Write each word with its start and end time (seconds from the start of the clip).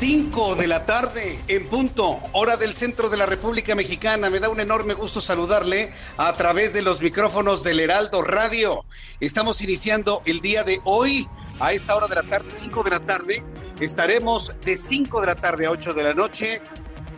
5 0.00 0.54
de 0.54 0.66
la 0.66 0.86
tarde, 0.86 1.38
en 1.46 1.68
punto, 1.68 2.18
hora 2.32 2.56
del 2.56 2.72
centro 2.72 3.10
de 3.10 3.18
la 3.18 3.26
República 3.26 3.74
Mexicana. 3.74 4.30
Me 4.30 4.40
da 4.40 4.48
un 4.48 4.58
enorme 4.58 4.94
gusto 4.94 5.20
saludarle 5.20 5.92
a 6.16 6.32
través 6.32 6.72
de 6.72 6.80
los 6.80 7.02
micrófonos 7.02 7.62
del 7.64 7.80
Heraldo 7.80 8.22
Radio. 8.22 8.86
Estamos 9.20 9.60
iniciando 9.60 10.22
el 10.24 10.40
día 10.40 10.64
de 10.64 10.80
hoy, 10.84 11.28
a 11.58 11.74
esta 11.74 11.94
hora 11.94 12.08
de 12.08 12.14
la 12.14 12.22
tarde, 12.22 12.48
5 12.48 12.82
de 12.82 12.90
la 12.90 13.00
tarde. 13.00 13.44
Estaremos 13.78 14.54
de 14.64 14.74
5 14.74 15.20
de 15.20 15.26
la 15.26 15.34
tarde 15.36 15.66
a 15.66 15.70
8 15.70 15.92
de 15.92 16.02
la 16.02 16.14
noche 16.14 16.62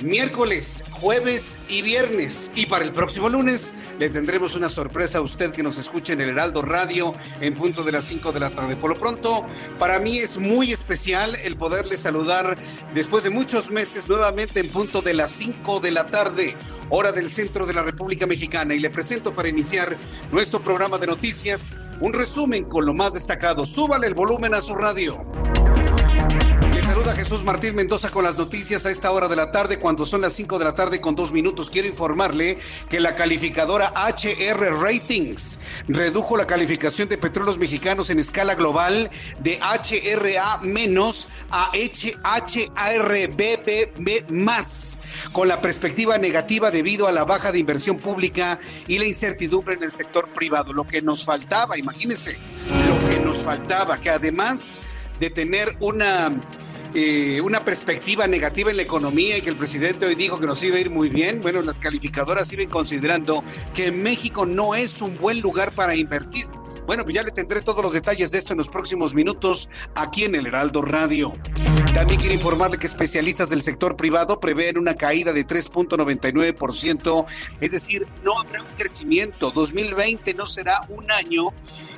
miércoles, 0.01 0.83
jueves 0.91 1.61
y 1.69 1.83
viernes. 1.83 2.51
Y 2.55 2.67
para 2.67 2.85
el 2.85 2.93
próximo 2.93 3.29
lunes 3.29 3.75
le 3.99 4.09
tendremos 4.09 4.55
una 4.55 4.69
sorpresa 4.69 5.19
a 5.19 5.23
usted 5.23 5.53
que 5.53 5.63
nos 5.63 5.79
escuche 5.79 6.13
en 6.13 6.21
el 6.21 6.31
Heraldo 6.31 6.63
Radio 6.63 7.15
en 7.41 7.55
punto 7.55 7.83
de 7.83 7.93
las 7.93 8.05
5 8.05 8.33
de 8.33 8.41
la 8.41 8.51
tarde. 8.51 8.77
Por 8.77 8.91
lo 8.91 8.97
pronto, 8.97 9.47
para 9.79 9.99
mí 9.99 10.19
es 10.19 10.39
muy 10.39 10.73
especial 10.73 11.37
el 11.37 11.57
poderle 11.57 11.97
saludar 11.97 12.57
después 12.95 13.25
de 13.25 13.31
muchos 13.31 13.71
meses 13.71 14.09
nuevamente 14.09 14.61
en 14.61 14.69
punto 14.69 15.03
de 15.03 15.15
las 15.15 15.31
5 15.33 15.81
de 15.81 15.91
la 15.91 16.07
tarde, 16.07 16.57
hora 16.91 17.13
del 17.13 17.29
centro 17.29 17.67
de 17.67 17.75
la 17.75 17.83
República 17.83 18.27
Mexicana. 18.27 18.75
Y 18.75 18.81
le 18.81 18.91
presento 18.91 19.35
para 19.35 19.49
iniciar 19.49 19.97
nuestro 20.31 20.63
programa 20.63 20.99
de 20.99 21.07
noticias 21.07 21.73
un 22.01 22.13
resumen 22.13 22.65
con 22.65 22.85
lo 22.85 22.95
más 22.95 23.15
destacado. 23.15 23.65
Súbale 23.65 24.07
el 24.07 24.15
volumen 24.15 24.55
a 24.55 24.61
su 24.61 24.75
radio. 24.75 25.25
Jesús 27.15 27.45
Martín 27.45 27.75
Mendoza 27.75 28.11
con 28.11 28.25
las 28.25 28.37
noticias 28.37 28.87
a 28.87 28.91
esta 28.91 29.11
hora 29.11 29.29
de 29.29 29.37
la 29.37 29.51
tarde, 29.51 29.79
cuando 29.79 30.07
son 30.07 30.21
las 30.23 30.33
5 30.33 30.59
de 30.59 30.65
la 30.65 30.75
tarde 30.75 31.01
con 31.01 31.15
dos 31.15 31.33
minutos. 31.33 31.71
Quiero 31.71 31.89
informarle 31.89 32.59
que 32.89 33.01
la 33.01 33.15
calificadora 33.15 33.93
HR 33.95 34.81
Ratings 34.81 35.59
redujo 35.89 36.37
la 36.37 36.47
calificación 36.47 37.09
de 37.09 37.19
petróleos 37.19 37.59
mexicanos 37.59 38.11
en 38.11 38.19
escala 38.19 38.55
global 38.55 39.11
de 39.41 39.59
HRA 39.61 40.59
menos 40.63 41.29
a 41.51 41.71
HHRBB 41.73 43.11
más, 44.31 44.99
con 45.33 45.49
la 45.49 45.61
perspectiva 45.61 46.19
negativa 46.19 46.71
debido 46.71 47.07
a 47.09 47.13
la 47.13 47.25
baja 47.25 47.53
de 47.53 47.59
inversión 47.59 47.99
pública 47.99 48.61
y 48.87 48.99
la 48.99 49.07
incertidumbre 49.07 49.75
en 49.75 49.83
el 49.83 49.91
sector 49.91 50.33
privado. 50.33 50.73
Lo 50.73 50.87
que 50.87 51.03
nos 51.03 51.25
faltaba, 51.25 51.77
imagínense, 51.77 52.39
lo 52.87 53.05
que 53.09 53.19
nos 53.19 53.39
faltaba, 53.39 53.99
que 53.99 54.11
además 54.11 54.81
de 55.23 55.31
tener 55.31 55.77
una, 55.81 56.33
eh, 56.95 57.41
una 57.41 57.65
perspectiva 57.65 58.27
negativa 58.27 58.71
en 58.71 58.77
la 58.77 58.83
economía 58.83 59.39
y 59.39 59.41
que 59.41 59.51
el 59.51 59.57
presidente 59.57 60.07
hoy 60.07 60.15
dijo 60.15 60.39
que 60.39 60.47
nos 60.47 60.63
iba 60.63 60.77
a 60.77 60.81
ir 60.81 60.91
muy 60.91 61.09
bien, 61.09 61.41
bueno, 61.41 61.63
las 61.63 61.81
calificadoras 61.81 62.49
siguen 62.49 62.69
considerando 62.69 63.43
que 63.75 63.93
México 63.93 64.47
no 64.47 64.75
es 64.75 65.01
un 65.01 65.17
buen 65.17 65.41
lugar 65.41 65.73
para 65.73 65.95
invertir. 65.95 66.47
Bueno, 66.87 67.05
pues 67.05 67.15
ya 67.15 67.23
le 67.23 67.31
tendré 67.31 67.61
todos 67.61 67.83
los 67.83 67.95
detalles 67.95 68.33
de 68.33 68.39
esto 68.39 68.53
en 68.53 68.59
los 68.59 68.69
próximos 68.69 69.15
minutos 69.15 69.69
aquí 69.95 70.25
en 70.25 70.35
el 70.35 70.47
Heraldo 70.47 70.83
Radio. 70.83 71.33
También 71.95 72.21
quiero 72.21 72.35
informarle 72.35 72.79
que 72.79 72.87
especialistas 72.87 73.51
del 73.51 73.63
sector 73.63 73.97
privado 73.97 74.41
prevén 74.41 74.77
una 74.79 74.95
caída 74.95 75.33
de 75.33 75.47
3.99%, 75.47 77.25
es 77.61 77.73
decir, 77.73 78.07
no 78.25 78.39
habrá 78.41 78.63
un 78.63 78.75
crecimiento. 78.75 79.53
2020 79.53 80.35
no 80.35 80.47
será 80.47 80.81
un 80.89 81.11
año 81.13 81.53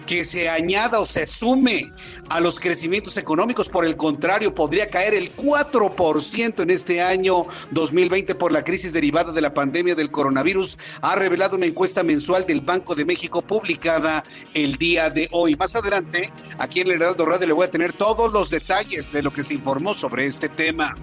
que 0.07 0.25
se 0.25 0.49
añada 0.49 1.01
o 1.01 1.07
se 1.07 1.27
sume 1.27 1.93
a 2.29 2.41
los 2.41 2.61
crecimientos 2.61 3.17
económicos. 3.17 3.69
Por 3.69 3.85
el 3.85 3.97
contrario, 3.97 4.55
podría 4.55 4.89
caer 4.89 5.15
el 5.15 5.35
4% 5.35 6.63
en 6.63 6.71
este 6.71 7.03
año 7.03 7.47
2020 7.71 8.35
por 8.35 8.53
la 8.53 8.65
crisis 8.65 8.93
derivada 8.93 9.33
de 9.33 9.41
la 9.41 9.55
pandemia 9.55 9.95
del 9.95 10.11
coronavirus, 10.11 10.79
ha 11.01 11.15
revelado 11.15 11.57
una 11.57 11.67
encuesta 11.67 12.03
mensual 12.03 12.47
del 12.47 12.61
Banco 12.61 12.95
de 12.95 13.05
México 13.05 13.43
publicada 13.43 14.25
el 14.55 14.77
día 14.77 15.11
de 15.11 15.29
hoy. 15.33 15.57
Más 15.57 15.75
adelante, 15.75 16.33
aquí 16.59 16.81
en 16.81 16.89
el 16.89 16.95
Heraldo 16.95 17.27
Radio 17.27 17.47
le 17.47 17.53
voy 17.53 17.67
a 17.67 17.71
tener 17.71 17.93
todos 17.93 18.33
los 18.33 18.51
detalles 18.51 19.13
de 19.13 19.23
lo 19.23 19.33
que 19.33 19.45
se 19.45 19.55
informó 19.55 19.95
sobre 19.95 20.27
este 20.27 20.49
tema. 20.49 20.95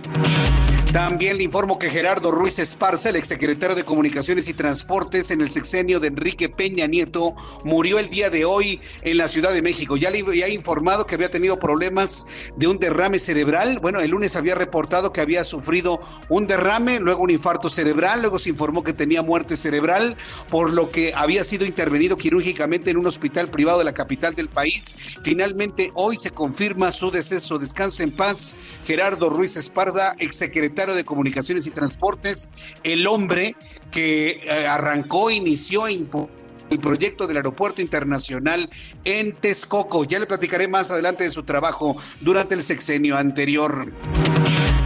También 0.92 1.38
le 1.38 1.44
informo 1.44 1.80
que 1.80 1.90
Gerardo 1.90 2.32
Ruiz 2.32 2.60
Esparza, 2.60 3.12
el 3.12 3.16
exsecretario 3.16 3.78
de 3.78 3.86
Comunicaciones 3.86 4.50
y 4.50 4.54
Transportes 4.54 5.32
en 5.32 5.40
el 5.40 5.50
sexenio 5.50 6.02
de 6.02 6.10
Enrique 6.10 6.50
Peña 6.50 6.86
Nieto, 6.86 7.34
murió 7.64 7.98
el 7.98 8.10
día 8.10 8.30
de 8.30 8.44
hoy 8.44 8.82
en 9.02 9.18
la 9.18 9.30
Ciudad 9.30 9.54
de 9.54 9.62
México. 9.62 9.96
Ya 9.96 10.10
le 10.10 10.20
había 10.20 10.50
informado 10.50 11.06
que 11.06 11.16
había 11.16 11.32
tenido 11.32 11.58
problemas 11.60 12.26
de 12.58 12.68
un 12.68 12.78
derrame 12.78 13.20
cerebral. 13.20 13.80
Bueno, 13.80 14.02
el 14.02 14.12
lunes 14.12 14.36
había 14.36 14.54
reportado 14.54 15.14
que 15.14 15.22
había 15.22 15.46
sufrido 15.46 16.02
un 16.28 16.46
derrame, 16.46 17.00
luego 17.00 17.24
un 17.24 17.30
infarto 17.30 17.70
cerebral, 17.70 18.20
luego 18.20 18.38
se 18.38 18.50
informó 18.50 18.84
que 18.84 18.92
tenía 18.92 19.22
muerte 19.22 19.56
cerebral, 19.56 20.18
por 20.50 20.74
lo 20.74 20.90
que 20.90 21.14
había 21.16 21.46
sido 21.46 21.66
intervenido 21.66 22.18
quirúrgicamente 22.18 22.92
en 22.92 22.98
un 22.98 23.08
hospital 23.08 23.50
privado 23.50 23.80
de 23.80 23.86
la 23.86 23.94
capital 23.94 24.36
del 24.36 24.50
país. 24.50 24.98
Finalmente, 25.22 25.92
hoy 25.94 26.18
se 26.18 26.32
confirma 26.32 26.92
su 26.92 27.12
deceso. 27.12 27.60
Descanse 27.60 28.04
en 28.04 28.14
paz, 28.14 28.56
Gerardo 28.84 29.30
Ruiz 29.30 29.56
Esparza, 29.56 30.16
exsecretario 30.20 30.81
de 30.90 31.06
Comunicaciones 31.06 31.68
y 31.68 31.72
Transportes, 31.72 32.50
el 32.84 33.06
hombre 33.08 33.56
que 33.92 34.42
eh, 34.44 34.68
arrancó, 34.68 35.30
inició 35.30 35.88
el 35.88 36.08
proyecto 36.82 37.28
del 37.28 37.38
Aeropuerto 37.38 37.82
Internacional 37.82 38.70
en 39.04 39.34
Texcoco. 39.34 40.04
Ya 40.06 40.20
le 40.20 40.26
platicaré 40.26 40.68
más 40.68 40.90
adelante 40.90 41.24
de 41.24 41.32
su 41.32 41.44
trabajo 41.44 41.96
durante 42.22 42.56
el 42.56 42.64
sexenio 42.64 43.18
anterior. 43.18 43.92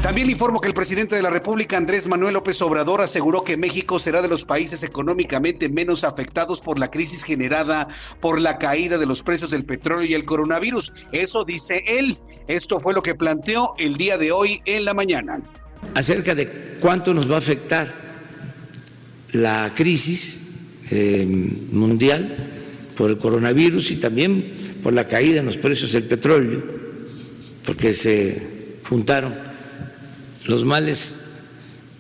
También 0.06 0.30
informo 0.30 0.62
que 0.62 0.68
el 0.68 0.76
presidente 0.76 1.16
de 1.16 1.24
la 1.24 1.32
República, 1.32 1.78
Andrés 1.78 2.06
Manuel 2.06 2.36
López 2.36 2.62
Obrador, 2.62 3.02
aseguró 3.02 3.44
que 3.44 3.58
México 3.58 3.98
será 3.98 4.22
de 4.22 4.28
los 4.28 4.46
países 4.46 4.84
económicamente 4.84 5.68
menos 5.68 6.04
afectados 6.04 6.62
por 6.62 6.78
la 6.78 6.92
crisis 6.92 7.24
generada 7.24 7.88
por 8.20 8.40
la 8.40 8.60
caída 8.60 9.00
de 9.00 9.08
los 9.08 9.24
precios 9.24 9.50
del 9.50 9.66
petróleo 9.66 10.06
y 10.06 10.14
el 10.14 10.24
coronavirus. 10.24 10.94
Eso 11.12 11.44
dice 11.44 11.84
él. 11.88 12.20
Esto 12.48 12.80
fue 12.80 12.94
lo 12.94 13.02
que 13.02 13.16
planteó 13.16 13.74
el 13.80 13.98
día 13.98 14.20
de 14.20 14.32
hoy 14.32 14.62
en 14.66 14.86
la 14.86 14.94
mañana 14.94 15.42
acerca 15.94 16.36
de 16.36 16.78
cuánto 16.80 17.14
nos 17.14 17.30
va 17.30 17.36
a 17.36 17.40
afectar 17.40 18.06
la 19.32 19.74
crisis 19.76 20.52
eh, 20.90 21.26
mundial 21.26 22.36
por 22.96 23.10
el 23.10 23.18
coronavirus 23.18 23.92
y 23.92 23.98
también 23.98 24.54
por 24.82 24.94
la 24.94 25.08
caída 25.08 25.40
en 25.40 25.46
los 25.46 25.58
precios 25.58 25.92
del 25.92 26.04
petróleo, 26.04 26.64
porque 27.66 27.94
se 27.94 28.80
juntaron. 28.88 29.36
Los 30.46 30.64
males 30.64 31.42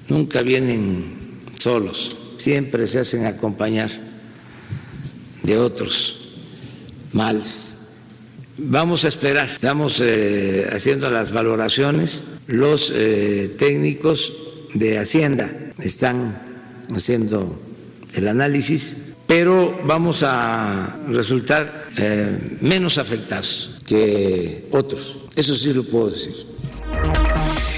nunca 0.07 0.41
vienen 0.41 1.41
solos, 1.59 2.15
siempre 2.37 2.87
se 2.87 2.99
hacen 2.99 3.25
acompañar 3.25 3.89
de 5.43 5.57
otros 5.57 6.37
males. 7.11 7.84
Vamos 8.57 9.03
a 9.03 9.09
esperar, 9.09 9.49
estamos 9.49 10.01
eh, 10.01 10.69
haciendo 10.71 11.09
las 11.09 11.31
valoraciones 11.31 12.23
los 12.47 12.91
eh, 12.95 13.53
técnicos 13.59 14.31
de 14.73 14.97
Hacienda 14.97 15.51
están 15.79 16.41
haciendo 16.93 17.59
el 18.13 18.27
análisis 18.27 19.05
pero 19.27 19.81
vamos 19.83 20.23
a 20.23 20.97
resultar 21.09 21.89
eh, 21.97 22.57
menos 22.61 22.97
afectados 22.97 23.81
que 23.87 24.67
otros. 24.71 25.19
Eso 25.35 25.55
sí 25.55 25.73
lo 25.73 25.83
puedo 25.83 26.11
decir. 26.11 26.33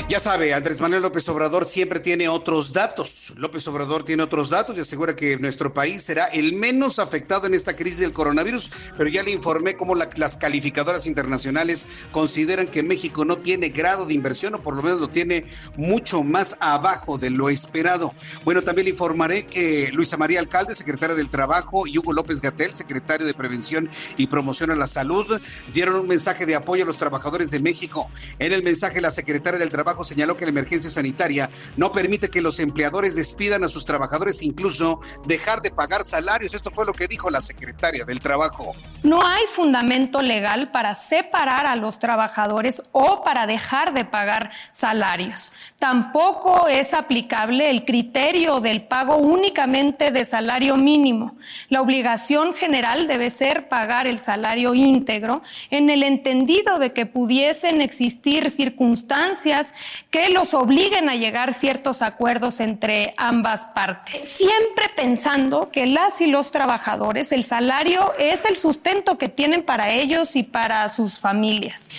Ya 0.09 0.21
sabe, 0.21 0.53
Andrés 0.53 0.79
Manuel 0.79 1.01
López 1.01 1.27
Obrador 1.27 1.65
siempre 1.65 1.99
tiene 1.99 2.29
otros 2.29 2.71
datos. 2.71 3.33
López 3.35 3.67
Obrador 3.67 4.05
tiene 4.05 4.23
otros 4.23 4.49
datos 4.49 4.77
y 4.77 4.79
asegura 4.79 5.17
que 5.17 5.35
nuestro 5.35 5.73
país 5.73 6.01
será 6.01 6.27
el 6.27 6.53
menos 6.53 6.97
afectado 6.99 7.45
en 7.45 7.53
esta 7.53 7.75
crisis 7.75 7.99
del 7.99 8.13
coronavirus, 8.13 8.71
pero 8.97 9.09
ya 9.09 9.21
le 9.21 9.31
informé 9.31 9.75
cómo 9.75 9.95
las 9.95 10.37
calificadoras 10.37 11.07
internacionales 11.07 11.87
consideran 12.13 12.67
que 12.67 12.83
México 12.83 13.25
no 13.25 13.39
tiene 13.39 13.67
grado 13.67 14.05
de 14.05 14.13
inversión 14.13 14.55
o 14.55 14.63
por 14.63 14.77
lo 14.77 14.81
menos 14.81 15.01
lo 15.01 15.09
tiene 15.09 15.43
mucho 15.75 16.23
más 16.23 16.55
abajo 16.61 17.17
de 17.17 17.29
lo 17.29 17.49
esperado. 17.49 18.13
Bueno, 18.45 18.63
también 18.63 18.85
le 18.85 18.91
informaré 18.91 19.45
que 19.45 19.91
Luisa 19.91 20.15
María 20.15 20.39
Alcalde, 20.39 20.73
secretaria 20.73 21.17
del 21.17 21.29
Trabajo, 21.29 21.85
y 21.85 21.97
Hugo 21.97 22.13
López 22.13 22.39
Gatel, 22.39 22.73
secretario 22.75 23.27
de 23.27 23.33
Prevención 23.33 23.89
y 24.15 24.27
Promoción 24.27 24.71
a 24.71 24.75
la 24.77 24.87
Salud, 24.87 25.37
dieron 25.73 25.95
un 25.95 26.07
mensaje 26.07 26.45
de 26.45 26.55
apoyo 26.55 26.83
a 26.83 26.87
los 26.87 26.97
trabajadores 26.97 27.51
de 27.51 27.59
México. 27.59 28.09
En 28.39 28.53
el 28.53 28.63
mensaje, 28.63 29.01
la 29.01 29.11
secretaria 29.11 29.59
del 29.59 29.69
Trabajo 29.69 29.96
señaló 30.03 30.37
que 30.37 30.45
la 30.45 30.49
emergencia 30.49 30.89
sanitaria 30.89 31.49
no 31.75 31.91
permite 31.91 32.29
que 32.29 32.41
los 32.41 32.59
empleadores 32.59 33.15
despidan 33.15 33.63
a 33.63 33.69
sus 33.69 33.85
trabajadores, 33.85 34.41
incluso 34.41 34.99
dejar 35.25 35.61
de 35.61 35.71
pagar 35.71 36.03
salarios. 36.03 36.53
Esto 36.53 36.71
fue 36.71 36.85
lo 36.85 36.93
que 36.93 37.07
dijo 37.07 37.29
la 37.29 37.41
secretaria 37.41 38.05
del 38.05 38.19
Trabajo. 38.19 38.73
No 39.03 39.25
hay 39.25 39.43
fundamento 39.51 40.21
legal 40.21 40.71
para 40.71 40.95
separar 40.95 41.65
a 41.65 41.75
los 41.75 41.99
trabajadores 41.99 42.81
o 42.91 43.23
para 43.23 43.47
dejar 43.47 43.93
de 43.93 44.05
pagar 44.05 44.51
salarios. 44.71 45.53
Tampoco 45.79 46.67
es 46.67 46.93
aplicable 46.93 47.69
el 47.69 47.85
criterio 47.85 48.59
del 48.59 48.83
pago 48.83 49.17
únicamente 49.17 50.11
de 50.11 50.25
salario 50.25 50.75
mínimo. 50.75 51.37
La 51.69 51.81
obligación 51.81 52.53
general 52.53 53.07
debe 53.07 53.29
ser 53.29 53.69
pagar 53.69 54.07
el 54.07 54.19
salario 54.19 54.73
íntegro 54.73 55.41
en 55.69 55.89
el 55.89 56.03
entendido 56.03 56.79
de 56.79 56.93
que 56.93 57.05
pudiesen 57.05 57.81
existir 57.81 58.49
circunstancias 58.49 59.73
que 60.09 60.29
los 60.29 60.53
obliguen 60.53 61.09
a 61.09 61.15
llegar 61.15 61.53
ciertos 61.53 62.01
acuerdos 62.01 62.59
entre 62.59 63.13
ambas 63.17 63.65
partes. 63.65 64.19
Siempre 64.19 64.89
pensando 64.95 65.69
que 65.71 65.87
las 65.87 66.21
y 66.21 66.27
los 66.27 66.51
trabajadores, 66.51 67.31
el 67.31 67.43
salario 67.43 68.13
es 68.17 68.45
el 68.45 68.57
sustento 68.57 69.17
que 69.17 69.29
tienen 69.29 69.63
para 69.63 69.91
ellos 69.91 70.35
y 70.35 70.43
para 70.43 70.87
sus 70.89 71.19
familias. 71.19 71.89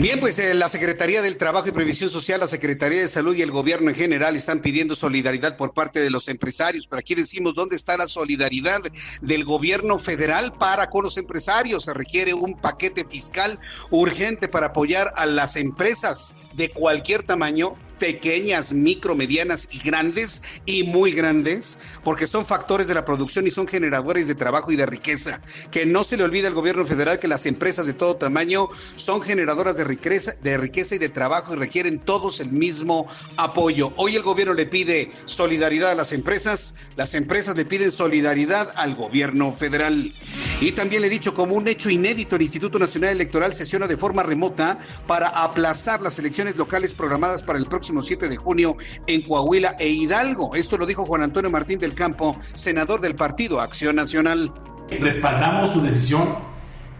Bien, 0.00 0.18
pues 0.18 0.38
eh, 0.38 0.54
la 0.54 0.70
Secretaría 0.70 1.20
del 1.20 1.36
Trabajo 1.36 1.68
y 1.68 1.72
Previsión 1.72 2.08
Social, 2.08 2.40
la 2.40 2.46
Secretaría 2.46 3.02
de 3.02 3.06
Salud 3.06 3.36
y 3.36 3.42
el 3.42 3.50
gobierno 3.50 3.90
en 3.90 3.94
general 3.94 4.34
están 4.34 4.60
pidiendo 4.60 4.96
solidaridad 4.96 5.58
por 5.58 5.74
parte 5.74 6.00
de 6.00 6.08
los 6.08 6.28
empresarios. 6.28 6.86
Pero 6.86 7.00
aquí 7.00 7.14
decimos, 7.14 7.54
¿dónde 7.54 7.76
está 7.76 7.98
la 7.98 8.08
solidaridad 8.08 8.80
del 9.20 9.44
gobierno 9.44 9.98
federal 9.98 10.54
para 10.54 10.88
con 10.88 11.04
los 11.04 11.18
empresarios? 11.18 11.84
Se 11.84 11.92
requiere 11.92 12.32
un 12.32 12.58
paquete 12.58 13.04
fiscal 13.04 13.58
urgente 13.90 14.48
para 14.48 14.68
apoyar 14.68 15.12
a 15.16 15.26
las 15.26 15.56
empresas 15.56 16.32
de 16.60 16.70
cualquier 16.70 17.22
tamaño 17.22 17.74
pequeñas, 18.00 18.72
micro, 18.72 19.14
medianas 19.14 19.68
y 19.70 19.78
grandes 19.78 20.42
y 20.66 20.82
muy 20.82 21.12
grandes, 21.12 21.78
porque 22.02 22.26
son 22.26 22.44
factores 22.44 22.88
de 22.88 22.94
la 22.94 23.04
producción 23.04 23.46
y 23.46 23.52
son 23.52 23.68
generadores 23.68 24.26
de 24.26 24.34
trabajo 24.34 24.72
y 24.72 24.76
de 24.76 24.86
riqueza. 24.86 25.40
Que 25.70 25.86
no 25.86 26.02
se 26.02 26.16
le 26.16 26.24
olvide 26.24 26.48
al 26.48 26.54
gobierno 26.54 26.84
federal 26.84 27.20
que 27.20 27.28
las 27.28 27.46
empresas 27.46 27.86
de 27.86 27.92
todo 27.92 28.16
tamaño 28.16 28.68
son 28.96 29.22
generadoras 29.22 29.76
de 29.76 29.84
riqueza, 29.84 30.34
de 30.42 30.56
riqueza 30.56 30.96
y 30.96 30.98
de 30.98 31.10
trabajo 31.10 31.54
y 31.54 31.58
requieren 31.58 32.00
todos 32.00 32.40
el 32.40 32.50
mismo 32.50 33.06
apoyo. 33.36 33.92
Hoy 33.96 34.16
el 34.16 34.22
gobierno 34.22 34.54
le 34.54 34.66
pide 34.66 35.12
solidaridad 35.26 35.90
a 35.90 35.94
las 35.94 36.12
empresas, 36.12 36.76
las 36.96 37.14
empresas 37.14 37.54
le 37.54 37.66
piden 37.66 37.92
solidaridad 37.92 38.72
al 38.76 38.96
gobierno 38.96 39.52
federal. 39.52 40.12
Y 40.60 40.72
también 40.72 41.02
le 41.02 41.08
he 41.08 41.10
dicho 41.10 41.34
como 41.34 41.54
un 41.54 41.68
hecho 41.68 41.90
inédito, 41.90 42.36
el 42.36 42.42
Instituto 42.42 42.78
Nacional 42.78 43.10
Electoral 43.10 43.54
sesiona 43.54 43.86
de 43.86 43.98
forma 43.98 44.22
remota 44.22 44.78
para 45.06 45.28
aplazar 45.28 46.00
las 46.00 46.18
elecciones 46.18 46.56
locales 46.56 46.94
programadas 46.94 47.42
para 47.42 47.58
el 47.58 47.66
próximo 47.66 47.89
7 48.00 48.28
de 48.28 48.36
junio 48.36 48.76
en 49.06 49.22
Coahuila 49.22 49.76
e 49.78 49.88
Hidalgo. 49.88 50.54
Esto 50.54 50.78
lo 50.78 50.86
dijo 50.86 51.04
Juan 51.04 51.22
Antonio 51.22 51.50
Martín 51.50 51.78
del 51.80 51.94
Campo, 51.94 52.36
senador 52.54 53.00
del 53.00 53.16
Partido 53.16 53.60
Acción 53.60 53.96
Nacional. 53.96 54.52
Respaldamos 54.88 55.70
su 55.70 55.82
decisión 55.82 56.28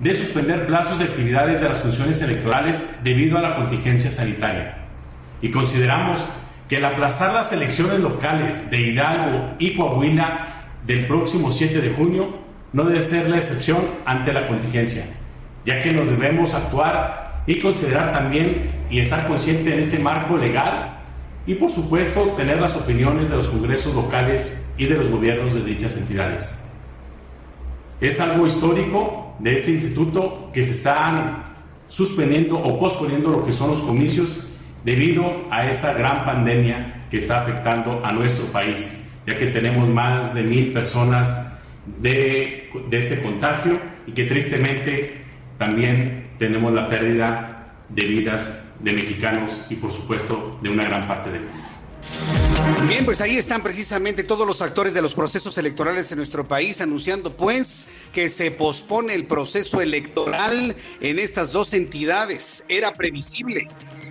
de 0.00 0.14
suspender 0.14 0.66
plazos 0.66 0.98
de 0.98 1.04
actividades 1.04 1.60
de 1.60 1.68
las 1.68 1.78
funciones 1.78 2.20
electorales 2.22 2.84
debido 3.04 3.38
a 3.38 3.42
la 3.42 3.56
contingencia 3.56 4.10
sanitaria. 4.10 4.88
Y 5.40 5.50
consideramos 5.50 6.28
que 6.68 6.76
el 6.76 6.84
aplazar 6.84 7.34
las 7.34 7.52
elecciones 7.52 8.00
locales 8.00 8.70
de 8.70 8.80
Hidalgo 8.80 9.54
y 9.58 9.76
Coahuila 9.76 10.48
del 10.86 11.06
próximo 11.06 11.52
7 11.52 11.80
de 11.80 11.90
junio 11.90 12.38
no 12.72 12.84
debe 12.84 13.02
ser 13.02 13.28
la 13.28 13.36
excepción 13.36 13.78
ante 14.04 14.32
la 14.32 14.46
contingencia, 14.46 15.04
ya 15.64 15.80
que 15.80 15.92
nos 15.92 16.08
debemos 16.08 16.54
actuar 16.54 17.29
y 17.46 17.58
considerar 17.58 18.12
también 18.12 18.70
y 18.90 19.00
estar 19.00 19.26
consciente 19.26 19.72
en 19.72 19.80
este 19.80 19.98
marco 19.98 20.36
legal 20.36 20.98
y 21.46 21.54
por 21.54 21.70
supuesto 21.70 22.22
tener 22.36 22.60
las 22.60 22.76
opiniones 22.76 23.30
de 23.30 23.36
los 23.36 23.48
congresos 23.48 23.94
locales 23.94 24.72
y 24.76 24.86
de 24.86 24.96
los 24.96 25.08
gobiernos 25.08 25.54
de 25.54 25.64
dichas 25.64 25.96
entidades. 25.96 26.64
Es 28.00 28.20
algo 28.20 28.46
histórico 28.46 29.34
de 29.38 29.54
este 29.54 29.72
instituto 29.72 30.50
que 30.52 30.62
se 30.62 30.72
están 30.72 31.44
suspendiendo 31.88 32.56
o 32.56 32.78
posponiendo 32.78 33.30
lo 33.30 33.44
que 33.44 33.52
son 33.52 33.70
los 33.70 33.80
comicios 33.80 34.56
debido 34.84 35.24
a 35.50 35.68
esta 35.68 35.92
gran 35.92 36.24
pandemia 36.24 37.06
que 37.10 37.16
está 37.16 37.42
afectando 37.42 38.00
a 38.04 38.12
nuestro 38.12 38.46
país, 38.46 39.08
ya 39.26 39.36
que 39.36 39.46
tenemos 39.46 39.88
más 39.88 40.34
de 40.34 40.42
mil 40.42 40.72
personas 40.72 41.52
de, 42.00 42.70
de 42.88 42.98
este 42.98 43.20
contagio 43.20 43.78
y 44.06 44.12
que 44.12 44.24
tristemente 44.24 45.24
también 45.58 46.19
tenemos 46.40 46.72
la 46.72 46.88
pérdida 46.88 47.74
de 47.90 48.02
vidas 48.04 48.64
de 48.80 48.94
mexicanos 48.94 49.62
y 49.68 49.74
por 49.76 49.92
supuesto 49.92 50.58
de 50.62 50.70
una 50.70 50.84
gran 50.84 51.06
parte 51.06 51.30
del 51.30 51.42
mundo. 51.42 51.68
Bien, 52.88 53.04
pues 53.04 53.20
ahí 53.20 53.36
están 53.36 53.62
precisamente 53.62 54.24
todos 54.24 54.46
los 54.46 54.62
actores 54.62 54.94
de 54.94 55.02
los 55.02 55.12
procesos 55.12 55.58
electorales 55.58 56.10
en 56.10 56.16
nuestro 56.16 56.48
país 56.48 56.80
anunciando 56.80 57.36
pues 57.36 57.88
que 58.14 58.30
se 58.30 58.50
pospone 58.50 59.14
el 59.14 59.26
proceso 59.26 59.82
electoral 59.82 60.74
en 61.00 61.18
estas 61.18 61.52
dos 61.52 61.74
entidades. 61.74 62.64
Era 62.68 62.94
previsible 62.94 63.68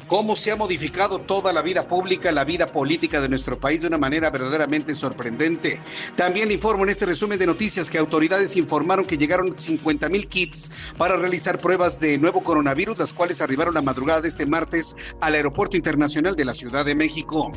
cómo 0.10 0.36
se 0.36 0.52
ha 0.52 0.56
modificado 0.56 1.20
toda 1.20 1.54
la 1.54 1.62
vida 1.62 1.86
pública, 1.86 2.32
la 2.32 2.44
vida 2.44 2.66
política 2.66 3.22
de 3.22 3.30
nuestro 3.30 3.60
país 3.60 3.82
de 3.82 3.88
una 3.88 4.00
manera 4.00 4.32
verdaderamente 4.32 4.96
sorprendente. 4.96 5.80
También 6.16 6.52
informo 6.52 6.84
en 6.84 6.90
este 6.90 7.06
resumen 7.06 7.38
de 7.38 7.46
noticias 7.46 7.92
que 7.92 8.00
autoridades 8.00 8.58
informaron 8.58 9.06
que 9.06 9.20
llegaron 9.20 9.58
50 9.58 10.10
mil 10.10 10.28
kits 10.28 10.72
para 10.98 11.16
realizar 11.16 11.60
pruebas 11.60 12.00
de 12.00 12.18
nuevo 12.18 12.42
coronavirus, 12.42 12.98
las 12.98 13.14
cuales 13.14 13.40
arribaron 13.40 13.76
la 13.76 13.84
madrugada 13.84 14.22
de 14.22 14.30
este 14.30 14.48
martes 14.48 14.96
al 15.22 15.36
Aeropuerto 15.36 15.78
Internacional 15.78 16.36
de 16.36 16.44
la 16.44 16.56
Ciudad 16.56 16.84
de 16.84 16.96
México. 16.96 17.52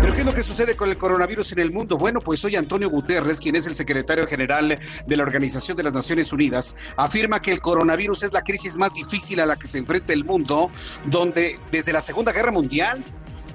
Pero 0.00 0.14
¿qué 0.14 0.20
es 0.20 0.26
lo 0.26 0.32
que 0.32 0.42
sucede 0.42 0.76
con 0.76 0.88
el 0.88 0.96
coronavirus 0.96 1.52
en 1.52 1.58
el 1.58 1.70
mundo? 1.70 1.98
Bueno, 1.98 2.20
pues 2.22 2.42
hoy 2.46 2.56
Antonio 2.56 2.88
Guterres, 2.88 3.40
quien 3.40 3.56
es 3.56 3.66
el 3.66 3.74
secretario 3.74 4.26
general 4.26 4.78
de 5.06 5.16
la 5.16 5.22
Organización 5.22 5.76
de 5.76 5.82
las 5.82 5.92
Naciones 5.92 6.32
Unidas, 6.32 6.76
afirma 6.96 7.42
que 7.42 7.52
el 7.52 7.60
coronavirus 7.60 8.22
es 8.22 8.32
la 8.32 8.40
crisis 8.40 8.78
más 8.78 8.94
difícil 8.94 9.38
a 9.40 9.44
la 9.44 9.56
que 9.56 9.66
se 9.66 9.76
enfrenta 9.76 10.14
el 10.14 10.24
mundo, 10.24 10.70
donde 11.04 11.60
desde 11.70 11.89
la 11.92 12.00
Segunda 12.00 12.32
Guerra 12.32 12.52
Mundial. 12.52 13.04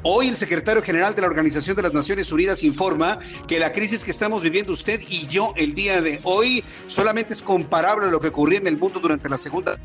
Hoy 0.04 0.28
el 0.28 0.36
secretario 0.36 0.84
general 0.84 1.16
de 1.16 1.22
la 1.22 1.28
Organización 1.28 1.76
de 1.76 1.82
las 1.82 1.94
Naciones 1.94 2.32
Unidas 2.32 2.64
informa 2.64 3.18
que 3.48 3.60
la 3.60 3.72
crisis 3.72 4.04
que 4.04 4.12
estamos 4.12 4.44
viviendo 4.44 4.72
usted 4.72 5.02
y 5.10 5.26
yo 5.26 5.54
el 5.56 5.74
día 5.74 6.02
de 6.02 6.20
hoy 6.24 6.64
solamente 6.88 7.34
es 7.34 7.42
comparable 7.42 8.08
a 8.08 8.10
lo 8.10 8.20
que 8.20 8.28
ocurría 8.28 8.60
en 8.60 8.68
el 8.68 8.78
mundo 8.78 9.00
durante 9.00 9.30
la 9.30 9.38
Segunda 9.38 9.80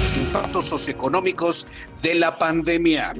los 0.00 0.16
impactos 0.16 0.64
socioeconómicos 0.64 1.66
de 2.02 2.14
la 2.14 2.38
pandemia. 2.38 3.14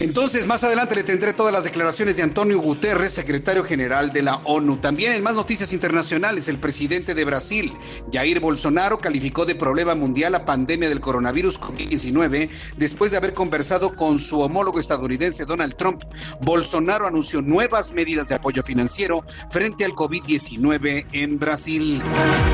Entonces, 0.00 0.46
más 0.46 0.64
adelante 0.64 0.94
le 0.94 1.02
tendré 1.02 1.34
todas 1.34 1.52
las 1.52 1.64
declaraciones 1.64 2.16
de 2.16 2.22
Antonio 2.22 2.58
Guterres, 2.58 3.12
secretario 3.12 3.62
general 3.64 4.14
de 4.14 4.22
la 4.22 4.36
ONU. 4.44 4.78
También 4.78 5.12
en 5.12 5.22
más 5.22 5.34
noticias 5.34 5.74
internacionales, 5.74 6.48
el 6.48 6.58
presidente 6.58 7.14
de 7.14 7.22
Brasil, 7.26 7.70
Jair 8.10 8.40
Bolsonaro, 8.40 8.98
calificó 8.98 9.44
de 9.44 9.54
problema 9.54 9.94
mundial 9.94 10.32
la 10.32 10.46
pandemia 10.46 10.88
del 10.88 11.00
coronavirus 11.00 11.60
COVID-19 11.60 12.48
después 12.78 13.10
de 13.10 13.18
haber 13.18 13.34
conversado 13.34 13.94
con 13.94 14.18
su 14.18 14.40
homólogo 14.40 14.78
estadounidense 14.78 15.44
Donald 15.44 15.76
Trump. 15.76 16.02
Bolsonaro 16.40 17.06
anunció 17.06 17.42
nuevas 17.42 17.92
medidas 17.92 18.28
de 18.28 18.36
apoyo 18.36 18.62
financiero 18.62 19.22
frente 19.50 19.84
al 19.84 19.92
COVID-19 19.92 21.08
en 21.12 21.38
Brasil. 21.38 22.02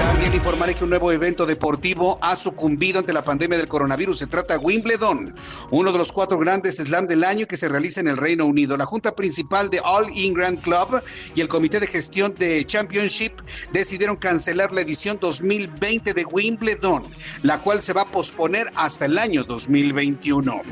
También 0.00 0.34
informaré 0.34 0.74
que 0.74 0.82
un 0.82 0.90
nuevo 0.90 1.12
evento 1.12 1.46
deportivo 1.46 2.18
ha 2.22 2.34
sucumbido 2.34 2.98
ante 2.98 3.12
la 3.12 3.22
pandemia 3.22 3.56
del 3.56 3.68
coronavirus. 3.68 4.18
Se 4.18 4.26
trata 4.26 4.58
de 4.58 4.64
Wimbledon, 4.64 5.32
uno 5.70 5.92
de 5.92 5.98
los 5.98 6.10
cuatro 6.10 6.40
grandes 6.40 6.78
slam 6.78 7.06
del 7.06 7.22
año 7.22 7.35
que 7.44 7.58
se 7.58 7.68
realiza 7.68 8.00
en 8.00 8.08
el 8.08 8.16
Reino 8.16 8.46
Unido. 8.46 8.78
La 8.78 8.86
Junta 8.86 9.14
Principal 9.14 9.68
de 9.68 9.80
All 9.84 10.06
England 10.16 10.62
Club 10.62 11.02
y 11.34 11.42
el 11.42 11.48
Comité 11.48 11.78
de 11.78 11.86
Gestión 11.86 12.34
de 12.38 12.64
Championship 12.64 13.32
decidieron 13.72 14.16
cancelar 14.16 14.72
la 14.72 14.80
edición 14.80 15.18
2020 15.20 16.14
de 16.14 16.24
Wimbledon, 16.24 17.04
la 17.42 17.60
cual 17.60 17.82
se 17.82 17.92
va 17.92 18.02
a 18.02 18.10
posponer 18.10 18.72
hasta 18.74 19.04
el 19.04 19.18
año 19.18 19.44
2021. 19.44 20.62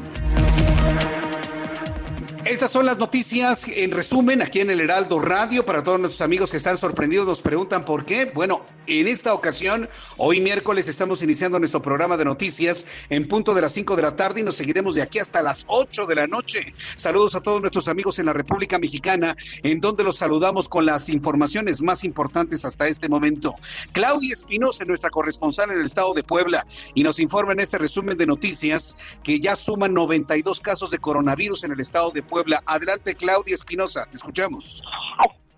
Estas 2.44 2.71
son 2.71 2.85
las 2.85 2.99
noticias 2.99 3.66
en 3.68 3.90
resumen 3.90 4.42
aquí 4.42 4.61
en 4.61 4.68
el 4.68 4.78
Heraldo 4.78 5.18
Radio. 5.18 5.64
Para 5.64 5.83
todos 5.83 5.99
nuestros 5.99 6.21
amigos 6.21 6.50
que 6.50 6.59
están 6.59 6.76
sorprendidos, 6.76 7.26
nos 7.26 7.40
preguntan 7.40 7.87
por 7.87 8.04
qué. 8.04 8.26
Bueno, 8.26 8.66
en 8.86 9.08
esta 9.08 9.34
ocasión, 9.34 9.88
hoy 10.16 10.40
miércoles, 10.40 10.88
estamos 10.88 11.22
iniciando 11.22 11.58
nuestro 11.58 11.82
programa 11.82 12.16
de 12.16 12.24
noticias 12.24 12.86
en 13.08 13.26
punto 13.26 13.54
de 13.54 13.60
las 13.60 13.72
5 13.72 13.96
de 13.96 14.02
la 14.02 14.16
tarde 14.16 14.40
y 14.40 14.42
nos 14.42 14.56
seguiremos 14.56 14.94
de 14.94 15.02
aquí 15.02 15.18
hasta 15.18 15.42
las 15.42 15.64
8 15.68 16.06
de 16.06 16.14
la 16.14 16.26
noche. 16.26 16.74
Saludos 16.96 17.34
a 17.34 17.40
todos 17.40 17.60
nuestros 17.60 17.88
amigos 17.88 18.18
en 18.18 18.26
la 18.26 18.32
República 18.32 18.78
Mexicana, 18.78 19.36
en 19.62 19.80
donde 19.80 20.04
los 20.04 20.16
saludamos 20.16 20.68
con 20.68 20.86
las 20.86 21.08
informaciones 21.08 21.82
más 21.82 22.04
importantes 22.04 22.64
hasta 22.64 22.88
este 22.88 23.08
momento. 23.08 23.54
Claudia 23.92 24.32
Espinosa, 24.32 24.84
nuestra 24.84 25.10
corresponsal 25.10 25.70
en 25.70 25.78
el 25.78 25.86
estado 25.86 26.14
de 26.14 26.22
Puebla, 26.22 26.66
y 26.94 27.02
nos 27.02 27.18
informa 27.18 27.52
en 27.52 27.60
este 27.60 27.78
resumen 27.78 28.16
de 28.16 28.26
noticias 28.26 28.96
que 29.22 29.40
ya 29.40 29.56
suman 29.56 29.94
92 29.94 30.60
casos 30.60 30.90
de 30.90 30.98
coronavirus 30.98 31.64
en 31.64 31.72
el 31.72 31.80
estado 31.80 32.10
de 32.10 32.22
Puebla. 32.22 32.62
Adelante, 32.66 33.14
Claudia 33.14 33.54
Espinosa, 33.54 34.06
te 34.10 34.16
escuchamos. 34.16 34.82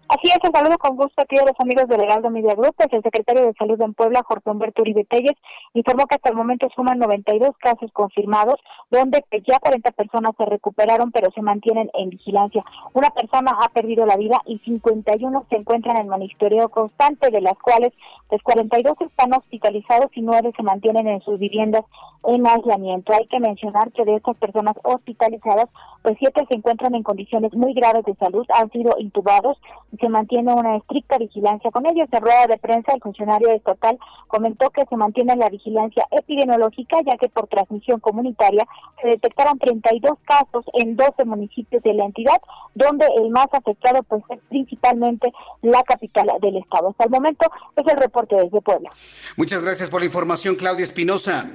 Así 0.08 0.28
es, 0.28 0.38
un 0.44 0.52
saludo 0.52 0.78
con 0.78 0.96
gusto 0.96 1.20
aquí 1.20 1.36
a 1.36 1.44
los 1.44 1.58
amigos 1.58 1.88
del 1.88 2.00
Legaldo 2.00 2.30
Media 2.30 2.54
Group. 2.54 2.76
Pues 2.76 2.92
el 2.92 3.02
secretario 3.02 3.44
de 3.44 3.54
Salud 3.54 3.80
en 3.80 3.92
Puebla, 3.92 4.22
Jorge 4.24 4.48
Humberto 4.48 4.82
Uribe 4.82 5.04
Telles, 5.04 5.36
informó 5.74 6.06
que 6.06 6.14
hasta 6.14 6.30
el 6.30 6.36
momento 6.36 6.68
suman 6.76 7.00
92 7.00 7.56
casos 7.58 7.90
confirmados, 7.92 8.54
donde 8.88 9.24
ya 9.44 9.58
40 9.58 9.90
personas 9.90 10.30
se 10.38 10.44
recuperaron, 10.44 11.10
pero 11.10 11.32
se 11.32 11.42
mantienen 11.42 11.90
en 11.94 12.10
vigilancia. 12.10 12.64
Una 12.92 13.10
persona 13.10 13.58
ha 13.60 13.68
perdido 13.70 14.06
la 14.06 14.16
vida 14.16 14.40
y 14.46 14.58
51 14.60 15.44
se 15.50 15.56
encuentran 15.56 15.96
en 15.96 16.08
monitoreo 16.08 16.68
constante, 16.68 17.32
de 17.32 17.40
las 17.40 17.58
cuales 17.58 17.92
pues 18.28 18.40
42 18.44 18.94
están 19.00 19.34
hospitalizados 19.34 20.10
y 20.14 20.22
9 20.22 20.52
se 20.56 20.62
mantienen 20.62 21.08
en 21.08 21.20
sus 21.22 21.40
viviendas 21.40 21.84
en 22.26 22.46
aislamiento. 22.46 23.12
Hay 23.12 23.26
que 23.26 23.40
mencionar 23.40 23.90
que 23.90 24.04
de 24.04 24.16
estas 24.16 24.36
personas 24.36 24.76
hospitalizadas, 24.84 25.66
pues 26.02 26.16
7 26.20 26.46
se 26.48 26.56
encuentran 26.56 26.94
en 26.94 27.02
condiciones 27.02 27.52
muy 27.54 27.74
graves 27.74 28.04
de 28.04 28.14
salud, 28.14 28.46
han 28.54 28.70
sido 28.70 28.92
intubados 28.98 29.58
se 29.98 30.08
mantiene 30.08 30.52
una 30.52 30.76
estricta 30.76 31.18
vigilancia 31.18 31.70
con 31.70 31.86
ellos. 31.86 32.08
En 32.12 32.20
rueda 32.20 32.46
de 32.46 32.58
prensa, 32.58 32.92
el 32.94 33.00
funcionario 33.00 33.50
estatal 33.50 33.98
comentó 34.28 34.70
que 34.70 34.84
se 34.88 34.96
mantiene 34.96 35.36
la 35.36 35.48
vigilancia 35.48 36.06
epidemiológica, 36.10 36.98
ya 37.04 37.16
que 37.16 37.28
por 37.28 37.48
transmisión 37.48 38.00
comunitaria 38.00 38.66
se 39.02 39.08
detectaron 39.08 39.58
32 39.58 40.18
casos 40.24 40.64
en 40.74 40.96
12 40.96 41.24
municipios 41.24 41.82
de 41.82 41.94
la 41.94 42.04
entidad, 42.04 42.40
donde 42.74 43.06
el 43.16 43.30
más 43.30 43.48
afectado 43.52 44.02
pues 44.02 44.22
es 44.30 44.40
principalmente 44.48 45.32
la 45.62 45.82
capital 45.82 46.28
del 46.40 46.56
estado. 46.56 46.90
Hasta 46.90 47.04
el 47.04 47.10
momento 47.10 47.46
es 47.76 47.92
el 47.92 47.98
reporte 47.98 48.36
desde 48.36 48.60
Puebla. 48.60 48.90
Muchas 49.36 49.62
gracias 49.62 49.88
por 49.88 50.00
la 50.00 50.06
información, 50.06 50.56
Claudia 50.56 50.84
Espinosa. 50.84 51.46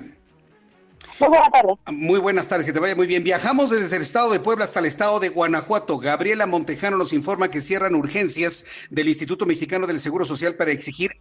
Muy 1.21 1.29
buenas 1.29 1.51
tardes. 1.51 1.77
Muy 1.91 2.19
buenas 2.19 2.49
tardes, 2.49 2.65
que 2.65 2.73
te 2.73 2.79
vaya 2.79 2.95
muy 2.95 3.05
bien. 3.05 3.23
Viajamos 3.23 3.69
desde 3.69 3.95
el 3.95 4.01
estado 4.01 4.31
de 4.31 4.39
Puebla 4.39 4.63
hasta 4.63 4.79
el 4.79 4.87
estado 4.87 5.19
de 5.19 5.29
Guanajuato. 5.29 5.99
Gabriela 5.99 6.47
Montejano 6.47 6.97
nos 6.97 7.13
informa 7.13 7.51
que 7.51 7.61
cierran 7.61 7.93
urgencias 7.93 8.87
del 8.89 9.07
Instituto 9.07 9.45
Mexicano 9.45 9.85
del 9.85 9.99
Seguro 9.99 10.25
Social 10.25 10.55
para 10.57 10.71
exigir 10.71 11.11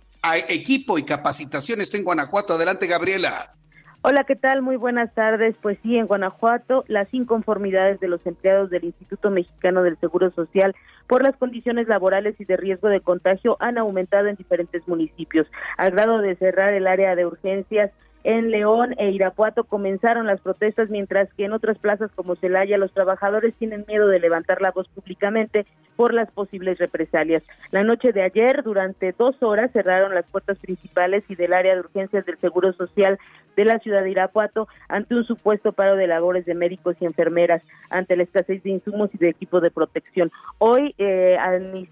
equipo 0.49 0.97
y 0.97 1.05
capacitación. 1.05 1.83
Esto 1.83 1.99
en 1.99 2.05
Guanajuato. 2.05 2.55
Adelante, 2.55 2.87
Gabriela. 2.87 3.53
Hola, 4.01 4.25
¿qué 4.25 4.37
tal? 4.37 4.63
Muy 4.63 4.77
buenas 4.77 5.13
tardes. 5.15 5.55
Pues 5.61 5.77
sí, 5.83 5.99
en 5.99 6.07
Guanajuato, 6.07 6.85
las 6.89 7.13
inconformidades 7.13 8.01
de 8.01 8.09
los 8.09 8.25
empleados 8.27 8.71
del 8.71 8.85
Instituto 8.85 9.29
Mexicano 9.29 9.83
del 9.83 10.01
Seguro 10.01 10.31
Social 10.31 10.75
por 11.09 11.23
las 11.23 11.37
condiciones 11.37 11.89
laborales 11.89 12.35
y 12.39 12.47
de 12.47 12.57
riesgo 12.57 12.89
de 12.89 13.03
contagio 13.03 13.59
han 13.61 13.77
aumentado 13.77 14.29
en 14.29 14.37
diferentes 14.37 14.89
municipios, 14.89 15.47
al 15.77 15.91
grado 15.91 16.21
de 16.21 16.37
cerrar 16.37 16.73
el 16.73 16.87
área 16.87 17.15
de 17.15 17.27
urgencias 17.27 17.91
en 18.25 18.51
León 18.51 18.95
e 18.99 19.11
Irapuato 19.11 19.65
comenzaron 19.65 20.27
las 20.27 20.41
protestas, 20.41 20.91
mientras 20.91 21.33
que 21.35 21.45
en 21.45 21.53
otras 21.53 21.79
plazas 21.79 22.11
como 22.15 22.37
Celaya 22.37 22.79
los 22.79 22.93
trabajadores 22.93 23.55
tienen 23.55 23.85
miedo 23.89 24.09
de 24.09 24.21
levantar 24.21 24.61
la 24.61 24.73
voz 24.73 24.89
públicamente 24.89 25.67
por 25.97 26.15
las 26.15 26.31
posibles 26.31 26.79
represalias. 26.79 27.43
La 27.71 27.85
noche 27.85 28.13
de 28.13 28.23
ayer, 28.23 28.63
durante 28.63 29.13
dos 29.13 29.37
horas, 29.43 29.71
cerraron 29.73 30.15
las 30.15 30.25
puertas 30.27 30.59
principales 30.59 31.25
y 31.29 31.35
del 31.35 31.53
área 31.53 31.75
de 31.75 31.81
urgencias 31.81 32.25
del 32.25 32.39
Seguro 32.39 32.73
Social 32.73 33.19
de 33.57 33.65
la 33.65 33.79
ciudad 33.81 34.03
de 34.03 34.11
Irapuato 34.11 34.69
ante 34.89 35.15
un 35.15 35.25
supuesto 35.25 35.73
paro 35.73 35.97
de 35.97 36.07
labores 36.07 36.47
de 36.47 36.55
médicos 36.55 36.97
y 37.01 37.05
enfermeras, 37.05 37.63
ante 37.91 38.17
la 38.17 38.23
escasez 38.23 38.63
de 38.63 38.71
insumos 38.71 39.11
y 39.13 39.19
de 39.19 39.29
equipo 39.29 39.61
de 39.61 39.71
protección. 39.71 40.31
Hoy, 40.59 40.95
eh, 40.99 41.37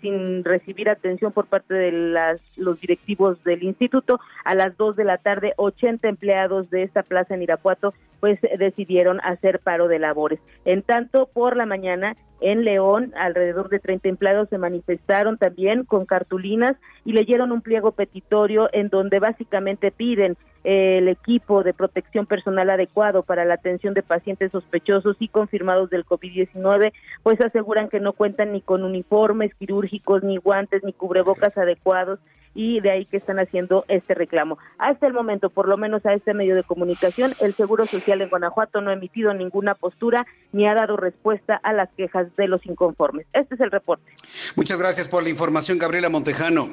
sin 0.01 0.45
recibir 0.45 0.89
atención 0.89 1.33
por 1.33 1.47
parte 1.47 1.75
de 1.75 1.93
las, 1.93 2.41
los 2.57 2.81
directivos 2.81 3.43
del 3.45 3.63
instituto, 3.63 4.21
a 4.45 4.55
las 4.55 4.77
dos 4.77 4.97
de 4.97 5.05
la 5.05 5.19
tarde, 5.19 5.53
80 5.57 6.09
empleados 6.19 6.69
de 6.71 6.83
esta 6.83 7.05
plaza 7.05 7.35
en 7.35 7.43
Irapuato 7.43 7.95
pues 8.19 8.41
decidieron 8.59 9.21
hacer 9.23 9.61
paro 9.61 9.87
de 9.87 10.01
labores. 10.01 10.41
En 10.65 10.83
tanto, 10.83 11.29
por 11.33 11.57
la 11.57 11.67
mañana 11.67 12.17
en 12.41 12.65
León, 12.65 13.13
alrededor 13.17 13.69
de 13.69 13.79
30 13.79 14.09
empleados 14.09 14.49
se 14.49 14.59
manifestaron 14.59 15.39
también 15.39 15.85
con 15.85 16.05
cartulinas 16.05 16.77
y 17.05 17.13
leyeron 17.13 17.53
un 17.53 17.63
pliego 17.63 17.93
petitorio 17.93 18.69
en 18.73 18.89
donde 18.89 19.21
básicamente 19.21 19.93
piden 19.93 20.37
eh, 20.65 20.99
el 20.99 21.09
equipo 21.09 21.63
de 21.63 21.75
protección 21.75 22.27
personal 22.27 22.71
adecuado 22.71 23.23
para 23.23 23.45
la 23.45 23.55
atención 23.55 23.95
de 23.95 24.03
pacientes 24.03 24.51
sospechosos 24.51 25.17
y 25.21 25.29
confirmados 25.29 25.91
del 25.91 26.05
COVID-19, 26.05 26.93
pues 27.23 27.41
aseguran 27.41 27.89
que 27.89 28.01
no 28.01 28.13
cuentan 28.13 28.53
ni 28.53 28.61
con 28.61 28.83
uniformes 28.83 29.55
quirúrgicos, 29.55 30.25
ni 30.25 30.39
guantes, 30.39 30.83
ni 30.83 30.93
cubrebocas 30.93 31.57
adecuados 31.57 32.19
y 32.59 32.81
de 32.81 32.91
ahí 32.91 33.07
que 33.07 33.19
están 33.19 33.39
haciendo 33.39 33.85
este 33.87 34.15
reclamo. 34.15 34.59
Hasta 34.79 35.07
el 35.07 35.13
momento, 35.13 35.49
por 35.49 35.69
lo 35.69 35.77
menos 35.77 36.05
a 36.05 36.13
este 36.13 36.35
medio 36.35 36.57
de 36.57 36.65
comunicación, 36.65 37.33
el 37.41 37.55
Seguro 37.55 37.87
Social 37.87 38.21
en 38.21 38.29
Guanajuato 38.29 38.81
no 38.81 38.91
ha 38.91 38.95
emitido 38.95 39.33
ninguna 39.33 39.77
postura 39.77 40.27
ni 40.51 40.67
ha 40.67 40.75
dado 40.75 40.97
respuesta 40.97 41.61
a 41.63 41.73
las 41.73 41.89
quejas 41.97 42.35
de 42.37 42.49
los 42.49 42.67
inconformes. 42.67 43.29
Este 43.33 43.55
es 43.55 43.61
el 43.61 43.71
reporte. 43.71 44.11
Muchas 44.57 44.77
gracias 44.77 45.07
por 45.07 45.23
la 45.23 45.29
información, 45.29 45.79
Gabriela 45.79 46.09
Montejano. 46.09 46.69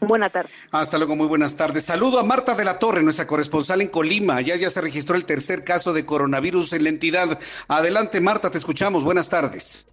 Buenas 0.00 0.32
tardes. 0.32 0.52
Hasta 0.70 0.98
luego, 0.98 1.16
muy 1.16 1.28
buenas 1.28 1.56
tardes. 1.56 1.86
Saludo 1.86 2.18
a 2.18 2.22
Marta 2.22 2.54
de 2.54 2.66
la 2.66 2.78
Torre, 2.78 3.02
nuestra 3.02 3.26
corresponsal 3.26 3.80
en 3.80 3.88
Colima. 3.88 4.42
Ya 4.42 4.56
ya 4.56 4.68
se 4.68 4.82
registró 4.82 5.16
el 5.16 5.24
tercer 5.24 5.64
caso 5.64 5.94
de 5.94 6.04
coronavirus 6.04 6.74
en 6.74 6.84
la 6.84 6.90
entidad. 6.90 7.38
Adelante, 7.68 8.20
Marta, 8.20 8.50
te 8.50 8.58
escuchamos. 8.58 9.02
Buenas 9.02 9.30
tardes. 9.30 9.89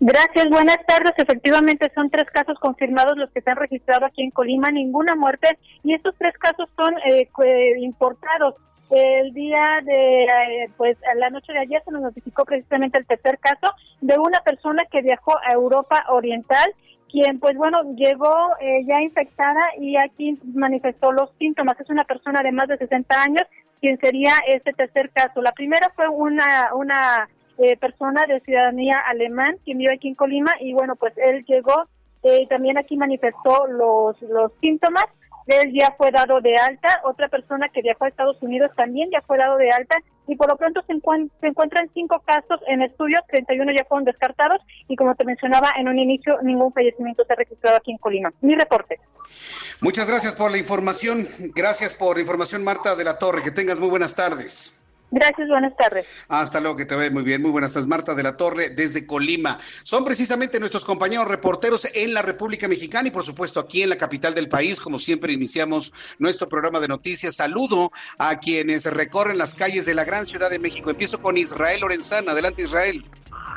Gracias, 0.00 0.50
buenas 0.50 0.78
tardes. 0.86 1.12
Efectivamente 1.16 1.90
son 1.94 2.10
tres 2.10 2.26
casos 2.30 2.58
confirmados 2.58 3.16
los 3.16 3.30
que 3.30 3.40
se 3.40 3.50
han 3.50 3.56
registrado 3.56 4.04
aquí 4.04 4.22
en 4.22 4.30
Colima, 4.30 4.70
ninguna 4.70 5.14
muerte 5.14 5.58
y 5.82 5.94
estos 5.94 6.14
tres 6.18 6.34
casos 6.38 6.68
son 6.76 6.94
eh, 6.98 7.28
importados. 7.78 8.54
El 8.90 9.32
día 9.32 9.80
de, 9.84 10.24
eh, 10.24 10.70
pues, 10.76 10.96
la 11.16 11.30
noche 11.30 11.52
de 11.52 11.60
ayer 11.60 11.82
se 11.84 11.90
nos 11.90 12.02
notificó 12.02 12.44
precisamente 12.44 12.98
el 12.98 13.06
tercer 13.06 13.38
caso 13.38 13.72
de 14.00 14.16
una 14.18 14.40
persona 14.40 14.84
que 14.90 15.02
viajó 15.02 15.36
a 15.38 15.54
Europa 15.54 16.04
Oriental, 16.10 16.72
quien, 17.10 17.40
pues, 17.40 17.56
bueno, 17.56 17.82
llegó 17.96 18.32
eh, 18.60 18.84
ya 18.86 19.00
infectada 19.00 19.60
y 19.80 19.96
aquí 19.96 20.38
manifestó 20.54 21.10
los 21.10 21.30
síntomas. 21.38 21.80
Es 21.80 21.90
una 21.90 22.04
persona 22.04 22.42
de 22.42 22.52
más 22.52 22.68
de 22.68 22.76
60 22.76 23.22
años, 23.22 23.42
quien 23.80 23.98
sería 23.98 24.34
este 24.46 24.72
tercer 24.72 25.10
caso. 25.10 25.42
La 25.42 25.52
primera 25.52 25.90
fue 25.96 26.08
una, 26.08 26.70
una 26.74 27.28
eh, 27.58 27.76
persona 27.76 28.24
de 28.26 28.40
ciudadanía 28.40 28.96
alemán 29.06 29.56
quien 29.64 29.78
vive 29.78 29.94
aquí 29.94 30.08
en 30.08 30.14
Colima 30.14 30.52
y 30.60 30.72
bueno, 30.72 30.96
pues 30.96 31.12
él 31.16 31.44
llegó, 31.46 31.86
eh, 32.22 32.46
también 32.48 32.78
aquí 32.78 32.96
manifestó 32.96 33.66
los, 33.66 34.20
los 34.22 34.52
síntomas, 34.60 35.04
él 35.46 35.72
ya 35.72 35.94
fue 35.96 36.10
dado 36.10 36.40
de 36.40 36.56
alta, 36.56 37.00
otra 37.04 37.28
persona 37.28 37.68
que 37.68 37.82
viajó 37.82 38.04
a 38.04 38.08
Estados 38.08 38.42
Unidos 38.42 38.70
también 38.76 39.10
ya 39.12 39.22
fue 39.22 39.38
dado 39.38 39.56
de 39.56 39.70
alta 39.70 39.96
y 40.26 40.34
por 40.34 40.48
lo 40.48 40.56
pronto 40.56 40.82
se, 40.86 40.94
se 41.40 41.46
encuentran 41.46 41.88
cinco 41.94 42.20
casos 42.26 42.60
en 42.66 42.82
estudio, 42.82 43.20
31 43.28 43.72
ya 43.72 43.84
fueron 43.84 44.04
descartados 44.04 44.60
y 44.88 44.96
como 44.96 45.14
te 45.14 45.24
mencionaba 45.24 45.70
en 45.78 45.88
un 45.88 45.98
inicio, 45.98 46.38
ningún 46.42 46.72
fallecimiento 46.72 47.24
se 47.24 47.32
ha 47.32 47.36
registrado 47.36 47.76
aquí 47.76 47.92
en 47.92 47.98
Colima. 47.98 48.32
Mi 48.40 48.54
reporte. 48.54 48.98
Muchas 49.80 50.08
gracias 50.08 50.34
por 50.34 50.50
la 50.50 50.58
información. 50.58 51.26
Gracias 51.54 51.94
por 51.94 52.16
la 52.16 52.22
información, 52.22 52.64
Marta 52.64 52.96
de 52.96 53.04
la 53.04 53.18
Torre. 53.18 53.42
Que 53.42 53.50
tengas 53.50 53.78
muy 53.78 53.88
buenas 53.88 54.14
tardes. 54.14 54.75
Gracias, 55.10 55.48
buenas 55.48 55.76
tardes. 55.76 56.06
Hasta 56.28 56.60
luego, 56.60 56.76
que 56.76 56.84
te 56.84 56.96
vaya 56.96 57.10
muy 57.10 57.22
bien. 57.22 57.40
Muy 57.40 57.50
buenas 57.50 57.72
tardes, 57.72 57.86
Marta 57.86 58.14
de 58.14 58.22
la 58.22 58.36
Torre, 58.36 58.70
desde 58.70 59.06
Colima. 59.06 59.58
Son 59.84 60.04
precisamente 60.04 60.58
nuestros 60.58 60.84
compañeros 60.84 61.28
reporteros 61.28 61.86
en 61.94 62.12
la 62.12 62.22
República 62.22 62.66
Mexicana 62.66 63.08
y, 63.08 63.12
por 63.12 63.22
supuesto, 63.22 63.60
aquí 63.60 63.82
en 63.82 63.90
la 63.90 63.96
capital 63.96 64.34
del 64.34 64.48
país. 64.48 64.80
Como 64.80 64.98
siempre, 64.98 65.32
iniciamos 65.32 65.92
nuestro 66.18 66.48
programa 66.48 66.80
de 66.80 66.88
noticias. 66.88 67.36
Saludo 67.36 67.92
a 68.18 68.38
quienes 68.38 68.84
recorren 68.86 69.38
las 69.38 69.54
calles 69.54 69.86
de 69.86 69.94
la 69.94 70.04
gran 70.04 70.26
ciudad 70.26 70.50
de 70.50 70.58
México. 70.58 70.90
Empiezo 70.90 71.20
con 71.20 71.38
Israel 71.38 71.80
Lorenzana. 71.80 72.32
Adelante, 72.32 72.64
Israel. 72.64 73.04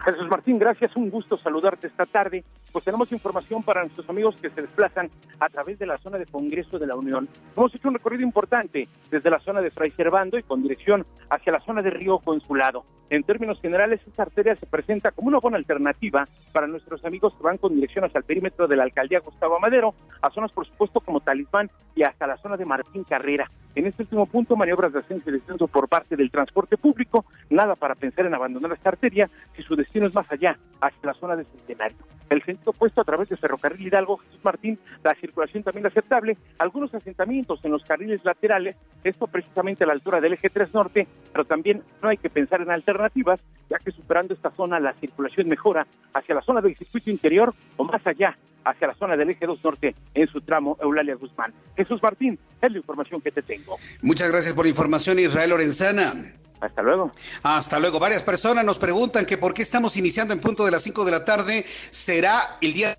Jesús 0.06 0.30
Martín, 0.30 0.58
gracias, 0.60 0.96
un 0.96 1.10
gusto 1.10 1.38
saludarte 1.38 1.88
esta 1.88 2.06
tarde. 2.06 2.44
Pues 2.72 2.86
tenemos 2.86 3.12
información 3.12 3.64
para 3.64 3.82
nuestros 3.82 4.10
amigos 4.10 4.36
que 4.42 4.50
se 4.50 4.62
desplazan 4.62 5.10
a 5.40 5.50
través 5.50 5.78
de 5.80 5.86
la 5.86 5.98
zona 5.98 6.18
de 6.18 6.26
Congreso 6.26 6.80
de 6.80 6.88
la 6.88 6.96
Unión. 6.96 7.28
Hemos 7.56 7.74
hecho 7.76 7.88
un 7.88 7.96
recorrido 7.96 8.24
importante 8.24 8.88
desde 9.10 9.30
la 9.30 9.40
zona 9.40 9.62
de 9.62 9.72
Fray 9.72 9.92
Servando 9.92 10.38
y 10.38 10.44
con 10.44 10.62
dirección 10.62 11.06
hacia 11.30 11.52
la 11.52 11.60
zona 11.62 11.82
de 11.82 11.90
Río 11.90 12.20
Consulado. 12.20 12.86
En 13.10 13.24
términos 13.24 13.60
generales, 13.60 14.00
esta 14.06 14.24
arteria 14.24 14.56
se 14.56 14.68
presenta 14.68 15.12
como 15.12 15.30
una 15.30 15.40
buena 15.40 15.58
alternativa 15.58 16.28
para 16.54 16.68
nuestros 16.68 17.04
amigos 17.04 17.34
que 17.34 17.44
van 17.44 17.58
con 17.58 17.74
dirección 17.74 18.06
hacia 18.06 18.20
el 18.20 18.24
perímetro 18.24 18.68
de 18.68 18.76
la 18.76 18.84
alcaldía 18.84 19.20
Gustavo 19.20 19.60
Madero, 19.60 19.96
a 20.22 20.30
zonas, 20.30 20.52
por 20.52 20.68
supuesto, 20.68 21.00
como 21.02 21.20
Talismán 21.20 21.72
y 21.96 22.04
hasta 22.04 22.28
la 22.28 22.38
zona 22.38 22.56
de 22.56 22.66
Martín 22.66 23.04
Carrera. 23.04 23.50
En 23.76 23.86
este 23.86 24.04
último 24.04 24.26
punto, 24.26 24.56
maniobras 24.56 24.94
de 24.94 25.00
ascenso 25.00 25.30
y 25.30 25.34
descenso 25.34 25.68
por 25.68 25.88
parte 25.88 26.16
del 26.16 26.32
transporte 26.32 26.78
público, 26.78 27.26
nada 27.50 27.76
para 27.76 27.96
pensar 27.96 28.26
en 28.26 28.34
abandonar 28.34 28.72
esta 28.74 28.90
arteria 28.90 29.30
si 29.56 29.62
su 29.64 29.76
destino 29.76 30.08
es 30.08 30.14
más 30.14 30.30
allá, 30.32 30.58
hacia 30.82 31.00
la 31.04 31.14
zona 31.14 31.36
de 31.36 31.46
Centenario. 31.46 31.98
El 32.30 32.44
sentido 32.44 32.72
opuesto 32.72 33.02
a 33.02 33.04
través 33.04 33.30
de 33.30 33.38
Ferrocarril 33.38 33.88
Hidalgo, 33.88 34.18
Jesús 34.18 34.40
Martín, 34.44 34.80
la 35.04 35.16
circulación 35.16 35.64
también 35.64 35.88
aceptable, 35.88 36.38
algunos 36.60 36.94
asentamientos 36.94 37.60
en 37.64 37.72
los 37.72 37.84
carriles 37.84 38.24
laterales, 38.24 38.76
esto 39.04 39.28
precisamente 39.28 39.84
a 39.84 39.88
la 39.88 39.94
altura 39.94 40.22
del 40.22 40.34
eje 40.34 40.50
3 40.50 40.74
norte, 40.74 41.08
pero 41.32 41.46
también 41.46 41.82
no 42.02 42.10
hay 42.10 42.18
que 42.18 42.30
pensar 42.30 42.62
en 42.62 42.70
alternativas, 42.70 43.40
ya 43.70 43.78
que 43.80 43.92
superando 43.92 44.34
esta 44.34 44.52
zona 44.52 44.80
la 44.80 44.94
circulación 44.94 45.48
mejora 45.48 45.88
hacia 46.14 46.36
la 46.36 46.42
zona 46.42 46.62
del 46.62 46.76
circuito 46.76 47.10
interior 47.10 47.54
o 47.78 47.84
más 47.84 48.06
allá, 48.06 48.38
hacia 48.64 48.88
la 48.88 48.96
zona 48.96 49.18
del 49.18 49.32
eje 49.32 49.46
2 49.46 49.64
norte 49.64 49.96
en 50.14 50.28
su 50.28 50.42
tramo 50.42 50.78
Eulalia 50.82 51.16
Guzmán. 51.16 51.54
Jesús 51.76 52.02
Martín, 52.04 52.38
es 52.62 52.72
la 52.72 52.78
información 52.78 53.22
que 53.22 53.32
te 53.32 53.42
tengo. 53.42 53.78
Muchas 54.02 54.32
gracias 54.32 54.54
por 54.54 54.66
la 54.66 54.70
información, 54.70 55.18
Israel 55.18 55.50
Lorenzana. 55.50 56.39
Hasta 56.62 56.82
luego. 56.82 57.12
Hasta 57.44 57.80
luego. 57.80 58.00
Varias 58.00 58.24
personas 58.24 58.66
nos 58.66 58.78
preguntan 58.78 59.26
que 59.26 59.38
por 59.38 59.54
qué 59.54 59.62
estamos 59.62 59.96
iniciando 59.98 60.34
en 60.34 60.40
punto 60.40 60.66
de 60.66 60.72
las 60.72 60.82
5 60.84 61.06
de 61.06 61.12
la 61.12 61.26
tarde. 61.26 61.66
¿Será 61.90 62.58
el 62.62 62.74
día 62.74 62.96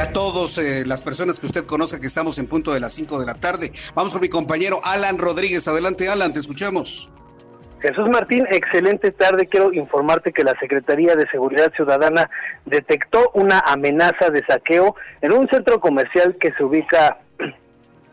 a 0.00 0.12
todos 0.12 0.56
eh, 0.58 0.84
las 0.86 1.02
personas 1.02 1.38
que 1.38 1.46
usted 1.46 1.66
conozca 1.66 2.00
que 2.00 2.06
estamos 2.06 2.38
en 2.38 2.46
punto 2.46 2.72
de 2.72 2.80
las 2.80 2.92
5 2.94 3.20
de 3.20 3.26
la 3.26 3.34
tarde. 3.34 3.72
Vamos 3.94 4.12
con 4.12 4.22
mi 4.22 4.28
compañero 4.28 4.80
Alan 4.82 5.18
Rodríguez. 5.18 5.68
Adelante, 5.68 6.08
Alan, 6.08 6.32
te 6.32 6.38
escuchamos. 6.38 7.12
Jesús 7.80 8.08
Martín, 8.10 8.46
excelente 8.50 9.10
tarde. 9.10 9.46
Quiero 9.46 9.72
informarte 9.72 10.32
que 10.32 10.44
la 10.44 10.54
Secretaría 10.58 11.16
de 11.16 11.26
Seguridad 11.28 11.72
Ciudadana 11.74 12.30
detectó 12.66 13.30
una 13.34 13.60
amenaza 13.60 14.30
de 14.30 14.44
saqueo 14.44 14.94
en 15.22 15.32
un 15.32 15.48
centro 15.48 15.80
comercial 15.80 16.36
que 16.38 16.52
se 16.52 16.64
ubica 16.64 17.18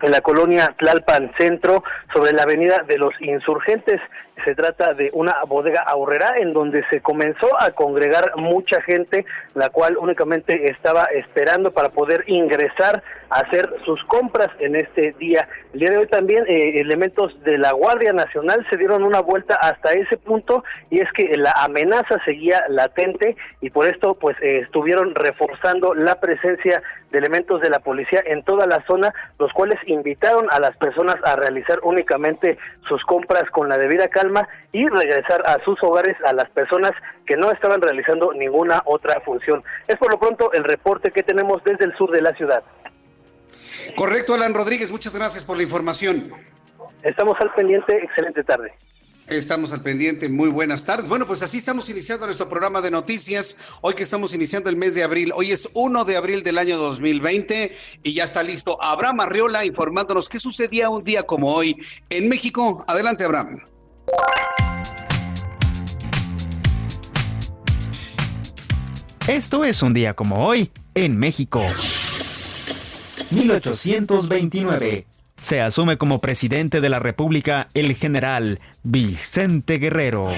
en 0.02 0.12
la 0.12 0.22
colonia 0.22 0.76
Tlalpan 0.78 1.32
Centro, 1.38 1.84
sobre 2.14 2.34
la 2.34 2.44
avenida 2.44 2.84
de 2.88 2.98
los 2.98 3.14
Insurgentes. 3.20 4.02
Se 4.46 4.56
trata 4.56 4.94
de 4.94 5.10
una 5.14 5.44
bodega 5.48 5.82
ahorrera 5.82 6.38
en 6.40 6.54
donde 6.54 6.84
se 6.90 7.02
comenzó 7.02 7.50
a 7.62 7.72
congregar 7.72 8.32
mucha 8.38 8.82
gente, 8.82 9.26
la 9.56 9.70
cual 9.70 9.98
únicamente 9.98 10.72
estaba 10.72 11.06
esperando 11.06 11.72
para 11.72 11.90
poder 11.90 12.24
ingresar 12.28 13.04
a 13.30 13.40
hacer 13.40 13.70
sus 13.86 14.04
compras 14.06 14.50
en 14.60 14.76
este 14.76 15.14
día. 15.20 15.48
El 15.74 15.80
día 15.80 15.90
de 15.92 15.98
hoy 15.98 16.08
también 16.08 16.46
eh, 16.48 16.80
elementos 16.80 17.34
de 17.44 17.58
la 17.58 17.72
Guardia 17.72 18.14
Nacional 18.14 18.66
se 18.70 18.78
dieron 18.78 19.04
una 19.04 19.20
vuelta 19.20 19.56
hasta 19.56 19.92
ese 19.94 20.18
punto 20.18 20.64
y 20.90 21.00
es 21.00 21.12
que 21.14 21.36
la 21.36 21.52
amenaza 21.52 22.20
seguía 22.24 22.64
latente 22.70 23.36
y 23.62 23.70
por 23.70 23.88
esto 23.88 24.16
pues 24.16 24.38
eh, 24.42 24.60
estuvieron 24.60 25.16
reforzando 25.16 25.94
la 25.94 26.20
presencia 26.20 26.82
de 27.12 27.20
elementos 27.20 27.62
de 27.62 27.70
la 27.70 27.80
policía 27.80 28.22
en 28.26 28.44
toda 28.44 28.68
la 28.68 28.84
zona, 28.86 29.14
los 29.40 29.52
cuales 29.54 29.80
invitaron 29.86 30.48
a 30.52 30.60
las 30.60 30.76
personas 30.78 31.16
a 31.24 31.36
realizar 31.36 31.80
únicamente 31.84 32.58
sus 32.88 33.04
compras 33.04 33.50
con 33.52 33.70
la 33.70 33.78
debida 33.78 34.08
calma 34.10 34.27
y 34.72 34.88
regresar 34.88 35.44
a 35.46 35.64
sus 35.64 35.82
hogares 35.84 36.16
a 36.26 36.34
las 36.34 36.50
personas 36.50 36.92
que 37.26 37.36
no 37.36 37.52
estaban 37.52 37.82
realizando 37.82 38.34
ninguna 38.34 38.82
otra 38.86 39.22
función. 39.22 39.64
Es 39.88 39.98
por 39.98 40.12
lo 40.12 40.20
pronto 40.20 40.52
el 40.54 40.64
reporte 40.64 41.12
que 41.12 41.24
tenemos 41.24 41.64
desde 41.64 41.86
el 41.86 41.96
sur 41.98 42.12
de 42.12 42.22
la 42.22 42.34
ciudad. 42.34 42.64
Correcto, 43.96 44.34
Alan 44.34 44.54
Rodríguez, 44.54 44.92
muchas 44.92 45.14
gracias 45.14 45.44
por 45.44 45.58
la 45.58 45.64
información. 45.64 46.32
Estamos 47.04 47.38
al 47.40 47.54
pendiente, 47.54 47.96
excelente 48.04 48.44
tarde. 48.44 48.74
Estamos 49.28 49.74
al 49.74 49.82
pendiente, 49.82 50.30
muy 50.30 50.48
buenas 50.48 50.86
tardes. 50.86 51.10
Bueno, 51.10 51.28
pues 51.28 51.44
así 51.44 51.58
estamos 51.58 51.90
iniciando 51.90 52.26
nuestro 52.26 52.48
programa 52.48 52.80
de 52.80 52.92
noticias. 52.92 53.60
Hoy 53.82 53.94
que 53.94 54.04
estamos 54.04 54.34
iniciando 54.34 54.70
el 54.70 54.78
mes 54.78 54.96
de 54.96 55.04
abril, 55.04 55.34
hoy 55.36 55.52
es 55.52 55.70
1 55.74 56.06
de 56.06 56.16
abril 56.16 56.44
del 56.44 56.58
año 56.58 56.78
2020 56.78 57.76
y 58.04 58.14
ya 58.14 58.24
está 58.24 58.42
listo 58.42 58.82
Abraham 58.82 59.20
Arriola 59.20 59.66
informándonos 59.66 60.30
qué 60.30 60.40
sucedía 60.40 60.90
un 60.90 61.04
día 61.04 61.24
como 61.24 61.54
hoy 61.54 61.76
en 62.10 62.30
México. 62.30 62.86
Adelante, 62.88 63.26
Abraham. 63.26 63.60
Esto 69.28 69.66
es 69.66 69.82
un 69.84 69.94
día 69.94 70.14
como 70.14 70.48
hoy 70.48 70.72
en 70.96 71.18
México. 71.18 71.64
1829 73.32 75.06
se 75.42 75.62
asume 75.62 75.98
como 75.98 76.20
presidente 76.20 76.82
de 76.82 76.90
la 76.90 77.00
República 77.00 77.68
el 77.74 77.94
general 77.96 78.60
Vicente 78.84 79.78
Guerrero. 79.78 80.32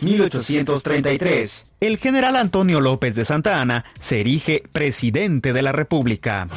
1833. 0.00 1.66
El 1.80 1.96
general 1.96 2.36
Antonio 2.36 2.80
López 2.80 3.14
de 3.14 3.24
Santa 3.24 3.60
Ana 3.60 3.84
se 3.98 4.20
erige 4.20 4.62
presidente 4.72 5.52
de 5.52 5.62
la 5.62 5.72
República. 5.72 6.48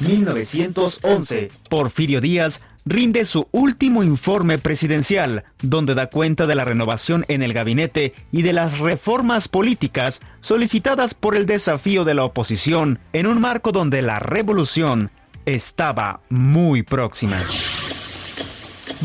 1911. 0.00 1.50
Porfirio 1.68 2.20
Díaz 2.20 2.60
rinde 2.86 3.24
su 3.24 3.48
último 3.50 4.02
informe 4.02 4.58
presidencial, 4.58 5.44
donde 5.60 5.94
da 5.94 6.06
cuenta 6.06 6.46
de 6.46 6.54
la 6.54 6.64
renovación 6.64 7.24
en 7.28 7.42
el 7.42 7.52
gabinete 7.52 8.14
y 8.30 8.42
de 8.42 8.52
las 8.52 8.78
reformas 8.78 9.48
políticas 9.48 10.22
solicitadas 10.40 11.12
por 11.12 11.36
el 11.36 11.44
desafío 11.44 12.04
de 12.04 12.14
la 12.14 12.24
oposición 12.24 13.00
en 13.12 13.26
un 13.26 13.40
marco 13.40 13.72
donde 13.72 14.00
la 14.02 14.20
revolución 14.20 15.10
estaba 15.44 16.20
muy 16.30 16.82
próxima. 16.82 17.36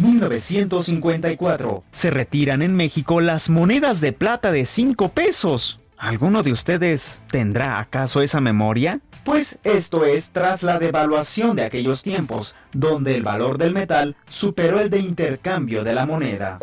1954. 0.02 1.84
Se 1.92 2.10
retiran 2.10 2.62
en 2.62 2.76
México 2.76 3.20
las 3.20 3.50
monedas 3.50 4.00
de 4.00 4.14
plata 4.14 4.52
de 4.52 4.66
5 4.66 5.10
pesos. 5.10 5.80
¿Alguno 5.98 6.44
de 6.44 6.52
ustedes 6.52 7.22
tendrá 7.30 7.80
acaso 7.80 8.22
esa 8.22 8.42
memoria? 8.42 9.02
Pues 9.24 9.60
esto 9.64 10.04
es 10.04 10.32
tras 10.32 10.64
la 10.64 10.80
devaluación 10.80 11.56
de 11.56 11.64
aquellos 11.64 12.02
tiempos, 12.02 12.56
donde 12.74 13.16
el 13.16 13.22
valor 13.22 13.60
del 13.60 13.74
metal 13.74 14.16
superó 14.28 14.80
el 14.80 14.90
de 14.90 14.98
intercambio 14.98 15.84
de 15.84 15.94
la 15.94 16.08
moneda. 16.08 16.58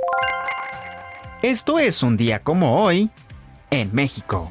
Esto 1.41 1.79
es 1.79 2.03
un 2.03 2.17
día 2.17 2.41
como 2.41 2.83
hoy 2.83 3.11
en 3.71 3.95
México. 3.95 4.51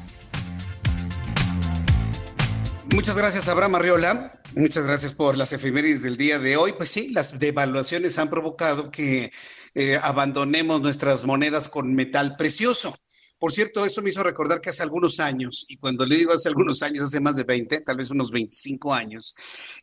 Muchas 2.94 3.14
gracias, 3.14 3.46
Abraham 3.48 3.74
Arriola. 3.74 4.40
Muchas 4.56 4.86
gracias 4.86 5.12
por 5.12 5.36
las 5.36 5.52
efemérides 5.52 6.02
del 6.02 6.16
día 6.16 6.38
de 6.38 6.56
hoy. 6.56 6.72
Pues 6.72 6.88
sí, 6.88 7.10
las 7.10 7.38
devaluaciones 7.38 8.18
han 8.18 8.30
provocado 8.30 8.90
que 8.90 9.30
eh, 9.74 10.00
abandonemos 10.02 10.80
nuestras 10.80 11.26
monedas 11.26 11.68
con 11.68 11.94
metal 11.94 12.36
precioso. 12.36 12.96
Por 13.38 13.52
cierto, 13.52 13.84
eso 13.84 14.02
me 14.02 14.10
hizo 14.10 14.22
recordar 14.22 14.60
que 14.60 14.70
hace 14.70 14.82
algunos 14.82 15.20
años, 15.20 15.64
y 15.68 15.76
cuando 15.76 16.04
le 16.04 16.16
digo 16.16 16.32
hace 16.32 16.48
algunos 16.48 16.82
años, 16.82 17.06
hace 17.06 17.20
más 17.20 17.36
de 17.36 17.44
20, 17.44 17.80
tal 17.82 17.96
vez 17.96 18.10
unos 18.10 18.32
25 18.32 18.92
años, 18.92 19.36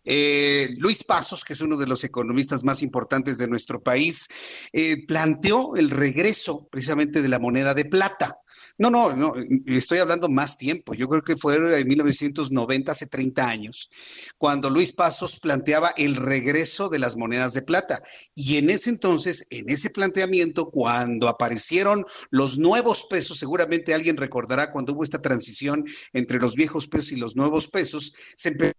eh, 0.03 0.75
Luis 0.77 1.03
Pasos, 1.03 1.45
que 1.45 1.53
es 1.53 1.61
uno 1.61 1.77
de 1.77 1.87
los 1.87 2.03
economistas 2.03 2.63
más 2.63 2.81
importantes 2.81 3.37
de 3.37 3.47
nuestro 3.47 3.81
país, 3.81 4.27
eh, 4.73 5.05
planteó 5.05 5.77
el 5.77 5.89
regreso 5.89 6.67
precisamente 6.69 7.21
de 7.21 7.29
la 7.29 7.39
moneda 7.39 7.73
de 7.73 7.85
plata. 7.85 8.39
No, 8.77 8.89
no, 8.89 9.15
no, 9.15 9.33
estoy 9.67 9.99
hablando 9.99 10.27
más 10.27 10.57
tiempo. 10.57 10.93
Yo 10.93 11.07
creo 11.07 11.23
que 11.23 11.37
fue 11.37 11.55
en 11.55 11.87
1990, 11.87 12.91
hace 12.91 13.07
30 13.07 13.47
años, 13.47 13.89
cuando 14.37 14.69
Luis 14.69 14.91
Pasos 14.91 15.39
planteaba 15.39 15.93
el 15.95 16.17
regreso 16.17 16.89
de 16.89 16.99
las 16.99 17.15
monedas 17.15 17.53
de 17.53 17.61
plata. 17.61 18.03
Y 18.33 18.57
en 18.57 18.69
ese 18.69 18.89
entonces, 18.89 19.47
en 19.49 19.69
ese 19.69 19.89
planteamiento, 19.91 20.69
cuando 20.71 21.29
aparecieron 21.29 22.05
los 22.31 22.57
nuevos 22.57 23.05
pesos, 23.09 23.37
seguramente 23.37 23.93
alguien 23.93 24.17
recordará 24.17 24.71
cuando 24.73 24.93
hubo 24.93 25.03
esta 25.05 25.21
transición 25.21 25.85
entre 26.11 26.39
los 26.39 26.55
viejos 26.55 26.87
pesos 26.89 27.13
y 27.13 27.15
los 27.15 27.35
nuevos 27.37 27.69
pesos, 27.69 28.13
se 28.35 28.49
empezó 28.49 28.73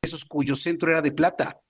pesos 0.00 0.24
cuyo 0.24 0.56
centro 0.56 0.90
era 0.90 1.02
de 1.02 1.12
plata. 1.12 1.60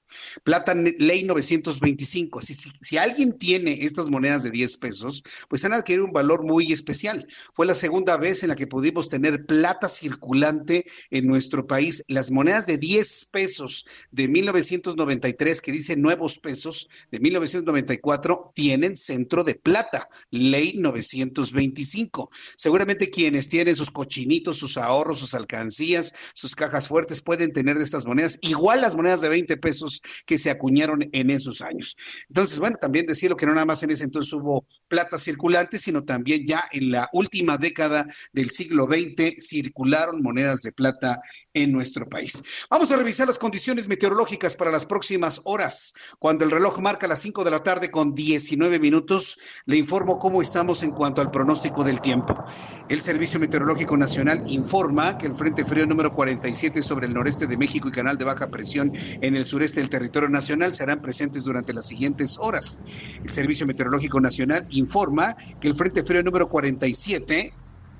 Plata 0.45 0.75
Ley 0.75 1.25
925. 1.25 2.39
Así, 2.39 2.55
si, 2.55 2.71
si, 2.81 2.99
alguien 2.99 3.37
tiene 3.39 3.85
estas 3.85 4.09
monedas 4.09 4.43
de 4.43 4.51
10 4.51 4.77
pesos, 4.79 5.23
pues 5.49 5.65
han 5.65 5.73
adquirido 5.73 6.05
un 6.05 6.13
valor 6.13 6.45
muy 6.45 6.73
especial. 6.73 7.27
Fue 7.55 7.67
la 7.67 7.75
segunda 7.75 8.17
vez 8.17 8.43
en 8.43 8.49
la 8.49 8.57
que 8.57 8.67
pudimos 8.67 9.09
tener 9.09 9.47
plata 9.47 9.89
circulante 9.89 10.87
en 11.11 11.27
nuestro 11.27 11.67
país. 11.67 12.05
Las 12.09 12.31
monedas 12.31 12.67
de 12.67 12.79
10 12.79 13.31
pesos 13.33 13.87
de 14.11 14.29
1993, 14.29 15.61
que 15.61 15.73
dice 15.73 15.97
nuevos 15.97 16.39
pesos, 16.39 16.89
de 17.11 17.21
1994, 17.21 18.53
tienen 18.55 18.97
centro 18.97 19.45
de 19.45 19.55
plata. 19.55 20.09
Ley 20.31 20.75
925. 20.77 22.31
Seguramente 22.57 23.11
quienes 23.11 23.49
tienen 23.49 23.77
sus 23.77 23.91
cochinitos, 23.91 24.59
sus 24.59 24.77
ahorros, 24.77 25.19
sus 25.19 25.35
alcancías, 25.35 26.15
sus 26.35 26.55
cajas 26.55 26.89
fuertes, 26.89 27.21
pueden 27.21 27.53
tener 27.53 27.79
de 27.79 27.85
estas 27.85 28.07
monedas. 28.07 28.39
Igual 28.43 28.81
las 28.81 28.97
monedas 28.97 29.21
de 29.21 29.29
20 29.29 29.57
pesos 29.57 30.00
que 30.27 30.39
se 30.39 30.51
acuñaron 30.51 31.09
en 31.13 31.31
esos 31.31 31.61
años. 31.63 31.97
Entonces, 32.29 32.59
bueno, 32.59 32.77
también 32.81 33.07
decirlo 33.07 33.37
que 33.37 33.47
no 33.47 33.53
nada 33.53 33.67
más 33.67 33.83
en 33.83 33.91
ese 33.91 34.05
entonces 34.05 34.33
hubo 34.33 34.67
plata 34.89 35.19
circulante, 35.19 35.79
sino 35.79 36.05
también 36.05 36.45
ya 36.47 36.65
en 36.73 36.91
la 36.91 37.09
última 37.13 37.57
década 37.57 38.07
del 38.33 38.51
siglo 38.51 38.87
XX 38.87 39.35
circularon 39.39 40.23
monedas 40.23 40.63
de 40.63 40.73
plata 40.73 41.21
en 41.55 41.73
nuestro 41.73 42.09
país. 42.09 42.43
Vamos 42.71 42.93
a 42.93 42.97
revisar 42.97 43.27
las 43.27 43.39
condiciones 43.39 43.89
meteorológicas 43.89 44.55
para 44.55 44.71
las 44.71 44.87
próximas 44.87 45.41
horas. 45.45 45.95
Cuando 46.19 46.45
el 46.45 46.51
reloj 46.51 46.79
marca 46.81 47.09
las 47.09 47.21
5 47.21 47.45
de 47.45 47.51
la 47.51 47.63
tarde 47.63 47.91
con 47.91 48.15
19 48.15 48.79
minutos, 48.79 49.39
le 49.67 49.77
informo 49.77 50.19
cómo 50.19 50.43
estamos 50.43 50.83
en 50.83 50.93
cuanto 50.93 51.21
al 51.21 51.31
pronóstico 51.31 51.83
del 51.83 52.01
tiempo. 52.01 52.45
El 52.89 53.01
Servicio 53.01 53.41
Meteorológico 53.41 53.97
Nacional 53.97 54.45
informa 54.47 55.19
que 55.19 55.27
el 55.27 55.35
Frente 55.35 55.65
Frío 55.65 55.87
número 55.87 56.13
47 56.13 56.83
sobre 56.83 57.07
el 57.07 57.15
noreste 57.15 57.47
de 57.47 57.57
México 57.57 57.89
y 57.89 57.93
canal 57.93 58.17
de 58.17 58.25
baja 58.25 58.49
presión 58.49 58.93
en 58.95 59.37
el 59.37 59.45
sureste 59.45 59.81
del 59.81 59.91
territorio 59.91 60.29
nacional 60.29 60.75
serán 60.75 61.03
presentes 61.03 61.43
durante 61.43 61.73
las 61.73 61.87
siguientes 61.87 62.39
horas. 62.39 62.79
El 63.23 63.31
Servicio 63.31 63.67
Meteorológico 63.67 64.21
Nacional 64.21 64.67
informa 64.71 65.37
que 65.61 65.69
el 65.69 65.75
Frente 65.75 66.05
Frío 66.05 66.23
número 66.23 66.49
47 66.49 67.55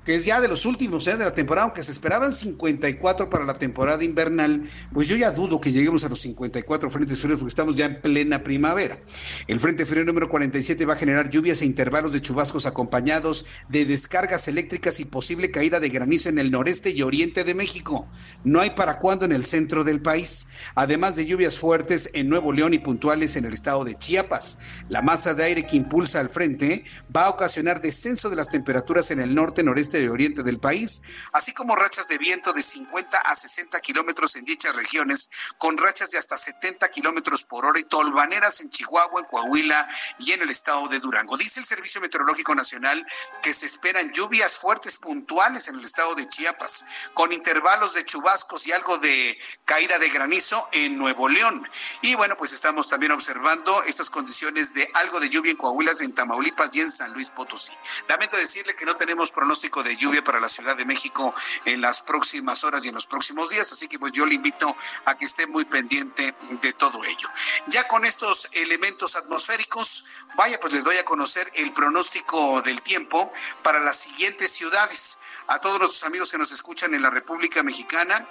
que 0.05 0.15
es 0.15 0.25
ya 0.25 0.41
de 0.41 0.47
los 0.47 0.65
últimos 0.65 1.05
¿eh? 1.07 1.17
de 1.17 1.23
la 1.23 1.33
temporada, 1.33 1.65
aunque 1.65 1.83
se 1.83 1.91
esperaban 1.91 2.33
54 2.33 3.29
para 3.29 3.45
la 3.45 3.59
temporada 3.59 4.03
invernal, 4.03 4.63
pues 4.93 5.07
yo 5.07 5.15
ya 5.15 5.31
dudo 5.31 5.61
que 5.61 5.71
lleguemos 5.71 6.03
a 6.03 6.09
los 6.09 6.19
54 6.21 6.89
frentes 6.89 7.19
fríos 7.19 7.39
porque 7.39 7.49
estamos 7.49 7.75
ya 7.75 7.85
en 7.85 8.01
plena 8.01 8.43
primavera. 8.43 8.99
El 9.47 9.59
frente 9.59 9.85
frío 9.85 10.03
número 10.03 10.27
47 10.27 10.85
va 10.85 10.93
a 10.93 10.97
generar 10.97 11.29
lluvias 11.29 11.61
e 11.61 11.65
intervalos 11.65 12.13
de 12.13 12.21
chubascos 12.21 12.65
acompañados 12.65 13.45
de 13.69 13.85
descargas 13.85 14.47
eléctricas 14.47 14.99
y 14.99 15.05
posible 15.05 15.51
caída 15.51 15.79
de 15.79 15.89
granizo 15.89 16.29
en 16.29 16.39
el 16.39 16.49
noreste 16.49 16.89
y 16.89 17.03
oriente 17.03 17.43
de 17.43 17.53
México. 17.53 18.07
No 18.43 18.59
hay 18.59 18.71
para 18.71 18.97
cuándo 18.97 19.25
en 19.25 19.31
el 19.31 19.45
centro 19.45 19.83
del 19.83 20.01
país, 20.01 20.47
además 20.73 21.15
de 21.15 21.25
lluvias 21.27 21.57
fuertes 21.57 22.09
en 22.13 22.27
Nuevo 22.27 22.53
León 22.53 22.73
y 22.73 22.79
puntuales 22.79 23.35
en 23.35 23.45
el 23.45 23.53
estado 23.53 23.83
de 23.83 23.95
Chiapas. 23.95 24.57
La 24.89 25.03
masa 25.03 25.35
de 25.35 25.43
aire 25.43 25.67
que 25.67 25.77
impulsa 25.77 26.19
al 26.19 26.29
frente 26.29 26.83
va 27.15 27.25
a 27.25 27.29
ocasionar 27.29 27.81
descenso 27.81 28.29
de 28.31 28.35
las 28.35 28.49
temperaturas 28.49 29.11
en 29.11 29.19
el 29.19 29.35
norte, 29.35 29.63
noreste 29.63 29.90
de 29.99 30.09
oriente 30.09 30.43
del 30.43 30.59
país, 30.59 31.01
así 31.33 31.53
como 31.53 31.75
rachas 31.75 32.07
de 32.07 32.17
viento 32.17 32.53
de 32.53 32.63
50 32.63 33.17
a 33.17 33.35
60 33.35 33.79
kilómetros 33.81 34.35
en 34.35 34.45
dichas 34.45 34.75
regiones, 34.75 35.29
con 35.57 35.77
rachas 35.77 36.11
de 36.11 36.17
hasta 36.17 36.37
70 36.37 36.87
kilómetros 36.89 37.43
por 37.43 37.65
hora 37.65 37.79
y 37.79 37.83
tolvaneras 37.83 38.61
en 38.61 38.69
Chihuahua, 38.69 39.21
en 39.21 39.25
Coahuila 39.25 39.87
y 40.19 40.31
en 40.31 40.41
el 40.41 40.49
estado 40.49 40.87
de 40.87 40.99
Durango. 40.99 41.37
Dice 41.37 41.59
el 41.59 41.65
Servicio 41.65 42.01
Meteorológico 42.01 42.55
Nacional 42.55 43.05
que 43.41 43.53
se 43.53 43.65
esperan 43.65 44.11
lluvias 44.11 44.57
fuertes 44.57 44.97
puntuales 44.97 45.67
en 45.67 45.75
el 45.75 45.85
estado 45.85 46.15
de 46.15 46.27
Chiapas, 46.27 46.85
con 47.13 47.31
intervalos 47.31 47.93
de 47.93 48.05
chubascos 48.05 48.67
y 48.67 48.71
algo 48.71 48.97
de 48.97 49.37
caída 49.65 49.99
de 49.99 50.09
granizo 50.09 50.67
en 50.71 50.97
Nuevo 50.97 51.29
León. 51.29 51.67
Y 52.01 52.15
bueno, 52.15 52.35
pues 52.37 52.53
estamos 52.53 52.89
también 52.89 53.11
observando 53.11 53.83
estas 53.83 54.09
condiciones 54.09 54.73
de 54.73 54.89
algo 54.93 55.19
de 55.19 55.29
lluvia 55.29 55.51
en 55.51 55.57
Coahuila, 55.57 55.91
en 55.99 56.13
Tamaulipas 56.13 56.75
y 56.75 56.81
en 56.81 56.91
San 56.91 57.13
Luis 57.13 57.29
Potosí. 57.31 57.73
Lamento 58.07 58.37
decirle 58.37 58.75
que 58.75 58.85
no 58.85 58.95
tenemos 58.95 59.31
pronóstico 59.31 59.80
de 59.83 59.95
lluvia 59.95 60.23
para 60.23 60.39
la 60.39 60.49
Ciudad 60.49 60.75
de 60.75 60.85
México 60.85 61.33
en 61.65 61.81
las 61.81 62.01
próximas 62.01 62.63
horas 62.63 62.85
y 62.85 62.89
en 62.89 62.95
los 62.95 63.07
próximos 63.07 63.49
días, 63.49 63.71
así 63.71 63.87
que 63.87 63.99
pues 63.99 64.11
yo 64.11 64.25
le 64.25 64.35
invito 64.35 64.75
a 65.05 65.15
que 65.15 65.25
esté 65.25 65.47
muy 65.47 65.65
pendiente 65.65 66.35
de 66.61 66.73
todo 66.73 67.03
ello. 67.03 67.29
Ya 67.67 67.87
con 67.87 68.05
estos 68.05 68.47
elementos 68.51 69.15
atmosféricos, 69.15 70.05
vaya 70.35 70.59
pues 70.59 70.73
les 70.73 70.83
doy 70.83 70.97
a 70.97 71.05
conocer 71.05 71.51
el 71.55 71.73
pronóstico 71.73 72.61
del 72.61 72.81
tiempo 72.81 73.31
para 73.63 73.79
las 73.79 73.97
siguientes 73.97 74.51
ciudades. 74.51 75.17
A 75.47 75.59
todos 75.59 75.79
nuestros 75.79 76.03
amigos 76.03 76.31
que 76.31 76.37
nos 76.37 76.51
escuchan 76.51 76.93
en 76.93 77.01
la 77.01 77.09
República 77.09 77.63
Mexicana, 77.63 78.27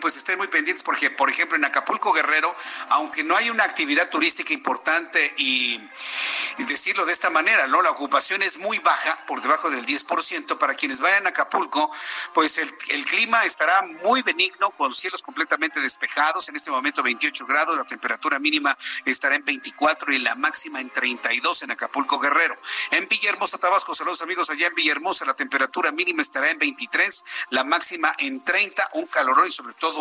pues 0.00 0.16
estén 0.16 0.38
muy 0.38 0.48
pendientes 0.48 0.82
porque, 0.82 1.10
por 1.10 1.30
ejemplo, 1.30 1.56
en 1.56 1.64
Acapulco 1.64 2.12
Guerrero, 2.12 2.54
aunque 2.90 3.24
no 3.24 3.36
hay 3.36 3.50
una 3.50 3.64
actividad 3.64 4.08
turística 4.10 4.52
importante 4.52 5.34
y, 5.36 5.80
decirlo 6.66 7.04
de 7.04 7.12
esta 7.12 7.30
manera, 7.30 7.66
¿no? 7.66 7.82
La 7.82 7.90
ocupación 7.90 8.42
es 8.42 8.58
muy 8.58 8.78
baja, 8.78 9.24
por 9.26 9.42
debajo 9.42 9.70
del 9.70 9.84
10%. 9.84 10.56
Para 10.56 10.74
quienes 10.74 11.00
vayan 11.00 11.26
a 11.26 11.30
Acapulco, 11.30 11.90
pues 12.32 12.58
el, 12.58 13.04
clima 13.04 13.44
estará 13.44 13.82
muy 14.02 14.22
benigno, 14.22 14.70
con 14.70 14.94
cielos 14.94 15.22
completamente 15.22 15.80
despejados. 15.80 16.48
En 16.48 16.56
este 16.56 16.70
momento 16.70 17.02
28 17.02 17.46
grados, 17.46 17.76
la 17.76 17.84
temperatura 17.84 18.38
mínima 18.38 18.76
estará 19.04 19.36
en 19.36 19.44
24 19.44 20.12
y 20.12 20.18
la 20.18 20.34
máxima 20.36 20.80
en 20.80 20.90
32 20.90 21.62
en 21.62 21.70
Acapulco 21.72 22.18
Guerrero. 22.18 22.56
En 22.90 23.08
Villahermosa, 23.08 23.58
Tabasco, 23.58 23.94
saludos 23.94 24.22
amigos 24.22 24.48
allá 24.50 24.68
en 24.68 24.74
Villahermosa, 24.74 25.24
la 25.24 25.34
temperatura 25.34 25.92
mínima 25.92 26.22
estará 26.22 26.50
en 26.50 26.58
23, 26.58 27.24
la 27.50 27.64
máxima 27.64 28.14
en 28.18 28.42
30, 28.42 28.90
un 28.94 29.06
calorón 29.06 29.48
y 29.48 29.52
sobre 29.52 29.74
todo 29.74 29.93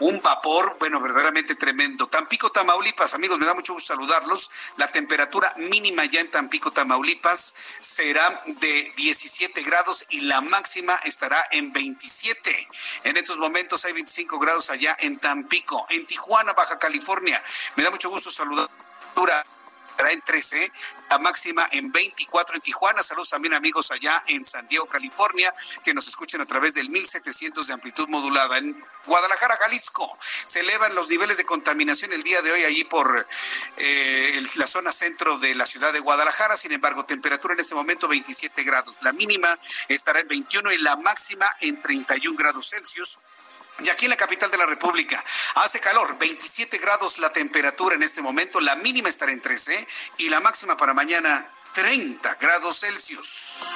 un 0.00 0.20
vapor, 0.22 0.76
bueno, 0.78 1.00
verdaderamente 1.00 1.54
tremendo. 1.54 2.06
Tampico, 2.08 2.50
Tamaulipas, 2.50 3.14
amigos, 3.14 3.38
me 3.38 3.46
da 3.46 3.54
mucho 3.54 3.74
gusto 3.74 3.94
saludarlos. 3.94 4.50
La 4.76 4.90
temperatura 4.90 5.52
mínima 5.56 6.04
ya 6.04 6.20
en 6.20 6.30
Tampico, 6.30 6.70
Tamaulipas 6.70 7.54
será 7.80 8.40
de 8.46 8.92
17 8.96 9.62
grados 9.62 10.06
y 10.10 10.22
la 10.22 10.40
máxima 10.40 10.96
estará 11.04 11.44
en 11.50 11.72
27. 11.72 12.68
En 13.04 13.16
estos 13.16 13.38
momentos 13.38 13.84
hay 13.84 13.92
25 13.92 14.38
grados 14.38 14.70
allá 14.70 14.96
en 15.00 15.18
Tampico. 15.18 15.86
En 15.90 16.06
Tijuana, 16.06 16.52
Baja 16.52 16.78
California, 16.78 17.42
me 17.76 17.82
da 17.82 17.90
mucho 17.90 18.10
gusto 18.10 18.30
saludar 18.30 18.68
estará 20.00 20.12
en 20.14 20.22
13, 20.22 20.72
la 21.10 21.18
máxima 21.18 21.68
en 21.72 21.92
24 21.92 22.56
en 22.56 22.62
Tijuana. 22.62 23.02
Saludos 23.02 23.28
también 23.28 23.52
amigos 23.52 23.90
allá 23.90 24.22
en 24.28 24.46
San 24.46 24.66
Diego, 24.66 24.86
California, 24.86 25.52
que 25.84 25.92
nos 25.92 26.08
escuchen 26.08 26.40
a 26.40 26.46
través 26.46 26.72
del 26.72 26.88
1700 26.88 27.66
de 27.66 27.74
amplitud 27.74 28.08
modulada. 28.08 28.56
En 28.56 28.82
Guadalajara, 29.04 29.56
Jalisco, 29.56 30.18
se 30.46 30.60
elevan 30.60 30.94
los 30.94 31.10
niveles 31.10 31.36
de 31.36 31.44
contaminación 31.44 32.14
el 32.14 32.22
día 32.22 32.40
de 32.40 32.50
hoy 32.50 32.64
allí 32.64 32.84
por 32.84 33.26
eh, 33.76 34.42
la 34.54 34.66
zona 34.66 34.90
centro 34.90 35.38
de 35.38 35.54
la 35.54 35.66
ciudad 35.66 35.92
de 35.92 36.00
Guadalajara. 36.00 36.56
Sin 36.56 36.72
embargo, 36.72 37.04
temperatura 37.04 37.52
en 37.52 37.60
este 37.60 37.74
momento 37.74 38.08
27 38.08 38.62
grados. 38.62 38.96
La 39.02 39.12
mínima 39.12 39.58
estará 39.88 40.20
en 40.20 40.28
21 40.28 40.72
y 40.72 40.78
la 40.78 40.96
máxima 40.96 41.46
en 41.60 41.78
31 41.78 42.38
grados 42.38 42.70
Celsius. 42.70 43.18
Y 43.82 43.88
aquí 43.88 44.06
en 44.06 44.10
la 44.10 44.16
capital 44.16 44.50
de 44.50 44.58
la 44.58 44.66
República 44.66 45.22
hace 45.56 45.80
calor, 45.80 46.18
27 46.18 46.78
grados 46.78 47.18
la 47.18 47.32
temperatura 47.32 47.94
en 47.94 48.02
este 48.02 48.22
momento, 48.22 48.60
la 48.60 48.76
mínima 48.76 49.08
estará 49.08 49.32
en 49.32 49.40
13 49.40 49.86
y 50.18 50.28
la 50.28 50.40
máxima 50.40 50.76
para 50.76 50.94
mañana 50.94 51.46
30 51.72 52.34
grados 52.34 52.80
Celsius. 52.80 53.66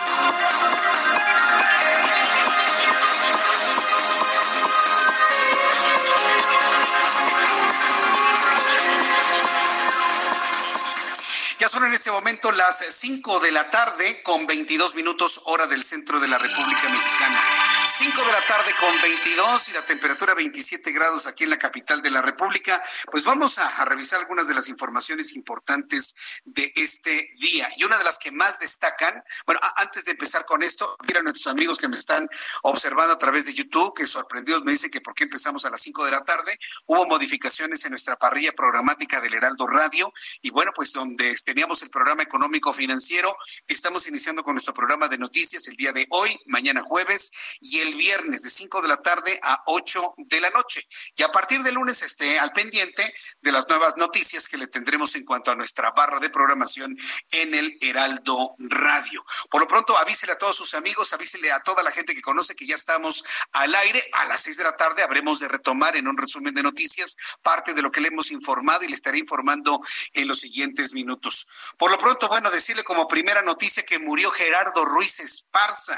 Ya 11.64 11.70
son 11.70 11.87
en 11.87 11.94
este 11.94 12.11
momento 12.11 12.53
las 12.53 12.85
5 12.87 13.40
de 13.40 13.50
la 13.50 13.70
tarde 13.70 14.20
con 14.22 14.46
22 14.46 14.94
minutos 14.96 15.40
hora 15.46 15.66
del 15.66 15.83
centro 15.83 16.20
de 16.20 16.29
la 16.29 16.37
República 16.37 16.90
Mexicana. 16.90 17.40
5 17.87 18.22
de 18.22 18.33
la 18.33 18.46
tarde 18.46 18.70
con 18.79 19.00
22 19.00 19.68
y 19.70 19.72
la 19.72 19.87
temperatura 19.87 20.35
27 20.35 20.92
grados 20.92 21.27
aquí 21.27 21.44
en 21.44 21.50
la 21.50 21.57
capital 21.57 22.03
de 22.03 22.11
la 22.11 22.20
República. 22.20 22.83
Pues 23.11 23.24
vamos 23.24 23.57
a, 23.57 23.83
revisar 23.87 24.20
algunas 24.20 24.46
de 24.46 24.53
las 24.53 24.68
informaciones 24.68 25.35
importantes 25.37 26.14
de 26.44 26.70
este 26.77 27.31
día. 27.40 27.70
Y 27.79 27.85
una 27.85 27.96
de 27.96 28.05
las 28.05 28.18
que 28.18 28.31
más 28.31 28.59
destacan, 28.59 29.24
bueno, 29.46 29.59
antes 29.77 30.05
de 30.05 30.11
empezar 30.11 30.44
con 30.44 30.62
esto, 30.62 30.98
mira 31.07 31.20
a 31.20 31.22
nuestros 31.22 31.46
amigos 31.46 31.79
que 31.79 31.88
me 31.88 31.96
están 31.96 32.29
observando 32.62 33.14
a 33.14 33.18
través 33.18 33.46
de 33.46 33.55
YouTube, 33.55 33.94
que 33.94 34.07
sorprendidos 34.07 34.64
me 34.64 34.72
dicen 34.72 34.90
que 34.90 35.00
por 35.00 35.14
qué 35.14 35.24
empezamos 35.24 35.64
a 35.64 35.70
las 35.70 35.81
5 35.81 36.05
de 36.05 36.11
la 36.11 36.24
tarde. 36.24 36.59
Hubo 36.85 37.07
modificaciones 37.07 37.83
en 37.87 37.90
nuestra 37.92 38.16
parrilla 38.16 38.53
programática 38.53 39.22
del 39.22 39.33
Heraldo 39.33 39.66
Radio 39.66 40.12
y 40.42 40.50
bueno, 40.50 40.70
pues 40.74 40.92
donde 40.92 41.31
teníamos 41.54 41.82
el 41.82 41.90
programa 41.90 42.24
económico 42.24 42.72
financiero, 42.72 43.36
estamos 43.68 44.08
iniciando 44.08 44.42
con 44.42 44.54
nuestro 44.54 44.74
programa 44.74 45.06
de 45.06 45.18
noticias 45.18 45.68
el 45.68 45.76
día 45.76 45.92
de 45.92 46.04
hoy, 46.10 46.36
mañana 46.46 46.82
jueves 46.82 47.30
y 47.60 47.78
el 47.78 47.94
viernes 47.94 48.42
de 48.42 48.50
5 48.50 48.82
de 48.82 48.88
la 48.88 48.96
tarde 48.96 49.38
a 49.40 49.62
8 49.66 50.14
de 50.16 50.40
la 50.40 50.50
noche. 50.50 50.82
Y 51.14 51.22
a 51.22 51.30
partir 51.30 51.62
del 51.62 51.76
lunes 51.76 52.02
esté 52.02 52.40
al 52.40 52.50
pendiente 52.50 53.14
de 53.40 53.52
las 53.52 53.68
nuevas 53.68 53.96
noticias 53.96 54.48
que 54.48 54.56
le 54.56 54.66
tendremos 54.66 55.14
en 55.14 55.24
cuanto 55.24 55.52
a 55.52 55.54
nuestra 55.54 55.92
barra 55.92 56.18
de 56.18 56.28
programación 56.28 56.96
en 57.30 57.54
el 57.54 57.78
Heraldo 57.80 58.56
Radio. 58.58 59.24
Por 59.48 59.60
lo 59.60 59.68
pronto, 59.68 59.96
avísele 59.96 60.32
a 60.32 60.38
todos 60.38 60.56
sus 60.56 60.74
amigos, 60.74 61.12
avísele 61.12 61.52
a 61.52 61.60
toda 61.60 61.84
la 61.84 61.92
gente 61.92 62.16
que 62.16 62.20
conoce 62.20 62.56
que 62.56 62.66
ya 62.66 62.74
estamos 62.74 63.22
al 63.52 63.72
aire. 63.76 64.02
A 64.14 64.24
las 64.24 64.42
6 64.42 64.56
de 64.56 64.64
la 64.64 64.74
tarde 64.74 65.04
habremos 65.04 65.38
de 65.38 65.46
retomar 65.46 65.94
en 65.94 66.08
un 66.08 66.18
resumen 66.18 66.52
de 66.52 66.64
noticias 66.64 67.16
parte 67.44 67.74
de 67.74 67.82
lo 67.82 67.92
que 67.92 68.00
le 68.00 68.08
hemos 68.08 68.32
informado 68.32 68.82
y 68.82 68.88
le 68.88 68.94
estaré 68.94 69.20
informando 69.20 69.80
en 70.14 70.26
los 70.26 70.40
siguientes 70.40 70.94
minutos. 70.94 71.33
Por 71.78 71.90
lo 71.90 71.98
pronto, 71.98 72.28
bueno, 72.28 72.50
decirle 72.50 72.84
como 72.84 73.08
primera 73.08 73.42
noticia 73.42 73.84
que 73.84 73.98
murió 73.98 74.30
Gerardo 74.30 74.84
Ruiz 74.84 75.20
Esparza, 75.20 75.96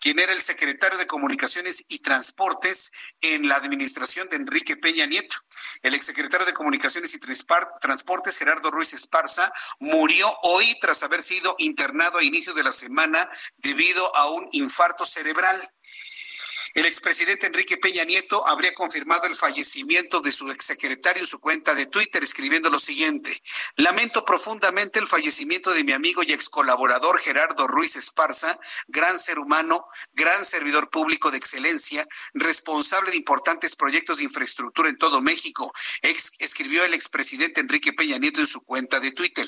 quien 0.00 0.18
era 0.18 0.32
el 0.32 0.40
secretario 0.40 0.98
de 0.98 1.06
Comunicaciones 1.06 1.84
y 1.88 2.00
Transportes 2.00 2.92
en 3.20 3.48
la 3.48 3.56
administración 3.56 4.28
de 4.28 4.36
Enrique 4.36 4.76
Peña 4.76 5.06
Nieto. 5.06 5.36
El 5.82 5.94
exsecretario 5.94 6.46
de 6.46 6.52
Comunicaciones 6.52 7.14
y 7.14 7.18
Transportes, 7.18 8.36
Gerardo 8.36 8.70
Ruiz 8.70 8.92
Esparza, 8.92 9.52
murió 9.78 10.32
hoy 10.42 10.78
tras 10.80 11.02
haber 11.02 11.22
sido 11.22 11.54
internado 11.58 12.18
a 12.18 12.24
inicios 12.24 12.56
de 12.56 12.64
la 12.64 12.72
semana 12.72 13.28
debido 13.58 14.14
a 14.16 14.30
un 14.30 14.48
infarto 14.52 15.04
cerebral. 15.04 15.60
El 16.74 16.86
expresidente 16.86 17.46
Enrique 17.46 17.76
Peña 17.76 18.02
Nieto 18.02 18.48
habría 18.48 18.74
confirmado 18.74 19.28
el 19.28 19.36
fallecimiento 19.36 20.20
de 20.20 20.32
su 20.32 20.50
exsecretario 20.50 21.22
en 21.22 21.28
su 21.28 21.38
cuenta 21.38 21.72
de 21.72 21.86
Twitter, 21.86 22.24
escribiendo 22.24 22.68
lo 22.68 22.80
siguiente. 22.80 23.40
Lamento 23.76 24.24
profundamente 24.24 24.98
el 24.98 25.06
fallecimiento 25.06 25.72
de 25.72 25.84
mi 25.84 25.92
amigo 25.92 26.24
y 26.24 26.32
ex 26.32 26.48
colaborador 26.48 27.20
Gerardo 27.20 27.68
Ruiz 27.68 27.94
Esparza, 27.94 28.58
gran 28.88 29.20
ser 29.20 29.38
humano, 29.38 29.86
gran 30.14 30.44
servidor 30.44 30.90
público 30.90 31.30
de 31.30 31.38
excelencia, 31.38 32.08
responsable 32.32 33.12
de 33.12 33.18
importantes 33.18 33.76
proyectos 33.76 34.16
de 34.16 34.24
infraestructura 34.24 34.88
en 34.88 34.98
todo 34.98 35.20
México, 35.20 35.72
escribió 36.02 36.84
el 36.84 36.94
expresidente 36.94 37.60
Enrique 37.60 37.92
Peña 37.92 38.18
Nieto 38.18 38.40
en 38.40 38.48
su 38.48 38.64
cuenta 38.64 38.98
de 38.98 39.12
Twitter. 39.12 39.46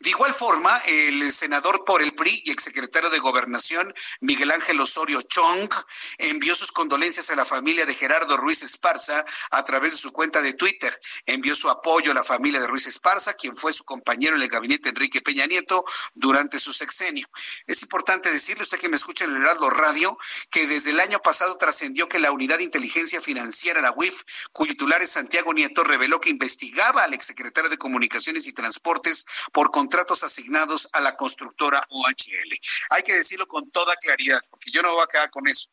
De 0.00 0.10
igual 0.10 0.34
forma, 0.34 0.76
el 0.86 1.32
senador 1.32 1.86
por 1.86 2.02
el 2.02 2.12
PRI 2.12 2.42
y 2.44 2.50
exsecretario 2.50 3.08
de 3.08 3.20
Gobernación, 3.20 3.94
Miguel 4.20 4.50
Ángel 4.50 4.78
Osorio 4.80 5.22
Chong, 5.22 5.70
envió 6.18 6.57
sus 6.58 6.72
condolencias 6.72 7.30
a 7.30 7.36
la 7.36 7.44
familia 7.44 7.86
de 7.86 7.94
Gerardo 7.94 8.36
Ruiz 8.36 8.62
Esparza 8.62 9.24
a 9.50 9.64
través 9.64 9.92
de 9.92 9.98
su 9.98 10.12
cuenta 10.12 10.42
de 10.42 10.52
Twitter. 10.52 11.00
Envió 11.24 11.54
su 11.54 11.70
apoyo 11.70 12.10
a 12.10 12.14
la 12.14 12.24
familia 12.24 12.60
de 12.60 12.66
Ruiz 12.66 12.86
Esparza, 12.86 13.34
quien 13.34 13.56
fue 13.56 13.72
su 13.72 13.84
compañero 13.84 14.36
en 14.36 14.42
el 14.42 14.48
gabinete 14.48 14.88
Enrique 14.88 15.22
Peña 15.22 15.46
Nieto 15.46 15.84
durante 16.14 16.58
su 16.58 16.72
sexenio. 16.72 17.28
Es 17.66 17.82
importante 17.82 18.32
decirle, 18.32 18.64
usted 18.64 18.78
que 18.78 18.88
me 18.88 18.96
escucha 18.96 19.24
en 19.24 19.36
el 19.36 19.42
Heraldo 19.42 19.70
Radio, 19.70 20.18
que 20.50 20.66
desde 20.66 20.90
el 20.90 21.00
año 21.00 21.20
pasado 21.20 21.56
trascendió 21.56 22.08
que 22.08 22.18
la 22.18 22.32
Unidad 22.32 22.58
de 22.58 22.64
Inteligencia 22.64 23.20
Financiera, 23.20 23.80
la 23.80 23.92
UIF, 23.96 24.22
cuyo 24.52 24.72
titular 24.72 25.00
es 25.00 25.10
Santiago 25.10 25.54
Nieto, 25.54 25.84
reveló 25.84 26.20
que 26.20 26.30
investigaba 26.30 27.04
al 27.04 27.14
exsecretario 27.14 27.70
de 27.70 27.78
Comunicaciones 27.78 28.46
y 28.48 28.52
Transportes 28.52 29.26
por 29.52 29.70
contratos 29.70 30.24
asignados 30.24 30.88
a 30.92 31.00
la 31.00 31.14
constructora 31.14 31.86
OHL. 31.88 32.58
Hay 32.90 33.02
que 33.02 33.14
decirlo 33.14 33.46
con 33.46 33.70
toda 33.70 33.94
claridad, 33.96 34.40
porque 34.50 34.72
yo 34.72 34.82
no 34.82 34.92
voy 34.92 35.04
a 35.04 35.06
quedar 35.06 35.30
con 35.30 35.46
eso. 35.46 35.68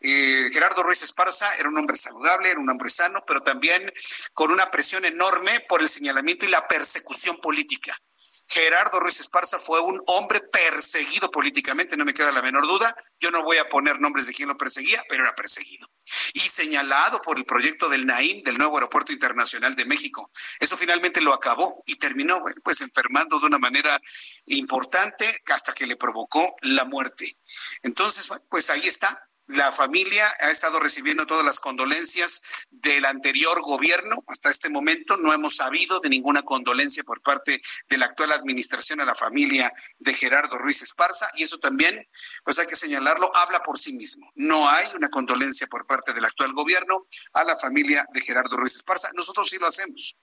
Eh, 0.00 0.50
Gerardo 0.52 0.82
Ruiz 0.82 1.02
Esparza 1.02 1.54
era 1.56 1.68
un 1.68 1.78
hombre 1.78 1.96
saludable, 1.96 2.50
era 2.50 2.60
un 2.60 2.68
hombre 2.68 2.90
sano, 2.90 3.24
pero 3.26 3.42
también 3.42 3.92
con 4.32 4.50
una 4.50 4.70
presión 4.70 5.04
enorme 5.04 5.60
por 5.68 5.80
el 5.80 5.88
señalamiento 5.88 6.44
y 6.44 6.48
la 6.48 6.66
persecución 6.68 7.36
política. 7.40 7.96
Gerardo 8.48 9.00
Ruiz 9.00 9.18
Esparza 9.18 9.58
fue 9.58 9.80
un 9.80 10.00
hombre 10.06 10.40
perseguido 10.40 11.30
políticamente, 11.30 11.96
no 11.96 12.04
me 12.04 12.14
queda 12.14 12.30
la 12.30 12.42
menor 12.42 12.66
duda. 12.66 12.94
Yo 13.18 13.30
no 13.30 13.42
voy 13.42 13.56
a 13.56 13.68
poner 13.68 14.00
nombres 14.00 14.26
de 14.26 14.32
quién 14.32 14.48
lo 14.48 14.56
perseguía, 14.56 15.02
pero 15.08 15.24
era 15.24 15.34
perseguido. 15.34 15.90
Y 16.32 16.40
señalado 16.40 17.20
por 17.20 17.38
el 17.38 17.44
proyecto 17.44 17.88
del 17.88 18.06
NAIM, 18.06 18.44
del 18.44 18.56
nuevo 18.56 18.76
aeropuerto 18.76 19.12
internacional 19.12 19.74
de 19.74 19.84
México. 19.84 20.30
Eso 20.60 20.76
finalmente 20.76 21.20
lo 21.20 21.34
acabó 21.34 21.82
y 21.86 21.96
terminó, 21.96 22.40
pues 22.62 22.80
enfermando 22.82 23.40
de 23.40 23.46
una 23.46 23.58
manera 23.58 24.00
importante 24.46 25.42
hasta 25.46 25.72
que 25.72 25.86
le 25.86 25.96
provocó 25.96 26.54
la 26.62 26.84
muerte. 26.84 27.36
Entonces, 27.82 28.28
pues 28.48 28.70
ahí 28.70 28.86
está, 28.86 29.25
la 29.46 29.70
familia 29.70 30.26
ha 30.40 30.50
estado 30.50 30.80
recibiendo 30.80 31.26
todas 31.26 31.44
las 31.44 31.60
condolencias 31.60 32.42
del 32.70 33.04
anterior 33.04 33.60
gobierno. 33.62 34.24
Hasta 34.26 34.50
este 34.50 34.68
momento 34.68 35.16
no 35.16 35.32
hemos 35.32 35.56
sabido 35.56 36.00
de 36.00 36.08
ninguna 36.08 36.42
condolencia 36.42 37.04
por 37.04 37.22
parte 37.22 37.62
de 37.88 37.98
la 37.98 38.06
actual 38.06 38.32
administración 38.32 39.00
a 39.00 39.04
la 39.04 39.14
familia 39.14 39.72
de 39.98 40.14
Gerardo 40.14 40.58
Ruiz 40.58 40.82
Esparza. 40.82 41.28
Y 41.36 41.44
eso 41.44 41.58
también, 41.58 42.08
pues 42.44 42.58
hay 42.58 42.66
que 42.66 42.76
señalarlo, 42.76 43.30
habla 43.36 43.60
por 43.60 43.78
sí 43.78 43.92
mismo. 43.92 44.30
No 44.34 44.68
hay 44.68 44.88
una 44.94 45.08
condolencia 45.08 45.66
por 45.68 45.86
parte 45.86 46.12
del 46.12 46.24
actual 46.24 46.52
gobierno 46.52 47.06
a 47.32 47.44
la 47.44 47.56
familia 47.56 48.04
de 48.12 48.20
Gerardo 48.20 48.56
Ruiz 48.56 48.74
Esparza. 48.74 49.10
Nosotros 49.14 49.48
sí 49.48 49.58
lo 49.58 49.66
hacemos. 49.66 50.16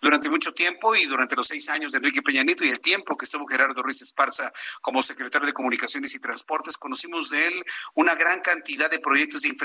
Durante 0.00 0.30
mucho 0.30 0.52
tiempo 0.52 0.94
y 0.94 1.06
durante 1.06 1.36
los 1.36 1.46
seis 1.46 1.68
años 1.68 1.92
de 1.92 1.98
Enrique 1.98 2.22
Peña 2.22 2.42
Nieto 2.42 2.64
y 2.64 2.68
el 2.68 2.80
tiempo 2.80 3.16
que 3.16 3.24
estuvo 3.24 3.46
Gerardo 3.46 3.82
Ruiz 3.82 4.02
Esparza 4.02 4.52
como 4.80 5.02
secretario 5.02 5.46
de 5.46 5.52
Comunicaciones 5.52 6.14
y 6.14 6.20
Transportes, 6.20 6.76
conocimos 6.76 7.30
de 7.30 7.46
él 7.46 7.64
una 7.94 8.14
gran 8.14 8.40
cantidad 8.40 8.90
de 8.90 8.98
proyectos 8.98 9.42
de 9.42 9.56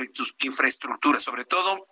infraestructura, 0.42 1.20
sobre 1.20 1.46
todo 1.46 1.88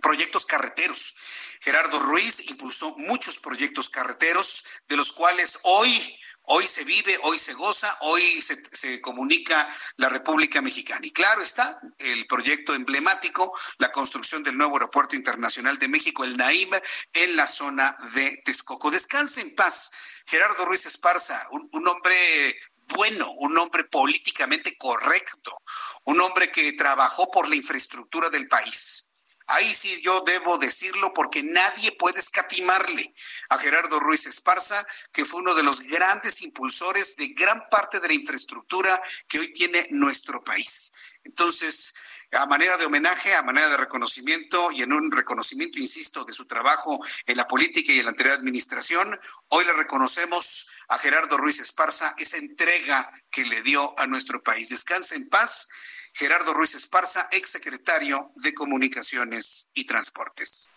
proyectos 0.00 0.46
carreteros. 0.46 1.16
Gerardo 1.60 1.98
Ruiz 1.98 2.48
impulsó 2.48 2.94
muchos 2.98 3.38
proyectos 3.38 3.88
carreteros, 3.88 4.64
de 4.88 4.96
los 4.96 5.12
cuales 5.12 5.60
hoy 5.64 6.18
Hoy 6.50 6.66
se 6.66 6.84
vive, 6.84 7.18
hoy 7.22 7.38
se 7.38 7.52
goza, 7.52 7.96
hoy 8.00 8.40
se, 8.40 9.00
comunica 9.00 9.68
la 9.96 10.08
República 10.08 10.62
Mexicana. 10.62 11.06
Y 11.06 11.12
claro 11.12 11.42
está, 11.42 11.78
el 11.98 12.26
proyecto 12.26 12.74
emblemático, 12.74 13.52
la 13.76 13.92
construcción 13.92 14.42
del 14.42 14.56
nuevo 14.56 14.76
aeropuerto 14.76 15.14
internacional 15.14 15.78
de 15.78 15.88
México, 15.88 16.24
el 16.24 16.36
NAIM, 16.36 16.70
en 17.12 17.36
la 17.36 17.46
zona 17.46 17.96
de 18.14 18.40
Texcoco. 18.44 18.90
Descanse 18.90 19.42
en 19.42 19.54
paz, 19.54 19.90
Gerardo 20.26 20.64
Ruiz 20.64 20.86
Esparza, 20.86 21.46
un 21.50 21.86
hombre 21.86 22.58
bueno, 22.96 23.30
un 23.38 23.58
hombre 23.58 23.84
políticamente 23.84 24.76
correcto, 24.76 25.60
un 26.04 26.20
hombre 26.20 26.50
que 26.50 26.72
trabajó 26.72 27.30
por 27.30 27.48
la 27.48 27.56
infraestructura 27.56 28.30
del 28.30 28.48
país. 28.48 29.07
Ahí 29.48 29.74
sí 29.74 30.00
yo 30.02 30.22
debo 30.26 30.58
decirlo 30.58 31.12
porque 31.14 31.42
nadie 31.42 31.92
puede 31.92 32.20
escatimarle 32.20 33.14
a 33.48 33.56
Gerardo 33.56 33.98
Ruiz 33.98 34.26
Esparza, 34.26 34.86
que 35.12 35.24
fue 35.24 35.40
uno 35.40 35.54
de 35.54 35.62
los 35.62 35.80
grandes 35.80 36.42
impulsores 36.42 37.16
de 37.16 37.28
gran 37.28 37.68
parte 37.70 37.98
de 37.98 38.08
la 38.08 38.14
infraestructura 38.14 39.00
que 39.26 39.38
hoy 39.38 39.52
tiene 39.54 39.86
nuestro 39.90 40.44
país. 40.44 40.92
Entonces, 41.24 41.94
a 42.32 42.44
manera 42.44 42.76
de 42.76 42.84
homenaje, 42.84 43.34
a 43.34 43.42
manera 43.42 43.70
de 43.70 43.78
reconocimiento 43.78 44.70
y 44.72 44.82
en 44.82 44.92
un 44.92 45.10
reconocimiento, 45.10 45.78
insisto, 45.78 46.24
de 46.24 46.34
su 46.34 46.46
trabajo 46.46 47.00
en 47.26 47.38
la 47.38 47.46
política 47.46 47.90
y 47.90 48.00
en 48.00 48.04
la 48.04 48.10
anterior 48.10 48.36
administración, 48.36 49.18
hoy 49.48 49.64
le 49.64 49.72
reconocemos 49.72 50.68
a 50.88 50.98
Gerardo 50.98 51.38
Ruiz 51.38 51.58
Esparza 51.58 52.14
esa 52.18 52.36
entrega 52.36 53.10
que 53.30 53.46
le 53.46 53.62
dio 53.62 53.98
a 53.98 54.06
nuestro 54.06 54.42
país. 54.42 54.68
Descanse 54.68 55.14
en 55.14 55.28
paz. 55.30 55.68
Gerardo 56.12 56.54
Ruiz 56.54 56.74
Esparza, 56.74 57.28
exsecretario 57.30 58.32
de 58.36 58.54
Comunicaciones 58.54 59.68
y 59.74 59.84
Transportes. 59.84 60.68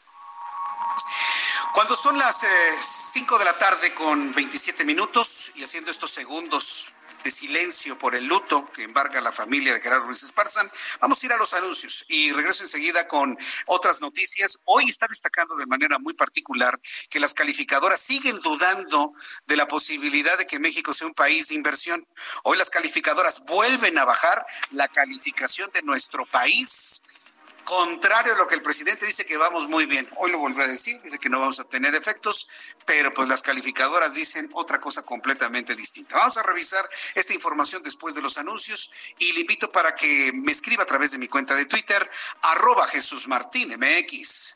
Cuando 1.74 1.96
son 1.96 2.18
las 2.18 2.46
5 3.14 3.36
eh, 3.36 3.40
de 3.40 3.46
la 3.46 3.58
tarde 3.58 3.94
con 3.94 4.34
27 4.34 4.84
minutos 4.84 5.52
y 5.56 5.64
haciendo 5.64 5.92
estos 5.92 6.12
segundos 6.12 6.94
de 7.24 7.32
silencio 7.32 7.98
por 7.98 8.16
el 8.16 8.26
luto 8.26 8.66
que 8.72 8.84
embarga 8.84 9.22
la 9.22 9.32
familia 9.32 9.74
de 9.74 9.82
Gerardo 9.82 10.06
Ruiz 10.06 10.24
Esparza. 10.24 10.62
Vamos 11.00 11.22
a 11.22 11.26
ir 11.26 11.34
a 11.34 11.38
los 11.38 11.54
anuncios 11.54 12.06
y 12.08 12.32
regreso 12.32 12.64
enseguida 12.64 13.08
con 13.08 13.38
otras 13.66 14.02
noticias. 14.02 14.60
Hoy 14.66 14.86
está 14.90 15.08
destacando 15.08 15.56
de 15.56 15.66
manera 15.66 16.00
muy 16.00 16.14
particular 16.14 16.80
que 17.10 17.20
las 17.20 17.34
calificadoras 17.34 18.00
siguen 18.00 18.40
dudando 18.40 19.14
de 19.48 19.56
la 19.56 19.68
posibilidad 19.68 20.38
de 20.38 20.48
que 20.48 20.60
México 20.60 20.94
sea 20.94 21.08
un 21.08 21.14
país 21.14 21.50
de 21.50 21.56
inversión. 21.56 22.08
Hoy 22.44 22.58
las 22.58 22.70
calificadoras 22.70 23.44
vuelven 23.46 23.98
a 23.98 24.06
bajar 24.06 24.46
la 24.72 24.88
calificación 24.88 25.70
de 25.74 25.82
nuestro 25.84 26.26
país 26.26 27.04
contrario 27.64 28.34
a 28.34 28.38
lo 28.38 28.48
que 28.48 28.56
el 28.56 28.62
presidente 28.62 29.06
dice 29.06 29.26
que 29.26 29.38
vamos 29.38 29.68
muy 29.68 29.86
bien. 29.86 30.08
Hoy 30.18 30.32
lo 30.32 30.40
volvió 30.40 30.64
a 30.64 30.68
decir, 30.68 31.00
dice 31.02 31.20
que 31.20 31.30
no 31.30 31.40
vamos 31.40 31.60
a 31.60 31.64
tener 31.64 31.96
efectos, 31.96 32.48
pero 32.86 33.14
pues 33.14 33.28
las 33.28 33.42
calificadoras 33.42 34.14
dicen 34.14 34.50
otra 34.54 34.80
cosa 34.80 35.04
completamente 35.04 35.76
distinta. 35.76 36.18
Vamos 36.18 36.38
a 36.38 36.44
revisar 36.44 36.88
esta 37.16 37.34
información 37.34 37.82
después 37.84 38.16
de 38.16 38.22
los 38.22 38.38
anuncios 38.38 38.92
y 39.20 39.34
le 39.34 39.42
invito 39.42 39.72
para 39.72 39.94
que 39.96 40.32
me 40.34 40.52
escriba 40.52 40.84
a 40.84 40.88
través 40.88 41.12
de 41.12 41.18
mi 41.18 41.28
cuenta 41.28 41.56
de 41.56 41.66
Twitter, 41.66 42.10
arroba 42.42 42.88
Jesús 42.88 43.28
Martín 43.28 43.78
MX. 43.78 44.56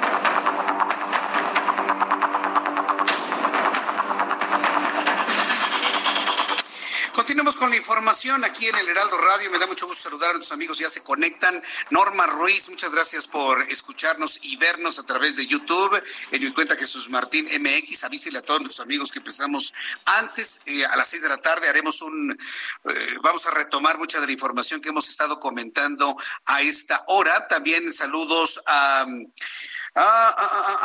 Continuamos 7.41 7.59
con 7.59 7.71
la 7.71 7.77
información 7.77 8.43
aquí 8.45 8.67
en 8.67 8.75
el 8.75 8.87
Heraldo 8.87 9.17
Radio. 9.17 9.49
Me 9.49 9.57
da 9.57 9.65
mucho 9.65 9.87
gusto 9.87 10.03
saludar 10.03 10.29
a 10.29 10.33
nuestros 10.33 10.51
amigos 10.51 10.77
ya 10.77 10.91
se 10.91 11.01
conectan. 11.01 11.59
Norma 11.89 12.27
Ruiz, 12.27 12.69
muchas 12.69 12.91
gracias 12.91 13.25
por 13.25 13.63
escucharnos 13.63 14.37
y 14.43 14.57
vernos 14.57 14.99
a 14.99 15.03
través 15.07 15.37
de 15.37 15.47
YouTube. 15.47 15.99
En 16.29 16.43
mi 16.43 16.53
cuenta 16.53 16.75
Jesús 16.75 17.09
Martín 17.09 17.47
MX. 17.47 18.03
Avísele 18.03 18.37
a 18.37 18.41
todos 18.43 18.61
nuestros 18.61 18.85
amigos 18.85 19.11
que 19.11 19.17
empezamos 19.17 19.73
antes. 20.05 20.61
Eh, 20.67 20.85
a 20.85 20.95
las 20.95 21.07
seis 21.07 21.23
de 21.23 21.29
la 21.29 21.41
tarde 21.41 21.67
haremos 21.67 22.03
un. 22.03 22.31
Eh, 22.31 23.17
vamos 23.23 23.43
a 23.47 23.49
retomar 23.49 23.97
mucha 23.97 24.19
de 24.19 24.27
la 24.27 24.33
información 24.33 24.79
que 24.79 24.89
hemos 24.89 25.09
estado 25.09 25.39
comentando 25.39 26.15
a 26.45 26.61
esta 26.61 27.05
hora. 27.07 27.47
También 27.47 27.91
saludos 27.91 28.61
a 28.67 29.07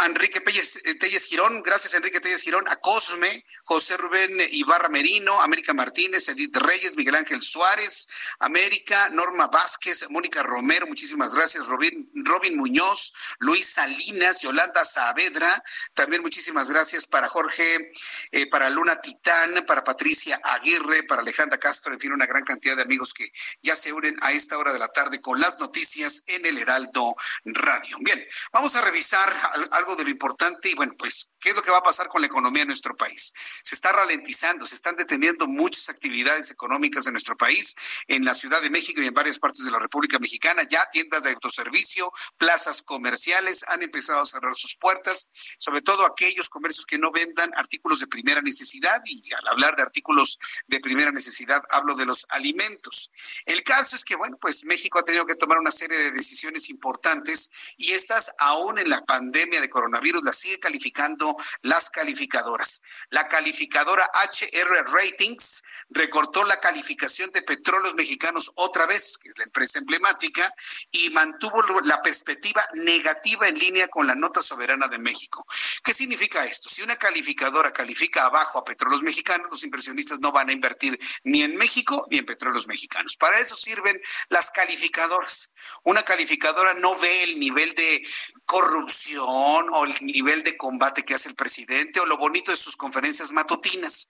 Enrique 0.07 0.41
Telles, 0.41 0.81
eh, 0.85 0.95
Telles 0.97 1.25
Girón, 1.27 1.63
gracias 1.63 1.95
Enrique 1.95 2.21
Telles 2.21 2.43
Girón, 2.43 2.67
a 2.69 2.77
Cosme, 2.77 3.45
José 3.63 3.97
Rubén 3.97 4.31
Ibarra 4.51 4.89
Merino, 4.89 5.41
América 5.43 5.73
Martínez, 5.75 6.29
Edith 6.29 6.46
Reyes, 6.53 6.97
Miguel 6.97 7.17
Ángel 7.17 7.43
Suárez, 7.43 8.09
América, 8.39 9.09
Norma 9.11 9.47
Vázquez, 9.49 10.09
Mónica 10.11 10.43
Romero, 10.43 10.87
muchísimas 10.87 11.35
gracias, 11.35 11.67
Robin, 11.67 12.11
Robin 12.15 12.57
Muñoz, 12.57 13.13
Luis 13.39 13.67
Salinas, 13.67 14.41
Yolanda 14.41 14.85
Saavedra, 14.85 15.63
también 15.95 16.23
muchísimas 16.23 16.71
gracias 16.71 17.07
para 17.07 17.29
Jorge, 17.29 17.93
eh, 18.33 18.47
para 18.49 18.71
Luna 18.71 19.01
Titán, 19.01 19.65
para 19.67 19.85
Patricia 19.85 20.41
Aguirre, 20.43 21.03
para 21.05 21.23
Alejandra 21.23 21.59
Castro, 21.59 21.93
en 21.93 22.01
fin, 22.01 22.13
una 22.13 22.27
gran 22.27 22.45
cantidad 22.45 22.77
de 22.77 22.83
amigos 22.83 23.15
que 23.15 23.31
ya 23.63 23.77
se 23.77 23.93
unen 23.93 24.17
a 24.23 24.33
esta 24.33 24.59
hora 24.59 24.73
de 24.73 24.79
la 24.79 24.89
tarde 24.89 25.21
con 25.21 25.41
las 25.41 25.59
noticias 25.59 26.23
en 26.27 26.47
el 26.47 26.59
Heraldo 26.59 27.15
Radio. 27.45 27.99
Bien, 28.01 28.27
vamos 28.53 28.77
a 28.77 28.83
revisar 28.83 29.33
algo 29.73 29.97
de 29.97 30.05
lo 30.05 30.11
importante 30.11 30.71
y 30.71 30.75
bueno, 30.75 30.95
pues 30.99 31.31
¿Qué 31.41 31.51
es 31.51 31.57
lo 31.57 31.63
que 31.63 31.71
va 31.71 31.79
a 31.79 31.83
pasar 31.83 32.09
con 32.09 32.21
la 32.21 32.27
economía 32.27 32.63
de 32.63 32.67
nuestro 32.67 32.97
país? 32.97 33.33
Se 33.63 33.75
está 33.75 33.93
ralentizando, 33.93 34.65
se 34.67 34.75
están 34.75 34.97
deteniendo 34.97 35.47
muchas 35.47 35.89
actividades 35.89 36.51
económicas 36.51 37.07
en 37.07 37.13
nuestro 37.13 37.37
país, 37.37 37.77
en 38.09 38.25
la 38.25 38.35
Ciudad 38.35 38.63
de 38.63 38.71
México 38.71 39.03
y 39.03 39.07
en 39.07 39.15
varias 39.15 39.39
partes 39.39 39.65
de 39.65 39.71
la 39.71 39.79
República 39.79 40.19
Mexicana. 40.19 40.63
Ya 40.69 40.89
tiendas 40.91 41.25
de 41.25 41.31
autoservicio, 41.31 42.13
plazas 42.39 42.83
comerciales 42.83 43.65
han 43.69 43.83
empezado 43.83 44.21
a 44.21 44.25
cerrar 44.25 44.55
sus 44.55 44.77
puertas, 44.77 45.29
sobre 45.59 45.83
todo 45.83 46.07
aquellos 46.07 46.49
comercios 46.49 46.87
que 46.87 46.99
no 46.99 47.11
vendan 47.11 47.51
artículos 47.57 48.01
de 48.01 48.07
primera 48.07 48.41
necesidad. 48.41 49.03
Y 49.05 49.33
al 49.35 49.47
hablar 49.49 49.77
de 49.77 49.83
artículos 49.83 50.39
de 50.67 50.81
primera 50.81 51.13
necesidad, 51.13 51.63
hablo 51.71 51.95
de 51.95 52.07
los 52.07 52.27
alimentos. 52.31 53.13
El 53.45 53.63
caso 53.63 53.97
es 53.97 54.05
que, 54.05 54.17
bueno, 54.17 54.39
pues 54.41 54.65
México 54.65 54.99
ha 54.99 55.05
tenido 55.05 55.27
que 55.27 55.35
tomar 55.35 55.59
una 55.59 55.71
serie 55.71 55.99
de 55.99 56.13
decisiones 56.13 56.71
importantes 56.71 57.51
y 57.77 57.93
estas, 57.93 58.33
aún 58.39 58.79
en 58.79 58.89
la 58.89 59.05
pandemia 59.05 59.61
de 59.61 59.69
coronavirus, 59.69 60.25
las 60.25 60.39
sigue 60.39 60.59
calificando 60.59 61.26
las 61.63 61.91
calificadoras. 61.91 62.83
La 63.11 63.29
calificadora 63.29 64.11
HR 64.15 64.85
Ratings 64.93 65.63
recortó 65.91 66.45
la 66.45 66.61
calificación 66.61 67.31
de 67.31 67.43
petróleos 67.43 67.95
mexicanos 67.95 68.53
otra 68.57 68.87
vez, 68.87 69.19
que 69.19 69.29
es 69.29 69.39
la 69.39 69.45
empresa 69.45 69.79
emblemática, 69.79 70.53
y 70.91 71.11
mantuvo 71.11 71.63
la 71.85 72.03
perspectiva 72.03 72.67
negativa 72.75 73.49
en 73.49 73.57
línea 73.57 73.89
con 73.89 74.07
la 74.07 74.15
nota 74.15 74.43
soberana 74.43 74.89
de 74.89 74.99
México. 74.99 75.47
¿Qué 75.83 75.95
significa 75.95 76.45
esto? 76.45 76.69
Si 76.69 76.83
una 76.83 76.97
calificadora 76.97 77.73
califica 77.73 78.27
abajo 78.27 78.59
a 78.59 78.65
petróleos 78.65 79.03
mexicanos, 79.03 79.49
los 79.51 79.65
inversionistas 79.65 80.21
no 80.21 80.33
van 80.33 80.51
a 80.51 80.53
invertir 80.53 80.99
ni 81.25 81.43
en 81.43 81.57
México 81.57 82.07
ni 82.11 82.19
en 82.19 82.27
petróleos 82.27 82.67
mexicanos. 82.67 83.17
Para 83.17 83.39
eso 83.39 83.55
sirven 83.55 84.01
las 84.29 84.51
calificadoras. 84.51 85.53
Una 85.85 86.03
calificadora 86.03 86.75
no 86.75 86.99
ve 86.99 87.23
el 87.25 87.39
nivel 87.39 87.75
de 87.75 88.07
corrupción 88.45 89.69
o 89.73 89.85
el 89.85 89.95
nivel 90.01 90.43
de 90.43 90.57
combate 90.57 91.05
que 91.05 91.15
hace 91.15 91.29
el 91.29 91.35
presidente 91.35 92.01
o 92.01 92.07
lo 92.07 92.17
bonito 92.17 92.51
de 92.51 92.57
sus 92.57 92.77
conferencias 92.77 93.33
matutinas 93.33 94.09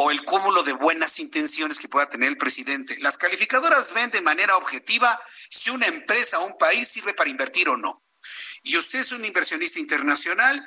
o 0.00 0.12
el 0.12 0.22
cúmulo 0.22 0.62
de 0.62 0.74
buenas 0.74 1.18
intenciones 1.18 1.76
que 1.80 1.88
pueda 1.88 2.08
tener 2.08 2.28
el 2.28 2.36
presidente. 2.36 2.96
Las 3.00 3.18
calificadoras 3.18 3.92
ven 3.92 4.12
de 4.12 4.22
manera 4.22 4.56
objetiva 4.56 5.20
si 5.50 5.70
una 5.70 5.88
empresa 5.88 6.38
o 6.38 6.46
un 6.46 6.56
país 6.56 6.86
sirve 6.86 7.14
para 7.14 7.28
invertir 7.28 7.68
o 7.68 7.76
no. 7.76 8.04
Y 8.62 8.76
usted 8.76 9.00
es 9.00 9.10
un 9.10 9.24
inversionista 9.24 9.80
internacional, 9.80 10.64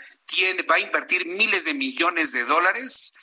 va 0.69 0.75
a 0.75 0.79
invertir 0.79 1.25
miles 1.27 1.63
de 1.63 1.73
millones 1.73 2.33
de 2.33 2.43
dólares 2.43 3.13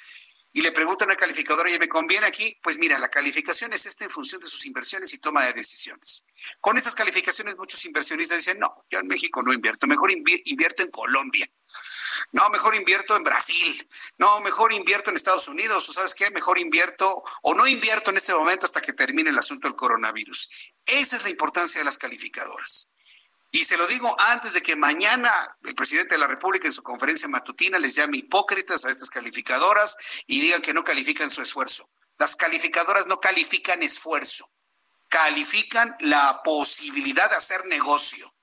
y 0.50 0.62
le 0.62 0.72
pregunta 0.72 1.04
a 1.04 1.08
una 1.08 1.16
calificadora, 1.16 1.70
¿y 1.70 1.78
me 1.78 1.88
conviene 1.88 2.26
aquí? 2.26 2.58
Pues 2.62 2.78
mira, 2.78 2.98
la 2.98 3.08
calificación 3.08 3.74
es 3.74 3.84
esta 3.84 4.04
en 4.04 4.10
función 4.10 4.40
de 4.40 4.48
sus 4.48 4.64
inversiones 4.64 5.12
y 5.12 5.18
toma 5.18 5.44
de 5.44 5.52
decisiones. 5.52 6.24
Con 6.62 6.78
estas 6.78 6.94
calificaciones 6.94 7.54
muchos 7.58 7.84
inversionistas 7.84 8.38
dicen, 8.38 8.58
no, 8.58 8.86
yo 8.90 9.00
en 9.00 9.08
México 9.08 9.42
no 9.42 9.52
invierto, 9.52 9.86
mejor 9.86 10.10
invierto 10.10 10.82
en 10.82 10.90
Colombia 10.90 11.50
no, 12.32 12.48
mejor 12.50 12.74
invierto 12.74 13.16
en 13.16 13.24
Brasil. 13.24 13.88
No, 14.16 14.40
mejor 14.40 14.72
invierto 14.72 15.10
en 15.10 15.16
Estados 15.16 15.48
Unidos. 15.48 15.88
¿O 15.88 15.92
sabes 15.92 16.14
qué? 16.14 16.30
Mejor 16.30 16.58
invierto 16.58 17.22
o 17.42 17.54
no 17.54 17.66
invierto 17.66 18.10
en 18.10 18.16
este 18.16 18.34
momento 18.34 18.66
hasta 18.66 18.80
que 18.80 18.92
termine 18.92 19.30
el 19.30 19.38
asunto 19.38 19.68
del 19.68 19.76
coronavirus. 19.76 20.50
Esa 20.84 21.16
es 21.16 21.22
la 21.24 21.30
importancia 21.30 21.80
de 21.80 21.84
las 21.84 21.98
calificadoras. 21.98 22.88
Y 23.50 23.64
se 23.64 23.76
lo 23.76 23.86
digo 23.86 24.14
antes 24.20 24.52
de 24.52 24.62
que 24.62 24.76
mañana 24.76 25.56
el 25.64 25.74
presidente 25.74 26.14
de 26.14 26.18
la 26.18 26.26
República 26.26 26.66
en 26.66 26.72
su 26.72 26.82
conferencia 26.82 27.28
matutina 27.28 27.78
les 27.78 27.94
llame 27.94 28.18
hipócritas 28.18 28.84
a 28.84 28.90
estas 28.90 29.08
calificadoras 29.08 29.96
y 30.26 30.40
digan 30.40 30.60
que 30.60 30.74
no 30.74 30.84
califican 30.84 31.30
su 31.30 31.40
esfuerzo. 31.40 31.88
Las 32.18 32.36
calificadoras 32.36 33.06
no 33.06 33.20
califican 33.20 33.82
esfuerzo, 33.82 34.46
califican 35.08 35.96
la 36.00 36.42
posibilidad 36.42 37.30
de 37.30 37.36
hacer 37.36 37.64
negocio. 37.66 38.34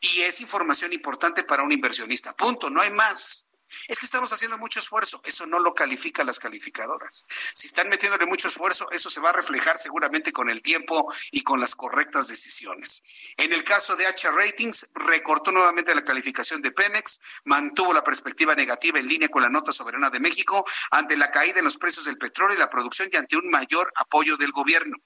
Y 0.00 0.22
es 0.22 0.40
información 0.40 0.92
importante 0.92 1.44
para 1.44 1.62
un 1.62 1.72
inversionista. 1.72 2.34
Punto, 2.34 2.70
no 2.70 2.80
hay 2.80 2.90
más. 2.90 3.46
Es 3.88 3.98
que 3.98 4.06
estamos 4.06 4.32
haciendo 4.32 4.58
mucho 4.58 4.80
esfuerzo. 4.80 5.20
Eso 5.24 5.46
no 5.46 5.58
lo 5.58 5.74
califican 5.74 6.26
las 6.26 6.38
calificadoras. 6.38 7.24
Si 7.54 7.66
están 7.68 7.88
metiéndole 7.88 8.26
mucho 8.26 8.48
esfuerzo, 8.48 8.88
eso 8.90 9.10
se 9.10 9.20
va 9.20 9.30
a 9.30 9.34
reflejar 9.34 9.78
seguramente 9.78 10.32
con 10.32 10.50
el 10.50 10.62
tiempo 10.62 11.12
y 11.30 11.42
con 11.42 11.60
las 11.60 11.74
correctas 11.74 12.28
decisiones. 12.28 13.04
En 13.36 13.52
el 13.52 13.64
caso 13.64 13.96
de 13.96 14.06
H 14.06 14.30
Ratings, 14.30 14.90
recortó 14.94 15.52
nuevamente 15.52 15.94
la 15.94 16.04
calificación 16.04 16.62
de 16.62 16.72
Pemex, 16.72 17.20
mantuvo 17.44 17.92
la 17.92 18.02
perspectiva 18.02 18.54
negativa 18.54 18.98
en 18.98 19.06
línea 19.06 19.28
con 19.28 19.42
la 19.42 19.48
nota 19.48 19.72
soberana 19.72 20.10
de 20.10 20.20
México 20.20 20.64
ante 20.90 21.16
la 21.16 21.30
caída 21.30 21.58
en 21.58 21.64
los 21.64 21.78
precios 21.78 22.04
del 22.04 22.18
petróleo 22.18 22.56
y 22.56 22.58
la 22.58 22.70
producción 22.70 23.08
y 23.12 23.16
ante 23.16 23.36
un 23.36 23.48
mayor 23.50 23.90
apoyo 23.96 24.36
del 24.36 24.50
gobierno. 24.50 24.96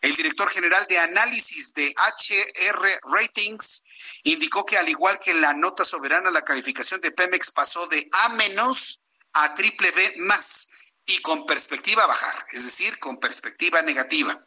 El 0.00 0.16
director 0.16 0.50
general 0.50 0.86
de 0.88 0.98
análisis 0.98 1.74
de 1.74 1.94
HR 1.96 3.00
Ratings, 3.02 3.83
indicó 4.24 4.66
que 4.66 4.76
al 4.76 4.88
igual 4.88 5.18
que 5.20 5.30
en 5.30 5.40
la 5.40 5.54
nota 5.54 5.84
soberana, 5.84 6.30
la 6.30 6.42
calificación 6.42 7.00
de 7.00 7.12
Pemex 7.12 7.50
pasó 7.50 7.86
de 7.86 8.08
A 8.12 8.30
menos 8.30 9.00
a 9.32 9.54
triple 9.54 9.90
B 9.92 10.14
más 10.18 10.70
y 11.06 11.20
con 11.20 11.46
perspectiva 11.46 12.06
bajar, 12.06 12.46
es 12.50 12.64
decir, 12.64 12.98
con 12.98 13.20
perspectiva 13.20 13.82
negativa. 13.82 14.44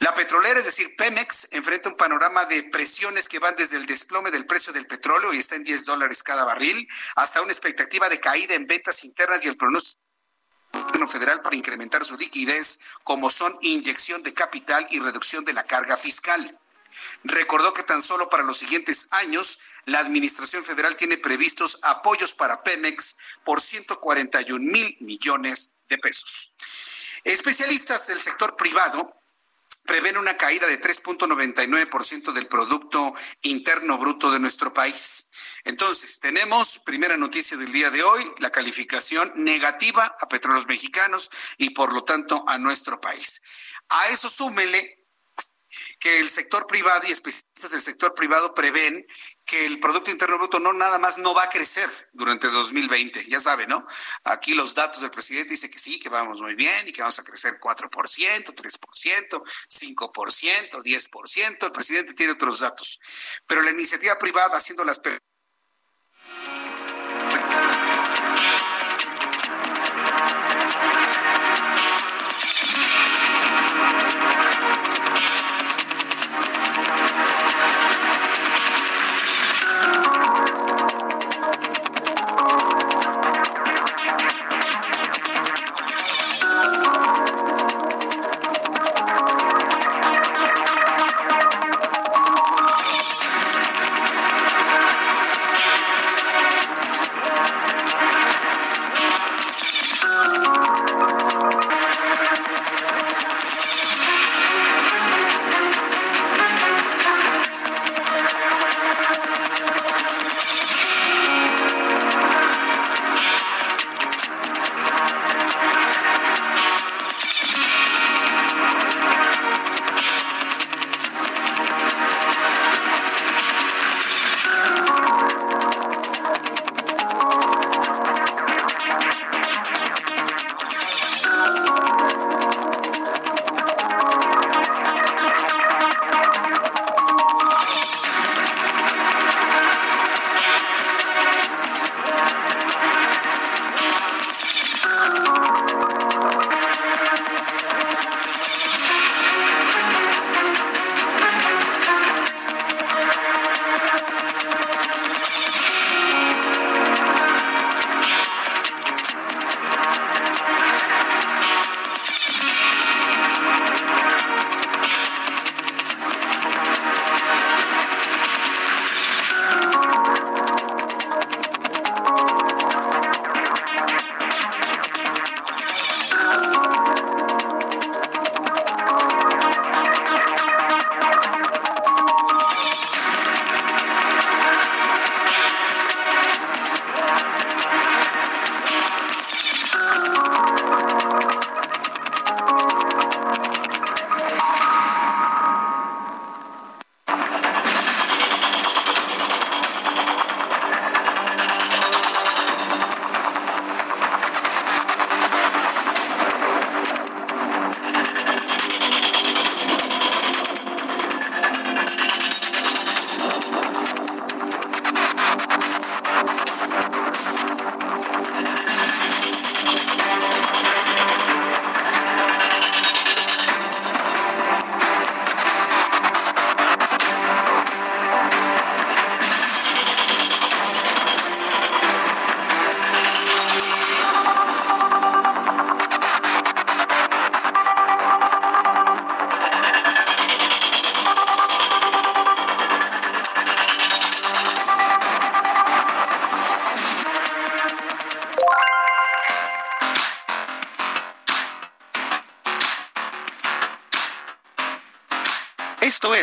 La 0.00 0.14
petrolera, 0.14 0.58
es 0.58 0.64
decir, 0.64 0.94
Pemex, 0.96 1.48
enfrenta 1.52 1.88
un 1.88 1.96
panorama 1.96 2.44
de 2.44 2.64
presiones 2.64 3.28
que 3.28 3.38
van 3.38 3.56
desde 3.56 3.76
el 3.76 3.86
desplome 3.86 4.30
del 4.30 4.46
precio 4.46 4.72
del 4.72 4.86
petróleo 4.86 5.32
y 5.32 5.38
está 5.38 5.56
en 5.56 5.64
10 5.64 5.84
dólares 5.86 6.22
cada 6.22 6.44
barril, 6.44 6.86
hasta 7.16 7.42
una 7.42 7.52
expectativa 7.52 8.08
de 8.08 8.20
caída 8.20 8.54
en 8.54 8.66
ventas 8.66 9.04
internas 9.04 9.44
y 9.44 9.48
el 9.48 9.56
pronóstico 9.56 10.00
federal 11.08 11.40
para 11.42 11.56
incrementar 11.56 12.04
su 12.04 12.16
liquidez, 12.16 12.80
como 13.02 13.30
son 13.30 13.56
inyección 13.62 14.22
de 14.22 14.34
capital 14.34 14.86
y 14.90 15.00
reducción 15.00 15.44
de 15.44 15.52
la 15.52 15.64
carga 15.64 15.96
fiscal. 15.96 16.58
Recordó 17.24 17.72
que 17.72 17.82
tan 17.82 18.02
solo 18.02 18.28
para 18.28 18.42
los 18.42 18.58
siguientes 18.58 19.08
años 19.10 19.58
la 19.84 20.00
Administración 20.00 20.64
Federal 20.64 20.96
tiene 20.96 21.18
previstos 21.18 21.78
apoyos 21.82 22.34
para 22.34 22.62
Pemex 22.62 23.16
por 23.44 23.60
141 23.60 24.58
mil 24.58 24.96
millones 25.00 25.72
de 25.88 25.98
pesos. 25.98 26.54
Especialistas 27.24 28.06
del 28.06 28.20
sector 28.20 28.56
privado 28.56 29.14
prevén 29.88 30.18
una 30.18 30.36
caída 30.36 30.66
de 30.66 30.78
3.99% 30.78 32.32
del 32.32 32.46
Producto 32.46 33.14
Interno 33.40 33.96
Bruto 33.96 34.30
de 34.30 34.38
nuestro 34.38 34.74
país. 34.74 35.30
Entonces, 35.64 36.20
tenemos 36.20 36.78
primera 36.80 37.16
noticia 37.16 37.56
del 37.56 37.72
día 37.72 37.90
de 37.90 38.02
hoy, 38.02 38.22
la 38.38 38.50
calificación 38.50 39.32
negativa 39.34 40.14
a 40.20 40.28
petróleos 40.28 40.66
mexicanos 40.66 41.30
y 41.56 41.70
por 41.70 41.94
lo 41.94 42.04
tanto 42.04 42.44
a 42.46 42.58
nuestro 42.58 43.00
país. 43.00 43.40
A 43.88 44.08
eso 44.08 44.28
súmele 44.28 44.97
que 46.08 46.20
el 46.20 46.28
sector 46.30 46.66
privado 46.66 47.02
y 47.06 47.12
especialistas 47.12 47.70
del 47.70 47.82
sector 47.82 48.14
privado 48.14 48.54
prevén 48.54 49.04
que 49.44 49.66
el 49.66 49.78
Producto 49.80 50.10
Interno 50.10 50.38
Bruto 50.38 50.58
no 50.60 50.72
nada 50.72 50.98
más 50.98 51.18
no 51.18 51.34
va 51.34 51.44
a 51.44 51.48
crecer 51.48 51.90
durante 52.12 52.48
2020. 52.48 53.26
Ya 53.28 53.40
sabe, 53.40 53.66
¿no? 53.66 53.84
Aquí 54.24 54.54
los 54.54 54.74
datos 54.74 55.00
del 55.00 55.10
presidente 55.10 55.50
dice 55.50 55.70
que 55.70 55.78
sí, 55.78 55.98
que 55.98 56.08
vamos 56.08 56.40
muy 56.40 56.54
bien 56.54 56.86
y 56.86 56.92
que 56.92 57.02
vamos 57.02 57.18
a 57.18 57.24
crecer 57.24 57.58
4%, 57.60 57.90
3%, 57.90 59.42
5%, 59.68 60.82
10%. 60.82 61.66
El 61.66 61.72
presidente 61.72 62.14
tiene 62.14 62.32
otros 62.32 62.60
datos. 62.60 63.00
Pero 63.46 63.62
la 63.62 63.70
iniciativa 63.70 64.18
privada 64.18 64.56
haciendo 64.56 64.84
las 64.84 64.98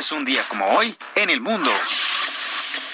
es 0.05 0.11
un 0.11 0.23
día 0.23 0.43
como 0.49 0.67
hoy 0.67 0.95
en 1.15 1.31
el 1.31 1.41
mundo. 1.41 1.71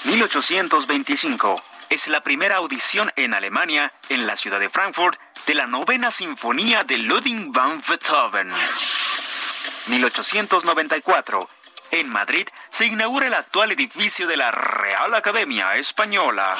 1825 0.04 1.62
es 1.90 2.08
la 2.08 2.22
primera 2.22 2.56
audición 2.56 3.12
en 3.16 3.34
Alemania, 3.34 3.92
en 4.08 4.26
la 4.26 4.34
ciudad 4.34 4.58
de 4.58 4.70
Frankfurt, 4.70 5.20
de 5.46 5.54
la 5.54 5.66
novena 5.66 6.10
sinfonía 6.10 6.84
de 6.84 6.96
Ludwig 6.96 7.52
van 7.52 7.82
Beethoven. 7.86 8.50
1894. 9.88 11.48
En 11.90 12.08
Madrid 12.08 12.48
se 12.70 12.86
inaugura 12.86 13.26
el 13.26 13.34
actual 13.34 13.72
edificio 13.72 14.26
de 14.26 14.38
la 14.38 14.50
Real 14.50 15.14
Academia 15.14 15.76
Española. 15.76 16.56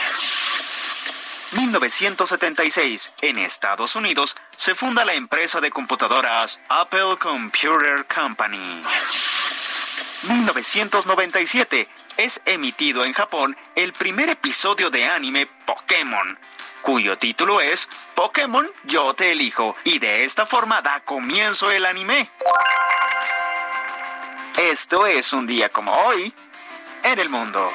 1976. 1.52 3.12
En 3.22 3.38
Estados 3.38 3.96
Unidos 3.96 4.36
se 4.58 4.74
funda 4.74 5.06
la 5.06 5.14
empresa 5.14 5.62
de 5.62 5.70
computadoras 5.70 6.60
Apple 6.68 7.16
Computer 7.18 8.04
Company. 8.06 8.82
1997. 10.28 11.88
Es 12.16 12.42
emitido 12.44 13.04
en 13.04 13.12
Japón 13.12 13.56
el 13.74 13.92
primer 13.92 14.28
episodio 14.28 14.90
de 14.90 15.06
anime 15.06 15.46
Pokémon, 15.66 16.38
cuyo 16.82 17.18
título 17.18 17.60
es 17.60 17.88
Pokémon 18.14 18.68
Yo 18.84 19.14
te 19.14 19.32
elijo, 19.32 19.74
y 19.84 19.98
de 19.98 20.24
esta 20.24 20.46
forma 20.46 20.82
da 20.82 21.00
comienzo 21.00 21.70
el 21.70 21.86
anime. 21.86 22.30
Esto 24.58 25.06
es 25.06 25.32
un 25.32 25.46
día 25.46 25.68
como 25.70 25.92
hoy 25.92 26.32
en 27.02 27.18
el 27.18 27.28
mundo. 27.28 27.72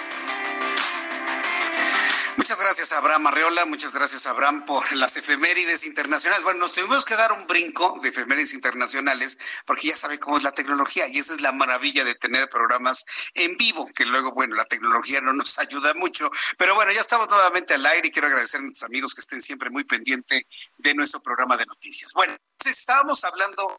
Muchas 2.57 2.75
gracias, 2.75 2.91
Abraham 2.93 3.27
Arreola. 3.27 3.65
Muchas 3.65 3.93
gracias, 3.93 4.25
Abraham, 4.25 4.65
por 4.65 4.91
las 4.95 5.15
efemérides 5.15 5.85
internacionales. 5.85 6.43
Bueno, 6.43 6.61
nos 6.61 6.71
tuvimos 6.71 7.05
que 7.05 7.15
dar 7.15 7.31
un 7.31 7.45
brinco 7.45 7.99
de 8.01 8.09
efemérides 8.09 8.55
internacionales 8.55 9.37
porque 9.63 9.89
ya 9.89 9.95
sabe 9.95 10.17
cómo 10.17 10.37
es 10.37 10.43
la 10.43 10.51
tecnología 10.53 11.07
y 11.07 11.19
esa 11.19 11.35
es 11.35 11.41
la 11.41 11.51
maravilla 11.51 12.03
de 12.03 12.15
tener 12.15 12.49
programas 12.49 13.05
en 13.35 13.55
vivo, 13.57 13.87
que 13.93 14.05
luego, 14.05 14.31
bueno, 14.31 14.55
la 14.55 14.65
tecnología 14.65 15.21
no 15.21 15.33
nos 15.33 15.59
ayuda 15.59 15.93
mucho. 15.93 16.31
Pero 16.57 16.73
bueno, 16.73 16.91
ya 16.91 17.01
estamos 17.01 17.29
nuevamente 17.29 17.75
al 17.75 17.85
aire 17.85 18.07
y 18.07 18.11
quiero 18.11 18.27
agradecer 18.27 18.59
a 18.59 18.63
nuestros 18.63 18.89
amigos 18.89 19.13
que 19.13 19.21
estén 19.21 19.39
siempre 19.39 19.69
muy 19.69 19.83
pendientes 19.83 20.41
de 20.79 20.95
nuestro 20.95 21.21
programa 21.21 21.57
de 21.57 21.65
noticias. 21.67 22.11
Bueno, 22.13 22.35
estábamos 22.65 23.23
hablando 23.23 23.77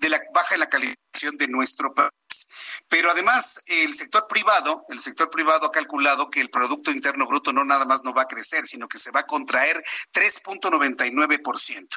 de 0.00 0.08
la 0.10 0.20
baja 0.34 0.52
en 0.52 0.60
la 0.60 0.68
calificación 0.68 1.34
de 1.38 1.48
nuestro 1.48 1.94
país. 1.94 2.10
Pero 2.88 3.10
además, 3.10 3.64
el 3.66 3.94
sector 3.94 4.26
privado, 4.28 4.84
el 4.88 5.00
sector 5.00 5.28
privado 5.28 5.66
ha 5.66 5.72
calculado 5.72 6.30
que 6.30 6.40
el 6.40 6.48
Producto 6.48 6.90
Interno 6.90 7.26
Bruto 7.26 7.52
no 7.52 7.64
nada 7.64 7.84
más 7.84 8.02
no 8.02 8.14
va 8.14 8.22
a 8.22 8.26
crecer, 8.26 8.66
sino 8.66 8.88
que 8.88 8.98
se 8.98 9.10
va 9.10 9.20
a 9.20 9.26
contraer 9.26 9.82
3.99%. 10.12 11.88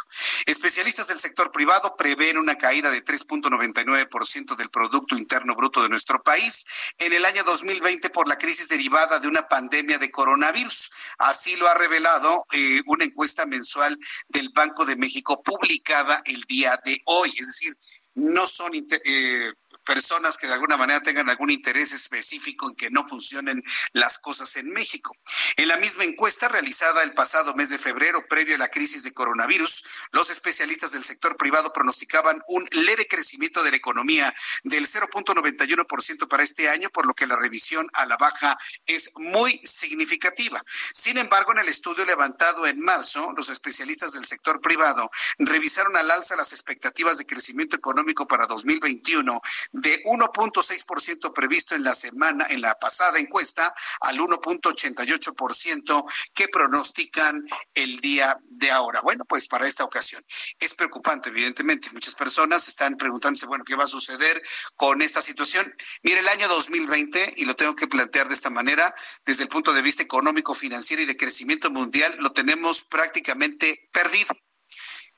Especialistas 0.45 1.07
del 1.07 1.19
sector 1.19 1.51
privado 1.51 1.95
prevén 1.95 2.37
una 2.37 2.57
caída 2.57 2.91
de 2.91 3.03
3.99% 3.03 4.55
del 4.55 4.69
Producto 4.69 5.17
Interno 5.17 5.55
Bruto 5.55 5.81
de 5.81 5.89
nuestro 5.89 6.21
país 6.21 6.65
en 6.97 7.13
el 7.13 7.25
año 7.25 7.43
2020 7.43 8.09
por 8.09 8.27
la 8.27 8.37
crisis 8.37 8.67
derivada 8.67 9.19
de 9.19 9.27
una 9.27 9.47
pandemia 9.47 9.97
de 9.97 10.11
coronavirus. 10.11 10.91
Así 11.19 11.55
lo 11.55 11.67
ha 11.67 11.73
revelado 11.73 12.45
eh, 12.51 12.81
una 12.85 13.05
encuesta 13.05 13.45
mensual 13.45 13.97
del 14.27 14.49
Banco 14.53 14.85
de 14.85 14.97
México 14.97 15.41
publicada 15.41 16.21
el 16.25 16.41
día 16.43 16.79
de 16.83 17.01
hoy. 17.05 17.31
Es 17.37 17.47
decir, 17.47 17.77
no 18.15 18.45
son 18.45 18.73
eh, 18.75 19.53
personas 19.91 20.37
que 20.37 20.47
de 20.47 20.53
alguna 20.53 20.77
manera 20.77 21.03
tengan 21.03 21.29
algún 21.29 21.51
interés 21.51 21.91
específico 21.91 22.69
en 22.69 22.75
que 22.75 22.89
no 22.89 23.05
funcionen 23.05 23.61
las 23.91 24.19
cosas 24.19 24.55
en 24.55 24.69
México. 24.69 25.17
En 25.57 25.67
la 25.67 25.75
misma 25.75 26.05
encuesta 26.05 26.47
realizada 26.47 27.03
el 27.03 27.13
pasado 27.13 27.53
mes 27.55 27.69
de 27.69 27.77
febrero, 27.77 28.25
previo 28.29 28.55
a 28.55 28.57
la 28.57 28.69
crisis 28.69 29.03
de 29.03 29.11
coronavirus, 29.11 29.83
los 30.13 30.29
especialistas 30.29 30.93
del 30.93 31.03
sector 31.03 31.35
privado 31.35 31.73
pronosticaban 31.73 32.41
un 32.47 32.65
leve 32.71 33.05
crecimiento 33.05 33.63
de 33.63 33.71
la 33.71 33.77
economía 33.77 34.33
del 34.63 34.87
0.91% 34.87 36.29
para 36.29 36.43
este 36.43 36.69
año, 36.69 36.89
por 36.89 37.05
lo 37.05 37.13
que 37.13 37.27
la 37.27 37.35
revisión 37.35 37.85
a 37.91 38.05
la 38.05 38.15
baja 38.15 38.57
es 38.85 39.11
muy 39.17 39.59
significativa. 39.61 40.63
Sin 40.93 41.17
embargo, 41.17 41.51
en 41.51 41.59
el 41.59 41.67
estudio 41.67 42.05
levantado 42.05 42.65
en 42.65 42.79
marzo, 42.79 43.33
los 43.35 43.49
especialistas 43.49 44.13
del 44.13 44.23
sector 44.23 44.61
privado 44.61 45.09
revisaron 45.37 45.97
al 45.97 46.11
alza 46.11 46.37
las 46.37 46.53
expectativas 46.53 47.17
de 47.17 47.25
crecimiento 47.25 47.75
económico 47.75 48.25
para 48.25 48.45
2021 48.45 49.41
de 49.81 50.01
1.6% 50.03 51.33
previsto 51.33 51.75
en 51.75 51.83
la 51.83 51.93
semana, 51.93 52.45
en 52.49 52.61
la 52.61 52.75
pasada 52.75 53.19
encuesta, 53.19 53.73
al 54.01 54.19
1.88% 54.19 56.03
que 56.33 56.47
pronostican 56.47 57.43
el 57.73 57.99
día 57.99 58.37
de 58.43 58.71
ahora. 58.71 59.01
Bueno, 59.01 59.25
pues 59.25 59.47
para 59.47 59.67
esta 59.67 59.83
ocasión. 59.83 60.23
Es 60.59 60.75
preocupante, 60.75 61.29
evidentemente. 61.29 61.89
Muchas 61.91 62.15
personas 62.15 62.67
están 62.67 62.95
preguntándose, 62.95 63.45
bueno, 63.45 63.63
¿qué 63.63 63.75
va 63.75 63.85
a 63.85 63.87
suceder 63.87 64.41
con 64.75 65.01
esta 65.01 65.21
situación? 65.21 65.73
Mire, 66.03 66.19
el 66.19 66.27
año 66.27 66.47
2020, 66.47 67.33
y 67.37 67.45
lo 67.45 67.55
tengo 67.55 67.75
que 67.75 67.87
plantear 67.87 68.27
de 68.27 68.35
esta 68.35 68.49
manera, 68.49 68.93
desde 69.25 69.43
el 69.43 69.49
punto 69.49 69.73
de 69.73 69.81
vista 69.81 70.03
económico, 70.03 70.53
financiero 70.53 71.01
y 71.01 71.05
de 71.05 71.17
crecimiento 71.17 71.71
mundial, 71.71 72.15
lo 72.19 72.31
tenemos 72.31 72.83
prácticamente 72.83 73.89
perdido 73.91 74.35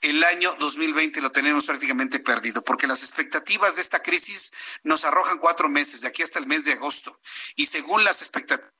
el 0.03 0.23
año 0.25 0.53
2020 0.59 1.21
lo 1.21 1.31
tenemos 1.31 1.65
prácticamente 1.65 2.19
perdido, 2.19 2.63
porque 2.63 2.87
las 2.87 3.01
expectativas 3.03 3.77
de 3.77 3.81
esta 3.81 4.01
crisis 4.01 4.51
nos 4.83 5.05
arrojan 5.05 5.37
cuatro 5.39 5.69
meses, 5.69 6.01
de 6.01 6.09
aquí 6.09 6.21
hasta 6.21 6.39
el 6.39 6.47
mes 6.47 6.65
de 6.65 6.73
agosto. 6.73 7.17
Y 7.55 7.65
según 7.65 8.03
las 8.03 8.21
expectativas 8.21 8.73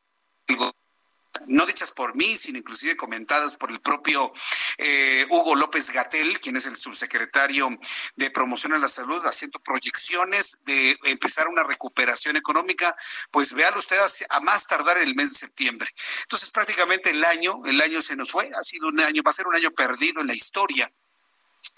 no 1.48 1.66
dichas 1.66 1.92
por 1.92 2.16
mí, 2.16 2.36
sino 2.36 2.60
inclusive 2.60 2.96
comentadas 2.96 3.56
por 3.56 3.72
el 3.72 3.80
propio 3.80 4.32
eh, 4.78 5.26
Hugo 5.30 5.56
López 5.56 5.90
Gatel, 5.92 6.40
quien 6.40 6.58
es 6.58 6.66
el 6.66 6.76
subsecretario 6.76 7.70
de 8.16 8.30
Promoción 8.30 8.74
a 8.74 8.78
la 8.78 8.88
Salud, 8.88 9.26
haciendo 9.26 9.60
proyecciones 9.60 10.60
de 10.66 10.98
empezar 11.06 11.48
una 11.48 11.64
recuperación 11.64 12.36
económica, 12.36 12.96
pues 13.32 13.54
vean 13.54 13.76
ustedes 13.78 14.26
a 14.30 14.42
más 14.42 14.68
tardar 14.68 14.98
en 14.98 15.08
el 15.08 15.16
mes 15.16 15.32
de 15.32 15.40
septiembre. 15.40 15.90
Entonces 16.24 16.50
prácticamente 16.52 17.10
el 17.12 17.24
año, 17.24 17.62
el 17.66 17.82
año 17.82 18.02
se 18.02 18.16
nos 18.16 18.30
fue, 18.30 18.52
ha 18.54 18.64
sido 18.64 18.90
un 18.90 19.00
año, 19.00 19.24
va 19.26 19.32
a 19.32 19.34
ser 19.34 19.48
un 19.48 19.56
año 19.56 19.72
perdido 19.72 20.22
en 20.22 20.28
la 20.28 20.36
historia 20.36 20.92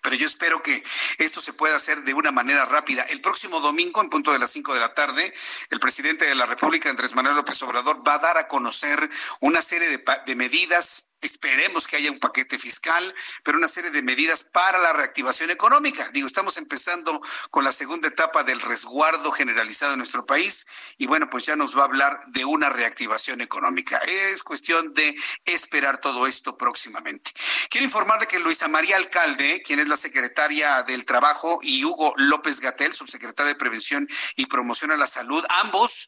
pero 0.05 0.17
yo 0.17 0.27
espero 0.27 0.61
que 0.61 0.83
esto 1.17 1.41
se 1.41 1.51
pueda 1.51 1.75
hacer 1.75 2.03
de 2.03 2.13
una 2.13 2.31
manera 2.31 2.63
rápida. 2.65 3.01
El 3.09 3.21
próximo 3.21 3.59
domingo, 3.59 4.03
en 4.03 4.11
punto 4.11 4.31
de 4.31 4.37
las 4.37 4.51
5 4.51 4.75
de 4.75 4.79
la 4.79 4.93
tarde, 4.93 5.33
el 5.71 5.79
presidente 5.79 6.25
de 6.25 6.35
la 6.35 6.45
República, 6.45 6.91
Andrés 6.91 7.15
Manuel 7.15 7.35
López 7.35 7.59
Obrador, 7.63 8.07
va 8.07 8.13
a 8.13 8.19
dar 8.19 8.37
a 8.37 8.47
conocer 8.47 9.09
una 9.39 9.63
serie 9.63 9.89
de, 9.89 10.03
de 10.27 10.35
medidas 10.35 11.09
Esperemos 11.21 11.87
que 11.87 11.95
haya 11.95 12.11
un 12.11 12.19
paquete 12.19 12.59
fiscal, 12.59 13.13
pero 13.43 13.57
una 13.57 13.67
serie 13.67 13.91
de 13.91 14.03
medidas 14.03 14.43
para 14.43 14.77
la 14.79 14.93
reactivación 14.93 15.49
económica. 15.49 16.07
Digo, 16.13 16.27
estamos 16.27 16.57
empezando 16.57 17.21
con 17.49 17.63
la 17.63 17.71
segunda 17.71 18.07
etapa 18.07 18.43
del 18.43 18.61
resguardo 18.61 19.31
generalizado 19.31 19.93
en 19.93 19.99
nuestro 19.99 20.25
país 20.25 20.67
y 20.97 21.07
bueno, 21.07 21.29
pues 21.29 21.45
ya 21.45 21.55
nos 21.55 21.77
va 21.77 21.81
a 21.81 21.85
hablar 21.85 22.19
de 22.27 22.45
una 22.45 22.69
reactivación 22.69 23.41
económica. 23.41 23.97
Es 23.97 24.43
cuestión 24.43 24.93
de 24.93 25.15
esperar 25.45 25.99
todo 25.99 26.27
esto 26.27 26.57
próximamente. 26.57 27.31
Quiero 27.69 27.85
informarle 27.85 28.27
que 28.27 28.39
Luisa 28.39 28.67
María 28.67 28.97
Alcalde, 28.97 29.61
quien 29.65 29.79
es 29.79 29.87
la 29.87 29.97
secretaria 29.97 30.83
del 30.83 31.05
Trabajo, 31.05 31.59
y 31.61 31.83
Hugo 31.83 32.13
López 32.17 32.59
Gatel, 32.59 32.93
subsecretario 32.93 33.49
de 33.49 33.59
Prevención 33.59 34.07
y 34.35 34.45
Promoción 34.45 34.91
a 34.91 34.97
la 34.97 35.07
Salud, 35.07 35.43
ambos 35.49 36.07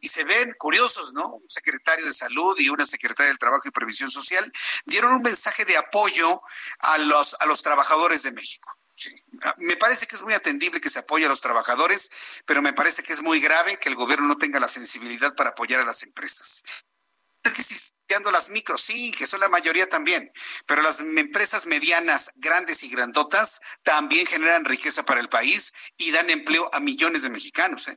y, 0.00 0.08
se 0.08 0.24
ven 0.24 0.54
curiosos, 0.58 1.12
¿no? 1.12 1.34
Un 1.34 1.50
secretario 1.50 2.04
de 2.04 2.12
salud 2.12 2.54
y 2.58 2.68
una 2.68 2.86
secretaria 2.86 3.28
del 3.28 3.38
Trabajo 3.38 3.66
y 3.66 3.70
Previsión 3.70 4.10
Social 4.10 4.50
dieron 4.84 5.12
un 5.12 5.22
mensaje 5.22 5.64
de 5.64 5.76
apoyo 5.76 6.40
a 6.78 6.98
los, 6.98 7.34
a 7.40 7.46
los 7.46 7.62
trabajadores 7.62 8.22
de 8.22 8.32
México. 8.32 8.70
Me 9.58 9.76
parece 9.76 10.06
que 10.06 10.16
es 10.16 10.22
muy 10.22 10.34
atendible 10.34 10.80
que 10.80 10.88
se 10.88 11.00
apoye 11.00 11.26
a 11.26 11.28
los 11.28 11.40
trabajadores, 11.40 12.10
pero 12.46 12.62
me 12.62 12.72
parece 12.72 13.02
que 13.02 13.12
es 13.12 13.22
muy 13.22 13.40
grave 13.40 13.78
que 13.78 13.88
el 13.88 13.96
gobierno 13.96 14.26
no 14.26 14.38
tenga 14.38 14.60
la 14.60 14.68
sensibilidad 14.68 15.34
para 15.34 15.50
apoyar 15.50 15.80
a 15.80 15.84
las 15.84 16.02
empresas. 16.02 16.62
Es 17.42 17.52
que 17.52 17.62
si 17.62 17.74
las 18.30 18.48
micros, 18.50 18.80
sí, 18.80 19.12
que 19.12 19.26
son 19.26 19.40
la 19.40 19.48
mayoría 19.48 19.88
también, 19.88 20.30
pero 20.66 20.82
las 20.82 21.00
empresas 21.00 21.66
medianas, 21.66 22.32
grandes 22.36 22.82
y 22.82 22.88
grandotas 22.88 23.60
también 23.82 24.26
generan 24.26 24.64
riqueza 24.64 25.04
para 25.04 25.20
el 25.20 25.28
país 25.28 25.72
y 25.96 26.10
dan 26.10 26.30
empleo 26.30 26.70
a 26.72 26.80
millones 26.80 27.22
de 27.22 27.30
mexicanos. 27.30 27.88
¿eh? 27.88 27.96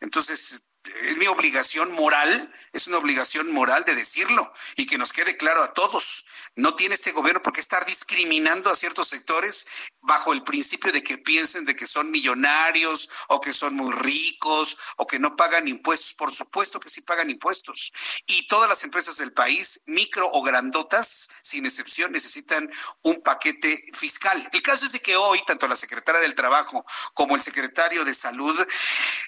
Entonces, 0.00 0.62
es 1.02 1.16
mi 1.16 1.26
obligación 1.26 1.92
moral, 1.92 2.52
es 2.72 2.86
una 2.86 2.98
obligación 2.98 3.52
moral 3.52 3.84
de 3.84 3.94
decirlo 3.94 4.52
y 4.76 4.86
que 4.86 4.98
nos 4.98 5.12
quede 5.12 5.36
claro 5.36 5.62
a 5.62 5.72
todos. 5.72 6.24
No 6.54 6.74
tiene 6.74 6.94
este 6.94 7.12
gobierno 7.12 7.42
por 7.42 7.52
qué 7.52 7.60
estar 7.60 7.84
discriminando 7.86 8.70
a 8.70 8.76
ciertos 8.76 9.08
sectores 9.08 9.66
bajo 10.06 10.32
el 10.32 10.44
principio 10.44 10.92
de 10.92 11.02
que 11.02 11.18
piensen 11.18 11.64
de 11.64 11.74
que 11.74 11.86
son 11.86 12.12
millonarios 12.12 13.10
o 13.28 13.40
que 13.40 13.52
son 13.52 13.74
muy 13.74 13.92
ricos 13.92 14.78
o 14.96 15.06
que 15.06 15.18
no 15.18 15.34
pagan 15.34 15.66
impuestos. 15.66 16.14
Por 16.14 16.32
supuesto 16.32 16.78
que 16.78 16.88
sí 16.88 17.00
pagan 17.00 17.28
impuestos. 17.28 17.92
Y 18.26 18.46
todas 18.46 18.68
las 18.68 18.84
empresas 18.84 19.16
del 19.16 19.32
país, 19.32 19.82
micro 19.86 20.28
o 20.32 20.42
grandotas, 20.42 21.28
sin 21.42 21.66
excepción, 21.66 22.12
necesitan 22.12 22.70
un 23.02 23.20
paquete 23.20 23.84
fiscal. 23.94 24.48
El 24.52 24.62
caso 24.62 24.84
es 24.86 24.92
de 24.92 25.00
que 25.00 25.16
hoy, 25.16 25.42
tanto 25.44 25.66
la 25.66 25.76
secretaria 25.76 26.20
del 26.20 26.36
Trabajo 26.36 26.84
como 27.12 27.34
el 27.34 27.42
secretario 27.42 28.04
de 28.04 28.14
Salud 28.14 28.56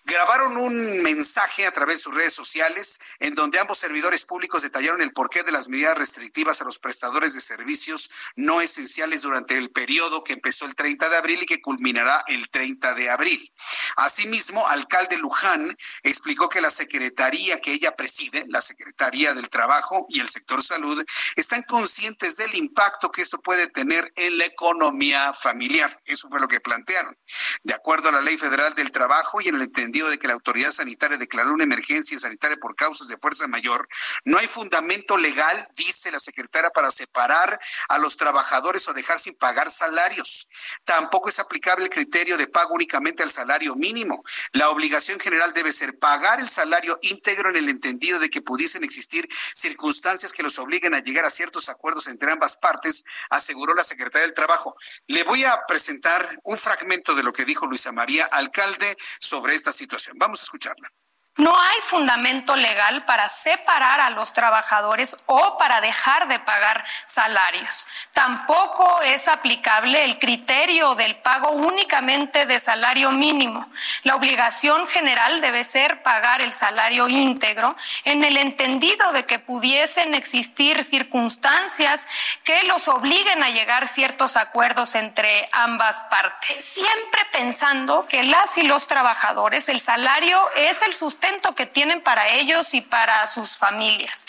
grabaron 0.05 0.57
un 0.57 1.03
mensaje 1.03 1.67
a 1.67 1.73
través 1.73 1.97
de 1.97 2.03
sus 2.03 2.15
redes 2.15 2.33
sociales 2.33 3.01
en 3.19 3.35
donde 3.35 3.59
ambos 3.59 3.79
servidores 3.79 4.25
públicos 4.25 4.63
detallaron 4.63 5.03
el 5.03 5.13
porqué 5.13 5.43
de 5.43 5.53
las 5.53 5.69
medidas 5.69 5.99
restrictivas 5.99 6.61
a 6.61 6.65
los 6.65 6.79
prestadores 6.79 7.35
de 7.35 7.41
servicios 7.41 8.11
no 8.37 8.61
esenciales 8.61 9.23
durante 9.23 9.59
el 9.59 9.71
periodo 9.71 10.23
que 10.23 10.35
empezó 10.35 10.68
el 10.69 10.75
30 10.75 11.09
de 11.09 11.17
abril 11.17 11.43
y 11.43 11.47
que 11.47 11.61
culminará 11.61 12.23
el 12.29 12.49
30 12.49 12.95
de 12.95 13.11
abril. 13.11 13.53
Asimismo, 13.97 14.67
alcalde 14.69 15.19
Luján 15.19 15.77
explicó 16.05 16.49
que 16.49 16.61
la 16.61 16.71
secretaría 16.71 17.61
que 17.61 17.73
ella 17.73 17.97
preside, 17.97 18.45
la 18.49 18.63
Secretaría 18.63 19.35
del 19.35 19.49
Trabajo 19.49 20.07
y 20.09 20.21
el 20.21 20.29
sector 20.29 20.63
salud, 20.63 21.05
están 21.35 21.63
conscientes 21.65 22.37
del 22.37 22.55
impacto 22.55 23.11
que 23.11 23.23
esto 23.23 23.41
puede 23.41 23.67
tener 23.67 24.13
en 24.17 24.39
la 24.39 24.45
economía 24.45 25.33
familiar. 25.33 26.01
Eso 26.05 26.29
fue 26.29 26.41
lo 26.41 26.47
que 26.47 26.61
plantearon. 26.61 27.17
De 27.65 27.75
acuerdo 27.75 28.11
a 28.11 28.13
la 28.13 28.23
Ley 28.23 28.39
Federal 28.39 28.75
del 28.75 28.93
Trabajo 28.93 29.41
y 29.41 29.49
en 29.49 29.57
el 29.57 29.63
entendido 29.63 30.09
de 30.09 30.19
que 30.19 30.29
la 30.29 30.35
autoridad 30.35 30.71
sanitaria 30.71 31.17
declaró 31.17 31.53
una 31.53 31.65
emergencia 31.65 32.19
sanitaria 32.19 32.57
por 32.61 32.77
causas 32.77 33.09
de 33.09 33.17
fuerza 33.17 33.49
mayor, 33.49 33.89
no 34.25 34.39
hay 34.39 34.47
fundamento 34.47 35.17
legal, 35.17 35.69
dice 35.75 36.11
la 36.11 36.21
secretaria, 36.21 36.71
para 36.71 36.91
separar 36.91 37.59
a 37.89 37.99
los 37.99 38.17
trabajadores 38.17 38.87
o 38.89 38.93
dejar 38.93 39.19
sin 39.19 39.35
pagar 39.35 39.71
salarios. 39.71 40.49
Tampoco 40.85 41.29
es 41.29 41.39
aplicable 41.39 41.85
el 41.85 41.91
criterio 41.91 42.37
de 42.37 42.47
pago 42.47 42.75
únicamente 42.75 43.23
al 43.23 43.31
salario 43.31 43.75
mínimo. 43.75 44.23
La 44.53 44.71
obligación 44.71 45.19
general 45.19 45.53
debe 45.53 45.73
ser 45.73 45.99
pagar 45.99 46.41
el 46.41 46.49
salario 46.49 46.99
íntegro 47.03 47.51
en 47.51 47.57
el 47.57 47.69
entendido 47.69 48.19
de 48.19 48.31
que 48.31 48.43
pudiesen 48.43 48.85
existir 48.85 49.29
circunstancias 49.55 50.33
que 50.33 50.43
los 50.43 50.59
obliguen 50.59 50.95
a 50.95 51.01
llegar 51.01 51.25
a 51.25 51.31
ciertos 51.31 51.69
acuerdos 51.69 52.07
entre 52.07 52.33
ambas 52.33 52.57
partes, 52.57 53.05
aseguró 53.31 53.75
la 53.75 53.85
secretaria 53.85 54.27
del 54.27 54.35
Trabajo. 54.35 54.77
Le 55.07 55.25
voy 55.25 55.45
a 55.45 55.59
presentar 55.67 56.39
un 56.45 56.57
fragmento 56.57 57.15
de 57.15 57.23
lo 57.23 57.33
que 57.33 57.45
dijo 57.45 57.67
Luisa 57.67 57.93
María, 57.93 58.25
alcalde, 58.27 58.97
sobre 59.21 59.55
esta 59.55 59.73
situación. 59.73 60.17
Vamos 60.19 60.41
a 60.41 60.45
escucharla. 60.45 60.93
No 61.39 61.57
hay 61.57 61.79
fundamento 61.85 62.57
legal 62.57 63.05
para 63.05 63.29
separar 63.29 64.01
a 64.01 64.11
los 64.11 64.33
trabajadores 64.33 65.17
o 65.27 65.57
para 65.57 65.81
dejar 65.81 66.27
de 66.27 66.41
pagar 66.41 66.85
salarios. 67.07 67.87
Tampoco 68.13 69.01
es 69.03 69.29
aplicable 69.29 70.03
el 70.03 70.19
criterio 70.19 70.97
del 70.97 71.15
pago 71.15 71.51
únicamente 71.53 72.45
de 72.45 72.59
salario 72.59 73.13
mínimo. 73.13 73.71
La 74.03 74.17
obligación 74.17 74.89
general 74.89 75.41
debe 75.41 75.63
ser 75.63 76.03
pagar 76.03 76.43
el 76.43 76.53
salario 76.53 77.07
íntegro 77.07 77.77
en 78.05 78.25
el 78.25 78.37
entendido 78.37 79.13
de 79.13 79.25
que 79.25 79.39
pudiesen 79.39 80.15
existir 80.15 80.83
circunstancias 80.83 82.09
que 82.43 82.65
los 82.65 82.89
obliguen 82.89 83.45
a 83.45 83.51
llegar 83.51 83.87
ciertos 83.87 84.37
acuerdos 84.37 84.97
entre 84.97 85.49
ambas 85.53 86.01
partes. 86.11 86.53
Siempre 86.53 87.25
pensando 87.31 88.09
que 88.09 88.25
las 88.25 88.59
y 88.59 88.65
los 88.65 88.89
trabajadores, 88.89 89.69
el 89.69 89.79
salario 89.79 90.41
es 90.57 90.83
el 90.83 90.95
sustento 90.95 91.28
que 91.57 91.67
tienen 91.67 92.03
para 92.03 92.29
ellos 92.29 92.75
y 92.75 92.81
para 92.81 93.27
sus 93.27 93.57
familias. 93.57 94.27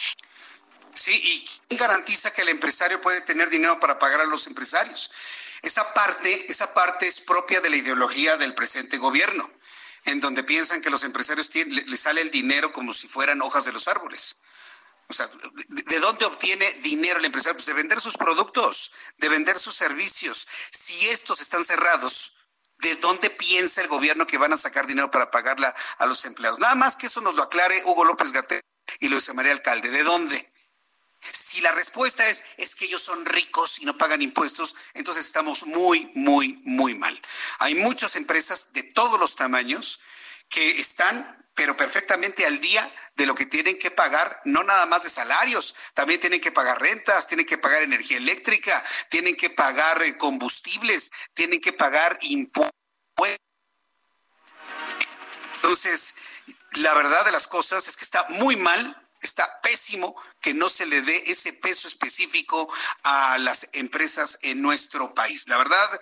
Sí, 0.93 1.13
¿y 1.13 1.45
quién 1.67 1.79
garantiza 1.79 2.33
que 2.33 2.41
el 2.41 2.49
empresario 2.49 2.99
puede 3.01 3.21
tener 3.21 3.49
dinero 3.49 3.79
para 3.79 3.99
pagar 3.99 4.21
a 4.21 4.25
los 4.25 4.47
empresarios? 4.47 5.11
Esa 5.61 5.93
parte, 5.93 6.51
esa 6.51 6.73
parte 6.73 7.07
es 7.07 7.21
propia 7.21 7.61
de 7.61 7.69
la 7.69 7.77
ideología 7.77 8.37
del 8.37 8.53
presente 8.53 8.97
gobierno, 8.97 9.49
en 10.05 10.19
donde 10.19 10.43
piensan 10.43 10.81
que 10.81 10.89
los 10.89 11.03
empresarios 11.03 11.49
tienen, 11.49 11.85
le, 11.89 11.97
sale 11.97 12.21
el 12.21 12.31
dinero 12.31 12.73
como 12.73 12.93
si 12.93 13.07
fueran 13.07 13.41
hojas 13.41 13.65
de 13.65 13.73
los 13.73 13.87
árboles. 13.87 14.37
O 15.07 15.13
sea, 15.13 15.29
¿de 15.67 15.99
dónde 15.99 16.25
obtiene 16.25 16.71
dinero 16.81 17.19
el 17.19 17.25
empresario? 17.25 17.55
Pues 17.55 17.65
de 17.65 17.73
vender 17.73 17.99
sus 17.99 18.15
productos, 18.15 18.91
de 19.17 19.29
vender 19.29 19.57
sus 19.59 19.75
servicios. 19.75 20.47
Si 20.71 21.09
estos 21.09 21.41
están 21.41 21.65
cerrados, 21.65 22.35
¿De 22.79 22.95
dónde 22.95 23.29
piensa 23.29 23.81
el 23.81 23.87
gobierno 23.87 24.25
que 24.25 24.37
van 24.37 24.53
a 24.53 24.57
sacar 24.57 24.87
dinero 24.87 25.11
para 25.11 25.29
pagarla 25.31 25.75
a 25.97 26.05
los 26.05 26.23
empleados? 26.25 26.59
Nada 26.59 26.75
más 26.75 26.95
que 26.95 27.07
eso 27.07 27.19
nos 27.19 27.35
lo 27.35 27.43
aclare 27.43 27.83
Hugo 27.85 28.05
López 28.05 28.31
Gatel 28.31 28.61
y 28.99 29.09
Luis 29.09 29.33
María 29.33 29.51
Alcalde. 29.51 29.89
¿De 29.89 30.03
dónde? 30.03 30.49
Si 31.33 31.59
la 31.59 31.73
respuesta 31.73 32.27
es 32.29 32.43
es 32.57 32.75
que 32.75 32.85
ellos 32.85 33.01
son 33.01 33.25
ricos 33.25 33.79
y 33.79 33.85
no 33.85 33.97
pagan 33.97 34.21
impuestos, 34.21 34.75
entonces 34.93 35.25
estamos 35.25 35.65
muy, 35.65 36.09
muy, 36.15 36.61
muy 36.63 36.95
mal. 36.95 37.21
Hay 37.59 37.75
muchas 37.75 38.15
empresas 38.15 38.71
de 38.71 38.83
todos 38.83 39.19
los 39.19 39.35
tamaños 39.35 39.99
que 40.47 40.79
están 40.79 41.38
pero 41.59 41.75
perfectamente 41.75 42.45
al 42.45 42.61
día 42.61 42.89
de 43.17 43.25
lo 43.25 43.35
que 43.35 43.45
tienen 43.45 43.77
que 43.77 43.91
pagar, 43.91 44.41
no 44.45 44.63
nada 44.63 44.85
más 44.85 45.03
de 45.03 45.09
salarios, 45.09 45.75
también 45.93 46.17
tienen 46.17 46.39
que 46.39 46.53
pagar 46.53 46.79
rentas, 46.79 47.27
tienen 47.27 47.45
que 47.45 47.57
pagar 47.57 47.81
energía 47.83 48.15
eléctrica, 48.15 48.81
tienen 49.09 49.35
que 49.35 49.49
pagar 49.49 50.01
eh, 50.03 50.15
combustibles, 50.15 51.11
tienen 51.33 51.59
que 51.59 51.73
pagar 51.73 52.17
impuestos. 52.21 52.71
Entonces, 55.55 56.15
la 56.77 56.93
verdad 56.93 57.25
de 57.25 57.33
las 57.33 57.49
cosas 57.49 57.89
es 57.89 57.97
que 57.97 58.05
está 58.05 58.25
muy 58.29 58.55
mal 58.55 58.98
está 59.21 59.61
pésimo 59.61 60.15
que 60.41 60.53
no 60.53 60.69
se 60.69 60.85
le 60.85 61.01
dé 61.01 61.23
ese 61.27 61.53
peso 61.53 61.87
específico 61.87 62.71
a 63.03 63.37
las 63.37 63.69
empresas 63.73 64.39
en 64.41 64.61
nuestro 64.61 65.13
país. 65.13 65.45
La 65.47 65.57
verdad, 65.57 66.01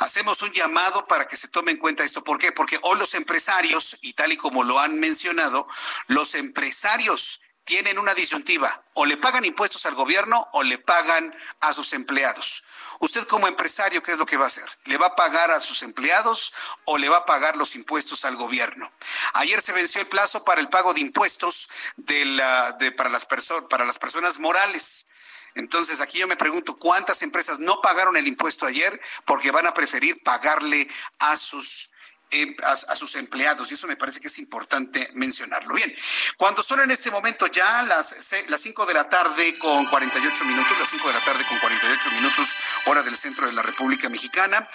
hacemos 0.00 0.42
un 0.42 0.52
llamado 0.52 1.06
para 1.06 1.26
que 1.26 1.36
se 1.36 1.48
tome 1.48 1.72
en 1.72 1.78
cuenta 1.78 2.04
esto. 2.04 2.24
¿Por 2.24 2.38
qué? 2.38 2.52
Porque 2.52 2.78
hoy 2.82 2.98
los 2.98 3.14
empresarios, 3.14 3.96
y 4.00 4.14
tal 4.14 4.32
y 4.32 4.36
como 4.36 4.64
lo 4.64 4.78
han 4.78 4.98
mencionado, 4.98 5.66
los 6.08 6.34
empresarios 6.34 7.40
tienen 7.68 7.98
una 7.98 8.14
disyuntiva, 8.14 8.82
o 8.94 9.04
le 9.04 9.18
pagan 9.18 9.44
impuestos 9.44 9.84
al 9.84 9.94
gobierno 9.94 10.48
o 10.54 10.62
le 10.62 10.78
pagan 10.78 11.36
a 11.60 11.74
sus 11.74 11.92
empleados. 11.92 12.64
Usted 13.00 13.26
como 13.26 13.46
empresario, 13.46 14.00
¿qué 14.00 14.12
es 14.12 14.18
lo 14.18 14.24
que 14.24 14.38
va 14.38 14.44
a 14.44 14.46
hacer? 14.46 14.66
¿Le 14.86 14.96
va 14.96 15.08
a 15.08 15.14
pagar 15.14 15.50
a 15.50 15.60
sus 15.60 15.82
empleados 15.82 16.54
o 16.86 16.96
le 16.96 17.10
va 17.10 17.18
a 17.18 17.26
pagar 17.26 17.58
los 17.58 17.74
impuestos 17.74 18.24
al 18.24 18.36
gobierno? 18.36 18.90
Ayer 19.34 19.60
se 19.60 19.74
venció 19.74 20.00
el 20.00 20.06
plazo 20.06 20.46
para 20.46 20.62
el 20.62 20.70
pago 20.70 20.94
de 20.94 21.02
impuestos 21.02 21.68
de 21.98 22.24
la, 22.24 22.78
para, 22.96 23.10
las 23.10 23.26
para 23.68 23.84
las 23.84 23.98
personas 23.98 24.38
morales. 24.38 25.08
Entonces, 25.54 26.00
aquí 26.00 26.18
yo 26.18 26.26
me 26.26 26.36
pregunto, 26.36 26.74
¿cuántas 26.74 27.20
empresas 27.20 27.58
no 27.58 27.82
pagaron 27.82 28.16
el 28.16 28.26
impuesto 28.26 28.64
ayer 28.64 28.98
porque 29.26 29.50
van 29.50 29.66
a 29.66 29.74
preferir 29.74 30.22
pagarle 30.22 30.88
a 31.18 31.36
sus 31.36 31.90
eh, 32.30 32.56
a, 32.62 32.96
sus 32.96 33.14
empleados 33.14 33.70
y 33.70 33.74
eso 33.74 33.86
me 33.86 33.96
parece 33.96 34.20
que 34.20 34.28
es 34.28 34.38
importante 34.38 35.10
mencionarlo. 35.14 35.74
Bien, 35.74 35.94
cuando 36.36 36.62
son 36.62 36.80
en 36.80 36.90
este 36.90 37.10
momento 37.10 37.46
ya 37.46 37.82
las, 37.84 38.32
las 38.48 38.60
5 38.60 38.86
de 38.86 38.94
la 38.94 39.08
tarde 39.08 39.58
con 39.58 39.86
48 39.86 40.44
minutos, 40.44 40.78
las 40.78 40.88
5 40.90 41.08
de 41.08 41.14
la 41.14 41.24
tarde 41.24 41.46
con 41.46 41.58
48 41.58 42.10
minutos, 42.12 42.54
hora 42.86 43.02
del 43.02 43.16
centro 43.16 43.46
de 43.46 43.52
la 43.52 43.62
República 43.62 44.08
Mexicana, 44.08 44.68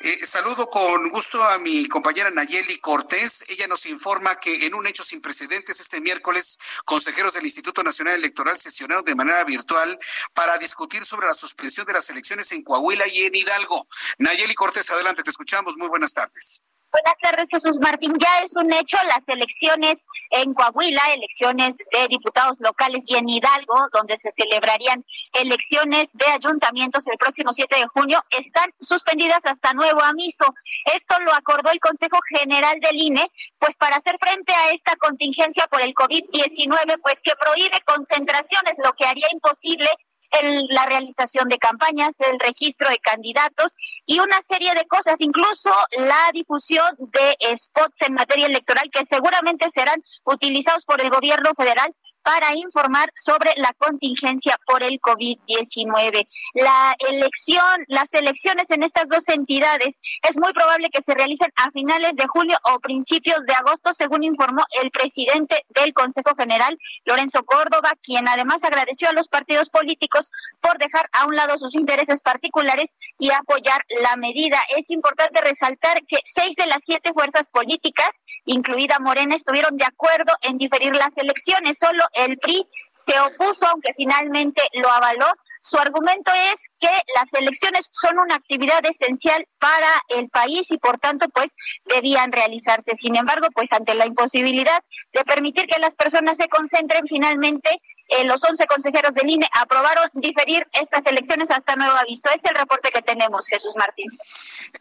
eh, 0.00 0.26
saludo 0.26 0.68
con 0.68 1.08
gusto 1.08 1.42
a 1.42 1.58
mi 1.58 1.88
compañera 1.88 2.30
Nayeli 2.30 2.78
Cortés. 2.78 3.44
Ella 3.48 3.66
nos 3.66 3.86
informa 3.86 4.38
que 4.38 4.66
en 4.66 4.74
un 4.74 4.86
hecho 4.86 5.02
sin 5.02 5.20
precedentes 5.20 5.80
este 5.80 6.00
miércoles, 6.00 6.58
consejeros 6.84 7.34
del 7.34 7.44
Instituto 7.44 7.82
Nacional 7.82 8.14
Electoral 8.14 8.58
sesionaron 8.58 9.04
de 9.04 9.14
manera 9.14 9.42
virtual 9.44 9.98
para 10.34 10.56
discutir 10.58 11.04
sobre 11.04 11.26
la 11.26 11.34
suspensión 11.34 11.86
de 11.86 11.94
las 11.94 12.08
elecciones 12.10 12.52
en 12.52 12.62
Coahuila 12.62 13.08
y 13.08 13.24
en 13.24 13.34
Hidalgo. 13.34 13.88
Nayeli 14.18 14.54
Cortés, 14.54 14.88
adelante, 14.90 15.22
te 15.22 15.30
escuchamos. 15.30 15.76
Muy 15.76 15.88
buenas 15.88 16.12
tardes. 16.12 16.60
Buenas 16.90 17.18
tardes, 17.20 17.50
Jesús 17.50 17.78
Martín. 17.80 18.14
Ya 18.18 18.38
es 18.42 18.56
un 18.56 18.72
hecho 18.72 18.96
las 19.08 19.28
elecciones 19.28 20.06
en 20.30 20.54
Coahuila, 20.54 21.02
elecciones 21.12 21.76
de 21.76 22.08
diputados 22.08 22.58
locales 22.60 23.04
y 23.06 23.16
en 23.16 23.28
Hidalgo, 23.28 23.88
donde 23.92 24.16
se 24.16 24.32
celebrarían 24.32 25.04
elecciones 25.34 26.08
de 26.14 26.24
ayuntamientos 26.26 27.06
el 27.08 27.18
próximo 27.18 27.52
7 27.52 27.76
de 27.76 27.86
junio, 27.88 28.24
están 28.30 28.72
suspendidas 28.80 29.44
hasta 29.44 29.74
nuevo 29.74 30.02
aviso. 30.02 30.46
Esto 30.94 31.20
lo 31.20 31.34
acordó 31.34 31.70
el 31.70 31.80
Consejo 31.80 32.18
General 32.34 32.80
del 32.80 32.96
INE, 32.96 33.30
pues 33.58 33.76
para 33.76 33.96
hacer 33.96 34.16
frente 34.18 34.54
a 34.54 34.70
esta 34.70 34.96
contingencia 34.96 35.66
por 35.66 35.82
el 35.82 35.92
COVID-19, 35.92 37.00
pues 37.02 37.20
que 37.22 37.32
prohíbe 37.38 37.82
concentraciones, 37.84 38.76
lo 38.82 38.94
que 38.94 39.04
haría 39.04 39.26
imposible 39.30 39.90
el, 40.30 40.66
la 40.70 40.86
realización 40.86 41.48
de 41.48 41.58
campañas, 41.58 42.16
el 42.20 42.38
registro 42.38 42.88
de 42.88 42.98
candidatos 42.98 43.74
y 44.06 44.18
una 44.20 44.40
serie 44.42 44.74
de 44.74 44.86
cosas, 44.86 45.20
incluso 45.20 45.70
la 45.98 46.30
difusión 46.32 46.86
de 46.98 47.56
spots 47.56 48.02
en 48.02 48.14
materia 48.14 48.46
electoral 48.46 48.90
que 48.90 49.04
seguramente 49.04 49.70
serán 49.70 50.02
utilizados 50.24 50.84
por 50.84 51.00
el 51.00 51.10
gobierno 51.10 51.50
federal 51.56 51.94
para 52.28 52.54
informar 52.54 53.10
sobre 53.14 53.54
la 53.56 53.72
contingencia 53.78 54.60
por 54.66 54.82
el 54.82 55.00
COVID-19. 55.00 56.28
La 56.52 56.94
elección, 57.08 57.86
las 57.86 58.12
elecciones 58.12 58.70
en 58.70 58.82
estas 58.82 59.08
dos 59.08 59.26
entidades 59.30 59.98
es 60.28 60.36
muy 60.36 60.52
probable 60.52 60.90
que 60.90 61.02
se 61.02 61.14
realicen 61.14 61.50
a 61.56 61.70
finales 61.70 62.16
de 62.16 62.26
julio 62.28 62.58
o 62.64 62.80
principios 62.80 63.46
de 63.46 63.54
agosto, 63.54 63.94
según 63.94 64.24
informó 64.24 64.62
el 64.82 64.90
presidente 64.90 65.64
del 65.70 65.94
Consejo 65.94 66.34
General, 66.36 66.76
Lorenzo 67.06 67.44
Córdoba, 67.44 67.92
quien 68.02 68.28
además 68.28 68.62
agradeció 68.62 69.08
a 69.08 69.14
los 69.14 69.28
partidos 69.28 69.70
políticos 69.70 70.30
por 70.60 70.76
dejar 70.76 71.08
a 71.12 71.24
un 71.24 71.34
lado 71.34 71.56
sus 71.56 71.74
intereses 71.74 72.20
particulares 72.20 72.94
y 73.18 73.30
apoyar 73.30 73.86
la 74.02 74.16
medida. 74.16 74.58
Es 74.76 74.90
importante 74.90 75.40
resaltar 75.40 76.04
que 76.06 76.18
seis 76.26 76.56
de 76.56 76.66
las 76.66 76.82
siete 76.84 77.14
fuerzas 77.14 77.48
políticas, 77.48 78.10
incluida 78.44 78.98
Morena, 78.98 79.34
estuvieron 79.34 79.78
de 79.78 79.86
acuerdo 79.86 80.34
en 80.42 80.58
diferir 80.58 80.94
las 80.94 81.16
elecciones. 81.16 81.78
Solo 81.78 82.04
el 82.18 82.38
PRI 82.38 82.66
se 82.92 83.18
opuso, 83.20 83.66
aunque 83.66 83.92
finalmente 83.96 84.62
lo 84.74 84.90
avaló. 84.90 85.26
Su 85.60 85.78
argumento 85.78 86.32
es 86.52 86.64
que 86.80 86.90
las 87.14 87.32
elecciones 87.40 87.88
son 87.90 88.18
una 88.18 88.36
actividad 88.36 88.84
esencial 88.86 89.44
para 89.58 89.88
el 90.08 90.28
país 90.28 90.70
y 90.70 90.78
por 90.78 90.98
tanto 90.98 91.28
pues 91.28 91.54
debían 91.84 92.32
realizarse. 92.32 92.94
Sin 92.96 93.16
embargo, 93.16 93.48
pues 93.54 93.72
ante 93.72 93.94
la 93.94 94.06
imposibilidad 94.06 94.80
de 95.12 95.24
permitir 95.24 95.66
que 95.66 95.80
las 95.80 95.94
personas 95.94 96.36
se 96.36 96.48
concentren 96.48 97.06
finalmente 97.06 97.80
eh, 98.08 98.24
los 98.24 98.42
11 98.42 98.66
consejeros 98.66 99.14
del 99.14 99.28
INE 99.28 99.48
aprobaron 99.52 100.10
diferir 100.14 100.66
estas 100.72 101.04
elecciones 101.06 101.50
hasta 101.50 101.76
nuevo 101.76 101.96
aviso. 101.96 102.28
Es 102.34 102.44
el 102.44 102.54
reporte 102.54 102.90
que 102.90 103.02
tenemos, 103.02 103.46
Jesús 103.46 103.74
Martín. 103.76 104.10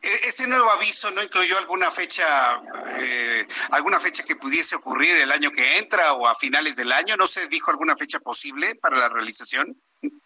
E-, 0.01 0.27
¿Ese 0.27 0.47
nuevo 0.47 0.69
aviso 0.71 1.11
no 1.11 1.21
incluyó 1.21 1.57
alguna 1.57 1.91
fecha, 1.91 2.25
eh, 2.99 3.47
alguna 3.71 3.99
fecha 3.99 4.23
que 4.23 4.35
pudiese 4.35 4.75
ocurrir 4.75 5.17
el 5.17 5.31
año 5.31 5.51
que 5.51 5.77
entra 5.77 6.13
o 6.13 6.27
a 6.27 6.35
finales 6.35 6.75
del 6.77 6.91
año? 6.91 7.15
¿No 7.17 7.27
se 7.27 7.47
dijo 7.47 7.71
alguna 7.71 7.95
fecha 7.95 8.19
posible 8.19 8.75
para 8.75 8.97
la 8.97 9.09
realización? 9.09 9.77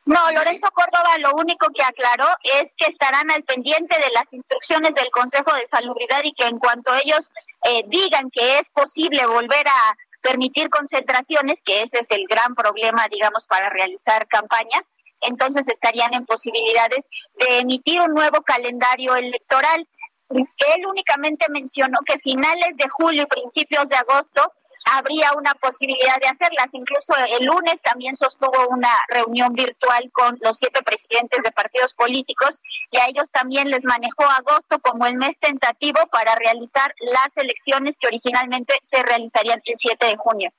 No, 0.05 0.31
Lorenzo 0.31 0.69
Córdoba 0.71 1.17
lo 1.19 1.33
único 1.35 1.67
que 1.73 1.83
aclaró 1.83 2.27
es 2.43 2.75
que 2.75 2.85
estarán 2.89 3.31
al 3.31 3.43
pendiente 3.43 3.97
de 3.99 4.11
las 4.11 4.33
instrucciones 4.33 4.93
del 4.93 5.09
Consejo 5.11 5.53
de 5.55 5.65
Salubridad 5.65 6.21
y 6.23 6.33
que 6.33 6.47
en 6.47 6.59
cuanto 6.59 6.93
ellos 6.95 7.33
eh, 7.63 7.83
digan 7.87 8.29
que 8.31 8.59
es 8.59 8.69
posible 8.69 9.25
volver 9.25 9.67
a 9.67 9.97
permitir 10.21 10.69
concentraciones, 10.69 11.61
que 11.61 11.81
ese 11.81 11.99
es 11.99 12.11
el 12.11 12.25
gran 12.29 12.55
problema, 12.55 13.07
digamos, 13.09 13.47
para 13.47 13.69
realizar 13.69 14.27
campañas, 14.27 14.93
entonces 15.21 15.67
estarían 15.67 16.13
en 16.13 16.25
posibilidades 16.25 17.07
de 17.35 17.59
emitir 17.59 18.01
un 18.01 18.13
nuevo 18.13 18.41
calendario 18.41 19.15
electoral. 19.15 19.87
Él 20.29 20.85
únicamente 20.87 21.45
mencionó 21.49 21.99
que 22.05 22.19
finales 22.19 22.75
de 22.75 22.89
julio 22.89 23.23
y 23.23 23.27
principios 23.27 23.87
de 23.89 23.97
agosto 23.97 24.51
habría 24.85 25.33
una 25.33 25.53
posibilidad 25.55 26.19
de 26.19 26.27
hacerlas. 26.27 26.67
Incluso 26.71 27.13
el 27.15 27.45
lunes 27.45 27.81
también 27.81 28.15
sostuvo 28.15 28.67
una 28.69 28.93
reunión 29.09 29.53
virtual 29.53 30.09
con 30.11 30.37
los 30.41 30.57
siete 30.57 30.81
presidentes 30.83 31.43
de 31.43 31.51
partidos 31.51 31.93
políticos 31.93 32.61
y 32.91 32.97
a 32.97 33.07
ellos 33.07 33.29
también 33.31 33.69
les 33.69 33.85
manejó 33.85 34.23
agosto 34.23 34.79
como 34.79 35.05
el 35.05 35.17
mes 35.17 35.37
tentativo 35.39 35.99
para 36.11 36.35
realizar 36.35 36.93
las 36.99 37.29
elecciones 37.35 37.97
que 37.97 38.07
originalmente 38.07 38.73
se 38.83 39.01
realizarían 39.03 39.61
el 39.65 39.75
7 39.77 40.05
de 40.05 40.17
junio. 40.17 40.51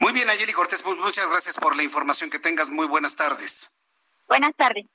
Muy 0.00 0.12
bien, 0.12 0.28
Ayeli 0.28 0.52
Cortés, 0.52 0.82
pues 0.82 0.96
muchas 0.98 1.28
gracias 1.30 1.56
por 1.56 1.76
la 1.76 1.82
información. 1.82 2.30
Que 2.30 2.38
tengas 2.38 2.68
muy 2.68 2.86
buenas 2.86 3.16
tardes. 3.16 3.84
Buenas 4.28 4.54
tardes. 4.56 4.92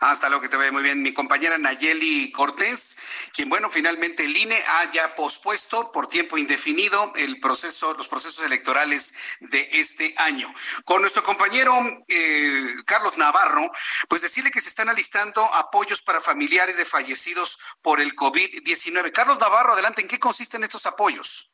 Hasta 0.00 0.28
luego, 0.28 0.42
que 0.42 0.48
te 0.48 0.56
vaya 0.56 0.72
muy 0.72 0.82
bien. 0.82 1.02
Mi 1.02 1.12
compañera 1.12 1.58
Nayeli 1.58 2.32
Cortés, 2.32 2.98
quien, 3.34 3.48
bueno, 3.48 3.68
finalmente 3.70 4.24
el 4.24 4.36
INE 4.36 4.58
haya 4.80 5.14
pospuesto 5.14 5.90
por 5.92 6.06
tiempo 6.06 6.38
indefinido 6.38 7.12
el 7.16 7.40
proceso, 7.40 7.94
los 7.94 8.08
procesos 8.08 8.44
electorales 8.44 9.14
de 9.40 9.68
este 9.72 10.14
año. 10.18 10.52
Con 10.84 11.00
nuestro 11.00 11.22
compañero 11.22 11.72
eh, 12.08 12.74
Carlos 12.84 13.18
Navarro, 13.18 13.70
pues 14.08 14.22
decirle 14.22 14.50
que 14.50 14.60
se 14.60 14.68
están 14.68 14.88
alistando 14.88 15.42
apoyos 15.54 16.02
para 16.02 16.20
familiares 16.20 16.76
de 16.76 16.84
fallecidos 16.84 17.58
por 17.82 18.00
el 18.00 18.14
COVID-19. 18.14 19.12
Carlos 19.12 19.38
Navarro, 19.38 19.72
adelante, 19.72 20.02
¿en 20.02 20.08
qué 20.08 20.18
consisten 20.18 20.62
estos 20.62 20.86
apoyos? 20.86 21.52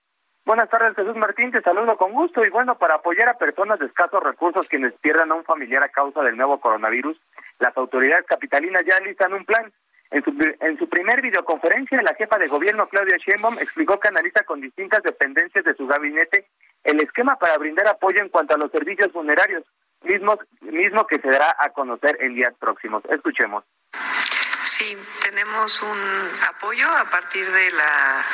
Buenas 0.48 0.70
tardes, 0.70 0.96
Jesús 0.96 1.14
Martín, 1.14 1.52
te 1.52 1.60
saludo 1.60 1.98
con 1.98 2.12
gusto 2.12 2.42
y 2.42 2.48
bueno, 2.48 2.78
para 2.78 2.94
apoyar 2.94 3.28
a 3.28 3.36
personas 3.36 3.78
de 3.78 3.84
escasos 3.84 4.22
recursos 4.22 4.66
quienes 4.66 4.94
pierdan 4.94 5.30
a 5.30 5.34
un 5.34 5.44
familiar 5.44 5.82
a 5.82 5.90
causa 5.90 6.22
del 6.22 6.38
nuevo 6.38 6.58
coronavirus, 6.58 7.20
las 7.58 7.76
autoridades 7.76 8.24
capitalinas 8.26 8.82
ya 8.86 8.98
listan 9.00 9.34
un 9.34 9.44
plan. 9.44 9.70
En 10.10 10.24
su, 10.24 10.34
en 10.60 10.78
su 10.78 10.88
primer 10.88 11.20
videoconferencia, 11.20 12.00
la 12.02 12.14
jefa 12.14 12.38
de 12.38 12.48
gobierno, 12.48 12.88
Claudia 12.88 13.18
Sheinbaum, 13.18 13.58
explicó 13.58 14.00
que 14.00 14.08
analiza 14.08 14.42
con 14.44 14.60
distintas 14.60 15.02
dependencias 15.02 15.64
de 15.64 15.74
su 15.74 15.86
gabinete 15.86 16.46
el 16.84 17.00
esquema 17.00 17.36
para 17.36 17.58
brindar 17.58 17.86
apoyo 17.88 18.20
en 18.20 18.30
cuanto 18.30 18.54
a 18.54 18.58
los 18.58 18.70
servicios 18.70 19.12
funerarios, 19.12 19.64
mismos, 20.02 20.38
mismo 20.60 21.06
que 21.06 21.18
se 21.18 21.28
dará 21.28 21.54
a 21.58 21.70
conocer 21.70 22.16
en 22.20 22.34
días 22.34 22.54
próximos. 22.58 23.02
Escuchemos. 23.10 23.64
Sí, 24.78 24.96
tenemos 25.24 25.82
un 25.82 25.98
apoyo 26.48 26.86
a 26.88 27.04
partir 27.10 27.50
de 27.50 27.70
la, 27.72 28.24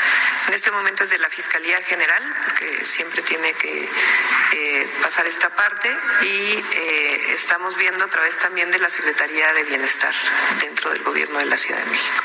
en 0.47 0.53
este 0.53 0.71
momento 0.71 1.05
es 1.05 1.11
de 1.11 1.17
la 1.17 1.31
Fiscalía 1.31 1.79
General, 1.79 2.23
que 2.59 2.85
siempre 2.85 3.23
tiene 3.23 3.55
que 3.55 3.89
eh, 4.53 4.87
pasar 5.03 5.27
esta 5.27 5.49
parte, 5.49 5.89
y 6.21 6.63
eh, 6.77 7.33
estamos 7.33 7.75
viendo 7.79 8.05
a 8.05 8.09
través 8.09 8.39
también 8.39 8.71
de 8.71 8.79
la 8.79 8.91
Secretaría 8.91 9.55
de 9.55 9.63
Bienestar 9.65 10.13
dentro 10.61 10.91
del 10.91 11.03
Gobierno 11.03 11.39
de 11.39 11.47
la 11.47 11.57
Ciudad 11.57 11.83
de 11.83 11.91
México. 11.91 12.23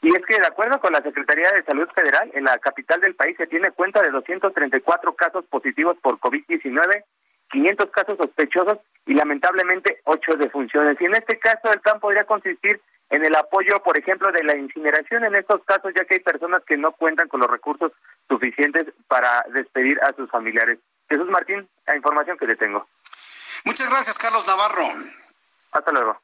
Y 0.00 0.16
es 0.16 0.24
que 0.24 0.40
de 0.40 0.46
acuerdo 0.46 0.80
con 0.80 0.94
la 0.94 1.02
Secretaría 1.02 1.52
de 1.52 1.62
Salud 1.64 1.88
Federal, 1.94 2.30
en 2.32 2.44
la 2.44 2.58
capital 2.60 2.98
del 3.02 3.14
país 3.14 3.36
se 3.36 3.46
tiene 3.46 3.72
cuenta 3.72 4.00
de 4.00 4.10
234 4.10 5.14
casos 5.16 5.44
positivos 5.50 5.98
por 6.00 6.18
COVID-19 6.18 7.04
500 7.50 7.90
casos 7.90 8.16
sospechosos 8.16 8.78
y 9.06 9.14
lamentablemente 9.14 10.00
8 10.04 10.36
defunciones. 10.36 11.00
Y 11.00 11.04
en 11.06 11.14
este 11.14 11.38
caso 11.38 11.72
el 11.72 11.80
plan 11.80 12.00
podría 12.00 12.24
consistir 12.24 12.80
en 13.10 13.24
el 13.24 13.34
apoyo, 13.34 13.82
por 13.82 13.98
ejemplo, 13.98 14.30
de 14.30 14.44
la 14.44 14.56
incineración 14.56 15.24
en 15.24 15.34
estos 15.34 15.64
casos, 15.64 15.92
ya 15.96 16.04
que 16.04 16.14
hay 16.14 16.20
personas 16.20 16.62
que 16.64 16.76
no 16.76 16.92
cuentan 16.92 17.28
con 17.28 17.40
los 17.40 17.50
recursos 17.50 17.92
suficientes 18.28 18.86
para 19.08 19.44
despedir 19.52 20.00
a 20.02 20.12
sus 20.12 20.30
familiares. 20.30 20.78
Jesús 21.08 21.28
Martín, 21.28 21.68
la 21.86 21.96
información 21.96 22.38
que 22.38 22.46
le 22.46 22.54
tengo. 22.54 22.86
Muchas 23.64 23.90
gracias, 23.90 24.16
Carlos 24.16 24.46
Navarro. 24.46 24.84
Hasta 25.72 25.90
luego. 25.90 26.20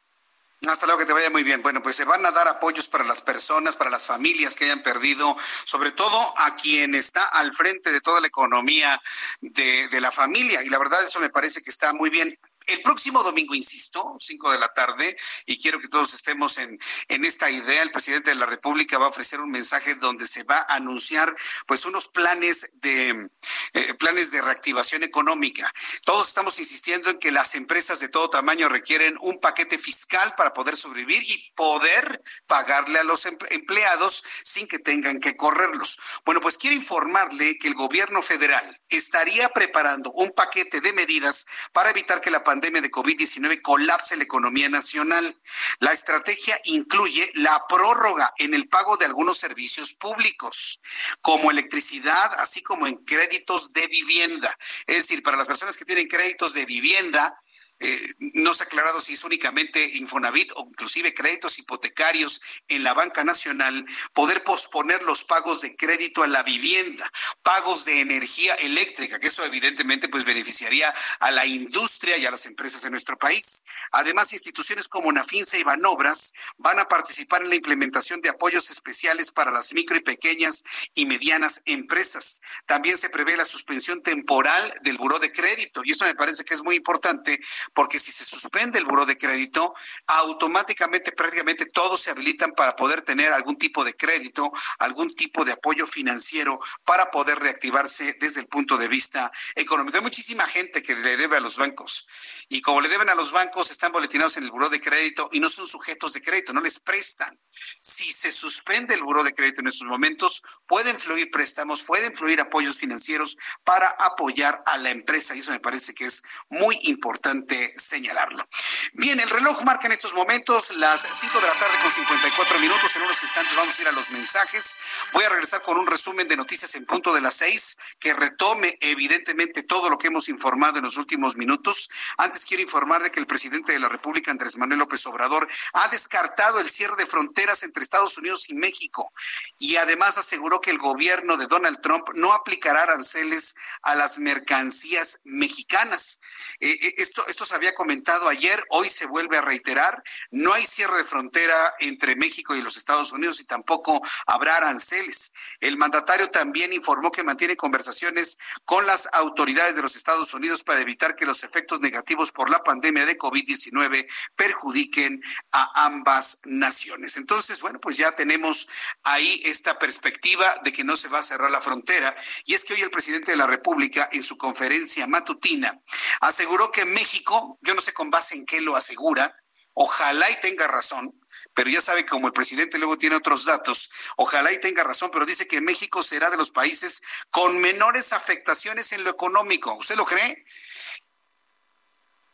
Hasta 0.69 0.87
luego, 0.87 1.01
que 1.01 1.07
te 1.07 1.13
vaya 1.13 1.31
muy 1.31 1.43
bien. 1.43 1.63
Bueno, 1.63 1.83
pues 1.83 1.97
se 1.97 2.05
van 2.05 2.25
a 2.27 2.31
dar 2.31 2.49
apoyos 2.49 2.89
para 2.89 3.05
las 3.05 3.21
personas, 3.21 3.77
para 3.77 3.91
las 3.91 4.07
familias 4.07 4.55
que 4.55 4.65
hayan 4.65 4.83
perdido, 4.83 5.37
sobre 5.65 5.93
todo 5.93 6.35
a 6.39 6.57
quien 6.57 6.95
está 6.95 7.25
al 7.27 7.53
frente 7.53 7.93
de 7.93 8.01
toda 8.01 8.21
la 8.21 8.27
economía 8.27 9.01
de, 9.41 9.89
de 9.89 10.01
la 10.01 10.11
familia. 10.11 10.63
Y 10.63 10.69
la 10.69 10.79
verdad, 10.79 11.03
eso 11.05 11.21
me 11.21 11.31
parece 11.31 11.63
que 11.63 11.71
está 11.71 11.93
muy 11.93 12.11
bien. 12.11 12.39
El 12.67 12.83
próximo 12.83 13.23
domingo, 13.23 13.55
insisto, 13.55 14.17
5 14.19 14.51
de 14.51 14.59
la 14.59 14.75
tarde, 14.75 15.17
y 15.47 15.61
quiero 15.61 15.79
que 15.81 15.87
todos 15.87 16.13
estemos 16.15 16.59
en, 16.59 16.79
en 17.07 17.25
esta 17.25 17.49
idea, 17.49 17.83
el 17.83 17.93
presidente 17.93 18.31
de 18.31 18.37
la 18.37 18.47
República 18.47 18.99
va 18.99 19.07
a 19.07 19.11
ofrecer 19.11 19.41
un 19.41 19.53
mensaje 19.53 19.95
donde 19.95 20.27
se 20.27 20.43
va 20.43 20.67
a 20.69 20.75
anunciar 20.75 21.35
pues 21.67 21.85
unos 21.85 22.09
planes 22.09 22.81
de 22.81 23.31
eh, 23.73 23.95
planes 23.95 24.31
de 24.31 24.43
reactivación 24.43 25.03
económica. 25.03 25.71
Todos 26.05 26.29
estamos 26.29 26.59
insistiendo 26.59 27.11
en 27.11 27.19
que 27.19 27.31
las 27.31 27.55
empresas 27.55 28.01
de 28.01 28.09
todo 28.09 28.31
tamaño 28.31 28.69
requieren 28.69 29.17
un 29.21 29.39
paquete 29.39 29.79
fiscal 29.79 30.35
para 30.37 30.53
poder 30.53 30.77
sobrevivir 30.77 31.23
y 31.23 31.53
poder 31.55 32.23
pagarle 32.47 32.99
a 32.99 33.05
los 33.05 33.27
empleados 33.27 34.25
sin 34.43 34.67
que 34.67 34.79
tengan 34.79 35.21
que 35.21 35.37
correrlos. 35.37 35.99
Bueno, 36.25 36.41
pues 36.41 36.59
quiero 36.59 36.75
informarle 36.75 37.59
que 37.59 37.69
el 37.69 37.75
gobierno 37.75 38.23
federal 38.23 38.81
estaría 38.89 39.49
preparando 39.51 40.11
un 40.13 40.31
paquete 40.31 40.81
de 40.81 40.93
medidas 40.93 41.47
para 41.73 41.91
evitar 41.91 42.21
que 42.21 42.31
la 42.31 42.43
pandemia 42.43 42.56
de 42.61 42.91
COVID-19 42.91 43.61
colapse 43.63 44.17
la 44.17 44.25
economía 44.25 44.69
nacional. 44.69 45.39
La 45.79 45.93
estrategia 45.93 46.59
incluye 46.65 47.31
la 47.35 47.65
prórroga 47.69 48.33
en 48.39 48.55
el 48.55 48.69
pago 48.69 48.97
de 48.97 49.07
algunos 49.07 49.39
servicios 49.39 49.95
públicos, 49.95 50.81
como 51.21 51.51
electricidad, 51.51 52.33
así 52.39 52.63
como 52.63 52.87
en 52.87 52.97
créditos 53.05 53.73
de 53.73 53.87
vivienda. 53.87 54.57
Es 54.87 54.97
decir, 54.97 55.23
para 55.23 55.37
las 55.37 55.47
personas 55.47 55.77
que 55.77 55.85
tienen 55.85 56.09
créditos 56.09 56.55
de 56.55 56.65
vivienda, 56.65 57.39
eh, 57.79 58.15
no 58.19 58.55
se 58.55 58.63
ha 58.63 58.67
aclarado 58.67 59.03
si 59.03 59.13
es 59.13 59.25
únicamente 59.25 59.97
Infonavit 59.97 60.53
o 60.57 60.67
inclusive 60.69 61.13
créditos 61.13 61.59
hipotecarios 61.59 62.41
en 62.69 62.83
la 62.83 62.95
banca 62.95 63.23
nacional, 63.23 63.85
poder 64.15 64.43
posponer 64.45 65.03
los 65.03 65.25
pagos 65.25 65.61
de 65.61 65.77
crédito 65.77 66.23
a 66.23 66.27
la 66.27 66.43
vivienda, 66.43 67.11
pagos 67.43 67.85
de 67.85 68.01
energía 68.01 68.55
eléctrica, 68.55 69.19
que 69.19 69.27
eso 69.27 69.45
evidentemente 69.45 70.09
pues 70.09 70.25
beneficiaría 70.25 70.93
a 71.21 71.31
la 71.31 71.45
industria 71.45 72.17
y 72.17 72.25
a 72.25 72.31
las 72.31 72.47
empresas 72.47 72.83
de 72.83 72.91
nuestro 72.91 73.19
país. 73.19 73.63
Además, 73.93 74.33
instituciones 74.33 74.89
como 74.89 75.13
Nafinsa 75.13 75.59
y 75.59 75.63
Banobras 75.63 76.33
van 76.57 76.79
a 76.79 76.89
participar 76.89 77.43
en 77.43 77.51
la 77.51 77.57
implementación 77.57 78.21
de 78.21 78.31
apoyos 78.31 78.71
especiales 78.71 79.33
para 79.33 79.51
las 79.51 79.73
micro 79.75 79.97
y 79.97 80.01
pequeñas 80.01 80.65
y 80.95 81.07
medianas 81.07 81.63
empresas. 81.67 82.41
También 82.65 82.97
se 82.97 83.11
prevé 83.11 83.37
la 83.37 83.45
suspensión 83.45 84.03
temporal 84.03 84.73
del 84.83 84.97
buró 84.97 85.19
de 85.19 85.33
crédito 85.33 85.83
y 85.85 85.93
eso 85.93 86.05
me 86.05 86.15
parece 86.15 86.45
que 86.45 86.55
es 86.55 86.63
muy 86.63 86.77
importante 86.77 87.41
porque 87.75 87.99
si 87.99 88.13
se 88.13 88.25
suspende 88.25 88.79
el 88.79 88.85
buro 88.85 89.07
de 89.07 89.17
crédito, 89.17 89.75
automáticamente 90.07 91.13
prácticamente 91.13 91.67
todos 91.67 92.01
se 92.01 92.11
habilitan 92.11 92.53
para 92.53 92.77
poder 92.77 93.03
tener 93.03 93.33
algún 93.33 93.57
tipo 93.57 93.85
de 93.85 93.95
crédito, 93.95 94.51
algún 94.79 95.15
tipo 95.15 95.45
de 95.45 95.53
apoyo 95.53 95.87
financiero 95.87 96.59
para 96.85 97.11
poder 97.11 97.39
reactivarse 97.39 98.17
desde 98.21 98.41
el 98.41 98.47
punto 98.47 98.77
de 98.77 98.89
vista 98.89 99.31
económico. 99.55 99.97
Hay 99.99 100.03
muchísima 100.03 100.47
gente 100.47 100.83
que 100.83 100.95
le 100.95 101.17
debe 101.17 101.37
a 101.37 101.41
los 101.41 101.57
bancos 101.57 102.07
y 102.49 102.61
como 102.61 102.81
le 102.81 102.89
deben 102.89 103.09
a 103.09 103.15
los 103.15 103.33
bancos, 103.33 103.71
están 103.71 103.93
boletinados 103.93 104.37
en 104.37 104.45
el 104.45 104.51
buro 104.51 104.69
de 104.69 104.81
crédito 104.81 105.29
y 105.33 105.41
no 105.41 105.49
son 105.49 105.67
sujetos 105.67 106.13
de 106.13 106.23
crédito, 106.23 106.53
no 106.53 106.61
les 106.61 106.79
prestan. 106.79 107.39
Si 107.81 108.13
se 108.13 108.31
suspende 108.31 108.95
el 108.95 109.03
buro 109.03 109.25
de 109.25 109.33
crédito 109.33 109.63
en 109.63 109.69
estos 109.69 109.87
momentos, 109.87 110.43
pueden 110.69 110.99
fluir 111.01 111.31
préstamos, 111.31 111.83
pueden 111.83 112.15
fluir 112.15 112.41
apoyos 112.41 112.79
financieros 112.79 113.37
para 113.65 113.89
apoyar 113.99 114.63
a 114.67 114.79
la 114.79 114.91
empresa 114.91 115.35
y 115.35 115.41
eso 115.41 115.51
me 115.51 115.61
parece 115.61 115.95
que 115.95 116.05
es 116.05 116.23
muy 116.49 116.79
importante 116.83 117.56
señalarlo. 117.77 118.47
Bien, 118.93 119.19
el 119.21 119.29
reloj 119.29 119.63
marca 119.65 119.87
en 119.87 119.93
estos 119.93 120.15
momentos 120.15 120.71
las 120.77 121.03
5 121.03 121.41
de 121.41 121.47
la 121.47 121.53
tarde 121.55 121.77
con 121.83 121.93
54 121.93 122.59
minutos. 122.59 122.97
En 122.97 123.03
unos 123.03 123.23
instantes 123.23 123.55
vamos 123.55 123.79
a 123.79 123.83
ir 123.83 123.89
a 123.89 123.93
los 123.93 124.11
mensajes. 124.11 124.79
Voy 125.13 125.25
a 125.25 125.29
regresar 125.29 125.63
con 125.63 125.79
un 125.79 125.87
resumen 125.87 126.29
de 126.29 126.37
noticias 126.37 126.75
en 126.75 126.87
punto 126.87 127.15
de 127.15 127.21
las 127.21 127.35
6 127.35 127.77
que 127.99 128.15
retome 128.15 128.79
evidentemente 128.81 129.63
todo 129.63 129.91
lo 129.91 129.99
que 129.99 130.09
hemos 130.09 130.29
informado 130.29 130.79
en 130.79 130.85
los 130.85 130.97
últimos 130.97 131.37
minutos. 131.37 131.89
Antes 132.19 132.45
quiero 132.45 132.63
informarle 132.63 133.11
que 133.11 133.21
el 133.21 133.27
presidente 133.27 133.73
de 133.73 133.79
la 133.79 133.89
República, 133.89 134.31
Andrés 134.31 134.57
Manuel 134.57 134.81
López 134.81 135.05
Obrador, 135.07 135.49
ha 135.73 135.89
descartado 135.89 136.61
el 136.61 136.69
cierre 136.69 136.97
de 136.97 137.07
fronteras 137.07 137.63
entre 137.63 137.83
Estados 137.83 138.17
Unidos 138.19 138.47
y 138.49 138.55
México 138.55 139.13
y 139.59 139.77
además 139.77 140.19
aseguró 140.19 140.61
que 140.61 140.71
el 140.71 140.79
gobierno 140.79 141.37
de 141.37 141.47
Donald 141.47 141.81
Trump 141.81 142.09
no 142.15 142.33
aplicará 142.33 142.83
aranceles 142.83 143.57
a 143.83 143.95
las 143.95 144.19
mercancías 144.19 145.21
mexicanas. 145.25 146.21
Eh, 146.61 146.71
eh, 146.71 146.95
esto, 146.99 147.27
esto 147.29 147.45
había 147.53 147.75
comentado 147.75 148.29
ayer, 148.29 148.63
hoy 148.71 148.89
se 148.89 149.07
vuelve 149.07 149.37
a 149.37 149.43
reiterar. 149.43 150.03
No 150.31 150.53
hay 150.53 150.65
cierre 150.67 150.99
de 150.99 151.05
frontera 151.05 151.75
entre 151.81 152.17
México 152.17 152.55
y 152.55 152.63
los 152.63 152.77
Estados 152.77 153.13
Unidos 153.13 153.41
y 153.41 153.45
tampoco 153.45 154.01
habrá 154.27 154.57
aranceles. 154.57 155.33
El 155.61 155.79
mandatario 155.79 156.29
también 156.31 156.73
informó 156.73 157.11
que 157.11 157.25
mantiene 157.25 157.57
conversaciones 157.57 158.39
con 158.65 158.87
las 158.87 159.09
autoridades 159.13 159.77
de 159.77 159.83
los 159.83 159.97
Estados 159.97 160.33
Unidos 160.35 160.63
para 160.63 160.81
evitar 160.81 161.17
que 161.17 161.25
los 161.25 161.45
efectos 161.45 161.81
negativos 161.81 162.33
por 162.33 162.51
la 162.51 162.63
pandemia 162.63 163.07
de 163.07 163.19
COVID-19 163.19 164.07
perjudiquen 164.37 165.23
a 165.53 165.85
ambas 165.87 166.41
naciones. 166.45 167.17
Entonces, 167.17 167.61
bueno, 167.61 167.81
pues 167.81 167.97
ya 167.97 168.13
tenemos 168.13 168.69
ahí 169.03 169.43
esta 169.45 169.79
perspectiva 169.79 170.61
de 170.65 170.73
que 170.73 170.85
no 170.85 170.97
se 170.97 171.09
va 171.09 171.19
a 171.19 171.23
cerrar 171.23 171.51
la 171.51 171.61
frontera. 171.61 172.15
Y 172.45 172.55
es 172.55 172.65
que 172.65 172.75
hoy 172.75 172.81
el 172.83 172.91
presidente 172.91 173.33
de 173.33 173.37
la 173.37 173.47
República, 173.47 174.09
en 174.13 174.23
su 174.23 174.37
conferencia 174.37 175.07
matutina, 175.07 175.81
aseguró 176.21 176.71
que 176.71 176.85
México, 176.85 177.36
yo 177.61 177.75
no 177.75 177.81
sé 177.81 177.93
con 177.93 178.11
base 178.11 178.35
en 178.35 178.47
qué 178.47 178.61
lo 178.61 178.77
asegura, 178.77 179.37
ojalá 179.75 180.31
y 180.31 180.41
tenga 180.41 180.67
razón, 180.67 181.19
pero 181.55 181.71
ya 181.71 181.81
sabe 181.81 182.05
como 182.07 182.27
el 182.27 182.33
presidente 182.33 182.79
luego 182.79 182.99
tiene 182.99 183.17
otros 183.17 183.45
datos, 183.45 183.91
ojalá 184.17 184.53
y 184.53 184.61
tenga 184.61 184.85
razón, 184.85 185.11
pero 185.13 185.27
dice 185.27 185.47
que 185.47 185.61
México 185.61 186.03
será 186.03 186.31
de 186.31 186.37
los 186.37 186.51
países 186.51 187.03
con 187.31 187.59
menores 187.61 188.13
afectaciones 188.13 188.93
en 188.93 189.05
lo 189.05 189.11
económico. 189.11 189.75
¿Usted 189.75 189.97
lo 189.97 190.05
cree? 190.05 190.45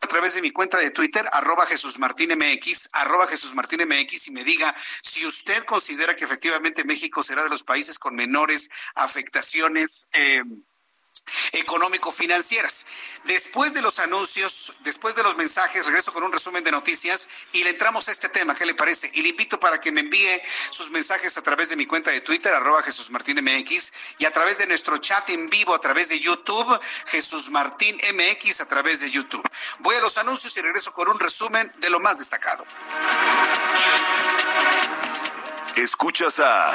a 0.03 0.09
través 0.09 0.35
de 0.35 0.43
mi 0.43 0.51
cuenta 0.51 0.79
de 0.79 0.91
Twitter, 0.91 1.25
arroba 1.33 1.65
Jesús 1.65 1.99
Martín 1.99 2.33
MX, 2.37 2.91
arroba 2.93 3.29
Jesús 3.29 3.55
Martín 3.55 3.83
MX, 3.87 4.27
y 4.27 4.31
me 4.33 4.43
diga 4.43 4.75
si 5.01 5.25
usted 5.25 5.63
considera 5.65 6.17
que 6.17 6.25
efectivamente 6.25 6.85
México 6.85 7.23
será 7.23 7.45
de 7.45 7.49
los 7.49 7.63
países 7.63 8.01
con 8.01 8.17
menores 8.17 8.69
afectaciones. 8.97 10.09
Eh, 10.13 10.43
económico-financieras. 11.53 12.87
Después 13.25 13.75
de 13.75 13.83
los 13.83 13.99
anuncios, 13.99 14.75
después 14.81 15.15
de 15.15 15.23
los 15.23 15.37
mensajes, 15.37 15.87
regreso 15.87 16.13
con 16.13 16.25
un 16.25 16.33
resumen 16.33 16.65
de 16.65 16.71
noticias 16.71 17.29
y 17.53 17.63
le 17.63 17.71
entramos 17.71 18.09
a 18.09 18.13
este 18.13 18.29
tema. 18.29 18.55
¿Qué 18.55 18.67
le 18.67 18.75
parece? 18.75 19.11
Y 19.15 19.23
le 19.23 19.29
invito 19.29 19.61
para 19.61 19.79
que 19.79 19.93
me 19.93 20.01
envíe 20.01 20.41
sus 20.71 20.91
mensajes 20.91 21.37
a 21.37 21.43
través 21.43 21.69
de 21.69 21.77
mi 21.77 21.87
cuenta 21.87 22.11
de 22.11 22.21
Twitter, 22.21 22.53
arroba 22.53 22.83
Jesús 22.83 23.11
Martín 23.11 23.39
MX, 23.43 23.93
y 24.19 24.25
a 24.25 24.31
través 24.31 24.59
de 24.59 24.67
nuestro 24.67 24.99
chat 24.99 25.29
en 25.31 25.49
vivo 25.49 25.75
a 25.75 25.81
través 25.81 26.09
de 26.09 26.19
YouTube, 26.19 26.81
Jesús 27.07 27.51
Martín 27.51 27.97
MX 28.15 28.61
a 28.61 28.67
través 28.67 29.01
de 29.01 29.11
YouTube. 29.11 29.49
Voy 29.81 29.97
a 29.97 30.01
los 30.01 30.17
anuncios 30.19 30.57
y 30.57 30.61
regreso 30.61 30.93
con 30.93 31.09
un 31.09 31.19
resumen 31.19 31.73
de 31.79 31.91
lo 31.91 32.01
más 32.01 32.19
destacado. 32.19 32.65
Escuchas 35.77 36.39
a 36.41 36.75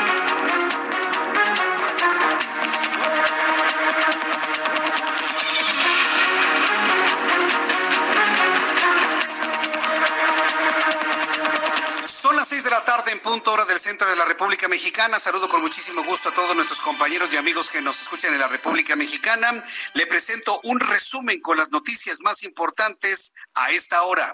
Las 12.41 12.47
seis 12.47 12.63
de 12.63 12.71
la 12.71 12.83
tarde 12.83 13.11
en 13.11 13.19
punto 13.19 13.51
hora 13.51 13.65
del 13.65 13.77
centro 13.77 14.09
de 14.09 14.15
la 14.15 14.25
República 14.25 14.67
Mexicana. 14.67 15.19
Saludo 15.19 15.47
con 15.47 15.61
muchísimo 15.61 16.03
gusto 16.03 16.29
a 16.29 16.33
todos 16.33 16.55
nuestros 16.55 16.81
compañeros 16.81 17.31
y 17.31 17.37
amigos 17.37 17.69
que 17.69 17.83
nos 17.83 18.01
escuchan 18.01 18.33
en 18.33 18.39
la 18.39 18.47
República 18.47 18.95
Mexicana. 18.95 19.63
Le 19.93 20.07
presento 20.07 20.59
un 20.63 20.79
resumen 20.79 21.39
con 21.39 21.57
las 21.57 21.69
noticias 21.69 22.17
más 22.23 22.41
importantes 22.41 23.31
a 23.53 23.69
esta 23.69 24.01
hora. 24.01 24.33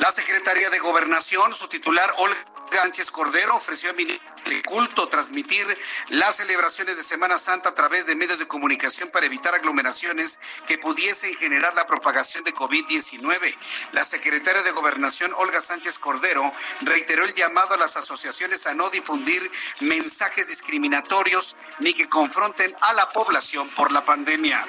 La 0.00 0.10
Secretaría 0.10 0.68
de 0.68 0.80
Gobernación, 0.80 1.54
su 1.54 1.68
titular 1.68 2.12
Olga 2.18 2.53
Sánchez 2.70 3.10
Cordero 3.10 3.56
ofreció 3.56 3.90
a 3.90 3.92
ministro 3.94 4.34
de 4.44 4.62
culto 4.62 5.08
transmitir 5.08 5.66
las 6.08 6.36
celebraciones 6.36 6.96
de 6.96 7.02
Semana 7.02 7.38
Santa 7.38 7.70
a 7.70 7.74
través 7.74 8.06
de 8.06 8.16
medios 8.16 8.38
de 8.38 8.46
comunicación 8.46 9.08
para 9.10 9.26
evitar 9.26 9.54
aglomeraciones 9.54 10.38
que 10.66 10.78
pudiesen 10.78 11.32
generar 11.34 11.74
la 11.74 11.86
propagación 11.86 12.44
de 12.44 12.54
COVID-19. 12.54 13.56
La 13.92 14.04
secretaria 14.04 14.62
de 14.62 14.70
Gobernación, 14.72 15.32
Olga 15.38 15.60
Sánchez 15.60 15.98
Cordero, 15.98 16.52
reiteró 16.82 17.24
el 17.24 17.34
llamado 17.34 17.74
a 17.74 17.78
las 17.78 17.96
asociaciones 17.96 18.66
a 18.66 18.74
no 18.74 18.90
difundir 18.90 19.50
mensajes 19.80 20.48
discriminatorios 20.48 21.56
ni 21.78 21.94
que 21.94 22.08
confronten 22.08 22.74
a 22.80 22.92
la 22.92 23.08
población 23.10 23.70
por 23.74 23.92
la 23.92 24.04
pandemia. 24.04 24.66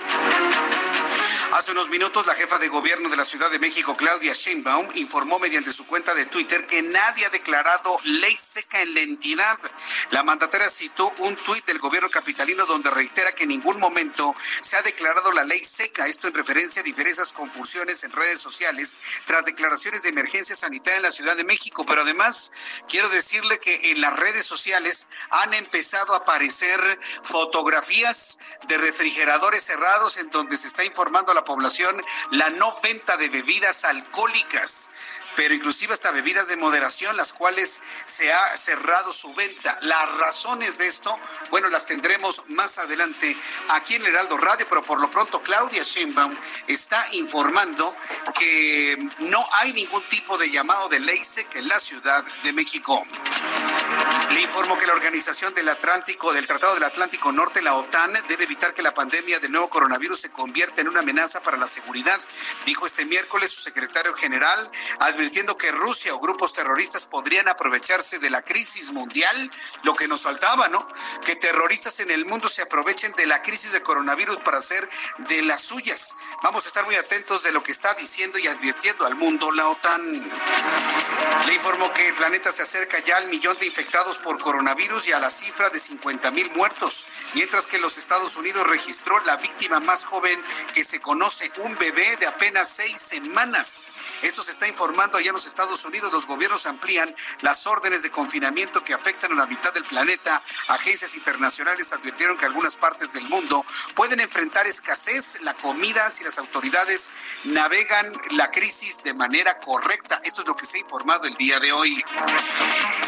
Hace 1.54 1.72
unos 1.72 1.90
minutos, 1.90 2.26
la 2.26 2.36
jefa 2.36 2.58
de 2.58 2.68
gobierno 2.68 3.08
de 3.08 3.16
la 3.16 3.24
Ciudad 3.24 3.50
de 3.50 3.60
México, 3.60 3.96
Claudia 3.96 4.34
Sheinbaum, 4.34 4.90
informó 4.96 5.40
mediante 5.40 5.72
su 5.72 5.86
cuenta 5.86 6.14
de 6.14 6.26
Twitter 6.26 6.66
que 6.66 6.82
nadie 6.82 7.26
ha 7.26 7.30
declarado 7.30 7.98
ley 8.04 8.36
seca 8.38 8.82
en 8.82 8.94
la 8.94 9.02
entidad. 9.02 9.58
La 10.10 10.24
mandataria 10.24 10.70
citó 10.70 11.10
un 11.20 11.36
tuit 11.38 11.66
del 11.66 11.80
gobierno 11.80 12.10
capitalino 12.10 12.66
donde 12.66 12.90
reitera 12.90 13.32
que 13.32 13.44
en 13.44 13.50
ningún 13.50 13.80
momento 13.80 14.36
se 14.62 14.76
ha 14.76 14.82
declarado 14.82 15.32
la 15.32 15.46
ley 15.46 15.64
seca. 15.64 16.08
Esto 16.08 16.28
en 16.28 16.34
referencia 16.34 16.82
a 16.82 16.84
diversas 16.84 17.32
confusiones 17.32 18.04
en 18.04 18.12
redes 18.12 18.42
sociales 18.42 18.98
tras 19.26 19.46
declaraciones 19.46 20.04
de 20.04 20.10
emergencia 20.10 20.56
sanitaria 20.56 20.98
en 20.98 21.04
la 21.04 21.12
Ciudad 21.12 21.38
de 21.38 21.46
México. 21.46 21.86
Pero 21.86 22.02
además, 22.02 22.52
quiero 22.90 23.08
decirle 23.10 23.60
que 23.60 23.92
en 23.92 24.02
las 24.02 24.14
redes 24.14 24.46
sociales 24.46 25.08
han 25.30 25.54
empezado 25.54 26.14
a 26.14 26.18
aparecer 26.18 27.00
fotografías 27.24 28.40
de 28.68 28.78
refrigeradores 28.78 29.64
cerrados 29.64 30.18
en 30.18 30.30
donde 30.32 30.58
se 30.58 30.68
está 30.68 30.84
informando 30.84 31.32
a 31.32 31.35
la 31.36 31.44
población 31.44 32.02
la 32.32 32.50
no 32.52 32.76
venta 32.82 33.18
de 33.18 33.30
bebidas 33.30 33.86
alcohólicas 33.86 34.90
pero 35.36 35.54
inclusive 35.54 35.94
hasta 35.94 36.12
bebidas 36.12 36.48
de 36.48 36.58
moderación, 36.58 37.16
las 37.18 37.34
cuales 37.34 37.80
se 38.06 38.32
ha 38.32 38.58
cerrado 38.58 39.12
su 39.14 39.34
venta. 39.34 39.78
Las 39.82 40.18
razones 40.18 40.78
de 40.78 40.88
esto, 40.88 41.18
bueno, 41.50 41.70
las 41.70 41.86
tendremos 41.86 42.44
más 42.48 42.78
adelante 42.78 43.38
aquí 43.70 43.96
en 43.96 44.06
Heraldo 44.06 44.38
Radio, 44.38 44.66
pero 44.70 44.84
por 44.84 45.00
lo 45.00 45.10
pronto 45.10 45.42
Claudia 45.42 45.84
Sheinbaum 45.84 46.38
está 46.68 47.06
informando 47.14 47.96
que 48.38 48.98
no 49.20 49.48
hay 49.54 49.74
ningún 49.74 50.04
tipo 50.10 50.38
de 50.38 50.50
llamado 50.50 50.90
de 50.90 51.00
ley 51.00 51.24
seca 51.24 51.60
en 51.60 51.68
la 51.68 51.80
Ciudad 51.80 52.24
de 52.44 52.54
México. 52.54 53.04
Le 54.30 54.42
informo 54.42 54.78
que 54.78 54.88
la 54.88 54.94
Organización 54.94 55.54
del 55.54 55.70
Atlántico, 55.70 56.34
del 56.34 56.48
Tratado 56.48 56.74
del 56.74 56.84
Atlántico 56.84 57.32
Norte, 57.32 57.62
la 57.62 57.76
OTAN, 57.76 58.14
debe 58.28 58.46
evitar 58.46 58.74
que 58.74 58.82
la 58.82 58.94
pandemia 58.94 59.40
del 59.40 59.52
nuevo 59.52 59.70
coronavirus 59.70 60.20
se 60.20 60.32
convierta 60.32 60.82
en 60.82 60.88
una 60.88 61.02
amenaza 61.02 61.42
para 61.42 61.58
la 61.58 61.68
seguridad, 61.68 62.20
dijo 62.66 62.86
este 62.86 63.06
miércoles 63.06 63.52
su 63.52 63.62
secretario 63.62 64.14
general, 64.14 64.70
advirtiendo 65.26 65.58
que 65.58 65.72
Rusia 65.72 66.14
o 66.14 66.20
grupos 66.20 66.54
terroristas 66.54 67.08
podrían 67.08 67.48
aprovecharse 67.48 68.20
de 68.20 68.30
la 68.30 68.44
crisis 68.44 68.92
mundial, 68.92 69.52
lo 69.82 69.96
que 69.96 70.08
nos 70.08 70.22
faltaba, 70.22 70.70
¿no? 70.70 70.88
Que 71.26 71.36
terroristas 71.36 72.00
en 72.00 72.12
el 72.12 72.26
mundo 72.26 72.48
se 72.48 72.62
aprovechen 72.62 73.12
de 73.14 73.26
la 73.26 73.42
crisis 73.42 73.72
de 73.72 73.82
coronavirus 73.82 74.38
para 74.38 74.60
hacer 74.60 74.88
de 75.18 75.42
las 75.42 75.62
suyas. 75.62 76.14
Vamos 76.44 76.66
a 76.66 76.68
estar 76.68 76.86
muy 76.86 76.94
atentos 76.94 77.42
de 77.42 77.52
lo 77.52 77.64
que 77.64 77.72
está 77.72 77.96
diciendo 77.96 78.38
y 78.38 78.48
advirtiendo 78.48 79.08
al 79.08 79.16
mundo 79.16 79.52
la 79.52 79.68
OTAN. 79.68 80.32
Le 81.48 81.54
informo 81.56 81.92
que 81.92 82.10
el 82.10 82.14
planeta 82.14 82.52
se 82.52 82.62
acerca 82.62 83.00
ya 83.00 83.18
al 83.18 83.28
millón 83.28 83.58
de 83.58 83.66
infectados 83.66 84.20
por 84.20 84.40
coronavirus 84.40 85.08
y 85.08 85.14
a 85.14 85.20
la 85.20 85.32
cifra 85.32 85.72
de 85.72 85.80
50 85.80 86.30
mil 86.30 86.52
muertos, 86.52 87.08
mientras 87.34 87.66
que 87.66 87.80
los 87.80 87.98
Estados 87.98 88.36
Unidos 88.36 88.68
registró 88.68 89.20
la 89.26 89.38
víctima 89.38 89.80
más 89.80 90.06
joven 90.06 90.40
que 90.76 90.84
se 90.84 91.02
conoce, 91.02 91.52
un 91.58 91.76
bebé 91.76 92.16
de 92.18 92.28
apenas 92.28 92.70
seis 92.70 93.00
semanas. 93.00 93.92
Esto 94.22 94.44
se 94.44 94.52
está 94.52 94.68
informando 94.68 95.15
allá 95.18 95.30
en 95.30 95.34
los 95.34 95.46
Estados 95.46 95.86
Unidos. 95.86 96.12
Los 96.12 96.28
gobiernos 96.28 96.66
amplían 96.66 97.14
las 97.42 97.68
órdenes 97.68 98.04
de 98.04 98.12
confinamiento 98.12 98.84
que 98.84 98.94
afectan 98.94 99.32
a 99.34 99.36
la 99.36 99.46
mitad 99.46 99.74
del 99.74 99.84
planeta. 99.84 100.42
Agencias 100.68 101.16
internacionales 101.16 101.92
advirtieron 101.94 102.38
que 102.38 102.46
algunas 102.46 102.76
partes 102.76 103.14
del 103.14 103.24
mundo 103.30 103.64
pueden 103.96 104.20
enfrentar 104.20 104.68
escasez, 104.68 105.42
la 105.42 105.54
comida, 105.54 106.10
si 106.10 106.24
las 106.24 106.38
autoridades 106.38 107.10
navegan 107.44 108.12
la 108.32 108.52
crisis 108.52 109.04
de 109.04 109.14
manera 109.14 109.60
correcta. 109.60 110.20
Esto 110.24 110.42
es 110.42 110.48
lo 110.48 110.56
que 110.56 110.66
se 110.66 110.78
ha 110.78 110.82
informado 110.82 111.26
el 111.26 111.36
día 111.36 111.60
de 111.60 111.72
hoy. 111.72 112.04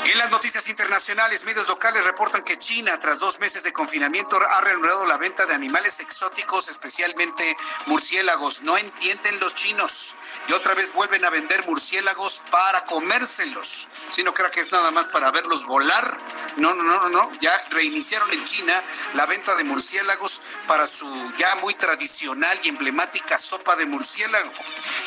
En 0.06 0.18
las 0.18 0.30
noticias 0.30 0.68
internacionales, 0.70 1.44
medios 1.44 1.68
locales 1.68 2.06
reportan 2.06 2.44
que 2.44 2.58
China, 2.58 2.98
tras 3.00 3.20
dos 3.20 3.40
meses 3.40 3.64
de 3.64 3.74
confinamiento, 3.74 4.40
ha 4.50 4.62
reanudado 4.62 5.06
la 5.06 5.18
venta 5.18 5.46
de 5.46 5.54
animales 5.54 6.00
exóticos, 6.00 6.70
especialmente 6.70 7.58
murciélagos. 7.88 8.62
No 8.62 8.78
entienden 8.78 9.40
los 9.40 9.54
chinos. 9.54 10.16
Y 10.48 10.54
otra 10.54 10.74
vez 10.76 10.94
vuelven 10.94 11.26
a 11.26 11.30
vender 11.30 11.66
murciélagos 11.66 11.97
para 12.52 12.86
comérselos. 12.86 13.88
Si 14.12 14.24
no 14.24 14.34
creo 14.34 14.50
que 14.52 14.60
es 14.60 14.72
nada 14.72 14.92
más 14.92 15.08
para 15.08 15.32
verlos 15.32 15.66
volar. 15.66 16.18
No, 16.58 16.74
no, 16.74 16.84
no, 16.84 17.02
no, 17.02 17.10
no. 17.10 17.32
Ya 17.40 17.52
reiniciaron 17.70 18.32
en 18.32 18.44
China 18.46 18.84
la 19.14 19.26
venta 19.26 19.56
de 19.56 19.64
murciélagos 19.64 20.42
para 20.68 20.88
su 20.88 21.08
ya 21.38 21.56
muy 21.58 21.74
tradicional 21.74 22.60
y 22.64 22.70
emblemática 22.70 23.38
sopa 23.38 23.76
de 23.76 23.86
murciélago. 23.86 24.52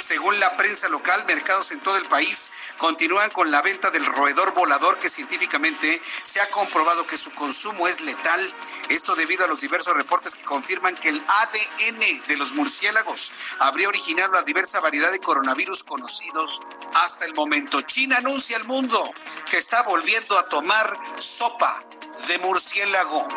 Según 0.00 0.38
la 0.40 0.56
prensa 0.56 0.88
local, 0.88 1.24
mercados 1.26 1.70
en 1.70 1.80
todo 1.80 1.96
el 1.96 2.06
país 2.06 2.50
continúan 2.78 3.30
con 3.30 3.50
la 3.50 3.62
venta 3.62 3.90
del 3.90 4.06
roedor 4.06 4.54
volador 4.54 4.98
que 4.98 5.10
científicamente 5.10 6.00
se 6.22 6.40
ha 6.40 6.50
comprobado 6.50 7.06
que 7.06 7.16
su 7.16 7.30
consumo 7.32 7.88
es 7.88 8.00
letal. 8.00 8.40
Esto 8.88 9.14
debido 9.14 9.44
a 9.44 9.48
los 9.48 9.60
diversos 9.60 9.94
reportes 9.94 10.34
que 10.34 10.44
confirman 10.44 10.94
que 10.94 11.10
el 11.10 11.24
ADN 11.26 12.26
de 12.26 12.36
los 12.36 12.52
murciélagos 12.52 13.32
habría 13.58 13.88
originado 13.88 14.32
la 14.32 14.42
diversa 14.42 14.80
variedad 14.80 15.10
de 15.12 15.20
coronavirus 15.20 15.84
conocidos 15.84 16.60
hasta 16.94 17.24
el 17.24 17.34
momento. 17.34 17.82
China 17.82 18.18
anuncia 18.18 18.56
al 18.56 18.64
mundo 18.64 19.12
que 19.50 19.58
está 19.58 19.82
volviendo 19.82 20.38
a 20.38 20.48
tomar 20.48 20.96
sopa 21.18 21.84
de 22.26 22.38
murciélago. 22.38 23.28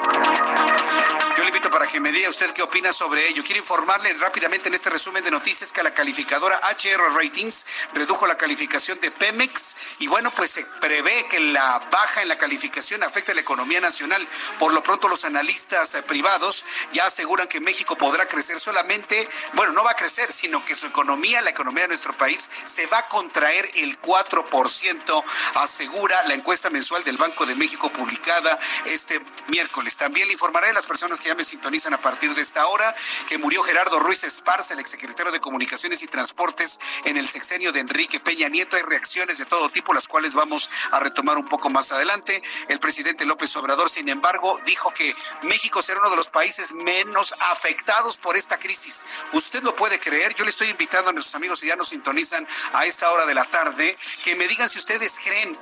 Yo 1.35 1.41
le 1.43 1.47
invito 1.47 1.71
para 1.71 1.87
que 1.87 1.99
me 1.99 2.11
diga 2.11 2.29
usted 2.29 2.51
qué 2.51 2.61
opina 2.61 2.91
sobre 2.93 3.27
ello. 3.27 3.43
Quiero 3.43 3.59
informarle 3.59 4.13
rápidamente 4.13 4.67
en 4.67 4.75
este 4.75 4.89
resumen 4.89 5.23
de 5.23 5.31
noticias 5.31 5.71
que 5.71 5.81
la 5.81 5.93
calificadora 5.93 6.59
HR 6.59 7.15
Ratings 7.15 7.65
redujo 7.93 8.27
la 8.27 8.35
calificación 8.35 8.99
de 8.99 9.09
Pemex 9.09 9.75
y 9.99 10.07
bueno, 10.07 10.31
pues 10.31 10.51
se 10.51 10.65
prevé 10.79 11.25
que 11.29 11.39
la 11.39 11.79
baja 11.91 12.21
en 12.21 12.27
la 12.27 12.37
calificación 12.37 13.03
afecte 13.03 13.31
a 13.31 13.35
la 13.35 13.41
economía 13.41 13.81
nacional. 13.81 14.27
Por 14.59 14.73
lo 14.73 14.83
pronto 14.83 15.07
los 15.07 15.25
analistas 15.25 15.95
eh, 15.95 16.03
privados 16.03 16.65
ya 16.91 17.05
aseguran 17.05 17.47
que 17.47 17.59
México 17.61 17.97
podrá 17.97 18.27
crecer 18.27 18.59
solamente, 18.59 19.27
bueno, 19.53 19.71
no 19.73 19.83
va 19.83 19.91
a 19.91 19.95
crecer, 19.95 20.31
sino 20.31 20.63
que 20.65 20.75
su 20.75 20.87
economía, 20.87 21.41
la 21.41 21.49
economía 21.49 21.83
de 21.83 21.89
nuestro 21.89 22.13
país, 22.15 22.49
se 22.65 22.85
va 22.87 22.99
a 22.99 23.07
contraer 23.33 23.71
el 23.73 23.99
4%, 23.99 25.23
asegura 25.55 26.23
la 26.27 26.35
encuesta 26.35 26.69
mensual 26.69 27.03
del 27.03 27.17
Banco 27.17 27.47
de 27.47 27.55
México 27.55 27.91
publicada 27.91 28.59
este 28.85 29.19
miércoles. 29.47 29.97
También 29.97 30.27
le 30.27 30.33
informaré 30.33 30.69
a 30.69 30.73
las 30.73 30.85
personas 30.85 31.19
que 31.19 31.29
ya 31.29 31.35
me 31.35 31.43
sintonizan 31.43 31.95
a 31.95 32.01
partir 32.01 32.35
de 32.35 32.41
esta 32.43 32.67
hora 32.67 32.93
que 33.27 33.39
murió 33.39 33.63
Gerardo 33.63 33.99
Ruiz 33.99 34.23
Esparza, 34.23 34.75
el 34.75 34.79
exsecretario 34.79 35.31
de 35.31 35.39
Comunicaciones 35.39 36.03
y 36.03 36.07
Transportes 36.07 36.79
en 37.05 37.17
el 37.17 37.27
sexenio 37.27 37.71
de 37.71 37.79
Enrique 37.79 38.19
Peña 38.19 38.49
Nieto. 38.49 38.77
Hay 38.77 38.83
reacciones 38.83 39.39
de 39.39 39.45
todo 39.45 39.67
tipo, 39.69 39.95
las 39.95 40.07
cuales 40.07 40.35
vamos 40.35 40.69
a 40.91 40.99
retomar 40.99 41.39
un 41.39 41.47
poco 41.47 41.71
más 41.71 41.91
adelante. 41.91 42.39
El 42.67 42.79
presidente 42.79 43.25
López 43.25 43.55
Obrador, 43.55 43.89
sin 43.89 44.09
embargo, 44.09 44.59
dijo 44.67 44.93
que 44.93 45.15
México 45.41 45.81
será 45.81 46.01
uno 46.01 46.11
de 46.11 46.17
los 46.17 46.29
países 46.29 46.71
menos 46.71 47.33
afectados 47.39 48.17
por 48.17 48.37
esta 48.37 48.59
crisis. 48.59 49.07
¿Usted 49.31 49.63
lo 49.63 49.75
puede 49.75 49.99
creer? 49.99 50.35
Yo 50.35 50.43
le 50.43 50.51
estoy 50.51 50.69
invitando 50.69 51.09
a 51.09 51.13
nuestros 51.13 51.33
amigos 51.33 51.61
que 51.61 51.67
ya 51.67 51.75
nos 51.75 51.89
sintonizan 51.89 52.47
a 52.73 52.85
esta 52.85 53.11
hora 53.11 53.22
de 53.25 53.33
la 53.33 53.45
tarde 53.45 53.97
que 54.23 54.35
me 54.35 54.47
digan 54.47 54.69
si 54.69 54.79
ustedes 54.79 55.19
creen 55.23 55.57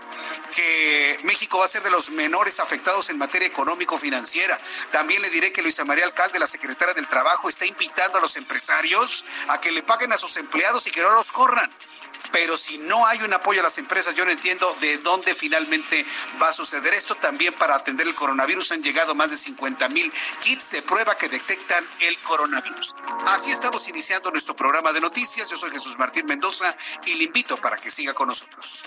que 0.56 1.18
México 1.24 1.60
va 1.60 1.66
a 1.66 1.68
ser 1.68 1.84
de 1.84 1.90
los 1.90 2.10
menores 2.10 2.60
afectados 2.60 3.10
en 3.10 3.18
materia 3.18 3.48
económico-financiera. 3.48 4.60
También 4.92 5.22
le 5.22 5.30
diré 5.30 5.52
que 5.52 5.62
Luisa 5.62 5.86
María 5.86 6.06
Alcalde, 6.06 6.40
la 6.40 6.48
secretaria 6.48 6.94
del 6.94 7.08
Trabajo, 7.08 7.50
está 7.50 7.66
invitando 7.66 8.18
a 8.18 8.22
los 8.22 8.36
empresarios 8.36 9.26
a 9.48 9.60
que 9.60 9.72
le 9.72 9.84
paguen 9.84 10.12
a 10.14 10.18
sus 10.18 10.38
empleados 10.38 10.88
y 10.88 10.92
que 10.92 11.02
no 11.02 11.12
los 11.12 11.32
corran. 11.32 11.72
Pero 12.32 12.58
si 12.58 12.78
no 12.78 13.06
hay 13.06 13.22
un 13.24 13.34
apoyo 13.34 13.60
a 13.60 13.64
las 13.64 13.78
empresas, 13.78 14.16
yo 14.16 14.26
no 14.26 14.32
entiendo 14.32 14.76
de 14.80 14.98
dónde 15.00 15.36
finalmente 15.36 16.06
va 16.42 16.50
a 16.50 16.54
suceder 16.54 16.94
esto. 16.94 17.16
También 17.16 17.54
para 17.54 17.76
atender 17.76 18.08
el 18.08 18.16
coronavirus 18.16 18.72
han 18.72 18.84
llegado 18.84 19.16
más 19.16 19.32
de 19.32 19.38
50 19.38 19.90
mil 19.90 20.12
kits 20.40 20.72
de 20.72 20.82
prueba 20.82 21.16
que 21.16 21.30
detectan 21.30 21.88
el 22.00 22.18
coronavirus. 22.20 22.96
Así 23.28 23.52
estamos 23.52 23.88
iniciando 23.90 24.32
nuestro 24.32 24.56
programa 24.56 24.94
de 24.94 25.02
noticias. 25.02 25.50
Yo 25.50 25.58
soy 25.58 25.72
Jesús 25.72 25.98
Martín 25.98 26.26
Mendoza 26.26 26.76
y 27.06 27.16
le 27.16 27.26
invito 27.26 27.58
para 27.58 27.78
que 27.78 27.92
siga 27.92 28.14
con 28.14 28.28
nosotros. 28.28 28.86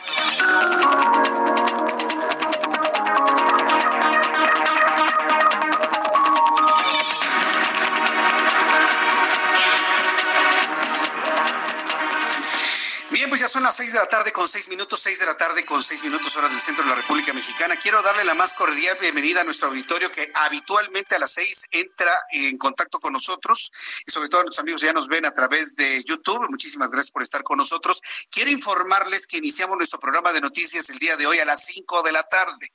Son 13.55 13.63
las 13.63 13.77
seis 13.77 13.93
de 13.93 14.01
la 14.01 14.09
tarde 14.09 14.33
con 14.33 14.49
seis 14.49 14.67
minutos, 14.67 14.99
seis 15.01 15.21
de 15.21 15.27
la 15.27 15.37
tarde 15.37 15.65
con 15.65 15.81
seis 15.85 16.03
minutos 16.03 16.35
hora 16.35 16.49
del 16.49 16.61
centro 16.61 16.83
de 16.83 16.91
la 16.91 16.97
República 16.97 17.33
Mexicana. 17.33 17.77
Quiero 17.77 18.03
darle 18.03 18.25
la 18.25 18.35
más 18.35 18.53
cordial 18.53 18.99
bienvenida 19.01 19.43
a 19.43 19.45
nuestro 19.45 19.69
auditorio 19.69 20.11
que 20.11 20.29
habitualmente 20.35 21.15
a 21.15 21.21
las 21.21 21.35
seis 21.35 21.65
entra 21.71 22.13
en 22.33 22.59
contacto 22.59 22.99
con 22.99 23.13
nosotros 23.13 23.71
y 24.05 24.11
sobre 24.11 24.29
todo 24.29 24.41
a 24.41 24.43
nuestros 24.43 24.61
amigos 24.61 24.81
que 24.81 24.89
ya 24.89 24.93
nos 24.93 25.07
ven 25.07 25.25
a 25.25 25.33
través 25.33 25.77
de 25.77 26.03
YouTube. 26.03 26.51
Muchísimas 26.51 26.91
gracias 26.91 27.13
por 27.13 27.23
estar 27.23 27.45
con 27.45 27.59
nosotros. 27.59 28.03
Quiero 28.29 28.51
informarles 28.51 29.29
que 29.29 29.37
iniciamos 29.37 29.77
nuestro 29.77 30.01
programa 30.01 30.33
de 30.33 30.41
noticias 30.41 30.91
el 30.91 30.99
día 30.99 31.17
de 31.17 31.29
hoy 31.29 31.39
a 31.39 31.45
las 31.45 31.65
cinco 31.65 32.03
de 32.03 32.11
la 32.11 32.25
tarde. 32.25 32.73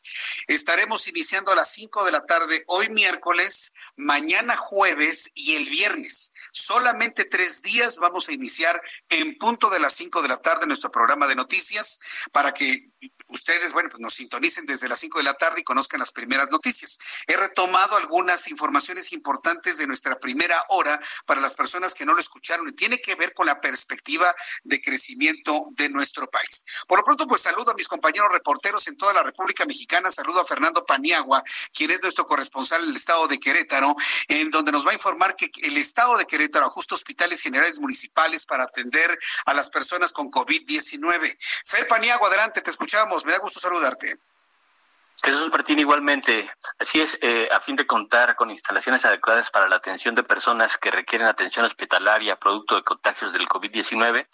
Estaremos 0.47 1.09
iniciando 1.09 1.51
a 1.51 1.55
las 1.55 1.73
cinco 1.73 2.05
de 2.05 2.13
la 2.13 2.25
tarde 2.25 2.63
hoy 2.67 2.87
miércoles, 2.87 3.73
mañana 3.97 4.55
jueves 4.55 5.29
y 5.35 5.57
el 5.57 5.69
viernes. 5.69 6.31
Solamente 6.51 7.25
tres 7.25 7.61
días 7.61 7.97
vamos 7.97 8.29
a 8.29 8.33
iniciar 8.33 8.81
en 9.09 9.37
punto 9.37 9.69
de 9.69 9.79
las 9.79 9.93
cinco 9.93 10.21
de 10.21 10.29
la 10.29 10.37
tarde 10.37 10.67
nuestro 10.67 10.91
programa 10.91 11.27
de 11.27 11.35
noticias 11.35 11.99
para 12.31 12.53
que 12.53 12.89
ustedes, 13.29 13.71
bueno, 13.71 13.89
pues 13.89 14.01
nos 14.01 14.15
sintonicen 14.15 14.65
desde 14.65 14.87
las 14.87 14.99
5 14.99 15.19
de 15.19 15.23
la 15.23 15.33
tarde 15.35 15.61
y 15.61 15.63
conozcan 15.63 15.99
las 15.99 16.11
primeras 16.11 16.49
noticias. 16.49 16.99
He 17.27 17.37
retomado 17.37 17.95
algunas 17.97 18.47
informaciones 18.49 19.11
importantes 19.13 19.77
de 19.77 19.87
nuestra 19.87 20.19
primera 20.19 20.63
hora 20.69 20.99
para 21.25 21.41
las 21.41 21.53
personas 21.53 21.93
que 21.93 22.05
no 22.05 22.13
lo 22.13 22.21
escucharon 22.21 22.67
y 22.67 22.73
tiene 22.73 22.99
que 22.99 23.15
ver 23.15 23.33
con 23.33 23.45
la 23.45 23.61
perspectiva 23.61 24.33
de 24.63 24.81
crecimiento 24.81 25.67
de 25.77 25.89
nuestro 25.89 26.29
país. 26.29 26.65
Por 26.87 26.99
lo 26.99 27.05
pronto, 27.05 27.27
pues 27.27 27.41
saludo 27.41 27.71
a 27.71 27.75
mis 27.75 27.87
compañeros 27.87 28.29
reporteros 28.31 28.87
en 28.87 28.97
toda 28.97 29.13
la 29.13 29.23
República 29.23 29.65
Mexicana, 29.65 30.11
saludo 30.11 30.41
a 30.41 30.45
Fernando 30.45 30.85
Paniagua, 30.85 31.43
quien 31.73 31.91
es 31.91 32.01
nuestro 32.01 32.25
corresponsal 32.25 32.83
en 32.83 32.89
el 32.89 32.95
estado 32.95 33.27
de 33.27 33.39
Querétaro, 33.39 33.95
en 34.27 34.49
donde 34.49 34.71
nos 34.71 34.85
va 34.85 34.91
a 34.91 34.95
informar 34.95 35.35
que 35.35 35.51
el 35.63 35.77
estado 35.77 36.17
de 36.17 36.25
Querétaro 36.25 36.65
ajusta 36.65 36.95
hospitales 36.95 37.41
generales 37.41 37.79
municipales 37.79 38.45
para 38.45 38.63
atender 38.63 39.17
a 39.45 39.53
las 39.53 39.69
personas 39.69 40.11
con 40.11 40.31
COVID-19. 40.31 41.37
Fer 41.65 41.87
Paniagua, 41.87 42.27
adelante, 42.27 42.61
te 42.61 42.71
escuchamos 42.71 43.18
me 43.25 43.31
da 43.31 43.39
gusto 43.39 43.59
saludarte. 43.59 44.28
Jesús 45.21 45.49
Martín, 45.51 45.79
igualmente. 45.79 46.49
Así 46.77 47.01
es, 47.01 47.19
eh, 47.21 47.49
a 47.51 47.59
fin 47.59 47.75
de 47.75 47.85
contar 47.85 48.35
con 48.35 48.49
instalaciones 48.51 49.03
adecuadas 49.03 49.51
para 49.51 49.67
la 49.67 49.75
atención 49.75 50.15
de 50.15 50.23
personas 50.23 50.77
que 50.77 50.91
requieren 50.91 51.27
atención 51.27 51.65
hospitalaria 51.65 52.37
producto 52.37 52.75
de 52.75 52.83
contagios 52.83 53.33
del 53.33 53.47
COVID-19, 53.47 54.27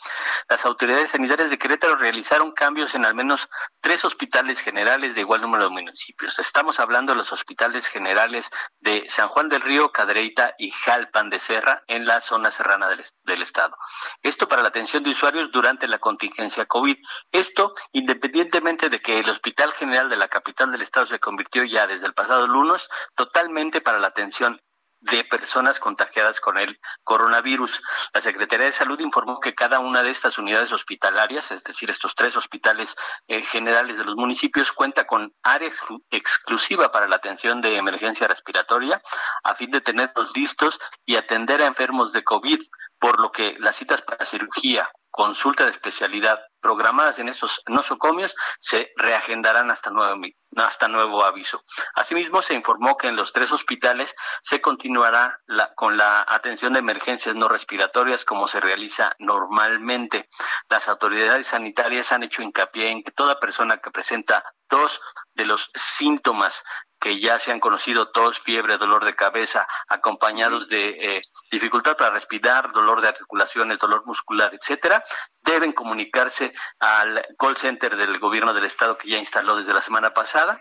las 0.48 0.66
autoridades 0.66 1.12
sanitarias 1.12 1.50
de 1.50 1.58
Querétaro 1.58 1.96
realizaron 1.96 2.52
cambios 2.52 2.94
en 2.94 3.06
al 3.06 3.16
menos 3.16 3.50
tres 3.82 4.06
hospitales 4.06 4.60
generales 4.60 5.16
de 5.16 5.22
igual 5.22 5.42
número 5.42 5.64
de 5.64 5.72
municipios. 5.72 6.38
Estamos 6.38 6.80
hablando 6.80 7.14
de 7.14 7.18
los 7.18 7.32
hospitales 7.32 7.88
generales 7.88 8.52
de 8.80 9.08
San 9.08 9.28
Juan 9.30 9.50
del 9.50 9.62
Río, 9.62 9.92
Cadreita 9.92 10.54
y 10.60 10.70
Jalpan 10.70 11.30
de 11.30 11.40
Serra 11.40 11.84
en 11.88 12.06
la 12.06 12.22
zona 12.22 12.52
serrana 12.52 12.90
del, 12.90 13.04
del 13.24 13.42
estado. 13.42 13.76
Esto 14.22 14.48
para 14.48 14.62
la 14.62 14.68
atención 14.68 15.02
de 15.04 15.10
usuarios 15.10 15.52
durante 15.52 15.88
la 15.88 15.98
contingencia 15.98 16.66
COVID. 16.68 16.98
Esto 17.32 17.74
independientemente 17.92 18.90
de 18.90 19.00
que 19.00 19.20
el 19.20 19.30
Hospital 19.30 19.72
General 19.74 20.10
de 20.10 20.18
la 20.18 20.28
capital 20.28 20.75
del 20.76 20.84
Estado 20.84 21.06
se 21.06 21.20
convirtió 21.20 21.64
ya 21.64 21.88
desde 21.88 22.06
el 22.06 22.14
pasado 22.14 22.48
lunes 22.48 22.88
totalmente 23.16 23.82
para 23.82 24.00
la 24.00 24.08
atención 24.08 24.62
de 25.06 25.24
personas 25.24 25.80
contagiadas 25.80 26.40
con 26.40 26.58
el 26.58 26.80
coronavirus. 27.04 27.82
La 28.14 28.22
Secretaría 28.22 28.66
de 28.66 28.72
Salud 28.72 29.00
informó 29.00 29.40
que 29.40 29.54
cada 29.54 29.80
una 29.80 30.02
de 30.02 30.10
estas 30.10 30.38
unidades 30.38 30.72
hospitalarias, 30.72 31.52
es 31.52 31.64
decir, 31.64 31.90
estos 31.92 32.16
tres 32.16 32.36
hospitales 32.36 32.96
eh, 33.28 33.42
generales 33.42 33.98
de 33.98 34.04
los 34.04 34.16
municipios, 34.16 34.72
cuenta 34.72 35.06
con 35.06 35.34
área 35.44 35.70
exclusiva 36.10 36.92
para 36.92 37.08
la 37.08 37.18
atención 37.18 37.62
de 37.62 37.78
emergencia 37.78 38.28
respiratoria 38.28 39.02
a 39.44 39.54
fin 39.54 39.70
de 39.70 39.82
tenerlos 39.82 40.36
listos 40.36 40.80
y 41.06 41.16
atender 41.16 41.62
a 41.62 41.68
enfermos 41.68 42.12
de 42.12 42.24
COVID, 42.24 42.62
por 43.00 43.20
lo 43.20 43.32
que 43.32 43.56
las 43.60 43.76
citas 43.76 44.02
para 44.02 44.26
cirugía, 44.26 44.90
consulta 45.16 45.64
de 45.64 45.72
especialidad 45.72 46.42
programadas 46.60 47.20
en 47.20 47.30
estos 47.30 47.62
nosocomios 47.68 48.36
se 48.60 48.92
reagendarán 48.98 49.72
hasta 49.72 49.90
nuevo, 49.90 50.20
hasta 50.58 50.90
nuevo 50.90 51.24
aviso. 51.24 51.64
Asimismo, 51.94 52.42
se 52.42 52.54
informó 52.54 52.98
que 52.98 53.08
en 53.08 53.16
los 53.16 53.32
tres 53.32 53.54
hospitales 53.54 54.14
se 54.44 54.60
continuará 54.60 55.40
con 55.76 55.96
la 55.96 56.26
atención 56.28 56.74
de 56.74 56.80
emergencias 56.80 57.34
no 57.34 57.48
respiratorias 57.48 58.26
como 58.26 58.46
se 58.46 58.60
realiza 58.60 59.16
normalmente. 59.20 60.28
Las 60.68 60.90
autoridades 60.90 61.48
sanitarias 61.48 62.12
han 62.12 62.24
hecho 62.24 62.42
hincapié 62.42 62.90
en 62.90 63.02
que 63.02 63.12
toda 63.12 63.40
persona 63.40 63.78
que 63.78 63.92
presenta 63.92 64.44
dos 64.70 65.00
de 65.34 65.46
los 65.46 65.72
síntomas 65.76 66.62
que 67.06 67.20
ya 67.20 67.38
se 67.38 67.52
han 67.52 67.60
conocido 67.60 68.10
tos, 68.10 68.40
fiebre, 68.40 68.80
dolor 68.80 69.06
de 69.06 69.14
cabeza, 69.14 69.68
acompañados 69.88 70.70
de 70.70 71.18
eh, 71.18 71.22
dificultad 71.52 71.96
para 71.96 72.10
respirar, 72.10 72.72
dolor 72.72 73.00
de 73.00 73.10
articulaciones, 73.10 73.78
dolor 73.78 74.08
muscular, 74.08 74.52
etcétera, 74.56 75.04
deben 75.44 75.72
comunicarse 75.72 76.52
al 76.80 77.24
call 77.38 77.58
center 77.58 77.96
del 77.96 78.18
gobierno 78.18 78.56
del 78.56 78.64
estado 78.64 78.98
que 78.98 79.08
ya 79.08 79.20
instaló 79.20 79.56
desde 79.56 79.72
la 79.72 79.84
semana 79.84 80.16
pasada 80.16 80.60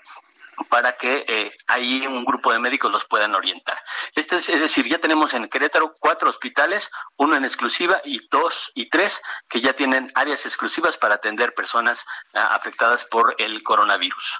para 0.68 0.98
que 0.98 1.24
eh, 1.26 1.52
ahí 1.66 2.06
un 2.06 2.26
grupo 2.26 2.52
de 2.52 2.58
médicos 2.58 2.92
los 2.92 3.06
puedan 3.06 3.34
orientar. 3.34 3.78
Este 4.14 4.36
es, 4.36 4.50
es, 4.50 4.60
decir, 4.60 4.86
ya 4.86 4.98
tenemos 4.98 5.32
en 5.32 5.48
Querétaro 5.48 5.94
cuatro 5.98 6.28
hospitales, 6.28 6.90
uno 7.16 7.36
en 7.36 7.44
exclusiva 7.44 8.02
y 8.04 8.20
dos 8.28 8.70
y 8.74 8.90
tres 8.90 9.22
que 9.48 9.62
ya 9.62 9.72
tienen 9.72 10.12
áreas 10.14 10.44
exclusivas 10.44 10.98
para 10.98 11.14
atender 11.14 11.54
personas 11.54 12.04
uh, 12.34 12.38
afectadas 12.50 13.06
por 13.06 13.34
el 13.38 13.62
coronavirus. 13.62 14.36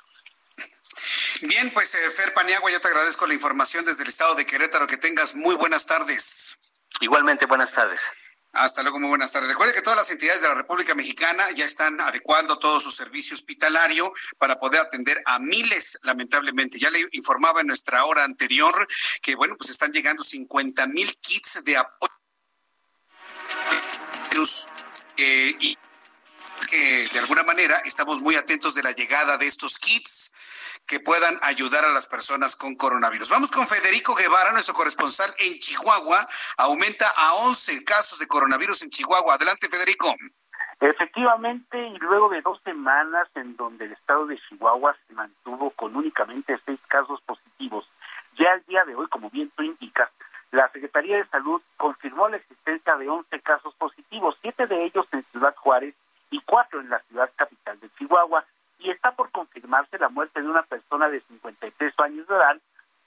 Bien, 1.43 1.71
pues 1.71 1.95
eh, 1.95 2.11
Fer 2.11 2.33
Paniagua, 2.33 2.71
yo 2.71 2.81
te 2.81 2.89
agradezco 2.89 3.27
la 3.27 3.35
información 3.35 3.85
desde 3.85 4.03
el 4.03 4.09
estado 4.09 4.35
de 4.35 4.47
Querétaro. 4.47 4.87
Que 4.87 4.97
tengas 4.97 5.35
muy 5.35 5.57
buenas 5.57 5.87
tardes. 5.87 6.57
Igualmente, 7.01 7.47
buenas 7.47 7.73
tardes. 7.73 8.01
Hasta 8.53 8.83
luego, 8.83 9.01
muy 9.01 9.09
buenas 9.09 9.33
tardes. 9.33 9.51
Recuerde 9.51 9.75
que 9.75 9.83
todas 9.83 9.99
las 9.99 10.11
entidades 10.11 10.41
de 10.41 10.49
la 10.49 10.55
República 10.55 10.95
Mexicana 10.95 11.45
ya 11.57 11.65
están 11.65 12.01
adecuando 12.01 12.57
todo 12.61 12.79
su 12.79 12.93
servicio 12.93 13.35
hospitalario 13.35 14.13
para 14.39 14.61
poder 14.61 14.81
atender 14.81 15.21
a 15.27 15.41
miles, 15.41 15.99
lamentablemente. 16.03 16.79
Ya 16.79 16.91
le 16.91 17.09
informaba 17.11 17.63
en 17.63 17.67
nuestra 17.67 18.05
hora 18.05 18.23
anterior 18.23 18.87
que, 19.21 19.35
bueno, 19.35 19.57
pues 19.57 19.71
están 19.71 19.91
llegando 19.91 20.23
50 20.23 20.87
mil 20.87 21.17
kits 21.21 21.65
de 21.65 21.77
apoyo. 21.77 22.15
Eh, 25.17 25.57
y 25.61 25.79
que 26.69 27.09
de 27.13 27.19
alguna 27.19 27.45
manera 27.45 27.77
estamos 27.85 28.21
muy 28.21 28.35
atentos 28.37 28.75
de 28.75 28.83
la 28.83 28.93
llegada 28.93 29.37
de 29.37 29.47
estos 29.47 29.79
kits 29.79 30.34
que 30.87 31.01
puedan 31.01 31.39
ayudar 31.43 31.85
a 31.85 31.93
las 31.93 32.07
personas 32.07 32.57
con 32.57 32.75
coronavirus. 32.75 33.31
Vamos 33.31 33.51
con 33.51 33.67
Federico 33.67 34.15
Guevara, 34.15 34.53
nuestro 34.53 34.75
corresponsal 34.75 35.33
en 35.39 35.59
Chihuahua. 35.59 36.27
Aumenta 36.59 37.07
a 37.17 37.35
11 37.35 37.85
casos 37.85 38.19
de 38.19 38.27
coronavirus 38.27 38.83
en 38.83 38.91
Chihuahua. 38.91 39.35
Adelante, 39.35 39.69
Federico. 39.69 40.15
Efectivamente, 40.81 41.79
y 41.79 41.99
luego 41.99 42.29
de 42.29 42.43
dos 42.43 42.61
semanas 42.63 43.29
en 43.35 43.57
donde 43.57 43.87
el 43.87 43.93
estado 43.93 44.27
de 44.27 44.39
Chihuahua 44.49 44.95
se 45.07 45.15
mantuvo 45.15 45.71
con 45.71 45.97
únicamente 45.97 46.59
seis 46.65 46.81
casos 46.89 47.21
positivos, 47.23 47.89
ya 48.37 48.53
el 48.53 48.65
día 48.67 48.85
de 48.85 48.95
hoy, 48.95 49.07
como 49.09 49.31
bien 49.31 49.51
tú 49.57 49.63
indicas, 49.63 50.11
la 50.51 50.71
Secretaría 50.71 51.17
de 51.17 51.27
Salud 51.27 51.63
confirmó 51.77 52.29
la 52.29 52.37
existencia 52.37 52.97
de 52.97 53.09
11 53.09 53.41
casos 53.41 53.75
positivos, 53.77 54.37
siete 54.43 54.67
de 54.67 54.85
ellos 54.85 55.07
en 55.13 55.23
Ciudad 55.25 55.55
Juárez 55.57 55.95
y 56.31 56.41
cuatro 56.41 56.81
en 56.81 56.91
la 56.91 56.99
ciudad 57.01 57.31
capital 57.37 57.79
de 57.81 57.89
Chihuahua 57.99 58.45
y 58.79 58.91
está 58.91 59.13
por 59.13 59.31
confirmarse 59.31 59.99
la 59.99 60.09
muerte 60.09 60.43
de 60.43 60.49
una 60.49 60.63
persona 60.63 61.09
de 61.09 61.21
53 61.21 61.95
años 62.01 62.27
de 62.27 62.35
edad, 62.35 62.57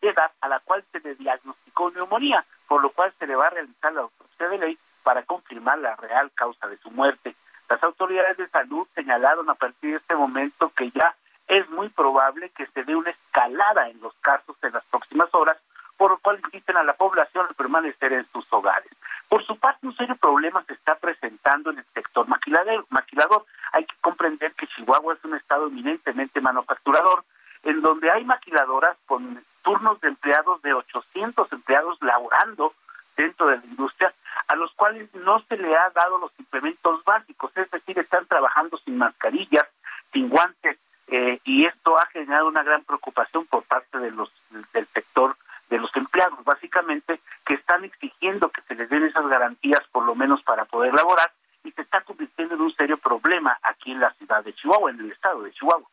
de 0.01 0.09
edad 0.09 0.32
a 0.41 0.47
la 0.47 0.59
cual 0.59 0.84
se 0.91 0.99
le 0.99 1.15
diagnosticó 1.15 1.91
neumonía, 1.91 2.43
por 2.68 2.82
lo 2.82 2.89
cual 2.89 3.13
se 3.20 3.28
le 3.28 3.36
va 3.36 3.47
a 3.47 3.51
realizar 3.51 3.93
la 3.93 4.01
autopsia 4.01 4.49
de 4.49 4.57
ley 4.57 4.78
para 5.03 5.24
confirmar 5.24 5.80
la 5.80 5.95
real 5.95 6.32
causa 6.34 6.68
de 6.68 6.78
su 6.78 6.91
muerte. 6.91 7.36
Las 7.70 7.82
autoridades 7.84 8.38
de 8.38 8.47
salud 8.47 8.88
señalaron 8.95 9.49
a 9.49 9.55
partir 9.55 9.91
de 9.91 9.97
este 9.97 10.15
momento 10.15 10.72
que 10.76 10.89
ya 10.91 11.15
es 11.47 11.70
muy 11.70 11.89
probable 11.89 12.49
que 12.49 12.65
se 12.68 12.84
dé 12.84 12.95
una 12.95 13.09
escalada 13.09 13.89
en 13.89 13.99
los 14.01 14.13
casos 14.15 14.57
en 14.63 14.74
las 14.74 14.86
próximas 14.86 15.30
horas, 15.34 15.57
por 15.97 16.11
lo 16.11 16.17
cual 16.19 16.39
inviten 16.43 16.77
a 16.77 16.83
la 16.83 16.93
población 16.93 17.47
a 17.49 17.53
permanecer 17.53 18.13
en 18.13 18.25
sus 18.27 18.45
hogares. 18.53 18.89
Por 19.27 19.45
su 19.45 19.57
parte, 19.57 19.87
un 19.87 19.95
serio 19.95 20.15
problema 20.15 20.63
se 20.63 20.73
está 20.73 20.95
presentando 20.95 21.71
en 21.71 21.79
el 21.79 21.85
sector 21.93 22.27
maquilador. 22.27 23.45
Hay 23.73 23.85
que 23.85 23.95
comprender 23.99 24.53
que 24.53 24.67
Chihuahua 24.67 25.15
es 25.15 25.23
un 25.25 25.35
estado 25.35 25.67
eminentemente 25.67 26.39
manufacturador, 26.39 27.23
en 27.63 27.81
donde 27.81 28.09
hay 28.09 28.23
maquiladoras 28.23 28.95
con 29.05 29.43
turnos 29.63 29.99
de 29.99 30.07
empleados 30.07 30.61
de 30.61 30.73
800 30.73 31.51
empleados 31.51 31.97
laborando 32.01 32.73
dentro 33.17 33.47
de 33.47 33.57
la 33.57 33.65
industria, 33.65 34.13
a 34.47 34.55
los 34.55 34.71
cuales 34.73 35.13
no 35.15 35.39
se 35.41 35.57
le 35.57 35.75
ha 35.75 35.89
dado 35.89 36.19
los 36.19 36.31
implementos 36.39 37.03
básicos, 37.03 37.51
es 37.57 37.69
decir, 37.69 37.97
están 37.99 38.25
trabajando 38.27 38.77
sin 38.77 38.97
mascarillas, 38.97 39.67
sin 40.13 40.29
guantes, 40.29 40.77
eh, 41.07 41.39
y 41.43 41.65
esto 41.65 41.97
ha 41.97 42.05
generado 42.07 42.47
una 42.47 42.63
gran 42.63 42.83
preocupación 42.83 43.45
por 43.47 43.63
parte 43.63 43.97
de 43.97 44.11
los 44.11 44.31
del 44.73 44.85
sector 44.87 45.35
de 45.70 45.78
los 45.78 45.95
empleados, 45.95 46.43
básicamente, 46.43 47.20
que 47.45 47.55
están 47.55 47.84
exigiendo 47.84 48.49
que 48.49 48.61
se 48.61 48.76
les 48.76 48.89
den 48.89 49.03
esas 49.03 49.28
garantías 49.28 49.84
por 49.91 50.03
lo 50.03 50.15
menos 50.15 50.41
para 50.43 50.65
poder 50.65 50.93
laborar 50.93 51.32
y 51.63 51.72
se 51.72 51.82
está 51.82 52.01
convirtiendo 52.01 52.55
en 52.55 52.61
un 52.61 52.74
serio 52.74 52.97
problema 52.97 53.57
aquí 53.63 53.91
en 53.91 53.99
la 53.99 54.13
ciudad 54.13 54.43
de 54.43 54.53
Chihuahua, 54.53 54.91
en 54.91 54.99
el 54.99 55.11
estado 55.11 55.41
de 55.43 55.51
Chihuahua. 55.51 55.88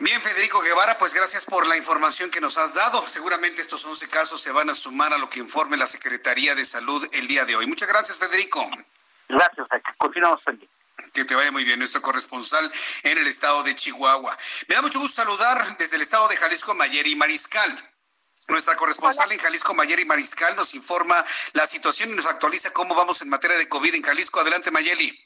Bien, 0.00 0.20
Federico 0.20 0.60
Guevara, 0.60 0.98
pues 0.98 1.14
gracias 1.14 1.44
por 1.44 1.66
la 1.66 1.76
información 1.76 2.30
que 2.30 2.40
nos 2.40 2.58
has 2.58 2.74
dado. 2.74 3.00
Seguramente 3.06 3.62
estos 3.62 3.84
11 3.84 4.08
casos 4.08 4.40
se 4.40 4.50
van 4.50 4.68
a 4.68 4.74
sumar 4.74 5.12
a 5.12 5.18
lo 5.18 5.30
que 5.30 5.38
informe 5.38 5.76
la 5.76 5.86
Secretaría 5.86 6.54
de 6.54 6.64
Salud 6.64 7.06
el 7.12 7.28
día 7.28 7.44
de 7.44 7.54
hoy. 7.56 7.66
Muchas 7.66 7.88
gracias, 7.88 8.18
Federico. 8.18 8.68
Gracias, 9.28 9.68
continuamos 9.96 10.42
pendientes. 10.42 10.73
Que 11.12 11.24
te 11.24 11.34
vaya 11.34 11.50
muy 11.50 11.64
bien, 11.64 11.78
nuestro 11.78 12.02
corresponsal 12.02 12.70
en 13.02 13.18
el 13.18 13.26
estado 13.26 13.62
de 13.62 13.74
Chihuahua. 13.74 14.36
Me 14.68 14.74
da 14.74 14.82
mucho 14.82 14.98
gusto 14.98 15.22
saludar 15.22 15.76
desde 15.76 15.96
el 15.96 16.02
estado 16.02 16.28
de 16.28 16.36
Jalisco, 16.36 16.74
Mayeri 16.74 17.16
Mariscal. 17.16 17.70
Nuestra 18.48 18.76
corresponsal 18.76 19.30
en 19.32 19.38
Jalisco, 19.38 19.74
Mayeri 19.74 20.04
Mariscal, 20.04 20.54
nos 20.54 20.74
informa 20.74 21.24
la 21.54 21.66
situación 21.66 22.10
y 22.10 22.14
nos 22.14 22.26
actualiza 22.26 22.72
cómo 22.72 22.94
vamos 22.94 23.22
en 23.22 23.30
materia 23.30 23.56
de 23.56 23.68
COVID 23.68 23.94
en 23.94 24.02
Jalisco. 24.02 24.40
Adelante, 24.40 24.70
Mayeli. 24.70 25.18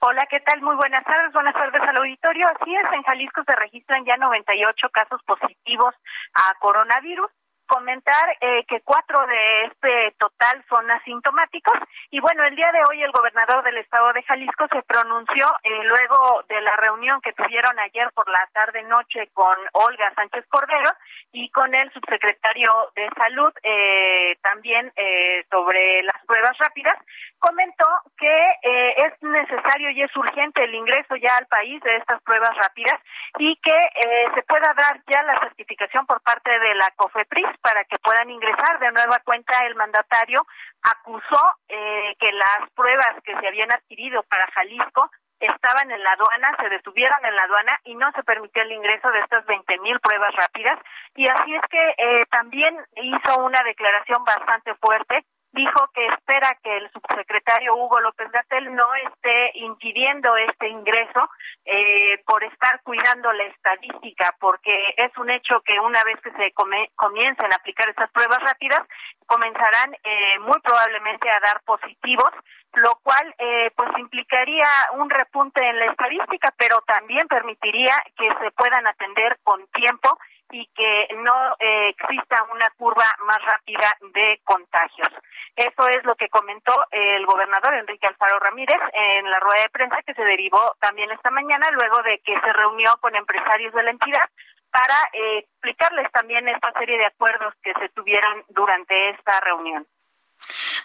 Hola, 0.00 0.26
¿qué 0.28 0.40
tal? 0.40 0.60
Muy 0.60 0.74
buenas 0.76 1.04
tardes. 1.04 1.32
Buenas 1.32 1.54
tardes 1.54 1.80
al 1.80 1.96
auditorio. 1.96 2.46
Así 2.46 2.74
es, 2.74 2.92
en 2.92 3.02
Jalisco 3.04 3.42
se 3.46 3.54
registran 3.54 4.04
ya 4.04 4.16
98 4.16 4.88
casos 4.90 5.20
positivos 5.24 5.94
a 6.34 6.54
coronavirus 6.58 7.30
comentar 7.66 8.36
eh, 8.40 8.64
que 8.66 8.80
cuatro 8.82 9.26
de 9.26 9.64
este 9.64 10.14
total 10.18 10.64
son 10.68 10.90
asintomáticos. 10.90 11.78
Y 12.10 12.20
bueno, 12.20 12.44
el 12.44 12.56
día 12.56 12.70
de 12.72 12.82
hoy 12.88 13.02
el 13.02 13.12
gobernador 13.12 13.64
del 13.64 13.78
estado 13.78 14.12
de 14.12 14.22
Jalisco 14.22 14.66
se 14.72 14.82
pronunció 14.82 15.46
eh, 15.62 15.70
luego 15.84 16.44
de 16.48 16.60
la 16.60 16.76
reunión 16.76 17.20
que 17.20 17.32
tuvieron 17.32 17.78
ayer 17.78 18.10
por 18.14 18.28
la 18.28 18.46
tarde 18.52 18.82
noche 18.84 19.28
con 19.32 19.56
Olga 19.72 20.12
Sánchez 20.14 20.44
Cordero 20.48 20.90
y 21.32 21.50
con 21.50 21.74
el 21.74 21.90
subsecretario 21.92 22.72
de 22.94 23.08
salud 23.16 23.52
eh, 23.62 24.36
también 24.42 24.92
sobre 25.50 26.02
las 26.02 26.24
pruebas 26.26 26.56
rápidas 26.58 26.96
comentó 27.38 27.86
que 28.16 28.48
es 28.62 29.22
necesario 29.22 29.90
y 29.90 30.02
es 30.02 30.16
urgente 30.16 30.64
el 30.64 30.74
ingreso 30.74 31.16
ya 31.16 31.36
al 31.36 31.46
país 31.46 31.82
de 31.82 31.96
estas 31.96 32.22
pruebas 32.22 32.56
rápidas 32.56 33.00
y 33.38 33.56
que 33.56 33.76
se 34.34 34.42
pueda 34.42 34.72
dar 34.74 35.00
ya 35.06 35.22
la 35.22 35.36
certificación 35.40 36.06
por 36.06 36.20
parte 36.22 36.58
de 36.58 36.74
la 36.74 36.88
COFEPRIS 36.96 37.46
para 37.60 37.84
que 37.84 37.98
puedan 37.98 38.30
ingresar. 38.30 38.78
De 38.78 38.92
nueva 38.92 39.18
cuenta, 39.24 39.58
el 39.66 39.74
mandatario 39.74 40.46
acusó 40.82 41.42
eh, 41.68 42.14
que 42.18 42.32
las 42.32 42.70
pruebas 42.74 43.16
que 43.24 43.38
se 43.38 43.46
habían 43.46 43.72
adquirido 43.72 44.22
para 44.24 44.50
Jalisco 44.52 45.10
estaban 45.40 45.90
en 45.90 46.02
la 46.02 46.12
aduana, 46.12 46.56
se 46.60 46.68
detuvieron 46.68 47.18
en 47.24 47.34
la 47.34 47.42
aduana 47.42 47.80
y 47.84 47.94
no 47.94 48.10
se 48.12 48.22
permitió 48.22 48.62
el 48.62 48.72
ingreso 48.72 49.10
de 49.10 49.20
estas 49.20 49.44
20 49.46 49.78
mil 49.80 50.00
pruebas 50.00 50.34
rápidas. 50.36 50.78
Y 51.14 51.28
así 51.28 51.54
es 51.54 51.62
que 51.70 51.94
eh, 51.98 52.26
también 52.30 52.76
hizo 52.96 53.38
una 53.44 53.62
declaración 53.62 54.24
bastante 54.24 54.74
fuerte 54.76 55.24
dijo 55.54 55.88
que 55.94 56.06
espera 56.06 56.58
que 56.62 56.76
el 56.76 56.90
subsecretario 56.90 57.76
Hugo 57.76 58.00
López 58.00 58.30
Gatel 58.30 58.74
no 58.74 58.86
esté 58.94 59.52
impidiendo 59.54 60.36
este 60.36 60.68
ingreso 60.68 61.30
eh, 61.64 62.18
por 62.26 62.42
estar 62.44 62.82
cuidando 62.82 63.32
la 63.32 63.44
estadística, 63.44 64.34
porque 64.40 64.94
es 64.96 65.16
un 65.16 65.30
hecho 65.30 65.60
que 65.62 65.78
una 65.78 66.02
vez 66.04 66.20
que 66.20 66.32
se 66.32 66.52
comiencen 66.96 67.52
a 67.52 67.56
aplicar 67.56 67.88
estas 67.88 68.10
pruebas 68.10 68.40
rápidas, 68.40 68.80
comenzarán 69.26 69.94
eh, 70.02 70.38
muy 70.40 70.60
probablemente 70.60 71.30
a 71.30 71.40
dar 71.40 71.62
positivos 71.62 72.30
lo 72.76 72.98
cual 73.04 73.34
eh, 73.38 73.70
pues 73.76 73.88
implicaría 73.98 74.66
un 74.94 75.08
repunte 75.08 75.64
en 75.64 75.78
la 75.78 75.86
estadística, 75.86 76.52
pero 76.58 76.80
también 76.86 77.26
permitiría 77.28 77.94
que 78.16 78.28
se 78.42 78.50
puedan 78.50 78.84
atender 78.86 79.38
con 79.44 79.64
tiempo 79.68 80.18
y 80.50 80.66
que 80.74 81.08
no 81.16 81.56
eh, 81.58 81.88
exista 81.88 82.44
una 82.52 82.68
curva 82.76 83.04
más 83.26 83.38
rápida 83.44 83.96
de 84.12 84.40
contagios. 84.44 85.08
Eso 85.56 85.88
es 85.88 86.04
lo 86.04 86.14
que 86.16 86.28
comentó 86.28 86.72
el 86.90 87.24
gobernador 87.26 87.74
Enrique 87.74 88.06
Alfaro 88.06 88.38
Ramírez 88.40 88.80
en 88.92 89.30
la 89.30 89.38
rueda 89.40 89.62
de 89.62 89.68
prensa 89.70 90.02
que 90.02 90.14
se 90.14 90.24
derivó 90.24 90.76
también 90.80 91.10
esta 91.10 91.30
mañana 91.30 91.66
luego 91.72 92.02
de 92.02 92.18
que 92.20 92.38
se 92.40 92.52
reunió 92.52 92.90
con 93.00 93.14
empresarios 93.14 93.72
de 93.72 93.82
la 93.82 93.90
entidad 93.90 94.28
para 94.70 94.96
eh, 95.12 95.38
explicarles 95.38 96.10
también 96.10 96.48
esta 96.48 96.72
serie 96.72 96.98
de 96.98 97.06
acuerdos 97.06 97.54
que 97.62 97.72
se 97.74 97.88
tuvieron 97.90 98.44
durante 98.48 99.10
esta 99.10 99.40
reunión. 99.40 99.86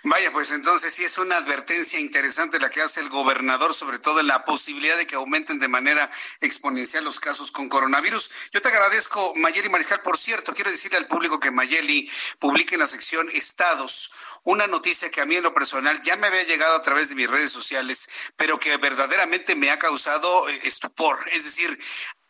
Vaya, 0.04 0.32
pues 0.32 0.52
entonces 0.52 0.94
sí 0.94 1.04
es 1.04 1.18
una 1.18 1.38
advertencia 1.38 2.00
interesante 2.00 2.60
la 2.60 2.70
que 2.70 2.82
hace 2.82 3.02
el 3.02 3.10
gobernador, 3.10 3.74
sobre 3.74 4.00
todo 4.00 4.22
en 4.22 4.28
la 4.28 4.46
posibilidad 4.46 4.98
de 4.98 5.06
que 5.06 5.16
aumenten 5.16 5.60
de 5.60 5.68
manera 5.68 6.10
exponencial 6.40 7.04
los 7.04 7.20
casos 7.20 7.52
con 7.52 7.68
coronavirus. 7.68 8.30
Yo 8.52 8.62
te 8.62 8.70
agradezco, 8.70 9.34
Mayeli 9.36 9.68
Mariscal. 9.68 10.02
Por 10.02 10.18
cierto, 10.18 10.54
quiero 10.54 10.72
decirle 10.72 10.98
al 10.98 11.08
público 11.08 11.40
que 11.40 11.52
Mayeli 11.52 12.10
publique 12.40 12.76
en 12.76 12.80
la 12.80 12.88
sección 12.88 13.30
Estados 13.34 14.12
una 14.44 14.68
noticia 14.68 15.12
que 15.12 15.22
a 15.22 15.26
mí 15.26 15.36
en 15.36 15.44
lo 15.44 15.54
personal 15.54 16.02
ya 16.02 16.16
me 16.16 16.28
había 16.28 16.44
llegado 16.44 16.76
a 16.76 16.82
través 16.82 17.10
de 17.10 17.16
mis 17.16 17.30
redes 17.30 17.52
sociales, 17.52 18.10
pero 18.38 18.58
que 18.58 18.78
verdaderamente 18.78 19.56
me 19.56 19.70
ha 19.70 19.78
causado 19.78 20.48
eh, 20.50 20.60
estupor. 20.64 21.20
Es 21.32 21.44
decir, 21.44 21.78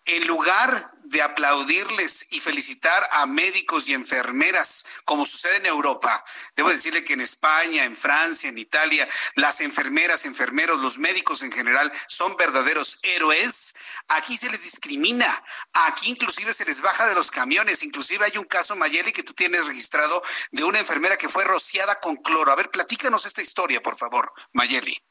en 0.10 0.28
lugar 0.28 0.92
de 1.04 1.22
aplaudirles 1.22 2.28
y 2.32 2.40
felicitar 2.40 3.08
a 3.12 3.26
médicos 3.26 3.90
y 3.90 3.94
enfermeras, 3.94 4.86
como 5.06 5.26
sucede 5.26 5.58
en 5.58 5.66
Europa, 5.66 6.24
debo 6.56 6.70
decirle 6.70 7.04
que 7.04 7.14
en 7.14 7.22
España, 7.22 7.84
en 7.84 7.96
Francia, 7.96 8.50
en 8.50 8.58
Italia, 8.58 9.08
las 9.36 9.62
enfermeras, 9.62 10.26
enfermeros, 10.26 10.80
los 10.80 11.00
médicos 11.00 11.42
en 11.42 11.52
general 11.52 11.92
son 12.08 12.38
verdaderos 12.38 13.00
héroes. 13.02 13.76
Aquí 14.08 14.38
se 14.38 14.52
les 14.52 14.64
discrimina, 14.64 15.44
aquí 15.88 16.12
inclusive 16.12 16.54
se 16.54 16.66
les 16.66 16.82
baja 16.82 17.08
de 17.08 17.16
los 17.16 17.32
camiones, 17.32 17.84
inclusive 17.84 18.26
hay 18.26 18.38
un 18.38 18.46
caso, 18.46 18.76
Mayeli, 18.76 19.12
que 19.12 19.24
tú 19.24 19.34
tienes 19.34 19.66
registrado 19.66 20.22
de 20.52 20.64
una 20.64 20.80
enfermera 20.80 21.18
que 21.18 21.30
fue 21.30 21.44
rociada 21.44 22.00
con 22.00 22.18
cloro. 22.18 22.52
A 22.52 22.56
ver, 22.56 22.70
platícanos 22.70 23.26
esta 23.26 23.42
historia, 23.42 23.82
por 23.82 23.98
favor, 23.98 24.32
Mayeli. 24.54 25.09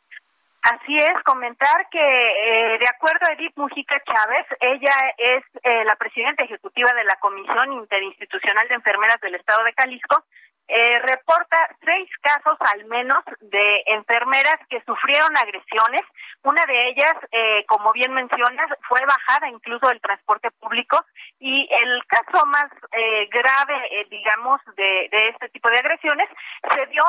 Así 0.62 0.98
es, 0.98 1.22
comentar 1.24 1.88
que 1.88 2.00
eh, 2.00 2.78
de 2.78 2.88
acuerdo 2.88 3.26
a 3.26 3.32
Edith 3.32 3.56
Mujica 3.56 4.02
Chávez, 4.04 4.46
ella 4.60 4.92
es 5.16 5.44
eh, 5.62 5.84
la 5.84 5.94
presidenta 5.96 6.44
ejecutiva 6.44 6.92
de 6.94 7.04
la 7.04 7.16
Comisión 7.20 7.72
Interinstitucional 7.74 8.66
de 8.68 8.74
Enfermeras 8.74 9.20
del 9.20 9.36
Estado 9.36 9.62
de 9.64 9.72
Jalisco, 9.72 10.24
eh, 10.68 10.98
reporta 10.98 11.56
seis 11.82 12.10
casos 12.20 12.58
al 12.60 12.84
menos 12.86 13.24
de 13.40 13.82
enfermeras 13.86 14.58
que 14.68 14.82
sufrieron 14.82 15.34
agresiones. 15.36 16.02
Una 16.42 16.62
de 16.66 16.88
ellas, 16.90 17.14
eh, 17.32 17.64
como 17.66 17.90
bien 17.92 18.12
mencionas, 18.12 18.68
fue 18.86 19.00
bajada 19.06 19.48
incluso 19.48 19.88
del 19.88 20.00
transporte 20.00 20.50
público 20.60 21.02
y 21.40 21.66
el 21.72 22.04
caso 22.06 22.44
más 22.46 22.68
eh, 22.92 23.28
grave, 23.32 24.06
digamos, 24.10 24.60
de, 24.76 25.08
de, 25.10 25.28
este 25.28 25.48
tipo 25.48 25.70
de 25.70 25.78
agresiones 25.78 26.28
se 26.76 26.86
dio 26.86 27.02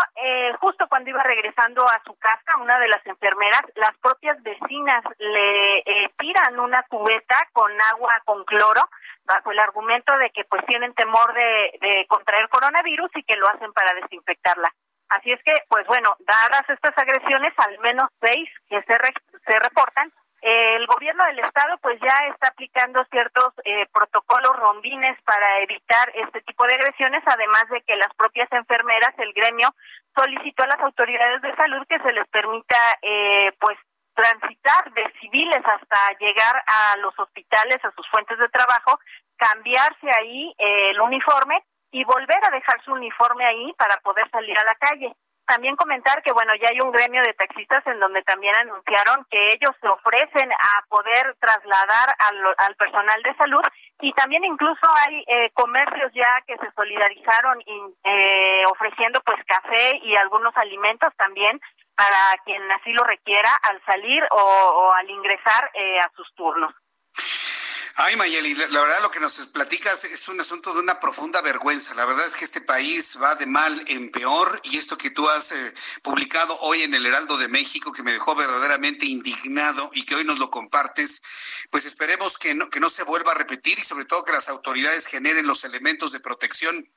justo 0.59 0.87
cuando 0.87 1.09
iba 1.09 1.21
regresando 1.23 1.83
a 1.83 2.01
su 2.05 2.15
casa, 2.17 2.57
una 2.59 2.79
de 2.79 2.87
las 2.87 3.05
enfermeras, 3.05 3.61
las 3.75 3.95
propias 3.97 4.41
vecinas 4.43 5.03
le 5.17 5.83
tiran 6.17 6.59
una 6.59 6.83
cubeta 6.83 7.47
con 7.53 7.71
agua 7.93 8.21
con 8.25 8.43
cloro 8.45 8.89
bajo 9.29 9.51
el 9.51 9.59
argumento 9.59 10.17
de 10.17 10.31
que 10.31 10.43
pues 10.45 10.65
tienen 10.65 10.93
temor 10.95 11.33
de, 11.33 11.77
de 11.79 12.05
contraer 12.07 12.49
coronavirus 12.49 13.11
y 13.15 13.23
que 13.23 13.37
lo 13.37 13.47
hacen 13.47 13.71
para 13.73 13.93
desinfectarla. 14.01 14.69
Así 15.09 15.31
es 15.31 15.41
que, 15.43 15.53
pues 15.69 15.85
bueno, 15.87 16.09
dadas 16.19 16.69
estas 16.69 16.97
agresiones, 16.97 17.53
al 17.57 17.79
menos 17.79 18.09
seis 18.21 18.49
que 18.67 18.81
se, 18.83 18.97
se 19.45 19.59
reportan, 19.59 20.11
el 20.41 20.85
gobierno 20.87 21.25
del 21.25 21.39
estado 21.39 21.77
pues 21.81 21.99
ya 21.99 22.15
está 22.31 22.47
aplicando 22.47 23.03
ciertos 23.11 23.49
eh, 23.65 23.85
protocolos 23.91 24.55
rombines 24.55 25.21
para 25.23 25.59
evitar 25.59 26.11
este 26.15 26.41
tipo 26.41 26.65
de 26.65 26.75
agresiones, 26.75 27.21
además 27.25 27.65
de 27.69 27.81
que 27.81 27.97
las 27.97 28.13
propias 28.15 28.49
enfermeras, 28.51 29.13
el 29.17 29.33
gremio, 29.33 29.67
solicitó 30.15 30.63
a 30.63 30.67
las 30.67 30.79
autoridades 30.79 31.41
de 31.41 31.55
salud 31.55 31.85
que 31.89 31.99
se 31.99 32.13
les 32.13 32.27
permita 32.29 32.77
eh, 33.01 33.51
pues 33.59 33.77
transitar 34.19 34.91
de 34.93 35.13
civiles 35.21 35.63
hasta 35.65 36.17
llegar 36.19 36.61
a 36.67 36.97
los 36.97 37.17
hospitales, 37.17 37.77
a 37.83 37.91
sus 37.91 38.07
fuentes 38.09 38.37
de 38.37 38.49
trabajo, 38.49 38.99
cambiarse 39.37 40.09
ahí 40.11 40.53
eh, 40.57 40.89
el 40.91 40.99
uniforme 40.99 41.63
y 41.91 42.03
volver 42.03 42.39
a 42.43 42.51
dejar 42.51 42.83
su 42.83 42.91
uniforme 42.91 43.45
ahí 43.45 43.73
para 43.77 43.95
poder 44.01 44.29
salir 44.29 44.57
a 44.57 44.65
la 44.65 44.75
calle. 44.75 45.15
También 45.47 45.75
comentar 45.75 46.21
que, 46.21 46.31
bueno, 46.31 46.53
ya 46.61 46.69
hay 46.69 46.79
un 46.79 46.91
gremio 46.91 47.23
de 47.23 47.33
taxistas 47.33 47.81
en 47.87 47.99
donde 47.99 48.21
también 48.21 48.53
anunciaron 48.55 49.25
que 49.31 49.47
ellos 49.47 49.71
se 49.81 49.87
ofrecen 49.87 50.51
a 50.51 50.85
poder 50.87 51.35
trasladar 51.39 52.13
al, 52.19 52.75
personal 52.75 53.23
de 53.23 53.35
salud 53.35 53.63
y 54.01 54.13
también 54.13 54.43
incluso 54.45 54.85
hay 55.07 55.23
eh, 55.27 55.49
comercios 55.53 56.11
ya 56.13 56.43
que 56.45 56.55
se 56.57 56.71
solidarizaron 56.75 57.59
eh, 58.03 58.63
ofreciendo 58.69 59.21
pues 59.25 59.43
café 59.45 59.99
y 60.03 60.15
algunos 60.15 60.55
alimentos 60.55 61.11
también 61.17 61.59
para 61.99 62.41
quien 62.45 62.61
así 62.71 62.93
lo 62.93 63.03
requiera 63.03 63.53
al 63.63 63.83
salir 63.85 64.23
o, 64.31 64.93
al 64.93 65.09
ingresar 65.09 65.69
eh, 65.73 65.99
a 65.99 66.09
sus 66.15 66.33
turnos. 66.33 66.73
Ay, 67.97 68.15
Mayeli, 68.15 68.53
la, 68.53 68.81
verdad 68.81 69.01
lo 69.01 69.11
que 69.11 69.19
nos 69.19 69.33
platicas 69.47 70.05
es 70.05 70.29
un 70.29 70.39
asunto 70.39 70.73
de 70.73 70.79
una 70.79 71.01
profunda 71.01 71.41
vergüenza. 71.41 71.93
La 71.95 72.05
verdad 72.05 72.25
es 72.25 72.37
que 72.37 72.45
este 72.45 72.61
país 72.61 73.19
va 73.21 73.35
de 73.35 73.45
mal 73.45 73.83
en 73.87 74.09
peor 74.11 74.61
y 74.63 74.77
esto 74.77 74.97
que 74.97 75.09
tú 75.09 75.27
has 75.27 75.51
eh, 75.51 75.73
publicado 76.01 76.57
hoy 76.61 76.83
en 76.83 76.93
el 76.93 77.05
Heraldo 77.05 77.37
de 77.37 77.49
México, 77.49 77.91
que 77.91 78.03
me 78.03 78.13
dejó 78.13 78.33
verdaderamente 78.33 79.05
indignado 79.05 79.89
y 79.93 80.05
que 80.05 80.15
hoy 80.15 80.23
nos 80.23 80.39
lo 80.39 80.49
compartes, 80.49 81.21
pues 81.69 81.83
esperemos 81.83 82.37
que 82.37 82.55
no, 82.55 82.69
que 82.69 82.79
no 82.79 82.89
se 82.89 83.03
vuelva 83.03 83.33
a 83.33 83.35
repetir 83.35 83.77
y 83.77 83.83
sobre 83.83 84.05
todo 84.05 84.23
que 84.23 84.31
las 84.31 84.47
autoridades 84.47 85.05
generen 85.05 85.45
los 85.45 85.65
elementos 85.65 86.13
de 86.13 86.21
protección 86.21 86.89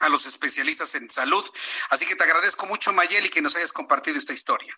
a 0.00 0.08
los 0.08 0.26
especialistas 0.26 0.94
en 0.94 1.08
salud. 1.10 1.44
Así 1.90 2.06
que 2.06 2.16
te 2.16 2.24
agradezco 2.24 2.66
mucho, 2.66 2.92
Mayeli, 2.92 3.28
que 3.28 3.42
nos 3.42 3.56
hayas 3.56 3.72
compartido 3.72 4.18
esta 4.18 4.32
historia. 4.32 4.74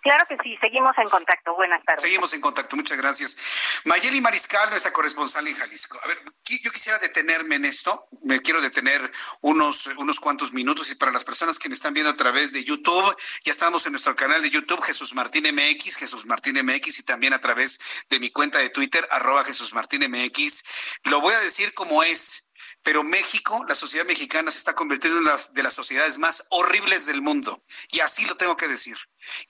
Claro 0.00 0.24
que 0.26 0.36
sí, 0.42 0.56
seguimos 0.60 0.96
en 0.96 1.08
contacto. 1.08 1.54
Buenas 1.54 1.84
tardes. 1.84 2.02
Seguimos 2.02 2.32
en 2.32 2.40
contacto, 2.40 2.76
muchas 2.76 2.96
gracias. 2.96 3.36
Mayeli 3.84 4.20
Mariscal, 4.20 4.70
nuestra 4.70 4.92
corresponsal 4.92 5.46
en 5.48 5.56
Jalisco. 5.56 6.00
A 6.02 6.06
ver, 6.06 6.22
yo 6.46 6.70
quisiera 6.70 6.98
detenerme 6.98 7.56
en 7.56 7.64
esto, 7.64 8.08
me 8.22 8.40
quiero 8.40 8.60
detener 8.60 9.10
unos, 9.40 9.86
unos 9.98 10.20
cuantos 10.20 10.52
minutos 10.52 10.90
y 10.90 10.94
para 10.94 11.10
las 11.10 11.24
personas 11.24 11.58
que 11.58 11.68
me 11.68 11.74
están 11.74 11.94
viendo 11.94 12.10
a 12.10 12.16
través 12.16 12.52
de 12.52 12.62
YouTube, 12.62 13.16
ya 13.44 13.52
estamos 13.52 13.84
en 13.86 13.92
nuestro 13.92 14.14
canal 14.14 14.40
de 14.40 14.50
YouTube, 14.50 14.82
Jesús 14.82 15.14
Martín 15.14 15.44
MX, 15.52 15.96
Jesús 15.96 16.26
Martín 16.26 16.56
MX 16.64 17.00
y 17.00 17.02
también 17.02 17.32
a 17.32 17.40
través 17.40 17.80
de 18.08 18.20
mi 18.20 18.30
cuenta 18.30 18.58
de 18.58 18.70
Twitter, 18.70 19.06
arroba 19.10 19.44
Jesús 19.44 19.74
Martín 19.74 20.08
MX. 20.08 20.62
Lo 21.04 21.20
voy 21.20 21.34
a 21.34 21.40
decir 21.40 21.74
como 21.74 22.02
es 22.04 22.47
pero 22.88 23.04
México, 23.04 23.66
la 23.68 23.74
sociedad 23.74 24.06
mexicana 24.06 24.50
se 24.50 24.56
está 24.56 24.74
convirtiendo 24.74 25.18
en 25.18 25.24
una 25.24 25.36
de 25.52 25.62
las 25.62 25.74
sociedades 25.74 26.16
más 26.16 26.46
horribles 26.48 27.04
del 27.04 27.20
mundo. 27.20 27.62
Y 27.90 28.00
así 28.00 28.24
lo 28.24 28.34
tengo 28.38 28.56
que 28.56 28.66
decir. 28.66 28.96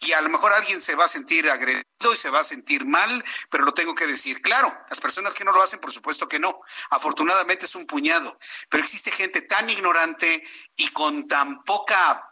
Y 0.00 0.10
a 0.10 0.20
lo 0.20 0.28
mejor 0.28 0.52
alguien 0.52 0.82
se 0.82 0.96
va 0.96 1.04
a 1.04 1.08
sentir 1.08 1.48
agredido 1.48 1.84
y 2.12 2.16
se 2.16 2.30
va 2.30 2.40
a 2.40 2.44
sentir 2.44 2.84
mal, 2.84 3.24
pero 3.48 3.64
lo 3.64 3.72
tengo 3.74 3.94
que 3.94 4.08
decir. 4.08 4.42
Claro, 4.42 4.76
las 4.90 4.98
personas 4.98 5.34
que 5.34 5.44
no 5.44 5.52
lo 5.52 5.62
hacen, 5.62 5.78
por 5.78 5.92
supuesto 5.92 6.28
que 6.28 6.40
no. 6.40 6.60
Afortunadamente 6.90 7.66
es 7.66 7.76
un 7.76 7.86
puñado. 7.86 8.36
Pero 8.68 8.82
existe 8.82 9.12
gente 9.12 9.40
tan 9.42 9.70
ignorante 9.70 10.42
y 10.74 10.88
con 10.88 11.28
tan 11.28 11.62
poca, 11.62 12.28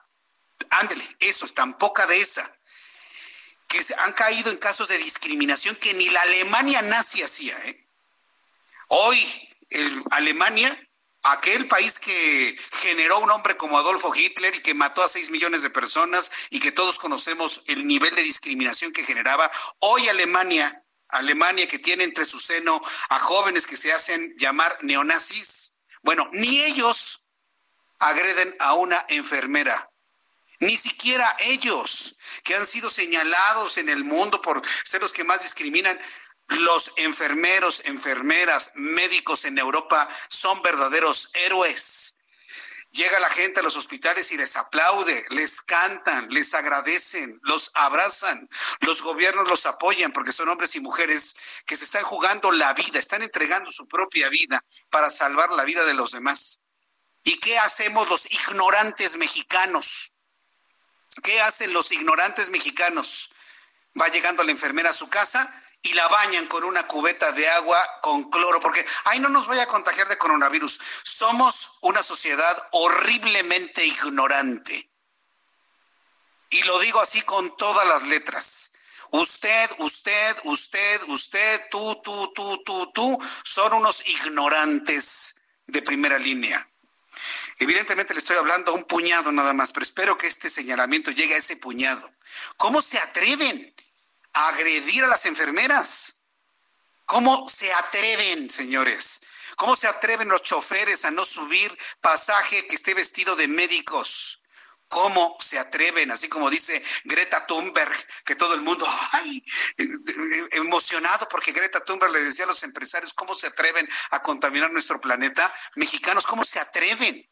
ándele, 0.71 1.09
eso 1.21 1.45
es 1.45 1.55
tan 1.55 1.79
poca 1.79 2.05
de 2.09 2.19
esa, 2.19 2.51
que 3.69 3.81
han 3.99 4.13
caído 4.13 4.51
en 4.51 4.59
casos 4.59 4.89
de 4.89 4.99
discriminación 4.99 5.77
que 5.77 5.95
ni 5.95 6.09
la 6.09 6.23
Alemania 6.23 6.83
nazi 6.83 7.23
hacía. 7.23 7.57
¿eh? 7.59 7.89
Hoy, 8.89 9.57
el, 9.71 10.03
Alemania 10.11 10.77
aquel 11.33 11.67
país 11.67 11.99
que 11.99 12.57
generó 12.81 13.19
un 13.19 13.31
hombre 13.31 13.57
como 13.57 13.79
Adolfo 13.79 14.15
Hitler 14.15 14.55
y 14.55 14.61
que 14.61 14.75
mató 14.75 15.03
a 15.03 15.09
seis 15.09 15.31
millones 15.31 15.63
de 15.63 15.71
personas 15.71 16.31
y 16.51 16.61
que 16.61 16.73
todos 16.73 16.99
conocemos 16.99 17.63
el 17.67 17.87
nivel 17.87 18.15
de 18.15 18.23
discriminación 18.23 18.93
que 18.93 19.05
generaba, 19.05 19.51
hoy 19.81 20.09
Alemania, 20.09 20.85
Alemania 21.09 21.67
que 21.67 21.79
tiene 21.79 22.05
entre 22.05 22.25
su 22.25 22.39
seno 22.39 22.81
a 23.09 23.19
jóvenes 23.19 23.67
que 23.67 23.77
se 23.77 23.93
hacen 23.93 24.37
llamar 24.39 24.79
neonazis, 24.83 25.79
bueno, 26.03 26.29
ni 26.33 26.63
ellos 26.63 27.27
agreden 27.99 28.55
a 28.61 28.75
una 28.75 29.05
enfermera. 29.09 29.91
Ni 30.59 30.77
siquiera 30.77 31.37
ellos, 31.41 32.17
que 32.43 32.55
han 32.55 32.67
sido 32.67 32.89
señalados 32.89 33.77
en 33.77 33.89
el 33.89 34.05
mundo 34.05 34.41
por 34.41 34.63
ser 34.85 35.03
los 35.03 35.13
que 35.13 35.25
más 35.25 35.43
discriminan, 35.43 35.99
los 36.49 36.93
enfermeros, 36.97 37.83
enfermeras, 37.85 38.73
médicos 38.75 39.45
en 39.45 39.59
Europa 39.59 40.09
son 40.29 40.63
verdaderos 40.63 41.31
héroes. 41.35 42.17
Llega 42.93 43.21
la 43.21 43.29
gente 43.29 43.61
a 43.61 43.63
los 43.63 43.77
hospitales 43.77 44.31
y 44.31 44.39
les 44.39 44.57
aplaude, 44.57 45.27
les 45.31 45.61
cantan, 45.61 46.31
les 46.31 46.55
agradecen, 46.55 47.39
los 47.43 47.71
abrazan. 47.75 48.49
Los 48.81 49.03
gobiernos 49.03 49.49
los 49.51 49.67
apoyan 49.67 50.13
porque 50.13 50.33
son 50.33 50.49
hombres 50.49 50.75
y 50.77 50.81
mujeres 50.81 51.37
que 51.67 51.77
se 51.77 51.85
están 51.85 52.05
jugando 52.05 52.53
la 52.53 52.73
vida, 52.73 52.99
están 52.99 53.23
entregando 53.23 53.71
su 53.71 53.87
propia 53.87 54.31
vida 54.31 54.65
para 54.89 55.11
salvar 55.11 55.51
la 55.51 55.65
vida 55.65 55.85
de 55.85 55.93
los 55.93 56.13
demás. 56.13 56.63
¿Y 57.23 57.39
qué 57.39 57.59
hacemos 57.59 58.09
los 58.09 58.33
ignorantes 58.33 59.17
mexicanos? 59.17 60.13
¿Qué 61.23 61.41
hacen 61.41 61.73
los 61.73 61.93
ignorantes 61.93 62.49
mexicanos? 62.49 63.31
Va 64.01 64.09
llegando 64.09 64.43
la 64.45 64.53
enfermera 64.53 64.91
a 64.91 64.95
su 64.95 65.09
casa 65.09 65.65
y 65.87 65.93
la 65.93 66.09
bañan 66.09 66.47
con 66.49 66.65
una 66.65 66.87
cubeta 66.89 67.31
de 67.31 67.49
agua 67.49 67.79
con 68.03 68.29
cloro, 68.29 68.59
porque, 68.61 68.85
ay, 69.05 69.21
no 69.21 69.29
nos 69.29 69.47
vaya 69.47 69.63
a 69.63 69.69
contagiar 69.69 70.09
de 70.09 70.19
coronavirus. 70.19 70.81
Somos 71.05 71.79
una 71.83 72.03
sociedad 72.03 72.69
horriblemente 72.73 73.85
ignorante. 73.85 74.91
Y 76.51 76.63
lo 76.65 76.81
digo 76.81 77.01
así 77.01 77.23
con 77.23 77.57
todas 77.57 77.87
las 77.87 78.03
letras. 78.03 78.73
Usted, 79.13 79.71
usted, 79.79 80.37
usted, 80.45 81.03
usted, 81.07 81.69
tú, 81.71 82.01
tú, 82.03 82.33
tú, 82.35 82.63
tú, 82.65 82.91
tú, 82.93 83.19
son 83.45 83.73
unos 83.75 84.05
ignorantes 84.09 85.37
de 85.69 85.83
primera 85.83 86.19
línea. 86.19 86.69
Evidentemente 87.59 88.13
le 88.13 88.19
estoy 88.19 88.37
hablando 88.37 88.73
a 88.73 88.75
un 88.75 88.85
puñado 88.85 89.31
nada 89.31 89.53
más, 89.53 89.71
pero 89.71 89.85
espero 89.85 90.19
que 90.19 90.27
este 90.27 90.51
señalamiento 90.51 91.13
llegue 91.13 91.35
a 91.35 91.39
ese 91.39 91.57
puñado. 91.57 92.13
¿Cómo 92.57 92.83
se 92.83 92.99
atreven? 92.99 93.76
Agredir 94.37 95.05
a 95.05 95.09
las 95.09 95.25
enfermeras. 95.27 96.25
¿Cómo 97.07 97.49
se 97.49 97.73
atreven, 97.73 98.51
señores? 98.51 99.23
¿Cómo 99.57 99.75
se 99.77 99.87
atreven 99.87 100.29
los 100.29 100.43
choferes 100.43 101.05
a 101.07 101.11
no 101.11 101.25
subir 101.25 101.77
pasaje 102.03 102.67
que 102.67 102.75
esté 102.75 102.93
vestido 102.93 103.35
de 103.37 103.49
médicos? 103.49 104.43
¿Cómo 104.89 105.37
se 105.41 105.59
atreven? 105.59 106.11
Así 106.11 106.29
como 106.29 106.51
dice 106.51 106.85
Greta 107.05 107.47
Thunberg, 107.47 107.97
que 108.25 108.37
todo 108.37 108.55
el 108.55 108.61
mundo, 108.61 108.87
emocionado 110.53 111.29
porque 111.29 111.53
Greta 111.53 111.81
Thunberg 111.81 112.13
le 112.13 112.23
decía 112.23 112.45
a 112.45 112.49
los 112.49 112.63
empresarios, 112.63 113.15
¿cómo 113.15 113.35
se 113.35 113.47
atreven 113.47 113.89
a 114.11 114.23
contaminar 114.23 114.71
nuestro 114.71 115.01
planeta? 115.01 115.53
Mexicanos, 115.77 116.27
¿cómo 116.27 116.45
se 116.45 116.61
atreven 116.61 117.27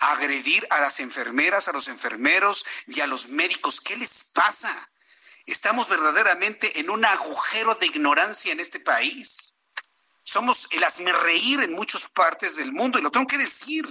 a 0.00 0.12
agredir 0.12 0.66
a 0.70 0.80
las 0.80 0.98
enfermeras, 0.98 1.68
a 1.68 1.72
los 1.72 1.86
enfermeros 1.86 2.66
y 2.88 3.00
a 3.00 3.06
los 3.06 3.28
médicos? 3.28 3.80
¿Qué 3.80 3.96
les 3.96 4.24
pasa? 4.34 4.91
Estamos 5.46 5.88
verdaderamente 5.88 6.78
en 6.80 6.90
un 6.90 7.04
agujero 7.04 7.74
de 7.74 7.86
ignorancia 7.86 8.52
en 8.52 8.60
este 8.60 8.80
país. 8.80 9.54
Somos 10.22 10.68
el 10.70 10.82
reír 11.22 11.60
en 11.60 11.72
muchas 11.72 12.08
partes 12.08 12.56
del 12.56 12.72
mundo 12.72 12.98
y 12.98 13.02
lo 13.02 13.10
tengo 13.10 13.26
que 13.26 13.38
decir. 13.38 13.84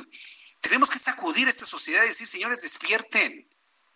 Tenemos 0.61 0.89
que 0.89 0.99
sacudir 0.99 1.47
a 1.47 1.49
esta 1.49 1.65
sociedad 1.65 2.03
y 2.03 2.09
decir, 2.09 2.27
señores, 2.27 2.61
despierten. 2.61 3.47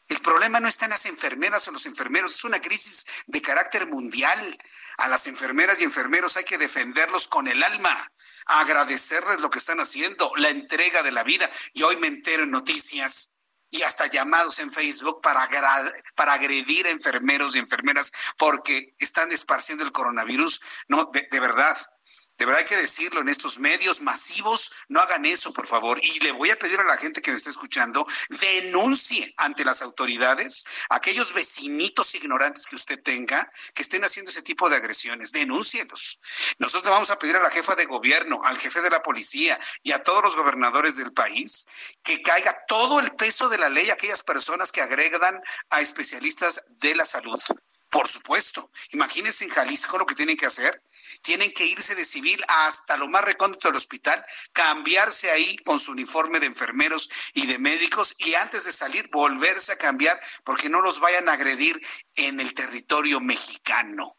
El 0.07 0.21
problema 0.21 0.59
no 0.59 0.67
está 0.67 0.85
en 0.85 0.91
las 0.91 1.05
enfermeras 1.05 1.67
o 1.67 1.71
los 1.71 1.87
enfermeros, 1.87 2.35
es 2.35 2.43
una 2.43 2.61
crisis 2.61 3.05
de 3.25 3.41
carácter 3.41 3.87
mundial. 3.87 4.57
A 4.97 5.07
las 5.07 5.25
enfermeras 5.25 5.79
y 5.79 5.83
enfermeros 5.83 6.37
hay 6.37 6.43
que 6.43 6.57
defenderlos 6.57 7.27
con 7.27 7.47
el 7.47 7.63
alma. 7.63 8.11
agradecerles 8.47 9.41
lo 9.41 9.49
que 9.49 9.57
están 9.57 9.79
haciendo, 9.79 10.31
la 10.35 10.49
entrega 10.49 11.01
de 11.01 11.11
la 11.11 11.23
vida. 11.23 11.49
Y 11.73 11.81
hoy 11.81 11.97
me 11.97 12.07
entero 12.07 12.43
en 12.43 12.51
noticias 12.51 13.31
y 13.75 13.83
hasta 13.83 14.07
llamados 14.07 14.59
en 14.59 14.71
Facebook 14.71 15.21
para, 15.21 15.47
para 16.15 16.33
agredir 16.33 16.87
a 16.87 16.91
enfermeros 16.91 17.55
y 17.55 17.59
enfermeras 17.59 18.11
porque 18.37 18.95
están 18.99 19.31
esparciendo 19.31 19.83
el 19.83 19.91
coronavirus. 19.91 20.61
No, 20.87 21.11
de 21.13 21.39
verdad, 21.39 21.77
de 22.37 22.45
verdad 22.45 22.61
hay 22.61 22.67
que 22.67 22.75
decirlo 22.75 23.21
en 23.21 23.29
estos 23.29 23.59
medios 23.59 24.01
masivos, 24.01 24.71
no 24.89 24.99
hagan 24.99 25.25
eso, 25.25 25.53
por 25.53 25.67
favor. 25.67 25.99
Y 26.03 26.19
le 26.19 26.31
voy 26.31 26.49
a 26.49 26.57
pedir 26.57 26.79
a 26.79 26.83
la 26.83 26.97
gente 26.97 27.21
que 27.21 27.31
me 27.31 27.37
está 27.37 27.49
escuchando, 27.49 28.05
denuncie 28.29 29.33
ante 29.37 29.63
las 29.63 29.81
autoridades 29.81 30.65
aquellos 30.89 31.33
vecinitos 31.33 32.13
ignorantes 32.15 32.67
que 32.67 32.75
usted 32.75 33.01
tenga 33.01 33.49
que 33.73 33.83
estén 33.83 34.03
haciendo 34.03 34.31
ese 34.31 34.41
tipo 34.41 34.69
de 34.69 34.75
agresiones. 34.75 35.31
Denúncielos. 35.31 36.19
Nosotros 36.57 36.83
le 36.85 36.91
vamos 36.91 37.09
a 37.09 37.19
pedir 37.19 37.37
a 37.37 37.43
la 37.43 37.49
jefa 37.49 37.75
de 37.75 37.85
gobierno, 37.85 38.41
al 38.43 38.57
jefe 38.57 38.81
de 38.81 38.89
la 38.89 39.01
policía 39.01 39.59
y 39.83 39.93
a 39.93 40.03
todos 40.03 40.21
los 40.21 40.35
gobernadores 40.35 40.97
del 40.97 41.13
país 41.13 41.65
que 42.03 42.21
caiga 42.21 42.65
todo 42.67 42.99
el 42.99 43.15
peso 43.15 43.47
de 43.49 43.57
la 43.57 43.69
ley 43.69 43.89
a 43.89 43.93
aquellas 43.93 44.23
personas 44.23 44.71
que 44.71 44.81
agregan 44.81 45.41
a 45.69 45.81
especialistas 45.81 46.63
de 46.67 46.95
la 46.95 47.05
salud. 47.05 47.41
Por 47.89 48.09
supuesto. 48.09 48.69
Imagínense 48.91 49.45
en 49.45 49.51
Jalisco 49.51 49.97
lo 49.97 50.05
que 50.05 50.15
tienen 50.15 50.35
que 50.35 50.45
hacer 50.45 50.81
tienen 51.25 51.51
que 51.51 51.65
irse 51.65 51.95
de 51.95 52.05
civil 52.05 52.39
hasta 52.47 52.97
lo 52.97 53.07
más 53.07 53.23
recóndito 53.23 53.67
del 53.67 53.77
hospital, 53.77 54.23
cambiarse 54.53 55.31
ahí 55.31 55.57
con 55.57 55.79
su 55.79 55.91
uniforme 55.91 56.39
de 56.39 56.45
enfermeros 56.45 57.09
y 57.33 57.47
de 57.47 57.57
médicos 57.57 58.13
y 58.19 58.35
antes 58.35 58.63
de 58.65 58.71
salir 58.71 59.09
volverse 59.11 59.71
a 59.71 59.77
cambiar 59.77 60.19
porque 60.43 60.69
no 60.69 60.81
los 60.81 60.99
vayan 60.99 61.27
a 61.27 61.33
agredir 61.33 61.81
en 62.15 62.39
el 62.39 62.53
territorio 62.53 63.19
mexicano. 63.19 64.17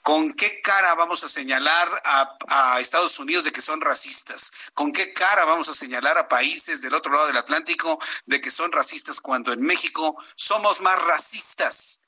¿Con 0.00 0.32
qué 0.32 0.60
cara 0.60 0.94
vamos 0.94 1.24
a 1.24 1.28
señalar 1.28 2.02
a, 2.04 2.36
a, 2.48 2.80
Estados 2.80 3.18
Unidos 3.18 3.44
de 3.44 3.52
que 3.52 3.60
son 3.60 3.80
racistas? 3.80 4.52
¿Con 4.74 4.92
qué 4.92 5.12
cara 5.12 5.44
vamos 5.44 5.68
a 5.68 5.74
señalar 5.74 6.18
a 6.18 6.28
países 6.28 6.82
del 6.82 6.94
otro 6.94 7.12
lado 7.12 7.26
del 7.26 7.36
Atlántico 7.36 7.98
de 8.26 8.40
que 8.40 8.50
son 8.52 8.70
racistas 8.70 9.20
cuando 9.20 9.52
en 9.52 9.60
México 9.60 10.16
somos 10.36 10.80
más 10.80 11.02
racistas? 11.02 12.01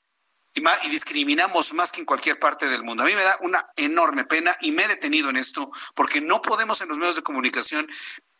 Y, 0.55 0.89
discriminamos 0.89 1.73
más 1.73 1.91
que 1.91 1.99
en 1.99 2.05
cualquier 2.05 2.39
parte 2.39 2.67
del 2.67 2.83
mundo. 2.83 3.03
A 3.03 3.05
mí 3.05 3.13
me 3.13 3.21
da 3.21 3.37
una 3.41 3.67
enorme 3.75 4.25
pena 4.25 4.55
y 4.61 4.71
me 4.71 4.83
he 4.83 4.87
detenido 4.87 5.29
en 5.29 5.35
esto 5.35 5.69
porque 5.93 6.21
no 6.21 6.41
podemos 6.41 6.79
en 6.81 6.89
los 6.89 6.97
medios 6.97 7.17
de 7.17 7.23
comunicación 7.23 7.87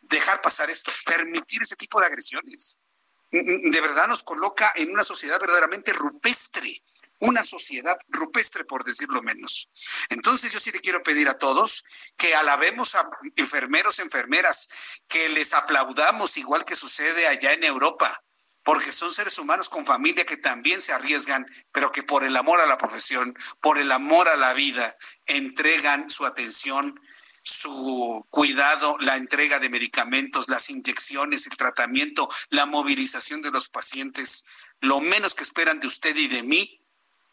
dejar 0.00 0.40
pasar 0.40 0.70
esto, 0.70 0.90
permitir 1.04 1.62
ese 1.62 1.76
tipo 1.76 2.00
de 2.00 2.06
agresiones. 2.06 2.78
De 3.30 3.80
verdad 3.80 4.08
nos 4.08 4.22
coloca 4.22 4.72
en 4.76 4.90
una 4.90 5.04
sociedad 5.04 5.38
verdaderamente 5.38 5.92
rupestre, 5.92 6.80
una 7.20 7.44
sociedad 7.44 7.98
rupestre 8.08 8.64
por 8.64 8.84
decirlo 8.84 9.20
menos. 9.20 9.68
Entonces 10.08 10.52
yo 10.52 10.58
sí 10.58 10.70
le 10.70 10.80
quiero 10.80 11.02
pedir 11.02 11.28
a 11.28 11.38
todos 11.38 11.84
que 12.16 12.34
alabemos 12.34 12.94
a 12.94 13.10
enfermeros, 13.34 13.98
enfermeras, 13.98 14.68
que 15.06 15.28
les 15.28 15.52
aplaudamos 15.52 16.36
igual 16.38 16.64
que 16.64 16.76
sucede 16.76 17.26
allá 17.26 17.52
en 17.52 17.64
Europa 17.64 18.22
porque 18.66 18.90
son 18.90 19.12
seres 19.12 19.38
humanos 19.38 19.68
con 19.68 19.86
familia 19.86 20.26
que 20.26 20.36
también 20.36 20.82
se 20.82 20.92
arriesgan, 20.92 21.46
pero 21.70 21.92
que 21.92 22.02
por 22.02 22.24
el 22.24 22.36
amor 22.36 22.60
a 22.60 22.66
la 22.66 22.76
profesión, 22.76 23.38
por 23.60 23.78
el 23.78 23.92
amor 23.92 24.28
a 24.28 24.34
la 24.34 24.54
vida, 24.54 24.96
entregan 25.24 26.10
su 26.10 26.26
atención, 26.26 27.00
su 27.44 28.26
cuidado, 28.28 28.96
la 28.98 29.14
entrega 29.14 29.60
de 29.60 29.68
medicamentos, 29.68 30.48
las 30.48 30.68
inyecciones, 30.68 31.46
el 31.46 31.56
tratamiento, 31.56 32.28
la 32.50 32.66
movilización 32.66 33.40
de 33.40 33.52
los 33.52 33.68
pacientes. 33.68 34.46
Lo 34.80 34.98
menos 34.98 35.34
que 35.34 35.44
esperan 35.44 35.78
de 35.78 35.86
usted 35.86 36.16
y 36.16 36.26
de 36.26 36.42
mí 36.42 36.84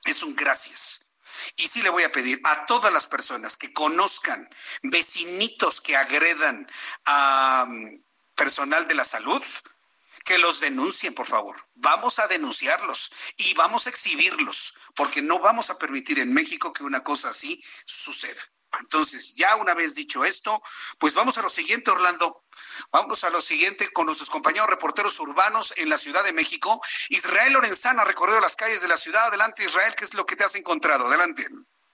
es 0.05 0.21
un 0.21 0.35
gracias. 0.35 1.09
Y 1.55 1.67
sí 1.67 1.81
le 1.81 1.89
voy 1.89 2.03
a 2.03 2.11
pedir 2.11 2.41
a 2.43 2.67
todas 2.67 2.93
las 2.93 3.07
personas 3.07 3.57
que 3.57 3.73
conozcan 3.73 4.47
vecinitos 4.83 5.81
que 5.81 5.95
agredan 5.95 6.69
a 7.05 7.65
mm, 7.67 8.03
personal 8.35 8.87
de 8.87 8.93
la 8.93 9.03
salud, 9.03 9.41
que 10.23 10.37
los 10.37 10.59
denuncien, 10.59 11.13
por 11.13 11.25
favor. 11.25 11.57
Vamos 11.75 12.19
a 12.19 12.27
denunciarlos 12.27 13.11
y 13.37 13.53
vamos 13.53 13.87
a 13.87 13.89
exhibirlos, 13.89 14.75
porque 14.95 15.21
no 15.21 15.39
vamos 15.39 15.69
a 15.69 15.77
permitir 15.77 16.19
en 16.19 16.33
México 16.33 16.71
que 16.73 16.83
una 16.83 17.03
cosa 17.03 17.29
así 17.29 17.63
suceda. 17.85 18.41
Entonces, 18.79 19.35
ya 19.35 19.55
una 19.57 19.75
vez 19.75 19.95
dicho 19.95 20.25
esto, 20.25 20.61
pues 20.97 21.13
vamos 21.13 21.37
a 21.37 21.41
lo 21.41 21.49
siguiente, 21.49 21.91
Orlando. 21.91 22.43
Vamos 22.91 23.23
a 23.23 23.29
lo 23.29 23.41
siguiente 23.41 23.91
con 23.93 24.07
nuestros 24.07 24.29
compañeros 24.29 24.69
reporteros 24.69 25.19
urbanos 25.19 25.73
en 25.77 25.89
la 25.89 25.97
Ciudad 25.97 26.23
de 26.23 26.33
México. 26.33 26.81
Israel 27.09 27.53
Lorenzana 27.53 28.01
ha 28.01 28.05
recorrido 28.05 28.39
las 28.41 28.55
calles 28.55 28.81
de 28.81 28.87
la 28.87 28.97
ciudad. 28.97 29.27
Adelante, 29.27 29.63
Israel, 29.63 29.93
¿qué 29.95 30.05
es 30.05 30.15
lo 30.15 30.25
que 30.25 30.35
te 30.35 30.43
has 30.43 30.55
encontrado? 30.55 31.07
Adelante. 31.07 31.43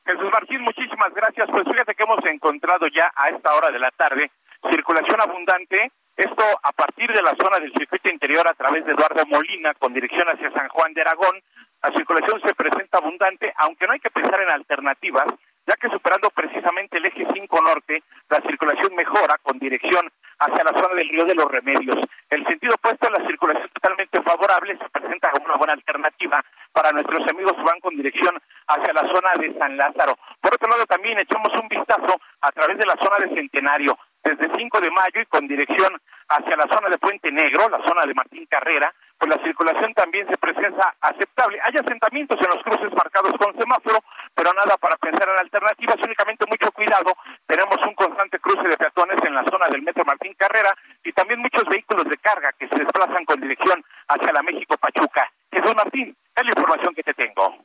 Jesús 0.06 0.30
Martín, 0.32 0.62
muchísimas 0.62 1.14
gracias. 1.14 1.50
Pues 1.52 1.66
fíjate 1.70 1.96
que 1.96 2.04
hemos 2.04 2.24
encontrado 2.26 2.88
ya 2.88 3.12
a 3.16 3.30
esta 3.30 3.54
hora 3.54 3.72
de 3.72 3.80
la 3.80 3.92
tarde 3.92 4.32
circulación 4.70 5.22
abundante 5.22 5.92
esto 6.20 6.44
a 6.64 6.72
partir 6.74 7.10
de 7.14 7.22
la 7.22 7.34
zona 7.40 7.60
del 7.60 7.72
circuito 7.72 8.10
interior 8.10 8.46
a 8.46 8.54
través 8.54 8.86
de 8.86 8.92
Eduardo 8.92 9.26
Molina 9.28 9.74
con 9.76 9.94
dirección 9.94 10.28
hacia 10.28 10.52
San 10.52 10.68
Juan 10.68 10.94
de 10.94 11.02
Aragón. 11.02 11.42
La 11.82 11.92
circulación 11.92 12.42
se 12.42 12.54
presenta 12.56 12.98
abundante, 12.98 13.54
aunque 13.58 13.88
no 13.88 13.94
hay 13.94 14.02
que 14.02 14.10
pensar 14.10 14.42
en 14.42 14.50
alternativas, 14.50 15.28
ya 15.66 15.76
que 15.76 15.88
superando 15.88 16.30
precisamente 16.32 16.98
el 16.98 17.06
eje 17.06 17.26
5 17.34 17.62
norte, 17.62 18.04
la 18.30 18.42
circulación 18.42 18.94
mejora 18.96 19.38
con 19.42 19.60
dirección 19.60 20.12
hacia 20.40 20.64
la 20.64 20.74
zona 20.74 20.96
del 20.96 21.08
río 21.08 21.24
de 21.24 21.36
los 21.36 21.50
Remedios. 21.50 21.98
El 22.30 22.46
sentido 22.46 22.76
opuesto 22.76 23.10
la 23.10 23.26
circulación 23.26 23.70
totalmente 23.70 24.22
favorable 24.22 24.78
se 24.78 24.90
presenta 24.90 25.32
como 25.32 25.46
una 25.46 25.56
buena 25.56 25.74
alternativa 25.74 26.44
para 26.74 26.92
nuestros 26.92 27.26
amigos 27.30 27.54
que 27.54 27.64
van 27.64 27.80
con 27.80 27.96
dirección 27.96 28.38
hacia 28.68 28.94
la 28.94 29.02
zona 29.04 29.32
de 29.40 29.58
San 29.58 29.78
Lázaro. 29.78 30.18
Por 30.42 30.54
otro 30.54 30.70
lado, 30.70 30.86
también 30.86 31.18
echamos 31.20 31.54
un 31.56 31.68
vistazo 31.70 32.20
a 32.42 32.52
través 32.52 32.78
de 32.78 32.86
la 32.86 32.96
zona 33.02 33.26
de 33.26 33.34
Centenario 33.34 33.98
desde 34.24 34.50
5 34.56 34.82
de 34.82 34.92
mayo 34.92 35.22
y 35.22 35.26
con 35.26 35.48
dirección 35.48 36.00
hacia 36.30 36.56
la 36.56 36.68
zona 36.68 36.90
de 36.90 36.98
Puente 36.98 37.32
Negro, 37.32 37.70
la 37.70 37.82
zona 37.88 38.06
de 38.06 38.14
Martín 38.14 38.46
Carrera, 38.46 38.94
pues 39.18 39.36
la 39.36 39.44
circulación 39.44 39.94
también 39.94 40.28
se 40.30 40.38
presenta 40.38 40.96
aceptable. 41.02 41.60
Hay 41.64 41.74
asentamientos 41.76 42.40
en 42.40 42.50
los 42.50 42.64
cruces 42.64 42.94
marcados 42.94 43.34
con 43.38 43.58
semáforo, 43.58 44.00
pero 44.34 44.54
nada 44.54 44.78
para 44.78 44.96
pensar 44.98 45.28
en 45.28 45.38
alternativas, 45.38 45.98
únicamente 46.04 46.46
mucho 46.48 46.72
cuidado. 46.72 47.18
Tenemos 47.46 47.78
un 47.86 47.96
constante 47.96 48.40
cruce 48.40 48.68
de 48.68 48.78
peatones 48.78 49.18
en 49.24 49.34
la 49.34 49.44
zona 49.44 49.68
del 49.68 49.82
metro 49.82 50.06
Martín 50.06 50.34
Carrera 50.36 50.74
y 51.04 51.12
también 51.12 51.42
muchos 51.42 51.66
vehículos 51.66 52.06
de 52.06 52.18
carga 52.18 52.54
que 52.54 52.68
se 52.68 52.78
desplazan 52.78 53.26
con 53.26 53.42
dirección 53.42 53.84
hacia 54.08 54.32
la 54.32 54.44
México 54.44 54.78
Pachuca. 54.78 55.30
Jesús 55.52 55.76
Martín, 55.76 56.16
es 56.36 56.44
la 56.44 56.52
información 56.52 56.94
que 56.94 57.04
te 57.04 57.14
tengo. 57.14 57.58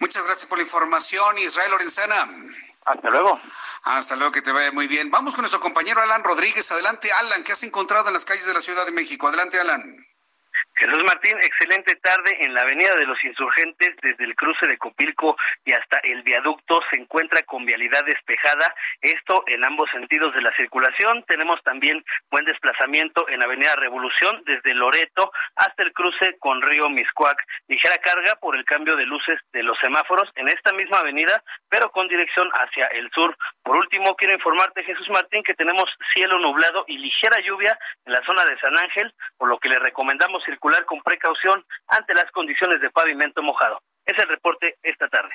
Muchas 0.00 0.24
gracias 0.24 0.46
por 0.46 0.58
la 0.58 0.64
información, 0.64 1.38
Israel 1.38 1.70
Lorenzana. 1.70 2.16
Hasta 2.86 3.10
luego. 3.10 3.38
Hasta 3.82 4.16
luego, 4.16 4.32
que 4.32 4.42
te 4.42 4.52
vaya 4.52 4.72
muy 4.72 4.86
bien. 4.86 5.10
Vamos 5.10 5.34
con 5.34 5.42
nuestro 5.42 5.60
compañero 5.60 6.00
Alan 6.00 6.24
Rodríguez. 6.24 6.70
Adelante, 6.70 7.12
Alan, 7.12 7.44
¿qué 7.44 7.52
has 7.52 7.62
encontrado 7.62 8.08
en 8.08 8.14
las 8.14 8.24
calles 8.24 8.46
de 8.46 8.54
la 8.54 8.60
Ciudad 8.60 8.84
de 8.86 8.92
México? 8.92 9.28
Adelante, 9.28 9.58
Alan. 9.58 10.05
Jesús 10.78 11.02
Martín, 11.06 11.34
excelente 11.38 11.96
tarde 11.96 12.36
en 12.38 12.52
la 12.52 12.60
Avenida 12.60 12.94
de 12.96 13.06
los 13.06 13.22
Insurgentes, 13.24 13.96
desde 14.02 14.24
el 14.24 14.34
cruce 14.36 14.66
de 14.66 14.76
Copilco 14.76 15.34
y 15.64 15.72
hasta 15.72 15.98
el 16.00 16.22
viaducto 16.22 16.80
se 16.90 16.96
encuentra 16.96 17.40
con 17.44 17.64
vialidad 17.64 18.04
despejada, 18.04 18.74
esto 19.00 19.42
en 19.46 19.64
ambos 19.64 19.88
sentidos 19.90 20.34
de 20.34 20.42
la 20.42 20.54
circulación. 20.54 21.24
Tenemos 21.28 21.62
también 21.62 22.04
buen 22.30 22.44
desplazamiento 22.44 23.26
en 23.30 23.42
Avenida 23.42 23.74
Revolución, 23.76 24.42
desde 24.44 24.74
Loreto 24.74 25.32
hasta 25.56 25.82
el 25.82 25.94
cruce 25.94 26.36
con 26.40 26.60
Río 26.60 26.90
Miscuac. 26.90 27.42
Ligera 27.68 27.96
carga 27.96 28.36
por 28.36 28.54
el 28.54 28.66
cambio 28.66 28.96
de 28.96 29.06
luces 29.06 29.40
de 29.54 29.62
los 29.62 29.78
semáforos 29.78 30.30
en 30.34 30.48
esta 30.48 30.74
misma 30.74 30.98
avenida, 30.98 31.42
pero 31.70 31.90
con 31.90 32.06
dirección 32.06 32.50
hacia 32.50 32.84
el 32.88 33.10
sur. 33.12 33.34
Por 33.62 33.78
último, 33.78 34.14
quiero 34.14 34.34
informarte, 34.34 34.84
Jesús 34.84 35.08
Martín, 35.08 35.42
que 35.42 35.54
tenemos 35.54 35.86
cielo 36.12 36.38
nublado 36.38 36.84
y 36.86 36.98
ligera 36.98 37.40
lluvia 37.40 37.78
en 38.04 38.12
la 38.12 38.22
zona 38.26 38.44
de 38.44 38.58
San 38.58 38.76
Ángel, 38.76 39.14
por 39.38 39.48
lo 39.48 39.58
que 39.58 39.70
le 39.70 39.78
recomendamos 39.78 40.44
circular 40.44 40.65
con 40.86 41.02
precaución 41.02 41.64
ante 41.88 42.14
las 42.14 42.30
condiciones 42.32 42.80
de 42.80 42.90
pavimento 42.90 43.42
mojado. 43.42 43.80
Es 44.04 44.16
el 44.18 44.28
reporte 44.28 44.76
esta 44.82 45.08
tarde. 45.08 45.30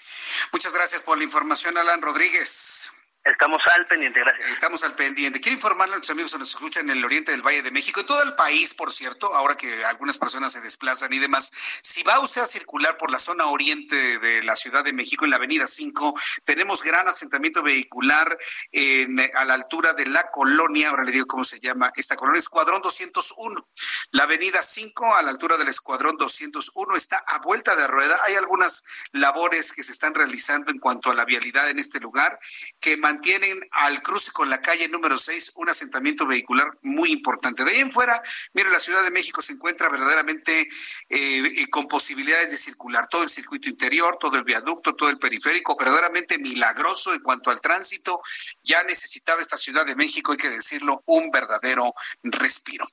Muchas 0.53 0.73
gracias 0.73 1.03
por 1.03 1.17
la 1.17 1.23
información, 1.23 1.77
Alan 1.77 2.01
Rodríguez. 2.01 3.00
Estamos 3.23 3.61
al 3.67 3.85
pendiente, 3.85 4.19
gracias. 4.19 4.49
Estamos 4.49 4.83
al 4.83 4.95
pendiente. 4.95 5.39
Quiero 5.39 5.53
informarle 5.53 5.93
a 5.93 5.97
nuestros 5.97 6.15
amigos 6.15 6.31
que 6.31 6.39
nos 6.39 6.49
escuchan 6.49 6.89
en 6.89 6.97
el 6.97 7.05
oriente 7.05 7.31
del 7.31 7.43
Valle 7.43 7.61
de 7.61 7.69
México, 7.69 7.99
en 7.99 8.07
todo 8.07 8.23
el 8.23 8.33
país, 8.33 8.73
por 8.73 8.91
cierto, 8.91 9.31
ahora 9.35 9.55
que 9.55 9.85
algunas 9.85 10.17
personas 10.17 10.51
se 10.53 10.59
desplazan 10.59 11.13
y 11.13 11.19
demás. 11.19 11.51
Si 11.83 12.01
va 12.01 12.19
usted 12.19 12.41
a 12.41 12.47
circular 12.47 12.97
por 12.97 13.11
la 13.11 13.19
zona 13.19 13.45
oriente 13.45 14.17
de 14.17 14.41
la 14.41 14.55
Ciudad 14.55 14.83
de 14.83 14.93
México, 14.93 15.25
en 15.25 15.31
la 15.31 15.37
Avenida 15.37 15.67
5, 15.67 16.19
tenemos 16.45 16.81
gran 16.81 17.07
asentamiento 17.07 17.61
vehicular 17.61 18.35
en, 18.71 19.19
a 19.35 19.45
la 19.45 19.53
altura 19.53 19.93
de 19.93 20.07
la 20.07 20.31
colonia, 20.31 20.89
ahora 20.89 21.03
le 21.03 21.11
digo 21.11 21.27
cómo 21.27 21.43
se 21.43 21.59
llama 21.59 21.91
esta 21.95 22.15
colonia, 22.15 22.39
Escuadrón 22.39 22.81
201. 22.81 23.67
La 24.13 24.23
Avenida 24.23 24.63
5, 24.63 25.15
a 25.15 25.21
la 25.21 25.29
altura 25.29 25.57
del 25.57 25.67
Escuadrón 25.67 26.17
201, 26.17 26.95
está 26.95 27.23
a 27.27 27.37
vuelta 27.37 27.75
de 27.75 27.85
rueda. 27.85 28.19
Hay 28.25 28.33
algunas 28.33 28.83
labores 29.11 29.73
que 29.73 29.83
se 29.83 29.91
están 29.91 30.15
realizando 30.15 30.71
en 30.71 30.79
cuanto 30.79 31.11
a 31.11 31.15
la 31.15 31.23
vialidad 31.23 31.69
en 31.69 31.77
este 31.77 31.99
lugar 31.99 32.39
que 32.79 32.97
mantienen 33.11 33.59
al 33.71 34.01
cruce 34.01 34.31
con 34.31 34.49
la 34.49 34.61
calle 34.61 34.87
número 34.87 35.17
6 35.17 35.51
un 35.55 35.69
asentamiento 35.69 36.25
vehicular 36.25 36.67
muy 36.81 37.11
importante. 37.11 37.65
De 37.65 37.71
ahí 37.71 37.79
en 37.79 37.91
fuera, 37.91 38.21
mire, 38.53 38.69
la 38.69 38.79
Ciudad 38.79 39.03
de 39.03 39.11
México 39.11 39.41
se 39.41 39.53
encuentra 39.53 39.89
verdaderamente 39.89 40.69
eh, 41.09 41.69
con 41.69 41.87
posibilidades 41.87 42.51
de 42.51 42.57
circular 42.57 43.07
todo 43.07 43.23
el 43.23 43.29
circuito 43.29 43.67
interior, 43.67 44.17
todo 44.17 44.37
el 44.37 44.45
viaducto, 44.45 44.95
todo 44.95 45.09
el 45.09 45.17
periférico, 45.19 45.75
verdaderamente 45.77 46.37
milagroso 46.37 47.13
en 47.13 47.19
cuanto 47.19 47.51
al 47.51 47.59
tránsito. 47.59 48.21
Ya 48.63 48.81
necesitaba 48.83 49.41
esta 49.41 49.57
Ciudad 49.57 49.85
de 49.85 49.95
México, 49.95 50.31
hay 50.31 50.37
que 50.37 50.49
decirlo, 50.49 51.03
un 51.05 51.31
verdadero 51.31 51.93
respiro. 52.23 52.87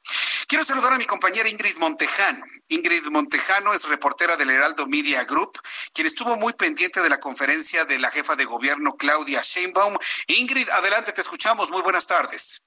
Quiero 0.49 0.65
saludar 0.65 0.95
a 0.95 0.97
mi 0.97 1.05
compañera 1.05 1.47
Ingrid 1.47 1.77
Montejano. 1.77 2.43
Ingrid 2.71 3.05
Montejano 3.11 3.75
es 3.75 3.87
reportera 3.87 4.35
del 4.37 4.49
Heraldo 4.49 4.87
Media 4.87 5.23
Group, 5.25 5.61
quien 5.93 6.07
estuvo 6.07 6.39
muy 6.39 6.55
pendiente 6.55 7.03
de 7.03 7.11
la 7.11 7.19
conferencia 7.19 7.85
de 7.85 7.99
la 7.99 8.11
jefa 8.11 8.35
de 8.35 8.47
gobierno 8.47 8.97
Claudia 8.97 9.43
Sheinbaum. 9.43 9.95
Ingrid, 10.27 10.71
adelante, 10.71 11.13
te 11.13 11.21
escuchamos. 11.21 11.71
Muy 11.71 11.83
buenas 11.83 12.07
tardes. 12.07 12.67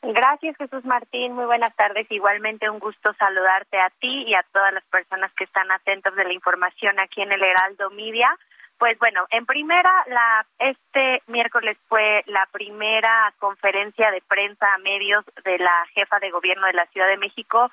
Gracias, 0.00 0.56
Jesús 0.56 0.86
Martín. 0.86 1.34
Muy 1.34 1.44
buenas 1.44 1.76
tardes. 1.76 2.06
Igualmente 2.08 2.70
un 2.70 2.78
gusto 2.78 3.12
saludarte 3.18 3.78
a 3.78 3.90
ti 4.00 4.24
y 4.26 4.32
a 4.32 4.42
todas 4.50 4.72
las 4.72 4.84
personas 4.84 5.30
que 5.36 5.44
están 5.44 5.70
atentos 5.70 6.16
de 6.16 6.24
la 6.24 6.32
información 6.32 6.98
aquí 6.98 7.20
en 7.20 7.32
el 7.32 7.42
Heraldo 7.42 7.90
Media. 7.90 8.34
Pues 8.78 8.96
bueno, 8.98 9.26
en 9.30 9.44
primera, 9.44 9.92
la, 10.06 10.46
este 10.58 11.22
miércoles 11.26 11.76
fue 11.88 12.22
la 12.26 12.46
primera 12.52 13.32
conferencia 13.38 14.10
de 14.12 14.22
prensa 14.22 14.72
a 14.72 14.78
medios 14.78 15.24
de 15.44 15.58
la 15.58 15.86
jefa 15.94 16.20
de 16.20 16.30
gobierno 16.30 16.66
de 16.66 16.74
la 16.74 16.86
Ciudad 16.86 17.08
de 17.08 17.16
México, 17.16 17.70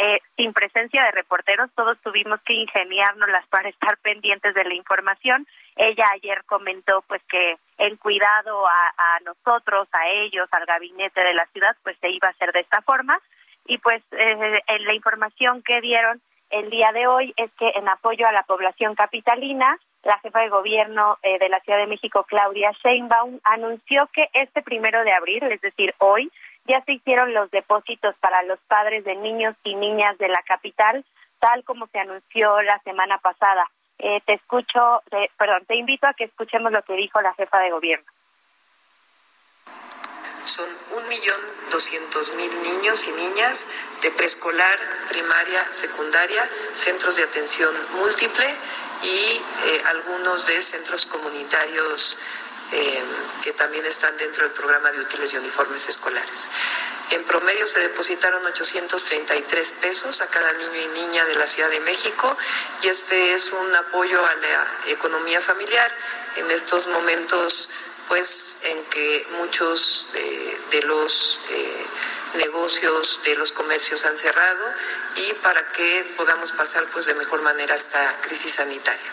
eh, 0.00 0.20
sin 0.36 0.52
presencia 0.52 1.02
de 1.02 1.10
reporteros, 1.10 1.70
todos 1.74 1.98
tuvimos 1.98 2.40
que 2.42 2.54
ingeniárnoslas 2.54 3.46
para 3.50 3.68
estar 3.68 3.98
pendientes 3.98 4.54
de 4.54 4.64
la 4.64 4.74
información. 4.74 5.46
Ella 5.76 6.06
ayer 6.12 6.44
comentó 6.44 7.02
pues 7.08 7.22
que 7.28 7.56
el 7.78 7.98
cuidado 7.98 8.66
a, 8.66 9.18
nosotros, 9.24 9.88
a 9.92 10.08
ellos, 10.08 10.48
al 10.52 10.66
gabinete 10.66 11.20
de 11.20 11.34
la 11.34 11.46
ciudad, 11.46 11.76
pues 11.82 11.96
se 12.00 12.10
iba 12.10 12.28
a 12.28 12.30
hacer 12.30 12.52
de 12.52 12.60
esta 12.60 12.80
forma. 12.82 13.20
Y 13.66 13.78
pues 13.78 14.02
eh, 14.12 14.60
en 14.66 14.84
la 14.84 14.94
información 14.94 15.62
que 15.62 15.80
dieron 15.80 16.20
el 16.50 16.70
día 16.70 16.92
de 16.92 17.06
hoy 17.06 17.34
es 17.36 17.50
que 17.52 17.72
en 17.74 17.88
apoyo 17.88 18.26
a 18.26 18.32
la 18.32 18.44
población 18.44 18.94
capitalina, 18.94 19.78
la 20.04 20.18
jefa 20.20 20.40
de 20.40 20.48
gobierno 20.48 21.18
eh, 21.22 21.38
de 21.38 21.48
la 21.48 21.60
Ciudad 21.60 21.78
de 21.78 21.86
México, 21.86 22.24
Claudia 22.28 22.72
Sheinbaum, 22.82 23.40
anunció 23.44 24.06
que 24.12 24.28
este 24.32 24.62
primero 24.62 25.02
de 25.04 25.12
abril, 25.12 25.42
es 25.44 25.60
decir, 25.60 25.94
hoy, 25.98 26.30
ya 26.64 26.82
se 26.82 26.92
hicieron 26.92 27.32
los 27.32 27.50
depósitos 27.50 28.14
para 28.16 28.42
los 28.42 28.58
padres 28.68 29.04
de 29.04 29.16
niños 29.16 29.56
y 29.64 29.74
niñas 29.74 30.16
de 30.18 30.28
la 30.28 30.42
capital, 30.42 31.04
tal 31.38 31.64
como 31.64 31.86
se 31.86 31.98
anunció 31.98 32.60
la 32.62 32.78
semana 32.80 33.18
pasada. 33.18 33.64
Eh, 33.98 34.20
te 34.24 34.34
escucho, 34.34 35.02
perdón, 35.36 35.64
te 35.66 35.76
invito 35.76 36.06
a 36.06 36.14
que 36.14 36.24
escuchemos 36.24 36.70
lo 36.70 36.82
que 36.82 36.94
dijo 36.94 37.20
la 37.20 37.34
jefa 37.34 37.58
de 37.60 37.70
gobierno. 37.70 38.06
Son 40.48 40.66
un 40.92 41.06
millón 41.08 41.40
doscientos 41.70 42.32
mil 42.32 42.62
niños 42.62 43.06
y 43.06 43.12
niñas 43.12 43.66
de 44.00 44.10
preescolar, 44.12 44.78
primaria, 45.10 45.68
secundaria, 45.72 46.48
centros 46.72 47.16
de 47.16 47.24
atención 47.24 47.74
múltiple 47.92 48.54
y 49.02 49.42
eh, 49.66 49.82
algunos 49.88 50.46
de 50.46 50.62
centros 50.62 51.04
comunitarios 51.04 52.18
eh, 52.72 53.02
que 53.42 53.52
también 53.52 53.84
están 53.84 54.16
dentro 54.16 54.44
del 54.44 54.52
programa 54.52 54.90
de 54.90 55.00
útiles 55.00 55.34
y 55.34 55.36
uniformes 55.36 55.86
escolares. 55.86 56.48
En 57.10 57.24
promedio 57.24 57.66
se 57.66 57.80
depositaron 57.80 58.44
833 58.46 59.72
pesos 59.82 60.22
a 60.22 60.28
cada 60.28 60.52
niño 60.52 60.76
y 60.76 60.86
niña 61.00 61.26
de 61.26 61.34
la 61.34 61.46
Ciudad 61.46 61.68
de 61.68 61.80
México 61.80 62.34
y 62.82 62.88
este 62.88 63.34
es 63.34 63.52
un 63.52 63.76
apoyo 63.76 64.24
a 64.24 64.34
la 64.34 64.66
economía 64.86 65.42
familiar 65.42 65.94
en 66.36 66.50
estos 66.50 66.86
momentos 66.86 67.70
pues 68.08 68.62
en 68.64 68.84
que 68.90 69.26
muchos 69.38 70.10
de, 70.12 70.82
los 70.82 71.40
eh, 71.50 71.86
negocios 72.38 73.20
de 73.24 73.36
los 73.36 73.52
comercios 73.52 74.04
han 74.04 74.16
cerrado 74.16 74.64
y 75.16 75.34
para 75.42 75.60
que 75.72 76.04
podamos 76.16 76.52
pasar 76.52 76.84
pues 76.92 77.06
de 77.06 77.14
mejor 77.14 77.42
manera 77.42 77.74
esta 77.74 78.16
crisis 78.22 78.54
sanitaria. 78.54 79.10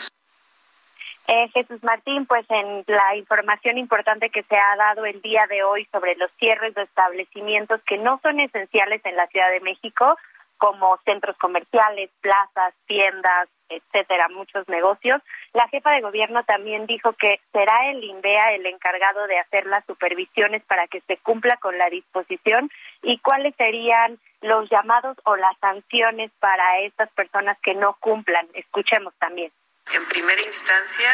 Eh, 1.27 1.49
Jesús 1.53 1.83
Martín, 1.83 2.27
pues 2.27 2.45
en 2.49 2.83
la 2.87 3.15
información 3.15 3.79
importante 3.79 4.29
que 4.29 4.43
se 4.43 4.55
ha 4.55 4.75
dado 4.75 5.05
el 5.05 5.21
día 5.21 5.47
de 5.49 5.63
hoy 5.63 5.87
sobre 5.91 6.15
los 6.15 6.31
cierres 6.33 6.75
de 6.75 6.83
establecimientos 6.83 7.81
que 7.83 7.97
no 7.97 8.19
son 8.21 8.39
esenciales 8.39 9.01
en 9.05 9.15
la 9.15 9.25
Ciudad 9.27 9.49
de 9.49 9.59
México, 9.61 10.17
como 10.57 10.97
centros 11.03 11.35
comerciales, 11.37 12.11
plazas, 12.21 12.73
tiendas, 12.85 13.49
etcétera, 13.69 14.27
muchos 14.29 14.67
negocios. 14.69 15.21
La 15.53 15.67
jefa 15.69 15.91
de 15.91 16.01
gobierno 16.01 16.43
también 16.43 16.85
dijo 16.85 17.13
que 17.13 17.39
será 17.51 17.89
el 17.89 18.03
INDEA 18.03 18.53
el 18.53 18.65
encargado 18.65 19.27
de 19.27 19.39
hacer 19.39 19.65
las 19.65 19.85
supervisiones 19.85 20.63
para 20.63 20.87
que 20.87 21.01
se 21.01 21.17
cumpla 21.17 21.57
con 21.57 21.77
la 21.77 21.89
disposición 21.89 22.69
y 23.01 23.19
cuáles 23.19 23.55
serían 23.55 24.19
los 24.41 24.69
llamados 24.69 25.17
o 25.23 25.35
las 25.35 25.57
sanciones 25.59 26.31
para 26.39 26.79
estas 26.81 27.09
personas 27.11 27.57
que 27.61 27.73
no 27.73 27.95
cumplan. 27.99 28.47
Escuchemos 28.53 29.13
también. 29.19 29.51
En 29.93 30.05
primera 30.07 30.41
instancia 30.41 31.09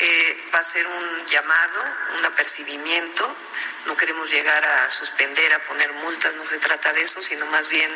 eh, 0.00 0.50
va 0.54 0.58
a 0.58 0.62
ser 0.62 0.86
un 0.86 1.26
llamado, 1.26 1.80
un 2.18 2.24
apercibimiento. 2.24 3.28
No 3.86 3.96
queremos 3.96 4.30
llegar 4.30 4.64
a 4.64 4.88
suspender, 4.88 5.52
a 5.52 5.58
poner 5.60 5.92
multas, 5.94 6.34
no 6.34 6.44
se 6.44 6.58
trata 6.58 6.92
de 6.92 7.02
eso, 7.02 7.20
sino 7.20 7.46
más 7.46 7.68
bien 7.68 7.90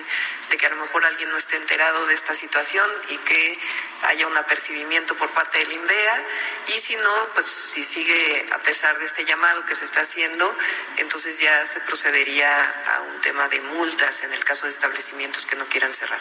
de 0.51 0.57
que 0.57 0.67
a 0.67 0.71
lo 0.71 0.77
mejor 0.77 1.05
alguien 1.07 1.31
no 1.31 1.37
esté 1.37 1.57
enterado 1.57 2.07
de 2.07 2.15
esta 2.15 2.35
situación 2.35 2.89
y 3.09 3.19
que 3.19 3.59
haya 4.03 4.27
un 4.27 4.37
apercibimiento 4.37 5.15
por 5.17 5.31
parte 5.31 5.59
del 5.59 5.73
INVEA. 5.73 6.23
Y 6.69 6.79
si 6.79 6.97
no, 6.97 7.15
pues 7.35 7.47
si 7.47 7.85
sigue 7.85 8.47
a 8.53 8.59
pesar 8.59 8.99
de 8.99 9.05
este 9.05 9.25
llamado 9.25 9.65
que 9.67 9.75
se 9.75 9.85
está 9.85 10.01
haciendo, 10.01 10.53
entonces 10.97 11.41
ya 11.41 11.65
se 11.67 11.81
procedería 11.81 12.95
a 12.95 13.01
un 13.03 13.21
tema 13.21 13.49
de 13.49 13.61
multas 13.61 14.23
en 14.23 14.33
el 14.33 14.45
caso 14.45 14.65
de 14.67 14.71
establecimientos 14.71 15.47
que 15.47 15.57
no 15.57 15.65
quieran 15.67 15.95
cerrar 15.95 16.21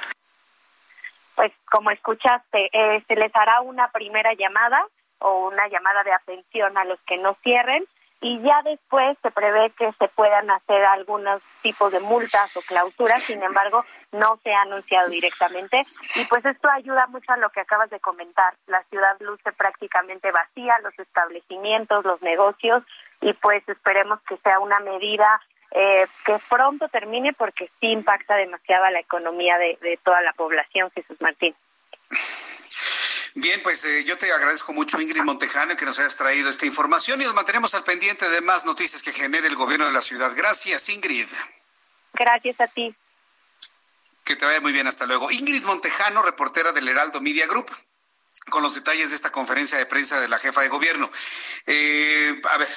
pues 1.36 1.52
como 1.70 1.92
escuchaste, 1.92 2.70
eh, 2.72 3.04
se 3.08 3.16
les 3.16 3.36
hará 3.36 3.62
una 3.62 3.92
primera 3.92 4.34
llamada 4.34 4.88
o 5.20 5.48
una 5.48 5.68
llamada 5.68 6.04
de 6.04 6.14
atención 6.14 6.78
a 6.78 6.86
los 6.86 7.00
que 7.02 7.18
no 7.18 7.34
cierren 7.36 7.86
y 8.22 8.42
ya 8.42 8.62
después 8.64 9.18
se 9.22 9.30
prevé 9.30 9.70
que 9.78 9.92
se 9.94 10.08
puedan 10.08 10.50
hacer 10.50 10.84
algunos 10.86 11.42
tipos 11.62 11.92
de 11.92 12.00
multas 12.00 12.56
o 12.58 12.62
clausuras, 12.62 13.22
sin 13.22 13.44
embargo, 13.44 13.84
no 14.14 14.40
se 14.42 14.54
ha 14.54 14.62
anunciado 14.62 15.10
directamente 15.10 15.84
y 16.16 16.26
pues 16.26 16.44
esto 16.46 16.70
ayuda 16.72 17.08
mucho 17.08 17.34
a 17.34 17.38
lo 17.38 17.50
que 17.50 17.60
acabas 17.60 17.90
de 17.90 18.00
comentar. 18.00 18.56
La 18.68 18.82
ciudad 18.84 19.16
luce 19.20 19.52
prácticamente 19.52 20.32
vacía, 20.32 20.80
los 20.80 20.98
establecimientos, 20.98 22.06
los 22.06 22.22
negocios 22.22 22.84
y 23.22 23.34
pues 23.34 23.68
esperemos 23.70 24.20
que 24.22 24.38
sea 24.38 24.60
una 24.60 24.80
medida 24.80 25.42
eh, 25.72 26.08
que 26.26 26.38
pronto 26.50 26.88
termine 26.88 27.34
porque 27.34 27.70
sí 27.80 27.92
impacta 27.92 28.36
demasiado 28.38 28.86
a 28.86 28.92
la 28.92 29.02
economía 29.02 29.58
de, 29.58 30.00
toda 30.04 30.22
la 30.22 30.32
población, 30.34 30.90
Jesús 30.92 31.20
Martín. 31.22 31.54
Bien, 33.38 33.62
pues 33.64 33.84
eh, 33.84 34.06
yo 34.06 34.18
te 34.18 34.32
agradezco 34.32 34.72
mucho, 34.72 35.00
Ingrid 35.00 35.24
Montejano, 35.24 35.76
que 35.76 35.84
nos 35.84 36.00
hayas 36.00 36.16
traído 36.16 36.50
esta 36.50 36.66
información 36.66 37.22
y 37.22 37.26
nos 37.26 37.34
mantenemos 37.34 37.76
al 37.76 37.84
pendiente 37.84 38.30
de 38.30 38.40
más 38.40 38.66
noticias 38.66 39.04
que 39.04 39.12
genere 39.12 39.48
el 39.48 39.56
gobierno 39.56 39.86
de 39.86 39.92
la 39.92 40.02
ciudad. 40.02 40.32
Gracias, 40.34 40.88
Ingrid. 40.88 41.28
Gracias 42.14 42.62
a 42.62 42.68
ti. 42.68 42.96
Que 44.24 44.38
te 44.38 44.46
vaya 44.46 44.62
muy 44.62 44.72
bien, 44.72 44.88
hasta 44.88 45.06
luego. 45.06 45.30
Ingrid 45.30 45.64
Montejano, 45.66 46.24
reportera 46.24 46.72
del 46.72 46.88
Heraldo 46.88 47.20
Media 47.20 47.46
Group 47.46 47.70
con 48.50 48.62
los 48.62 48.76
detalles 48.76 49.10
de 49.10 49.16
esta 49.16 49.32
conferencia 49.32 49.78
de 49.78 49.86
prensa 49.86 50.20
de 50.20 50.28
la 50.28 50.38
jefa 50.38 50.62
de 50.62 50.70
gobierno. 50.70 51.10
Eh, 51.66 52.40
a 52.52 52.58
ver, 52.58 52.68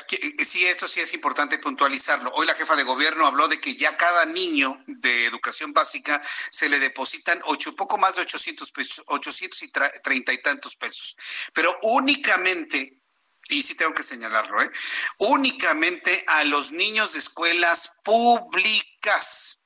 sí, 0.45 0.65
esto 0.67 0.89
sí 0.89 1.01
es 1.01 1.13
importante 1.13 1.59
puntualizarlo. 1.59 2.31
Hoy 2.35 2.47
la 2.47 2.55
jefa 2.55 2.75
de 2.75 2.85
gobierno 2.85 3.27
habló 3.27 3.49
de 3.49 3.61
que 3.61 3.75
ya 3.77 3.97
cada 3.97 4.25
niño 4.25 4.83
de 4.87 5.27
educación 5.27 5.73
básica 5.73 6.23
se 6.51 6.69
le 6.69 6.79
depositan 6.79 7.41
ocho, 7.45 7.77
poco 7.77 7.99
más 7.99 8.17
de 8.17 8.23
800 8.23 8.73
pesos, 8.73 9.05
800 9.07 9.63
y 9.63 9.73
treinta 10.03 10.33
y 10.33 10.39
tantos 10.39 10.77
pesos. 10.77 11.17
Pero 11.53 11.79
únicamente, 11.83 13.03
y 13.51 13.63
sí 13.63 13.75
tengo 13.75 13.93
que 13.93 14.03
señalarlo, 14.03 14.63
¿eh? 14.63 14.71
únicamente 15.19 16.25
a 16.29 16.45
los 16.45 16.73
niños 16.73 17.13
de 17.13 17.19
escuelas 17.19 17.93
públicas 18.05 19.58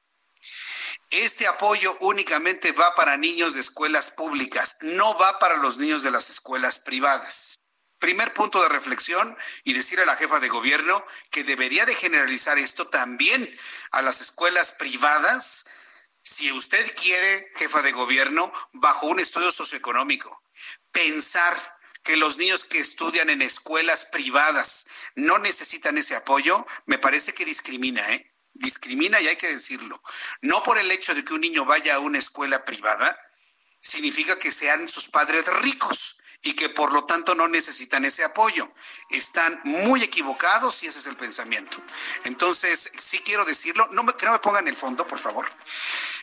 este 1.12 1.46
apoyo 1.46 1.96
únicamente 2.00 2.72
va 2.72 2.94
para 2.94 3.18
niños 3.18 3.54
de 3.54 3.60
escuelas 3.60 4.10
públicas, 4.10 4.78
no 4.80 5.16
va 5.18 5.38
para 5.38 5.56
los 5.56 5.76
niños 5.76 6.02
de 6.02 6.10
las 6.10 6.30
escuelas 6.30 6.78
privadas. 6.78 7.58
Primer 7.98 8.32
punto 8.32 8.62
de 8.62 8.68
reflexión 8.68 9.36
y 9.62 9.74
decir 9.74 10.00
a 10.00 10.06
la 10.06 10.16
jefa 10.16 10.40
de 10.40 10.48
gobierno 10.48 11.04
que 11.30 11.44
debería 11.44 11.84
de 11.84 11.94
generalizar 11.94 12.58
esto 12.58 12.88
también 12.88 13.56
a 13.92 14.02
las 14.02 14.20
escuelas 14.20 14.72
privadas, 14.72 15.66
si 16.22 16.50
usted 16.50 16.94
quiere, 16.96 17.46
jefa 17.56 17.82
de 17.82 17.92
gobierno, 17.92 18.50
bajo 18.72 19.06
un 19.06 19.20
estudio 19.20 19.52
socioeconómico. 19.52 20.42
Pensar 20.90 21.78
que 22.02 22.16
los 22.16 22.38
niños 22.38 22.64
que 22.64 22.78
estudian 22.78 23.30
en 23.30 23.42
escuelas 23.42 24.06
privadas 24.06 24.86
no 25.14 25.38
necesitan 25.38 25.98
ese 25.98 26.16
apoyo, 26.16 26.66
me 26.86 26.98
parece 26.98 27.34
que 27.34 27.44
discrimina, 27.44 28.02
¿eh? 28.14 28.31
Discrimina 28.54 29.20
y 29.20 29.28
hay 29.28 29.36
que 29.36 29.48
decirlo. 29.48 30.02
No 30.40 30.62
por 30.62 30.78
el 30.78 30.90
hecho 30.90 31.14
de 31.14 31.24
que 31.24 31.34
un 31.34 31.40
niño 31.40 31.64
vaya 31.64 31.96
a 31.96 32.00
una 32.00 32.18
escuela 32.18 32.64
privada, 32.64 33.18
significa 33.80 34.38
que 34.38 34.52
sean 34.52 34.88
sus 34.88 35.08
padres 35.08 35.46
ricos 35.62 36.16
y 36.42 36.54
que 36.54 36.68
por 36.68 36.92
lo 36.92 37.04
tanto 37.04 37.34
no 37.34 37.48
necesitan 37.48 38.04
ese 38.04 38.24
apoyo. 38.24 38.72
Están 39.10 39.60
muy 39.64 40.02
equivocados 40.02 40.82
y 40.82 40.86
ese 40.86 40.98
es 40.98 41.06
el 41.06 41.16
pensamiento. 41.16 41.82
Entonces, 42.24 42.90
sí 42.98 43.20
quiero 43.20 43.44
decirlo, 43.44 43.88
no 43.92 44.02
me, 44.02 44.14
que 44.14 44.26
no 44.26 44.32
me 44.32 44.38
pongan 44.40 44.66
el 44.68 44.76
fondo, 44.76 45.06
por 45.06 45.18
favor. 45.18 45.48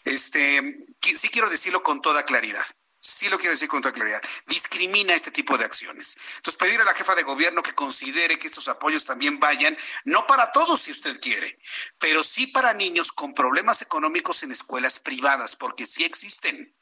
Este, 0.04 0.88
sí 1.02 1.30
quiero 1.30 1.50
decirlo 1.50 1.84
con 1.84 2.02
toda 2.02 2.24
claridad 2.24 2.66
sí 3.10 3.30
lo 3.30 3.38
quiero 3.38 3.54
decir 3.54 3.68
con 3.68 3.82
toda 3.82 3.94
claridad, 3.94 4.22
discrimina 4.48 5.14
este 5.14 5.32
tipo 5.32 5.58
de 5.58 5.66
acciones. 5.66 6.18
Entonces, 6.38 6.58
pedir 6.58 6.82
a 6.82 6.86
la 6.86 6.94
jefa 6.94 7.16
de 7.16 7.24
gobierno 7.24 7.62
que 7.62 7.74
considere 7.74 8.38
que 8.38 8.48
estos 8.48 8.68
apoyos 8.68 9.06
también 9.06 9.40
vayan, 9.40 9.78
no 10.06 10.28
para 10.28 10.52
todos 10.52 10.82
si 10.82 10.92
usted 10.92 11.20
quiere, 11.20 11.60
pero 11.98 12.24
sí 12.24 12.48
para 12.48 12.74
niños 12.74 13.12
con 13.12 13.34
problemas 13.34 13.82
económicos 13.82 14.44
en 14.44 14.52
escuelas 14.52 15.00
privadas, 15.00 15.56
porque 15.56 15.86
sí 15.86 16.04
existen. 16.04 16.76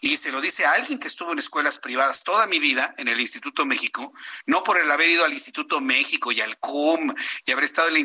Y 0.00 0.16
se 0.16 0.32
lo 0.32 0.40
dice 0.40 0.66
a 0.66 0.72
alguien 0.72 0.98
que 0.98 1.08
estuvo 1.08 1.32
en 1.32 1.38
escuelas 1.38 1.78
privadas 1.78 2.24
toda 2.24 2.46
mi 2.46 2.58
vida 2.58 2.94
en 2.98 3.08
el 3.08 3.20
Instituto 3.20 3.64
México, 3.66 4.12
no 4.46 4.62
por 4.62 4.78
el 4.78 4.90
haber 4.90 5.08
ido 5.08 5.24
al 5.24 5.32
Instituto 5.32 5.80
México 5.80 6.32
y 6.32 6.40
al 6.40 6.58
CUM 6.58 7.14
y 7.44 7.52
haber 7.52 7.64
estado 7.64 7.88
en 7.88 7.94
la 7.94 8.00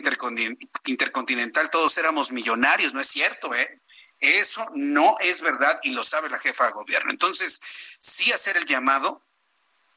Intercontinental, 0.85 1.69
todos 1.69 1.97
éramos 1.97 2.31
millonarios, 2.31 2.93
no 2.93 3.01
es 3.01 3.07
cierto, 3.07 3.53
¿eh? 3.53 3.81
Eso 4.19 4.65
no 4.75 5.15
es 5.19 5.41
verdad 5.41 5.79
y 5.83 5.91
lo 5.91 6.03
sabe 6.03 6.29
la 6.29 6.39
jefa 6.39 6.65
de 6.65 6.71
gobierno. 6.71 7.11
Entonces, 7.11 7.61
sí 7.99 8.31
hacer 8.31 8.57
el 8.57 8.65
llamado, 8.65 9.23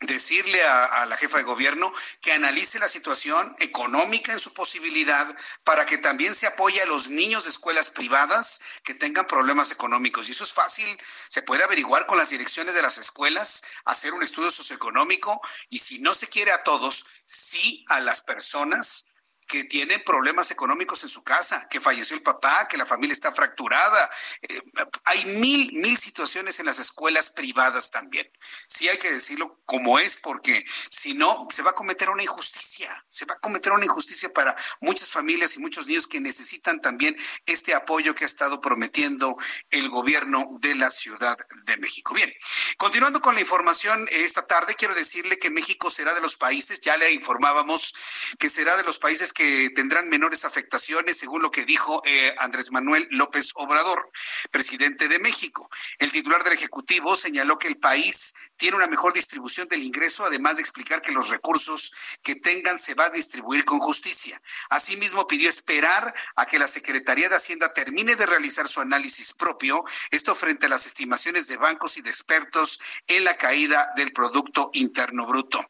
decirle 0.07 0.63
a, 0.65 1.07
la 1.07 1.17
jefa 1.17 1.39
de 1.39 1.45
gobierno 1.45 1.93
que 2.21 2.33
analice 2.33 2.79
la 2.79 2.89
situación 2.89 3.55
económica 3.59 4.33
en 4.33 4.41
su 4.41 4.53
posibilidad 4.53 5.27
para 5.65 5.87
que 5.87 5.99
también 5.99 6.35
se 6.35 6.47
apoye 6.47 6.81
a 6.83 6.87
los 6.87 7.09
niños 7.09 7.45
de 7.45 7.51
escuelas 7.51 7.91
privadas 7.91 8.61
que 8.85 8.95
tengan 8.95 9.27
problemas 9.27 9.71
económicos. 9.71 10.29
Y 10.29 10.33
eso 10.33 10.45
es 10.45 10.53
fácil, 10.53 10.99
se 11.29 11.43
puede 11.43 11.65
averiguar 11.65 12.07
con 12.07 12.19
las 12.19 12.31
direcciones 12.31 12.75
de 12.75 12.83
las 12.83 12.99
escuelas, 12.99 13.63
hacer 13.85 14.13
un 14.13 14.23
estudio 14.23 14.51
socioeconómico 14.51 15.41
y 15.69 15.79
si 15.79 15.99
no 15.99 16.15
se 16.15 16.29
quiere 16.29 16.53
a 16.53 16.63
todos, 16.63 17.07
sí 17.25 17.85
a 17.89 18.01
las 18.01 18.23
personas 18.23 19.12
que 19.53 19.65
tiene 19.65 19.99
problemas 19.99 20.51
económicos 20.51 21.03
en 21.03 21.11
su 21.11 21.23
casa, 21.23 21.69
que 21.69 21.79
falleció 21.79 22.17
el 22.17 22.23
papá, 22.23 22.67
que 22.69 22.79
la 22.79 22.87
familia 22.87 23.13
está 23.13 23.33
fracturada. 23.33 24.11
Eh, 24.41 24.63
hay 25.05 25.27
mil, 25.27 25.71
mil 25.75 25.99
situaciones 25.99 26.59
en 26.59 26.65
las 26.65 26.79
escuelas 26.79 27.29
privadas 27.29 27.91
también. 27.91 28.27
Sí 28.67 28.89
hay 28.89 28.97
que 28.97 29.13
decirlo 29.13 29.61
como 29.67 29.99
es, 29.99 30.17
porque 30.17 30.65
si 30.89 31.13
no, 31.13 31.47
se 31.51 31.63
va 31.63 31.73
a 31.73 31.75
cometer 31.75 32.09
una 32.09 32.23
injusticia. 32.23 33.05
Se 33.11 33.27
va 33.27 33.35
a 33.35 33.41
cometer 33.41 33.73
una 33.73 33.85
injusticia 33.85 34.33
para 34.33 34.57
muchas 34.81 35.11
familias 35.11 35.55
y 35.55 35.59
muchos 35.59 35.87
niños 35.87 36.09
que 36.09 36.23
necesitan 36.23 36.81
también 36.81 37.15
este 37.45 37.75
apoyo 37.75 38.15
que 38.15 38.25
ha 38.25 38.29
estado 38.29 38.59
prometiendo 38.63 39.37
el 39.69 39.91
gobierno 39.91 40.49
de 40.61 40.77
la 40.77 40.91
Ciudad 40.91 41.37
de 41.67 41.77
México. 41.77 42.15
Bien, 42.15 42.33
continuando 42.79 43.21
con 43.21 43.35
la 43.35 43.43
información 43.43 44.09
esta 44.13 44.47
tarde, 44.47 44.77
quiero 44.77 44.95
decirle 44.95 45.39
que 45.39 45.51
México 45.51 45.91
será 45.91 46.15
de 46.15 46.23
los 46.23 46.39
países, 46.39 46.81
ya 46.81 46.97
le 46.97 47.13
informábamos 47.13 47.93
que 48.39 48.49
será 48.49 48.79
de 48.79 48.85
los 48.85 48.99
países 48.99 49.35
que 49.35 49.42
tendrán 49.75 50.09
menores 50.09 50.45
afectaciones, 50.45 51.17
según 51.17 51.43
lo 51.43 51.51
que 51.51 51.65
dijo 51.65 52.03
eh, 52.05 52.35
Andrés 52.39 52.71
Manuel 52.71 53.07
López 53.11 53.53
Obrador, 53.55 54.11
presidente 54.51 55.09
de 55.09 55.19
México. 55.19 55.69
El 55.99 56.13
titular 56.13 56.43
del 56.45 56.53
Ejecutivo 56.55 57.17
señaló 57.17 57.59
que 57.59 57.69
el 57.69 57.79
país 57.79 58.35
tiene 58.57 58.77
una 58.77 58.87
mejor 58.87 59.13
distribución 59.13 59.69
del 59.69 59.83
ingreso, 59.83 60.25
además 60.25 60.57
de 60.57 60.63
explicar 60.63 61.01
que 61.01 61.13
los 61.13 61.31
recursos 61.31 61.93
que 62.23 62.37
tengan 62.37 62.79
se 62.79 62.95
van 62.95 63.11
a 63.11 63.15
distribuir 63.15 63.65
con 63.65 63.81
justicia. 63.81 64.41
Asimismo, 64.71 65.27
pidió 65.27 65.49
esperar 65.49 66.15
a 66.37 66.47
que 66.47 66.59
la 66.59 66.67
Secretaría 66.67 67.29
de 67.29 67.37
Hacienda 67.37 67.73
termine 67.73 68.17
de 68.17 68.27
realizar 68.27 68.69
su 68.69 68.81
análisis 68.81 69.33
propio, 69.33 69.85
esto 70.11 70.35
frente 70.35 70.67
a 70.67 70.69
las 70.69 70.87
estimaciones 70.87 71.49
de 71.49 71.57
bancos 71.57 71.97
y 71.97 72.03
de 72.03 72.11
expertos 72.11 72.81
en 73.07 73.25
la 73.25 73.37
caída 73.37 73.93
del 73.97 74.13
Producto 74.13 74.71
Interno 74.75 75.27
Bruto. 75.27 75.65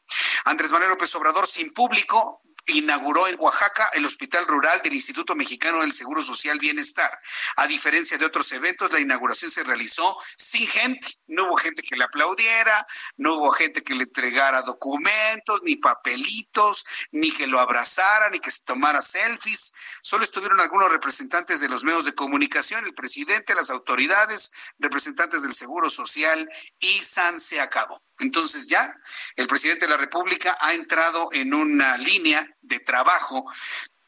Andrés 0.44 0.72
Manuel 0.72 0.90
López 0.90 1.14
Obrador, 1.14 1.46
sin 1.46 1.72
público, 1.72 2.41
inauguró 2.66 3.26
en 3.28 3.36
Oaxaca 3.38 3.90
el 3.94 4.04
Hospital 4.04 4.46
Rural 4.46 4.80
del 4.82 4.94
Instituto 4.94 5.34
Mexicano 5.34 5.80
del 5.80 5.92
Seguro 5.92 6.22
Social 6.22 6.58
Bienestar. 6.58 7.10
A 7.56 7.66
diferencia 7.66 8.18
de 8.18 8.24
otros 8.24 8.50
eventos, 8.52 8.92
la 8.92 9.00
inauguración 9.00 9.50
se 9.50 9.64
realizó 9.64 10.16
sin 10.36 10.66
gente. 10.66 11.18
No 11.26 11.46
hubo 11.46 11.56
gente 11.56 11.82
que 11.82 11.96
le 11.96 12.04
aplaudiera, 12.04 12.86
no 13.16 13.34
hubo 13.34 13.50
gente 13.50 13.82
que 13.82 13.94
le 13.94 14.04
entregara 14.04 14.62
documentos, 14.62 15.60
ni 15.64 15.76
papelitos, 15.76 16.84
ni 17.10 17.32
que 17.32 17.46
lo 17.46 17.58
abrazara, 17.58 18.30
ni 18.30 18.38
que 18.38 18.50
se 18.50 18.64
tomara 18.64 19.02
selfies. 19.02 19.72
Solo 20.02 20.24
estuvieron 20.24 20.60
algunos 20.60 20.90
representantes 20.90 21.60
de 21.60 21.68
los 21.68 21.84
medios 21.84 22.04
de 22.04 22.14
comunicación, 22.14 22.84
el 22.84 22.94
presidente, 22.94 23.54
las 23.54 23.70
autoridades, 23.70 24.52
representantes 24.78 25.42
del 25.42 25.54
Seguro 25.54 25.90
Social 25.90 26.48
y 26.78 26.98
San 26.98 27.40
se 27.40 27.60
acabó. 27.60 28.02
Entonces 28.18 28.66
ya 28.68 28.94
el 29.36 29.46
presidente 29.46 29.86
de 29.86 29.90
la 29.90 29.96
República 29.96 30.56
ha 30.60 30.74
entrado 30.74 31.28
en 31.32 31.54
una 31.54 31.96
línea 31.96 32.46
de 32.62 32.80
trabajo 32.80 33.46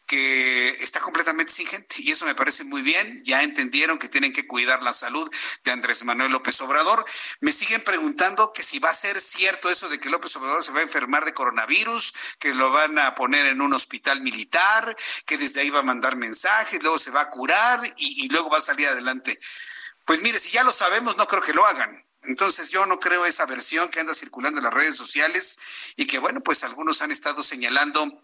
que 0.06 0.76
está 0.82 1.00
completamente 1.00 1.52
sin 1.52 1.66
gente 1.66 1.96
y 1.98 2.10
eso 2.10 2.26
me 2.26 2.34
parece 2.34 2.64
muy 2.64 2.82
bien. 2.82 3.22
Ya 3.24 3.42
entendieron 3.42 3.98
que 3.98 4.08
tienen 4.08 4.32
que 4.32 4.46
cuidar 4.46 4.82
la 4.82 4.92
salud 4.92 5.30
de 5.64 5.70
Andrés 5.70 6.04
Manuel 6.04 6.32
López 6.32 6.60
Obrador. 6.60 7.04
Me 7.40 7.52
siguen 7.52 7.82
preguntando 7.82 8.52
que 8.52 8.62
si 8.62 8.78
va 8.78 8.90
a 8.90 8.94
ser 8.94 9.18
cierto 9.18 9.70
eso 9.70 9.88
de 9.88 9.98
que 9.98 10.10
López 10.10 10.34
Obrador 10.36 10.62
se 10.62 10.72
va 10.72 10.80
a 10.80 10.82
enfermar 10.82 11.24
de 11.24 11.32
coronavirus, 11.32 12.14
que 12.38 12.54
lo 12.54 12.70
van 12.70 12.98
a 12.98 13.14
poner 13.14 13.46
en 13.46 13.60
un 13.62 13.72
hospital 13.72 14.20
militar, 14.20 14.94
que 15.26 15.38
desde 15.38 15.62
ahí 15.62 15.70
va 15.70 15.80
a 15.80 15.84
mandar 15.84 16.16
mensajes, 16.16 16.82
luego 16.82 16.98
se 16.98 17.10
va 17.10 17.22
a 17.22 17.30
curar 17.30 17.80
y, 17.96 18.28
luego 18.28 18.50
va 18.50 18.58
a 18.58 18.62
salir 18.62 18.88
adelante. 18.88 19.40
Pues 20.04 20.20
mire, 20.20 20.38
si 20.38 20.50
ya 20.50 20.64
lo 20.64 20.72
sabemos, 20.72 21.16
no 21.16 21.26
creo 21.26 21.42
que 21.42 21.54
lo 21.54 21.64
hagan. 21.64 22.04
Entonces 22.24 22.70
yo 22.70 22.86
no 22.86 22.98
creo 22.98 23.26
esa 23.26 23.46
versión 23.46 23.88
que 23.88 24.00
anda 24.00 24.14
circulando 24.14 24.58
en 24.58 24.64
las 24.64 24.72
redes 24.72 24.96
sociales 24.96 25.58
y 25.96 26.06
que 26.06 26.18
bueno, 26.18 26.40
pues 26.40 26.64
algunos 26.64 27.02
han 27.02 27.10
estado 27.10 27.42
señalando 27.42 28.23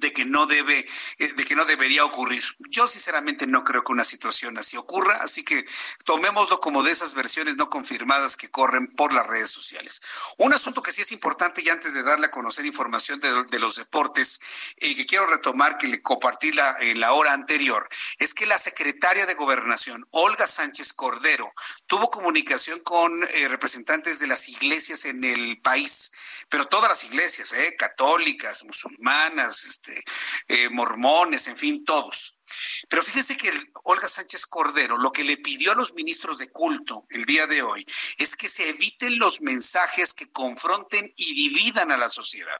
de 0.00 0.12
que 0.12 0.24
no 0.24 0.46
debe, 0.46 0.86
eh, 1.18 1.32
de 1.32 1.44
que 1.44 1.54
no 1.54 1.64
debería 1.64 2.04
ocurrir. 2.04 2.42
Yo 2.70 2.86
sinceramente 2.86 3.46
no 3.46 3.64
creo 3.64 3.82
que 3.82 3.92
una 3.92 4.04
situación 4.04 4.58
así 4.58 4.76
ocurra, 4.76 5.18
así 5.22 5.44
que 5.44 5.66
tomémoslo 6.04 6.60
como 6.60 6.82
de 6.82 6.92
esas 6.92 7.14
versiones 7.14 7.56
no 7.56 7.68
confirmadas 7.68 8.36
que 8.36 8.50
corren 8.50 8.86
por 8.88 9.12
las 9.12 9.26
redes 9.26 9.50
sociales. 9.50 10.02
Un 10.36 10.52
asunto 10.52 10.82
que 10.82 10.92
sí 10.92 11.02
es 11.02 11.12
importante 11.12 11.62
y 11.62 11.68
antes 11.68 11.94
de 11.94 12.02
darle 12.02 12.26
a 12.26 12.30
conocer 12.30 12.66
información 12.66 13.20
de, 13.20 13.58
los 13.58 13.76
deportes, 13.76 14.40
eh, 14.76 14.94
que 14.94 15.06
quiero 15.06 15.26
retomar, 15.26 15.78
que 15.78 15.88
le 15.88 16.00
compartí 16.00 16.52
la, 16.52 16.76
en 16.80 17.00
la 17.00 17.12
hora 17.12 17.32
anterior, 17.32 17.88
es 18.18 18.34
que 18.34 18.46
la 18.46 18.58
secretaria 18.58 19.26
de 19.26 19.34
Gobernación, 19.34 20.06
Olga 20.10 20.46
Sánchez 20.46 20.92
Cordero, 20.92 21.52
tuvo 21.86 22.10
comunicación 22.10 22.80
con 22.80 23.24
eh, 23.24 23.48
representantes 23.48 24.18
de 24.18 24.26
las 24.26 24.48
iglesias 24.48 25.04
en 25.04 25.24
el 25.24 25.60
país 25.60 26.12
pero 26.48 26.66
todas 26.66 26.88
las 26.88 27.04
iglesias, 27.04 27.52
¿eh? 27.52 27.76
católicas, 27.76 28.64
musulmanas, 28.64 29.64
este, 29.64 30.02
eh, 30.48 30.68
mormones, 30.68 31.46
en 31.46 31.56
fin, 31.56 31.84
todos. 31.84 32.40
Pero 32.88 33.02
fíjese 33.02 33.36
que 33.36 33.52
Olga 33.84 34.08
Sánchez 34.08 34.46
Cordero 34.46 34.96
lo 34.96 35.12
que 35.12 35.24
le 35.24 35.36
pidió 35.36 35.72
a 35.72 35.74
los 35.74 35.94
ministros 35.94 36.38
de 36.38 36.50
culto 36.50 37.06
el 37.10 37.24
día 37.26 37.46
de 37.46 37.62
hoy 37.62 37.84
es 38.16 38.36
que 38.36 38.48
se 38.48 38.70
eviten 38.70 39.18
los 39.18 39.42
mensajes 39.42 40.14
que 40.14 40.30
confronten 40.30 41.12
y 41.16 41.34
dividan 41.34 41.92
a 41.92 41.98
la 41.98 42.08
sociedad. 42.08 42.58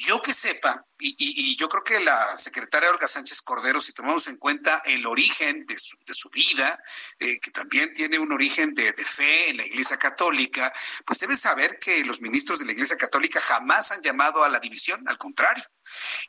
Yo 0.00 0.22
que 0.22 0.32
sepa, 0.32 0.86
y, 0.98 1.56
yo 1.56 1.68
creo 1.68 1.84
que 1.84 2.00
la 2.00 2.38
secretaria 2.38 2.88
Olga 2.88 3.06
Sánchez 3.06 3.42
Cordero, 3.42 3.82
si 3.82 3.92
tomamos 3.92 4.28
en 4.28 4.36
cuenta 4.36 4.80
el 4.86 5.04
origen 5.06 5.66
de 5.66 5.76
su, 5.76 6.30
vida, 6.30 6.82
eh, 7.18 7.38
que 7.38 7.50
también 7.50 7.92
tiene 7.92 8.18
un 8.18 8.32
origen 8.32 8.72
de, 8.72 8.94
fe 8.94 9.50
en 9.50 9.58
la 9.58 9.66
Iglesia 9.66 9.98
Católica, 9.98 10.72
pues 11.04 11.18
debe 11.18 11.36
saber 11.36 11.78
que 11.78 12.02
los 12.04 12.22
ministros 12.22 12.58
de 12.58 12.64
la 12.64 12.72
Iglesia 12.72 12.96
Católica 12.96 13.42
jamás 13.42 13.92
han 13.92 14.00
llamado 14.00 14.42
a 14.42 14.48
la 14.48 14.58
división, 14.58 15.06
al 15.06 15.18
contrario. 15.18 15.64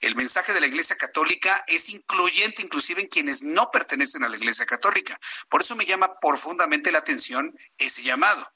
El 0.01 0.15
mensaje 0.15 0.53
de 0.53 0.59
la 0.59 0.67
Iglesia 0.67 0.97
Católica 0.97 1.63
es 1.67 1.87
incluyente 1.87 2.61
inclusive 2.61 3.01
en 3.01 3.07
quienes 3.07 3.41
no 3.41 3.71
pertenecen 3.71 4.25
a 4.25 4.29
la 4.29 4.35
Iglesia 4.35 4.65
Católica. 4.65 5.17
Por 5.49 5.61
eso 5.61 5.77
me 5.77 5.85
llama 5.85 6.19
profundamente 6.19 6.91
la 6.91 6.99
atención 6.99 7.55
ese 7.77 8.03
llamado. 8.03 8.51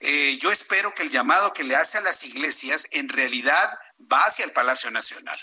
Eh, 0.00 0.38
yo 0.40 0.50
espero 0.50 0.92
que 0.94 1.02
el 1.02 1.10
llamado 1.10 1.52
que 1.52 1.64
le 1.64 1.76
hace 1.76 1.98
a 1.98 2.00
las 2.00 2.24
iglesias 2.24 2.88
en 2.90 3.08
realidad 3.08 3.78
va 4.10 4.24
hacia 4.24 4.44
el 4.44 4.52
Palacio 4.52 4.90
Nacional 4.90 5.38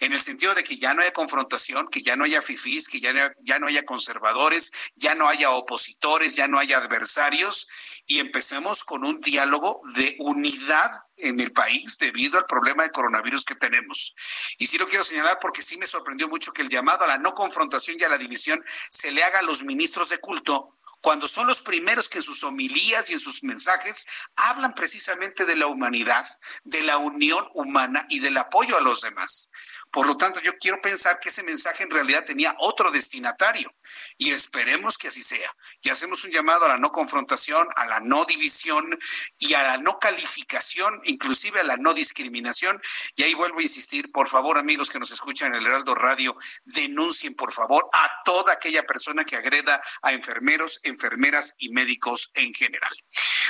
en 0.00 0.12
el 0.12 0.20
sentido 0.20 0.54
de 0.54 0.62
que 0.62 0.76
ya 0.76 0.94
no 0.94 1.02
haya 1.02 1.12
confrontación, 1.12 1.88
que 1.88 2.02
ya 2.02 2.16
no 2.16 2.24
haya 2.24 2.40
fifís, 2.40 2.88
que 2.88 3.00
ya 3.00 3.12
no, 3.12 3.20
ya 3.40 3.58
no 3.58 3.66
haya 3.66 3.84
conservadores, 3.84 4.72
ya 4.94 5.14
no 5.14 5.28
haya 5.28 5.50
opositores, 5.50 6.36
ya 6.36 6.46
no 6.46 6.58
haya 6.58 6.78
adversarios, 6.78 7.68
y 8.06 8.20
empecemos 8.20 8.84
con 8.84 9.04
un 9.04 9.20
diálogo 9.20 9.80
de 9.94 10.16
unidad 10.18 10.90
en 11.16 11.40
el 11.40 11.52
país 11.52 11.98
debido 11.98 12.38
al 12.38 12.46
problema 12.46 12.82
de 12.82 12.90
coronavirus 12.90 13.44
que 13.44 13.54
tenemos. 13.54 14.14
Y 14.56 14.66
sí 14.66 14.78
lo 14.78 14.86
quiero 14.86 15.04
señalar 15.04 15.38
porque 15.40 15.62
sí 15.62 15.76
me 15.76 15.86
sorprendió 15.86 16.26
mucho 16.26 16.52
que 16.52 16.62
el 16.62 16.70
llamado 16.70 17.04
a 17.04 17.08
la 17.08 17.18
no 17.18 17.34
confrontación 17.34 17.98
y 18.00 18.04
a 18.04 18.08
la 18.08 18.16
división 18.16 18.64
se 18.88 19.10
le 19.10 19.22
haga 19.22 19.40
a 19.40 19.42
los 19.42 19.62
ministros 19.62 20.08
de 20.08 20.18
culto 20.18 20.77
cuando 21.08 21.26
son 21.26 21.46
los 21.46 21.62
primeros 21.62 22.06
que 22.06 22.18
en 22.18 22.22
sus 22.22 22.44
homilías 22.44 23.08
y 23.08 23.14
en 23.14 23.18
sus 23.18 23.42
mensajes 23.42 24.06
hablan 24.36 24.74
precisamente 24.74 25.46
de 25.46 25.56
la 25.56 25.66
humanidad, 25.66 26.26
de 26.64 26.82
la 26.82 26.98
unión 26.98 27.48
humana 27.54 28.04
y 28.10 28.18
del 28.18 28.36
apoyo 28.36 28.76
a 28.76 28.82
los 28.82 29.00
demás. 29.00 29.48
Por 29.90 30.06
lo 30.06 30.16
tanto, 30.16 30.40
yo 30.40 30.52
quiero 30.58 30.80
pensar 30.80 31.18
que 31.18 31.30
ese 31.30 31.42
mensaje 31.42 31.84
en 31.84 31.90
realidad 31.90 32.24
tenía 32.24 32.54
otro 32.58 32.90
destinatario 32.90 33.72
y 34.16 34.30
esperemos 34.30 34.98
que 34.98 35.08
así 35.08 35.22
sea. 35.22 35.54
Y 35.80 35.88
hacemos 35.88 36.24
un 36.24 36.30
llamado 36.30 36.66
a 36.66 36.68
la 36.68 36.78
no 36.78 36.90
confrontación, 36.92 37.68
a 37.76 37.86
la 37.86 38.00
no 38.00 38.24
división 38.24 38.98
y 39.38 39.54
a 39.54 39.62
la 39.62 39.78
no 39.78 39.98
calificación, 39.98 41.00
inclusive 41.04 41.60
a 41.60 41.64
la 41.64 41.76
no 41.76 41.94
discriminación. 41.94 42.80
Y 43.16 43.22
ahí 43.22 43.34
vuelvo 43.34 43.60
a 43.60 43.62
insistir, 43.62 44.12
por 44.12 44.28
favor, 44.28 44.58
amigos 44.58 44.90
que 44.90 44.98
nos 44.98 45.10
escuchan 45.10 45.54
en 45.54 45.60
el 45.60 45.66
Heraldo 45.66 45.94
Radio, 45.94 46.36
denuncien, 46.64 47.34
por 47.34 47.52
favor, 47.52 47.88
a 47.92 48.22
toda 48.24 48.52
aquella 48.52 48.82
persona 48.84 49.24
que 49.24 49.36
agreda 49.36 49.80
a 50.02 50.12
enfermeros, 50.12 50.80
enfermeras 50.82 51.54
y 51.58 51.70
médicos 51.70 52.30
en 52.34 52.52
general. 52.52 52.92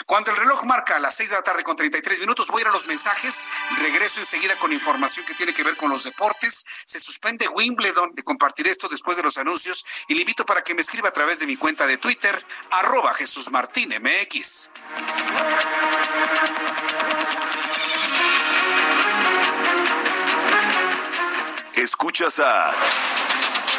Cuando 0.08 0.30
el 0.30 0.38
reloj 0.38 0.64
marca 0.64 0.96
a 0.96 1.00
las 1.00 1.16
6 1.16 1.28
de 1.28 1.36
la 1.36 1.42
tarde 1.42 1.62
con 1.62 1.76
33 1.76 2.20
minutos, 2.20 2.48
voy 2.48 2.60
a 2.60 2.62
ir 2.62 2.68
a 2.68 2.70
los 2.70 2.86
mensajes. 2.86 3.46
Regreso 3.76 4.20
enseguida 4.20 4.58
con 4.58 4.72
información 4.72 5.26
que 5.26 5.34
tiene 5.34 5.52
que 5.52 5.62
ver 5.62 5.76
con 5.76 5.90
los 5.90 6.02
deportes. 6.02 6.64
Se 6.86 6.98
suspende 6.98 7.46
Wimbledon. 7.46 8.14
Le 8.16 8.24
compartiré 8.24 8.70
esto 8.70 8.88
después 8.88 9.18
de 9.18 9.22
los 9.22 9.36
anuncios 9.36 9.84
y 10.06 10.14
le 10.14 10.20
invito 10.20 10.46
para 10.46 10.62
que 10.62 10.74
me 10.74 10.80
escriba 10.80 11.10
a 11.10 11.12
través 11.12 11.40
de 11.40 11.46
mi 11.46 11.58
cuenta 11.58 11.86
de 11.86 11.98
Twitter, 11.98 12.42
arroba 12.70 13.12
Jesús 13.12 13.50
Martín 13.50 13.90
MX. 14.00 14.70
Escuchas 21.74 22.40
a 22.40 22.74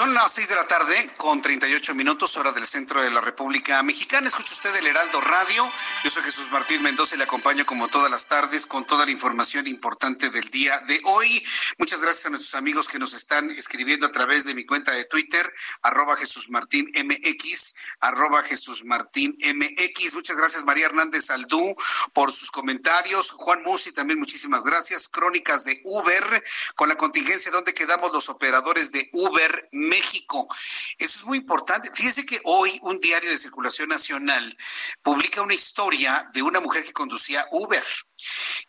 Son 0.00 0.14
las 0.14 0.32
6 0.32 0.48
de 0.48 0.54
la 0.54 0.66
tarde 0.66 1.10
con 1.18 1.42
38 1.42 1.94
minutos, 1.94 2.34
hora 2.38 2.52
del 2.52 2.66
centro 2.66 3.02
de 3.02 3.10
la 3.10 3.20
República 3.20 3.82
Mexicana. 3.82 4.28
Escucha 4.28 4.54
usted 4.54 4.74
el 4.76 4.86
Heraldo 4.86 5.20
Radio. 5.20 5.70
Yo 6.02 6.10
soy 6.10 6.22
Jesús 6.22 6.50
Martín 6.50 6.80
Mendoza 6.80 7.16
y 7.16 7.18
le 7.18 7.24
acompaño 7.24 7.66
como 7.66 7.86
todas 7.86 8.10
las 8.10 8.26
tardes 8.26 8.64
con 8.64 8.86
toda 8.86 9.04
la 9.04 9.10
información 9.10 9.66
importante 9.66 10.30
del 10.30 10.48
día 10.48 10.78
de 10.88 11.02
hoy. 11.04 11.44
Muchas 11.76 12.00
gracias 12.00 12.24
a 12.24 12.30
nuestros 12.30 12.54
amigos 12.54 12.88
que 12.88 12.98
nos 12.98 13.12
están 13.12 13.50
escribiendo 13.50 14.06
a 14.06 14.10
través 14.10 14.46
de 14.46 14.54
mi 14.54 14.64
cuenta 14.64 14.90
de 14.90 15.04
Twitter, 15.04 15.52
arroba 15.82 16.16
Jesús 16.16 16.48
Martín 16.48 16.90
MX, 16.94 17.74
arroba 18.00 18.42
Jesús 18.42 18.82
Martín 18.86 19.36
MX. 19.38 20.14
Muchas 20.14 20.38
gracias 20.38 20.64
María 20.64 20.86
Hernández 20.86 21.28
Aldú 21.28 21.74
por 22.14 22.32
sus 22.32 22.50
comentarios. 22.50 23.32
Juan 23.32 23.62
Musi 23.64 23.92
también 23.92 24.18
muchísimas 24.18 24.64
gracias. 24.64 25.08
Crónicas 25.08 25.66
de 25.66 25.82
Uber 25.84 26.42
con 26.74 26.88
la 26.88 26.94
contingencia 26.94 27.50
donde 27.50 27.74
quedamos 27.74 28.14
los 28.14 28.30
operadores 28.30 28.92
de 28.92 29.10
Uber 29.12 29.68
México. 29.90 30.48
Eso 30.96 31.18
es 31.18 31.24
muy 31.26 31.38
importante. 31.38 31.90
Fíjese 31.92 32.24
que 32.24 32.40
hoy 32.44 32.78
un 32.82 32.98
diario 32.98 33.30
de 33.30 33.36
circulación 33.36 33.90
nacional 33.90 34.56
publica 35.02 35.42
una 35.42 35.54
historia 35.54 36.30
de 36.32 36.42
una 36.42 36.60
mujer 36.60 36.82
que 36.82 36.92
conducía 36.92 37.46
Uber 37.50 37.84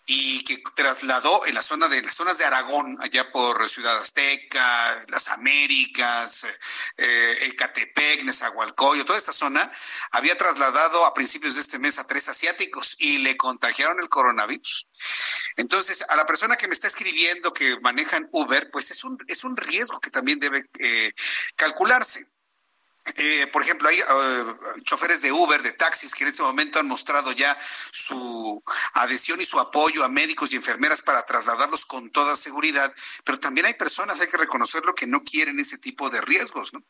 y 0.05 0.43
que 0.43 0.61
trasladó 0.75 1.45
en 1.45 1.55
la 1.55 1.61
zona 1.61 1.87
de 1.87 2.01
las 2.01 2.15
zonas 2.15 2.37
de 2.37 2.45
Aragón, 2.45 2.97
allá 2.99 3.31
por 3.31 3.69
Ciudad 3.69 3.97
Azteca, 3.97 5.05
las 5.07 5.27
Américas, 5.29 6.45
eh, 6.97 7.37
Ecatepec, 7.41 8.23
Nezahualcóyotl, 8.23 9.07
toda 9.07 9.19
esta 9.19 9.33
zona, 9.33 9.71
había 10.11 10.37
trasladado 10.37 11.05
a 11.05 11.13
principios 11.13 11.55
de 11.55 11.61
este 11.61 11.79
mes 11.79 11.99
a 11.99 12.07
tres 12.07 12.27
asiáticos 12.27 12.95
y 12.99 13.19
le 13.19 13.37
contagiaron 13.37 13.99
el 13.99 14.09
coronavirus. 14.09 14.87
Entonces, 15.57 16.03
a 16.07 16.15
la 16.15 16.25
persona 16.25 16.55
que 16.55 16.67
me 16.67 16.73
está 16.73 16.87
escribiendo 16.87 17.53
que 17.53 17.79
manejan 17.79 18.27
Uber, 18.31 18.69
pues 18.71 18.91
es 18.91 19.03
un, 19.03 19.17
es 19.27 19.43
un 19.43 19.57
riesgo 19.57 19.99
que 19.99 20.09
también 20.09 20.39
debe 20.39 20.63
eh, 20.79 21.11
calcularse. 21.55 22.30
Eh, 23.15 23.47
por 23.51 23.63
ejemplo, 23.63 23.89
hay 23.89 23.99
uh, 23.99 24.81
choferes 24.83 25.21
de 25.21 25.31
Uber, 25.31 25.61
de 25.63 25.73
taxis, 25.73 26.13
que 26.13 26.23
en 26.23 26.29
este 26.29 26.43
momento 26.43 26.79
han 26.79 26.87
mostrado 26.87 27.31
ya 27.31 27.57
su 27.91 28.63
adhesión 28.93 29.41
y 29.41 29.45
su 29.45 29.59
apoyo 29.59 30.03
a 30.03 30.09
médicos 30.09 30.53
y 30.53 30.55
enfermeras 30.55 31.01
para 31.01 31.23
trasladarlos 31.25 31.85
con 31.85 32.11
toda 32.11 32.35
seguridad, 32.35 32.93
pero 33.23 33.39
también 33.39 33.65
hay 33.65 33.73
personas, 33.73 34.21
hay 34.21 34.27
que 34.27 34.37
reconocerlo, 34.37 34.93
que 34.93 35.07
no 35.07 35.23
quieren 35.23 35.59
ese 35.59 35.79
tipo 35.79 36.09
de 36.11 36.21
riesgos. 36.21 36.73
¿no? 36.73 36.83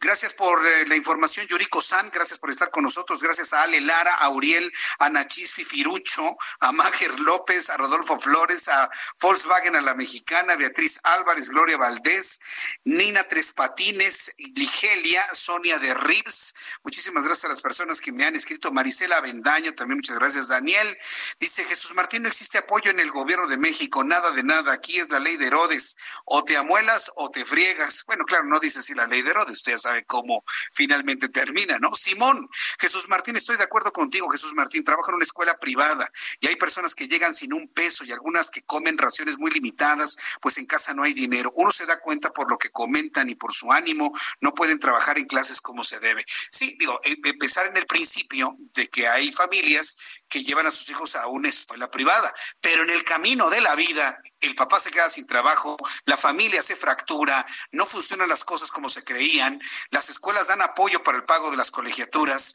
Gracias 0.00 0.32
por 0.32 0.66
eh, 0.66 0.86
la 0.86 0.96
información, 0.96 1.46
Yuriko 1.46 1.82
San, 1.82 2.10
gracias 2.10 2.38
por 2.38 2.50
estar 2.50 2.70
con 2.70 2.84
nosotros, 2.84 3.22
gracias 3.22 3.52
a 3.52 3.62
Ale 3.62 3.82
Lara, 3.82 4.14
a 4.14 4.30
Uriel, 4.30 4.72
a 5.00 5.10
Nachis 5.10 5.52
Fifirucho, 5.52 6.36
a 6.60 6.72
Máger 6.72 7.20
López, 7.20 7.68
a 7.68 7.76
Rodolfo 7.76 8.18
Flores, 8.18 8.68
a 8.68 8.88
Volkswagen, 9.20 9.76
a 9.76 9.82
la 9.82 9.94
mexicana, 9.94 10.56
Beatriz 10.56 10.98
Álvarez, 11.02 11.50
Gloria 11.50 11.76
Valdés, 11.76 12.40
Nina 12.84 13.24
Tres 13.24 13.52
Patines, 13.52 14.34
Ligelia, 14.54 15.22
son 15.34 15.57
de 15.62 15.92
Ribs. 15.92 16.54
Muchísimas 16.84 17.24
gracias 17.24 17.46
a 17.46 17.48
las 17.48 17.60
personas 17.60 18.00
que 18.00 18.12
me 18.12 18.24
han 18.24 18.36
escrito. 18.36 18.70
Marisela 18.70 19.20
Bendaño, 19.20 19.74
también 19.74 19.98
muchas 19.98 20.16
gracias. 20.16 20.46
Daniel 20.46 20.96
dice, 21.40 21.64
Jesús 21.64 21.94
Martín, 21.94 22.22
no 22.22 22.28
existe 22.28 22.58
apoyo 22.58 22.92
en 22.92 23.00
el 23.00 23.10
gobierno 23.10 23.48
de 23.48 23.58
México, 23.58 24.04
nada 24.04 24.30
de 24.30 24.44
nada. 24.44 24.72
Aquí 24.72 24.98
es 24.98 25.10
la 25.10 25.18
ley 25.18 25.36
de 25.36 25.46
Herodes. 25.46 25.96
O 26.24 26.44
te 26.44 26.56
amuelas 26.56 27.10
o 27.16 27.28
te 27.30 27.44
friegas. 27.44 28.04
Bueno, 28.06 28.24
claro, 28.24 28.44
no 28.44 28.60
dice 28.60 28.78
así 28.78 28.94
la 28.94 29.06
ley 29.06 29.22
de 29.22 29.30
Herodes. 29.30 29.54
Usted 29.54 29.72
ya 29.72 29.78
sabe 29.78 30.04
cómo 30.06 30.44
finalmente 30.72 31.28
termina, 31.28 31.78
¿no? 31.80 31.92
Simón, 31.96 32.48
Jesús 32.78 33.08
Martín, 33.08 33.34
estoy 33.34 33.56
de 33.56 33.64
acuerdo 33.64 33.92
contigo, 33.92 34.30
Jesús 34.30 34.54
Martín. 34.54 34.84
Trabajo 34.84 35.10
en 35.10 35.16
una 35.16 35.24
escuela 35.24 35.58
privada 35.58 36.08
y 36.38 36.46
hay 36.46 36.54
personas 36.54 36.94
que 36.94 37.08
llegan 37.08 37.34
sin 37.34 37.52
un 37.52 37.66
peso 37.68 38.04
y 38.04 38.12
algunas 38.12 38.48
que 38.50 38.62
comen 38.62 38.96
raciones 38.96 39.38
muy 39.38 39.50
limitadas, 39.50 40.16
pues 40.40 40.56
en 40.58 40.66
casa 40.66 40.94
no 40.94 41.02
hay 41.02 41.14
dinero. 41.14 41.52
Uno 41.56 41.72
se 41.72 41.84
da 41.84 41.98
cuenta 41.98 42.32
por 42.32 42.48
lo 42.48 42.58
que 42.58 42.70
comentan 42.70 43.28
y 43.28 43.34
por 43.34 43.52
su 43.52 43.72
ánimo, 43.72 44.12
no 44.40 44.54
pueden 44.54 44.78
trabajar 44.78 45.18
en 45.18 45.26
clases 45.26 45.47
como 45.60 45.84
se 45.84 46.00
debe. 46.00 46.24
Sí, 46.50 46.76
digo, 46.78 47.00
empezar 47.02 47.66
en 47.66 47.76
el 47.76 47.86
principio 47.86 48.56
de 48.74 48.88
que 48.88 49.08
hay 49.08 49.32
familias 49.32 49.96
que 50.28 50.42
llevan 50.44 50.66
a 50.66 50.70
sus 50.70 50.88
hijos 50.90 51.16
a 51.16 51.26
una 51.26 51.48
escuela 51.48 51.90
privada, 51.90 52.32
pero 52.60 52.82
en 52.82 52.90
el 52.90 53.02
camino 53.04 53.48
de 53.50 53.60
la 53.60 53.74
vida 53.74 54.20
el 54.40 54.54
papá 54.54 54.78
se 54.78 54.90
queda 54.90 55.08
sin 55.08 55.26
trabajo, 55.26 55.76
la 56.04 56.16
familia 56.16 56.62
se 56.62 56.76
fractura, 56.76 57.46
no 57.72 57.86
funcionan 57.86 58.28
las 58.28 58.44
cosas 58.44 58.70
como 58.70 58.90
se 58.90 59.04
creían, 59.04 59.60
las 59.90 60.10
escuelas 60.10 60.48
dan 60.48 60.62
apoyo 60.62 61.02
para 61.02 61.18
el 61.18 61.24
pago 61.24 61.50
de 61.50 61.56
las 61.56 61.70
colegiaturas 61.70 62.54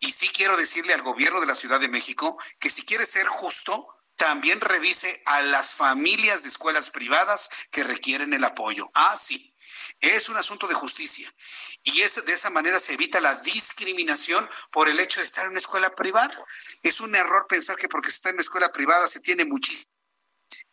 y 0.00 0.12
sí 0.12 0.28
quiero 0.28 0.56
decirle 0.56 0.92
al 0.92 1.02
gobierno 1.02 1.40
de 1.40 1.46
la 1.46 1.54
Ciudad 1.54 1.80
de 1.80 1.88
México 1.88 2.36
que 2.60 2.70
si 2.70 2.84
quiere 2.84 3.06
ser 3.06 3.26
justo, 3.26 3.88
también 4.16 4.60
revise 4.60 5.22
a 5.26 5.42
las 5.42 5.74
familias 5.74 6.42
de 6.42 6.48
escuelas 6.48 6.90
privadas 6.90 7.50
que 7.70 7.84
requieren 7.84 8.32
el 8.32 8.44
apoyo. 8.44 8.90
Ah, 8.94 9.16
sí, 9.16 9.54
es 10.00 10.28
un 10.28 10.36
asunto 10.36 10.66
de 10.66 10.74
justicia. 10.74 11.32
Y 11.84 12.00
es, 12.00 12.24
de 12.24 12.32
esa 12.32 12.48
manera 12.48 12.80
se 12.80 12.94
evita 12.94 13.20
la 13.20 13.34
discriminación 13.36 14.48
por 14.72 14.88
el 14.88 14.98
hecho 14.98 15.20
de 15.20 15.26
estar 15.26 15.44
en 15.44 15.50
una 15.50 15.60
escuela 15.60 15.94
privada. 15.94 16.34
Es 16.82 17.00
un 17.00 17.14
error 17.14 17.46
pensar 17.46 17.76
que 17.76 17.88
porque 17.88 18.08
se 18.08 18.16
está 18.16 18.30
en 18.30 18.36
una 18.36 18.42
escuela 18.42 18.72
privada 18.72 19.06
se 19.06 19.20
tiene 19.20 19.44
muchísimo. 19.44 19.92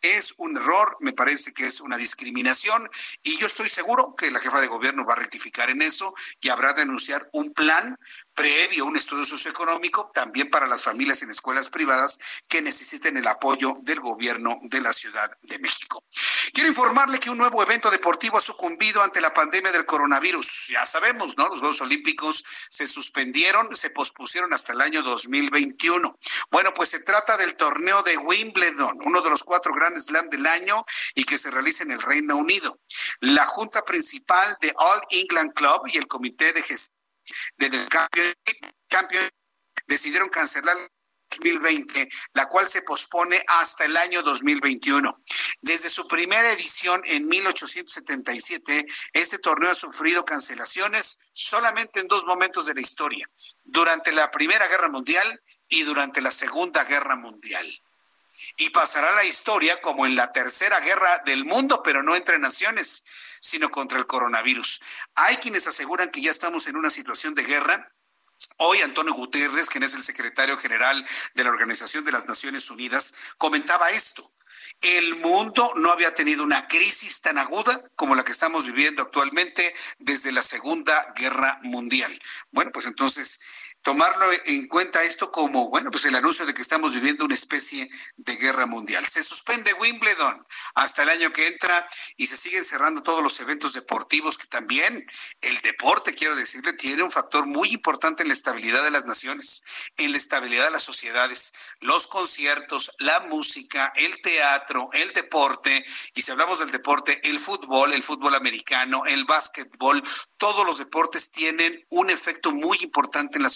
Es 0.00 0.34
un 0.38 0.56
error, 0.56 0.96
me 0.98 1.12
parece 1.12 1.52
que 1.52 1.64
es 1.64 1.80
una 1.80 1.96
discriminación 1.96 2.88
y 3.22 3.36
yo 3.36 3.46
estoy 3.46 3.68
seguro 3.68 4.16
que 4.16 4.32
la 4.32 4.40
jefa 4.40 4.60
de 4.60 4.66
gobierno 4.66 5.04
va 5.04 5.12
a 5.12 5.16
rectificar 5.16 5.70
en 5.70 5.80
eso 5.80 6.12
y 6.40 6.48
habrá 6.48 6.72
de 6.72 6.82
anunciar 6.82 7.28
un 7.32 7.52
plan 7.52 7.96
previo 8.34 8.86
un 8.86 8.96
estudio 8.96 9.24
socioeconómico 9.24 10.10
también 10.12 10.50
para 10.50 10.66
las 10.66 10.82
familias 10.82 11.22
en 11.22 11.30
escuelas 11.30 11.68
privadas 11.68 12.18
que 12.48 12.62
necesiten 12.62 13.16
el 13.16 13.28
apoyo 13.28 13.78
del 13.82 14.00
gobierno 14.00 14.58
de 14.62 14.80
la 14.80 14.92
Ciudad 14.92 15.30
de 15.42 15.58
México. 15.58 16.04
Quiero 16.52 16.68
informarle 16.68 17.18
que 17.18 17.30
un 17.30 17.38
nuevo 17.38 17.62
evento 17.62 17.90
deportivo 17.90 18.36
ha 18.36 18.40
sucumbido 18.42 19.02
ante 19.02 19.22
la 19.22 19.32
pandemia 19.32 19.72
del 19.72 19.86
coronavirus. 19.86 20.68
Ya 20.68 20.84
sabemos, 20.84 21.34
¿no? 21.38 21.48
Los 21.48 21.60
Juegos 21.60 21.80
Olímpicos 21.80 22.44
se 22.68 22.86
suspendieron, 22.86 23.74
se 23.74 23.88
pospusieron 23.88 24.52
hasta 24.52 24.74
el 24.74 24.82
año 24.82 25.02
2021. 25.02 26.18
Bueno, 26.50 26.74
pues 26.74 26.90
se 26.90 27.00
trata 27.00 27.38
del 27.38 27.56
torneo 27.56 28.02
de 28.02 28.18
Wimbledon, 28.18 28.98
uno 29.02 29.22
de 29.22 29.30
los 29.30 29.42
cuatro 29.44 29.72
grandes 29.72 30.04
Slam 30.04 30.28
del 30.28 30.46
año 30.46 30.84
y 31.14 31.24
que 31.24 31.38
se 31.38 31.50
realiza 31.50 31.84
en 31.84 31.92
el 31.92 32.02
Reino 32.02 32.36
Unido. 32.36 32.78
La 33.20 33.46
junta 33.46 33.82
principal 33.82 34.54
de 34.60 34.74
All 34.76 35.00
England 35.08 35.54
Club 35.54 35.84
y 35.86 35.96
el 35.96 36.06
comité 36.06 36.52
de 36.52 36.60
gestión 36.60 36.94
desde 37.56 37.76
el 37.82 37.88
campeón, 38.88 39.30
decidieron 39.86 40.28
cancelar 40.28 40.76
2020, 41.30 42.08
la 42.34 42.48
cual 42.48 42.68
se 42.68 42.82
pospone 42.82 43.42
hasta 43.46 43.84
el 43.84 43.96
año 43.96 44.22
2021. 44.22 45.22
Desde 45.62 45.90
su 45.90 46.08
primera 46.08 46.50
edición 46.50 47.00
en 47.04 47.28
1877, 47.28 48.84
este 49.12 49.38
torneo 49.38 49.70
ha 49.70 49.76
sufrido 49.76 50.24
cancelaciones 50.24 51.30
solamente 51.34 52.00
en 52.00 52.08
dos 52.08 52.24
momentos 52.24 52.66
de 52.66 52.74
la 52.74 52.80
historia, 52.80 53.30
durante 53.62 54.10
la 54.10 54.32
Primera 54.32 54.66
Guerra 54.66 54.88
Mundial 54.88 55.40
y 55.68 55.84
durante 55.84 56.20
la 56.20 56.32
Segunda 56.32 56.84
Guerra 56.84 57.16
Mundial. 57.16 57.80
y 58.56 58.70
pasará 58.70 59.12
la 59.12 59.24
historia 59.24 59.80
como 59.80 60.04
en 60.04 60.16
la 60.16 60.32
tercera 60.32 60.80
guerra 60.80 61.22
del 61.24 61.44
mundo, 61.44 61.80
pero 61.82 62.02
no 62.02 62.16
entre 62.16 62.38
naciones, 62.38 63.04
sino 63.40 63.70
contra 63.70 63.98
el 63.98 64.06
coronavirus. 64.06 64.80
Hay 65.14 65.36
quienes 65.36 65.66
aseguran 65.68 66.10
que 66.10 66.20
ya 66.20 66.32
estamos 66.32 66.66
en 66.66 66.76
una 66.76 66.90
situación 66.90 67.34
de 67.34 67.44
guerra 67.44 67.92
Hoy 68.58 68.82
Antonio 68.82 69.14
Guterres, 69.14 69.70
quien 69.70 69.84
es 69.84 69.94
el 69.94 70.02
secretario 70.02 70.56
general 70.56 71.04
de 71.34 71.44
la 71.44 71.50
Organización 71.50 72.04
de 72.04 72.12
las 72.12 72.26
Naciones 72.26 72.70
Unidas, 72.70 73.14
comentaba 73.38 73.90
esto. 73.90 74.28
El 74.80 75.16
mundo 75.16 75.72
no 75.76 75.92
había 75.92 76.14
tenido 76.14 76.42
una 76.42 76.66
crisis 76.66 77.20
tan 77.20 77.38
aguda 77.38 77.82
como 77.94 78.14
la 78.14 78.24
que 78.24 78.32
estamos 78.32 78.64
viviendo 78.64 79.02
actualmente 79.02 79.74
desde 79.98 80.32
la 80.32 80.42
Segunda 80.42 81.12
Guerra 81.14 81.58
Mundial. 81.62 82.20
Bueno, 82.50 82.72
pues 82.72 82.86
entonces 82.86 83.40
tomarlo 83.82 84.26
en 84.44 84.68
cuenta 84.68 85.02
esto 85.02 85.30
como, 85.30 85.68
bueno, 85.68 85.90
pues 85.90 86.04
el 86.04 86.14
anuncio 86.14 86.46
de 86.46 86.54
que 86.54 86.62
estamos 86.62 86.92
viviendo 86.92 87.24
una 87.24 87.34
especie 87.34 87.90
de 88.16 88.36
guerra 88.36 88.66
mundial. 88.66 89.04
Se 89.06 89.22
suspende 89.22 89.74
Wimbledon 89.74 90.46
hasta 90.74 91.02
el 91.02 91.10
año 91.10 91.32
que 91.32 91.48
entra 91.48 91.88
y 92.16 92.28
se 92.28 92.36
siguen 92.36 92.64
cerrando 92.64 93.02
todos 93.02 93.22
los 93.22 93.38
eventos 93.40 93.72
deportivos 93.72 94.38
que 94.38 94.46
también 94.46 95.06
el 95.40 95.60
deporte, 95.62 96.14
quiero 96.14 96.36
decirle, 96.36 96.72
tiene 96.74 97.02
un 97.02 97.10
factor 97.10 97.46
muy 97.46 97.70
importante 97.70 98.22
en 98.22 98.28
la 98.28 98.34
estabilidad 98.34 98.82
de 98.84 98.90
las 98.90 99.04
naciones, 99.04 99.64
en 99.96 100.12
la 100.12 100.18
estabilidad 100.18 100.66
de 100.66 100.70
las 100.70 100.84
sociedades, 100.84 101.52
los 101.80 102.06
conciertos, 102.06 102.92
la 102.98 103.20
música, 103.20 103.92
el 103.96 104.20
teatro, 104.20 104.90
el 104.92 105.12
deporte, 105.12 105.84
y 106.14 106.22
si 106.22 106.30
hablamos 106.30 106.60
del 106.60 106.70
deporte, 106.70 107.20
el 107.28 107.40
fútbol, 107.40 107.92
el 107.92 108.04
fútbol 108.04 108.34
americano, 108.34 109.04
el 109.06 109.24
básquetbol, 109.24 110.02
todos 110.36 110.64
los 110.64 110.78
deportes 110.78 111.30
tienen 111.30 111.84
un 111.90 112.10
efecto 112.10 112.52
muy 112.52 112.78
importante 112.82 113.36
en 113.36 113.42
las 113.42 113.52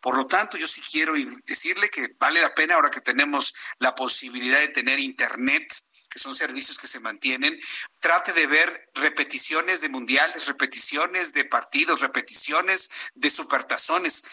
Por 0.00 0.16
lo 0.16 0.26
tanto, 0.26 0.56
yo 0.56 0.68
sí 0.68 0.82
quiero 0.90 1.14
decirle 1.46 1.88
que 1.88 2.08
vale 2.18 2.40
la 2.40 2.54
pena 2.54 2.74
ahora 2.74 2.90
que 2.90 3.00
tenemos 3.00 3.54
la 3.78 3.94
posibilidad 3.94 4.58
de 4.58 4.68
tener 4.68 4.98
Internet, 4.98 5.72
que 6.10 6.18
son 6.18 6.34
servicios 6.34 6.78
que 6.78 6.86
se 6.86 7.00
mantienen, 7.00 7.58
trate 7.98 8.32
de 8.32 8.46
ver 8.46 8.90
repeticiones 8.94 9.80
de 9.80 9.88
mundiales, 9.88 10.46
repeticiones 10.46 11.32
de 11.32 11.44
partidos, 11.44 12.00
repeticiones 12.00 12.90
de 13.14 13.30
supertazones. 13.30 14.24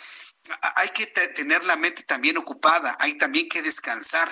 Hay 0.75 0.89
que 0.89 1.07
tener 1.07 1.65
la 1.65 1.75
mente 1.75 2.03
también 2.03 2.37
ocupada, 2.37 2.97
hay 2.99 3.17
también 3.17 3.47
que 3.47 3.61
descansar 3.61 4.29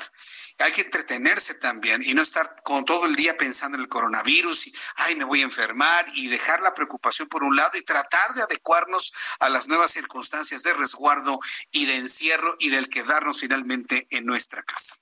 hay 0.59 0.71
que 0.73 0.81
entretenerse 0.81 1.53
también 1.55 2.01
y 2.03 2.13
no 2.13 2.21
estar 2.21 2.55
con 2.63 2.85
todo 2.85 3.05
el 3.05 3.15
día 3.15 3.37
pensando 3.37 3.77
en 3.77 3.81
el 3.81 3.89
coronavirus 3.89 4.67
y, 4.67 4.73
ay, 4.95 5.15
me 5.15 5.23
voy 5.23 5.41
a 5.41 5.45
enfermar 5.45 6.05
y 6.13 6.27
dejar 6.27 6.61
la 6.61 6.73
preocupación 6.73 7.27
por 7.29 7.43
un 7.43 7.55
lado 7.55 7.77
y 7.77 7.81
tratar 7.81 8.33
de 8.33 8.43
adecuarnos 8.43 9.13
a 9.39 9.49
las 9.49 9.67
nuevas 9.67 9.91
circunstancias 9.91 10.63
de 10.63 10.73
resguardo 10.73 11.39
y 11.71 11.85
de 11.85 11.95
encierro 11.95 12.55
y 12.59 12.69
del 12.69 12.89
quedarnos 12.89 13.39
finalmente 13.39 14.07
en 14.11 14.25
nuestra 14.25 14.63
casa. 14.63 14.95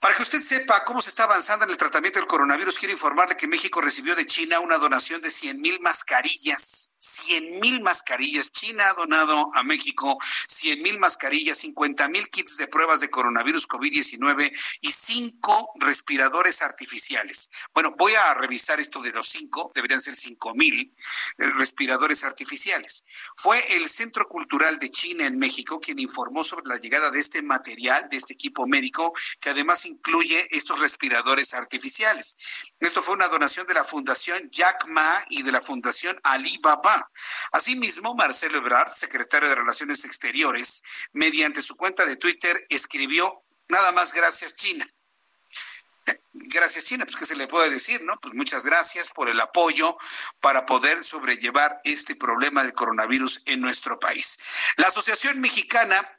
Para 0.00 0.14
que 0.14 0.22
usted 0.22 0.40
sepa 0.40 0.84
cómo 0.84 1.02
se 1.02 1.10
está 1.10 1.24
avanzando 1.24 1.64
en 1.64 1.72
el 1.72 1.76
tratamiento 1.76 2.20
del 2.20 2.28
coronavirus, 2.28 2.78
quiero 2.78 2.92
informarle 2.92 3.36
que 3.36 3.48
México 3.48 3.80
recibió 3.80 4.14
de 4.14 4.26
China 4.26 4.60
una 4.60 4.78
donación 4.78 5.20
de 5.22 5.30
100 5.30 5.60
mil 5.60 5.80
mascarillas. 5.80 6.90
100 6.98 7.60
mil 7.60 7.80
mascarillas. 7.82 8.50
China 8.50 8.84
ha 8.88 8.94
donado 8.94 9.50
a 9.54 9.62
México 9.62 10.18
100 10.48 10.82
mil 10.82 10.98
mascarillas, 10.98 11.58
50 11.58 12.08
mil 12.08 12.28
kits 12.28 12.56
de 12.56 12.66
pruebas 12.66 13.00
de 13.00 13.10
coronavirus 13.10 13.68
COVID-19 13.68 14.52
y 14.80 14.92
cinco 14.92 15.72
respiradores 15.76 16.62
artificiales. 16.62 17.50
Bueno, 17.74 17.94
voy 17.96 18.14
a 18.14 18.34
revisar 18.34 18.80
esto 18.80 19.00
de 19.00 19.12
los 19.12 19.28
cinco, 19.28 19.70
deberían 19.74 20.00
ser 20.00 20.16
5 20.16 20.54
mil 20.54 20.94
eh, 21.38 21.46
respiradores 21.56 22.24
artificiales. 22.24 23.04
Fue 23.36 23.76
el 23.76 23.88
Centro 23.88 24.28
Cultural 24.28 24.78
de 24.78 24.90
China 24.90 25.26
en 25.26 25.38
México 25.38 25.80
quien 25.80 25.98
informó 25.98 26.44
sobre 26.44 26.66
la 26.66 26.76
llegada 26.76 27.10
de 27.10 27.20
este 27.20 27.42
material, 27.42 28.08
de 28.10 28.16
este 28.16 28.34
equipo 28.34 28.66
médico, 28.66 29.12
que 29.40 29.50
además 29.50 29.84
incluye 29.86 30.48
estos 30.50 30.80
respiradores 30.80 31.54
artificiales. 31.54 32.36
Esto 32.80 33.02
fue 33.02 33.14
una 33.14 33.28
donación 33.28 33.66
de 33.66 33.74
la 33.74 33.84
Fundación 33.84 34.48
Jack 34.50 34.86
Ma 34.88 35.24
y 35.28 35.42
de 35.42 35.52
la 35.52 35.60
Fundación 35.60 36.18
Alibaba. 36.22 36.87
Asimismo, 37.52 38.14
Marcelo 38.14 38.58
Ebrard, 38.58 38.90
secretario 38.92 39.48
de 39.48 39.54
Relaciones 39.54 40.04
Exteriores, 40.04 40.82
mediante 41.12 41.62
su 41.62 41.76
cuenta 41.76 42.04
de 42.06 42.16
Twitter, 42.16 42.66
escribió 42.68 43.42
nada 43.68 43.92
más 43.92 44.12
gracias 44.12 44.56
China. 44.56 44.86
Gracias 46.32 46.84
China, 46.84 47.04
pues 47.04 47.16
qué 47.16 47.26
se 47.26 47.36
le 47.36 47.46
puede 47.46 47.68
decir, 47.68 48.02
¿no? 48.02 48.18
Pues 48.20 48.34
muchas 48.34 48.64
gracias 48.64 49.10
por 49.10 49.28
el 49.28 49.40
apoyo 49.40 49.96
para 50.40 50.64
poder 50.64 51.02
sobrellevar 51.02 51.80
este 51.84 52.16
problema 52.16 52.62
del 52.62 52.72
coronavirus 52.72 53.42
en 53.46 53.60
nuestro 53.60 53.98
país. 53.98 54.38
La 54.76 54.86
Asociación 54.86 55.40
Mexicana 55.40 56.17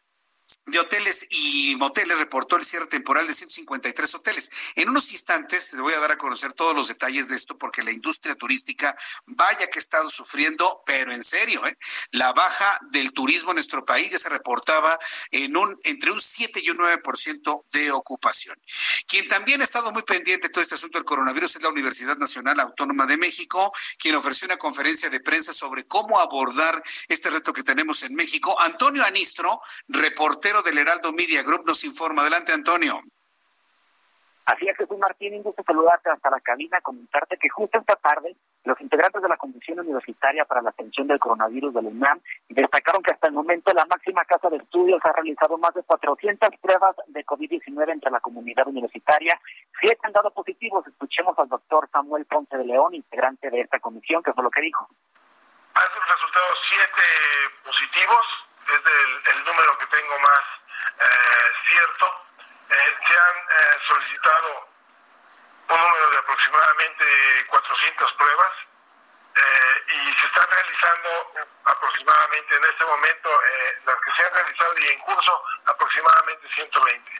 de 0.71 0.79
hoteles 0.79 1.27
y 1.29 1.75
moteles 1.77 2.17
reportó 2.17 2.55
el 2.57 2.65
cierre 2.65 2.87
temporal 2.87 3.27
de 3.27 3.33
153 3.33 4.15
hoteles. 4.15 4.51
En 4.75 4.89
unos 4.89 5.11
instantes 5.11 5.71
te 5.71 5.81
voy 5.81 5.93
a 5.93 5.99
dar 5.99 6.11
a 6.11 6.17
conocer 6.17 6.53
todos 6.53 6.75
los 6.75 6.87
detalles 6.87 7.29
de 7.29 7.35
esto 7.35 7.57
porque 7.57 7.83
la 7.83 7.91
industria 7.91 8.35
turística 8.35 8.95
vaya 9.25 9.67
que 9.67 9.79
ha 9.79 9.81
estado 9.81 10.09
sufriendo, 10.09 10.83
pero 10.85 11.11
en 11.11 11.23
serio, 11.23 11.65
¿eh? 11.65 11.77
la 12.11 12.33
baja 12.33 12.79
del 12.91 13.11
turismo 13.11 13.51
en 13.51 13.55
nuestro 13.55 13.85
país 13.85 14.11
ya 14.11 14.19
se 14.19 14.29
reportaba 14.29 14.97
en 15.31 15.55
un 15.55 15.77
entre 15.83 16.11
un 16.11 16.21
7 16.21 16.61
y 16.63 16.69
un 16.69 16.77
9% 16.77 17.63
de 17.71 17.91
ocupación. 17.91 18.59
Quien 19.07 19.27
también 19.27 19.61
ha 19.61 19.63
estado 19.63 19.91
muy 19.91 20.03
pendiente 20.03 20.47
de 20.47 20.53
todo 20.53 20.61
este 20.61 20.75
asunto 20.75 20.97
del 20.97 21.05
coronavirus 21.05 21.55
es 21.55 21.61
la 21.61 21.69
Universidad 21.69 22.17
Nacional 22.17 22.59
Autónoma 22.59 23.05
de 23.05 23.17
México, 23.17 23.71
quien 23.97 24.15
ofreció 24.15 24.45
una 24.45 24.57
conferencia 24.57 25.09
de 25.09 25.19
prensa 25.19 25.53
sobre 25.53 25.85
cómo 25.85 26.19
abordar 26.19 26.81
este 27.07 27.29
reto 27.29 27.53
que 27.53 27.63
tenemos 27.63 28.03
en 28.03 28.13
México. 28.13 28.59
Antonio 28.59 29.03
Anistro, 29.03 29.59
reportero 29.87 30.59
del 30.64 30.77
Heraldo 30.77 31.11
Media 31.14 31.44
Group 31.44 31.65
nos 31.65 31.84
informa. 31.84 32.22
Adelante, 32.22 32.52
Antonio. 32.53 33.02
Así 34.45 34.68
es, 34.68 34.76
Jesús 34.77 34.98
Martín, 34.98 35.36
un 35.36 35.44
gusto 35.44 35.61
saludarte 35.64 36.10
hasta 36.10 36.30
la 36.31 36.40
cabina, 36.40 36.81
comentarte 36.81 37.38
que 37.38 37.49
justo 37.49 37.77
esta 37.77 37.95
tarde 37.95 38.36
los 38.64 38.81
integrantes 38.81 39.22
de 39.22 39.30
la 39.30 39.38
Comisión 39.38 39.80
Universitaria 39.80 40.44
para 40.44 40.64
la 40.64 40.72
Atención 40.72 41.07
del 41.07 41.19
Coronavirus 41.19 41.72
de 41.73 41.81
la 41.84 41.90
UNAM 41.90 42.19
destacaron 42.49 43.03
que 43.03 43.11
hasta 43.11 43.27
el 43.27 43.34
momento 43.34 43.72
la 43.73 43.86
máxima 43.86 44.26
casa 44.26 44.49
de 44.49 44.57
estudios 44.57 44.99
ha 45.03 45.14
realizado 45.14 45.57
más 45.60 45.73
de 45.76 45.84
400 45.84 46.49
pruebas 46.60 46.95
de 47.07 47.26
COVID-19 47.26 47.91
entre 47.91 48.11
la 48.11 48.19
comunidad 48.19 48.68
universitaria. 48.68 49.40
Siete 49.80 49.99
han 50.03 50.14
dado 50.14 50.31
positivos. 50.31 50.86
Escuchemos 50.88 51.38
al 51.38 51.48
doctor 51.48 51.88
Samuel 51.91 52.26
Ponce 52.26 52.57
de 52.57 52.65
León, 52.65 52.95
integrante 52.95 53.52
de 53.52 53.61
esta 53.61 53.80
comisión, 53.80 54.23
que 54.23 54.34
fue 54.34 54.44
lo 54.44 54.49
que 54.49 54.61
dijo. 54.61 54.90
Han 55.76 55.86
resultado 55.86 56.48
siete 56.68 57.03
positivos, 57.64 58.26
es 58.75 59.35
el 59.35 59.43
número 59.45 59.77
que 59.77 59.85
tengo 59.87 60.19
más 60.19 60.59
eh, 60.99 61.51
cierto. 61.69 62.05
Eh, 62.69 62.95
se 63.07 63.19
han 63.19 63.37
eh, 63.37 63.79
solicitado 63.87 64.67
un 65.69 65.79
número 65.79 66.09
de 66.11 66.17
aproximadamente 66.17 67.05
400 67.49 68.11
pruebas 68.13 68.51
y 69.87 70.11
se 70.11 70.27
están 70.27 70.45
realizando 70.49 71.09
aproximadamente 71.63 72.55
en 72.57 72.63
este 72.65 72.83
momento, 72.83 73.29
las 73.85 73.95
que 74.01 74.11
se 74.11 74.27
han 74.27 74.33
realizado 74.33 74.73
y 74.81 74.87
en 74.87 74.99
curso, 74.99 75.43
aproximadamente 75.65 76.49
120. 76.49 77.11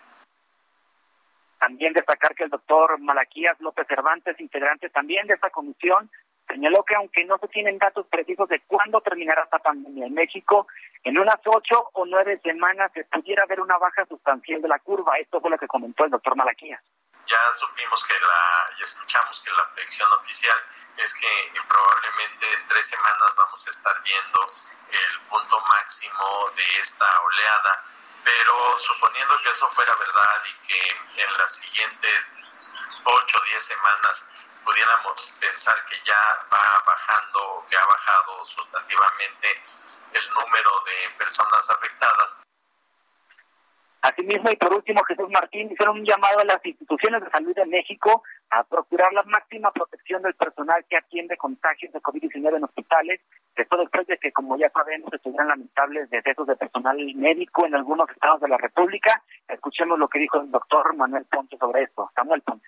También 1.60 1.94
destacar 1.94 2.36
que 2.36 2.44
el 2.44 2.50
doctor 2.50 3.00
Malaquías 3.00 3.60
López 3.62 3.88
Cervantes, 3.88 4.40
integrante 4.40 4.90
también 4.90 5.28
de 5.28 5.36
esta 5.36 5.50
comisión, 5.50 6.12
señaló 6.50 6.84
que 6.84 6.96
aunque 6.96 7.24
no 7.26 7.38
se 7.38 7.48
tienen 7.48 7.78
datos 7.78 8.08
precisos 8.08 8.50
de 8.50 8.60
cuándo 8.62 9.00
terminará 9.02 9.44
esta 9.44 9.60
pandemia 9.60 10.08
en 10.08 10.14
México, 10.14 10.68
en 11.04 11.18
unas 11.18 11.40
ocho 11.46 11.90
o 11.94 12.06
nueve 12.06 12.40
semanas 12.44 12.92
se 12.94 13.06
pudiera 13.06 13.46
ver 13.46 13.62
una 13.62 13.78
baja 13.78 14.06
sustancial 14.06 14.62
de 14.62 14.68
la 14.68 14.80
curva. 14.80 15.18
Esto 15.18 15.40
fue 15.40 15.52
lo 15.52 15.58
que 15.58 15.68
comentó 15.68 16.06
el 16.06 16.12
doctor 16.12 16.36
Malaquías. 16.36 16.82
Ya 17.26 17.38
supimos 17.52 18.04
que 18.04 18.14
la, 18.14 18.76
y 18.80 18.82
escuchamos 18.82 19.40
que 19.46 19.52
la 19.52 19.70
predicción 19.74 20.10
oficial 20.14 20.58
es 20.98 21.14
que 21.14 21.62
probablemente 21.68 22.54
en 22.54 22.66
tres 22.66 22.88
semanas 22.88 23.36
vamos 23.38 23.68
a 23.68 23.70
estar 23.70 23.96
viendo 24.04 24.40
el 24.90 25.20
punto 25.30 25.62
máximo 25.70 26.50
de 26.56 26.80
esta 26.80 27.06
oleada, 27.22 27.84
pero 28.24 28.76
suponiendo 28.76 29.36
que 29.44 29.50
eso 29.52 29.68
fuera 29.68 29.94
verdad 29.94 30.42
y 30.50 30.68
que 30.68 31.22
en 31.22 31.38
las 31.38 31.56
siguientes 31.56 32.36
ocho 33.06 33.38
o 33.38 33.46
diez 33.46 33.64
semanas 33.64 34.28
pudiéramos 34.70 35.34
pensar 35.40 35.74
que 35.90 35.98
ya 36.06 36.22
va 36.54 36.62
bajando 36.86 37.66
que 37.70 37.76
ha 37.76 37.86
bajado 37.86 38.46
sustantivamente 38.46 39.48
el 40.14 40.26
número 40.30 40.72
de 40.86 41.18
personas 41.18 41.70
afectadas. 41.72 42.44
Asimismo, 44.02 44.50
y 44.50 44.56
por 44.56 44.74
último, 44.74 45.04
Jesús 45.04 45.30
Martín 45.30 45.72
hicieron 45.72 46.00
un 46.00 46.06
llamado 46.06 46.40
a 46.40 46.46
las 46.46 46.64
instituciones 46.64 47.22
de 47.22 47.30
salud 47.32 47.54
de 47.54 47.66
México 47.66 48.24
a 48.52 48.64
procurar 48.64 49.12
la 49.12 49.24
máxima 49.24 49.72
protección 49.72 50.22
del 50.22 50.36
personal 50.36 50.86
que 50.90 50.98
atiende 50.98 51.36
contagios 51.36 51.92
de 51.92 52.00
COVID-19 52.00 52.58
en 52.58 52.64
hospitales. 52.64 53.22
Esto 53.56 53.76
después 53.76 54.08
de 54.08 54.18
que, 54.18 54.32
como 54.32 54.56
ya 54.58 54.70
sabemos, 54.70 55.12
estuvieran 55.12 55.50
lamentables 55.50 56.10
decesos 56.12 56.48
de 56.48 56.56
personal 56.56 56.98
médico 57.16 57.66
en 57.66 57.76
algunos 57.76 58.10
estados 58.10 58.40
de 58.40 58.48
la 58.48 58.58
República. 58.58 59.22
Escuchemos 59.48 60.00
lo 60.00 60.08
que 60.08 60.20
dijo 60.20 60.40
el 60.40 60.50
doctor 60.50 60.96
Manuel 60.96 61.26
Ponce 61.26 61.58
sobre 61.58 61.84
esto. 61.84 62.10
Samuel 62.16 62.42
Ponce 62.42 62.68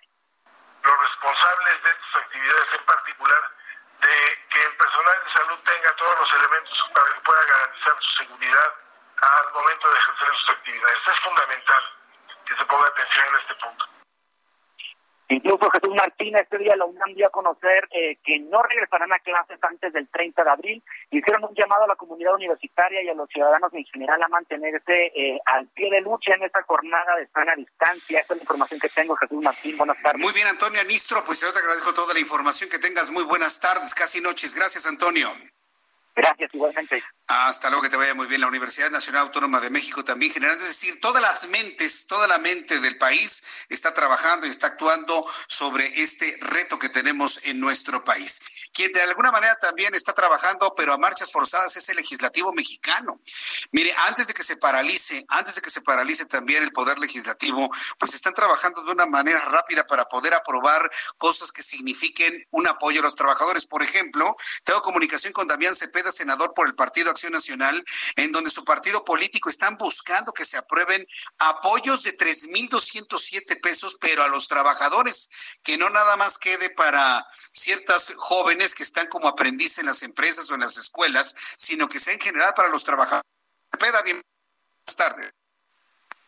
los 0.82 1.00
responsables 1.00 1.82
de 1.82 1.90
estas 1.90 2.22
actividades, 2.22 2.74
en 2.74 2.84
particular 2.84 3.50
de 4.00 4.46
que 4.50 4.60
el 4.60 4.76
personal 4.76 5.24
de 5.24 5.30
salud 5.30 5.58
tenga 5.64 5.96
todos 5.96 6.18
los 6.18 6.32
elementos 6.34 6.90
para 6.94 7.08
que 7.14 7.20
pueda 7.20 7.44
garantizar 7.44 7.94
su 8.00 8.12
seguridad 8.24 8.74
al 9.22 9.52
momento 9.52 9.88
de 9.88 9.98
ejercer 9.98 10.28
sus 10.36 10.50
actividades. 10.50 10.98
es 11.06 11.20
fundamental 11.20 11.82
que 12.46 12.56
se 12.56 12.64
ponga 12.66 12.88
atención 12.88 13.28
en 13.28 13.36
este 13.36 13.54
punto. 13.54 14.01
Incluso 15.28 15.70
Jesús 15.70 15.94
Martínez 15.94 16.42
este 16.42 16.58
día 16.58 16.76
la 16.76 16.84
UNAM 16.84 17.14
dio 17.14 17.26
a 17.26 17.30
conocer 17.30 17.88
eh, 17.90 18.18
que 18.24 18.38
no 18.38 18.62
regresarán 18.62 19.12
a 19.12 19.18
clases 19.20 19.58
antes 19.62 19.92
del 19.92 20.08
30 20.08 20.44
de 20.44 20.50
abril. 20.50 20.82
Hicieron 21.10 21.44
un 21.44 21.54
llamado 21.54 21.84
a 21.84 21.88
la 21.88 21.96
comunidad 21.96 22.34
universitaria 22.34 23.02
y 23.02 23.08
a 23.08 23.14
los 23.14 23.28
ciudadanos 23.28 23.72
en 23.72 23.84
general 23.84 24.22
a 24.22 24.28
mantenerse 24.28 25.12
eh, 25.14 25.40
al 25.46 25.66
pie 25.68 25.90
de 25.90 26.00
lucha 26.00 26.34
en 26.34 26.42
esta 26.44 26.62
jornada 26.62 27.16
de 27.16 27.26
sana 27.28 27.54
distancia. 27.56 28.20
Esta 28.20 28.34
es 28.34 28.38
la 28.38 28.42
información 28.42 28.80
que 28.80 28.88
tengo, 28.88 29.16
Jesús 29.16 29.42
Martín. 29.42 29.76
Buenas 29.76 30.02
tardes. 30.02 30.20
Muy 30.20 30.32
bien, 30.32 30.46
Antonio 30.48 30.80
Anistro. 30.80 31.22
Pues 31.24 31.40
yo 31.40 31.52
te 31.52 31.58
agradezco 31.58 31.94
toda 31.94 32.12
la 32.12 32.20
información. 32.20 32.68
Que 32.68 32.78
tengas 32.78 33.10
muy 33.10 33.24
buenas 33.24 33.60
tardes, 33.60 33.94
casi 33.94 34.20
noches. 34.20 34.54
Gracias, 34.54 34.86
Antonio. 34.86 35.28
Gracias, 36.14 36.50
igualmente. 36.52 37.02
Hasta 37.26 37.70
luego, 37.70 37.82
que 37.82 37.88
te 37.88 37.96
vaya 37.96 38.12
muy 38.14 38.26
bien. 38.26 38.42
La 38.42 38.46
Universidad 38.46 38.90
Nacional 38.90 39.22
Autónoma 39.22 39.60
de 39.60 39.70
México 39.70 40.04
también 40.04 40.30
generando, 40.32 40.62
es 40.62 40.70
decir, 40.70 41.00
todas 41.00 41.22
las 41.22 41.48
mentes, 41.48 42.06
toda 42.06 42.26
la 42.26 42.36
mente 42.38 42.80
del 42.80 42.98
país 42.98 43.42
está 43.70 43.94
trabajando 43.94 44.46
y 44.46 44.50
está 44.50 44.66
actuando 44.66 45.26
sobre 45.48 46.02
este 46.02 46.38
reto 46.42 46.78
que 46.78 46.90
tenemos 46.90 47.40
en 47.44 47.58
nuestro 47.60 48.04
país. 48.04 48.40
Quien 48.74 48.92
de 48.92 49.00
alguna 49.02 49.30
manera 49.30 49.54
también 49.56 49.94
está 49.94 50.12
trabajando, 50.12 50.74
pero 50.76 50.92
a 50.92 50.98
marchas 50.98 51.32
forzadas, 51.32 51.76
es 51.76 51.88
el 51.88 51.96
legislativo 51.96 52.52
mexicano. 52.52 53.20
Mire, 53.70 53.94
antes 54.06 54.26
de 54.26 54.34
que 54.34 54.42
se 54.42 54.56
paralice, 54.58 55.24
antes 55.28 55.54
de 55.54 55.62
que 55.62 55.70
se 55.70 55.80
paralice 55.80 56.26
también 56.26 56.62
el 56.62 56.72
poder 56.72 56.98
legislativo, 56.98 57.70
pues 57.98 58.12
están 58.14 58.34
trabajando 58.34 58.82
de 58.82 58.92
una 58.92 59.06
manera 59.06 59.40
rápida 59.46 59.86
para 59.86 60.04
poder 60.04 60.34
aprobar 60.34 60.90
cosas 61.16 61.52
que 61.52 61.62
signifiquen 61.62 62.44
un 62.50 62.66
apoyo 62.66 63.00
a 63.00 63.04
los 63.04 63.16
trabajadores. 63.16 63.66
Por 63.66 63.82
ejemplo, 63.82 64.34
tengo 64.64 64.82
comunicación 64.82 65.32
con 65.32 65.46
Damián 65.46 65.74
Cepeda, 65.76 66.01
senador 66.10 66.52
por 66.54 66.66
el 66.66 66.74
Partido 66.74 67.10
Acción 67.10 67.32
Nacional, 67.32 67.84
en 68.16 68.32
donde 68.32 68.50
su 68.50 68.64
partido 68.64 69.04
político 69.04 69.50
están 69.50 69.76
buscando 69.76 70.32
que 70.32 70.44
se 70.44 70.56
aprueben 70.56 71.06
apoyos 71.38 72.02
de 72.02 72.16
3.207 72.16 73.60
pesos, 73.60 73.96
pero 74.00 74.22
a 74.22 74.28
los 74.28 74.48
trabajadores, 74.48 75.30
que 75.62 75.76
no 75.76 75.90
nada 75.90 76.16
más 76.16 76.38
quede 76.38 76.70
para 76.70 77.24
ciertas 77.52 78.12
jóvenes 78.16 78.74
que 78.74 78.82
están 78.82 79.06
como 79.08 79.28
aprendices 79.28 79.78
en 79.78 79.86
las 79.86 80.02
empresas 80.02 80.50
o 80.50 80.54
en 80.54 80.60
las 80.60 80.76
escuelas, 80.76 81.36
sino 81.56 81.88
que 81.88 82.00
sea 82.00 82.14
en 82.14 82.20
general 82.20 82.52
para 82.56 82.68
los 82.68 82.84
trabajadores. 82.84 83.30
Cepeda, 83.70 84.02
bien, 84.02 84.22
buenas 84.86 84.96
tardes. 84.96 85.32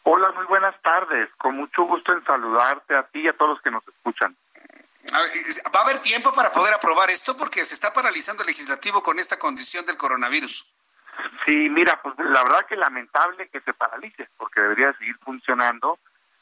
Hola, 0.06 0.32
muy 0.32 0.44
buenas 0.44 0.80
tardes. 0.82 1.30
Con 1.38 1.56
mucho 1.56 1.84
gusto 1.84 2.12
en 2.12 2.22
saludarte 2.24 2.94
a 2.94 3.04
ti 3.04 3.20
y 3.20 3.28
a 3.28 3.32
todos 3.32 3.52
los 3.52 3.62
que 3.62 3.70
nos 3.70 3.86
escuchan. 3.88 4.36
¿Va 5.12 5.80
a 5.80 5.82
haber 5.82 5.98
tiempo 6.00 6.32
para 6.32 6.50
poder 6.50 6.74
aprobar 6.74 7.10
esto? 7.10 7.36
Porque 7.36 7.64
se 7.64 7.74
está 7.74 7.92
paralizando 7.92 8.42
el 8.42 8.48
legislativo 8.48 9.02
con 9.02 9.18
esta 9.18 9.38
condición 9.38 9.84
del 9.86 9.96
coronavirus. 9.96 10.66
Sí, 11.44 11.68
mira, 11.68 12.00
pues 12.02 12.14
la 12.18 12.42
verdad 12.42 12.66
que 12.66 12.76
lamentable 12.76 13.48
que 13.48 13.60
se 13.60 13.72
paralice, 13.74 14.28
porque 14.36 14.60
debería 14.60 14.92
seguir 14.94 15.16
funcionando 15.18 15.98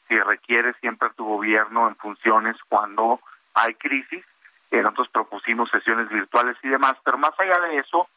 si 0.07 0.19
requiere 0.19 0.73
siempre 0.75 1.09
tu 1.11 1.25
gobierno 1.25 1.87
en 1.87 1.95
funciones 1.95 2.57
cuando 2.67 3.19
hay 3.53 3.75
crisis. 3.75 4.25
Eh, 4.71 4.81
nosotros 4.81 5.09
propusimos 5.09 5.69
sesiones 5.69 6.09
virtuales 6.09 6.57
y 6.63 6.69
demás, 6.69 6.95
pero 7.03 7.17
más 7.17 7.37
allá 7.39 7.59
de 7.59 7.77
eso, 7.77 8.07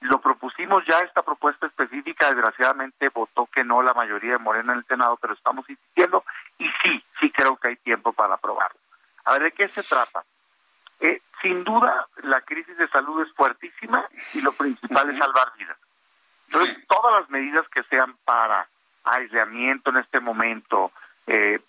lo 0.00 0.20
propusimos 0.20 0.84
ya 0.86 1.00
esta 1.00 1.22
propuesta 1.22 1.66
específica, 1.66 2.28
desgraciadamente 2.28 3.08
votó 3.08 3.46
que 3.46 3.64
no 3.64 3.82
la 3.82 3.94
mayoría 3.94 4.32
de 4.32 4.38
Morena 4.38 4.72
en 4.72 4.78
el 4.80 4.84
Senado, 4.84 5.16
pero 5.20 5.34
estamos 5.34 5.68
insistiendo 5.68 6.24
y 6.58 6.68
sí, 6.82 7.02
sí 7.18 7.30
creo 7.30 7.56
que 7.56 7.68
hay 7.68 7.76
tiempo 7.76 8.12
para 8.12 8.34
aprobarlo. 8.34 8.78
A 9.24 9.32
ver, 9.32 9.44
¿de 9.44 9.52
qué 9.52 9.68
se 9.68 9.82
trata? 9.82 10.24
Eh, 11.00 11.20
sin 11.42 11.64
duda, 11.64 12.06
la 12.22 12.40
crisis 12.42 12.76
de 12.76 12.88
salud 12.88 13.22
es 13.22 13.32
fuertísima 13.34 14.06
y 14.34 14.40
lo 14.40 14.52
principal 14.52 15.10
es 15.10 15.18
salvar 15.18 15.52
vidas. 15.58 15.76
Entonces, 16.46 16.86
todas 16.86 17.20
las 17.20 17.30
medidas 17.30 17.68
que 17.68 17.82
sean 17.84 18.16
para 18.24 18.66
aislamiento 19.04 19.90
en 19.90 19.98
este 19.98 20.20
momento 20.20 20.92
eh, 21.26 21.60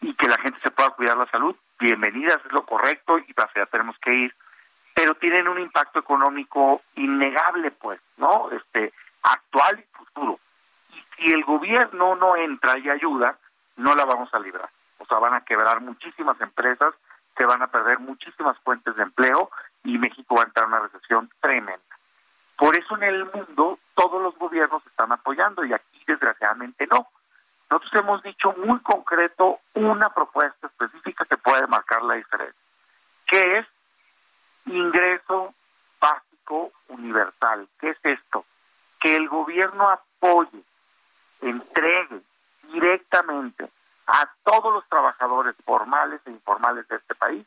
y 0.00 0.14
que 0.14 0.28
la 0.28 0.38
gente 0.38 0.60
se 0.60 0.70
pueda 0.70 0.90
cuidar 0.90 1.16
la 1.16 1.30
salud, 1.30 1.56
bienvenidas, 1.78 2.40
es 2.44 2.52
lo 2.52 2.64
correcto 2.64 3.18
y 3.18 3.32
hacia 3.36 3.62
allá 3.62 3.66
tenemos 3.66 3.98
que 3.98 4.12
ir, 4.12 4.34
pero 4.94 5.14
tienen 5.14 5.48
un 5.48 5.58
impacto 5.58 5.98
económico 5.98 6.82
innegable, 6.94 7.70
pues, 7.72 8.00
¿no? 8.16 8.50
Este, 8.50 8.92
actual 9.22 9.80
y 9.80 9.96
futuro. 9.96 10.38
Y 10.92 11.02
si 11.16 11.32
el 11.32 11.44
gobierno 11.44 12.14
no 12.16 12.36
entra 12.36 12.78
y 12.78 12.90
ayuda, 12.90 13.38
no 13.76 13.94
la 13.94 14.04
vamos 14.04 14.32
a 14.32 14.38
librar. 14.38 14.68
O 14.98 15.06
sea, 15.06 15.18
van 15.18 15.34
a 15.34 15.44
quebrar 15.44 15.80
muchísimas 15.80 16.40
empresas, 16.40 16.94
se 17.36 17.44
van 17.44 17.62
a 17.62 17.66
perder 17.66 17.98
muchísimas 17.98 18.58
fuentes 18.60 18.94
de 18.96 19.02
empleo 19.02 19.50
y 19.82 19.98
México 19.98 20.36
va 20.36 20.42
a 20.42 20.46
entrar 20.46 20.66
en 20.66 20.72
una 20.72 20.80
recesión 20.80 21.30
tremenda. 21.40 21.80
Por 22.56 22.76
eso 22.76 22.96
en 22.96 23.02
el 23.02 23.24
mundo 23.26 23.78
todos 23.94 24.22
los 24.22 24.36
gobiernos 24.38 24.86
están 24.86 25.12
apoyando 25.12 25.64
y 25.64 25.72
aquí 25.72 26.04
desgraciadamente 26.06 26.86
no. 26.86 27.08
Nosotros 27.70 27.94
hemos 27.94 28.22
dicho 28.22 28.54
muy 28.64 28.78
concreto 28.80 29.58
una 29.74 30.10
propuesta 30.10 30.66
específica 30.66 31.24
que 31.24 31.36
puede 31.36 31.66
marcar 31.66 32.02
la 32.02 32.14
diferencia, 32.14 32.60
que 33.26 33.58
es 33.58 33.66
ingreso 34.66 35.54
básico 36.00 36.70
universal. 36.88 37.68
¿Qué 37.80 37.90
es 37.90 37.98
esto? 38.04 38.44
Que 39.00 39.16
el 39.16 39.28
gobierno 39.28 39.88
apoye, 39.88 40.62
entregue 41.40 42.20
directamente 42.72 43.68
a 44.06 44.30
todos 44.44 44.72
los 44.72 44.88
trabajadores 44.88 45.56
formales 45.64 46.20
e 46.26 46.30
informales 46.30 46.86
de 46.88 46.96
este 46.96 47.14
país 47.14 47.46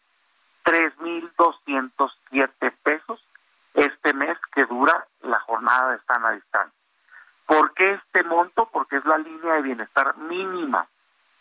3.207 0.64 2.74
pesos 2.84 3.24
este 3.74 4.14
mes 4.14 4.38
que 4.54 4.66
dura 4.66 5.08
la 5.22 5.40
jornada 5.40 5.92
de 5.92 6.00
sana 6.00 6.32
distancia. 6.32 6.78
¿Por 7.46 7.74
qué 7.74 7.94
este 7.94 8.24
monto? 8.24 8.66
Porque 8.66 8.98
es 8.98 9.06
la 9.06 9.18
línea 9.18 9.54
de 9.54 9.62
bienestar 9.62 10.18
mínima, 10.18 10.86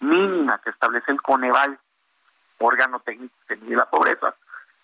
mínima 0.00 0.58
que 0.58 0.70
establece 0.70 1.10
el 1.10 1.20
Coneval, 1.22 1.78
órgano 2.58 3.00
técnico 3.00 3.34
que 3.48 3.56
mide 3.56 3.74
la 3.76 3.90
pobreza, 3.90 4.34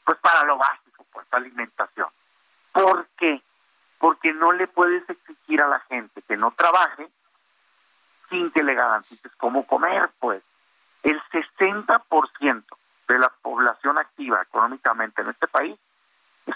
pues 0.05 0.19
para 0.19 0.45
lo 0.45 0.59
básico, 0.59 1.07
pues 1.13 1.27
alimentación. 1.31 2.09
¿Por 2.73 3.07
qué? 3.19 3.41
Porque 3.99 4.33
no 4.33 4.51
le 4.53 4.67
puedes 4.67 5.09
exigir 5.09 5.63
a 5.63 5.69
la 5.69 5.79
gente 5.81 6.23
que 6.23 6.37
no 6.37 6.51
trabaje 6.51 7.09
sin 8.33 8.51
que 8.51 8.63
le 8.63 8.75
garantices 8.75 9.31
cómo 9.37 9.65
comer, 9.67 10.11
pues. 10.19 10.43
El 11.03 11.21
60% 11.31 12.65
de 13.09 13.19
la 13.19 13.29
población 13.43 13.99
activa 13.99 14.41
económicamente 14.41 15.21
en 15.21 15.29
este 15.29 15.47
país 15.47 15.79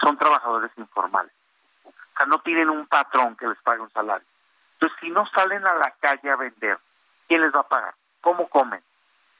son 0.01 0.17
trabajadores 0.17 0.71
informales. 0.77 1.33
O 1.85 1.93
sea, 2.17 2.27
no 2.27 2.39
tienen 2.41 2.71
un 2.71 2.87
patrón 2.87 3.37
que 3.37 3.47
les 3.47 3.59
pague 3.59 3.83
un 3.83 3.91
salario. 3.91 4.27
Entonces, 4.73 4.99
si 5.01 5.11
no 5.11 5.27
salen 5.27 5.67
a 5.67 5.75
la 5.75 5.91
calle 6.01 6.31
a 6.31 6.37
vender, 6.37 6.79
¿quién 7.29 7.43
les 7.43 7.55
va 7.55 7.61
a 7.61 7.69
pagar? 7.69 7.95
¿Cómo 8.23 8.49
comen? 8.49 8.81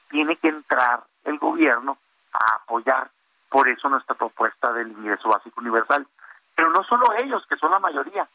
Tiene 0.09 0.35
que 0.35 0.49
entrar 0.49 1.03
el 1.23 1.39
gobierno 1.39 1.97
a 2.33 2.55
apoyar. 2.57 3.09
Por 3.49 3.67
eso 3.67 3.89
nuestra 3.89 4.15
propuesta 4.15 4.71
del 4.73 4.91
ingreso 4.91 5.29
básico 5.29 5.59
universal. 5.59 6.05
Pero 6.53 6.69
no 6.69 6.83
solo 6.83 7.13
ellos, 7.13 7.45
que 7.47 7.57
son 7.57 7.71
la 7.71 7.79
mayoría, 7.79 8.27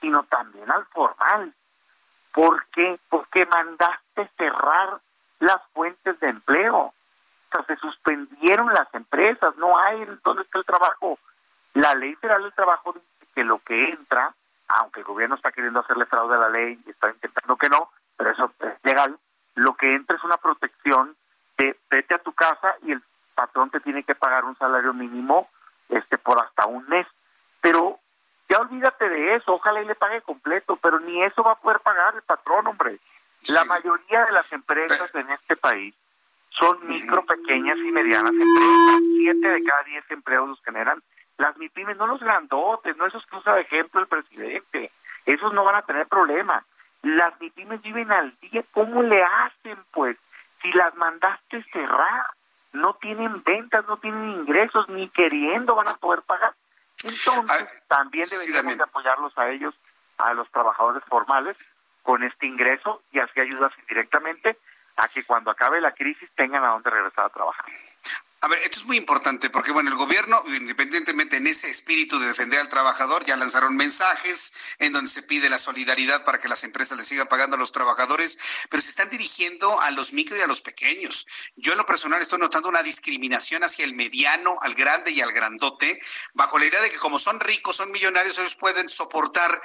sino 0.00 0.22
también 0.24 0.70
al 0.70 0.86
formal. 0.86 1.52
¿Por 2.32 2.64
qué? 2.66 2.98
Porque 3.08 3.46
mandaste 3.46 4.28
cerrar 4.36 5.00
las 5.40 5.60
fuentes 5.72 6.18
de 6.20 6.28
empleo. 6.28 6.76
O 6.78 6.94
sea, 7.50 7.64
se 7.64 7.76
suspendieron 7.76 8.72
las 8.72 8.92
empresas, 8.94 9.56
no 9.56 9.78
hay, 9.78 10.06
¿dónde 10.24 10.42
está 10.42 10.58
el 10.58 10.64
trabajo? 10.64 11.18
La 11.74 11.94
ley 11.94 12.14
federal 12.16 12.42
del 12.42 12.52
trabajo 12.52 12.92
dice 12.92 13.26
que 13.34 13.44
lo 13.44 13.58
que 13.58 13.90
entra, 13.90 14.34
aunque 14.68 15.00
el 15.00 15.06
gobierno 15.06 15.36
está 15.36 15.52
queriendo 15.52 15.80
hacerle 15.80 16.06
fraude 16.06 16.36
a 16.36 16.38
la 16.38 16.48
ley 16.48 16.78
está 16.86 17.10
intentando 17.10 17.56
que 17.56 17.68
no, 17.68 17.90
pero 18.16 18.30
eso 18.30 18.52
es 18.60 18.84
legal, 18.84 19.18
lo 19.54 19.74
que 19.74 19.94
entra 19.94 20.16
es 20.16 20.24
una 20.24 20.36
protección 20.36 21.16
de 21.58 21.78
vete 21.90 22.14
a 22.14 22.18
tu 22.18 22.32
casa 22.32 22.76
y 22.82 22.92
el 22.92 23.02
patrón 23.34 23.70
te 23.70 23.80
tiene 23.80 24.02
que 24.02 24.14
pagar 24.14 24.44
un 24.44 24.56
salario 24.56 24.92
mínimo 24.92 25.48
este 25.88 26.18
por 26.18 26.42
hasta 26.42 26.66
un 26.66 26.86
mes. 26.88 27.06
De 29.08 29.34
eso, 29.34 29.54
ojalá 29.54 29.82
y 29.82 29.86
le 29.86 29.94
pague 29.94 30.20
completo, 30.22 30.76
pero 30.76 31.00
ni 31.00 31.22
eso 31.22 31.42
va 31.42 31.52
a 31.52 31.60
poder 31.60 31.80
pagar 31.80 32.14
el 32.14 32.22
patrón, 32.22 32.66
hombre. 32.66 32.98
La 33.48 33.64
mayoría 33.64 34.24
de 34.24 34.32
las 34.32 34.52
empresas 34.52 35.12
en 35.14 35.28
este 35.30 35.56
país 35.56 35.94
son 36.50 36.78
micro, 36.86 37.24
pequeñas 37.24 37.78
y 37.78 37.90
medianas 37.90 38.32
empresas. 38.32 39.00
Siete 39.16 39.48
de 39.48 39.64
cada 39.64 39.82
diez 39.82 40.04
empleos 40.10 40.48
los 40.48 40.62
generan 40.62 41.02
las 41.38 41.56
MIPIMES, 41.56 41.96
no 41.96 42.06
los 42.06 42.20
grandotes, 42.20 42.96
no 42.96 43.06
esos 43.06 43.26
que 43.26 43.36
usa 43.36 43.54
de 43.54 43.62
ejemplo 43.62 44.00
el 44.00 44.06
presidente. 44.06 44.90
Esos 45.26 45.52
no 45.52 45.64
van 45.64 45.76
a 45.76 45.82
tener 45.82 46.06
problema. 46.06 46.64
Las 47.02 47.40
MIPIMES 47.40 47.82
viven 47.82 48.12
al 48.12 48.38
día. 48.40 48.62
¿Cómo 48.72 49.02
le 49.02 49.24
hacen, 49.24 49.78
pues? 49.92 50.16
Si 50.60 50.70
las 50.72 50.94
mandaste 50.94 51.62
cerrar, 51.64 52.26
no 52.72 52.94
tienen 52.94 53.42
ventas, 53.42 53.84
no 53.88 53.96
tienen 53.96 54.30
ingresos, 54.30 54.88
ni 54.88 55.08
queriendo 55.08 55.74
van 55.74 55.88
a 55.88 55.96
poder 55.96 56.22
pagar. 56.22 56.54
Entonces, 57.04 57.68
también 57.88 58.26
deberíamos 58.28 58.76
de 58.76 58.82
apoyarlos 58.82 59.36
a 59.36 59.50
ellos, 59.50 59.74
a 60.18 60.34
los 60.34 60.48
trabajadores 60.50 61.02
formales, 61.04 61.68
con 62.02 62.22
este 62.22 62.46
ingreso 62.46 63.02
y 63.12 63.20
así 63.20 63.40
ayudas 63.40 63.72
indirectamente 63.80 64.58
a 64.96 65.08
que 65.08 65.24
cuando 65.24 65.50
acabe 65.50 65.80
la 65.80 65.92
crisis 65.92 66.28
tengan 66.34 66.64
a 66.64 66.68
dónde 66.68 66.90
regresar 66.90 67.26
a 67.26 67.28
trabajar. 67.30 67.64
A 68.44 68.48
ver, 68.48 68.58
esto 68.64 68.80
es 68.80 68.86
muy 68.86 68.96
importante 68.96 69.50
porque, 69.50 69.70
bueno, 69.70 69.88
el 69.88 69.96
gobierno, 69.96 70.42
independientemente 70.48 71.36
en 71.36 71.46
ese 71.46 71.70
espíritu 71.70 72.18
de 72.18 72.26
defender 72.26 72.58
al 72.58 72.68
trabajador, 72.68 73.24
ya 73.24 73.36
lanzaron 73.36 73.76
mensajes 73.76 74.52
en 74.80 74.92
donde 74.92 75.12
se 75.12 75.22
pide 75.22 75.48
la 75.48 75.58
solidaridad 75.58 76.24
para 76.24 76.40
que 76.40 76.48
las 76.48 76.64
empresas 76.64 76.98
le 76.98 77.04
sigan 77.04 77.28
pagando 77.28 77.54
a 77.54 77.58
los 77.60 77.70
trabajadores, 77.70 78.40
pero 78.68 78.82
se 78.82 78.90
están 78.90 79.10
dirigiendo 79.10 79.80
a 79.80 79.92
los 79.92 80.12
micro 80.12 80.36
y 80.36 80.40
a 80.40 80.48
los 80.48 80.60
pequeños. 80.60 81.24
Yo 81.54 81.70
en 81.70 81.78
lo 81.78 81.86
personal 81.86 82.20
estoy 82.20 82.40
notando 82.40 82.68
una 82.68 82.82
discriminación 82.82 83.62
hacia 83.62 83.84
el 83.84 83.94
mediano, 83.94 84.58
al 84.62 84.74
grande 84.74 85.12
y 85.12 85.20
al 85.20 85.32
grandote, 85.32 86.00
bajo 86.34 86.58
la 86.58 86.66
idea 86.66 86.82
de 86.82 86.90
que 86.90 86.98
como 86.98 87.20
son 87.20 87.38
ricos, 87.38 87.76
son 87.76 87.92
millonarios, 87.92 88.38
ellos 88.38 88.56
pueden 88.56 88.88
soportar 88.88 89.62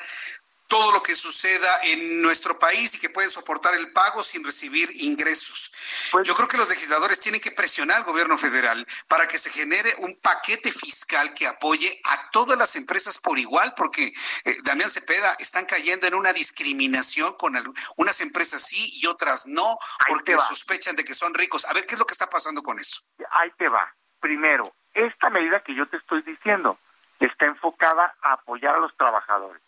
todo 0.68 0.92
lo 0.92 1.02
que 1.02 1.16
suceda 1.16 1.80
en 1.84 2.22
nuestro 2.22 2.60
país 2.60 2.94
y 2.94 3.00
que 3.00 3.10
pueden 3.10 3.32
soportar 3.32 3.74
el 3.74 3.92
pago 3.94 4.22
sin 4.22 4.44
recibir 4.44 4.90
ingresos. 4.96 5.74
Pues 6.12 6.28
Yo 6.28 6.36
creo 6.36 6.48
que 6.48 6.58
los 6.58 6.70
legisladores 6.70 7.20
tienen 7.20 7.42
que 7.42 7.52
presionar 7.52 7.98
al 7.98 8.04
gobierno 8.04 8.38
federal 8.38 8.86
para 9.08 9.28
que 9.28 9.40
se 9.40 9.50
genere 9.50 9.94
un 10.00 10.16
paquete 10.18 10.72
fiscal 10.72 11.34
que 11.34 11.48
apoye 11.48 12.02
a 12.04 12.30
todas 12.32 12.58
las 12.58 12.76
empresas 12.76 13.18
por 13.18 13.40
igual, 13.40 13.74
porque 13.76 14.14
eh, 14.44 14.58
Damián 14.64 14.90
Cepeda 14.90 15.36
están 15.40 15.66
cayendo 15.66 16.08
en 16.08 16.16
una 16.16 16.34
discriminación 16.34 17.34
con 17.38 17.56
unas 17.96 18.22
empresas 18.22 18.62
sí 18.62 18.92
y 19.02 19.08
otras 19.08 19.48
no, 19.48 19.78
porque 20.08 20.36
sospechan 20.36 20.96
de 20.96 21.04
que 21.04 21.16
son 21.16 21.34
ricos. 21.34 21.66
A 21.66 21.74
ver, 21.74 21.86
¿qué 21.86 21.96
es 21.96 22.00
lo 22.00 22.06
que 22.06 22.14
está 22.14 22.30
pasando 22.30 22.62
con 22.62 22.80
eso? 22.80 23.02
Ahí 23.32 23.52
te 23.58 23.70
va. 23.70 23.94
Primero, 24.20 24.74
esta 24.94 25.30
medida 25.30 25.62
que 25.62 25.76
yo 25.76 25.88
te 25.88 25.98
estoy 25.98 26.22
diciendo 26.24 26.78
está 27.20 27.46
enfocada 27.46 28.16
a 28.22 28.34
apoyar 28.34 28.76
a 28.76 28.80
los 28.80 28.96
trabajadores 28.98 29.62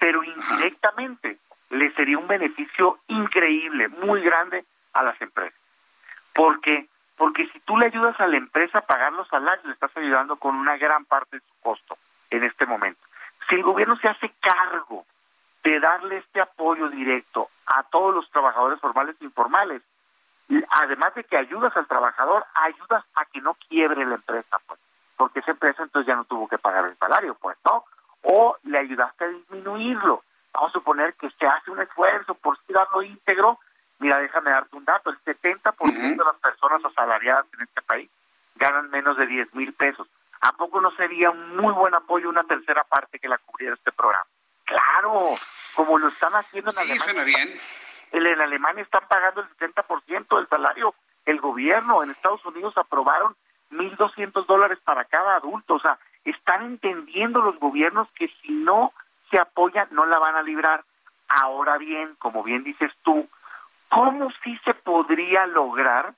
pero 0.00 0.24
indirectamente 0.24 1.38
le 1.68 1.92
sería 1.92 2.18
un 2.18 2.26
beneficio 2.26 2.98
increíble, 3.06 3.86
muy 3.88 4.22
grande 4.22 4.64
a 4.94 5.04
las 5.04 5.20
empresas. 5.20 5.60
¿Por 6.34 6.60
qué? 6.60 6.88
Porque 7.16 7.46
si 7.48 7.60
tú 7.60 7.76
le 7.76 7.86
ayudas 7.86 8.18
a 8.18 8.26
la 8.26 8.38
empresa 8.38 8.78
a 8.78 8.86
pagar 8.86 9.12
los 9.12 9.28
salarios, 9.28 9.66
le 9.66 9.74
estás 9.74 9.94
ayudando 9.96 10.36
con 10.36 10.56
una 10.56 10.78
gran 10.78 11.04
parte 11.04 11.36
de 11.36 11.42
su 11.42 11.54
costo 11.62 11.98
en 12.30 12.42
este 12.44 12.64
momento. 12.64 13.00
Si 13.48 13.56
el 13.56 13.62
gobierno 13.62 13.96
se 13.98 14.08
hace 14.08 14.32
cargo 14.40 15.04
de 15.62 15.78
darle 15.78 16.16
este 16.16 16.40
apoyo 16.40 16.88
directo 16.88 17.48
a 17.66 17.82
todos 17.84 18.14
los 18.14 18.30
trabajadores 18.30 18.80
formales 18.80 19.16
e 19.20 19.24
informales, 19.24 19.82
además 20.70 21.14
de 21.14 21.24
que 21.24 21.36
ayudas 21.36 21.76
al 21.76 21.86
trabajador, 21.86 22.44
ayudas 22.54 23.04
a 23.14 23.26
que 23.26 23.42
no 23.42 23.54
quiebre 23.68 24.06
la 24.06 24.14
empresa, 24.14 24.58
pues, 24.66 24.80
porque 25.16 25.40
esa 25.40 25.50
empresa 25.50 25.82
entonces 25.82 26.06
ya 26.06 26.16
no 26.16 26.24
tuvo 26.24 26.48
que 26.48 26.56
pagar 26.56 26.86
el 26.86 26.96
salario, 26.96 27.34
pues, 27.34 27.58
¿no? 27.66 27.84
O 28.22 28.56
le 28.64 28.78
ayudaste 28.78 29.24
a 29.24 29.28
disminuirlo. 29.28 30.22
Vamos 30.52 30.70
a 30.70 30.72
suponer 30.72 31.14
que 31.14 31.30
se 31.30 31.46
hace 31.46 31.70
un 31.70 31.80
esfuerzo 31.80 32.34
por 32.34 32.58
darlo 32.68 33.02
íntegro. 33.02 33.58
Mira, 33.98 34.18
déjame 34.18 34.50
darte 34.50 34.76
un 34.76 34.84
dato, 34.84 35.10
el 35.10 35.18
70% 35.24 36.16
de 36.16 36.16
las 36.16 36.36
personas 36.36 36.84
asalariadas 36.84 37.46
en 37.54 37.62
este 37.62 37.82
país 37.82 38.10
ganan 38.56 38.90
menos 38.90 39.16
de 39.16 39.26
10 39.26 39.54
mil 39.54 39.72
pesos. 39.72 40.06
¿A 40.42 40.52
poco 40.52 40.80
no 40.80 40.90
sería 40.92 41.30
un 41.30 41.56
muy 41.56 41.72
buen 41.72 41.94
apoyo 41.94 42.28
una 42.28 42.44
tercera 42.44 42.84
parte 42.84 43.18
que 43.18 43.28
la 43.28 43.38
cubriera 43.38 43.74
este 43.74 43.92
programa? 43.92 44.24
Claro, 44.64 45.34
como 45.74 45.98
lo 45.98 46.08
están 46.08 46.34
haciendo 46.34 46.70
en 46.70 46.74
sí, 46.74 46.80
Alemania. 46.80 47.04
Suena 47.04 47.24
bien. 47.24 47.60
En 48.12 48.40
Alemania 48.40 48.82
están 48.82 49.06
pagando 49.08 49.42
el 49.42 49.48
70% 49.56 50.36
del 50.36 50.48
salario. 50.48 50.94
El 51.26 51.40
gobierno 51.40 52.02
en 52.02 52.10
Estados 52.10 52.44
Unidos 52.46 52.76
aprobaron 52.76 53.36
1.200 53.70 54.46
dólares 54.46 54.78
para 54.82 55.04
cada 55.04 55.36
adulto. 55.36 55.74
O 55.74 55.80
sea, 55.80 55.98
están 56.24 56.62
entendiendo 56.64 57.40
los 57.40 57.58
gobiernos 57.58 58.08
que 58.12 58.28
si 58.28 58.52
no 58.52 58.92
se 59.30 59.38
apoyan 59.38 59.88
no 59.92 60.06
la 60.06 60.18
van 60.18 60.36
a 60.36 60.42
librar. 60.42 60.84
Ahora 61.28 61.78
bien, 61.78 62.14
como 62.18 62.42
bien 62.42 62.64
dices 62.64 62.92
tú, 63.02 63.28
¿cómo 63.88 64.30
sí 64.42 64.58
se 64.64 64.74
podría 64.74 65.46
lograr 65.46 66.14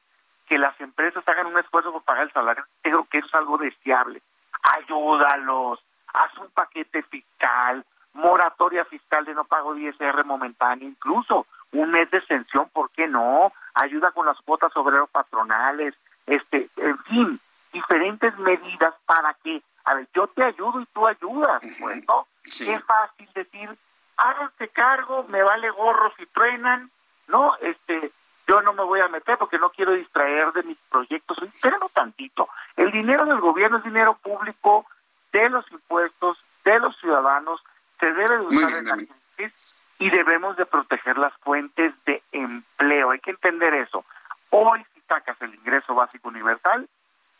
que 0.48 0.58
las 0.58 0.78
empresas 0.80 1.26
hagan 1.28 1.46
un 1.46 1.58
esfuerzo 1.58 1.92
por 1.92 2.02
pagar 2.02 2.24
el 2.24 2.32
salario? 2.32 2.64
Creo 2.80 3.04
que 3.04 3.18
eso 3.18 3.26
es 3.26 3.34
algo 3.34 3.58
deseable. 3.58 4.22
Ayúdalos, 4.62 5.82
haz 6.14 6.38
un 6.38 6.48
paquete 6.50 7.02
fiscal, 7.02 7.84
moratoria 8.14 8.84
fiscal 8.84 9.24
de 9.24 9.34
no 9.34 9.44
pago 9.44 9.74
de 9.74 9.82
ISR 9.82 10.24
momentáneo, 10.24 10.88
incluso 10.88 11.46
un 11.72 11.90
mes 11.90 12.10
de 12.10 12.18
exención, 12.18 12.68
¿por 12.70 12.90
qué 12.90 13.08
no? 13.08 13.52
Ayuda 13.74 14.10
con 14.10 14.26
las 14.26 14.40
cuotas 14.42 14.76
obreros 14.76 15.08
patronales, 15.10 15.94
este, 16.26 16.68
en 16.76 16.98
fin, 16.98 17.40
diferentes 17.72 18.36
medidas 18.38 18.94
para 19.06 19.34
que 19.42 19.62
a 19.84 19.94
ver, 19.94 20.08
yo 20.14 20.26
te 20.28 20.44
ayudo 20.44 20.80
y 20.80 20.86
tú 20.86 21.06
ayudas, 21.06 21.62
pues, 21.80 22.06
¿no? 22.06 22.26
Es 22.44 22.84
fácil 22.84 23.28
decir, 23.34 23.70
háganse 24.16 24.68
cargo, 24.68 25.24
me 25.28 25.42
vale 25.42 25.70
gorro 25.70 26.12
si 26.16 26.26
truenan, 26.26 26.90
¿no? 27.28 27.56
Este, 27.60 28.10
yo 28.46 28.60
no 28.62 28.72
me 28.72 28.84
voy 28.84 29.00
a 29.00 29.08
meter 29.08 29.38
porque 29.38 29.58
no 29.58 29.70
quiero 29.70 29.92
distraer 29.92 30.52
de 30.52 30.62
mis 30.62 30.78
proyectos. 30.90 31.38
Espérenme 31.42 31.86
tantito. 31.92 32.48
El 32.76 32.90
dinero 32.90 33.24
del 33.26 33.40
gobierno 33.40 33.78
es 33.78 33.84
dinero 33.84 34.14
público 34.14 34.86
de 35.32 35.48
los 35.48 35.70
impuestos, 35.72 36.38
de 36.64 36.78
los 36.78 36.96
ciudadanos, 36.98 37.62
se 37.98 38.12
debe 38.12 38.38
de 38.38 38.46
usar 38.46 38.72
en 38.72 38.84
la 38.84 38.96
crisis 39.36 39.82
y 39.98 40.10
debemos 40.10 40.56
de 40.56 40.66
proteger 40.66 41.16
las 41.18 41.32
fuentes 41.38 41.94
de 42.04 42.22
empleo. 42.32 43.10
Hay 43.10 43.20
que 43.20 43.30
entender 43.30 43.74
eso. 43.74 44.04
Hoy, 44.50 44.84
si 44.92 45.00
sacas 45.02 45.40
el 45.40 45.54
ingreso 45.54 45.94
básico 45.94 46.28
universal, 46.28 46.88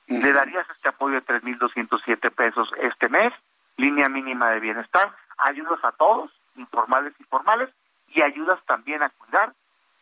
le 0.09 0.33
darías 0.33 0.69
este 0.70 0.89
apoyo 0.89 1.15
de 1.15 1.24
3.207 1.24 2.31
pesos 2.31 2.70
este 2.81 3.09
mes, 3.09 3.33
línea 3.77 4.09
mínima 4.09 4.51
de 4.51 4.61
bienestar, 4.61 5.15
ayudas 5.39 5.79
a 5.85 5.93
todos, 5.93 6.31
informales 6.57 7.15
y 7.19 7.24
formales, 7.24 7.70
y 8.09 8.23
ayudas 8.23 8.61
también 8.66 9.03
a 9.03 9.11
cuidar 9.11 9.53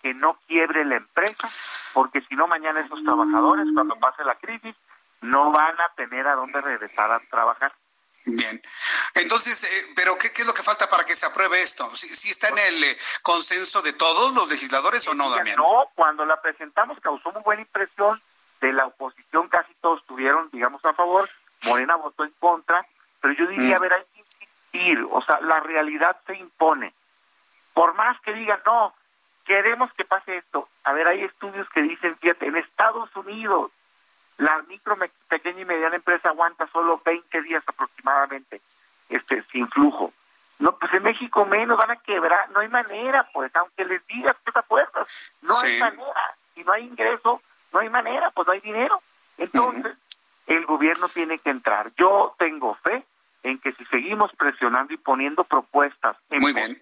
que 0.02 0.14
no 0.14 0.38
quiebre 0.46 0.84
la 0.84 0.96
empresa, 0.96 1.48
porque 1.92 2.22
si 2.22 2.34
no 2.34 2.46
mañana 2.46 2.80
esos 2.80 3.02
trabajadores, 3.04 3.66
cuando 3.74 3.94
pase 3.96 4.24
la 4.24 4.34
crisis, 4.36 4.74
no 5.20 5.52
van 5.52 5.78
a 5.80 5.88
tener 5.94 6.26
a 6.26 6.34
dónde 6.34 6.60
regresar 6.60 7.10
a 7.10 7.20
trabajar. 7.30 7.72
Bien. 8.26 8.60
Entonces, 9.14 9.64
eh, 9.64 9.92
¿pero 9.94 10.18
qué, 10.18 10.32
qué, 10.32 10.42
es 10.42 10.46
lo 10.46 10.54
que 10.54 10.62
falta 10.62 10.88
para 10.88 11.04
que 11.04 11.14
se 11.14 11.26
apruebe 11.26 11.62
esto? 11.62 11.90
¿Sí, 11.94 12.30
está 12.30 12.48
en 12.48 12.58
el 12.58 12.84
eh, 12.84 12.98
consenso 13.22 13.82
de 13.82 13.92
todos 13.92 14.34
los 14.34 14.48
legisladores 14.48 15.06
o 15.08 15.14
no, 15.14 15.30
Damián? 15.30 15.56
No, 15.56 15.88
cuando 15.94 16.24
la 16.24 16.40
presentamos 16.40 16.98
causó 17.00 17.30
muy 17.32 17.42
buena 17.42 17.62
impresión 17.62 18.20
de 18.60 18.72
la 18.72 18.86
oposición 18.86 19.48
casi 19.48 19.74
todos 19.80 20.00
estuvieron, 20.00 20.50
digamos, 20.50 20.84
a 20.84 20.92
favor, 20.92 21.28
Morena 21.64 21.96
votó 21.96 22.24
en 22.24 22.32
contra, 22.38 22.84
pero 23.20 23.34
yo 23.34 23.46
diría, 23.46 23.76
a 23.76 23.78
mm. 23.78 23.82
ver, 23.82 23.92
hay 23.94 24.04
que 24.12 24.20
insistir, 24.20 25.06
o 25.10 25.22
sea, 25.22 25.40
la 25.40 25.60
realidad 25.60 26.16
se 26.26 26.36
impone. 26.36 26.94
Por 27.74 27.94
más 27.94 28.20
que 28.20 28.32
digan, 28.32 28.60
no, 28.64 28.94
queremos 29.44 29.92
que 29.94 30.04
pase 30.04 30.36
esto, 30.36 30.68
a 30.84 30.92
ver, 30.92 31.06
hay 31.08 31.24
estudios 31.24 31.68
que 31.70 31.82
dicen, 31.82 32.16
fíjate, 32.16 32.46
en 32.46 32.56
Estados 32.56 33.14
Unidos, 33.16 33.70
la 34.38 34.62
micro, 34.68 34.96
pequeña 35.28 35.60
y 35.60 35.64
mediana 35.66 35.96
empresa 35.96 36.30
aguanta 36.30 36.66
solo 36.72 37.00
20 37.04 37.42
días 37.42 37.62
aproximadamente 37.66 38.60
este 39.10 39.42
sin 39.52 39.68
flujo. 39.68 40.12
No, 40.58 40.76
pues 40.76 40.92
en 40.94 41.02
México 41.02 41.44
menos 41.46 41.78
van 41.78 41.90
a 41.90 41.96
quebrar, 41.96 42.50
no 42.50 42.60
hay 42.60 42.68
manera, 42.68 43.26
pues, 43.32 43.54
aunque 43.56 43.84
les 43.84 44.06
digas 44.06 44.36
que 44.44 44.52
te 44.52 44.62
puertas, 44.62 45.08
no 45.42 45.58
hay 45.58 45.78
manera. 45.78 46.34
Si 46.54 46.64
no 46.64 46.72
hay 46.72 46.84
ingreso, 46.84 47.40
no 47.72 47.80
hay 47.80 47.88
manera, 47.88 48.30
pues 48.30 48.46
no 48.46 48.52
hay 48.52 48.60
dinero. 48.60 49.00
Entonces, 49.38 49.96
el 50.46 50.66
gobierno 50.66 51.08
tiene 51.08 51.38
que 51.38 51.50
entrar. 51.50 51.92
Yo 51.96 52.34
tengo 52.38 52.74
fe 52.76 53.04
en 53.42 53.58
que 53.58 53.72
si 53.72 53.84
seguimos 53.86 54.30
presionando 54.36 54.92
y 54.92 54.98
poniendo 54.98 55.44
propuestas 55.44 56.16
en 56.30 56.40
Muy 56.40 56.52
bien. 56.52 56.80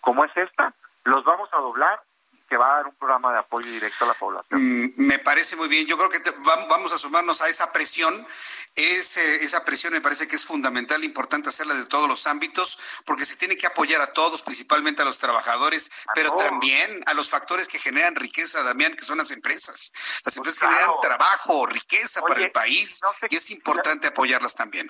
como 0.00 0.24
es 0.24 0.36
esta, 0.36 0.72
los 1.04 1.24
vamos 1.24 1.48
a 1.52 1.58
doblar 1.58 2.00
que 2.48 2.56
va 2.56 2.70
a 2.70 2.76
dar 2.76 2.86
un 2.86 2.94
programa 2.96 3.32
de 3.32 3.38
apoyo 3.38 3.70
directo 3.70 4.04
a 4.04 4.08
la 4.08 4.14
población. 4.14 4.60
Mm, 4.60 4.92
me 4.96 5.18
parece 5.18 5.56
muy 5.56 5.68
bien. 5.68 5.86
Yo 5.86 5.96
creo 5.98 6.10
que 6.10 6.20
vamos 6.68 6.92
a 6.92 6.98
sumarnos 6.98 7.40
a 7.42 7.48
esa 7.48 7.72
presión. 7.72 8.26
esa 8.74 9.64
presión 9.64 9.92
me 9.92 10.00
parece 10.00 10.28
que 10.28 10.36
es 10.36 10.44
fundamental, 10.44 11.02
importante 11.02 11.48
hacerla 11.48 11.74
de 11.74 11.86
todos 11.86 12.08
los 12.08 12.26
ámbitos, 12.28 12.78
porque 13.04 13.26
se 13.26 13.36
tiene 13.36 13.56
que 13.56 13.66
apoyar 13.66 14.00
a 14.00 14.12
todos, 14.12 14.42
principalmente 14.42 15.02
a 15.02 15.04
los 15.04 15.18
trabajadores, 15.18 15.90
pero 16.14 16.30
también 16.36 17.02
a 17.06 17.14
los 17.14 17.28
factores 17.28 17.66
que 17.66 17.78
generan 17.78 18.14
riqueza, 18.14 18.62
Damián, 18.62 18.94
que 18.94 19.04
son 19.04 19.18
las 19.18 19.32
empresas. 19.32 19.92
Las 19.92 20.22
pues 20.22 20.36
empresas 20.36 20.60
generan 20.60 20.90
trabajo, 21.02 21.66
riqueza 21.66 22.20
para 22.22 22.44
el 22.44 22.52
país, 22.52 23.00
y 23.28 23.36
es 23.36 23.50
importante 23.50 24.06
apoyarlas 24.06 24.54
también 24.54 24.88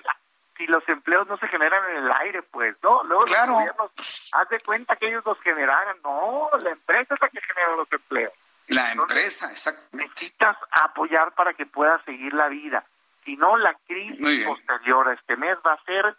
si 0.59 0.67
los 0.67 0.87
empleos 0.89 1.25
no 1.27 1.37
se 1.37 1.47
generan 1.47 1.89
en 1.89 2.03
el 2.03 2.11
aire, 2.11 2.43
pues, 2.43 2.75
¿no? 2.83 3.01
Luego 3.05 3.23
claro. 3.23 3.53
los 3.53 3.59
gobiernos, 3.59 4.29
haz 4.33 4.49
de 4.49 4.59
cuenta 4.59 4.97
que 4.97 5.07
ellos 5.07 5.23
los 5.25 5.39
generaran. 5.39 5.95
No, 6.03 6.49
la 6.61 6.71
empresa 6.71 7.13
es 7.13 7.21
la 7.21 7.29
que 7.29 7.39
genera 7.39 7.77
los 7.77 7.89
empleos. 7.89 8.33
La 8.67 8.91
empresa, 8.91 9.49
exactamente. 9.49 10.09
Necesitas 10.09 10.57
apoyar 10.71 11.31
para 11.31 11.53
que 11.53 11.65
pueda 11.65 12.03
seguir 12.03 12.33
la 12.33 12.49
vida. 12.49 12.83
Si 13.23 13.37
no, 13.37 13.57
la 13.57 13.73
crisis 13.87 14.45
posterior 14.45 15.07
a 15.07 15.13
este 15.13 15.37
mes 15.37 15.57
va 15.65 15.73
a 15.73 15.83
ser 15.85 16.13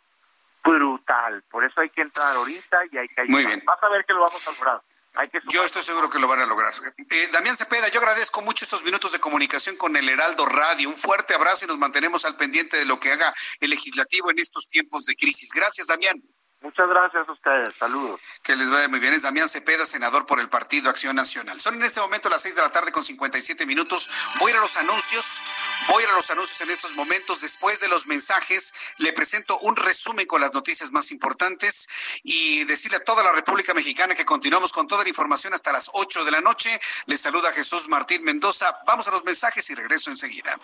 brutal. 0.64 1.42
Por 1.50 1.62
eso 1.64 1.82
hay 1.82 1.90
que 1.90 2.00
entrar 2.00 2.34
ahorita 2.34 2.78
y 2.90 2.96
hay 2.96 3.08
que 3.08 3.20
ayudar. 3.20 3.42
Muy 3.42 3.44
bien. 3.44 3.62
Vas 3.66 3.82
a 3.82 3.88
ver 3.90 4.06
que 4.06 4.14
lo 4.14 4.20
vamos 4.20 4.48
a 4.48 4.52
lograr. 4.52 4.80
Yo 5.48 5.64
estoy 5.64 5.82
seguro 5.82 6.08
que 6.08 6.18
lo 6.18 6.28
van 6.28 6.40
a 6.40 6.46
lograr. 6.46 6.72
Eh, 7.10 7.28
Damián 7.32 7.56
Cepeda, 7.56 7.88
yo 7.88 7.98
agradezco 7.98 8.42
mucho 8.42 8.64
estos 8.64 8.84
minutos 8.84 9.12
de 9.12 9.18
comunicación 9.18 9.76
con 9.76 9.96
el 9.96 10.08
Heraldo 10.08 10.46
Radio. 10.46 10.88
Un 10.88 10.96
fuerte 10.96 11.34
abrazo 11.34 11.64
y 11.64 11.68
nos 11.68 11.78
mantenemos 11.78 12.24
al 12.24 12.36
pendiente 12.36 12.76
de 12.76 12.84
lo 12.84 13.00
que 13.00 13.10
haga 13.12 13.34
el 13.60 13.70
legislativo 13.70 14.30
en 14.30 14.38
estos 14.38 14.68
tiempos 14.68 15.06
de 15.06 15.16
crisis. 15.16 15.50
Gracias, 15.52 15.88
Damián. 15.88 16.22
Muchas 16.62 16.90
gracias 16.90 17.26
a 17.26 17.32
ustedes. 17.32 17.74
Saludos. 17.74 18.20
Que 18.42 18.54
les 18.54 18.70
vaya 18.70 18.86
muy 18.88 19.00
bien. 19.00 19.14
Es 19.14 19.22
Damián 19.22 19.48
Cepeda, 19.48 19.86
senador 19.86 20.26
por 20.26 20.40
el 20.40 20.50
Partido 20.50 20.90
Acción 20.90 21.16
Nacional. 21.16 21.58
Son 21.58 21.74
en 21.74 21.82
este 21.82 22.00
momento 22.00 22.28
las 22.28 22.42
6 22.42 22.54
de 22.54 22.62
la 22.62 22.70
tarde 22.70 22.92
con 22.92 23.02
57 23.02 23.64
minutos. 23.64 24.10
Voy 24.38 24.50
a 24.50 24.54
ir 24.54 24.58
a 24.58 24.60
los 24.60 24.76
anuncios. 24.76 25.40
Voy 25.88 26.02
a 26.02 26.06
ir 26.06 26.12
a 26.12 26.16
los 26.16 26.30
anuncios 26.30 26.60
en 26.60 26.70
estos 26.70 26.94
momentos. 26.94 27.40
Después 27.40 27.80
de 27.80 27.88
los 27.88 28.06
mensajes, 28.06 28.74
le 28.98 29.14
presento 29.14 29.58
un 29.60 29.74
resumen 29.74 30.26
con 30.26 30.42
las 30.42 30.52
noticias 30.52 30.92
más 30.92 31.10
importantes 31.12 31.88
y 32.24 32.64
decirle 32.64 32.98
a 32.98 33.04
toda 33.04 33.22
la 33.22 33.32
República 33.32 33.72
Mexicana 33.72 34.14
que 34.14 34.26
continuamos 34.26 34.70
con 34.70 34.86
toda 34.86 35.02
la 35.02 35.08
información 35.08 35.54
hasta 35.54 35.72
las 35.72 35.90
8 35.94 36.24
de 36.26 36.30
la 36.30 36.42
noche. 36.42 36.78
Les 37.06 37.20
saluda 37.22 37.52
Jesús 37.52 37.88
Martín 37.88 38.22
Mendoza. 38.22 38.80
Vamos 38.86 39.08
a 39.08 39.12
los 39.12 39.24
mensajes 39.24 39.70
y 39.70 39.74
regreso 39.74 40.10
enseguida. 40.10 40.58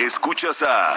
Escuchas 0.00 0.62
a 0.62 0.96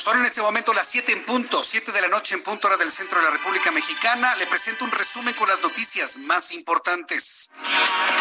Son 0.00 0.16
en 0.18 0.24
este 0.24 0.40
momento 0.40 0.72
las 0.72 0.86
7 0.86 1.12
en 1.12 1.24
punto, 1.26 1.62
7 1.62 1.92
de 1.92 2.00
la 2.00 2.08
noche 2.08 2.34
en 2.34 2.42
punto 2.42 2.68
hora 2.68 2.78
del 2.78 2.90
centro 2.90 3.18
de 3.18 3.24
la 3.26 3.32
República 3.32 3.70
Mexicana. 3.70 4.34
Le 4.36 4.46
presento 4.46 4.86
un 4.86 4.92
resumen 4.92 5.34
con 5.34 5.46
las 5.46 5.60
noticias 5.60 6.16
más 6.16 6.52
importantes. 6.52 7.50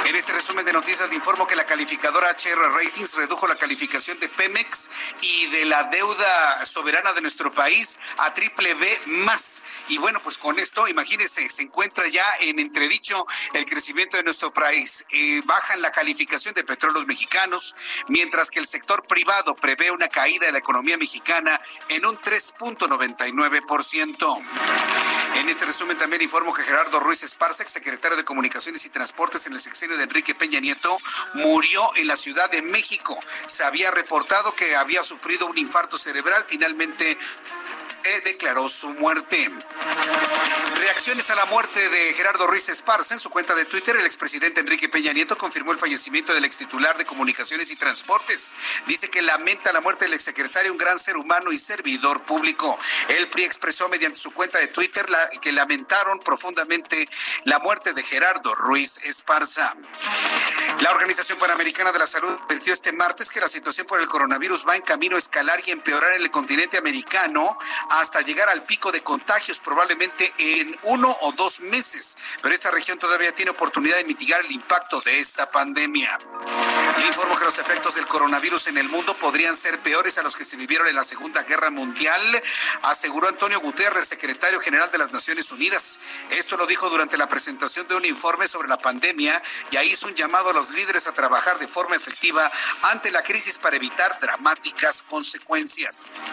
En 0.03 0.13
este 0.13 0.33
resumen 0.33 0.65
de 0.65 0.73
noticias 0.73 1.07
le 1.07 1.15
informo 1.15 1.47
que 1.47 1.55
la 1.55 1.65
calificadora 1.65 2.31
HR 2.31 2.73
Ratings 2.73 3.13
redujo 3.15 3.47
la 3.47 3.55
calificación 3.55 4.19
de 4.19 4.27
Pemex 4.27 4.89
y 5.21 5.47
de 5.51 5.63
la 5.65 5.85
deuda 5.85 6.65
soberana 6.65 7.13
de 7.13 7.21
nuestro 7.21 7.49
país 7.53 7.97
a 8.17 8.33
triple 8.33 8.73
B 8.73 9.01
más. 9.05 9.63
Y 9.87 9.99
bueno, 9.99 10.21
pues 10.21 10.37
con 10.37 10.59
esto, 10.59 10.85
imagínense, 10.89 11.49
se 11.49 11.61
encuentra 11.61 12.09
ya 12.09 12.25
en 12.41 12.59
entredicho 12.59 13.25
el 13.53 13.63
crecimiento 13.63 14.17
de 14.17 14.23
nuestro 14.23 14.51
país. 14.51 15.05
Eh, 15.11 15.41
bajan 15.45 15.81
la 15.81 15.91
calificación 15.91 16.53
de 16.55 16.65
petróleos 16.65 17.07
mexicanos, 17.07 17.73
mientras 18.09 18.51
que 18.51 18.59
el 18.59 18.67
sector 18.67 19.07
privado 19.07 19.55
prevé 19.55 19.91
una 19.91 20.09
caída 20.09 20.47
de 20.47 20.51
la 20.51 20.59
economía 20.59 20.97
mexicana 20.97 21.61
en 21.89 22.05
un 22.05 22.17
3.99%. 22.17 24.41
En 25.35 25.47
este 25.47 25.65
resumen 25.65 25.97
también 25.97 26.21
informo 26.21 26.53
que 26.53 26.63
Gerardo 26.63 26.99
Ruiz 26.99 27.23
Esparza, 27.23 27.67
secretario 27.67 28.17
de 28.17 28.23
Comunicaciones 28.23 28.85
y 28.85 28.89
Transportes 28.89 29.45
en 29.47 29.53
el 29.53 29.59
sexenio 29.59 29.97
de 29.97 30.03
Enrique 30.03 30.35
Peña 30.35 30.59
Nieto, 30.59 30.97
murió 31.35 31.81
en 31.95 32.07
la 32.07 32.15
Ciudad 32.15 32.49
de 32.49 32.61
México. 32.61 33.19
Se 33.47 33.63
había 33.63 33.91
reportado 33.91 34.53
que 34.53 34.75
había 34.75 35.03
sufrido 35.03 35.47
un 35.47 35.57
infarto 35.57 35.97
cerebral. 35.97 36.43
Finalmente 36.45 37.17
declaró 38.23 38.67
su 38.69 38.89
muerte. 38.93 39.49
Reacciones 40.75 41.29
a 41.29 41.35
la 41.35 41.45
muerte 41.45 41.87
de 41.89 42.13
Gerardo 42.13 42.47
Ruiz 42.47 42.69
Esparza. 42.69 43.13
En 43.13 43.19
su 43.19 43.29
cuenta 43.29 43.53
de 43.55 43.65
Twitter, 43.65 43.95
el 43.95 44.05
expresidente 44.05 44.61
Enrique 44.61 44.89
Peña 44.89 45.13
Nieto 45.13 45.37
confirmó 45.37 45.71
el 45.71 45.77
fallecimiento 45.77 46.33
del 46.33 46.45
extitular 46.45 46.97
de 46.97 47.05
Comunicaciones 47.05 47.69
y 47.71 47.75
Transportes. 47.75 48.53
Dice 48.87 49.09
que 49.09 49.21
lamenta 49.21 49.73
la 49.73 49.81
muerte 49.81 50.05
del 50.05 50.13
exsecretario, 50.13 50.71
un 50.71 50.77
gran 50.77 50.99
ser 50.99 51.17
humano 51.17 51.51
y 51.51 51.57
servidor 51.57 52.23
público. 52.23 52.77
El 53.07 53.29
PRI 53.29 53.43
expresó 53.43 53.89
mediante 53.89 54.19
su 54.19 54.31
cuenta 54.31 54.59
de 54.59 54.67
Twitter 54.67 55.05
que 55.41 55.51
lamentaron 55.51 56.19
profundamente 56.19 57.07
la 57.43 57.59
muerte 57.59 57.93
de 57.93 58.03
Gerardo 58.03 58.55
Ruiz 58.55 58.99
Esparza. 59.03 59.75
La 60.79 60.91
Organización 60.91 61.37
Panamericana 61.39 61.91
de 61.91 61.99
la 61.99 62.07
Salud 62.07 62.37
advirtió 62.45 62.73
este 62.73 62.93
martes 62.93 63.29
que 63.29 63.39
la 63.39 63.49
situación 63.49 63.85
por 63.87 63.99
el 63.99 64.07
coronavirus 64.07 64.65
va 64.67 64.75
en 64.75 64.81
camino 64.81 65.15
a 65.15 65.19
escalar 65.19 65.59
y 65.65 65.71
empeorar 65.71 66.13
en 66.13 66.21
el 66.21 66.31
continente 66.31 66.77
americano 66.77 67.57
hasta 67.89 68.21
llegar 68.21 68.49
al 68.49 68.63
pico 68.63 68.91
de 68.91 69.01
contagios 69.01 69.59
probablemente 69.59 70.33
en 70.37 70.77
uno 70.83 71.15
o 71.21 71.31
dos 71.33 71.59
meses. 71.61 72.17
Pero 72.41 72.53
esta 72.53 72.71
región 72.71 72.99
todavía 72.99 73.33
tiene 73.33 73.51
oportunidad 73.51 73.97
de 73.97 74.03
mitigar 74.03 74.41
el 74.41 74.51
impacto 74.51 75.01
de 75.01 75.19
esta 75.19 75.49
pandemia. 75.49 76.17
Y 77.01 77.07
informo 77.07 77.37
que 77.37 77.45
los 77.45 77.57
efectos 77.57 77.95
del 77.95 78.07
coronavirus 78.07 78.67
en 78.67 78.77
el 78.77 78.89
mundo 78.89 79.17
podrían 79.17 79.55
ser 79.55 79.79
peores 79.81 80.17
a 80.17 80.23
los 80.23 80.35
que 80.35 80.45
se 80.45 80.57
vivieron 80.57 80.87
en 80.87 80.95
la 80.95 81.03
Segunda 81.03 81.43
Guerra 81.43 81.69
Mundial, 81.69 82.21
aseguró 82.83 83.27
Antonio 83.27 83.59
Guterres, 83.59 84.07
secretario 84.07 84.59
general 84.59 84.91
de 84.91 84.97
las 84.97 85.11
Naciones 85.11 85.51
Unidas. 85.51 85.99
Esto 86.29 86.57
lo 86.57 86.65
dijo 86.65 86.89
durante 86.89 87.17
la 87.17 87.27
presentación 87.27 87.87
de 87.87 87.95
un 87.95 88.05
informe 88.05 88.47
sobre 88.47 88.67
la 88.67 88.77
pandemia 88.77 89.41
y 89.71 89.77
ahí 89.77 89.91
hizo 89.91 90.07
un 90.07 90.15
llamado 90.15 90.49
a 90.49 90.53
los 90.53 90.69
líderes 90.71 91.07
a 91.07 91.13
trabajar 91.13 91.59
de 91.59 91.67
forma 91.67 91.95
efectiva 91.95 92.51
ante 92.83 93.11
la 93.11 93.23
crisis 93.23 93.57
para 93.57 93.75
evitar 93.75 94.17
dramáticas 94.19 95.03
consecuencias. 95.03 96.31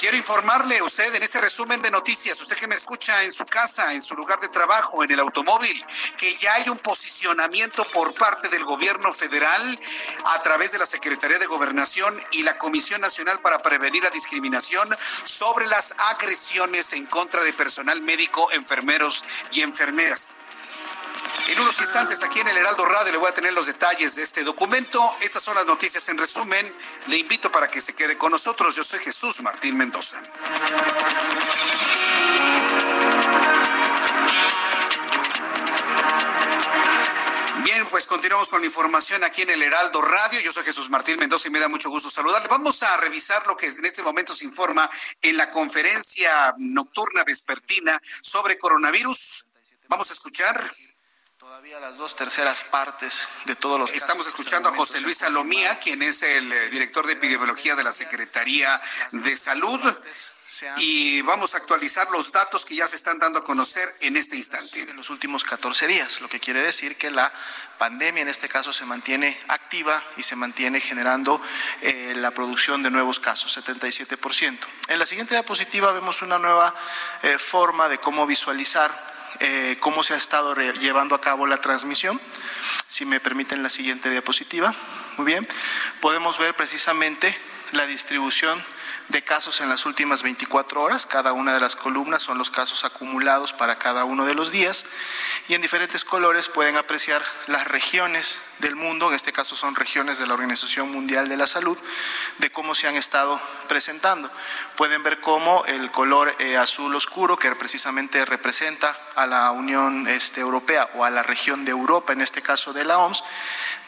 Quiero 0.00 0.16
informarle 0.16 0.78
a 0.78 0.84
usted 0.84 1.14
en 1.14 1.22
este 1.22 1.42
resumen 1.42 1.82
de 1.82 1.90
noticias, 1.90 2.40
usted 2.40 2.56
que 2.56 2.66
me 2.66 2.74
escucha 2.74 3.22
en 3.22 3.30
su 3.30 3.44
casa, 3.44 3.92
en 3.92 4.00
su 4.00 4.14
lugar 4.14 4.40
de 4.40 4.48
trabajo, 4.48 5.04
en 5.04 5.10
el 5.10 5.20
automóvil, 5.20 5.84
que 6.16 6.34
ya 6.36 6.54
hay 6.54 6.70
un 6.70 6.78
posicionamiento 6.78 7.84
por 7.92 8.14
parte 8.14 8.48
del 8.48 8.64
gobierno 8.64 9.12
federal 9.12 9.78
a 10.24 10.40
través 10.40 10.72
de 10.72 10.78
la 10.78 10.86
Secretaría 10.86 11.38
de 11.38 11.44
Gobernación 11.44 12.18
y 12.32 12.44
la 12.44 12.56
Comisión 12.56 13.02
Nacional 13.02 13.40
para 13.40 13.58
Prevenir 13.58 14.02
la 14.02 14.08
Discriminación 14.08 14.88
sobre 15.24 15.66
las 15.66 15.94
agresiones 15.98 16.94
en 16.94 17.04
contra 17.04 17.44
de 17.44 17.52
personal 17.52 18.00
médico, 18.00 18.50
enfermeros 18.52 19.22
y 19.52 19.60
enfermeras. 19.60 20.38
En 21.48 21.60
unos 21.60 21.78
instantes 21.80 22.22
aquí 22.22 22.40
en 22.40 22.48
el 22.48 22.56
Heraldo 22.56 22.84
Radio 22.84 23.12
le 23.12 23.18
voy 23.18 23.28
a 23.28 23.34
tener 23.34 23.52
los 23.52 23.66
detalles 23.66 24.14
de 24.14 24.22
este 24.22 24.44
documento. 24.44 25.16
Estas 25.20 25.42
son 25.42 25.56
las 25.56 25.66
noticias 25.66 26.08
en 26.08 26.18
resumen. 26.18 26.74
Le 27.06 27.16
invito 27.16 27.50
para 27.50 27.68
que 27.68 27.80
se 27.80 27.92
quede 27.92 28.16
con 28.16 28.30
nosotros. 28.30 28.76
Yo 28.76 28.84
soy 28.84 29.00
Jesús 29.00 29.40
Martín 29.42 29.76
Mendoza. 29.76 30.20
Bien, 37.64 37.86
pues 37.90 38.06
continuamos 38.06 38.48
con 38.48 38.60
la 38.60 38.66
información 38.66 39.22
aquí 39.24 39.42
en 39.42 39.50
el 39.50 39.62
Heraldo 39.62 40.02
Radio. 40.02 40.40
Yo 40.40 40.52
soy 40.52 40.64
Jesús 40.64 40.88
Martín 40.88 41.18
Mendoza 41.18 41.48
y 41.48 41.50
me 41.50 41.60
da 41.60 41.68
mucho 41.68 41.90
gusto 41.90 42.10
saludarle. 42.10 42.48
Vamos 42.48 42.82
a 42.82 42.96
revisar 42.96 43.46
lo 43.46 43.56
que 43.56 43.66
en 43.66 43.84
este 43.84 44.02
momento 44.02 44.34
se 44.34 44.44
informa 44.44 44.88
en 45.20 45.36
la 45.36 45.50
conferencia 45.50 46.54
nocturna 46.58 47.22
vespertina 47.24 48.00
sobre 48.22 48.58
coronavirus. 48.58 49.54
Vamos 49.88 50.10
a 50.10 50.14
escuchar 50.14 50.70
Todavía 51.70 51.88
las 51.88 51.98
dos 51.98 52.16
terceras 52.16 52.64
partes 52.64 53.28
de 53.44 53.54
todos 53.54 53.78
los. 53.78 53.92
Estamos 53.92 54.26
escuchando 54.26 54.68
a 54.68 54.74
José 54.74 55.00
Luis 55.02 55.18
Salomía, 55.18 55.78
quien 55.78 56.02
es 56.02 56.20
el 56.24 56.52
eh, 56.52 56.68
director 56.68 57.06
de 57.06 57.12
epidemiología 57.12 57.76
de 57.76 57.84
la 57.84 57.92
Secretaría 57.92 58.80
de 59.12 59.36
Salud. 59.36 59.80
Y 60.78 61.22
vamos 61.22 61.54
a 61.54 61.58
actualizar 61.58 62.10
los 62.10 62.32
datos 62.32 62.66
que 62.66 62.74
ya 62.74 62.88
se 62.88 62.96
están 62.96 63.20
dando 63.20 63.38
a 63.38 63.44
conocer 63.44 63.88
en 64.00 64.16
este 64.16 64.36
instante. 64.36 64.80
En 64.80 64.96
los 64.96 65.10
últimos 65.10 65.44
14 65.44 65.86
días, 65.86 66.20
lo 66.20 66.28
que 66.28 66.40
quiere 66.40 66.60
decir 66.60 66.96
que 66.96 67.08
la 67.08 67.32
pandemia 67.78 68.22
en 68.22 68.28
este 68.28 68.48
caso 68.48 68.72
se 68.72 68.84
mantiene 68.84 69.38
activa 69.46 70.02
y 70.16 70.24
se 70.24 70.34
mantiene 70.34 70.80
generando 70.80 71.40
eh, 71.82 72.14
la 72.16 72.32
producción 72.32 72.82
de 72.82 72.90
nuevos 72.90 73.20
casos, 73.20 73.56
77%. 73.56 74.58
En 74.88 74.98
la 74.98 75.06
siguiente 75.06 75.34
diapositiva 75.34 75.92
vemos 75.92 76.20
una 76.20 76.40
nueva 76.40 76.74
eh, 77.22 77.38
forma 77.38 77.88
de 77.88 77.98
cómo 77.98 78.26
visualizar 78.26 79.09
eh, 79.40 79.76
cómo 79.80 80.02
se 80.02 80.14
ha 80.14 80.16
estado 80.16 80.54
llevando 80.54 81.14
a 81.14 81.20
cabo 81.20 81.46
la 81.46 81.60
transmisión. 81.60 82.20
Si 82.88 83.04
me 83.04 83.20
permiten 83.20 83.62
la 83.62 83.70
siguiente 83.70 84.10
diapositiva. 84.10 84.74
Muy 85.16 85.26
bien. 85.26 85.46
Podemos 86.00 86.38
ver 86.38 86.54
precisamente 86.54 87.36
la 87.72 87.86
distribución 87.86 88.62
de 89.08 89.22
casos 89.22 89.60
en 89.60 89.68
las 89.68 89.86
últimas 89.86 90.22
24 90.22 90.82
horas. 90.82 91.06
Cada 91.06 91.32
una 91.32 91.52
de 91.52 91.60
las 91.60 91.76
columnas 91.76 92.22
son 92.22 92.38
los 92.38 92.50
casos 92.50 92.84
acumulados 92.84 93.52
para 93.52 93.78
cada 93.78 94.04
uno 94.04 94.24
de 94.24 94.34
los 94.34 94.50
días 94.50 94.86
y 95.48 95.54
en 95.54 95.62
diferentes 95.62 96.04
colores 96.04 96.48
pueden 96.48 96.76
apreciar 96.76 97.22
las 97.46 97.66
regiones 97.66 98.42
del 98.60 98.76
mundo, 98.76 99.08
en 99.08 99.14
este 99.14 99.32
caso 99.32 99.56
son 99.56 99.74
regiones 99.74 100.18
de 100.18 100.26
la 100.26 100.34
Organización 100.34 100.90
Mundial 100.90 101.28
de 101.28 101.36
la 101.36 101.46
Salud, 101.46 101.78
de 102.38 102.50
cómo 102.50 102.74
se 102.74 102.88
han 102.88 102.96
estado 102.96 103.40
presentando. 103.68 104.30
Pueden 104.76 105.02
ver 105.02 105.20
cómo 105.20 105.64
el 105.66 105.90
color 105.90 106.34
eh, 106.38 106.56
azul 106.56 106.94
oscuro, 106.94 107.36
que 107.36 107.54
precisamente 107.54 108.24
representa 108.24 108.96
a 109.16 109.26
la 109.26 109.50
Unión 109.50 110.06
este, 110.08 110.40
Europea 110.40 110.88
o 110.94 111.04
a 111.04 111.10
la 111.10 111.22
región 111.22 111.64
de 111.64 111.72
Europa, 111.72 112.12
en 112.12 112.20
este 112.20 112.42
caso 112.42 112.72
de 112.72 112.84
la 112.84 112.98
OMS, 112.98 113.22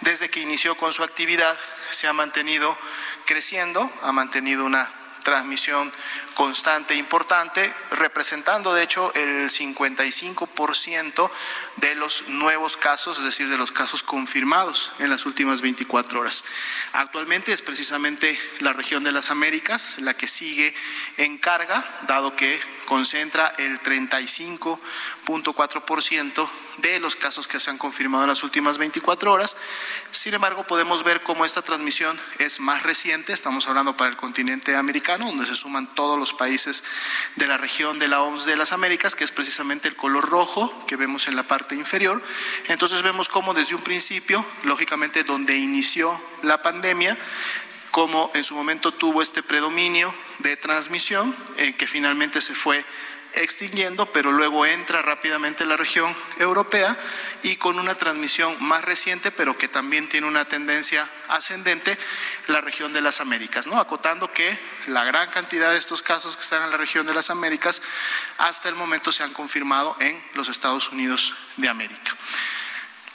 desde 0.00 0.30
que 0.30 0.40
inició 0.40 0.76
con 0.76 0.92
su 0.92 1.04
actividad 1.04 1.56
se 1.90 2.08
ha 2.08 2.12
mantenido 2.12 2.76
creciendo, 3.26 3.90
ha 4.02 4.12
mantenido 4.12 4.64
una 4.64 4.90
transmisión 5.22 5.92
constante 6.34 6.94
e 6.94 6.96
importante, 6.96 7.72
representando 7.90 8.74
de 8.74 8.82
hecho 8.82 9.12
el 9.14 9.50
55% 9.50 11.30
de 11.76 11.94
los 11.94 12.28
nuevos 12.28 12.76
casos, 12.76 13.18
es 13.18 13.24
decir, 13.24 13.48
de 13.48 13.58
los 13.58 13.72
casos 13.72 14.02
confirmados 14.02 14.92
en 14.98 15.10
las 15.10 15.26
últimas 15.26 15.60
24 15.60 16.20
horas. 16.20 16.44
Actualmente 16.92 17.52
es 17.52 17.62
precisamente 17.62 18.38
la 18.60 18.72
región 18.72 19.04
de 19.04 19.12
las 19.12 19.30
Américas 19.30 19.96
la 19.98 20.14
que 20.14 20.26
sigue 20.26 20.74
en 21.16 21.38
carga, 21.38 21.84
dado 22.06 22.36
que 22.36 22.60
concentra 22.86 23.54
el 23.58 23.82
35.4% 23.82 26.48
de 26.78 27.00
los 27.00 27.16
casos 27.16 27.48
que 27.48 27.60
se 27.60 27.68
han 27.70 27.78
confirmado 27.78 28.24
en 28.24 28.30
las 28.30 28.42
últimas 28.42 28.78
24 28.78 29.32
horas. 29.32 29.56
Sin 30.10 30.34
embargo, 30.34 30.66
podemos 30.66 31.04
ver 31.04 31.22
cómo 31.22 31.44
esta 31.44 31.62
transmisión 31.62 32.18
es 32.38 32.58
más 32.60 32.82
reciente. 32.82 33.32
Estamos 33.32 33.68
hablando 33.68 33.96
para 33.96 34.10
el 34.10 34.16
continente 34.16 34.74
americano, 34.76 35.26
donde 35.26 35.46
se 35.46 35.54
suman 35.54 35.86
todos 35.94 36.18
los 36.18 36.32
países 36.32 36.82
de 37.36 37.46
la 37.46 37.58
región 37.58 37.98
de 37.98 38.08
la 38.08 38.22
OMS 38.22 38.46
de 38.46 38.56
las 38.56 38.72
Américas, 38.72 39.14
que 39.14 39.24
es 39.24 39.32
precisamente 39.32 39.88
el 39.88 39.96
color 39.96 40.28
rojo 40.28 40.86
que 40.86 40.96
vemos 40.96 41.28
en 41.28 41.36
la 41.36 41.42
parte 41.42 41.74
inferior. 41.74 42.22
Entonces 42.68 43.02
vemos 43.02 43.28
cómo 43.28 43.52
desde 43.54 43.74
un 43.74 43.82
principio, 43.82 44.44
lógicamente 44.64 45.24
donde 45.24 45.56
inició 45.56 46.18
la 46.42 46.62
pandemia, 46.62 47.16
cómo 47.92 48.30
en 48.34 48.42
su 48.42 48.56
momento 48.56 48.92
tuvo 48.92 49.22
este 49.22 49.42
predominio 49.42 50.12
de 50.38 50.56
transmisión, 50.56 51.36
eh, 51.58 51.76
que 51.76 51.86
finalmente 51.86 52.40
se 52.40 52.54
fue 52.54 52.84
extinguiendo, 53.34 54.06
pero 54.06 54.32
luego 54.32 54.66
entra 54.66 55.02
rápidamente 55.02 55.64
la 55.64 55.76
región 55.76 56.14
europea 56.38 56.96
y 57.42 57.56
con 57.56 57.78
una 57.78 57.94
transmisión 57.94 58.56
más 58.60 58.82
reciente, 58.84 59.30
pero 59.30 59.56
que 59.56 59.68
también 59.68 60.08
tiene 60.08 60.26
una 60.26 60.44
tendencia 60.46 61.08
ascendente, 61.28 61.98
la 62.48 62.60
región 62.60 62.92
de 62.92 63.00
las 63.00 63.20
Américas, 63.20 63.66
¿no? 63.66 63.78
Acotando 63.78 64.32
que 64.32 64.58
la 64.86 65.04
gran 65.04 65.30
cantidad 65.30 65.70
de 65.70 65.78
estos 65.78 66.02
casos 66.02 66.36
que 66.36 66.42
están 66.42 66.62
en 66.62 66.70
la 66.70 66.76
región 66.76 67.06
de 67.06 67.14
las 67.14 67.30
Américas 67.30 67.82
hasta 68.38 68.68
el 68.68 68.74
momento 68.74 69.12
se 69.12 69.22
han 69.22 69.32
confirmado 69.32 69.96
en 70.00 70.22
los 70.34 70.48
Estados 70.48 70.90
Unidos 70.90 71.34
de 71.56 71.68
América. 71.68 72.16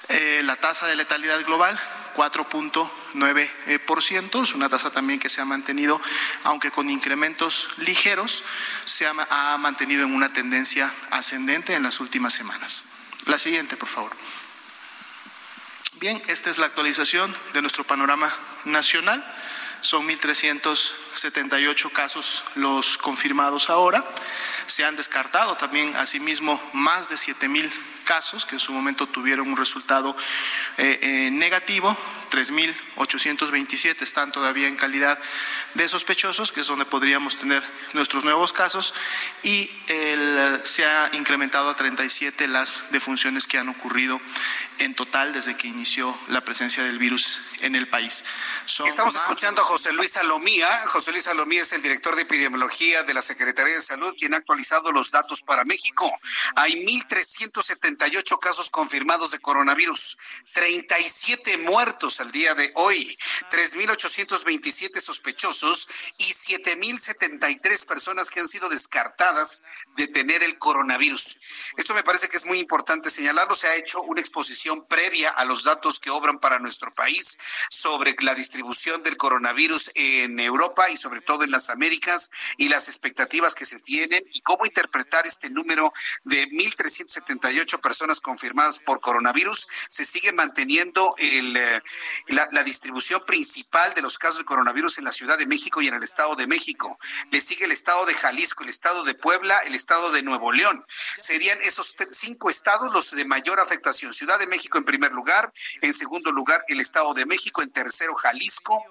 Eh, 0.10 0.42
la 0.46 0.56
tasa 0.56 0.88
de 0.88 0.96
letalidad 0.96 1.44
global 1.46 1.78
4.9%, 2.18 4.44
es 4.44 4.54
una 4.56 4.70
tasa 4.70 4.90
también 4.90 5.20
que 5.20 5.30
se 5.30 5.40
ha 5.40 5.46
mantenido, 5.46 6.02
aunque 6.44 6.72
con 6.72 6.90
incrementos 6.90 7.70
ligeros, 7.78 8.44
se 8.86 9.06
ha, 9.06 9.14
mantenido 9.60 10.04
en 10.04 10.16
una 10.16 10.34
tendencia 10.34 10.92
ascendente 11.12 11.76
en 11.76 11.84
las 11.84 12.00
últimas 12.00 12.34
semanas. 12.34 12.86
La 13.28 13.38
siguiente, 13.38 13.78
por 13.78 13.88
favor. 13.88 14.12
Bien, 16.00 16.20
esta 16.28 16.50
es 16.50 16.58
la 16.58 16.66
actualización 16.66 17.38
de 17.54 17.62
nuestro 17.62 17.84
panorama 17.84 18.34
nacional. 18.66 19.24
Son 19.82 20.08
1.378 20.08 21.92
casos 21.92 22.44
los 22.56 22.98
confirmados 22.98 23.70
ahora. 23.70 24.04
Se 24.66 24.84
han 24.84 24.96
descartado 24.96 25.56
también, 25.56 25.96
asimismo, 25.96 26.60
más 26.74 27.10
de 27.10 27.16
7.000 27.16 27.72
casos 28.08 28.46
que 28.46 28.56
en 28.56 28.60
su 28.60 28.72
momento 28.72 29.06
tuvieron 29.06 29.50
un 29.50 29.58
resultado 29.58 30.16
eh, 30.78 30.98
eh, 31.02 31.30
negativo, 31.30 31.96
3.827 32.32 34.02
están 34.02 34.32
todavía 34.32 34.68
en 34.68 34.78
calidad 34.78 35.20
de 35.74 35.88
sospechosos, 35.88 36.54
que 36.54 36.62
es 36.62 36.68
donde 36.68 36.86
podríamos 36.86 37.36
tener 37.36 37.62
nuestros 37.94 38.24
nuevos 38.24 38.54
casos, 38.54 38.94
y 39.44 39.70
se 40.64 40.86
ha 40.86 41.10
incrementado 41.14 41.70
a 41.70 41.76
37 41.76 42.48
las 42.48 42.82
defunciones 42.92 43.46
que 43.46 43.58
han 43.58 43.70
ocurrido 43.70 44.20
en 44.80 44.94
total 44.96 45.34
desde 45.34 45.58
que 45.58 45.68
inició 45.68 46.18
la 46.28 46.42
presencia 46.42 46.84
del 46.84 46.98
virus 46.98 47.40
en 47.62 47.76
el 47.76 47.88
país. 47.88 48.24
Estamos 48.86 49.16
escuchando 49.16 49.62
a 49.62 49.66
José 49.66 49.92
Luis 49.94 50.12
Salomía. 50.12 50.68
José 50.88 51.12
Luis 51.12 51.24
Salomía 51.24 51.62
es 51.62 51.74
el 51.74 51.82
director 51.82 52.16
de 52.16 52.24
epidemiología 52.24 53.04
de 53.04 53.14
la 53.14 53.22
Secretaría 53.22 53.74
de 53.74 53.82
Salud, 53.82 54.14
quien 54.18 54.34
ha 54.34 54.38
actualizado 54.38 54.92
los 54.92 55.12
datos 55.12 55.42
para 55.42 55.64
México. 55.66 56.12
Hay 56.56 56.74
1.378 56.74 58.40
casos 58.40 58.70
confirmados 58.70 59.32
de 59.32 59.40
coronavirus, 59.40 60.18
37 60.54 61.58
muertos 61.60 62.20
al 62.20 62.32
día 62.32 62.54
de 62.54 62.72
hoy, 62.76 63.18
3.827 63.50 65.00
sospechosos 65.02 65.88
y 66.18 66.26
7.073 66.26 67.86
personas 67.86 68.30
que 68.30 68.40
han 68.40 68.48
sido 68.48 68.70
descartadas 68.70 69.64
de 69.96 70.08
tener 70.08 70.44
el 70.44 70.58
coronavirus. 70.60 71.38
Esto 71.78 71.94
me 71.94 72.02
parece 72.02 72.28
que 72.28 72.38
es 72.38 72.46
muy 72.46 72.60
importante 72.60 73.12
señalarlo. 73.12 73.56
Se 73.56 73.68
ha 73.68 73.76
hecho 73.76 74.02
una 74.02 74.20
exposición 74.20 74.88
previa 74.88 75.30
a 75.30 75.46
los 75.46 75.64
datos 75.64 76.00
que 76.00 76.10
obran 76.10 76.40
para 76.40 76.58
nuestro 76.58 76.92
país 76.92 77.38
sobre 77.70 78.16
la 78.22 78.34
distribución 78.34 79.04
del 79.04 79.16
coronavirus 79.16 79.92
en 79.94 80.40
Europa 80.40 80.90
y 80.90 80.98
sobre 80.98 81.22
todo 81.22 81.44
en 81.44 81.52
las 81.52 81.70
Américas 81.70 82.32
y 82.58 82.70
las 82.70 82.88
expectativas 82.88 83.54
que 83.54 83.66
se 83.66 83.80
tienen 83.80 84.24
y 84.34 84.42
cómo 84.42 84.66
interpretar 84.66 85.28
este 85.28 85.52
número 85.52 85.94
de 86.24 86.48
1.378 86.48 87.80
personas 87.80 88.22
confirmadas 88.22 88.80
por 88.80 89.00
coronavirus. 89.00 89.68
Se 89.88 90.04
sigue 90.04 90.34
manteniendo 90.34 91.14
el, 91.20 91.56
eh, 91.56 91.82
la, 92.30 92.48
la 92.54 92.64
distribución 92.64 93.24
principal 93.24 93.94
de 93.94 94.02
los 94.02 94.18
casos 94.18 94.40
de 94.40 94.46
coronavirus 94.46 94.98
en 94.98 95.04
la 95.04 95.12
Ciudad 95.12 95.38
de 95.38 95.46
México 95.46 95.80
y 95.84 95.88
en 95.88 95.94
el 95.94 96.04
Estado 96.04 96.36
de 96.36 96.48
México. 96.48 96.98
Le 97.30 97.40
sigue 97.40 97.66
el 97.66 97.72
Estado 97.72 98.04
de 98.08 98.16
Jalisco, 98.16 98.64
el 98.64 98.70
Estado 98.70 99.04
de 99.04 99.14
Puebla, 99.14 99.60
el 99.60 99.76
Estado 99.76 100.12
de 100.12 100.24
Nuevo 100.24 100.52
León. 100.52 100.84
Serían 101.20 101.60
esos 101.68 101.96
cinco 102.12 102.50
estados 102.50 102.92
los 102.94 103.12
de 103.12 103.26
mayor 103.26 103.60
afectación. 103.60 104.14
Ciudad 104.14 104.40
de 104.40 104.48
México 104.48 104.78
en 104.78 104.86
primer 104.86 105.12
lugar, 105.12 105.52
en 105.82 105.94
segundo 105.94 106.32
lugar 106.32 106.64
el 106.68 106.80
Estado 106.80 107.14
de 107.14 107.26
México, 107.26 107.62
en 107.62 107.72
tercero 107.72 108.14
Jalisco, 108.16 108.84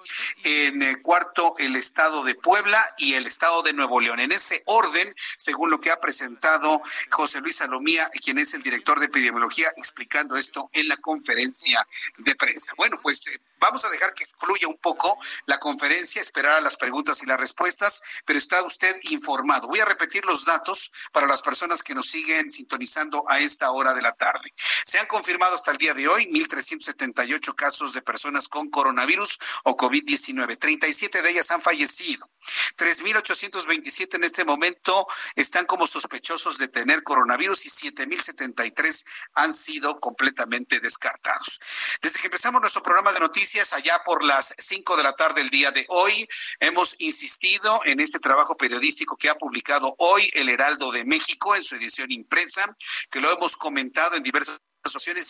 en 0.45 0.83
eh, 0.83 0.97
cuarto 1.03 1.55
el 1.59 1.77
Estado 1.77 2.23
de 2.23 2.35
Puebla 2.35 2.83
y 2.99 3.15
el 3.15 3.27
Estado 3.27 3.63
de 3.63 3.73
Nuevo 3.73 4.01
León. 4.01 4.21
En 4.21 4.33
ese 4.33 4.63
orden, 4.67 5.15
según 5.39 5.71
lo 5.71 5.81
que 5.81 5.91
ha 5.91 6.01
presentado 6.01 6.81
José 7.11 7.41
Luis 7.41 7.57
Salomía, 7.57 8.11
quien 8.23 8.39
es 8.39 8.55
el 8.55 8.63
director 8.63 9.01
de 9.01 9.07
epidemiología, 9.07 9.69
explicando 9.77 10.37
esto 10.37 10.71
en 10.73 10.89
la 10.89 10.97
conferencia 10.97 11.87
de 12.19 12.35
prensa. 12.35 12.73
Bueno, 12.77 12.99
pues 13.03 13.27
eh, 13.27 13.41
Vamos 13.59 13.85
a 13.85 13.91
dejar 13.91 14.13
que 14.13 14.27
fluya 14.39 14.69
un 14.69 14.77
poco 14.77 15.19
la 15.47 15.59
conferencia, 15.59 16.21
esperar 16.21 16.53
a 16.53 16.61
las 16.61 16.77
preguntas 16.77 17.23
y 17.23 17.27
las 17.27 17.39
respuestas, 17.39 18.03
pero 18.27 18.39
está 18.39 18.63
usted 18.63 18.95
informado. 19.11 19.67
Voy 19.67 19.81
a 19.81 19.87
repetir 19.87 20.25
los 20.27 20.45
datos 20.45 20.93
para 21.13 21.27
las 21.27 21.41
personas 21.41 21.83
que 21.83 21.95
nos 21.95 22.09
siguen 22.09 22.51
sintonizando 22.51 23.25
a 23.29 23.39
esta 23.39 23.71
hora 23.71 23.95
de 23.95 24.03
la 24.03 24.13
tarde. 24.13 24.53
Se 24.85 24.99
han 24.99 25.07
confirmado 25.07 25.55
hasta 25.55 25.71
el 25.71 25.79
día 25.79 25.95
de 25.95 26.07
hoy 26.07 26.27
1.378 26.27 27.55
casos 27.55 27.95
de 27.95 28.03
personas 28.03 28.49
con 28.49 28.69
coronavirus 28.69 29.39
o 29.65 29.77
COVID-19. 29.77 30.59
37 30.59 31.23
de 31.23 31.31
ellas 31.31 31.51
han 31.51 31.63
fallecido. 31.63 32.31
3.827 32.77 34.17
en 34.17 34.25
este 34.25 34.45
momento 34.45 35.07
están 35.35 35.67
como 35.67 35.87
sospechosos 35.87 36.59
de 36.59 36.69
tener 36.69 37.03
coronavirus 37.03 37.67
y 37.67 37.71
7.073 37.71 39.05
han 39.35 39.53
sido 39.53 39.99
completamente 39.99 40.79
descartados. 40.79 41.61
Desde 42.03 42.21
que 42.21 42.27
empezamos 42.27 42.61
nuestro 42.61 42.83
programa 42.83 43.13
de 43.13 43.21
noticias 43.21 43.46
allá 43.55 44.03
por 44.05 44.25
las 44.25 44.55
5 44.59 44.97
de 44.97 45.05
la 45.05 45.13
tarde 45.13 45.41
del 45.41 45.51
día 45.51 45.71
de 45.71 45.87
hoy, 45.89 46.29
hemos 46.59 46.97
insistido 46.99 47.81
en 47.85 48.01
este 48.01 48.19
trabajo 48.19 48.57
periodístico 48.57 49.17
que 49.17 49.29
ha 49.29 49.37
publicado 49.37 49.95
hoy 49.99 50.29
el 50.35 50.49
Heraldo 50.49 50.91
de 50.91 51.05
México 51.05 51.55
en 51.55 51.63
su 51.63 51.77
edición 51.77 52.11
impresa, 52.11 52.77
que 53.09 53.21
lo 53.21 53.33
hemos 53.33 53.57
comentado 53.57 54.17
en 54.17 54.25
diversas 54.25 54.61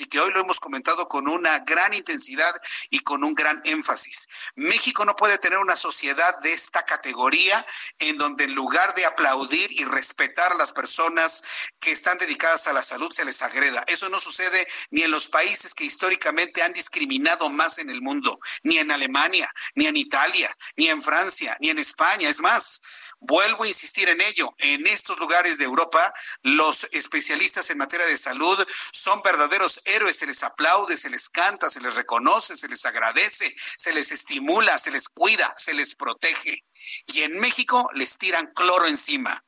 y 0.00 0.06
que 0.06 0.20
hoy 0.20 0.32
lo 0.32 0.40
hemos 0.40 0.60
comentado 0.60 1.08
con 1.08 1.28
una 1.28 1.60
gran 1.60 1.94
intensidad 1.94 2.54
y 2.90 3.00
con 3.00 3.24
un 3.24 3.34
gran 3.34 3.60
énfasis. 3.64 4.28
México 4.54 5.04
no 5.04 5.16
puede 5.16 5.38
tener 5.38 5.58
una 5.58 5.76
sociedad 5.76 6.38
de 6.38 6.52
esta 6.52 6.84
categoría 6.84 7.64
en 7.98 8.18
donde 8.18 8.44
en 8.44 8.54
lugar 8.54 8.94
de 8.94 9.06
aplaudir 9.06 9.70
y 9.72 9.84
respetar 9.84 10.52
a 10.52 10.56
las 10.56 10.72
personas 10.72 11.42
que 11.80 11.92
están 11.92 12.18
dedicadas 12.18 12.66
a 12.66 12.72
la 12.72 12.82
salud 12.82 13.10
se 13.12 13.24
les 13.24 13.42
agreda. 13.42 13.84
Eso 13.86 14.08
no 14.08 14.18
sucede 14.18 14.66
ni 14.90 15.02
en 15.02 15.10
los 15.10 15.28
países 15.28 15.74
que 15.74 15.84
históricamente 15.84 16.62
han 16.62 16.72
discriminado 16.72 17.50
más 17.50 17.78
en 17.78 17.90
el 17.90 18.02
mundo, 18.02 18.38
ni 18.62 18.78
en 18.78 18.90
Alemania, 18.90 19.50
ni 19.74 19.86
en 19.86 19.96
Italia, 19.96 20.54
ni 20.76 20.88
en 20.88 21.02
Francia, 21.02 21.56
ni 21.60 21.70
en 21.70 21.78
España. 21.78 22.28
Es 22.28 22.40
más, 22.40 22.82
Vuelvo 23.20 23.64
a 23.64 23.68
insistir 23.68 24.08
en 24.08 24.20
ello. 24.20 24.54
En 24.58 24.86
estos 24.86 25.18
lugares 25.18 25.58
de 25.58 25.64
Europa, 25.64 26.12
los 26.42 26.86
especialistas 26.92 27.70
en 27.70 27.78
materia 27.78 28.06
de 28.06 28.16
salud 28.16 28.62
son 28.92 29.22
verdaderos 29.22 29.80
héroes. 29.86 30.16
Se 30.16 30.26
les 30.26 30.42
aplaude, 30.42 30.96
se 30.96 31.08
les 31.08 31.28
canta, 31.28 31.70
se 31.70 31.80
les 31.80 31.94
reconoce, 31.94 32.56
se 32.56 32.68
les 32.68 32.84
agradece, 32.84 33.56
se 33.76 33.94
les 33.94 34.12
estimula, 34.12 34.76
se 34.78 34.90
les 34.90 35.08
cuida, 35.08 35.52
se 35.56 35.72
les 35.72 35.94
protege. 35.94 36.64
Y 37.06 37.22
en 37.22 37.40
México 37.40 37.88
les 37.94 38.18
tiran 38.18 38.52
cloro 38.54 38.86
encima. 38.86 39.42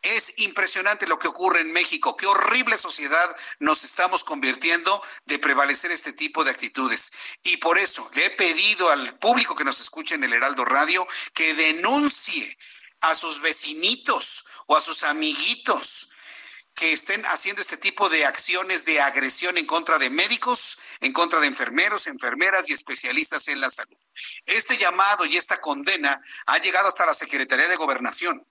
Es 0.00 0.34
impresionante 0.38 1.06
lo 1.06 1.18
que 1.18 1.28
ocurre 1.28 1.60
en 1.60 1.72
México. 1.72 2.16
Qué 2.16 2.26
horrible 2.26 2.76
sociedad 2.76 3.36
nos 3.60 3.84
estamos 3.84 4.24
convirtiendo 4.24 5.00
de 5.26 5.38
prevalecer 5.38 5.92
este 5.92 6.12
tipo 6.12 6.42
de 6.42 6.50
actitudes. 6.50 7.12
Y 7.44 7.58
por 7.58 7.78
eso 7.78 8.10
le 8.14 8.26
he 8.26 8.30
pedido 8.30 8.90
al 8.90 9.16
público 9.20 9.54
que 9.54 9.64
nos 9.64 9.80
escuche 9.80 10.16
en 10.16 10.24
el 10.24 10.32
Heraldo 10.32 10.64
Radio 10.64 11.06
que 11.34 11.54
denuncie 11.54 12.58
a 13.02 13.14
sus 13.14 13.40
vecinitos 13.40 14.44
o 14.66 14.76
a 14.76 14.80
sus 14.80 15.02
amiguitos 15.02 16.08
que 16.74 16.92
estén 16.92 17.24
haciendo 17.26 17.60
este 17.60 17.76
tipo 17.76 18.08
de 18.08 18.24
acciones 18.24 18.86
de 18.86 19.00
agresión 19.00 19.58
en 19.58 19.66
contra 19.66 19.98
de 19.98 20.08
médicos, 20.08 20.78
en 21.00 21.12
contra 21.12 21.40
de 21.40 21.46
enfermeros, 21.46 22.06
enfermeras 22.06 22.70
y 22.70 22.72
especialistas 22.72 23.46
en 23.48 23.60
la 23.60 23.70
salud. 23.70 23.96
Este 24.46 24.78
llamado 24.78 25.26
y 25.26 25.36
esta 25.36 25.58
condena 25.58 26.20
ha 26.46 26.58
llegado 26.58 26.88
hasta 26.88 27.06
la 27.06 27.14
Secretaría 27.14 27.68
de 27.68 27.76
Gobernación. 27.76 28.46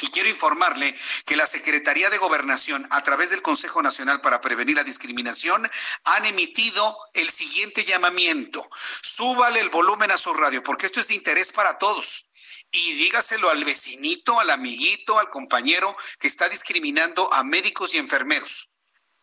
Y 0.00 0.08
quiero 0.08 0.28
informarle 0.28 0.96
que 1.26 1.34
la 1.34 1.46
Secretaría 1.46 2.08
de 2.08 2.18
Gobernación, 2.18 2.86
a 2.90 3.02
través 3.02 3.30
del 3.30 3.42
Consejo 3.42 3.82
Nacional 3.82 4.20
para 4.20 4.40
Prevenir 4.40 4.76
la 4.76 4.84
Discriminación, 4.84 5.68
han 6.04 6.24
emitido 6.24 6.96
el 7.14 7.28
siguiente 7.30 7.84
llamamiento. 7.84 8.68
Súbale 9.02 9.58
el 9.60 9.70
volumen 9.70 10.12
a 10.12 10.18
su 10.18 10.32
radio, 10.34 10.62
porque 10.62 10.86
esto 10.86 11.00
es 11.00 11.08
de 11.08 11.14
interés 11.14 11.50
para 11.52 11.78
todos 11.78 12.27
y 12.70 12.94
dígaselo 12.94 13.50
al 13.50 13.64
vecinito, 13.64 14.40
al 14.40 14.50
amiguito, 14.50 15.18
al 15.18 15.30
compañero 15.30 15.96
que 16.18 16.28
está 16.28 16.48
discriminando 16.48 17.32
a 17.32 17.44
médicos 17.44 17.94
y 17.94 17.98
enfermeros. 17.98 18.78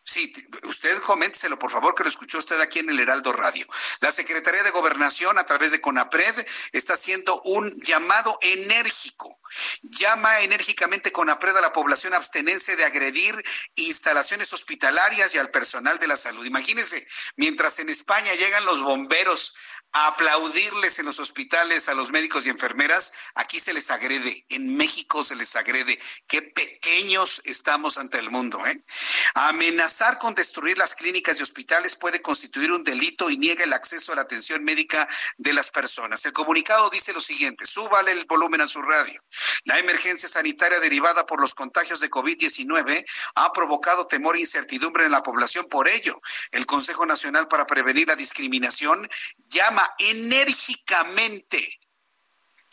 Sí, 0.08 0.32
usted 0.62 1.02
coménteselo, 1.02 1.58
por 1.58 1.72
favor, 1.72 1.96
que 1.96 2.04
lo 2.04 2.08
escuchó 2.08 2.38
usted 2.38 2.60
aquí 2.60 2.78
en 2.78 2.88
el 2.90 3.00
Heraldo 3.00 3.32
Radio. 3.32 3.66
La 3.98 4.12
Secretaría 4.12 4.62
de 4.62 4.70
Gobernación, 4.70 5.36
a 5.36 5.44
través 5.44 5.72
de 5.72 5.80
CONAPRED, 5.80 6.46
está 6.70 6.94
haciendo 6.94 7.42
un 7.42 7.74
llamado 7.82 8.38
enérgico. 8.40 9.40
Llama 9.82 10.40
enérgicamente 10.42 11.10
CONAPRED 11.10 11.56
a 11.56 11.60
la 11.60 11.72
población 11.72 12.14
a 12.14 12.18
abstenerse 12.18 12.76
de 12.76 12.84
agredir 12.84 13.42
instalaciones 13.74 14.52
hospitalarias 14.52 15.34
y 15.34 15.38
al 15.38 15.50
personal 15.50 15.98
de 15.98 16.06
la 16.06 16.16
salud. 16.16 16.46
Imagínense, 16.46 17.04
mientras 17.34 17.80
en 17.80 17.90
España 17.90 18.32
llegan 18.34 18.64
los 18.64 18.80
bomberos 18.82 19.54
aplaudirles 20.04 20.98
en 20.98 21.06
los 21.06 21.18
hospitales 21.18 21.88
a 21.88 21.94
los 21.94 22.10
médicos 22.10 22.46
y 22.46 22.50
enfermeras, 22.50 23.12
aquí 23.34 23.58
se 23.58 23.72
les 23.72 23.90
agrede, 23.90 24.44
en 24.50 24.76
México 24.76 25.24
se 25.24 25.36
les 25.36 25.56
agrede. 25.56 25.98
Qué 26.26 26.42
pequeños 26.42 27.40
estamos 27.44 27.96
ante 27.96 28.18
el 28.18 28.30
mundo. 28.30 28.64
¿eh? 28.66 28.76
Amenazar 29.34 30.18
con 30.18 30.34
destruir 30.34 30.76
las 30.76 30.94
clínicas 30.94 31.40
y 31.40 31.42
hospitales 31.42 31.96
puede 31.96 32.20
constituir 32.20 32.72
un 32.72 32.84
delito 32.84 33.30
y 33.30 33.38
niega 33.38 33.64
el 33.64 33.72
acceso 33.72 34.12
a 34.12 34.16
la 34.16 34.22
atención 34.22 34.62
médica 34.64 35.08
de 35.38 35.54
las 35.54 35.70
personas. 35.70 36.24
El 36.26 36.34
comunicado 36.34 36.90
dice 36.90 37.14
lo 37.14 37.20
siguiente, 37.22 37.66
súbale 37.66 38.12
el 38.12 38.26
volumen 38.26 38.60
a 38.60 38.68
su 38.68 38.82
radio. 38.82 39.20
La 39.64 39.78
emergencia 39.78 40.28
sanitaria 40.28 40.78
derivada 40.80 41.24
por 41.24 41.40
los 41.40 41.54
contagios 41.54 42.00
de 42.00 42.10
COVID-19 42.10 43.04
ha 43.36 43.52
provocado 43.52 44.06
temor 44.06 44.36
e 44.36 44.40
incertidumbre 44.40 45.06
en 45.06 45.12
la 45.12 45.22
población. 45.22 45.66
Por 45.70 45.88
ello, 45.88 46.20
el 46.50 46.66
Consejo 46.66 47.06
Nacional 47.06 47.48
para 47.48 47.66
Prevenir 47.66 48.08
la 48.08 48.16
Discriminación 48.16 49.08
llama 49.48 49.85
enérgicamente 49.98 51.80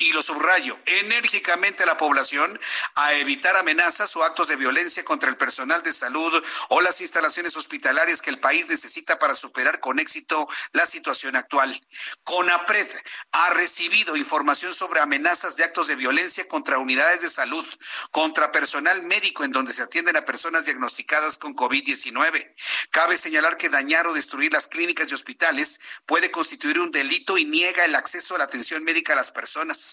y 0.03 0.11
lo 0.11 0.21
subrayo, 0.21 0.77
enérgicamente 0.85 1.83
a 1.83 1.85
la 1.85 1.97
población 1.97 2.59
a 2.95 3.13
evitar 3.13 3.55
amenazas 3.55 4.13
o 4.17 4.23
actos 4.23 4.49
de 4.49 4.57
violencia 4.57 5.05
contra 5.05 5.29
el 5.29 5.37
personal 5.37 5.81
de 5.81 5.93
salud 5.93 6.43
o 6.69 6.81
las 6.81 6.99
instalaciones 6.99 7.55
hospitalarias 7.55 8.21
que 8.21 8.29
el 8.29 8.39
país 8.39 8.67
necesita 8.67 9.17
para 9.17 9.33
superar 9.33 9.79
con 9.79 9.99
éxito 9.99 10.47
la 10.73 10.85
situación 10.85 11.37
actual. 11.37 11.81
CONAPRED 12.23 12.87
ha 13.31 13.51
recibido 13.51 14.17
información 14.17 14.73
sobre 14.73 14.99
amenazas 14.99 15.55
de 15.55 15.63
actos 15.63 15.87
de 15.87 15.95
violencia 15.95 16.47
contra 16.49 16.79
unidades 16.79 17.21
de 17.21 17.29
salud, 17.29 17.65
contra 18.11 18.51
personal 18.51 19.03
médico 19.03 19.45
en 19.45 19.51
donde 19.51 19.71
se 19.71 19.83
atienden 19.83 20.17
a 20.17 20.25
personas 20.25 20.65
diagnosticadas 20.65 21.37
con 21.37 21.55
COVID-19. 21.55 22.53
Cabe 22.91 23.17
señalar 23.17 23.55
que 23.55 23.69
dañar 23.69 24.07
o 24.07 24.13
destruir 24.13 24.51
las 24.51 24.67
clínicas 24.67 25.09
y 25.09 25.15
hospitales 25.15 25.79
puede 26.05 26.29
constituir 26.29 26.79
un 26.79 26.91
delito 26.91 27.37
y 27.37 27.45
niega 27.45 27.85
el 27.85 27.95
acceso 27.95 28.35
a 28.35 28.39
la 28.39 28.43
atención 28.43 28.83
médica 28.83 29.13
a 29.13 29.15
las 29.15 29.31
personas. 29.31 29.92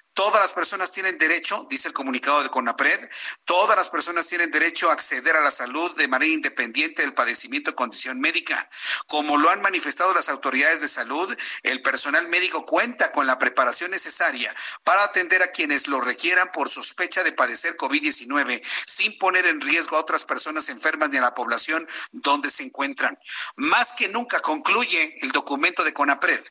Todas 0.13 0.41
las 0.41 0.51
personas 0.51 0.91
tienen 0.91 1.17
derecho, 1.17 1.65
dice 1.69 1.87
el 1.87 1.93
comunicado 1.93 2.43
de 2.43 2.49
CONAPRED, 2.49 3.09
todas 3.45 3.77
las 3.77 3.87
personas 3.87 4.27
tienen 4.27 4.51
derecho 4.51 4.89
a 4.89 4.93
acceder 4.93 5.37
a 5.37 5.41
la 5.41 5.51
salud 5.51 5.95
de 5.95 6.09
manera 6.09 6.31
independiente 6.31 7.01
del 7.01 7.13
padecimiento 7.13 7.71
o 7.71 7.75
condición 7.75 8.19
médica. 8.19 8.69
Como 9.07 9.37
lo 9.37 9.49
han 9.49 9.61
manifestado 9.61 10.13
las 10.13 10.27
autoridades 10.27 10.81
de 10.81 10.89
salud, 10.89 11.33
el 11.63 11.81
personal 11.81 12.27
médico 12.27 12.65
cuenta 12.65 13.13
con 13.13 13.25
la 13.25 13.39
preparación 13.39 13.91
necesaria 13.91 14.53
para 14.83 15.05
atender 15.05 15.43
a 15.43 15.51
quienes 15.51 15.87
lo 15.87 16.01
requieran 16.01 16.51
por 16.51 16.69
sospecha 16.69 17.23
de 17.23 17.31
padecer 17.31 17.77
COVID-19, 17.77 18.61
sin 18.85 19.17
poner 19.17 19.45
en 19.45 19.61
riesgo 19.61 19.95
a 19.95 20.01
otras 20.01 20.25
personas 20.25 20.67
enfermas 20.67 21.09
ni 21.09 21.17
a 21.17 21.21
la 21.21 21.33
población 21.33 21.87
donde 22.11 22.49
se 22.49 22.63
encuentran. 22.63 23.17
Más 23.55 23.93
que 23.93 24.09
nunca, 24.09 24.41
concluye 24.41 25.15
el 25.21 25.31
documento 25.31 25.85
de 25.85 25.93
CONAPRED, 25.93 26.41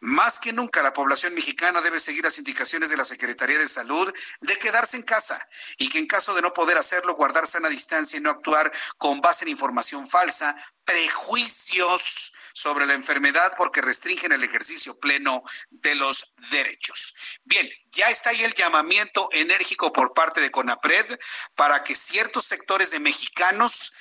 más 0.00 0.38
que 0.38 0.52
nunca 0.52 0.82
la 0.82 0.92
población 0.92 1.34
mexicana 1.34 1.80
debe 1.80 1.98
seguir 1.98 2.22
las 2.22 2.36
indicaciones 2.36 2.90
de 2.90 2.96
la 2.96 3.05
Secretaría 3.06 3.58
de 3.58 3.68
Salud 3.68 4.12
de 4.40 4.58
quedarse 4.58 4.98
en 4.98 5.02
casa 5.02 5.48
y 5.78 5.88
que 5.88 5.98
en 5.98 6.06
caso 6.06 6.34
de 6.34 6.42
no 6.42 6.52
poder 6.52 6.76
hacerlo, 6.76 7.14
guardar 7.14 7.46
sana 7.46 7.70
distancia 7.70 8.18
y 8.18 8.20
no 8.20 8.30
actuar 8.30 8.70
con 8.98 9.20
base 9.22 9.44
en 9.44 9.50
información 9.50 10.06
falsa, 10.06 10.54
prejuicios 10.84 12.32
sobre 12.52 12.86
la 12.86 12.94
enfermedad 12.94 13.52
porque 13.56 13.80
restringen 13.80 14.32
el 14.32 14.44
ejercicio 14.44 14.98
pleno 14.98 15.42
de 15.70 15.94
los 15.94 16.32
derechos. 16.50 17.14
Bien, 17.44 17.68
ya 17.90 18.08
está 18.08 18.30
ahí 18.30 18.44
el 18.44 18.54
llamamiento 18.54 19.28
enérgico 19.32 19.92
por 19.92 20.14
parte 20.14 20.40
de 20.40 20.50
CONAPRED 20.50 21.18
para 21.54 21.82
que 21.82 21.94
ciertos 21.94 22.44
sectores 22.44 22.90
de 22.90 23.00
mexicanos 23.00 23.92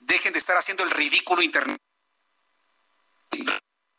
dejen 0.00 0.32
de 0.32 0.38
estar 0.38 0.56
haciendo 0.56 0.84
el 0.84 0.90
ridículo 0.90 1.42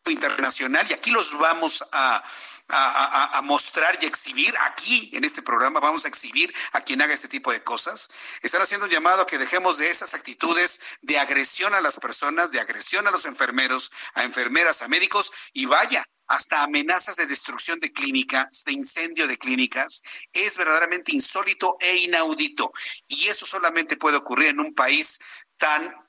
internacional 0.05 0.85
y 0.89 0.93
aquí 0.93 1.11
los 1.11 1.37
vamos 1.37 1.83
a 1.91 2.23
a, 2.69 3.41
mostrar 3.43 3.97
y 4.01 4.05
exhibir 4.05 4.53
aquí 4.61 5.09
en 5.13 5.23
este 5.23 5.41
programa, 5.41 5.79
vamos 5.79 6.05
a 6.05 6.07
exhibir 6.07 6.53
a 6.73 6.81
quien 6.81 7.01
haga 7.01 7.13
este 7.13 7.27
tipo 7.27 7.51
de 7.51 7.63
cosas. 7.63 8.09
Están 8.41 8.61
haciendo 8.61 8.85
un 8.85 8.91
llamado 8.91 9.23
a 9.23 9.25
que 9.25 9.37
dejemos 9.37 9.77
de 9.77 9.89
esas 9.89 10.13
actitudes 10.13 10.81
de 11.01 11.17
agresión 11.17 11.73
a 11.73 11.81
las 11.81 11.97
personas, 11.97 12.51
de 12.51 12.59
agresión 12.59 13.07
a 13.07 13.11
los 13.11 13.25
enfermeros, 13.25 13.91
a 14.13 14.23
enfermeras, 14.23 14.81
a 14.81 14.87
médicos 14.87 15.31
y 15.53 15.65
vaya, 15.65 16.05
hasta 16.27 16.61
amenazas 16.61 17.15
de 17.15 17.25
destrucción 17.25 17.79
de 17.79 17.91
clínicas, 17.91 18.63
de 18.63 18.73
incendio 18.73 19.27
de 19.27 19.37
clínicas, 19.37 20.01
es 20.31 20.57
verdaderamente 20.57 21.11
insólito 21.11 21.75
e 21.79 21.97
inaudito. 21.97 22.71
Y 23.07 23.27
eso 23.27 23.47
solamente 23.47 23.97
puede 23.97 24.17
ocurrir 24.17 24.49
en 24.49 24.59
un 24.59 24.75
país 24.75 25.19
tan 25.57 26.08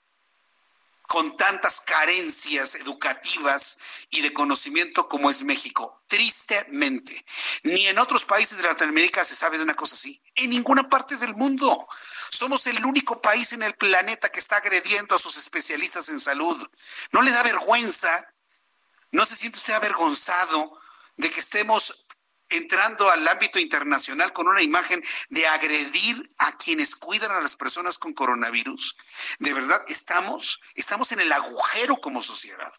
con 1.11 1.37
tantas 1.37 1.81
carencias 1.81 2.77
educativas 2.77 3.81
y 4.11 4.21
de 4.21 4.33
conocimiento 4.33 5.09
como 5.09 5.29
es 5.29 5.43
México. 5.43 6.05
Tristemente, 6.07 7.27
ni 7.65 7.89
en 7.89 7.99
otros 7.99 8.25
países 8.25 8.59
de 8.59 8.69
Latinoamérica 8.69 9.25
se 9.25 9.35
sabe 9.35 9.59
de 9.59 9.65
una 9.65 9.75
cosa 9.75 9.97
así. 9.97 10.23
En 10.37 10.51
ninguna 10.51 10.89
parte 10.89 11.17
del 11.17 11.35
mundo. 11.35 11.89
Somos 12.31 12.65
el 12.69 12.87
único 12.87 13.21
país 13.21 13.53
en 13.53 13.65
el 13.65 13.75
planeta 13.75 14.29
que 14.29 14.39
está 14.39 14.59
agrediendo 14.59 15.17
a 15.17 15.19
sus 15.19 15.37
especialistas 15.37 16.11
en 16.11 16.21
salud. 16.21 16.57
¿No 17.11 17.23
le 17.23 17.33
da 17.33 17.43
vergüenza? 17.43 18.33
¿No 19.11 19.27
se 19.27 19.35
siente 19.35 19.59
usted 19.59 19.75
avergonzado 19.75 20.79
de 21.17 21.29
que 21.29 21.41
estemos 21.41 22.07
entrando 22.51 23.11
al 23.11 23.27
ámbito 23.27 23.59
internacional 23.59 24.33
con 24.33 24.49
una 24.49 24.63
imagen 24.63 25.03
de 25.29 25.47
agredir 25.47 26.17
a 26.39 26.57
quienes 26.57 26.95
cuidan 26.95 27.33
a 27.33 27.41
las 27.41 27.57
personas 27.57 27.99
con 27.99 28.13
coronavirus. 28.13 28.97
De 29.39 29.55
verdad, 29.55 29.85
estamos, 29.89 30.61
estamos 30.75 31.13
en 31.13 31.21
el 31.21 31.33
agujero 31.33 31.97
como 31.97 32.23
sociedad. 32.23 32.73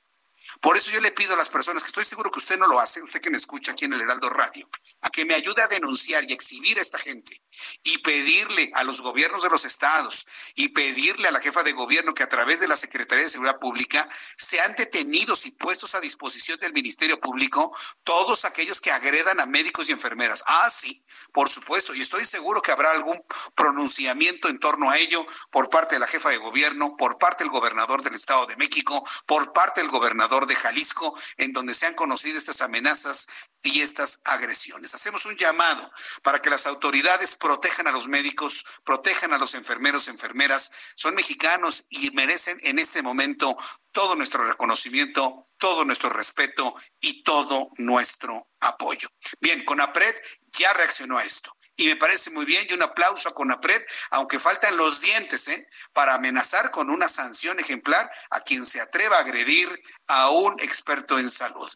Por 0.61 0.77
eso 0.77 0.91
yo 0.91 1.01
le 1.01 1.11
pido 1.11 1.33
a 1.33 1.37
las 1.37 1.49
personas, 1.49 1.81
que 1.81 1.87
estoy 1.87 2.05
seguro 2.05 2.29
que 2.29 2.37
usted 2.37 2.59
no 2.59 2.67
lo 2.67 2.79
hace, 2.79 3.01
usted 3.01 3.19
que 3.19 3.31
me 3.31 3.37
escucha 3.37 3.71
aquí 3.71 3.85
en 3.85 3.93
el 3.93 4.01
Heraldo 4.01 4.29
Radio, 4.29 4.69
a 5.01 5.09
que 5.09 5.25
me 5.25 5.33
ayude 5.33 5.63
a 5.63 5.67
denunciar 5.67 6.23
y 6.29 6.33
exhibir 6.33 6.77
a 6.77 6.83
esta 6.83 6.99
gente 6.99 7.41
y 7.83 7.97
pedirle 7.97 8.69
a 8.75 8.83
los 8.83 9.01
gobiernos 9.01 9.41
de 9.41 9.49
los 9.49 9.65
estados 9.65 10.27
y 10.53 10.69
pedirle 10.69 11.27
a 11.27 11.31
la 11.31 11.39
jefa 11.39 11.63
de 11.63 11.71
gobierno 11.71 12.13
que 12.13 12.21
a 12.21 12.29
través 12.29 12.59
de 12.59 12.67
la 12.67 12.77
Secretaría 12.77 13.23
de 13.23 13.31
Seguridad 13.31 13.59
Pública 13.59 14.07
sean 14.37 14.75
detenidos 14.77 15.47
y 15.47 15.51
puestos 15.51 15.95
a 15.95 15.99
disposición 15.99 16.59
del 16.59 16.73
Ministerio 16.73 17.19
Público 17.19 17.75
todos 18.03 18.45
aquellos 18.45 18.79
que 18.81 18.91
agredan 18.91 19.39
a 19.39 19.47
médicos 19.47 19.89
y 19.89 19.93
enfermeras. 19.93 20.43
Ah, 20.45 20.69
sí, 20.69 21.03
por 21.31 21.49
supuesto, 21.49 21.95
y 21.95 22.01
estoy 22.01 22.25
seguro 22.25 22.61
que 22.61 22.71
habrá 22.71 22.91
algún 22.91 23.19
pronunciamiento 23.55 24.47
en 24.47 24.59
torno 24.59 24.91
a 24.91 24.97
ello 24.97 25.25
por 25.49 25.69
parte 25.69 25.95
de 25.95 25.99
la 25.99 26.07
jefa 26.07 26.29
de 26.29 26.37
gobierno, 26.37 26.95
por 26.97 27.17
parte 27.17 27.43
del 27.43 27.51
gobernador 27.51 28.03
del 28.03 28.13
Estado 28.13 28.45
de 28.45 28.57
México, 28.57 29.03
por 29.25 29.53
parte 29.53 29.81
del 29.81 29.89
gobernador 29.89 30.45
de 30.45 30.50
Jalisco, 30.55 31.17
en 31.37 31.53
donde 31.53 31.73
se 31.73 31.85
han 31.85 31.93
conocido 31.93 32.37
estas 32.37 32.61
amenazas 32.61 33.27
y 33.63 33.81
estas 33.81 34.21
agresiones. 34.25 34.95
Hacemos 34.95 35.25
un 35.25 35.37
llamado 35.37 35.91
para 36.23 36.39
que 36.39 36.49
las 36.49 36.65
autoridades 36.65 37.35
protejan 37.35 37.87
a 37.87 37.91
los 37.91 38.07
médicos, 38.07 38.65
protejan 38.83 39.33
a 39.33 39.37
los 39.37 39.53
enfermeros, 39.53 40.07
enfermeras. 40.07 40.71
Son 40.95 41.15
mexicanos 41.15 41.85
y 41.89 42.11
merecen 42.11 42.57
en 42.63 42.79
este 42.79 43.01
momento 43.01 43.55
todo 43.91 44.15
nuestro 44.15 44.45
reconocimiento, 44.45 45.45
todo 45.57 45.85
nuestro 45.85 46.09
respeto 46.09 46.73
y 46.99 47.23
todo 47.23 47.69
nuestro 47.77 48.49
apoyo. 48.59 49.09
Bien, 49.39 49.63
CONAPRED 49.63 50.15
ya 50.51 50.73
reaccionó 50.73 51.17
a 51.17 51.23
esto 51.23 51.55
y 51.75 51.87
me 51.87 51.95
parece 51.95 52.29
muy 52.29 52.45
bien 52.45 52.65
y 52.69 52.73
un 52.73 52.83
aplauso 52.83 53.29
a 53.29 53.33
CONAPRED, 53.33 53.83
aunque 54.11 54.39
faltan 54.39 54.77
los 54.77 55.01
dientes, 55.01 55.47
¿eh? 55.47 55.67
para 55.93 56.13
amenazar 56.13 56.71
con 56.71 56.89
una 56.89 57.07
sanción 57.07 57.59
ejemplar 57.59 58.09
a 58.29 58.41
quien 58.41 58.65
se 58.65 58.81
atreva 58.81 59.17
a 59.17 59.21
agredir 59.21 59.81
a 60.07 60.29
un 60.29 60.59
experto 60.59 61.17
en 61.17 61.29
salud. 61.29 61.69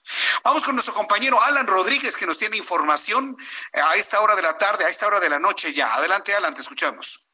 Vamos 0.44 0.64
con 0.64 0.76
nuestro 0.76 0.94
compañero 0.94 1.42
Alan 1.42 1.68
Rodríguez, 1.68 2.16
que 2.18 2.26
nos 2.26 2.38
tiene 2.38 2.58
información 2.58 3.36
a 3.74 3.96
esta 3.96 4.22
hora 4.22 4.36
de 4.36 4.42
la 4.42 4.58
tarde, 4.58 4.86
a 4.86 4.90
esta 4.90 5.08
hora 5.08 5.20
de 5.20 5.30
la 5.30 5.40
noche 5.40 5.74
ya. 5.74 5.94
Adelante, 5.96 6.36
Alan, 6.36 6.54
te 6.54 6.62
escuchamos. 6.62 7.25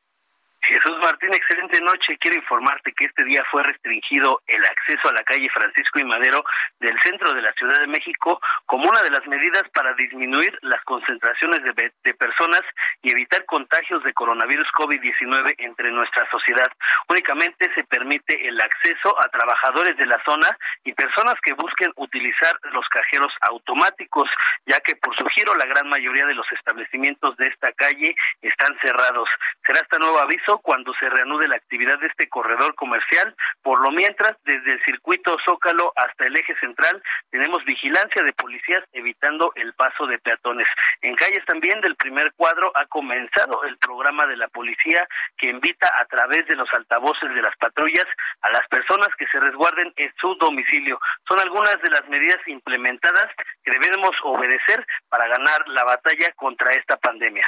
Jesús 0.64 0.96
Martín, 1.02 1.34
excelente 1.34 1.82
noche. 1.82 2.18
Quiero 2.20 2.38
informarte 2.38 2.94
que 2.94 3.06
este 3.06 3.24
día 3.24 3.44
fue 3.50 3.64
restringido 3.64 4.42
el 4.46 4.64
acceso 4.64 5.10
a 5.10 5.14
la 5.14 5.24
calle 5.24 5.50
Francisco 5.50 6.00
y 6.00 6.04
Madero 6.04 6.44
del 6.80 6.96
centro 7.02 7.34
de 7.34 7.42
la 7.42 7.52
Ciudad 7.54 7.80
de 7.80 7.88
México 7.88 8.40
como 8.68 8.88
una 8.88 9.02
de 9.02 9.10
las 9.10 9.26
medidas 9.26 9.64
para 9.74 9.94
disminuir 9.96 10.56
las 10.62 10.82
concentraciones 10.84 11.62
de, 11.64 12.14
personas 12.14 12.62
y 13.02 13.12
evitar 13.12 13.44
contagios 13.46 14.04
de 14.04 14.14
coronavirus 14.14 14.68
COVID-19 14.78 15.56
entre 15.58 15.92
nuestra 15.92 16.30
sociedad. 16.30 16.72
Únicamente 17.10 17.72
se 17.74 17.84
permite 17.86 18.48
el 18.48 18.62
acceso 18.62 19.16
a 19.20 19.30
trabajadores 19.30 19.98
de 19.98 20.06
la 20.06 20.22
zona 20.24 20.56
y 20.84 20.94
personas 20.94 21.36
que 21.42 21.54
busquen 21.54 21.92
utilizar 21.96 22.56
los 22.72 22.88
cajeros 22.90 23.34
automáticos, 23.50 24.30
ya 24.68 24.80
que 24.82 24.96
por 24.96 25.16
su 25.16 25.26
giro 25.30 25.56
la 25.56 25.66
gran 25.66 25.90
mayoría 25.90 26.28
de 26.28 26.36
los 26.36 26.46
establecimientos 26.52 27.36
de 27.38 27.48
esta 27.48 27.72
calle 27.74 28.16
están 28.42 28.78
cerrados. 28.82 29.28
Será 29.66 29.80
este 29.80 29.98
nuevo 29.98 30.20
aviso 30.20 30.51
cuando 30.60 30.94
se 31.00 31.10
reanude 31.10 31.48
la 31.48 31.56
actividad 31.56 32.00
de 32.00 32.08
este 32.08 32.30
corredor 32.30 32.76
comercial. 32.76 33.36
Por 33.62 33.80
lo 33.82 33.92
mientras, 33.92 34.36
desde 34.44 34.74
el 34.74 34.84
circuito 34.84 35.38
Zócalo 35.46 35.94
hasta 35.96 36.26
el 36.26 36.36
eje 36.36 36.56
central, 36.60 37.02
tenemos 37.30 37.64
vigilancia 37.66 38.24
de 38.24 38.34
policías 38.34 38.84
evitando 38.92 39.52
el 39.56 39.74
paso 39.74 40.08
de 40.08 40.20
peatones. 40.20 40.68
En 41.02 41.16
calles 41.16 41.44
también 41.46 41.82
del 41.82 41.96
primer 41.96 42.34
cuadro 42.34 42.72
ha 42.76 42.86
comenzado 42.88 43.64
el 43.64 43.78
programa 43.78 44.26
de 44.28 44.38
la 44.38 44.48
policía 44.50 45.08
que 45.38 45.50
invita 45.50 45.92
a 46.00 46.06
través 46.06 46.46
de 46.48 46.56
los 46.56 46.70
altavoces 46.74 47.34
de 47.34 47.42
las 47.42 47.56
patrullas 47.58 48.06
a 48.42 48.50
las 48.50 48.68
personas 48.68 49.10
que 49.18 49.28
se 49.28 49.40
resguarden 49.40 49.94
en 49.96 50.14
su 50.20 50.36
domicilio. 50.36 51.00
Son 51.28 51.40
algunas 51.40 51.82
de 51.82 51.90
las 51.90 52.08
medidas 52.10 52.40
implementadas 52.48 53.28
que 53.64 53.72
debemos 53.72 54.12
obedecer 54.24 54.86
para 55.10 55.28
ganar 55.28 55.68
la 55.68 55.84
batalla 55.84 56.32
contra 56.36 56.72
esta 56.72 56.98
pandemia. 56.98 57.48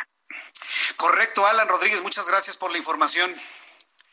Correcto, 1.03 1.45
Alan 1.45 1.67
Rodríguez, 1.67 2.01
muchas 2.01 2.25
gracias 2.25 2.55
por 2.55 2.71
la 2.71 2.77
información. 2.77 3.29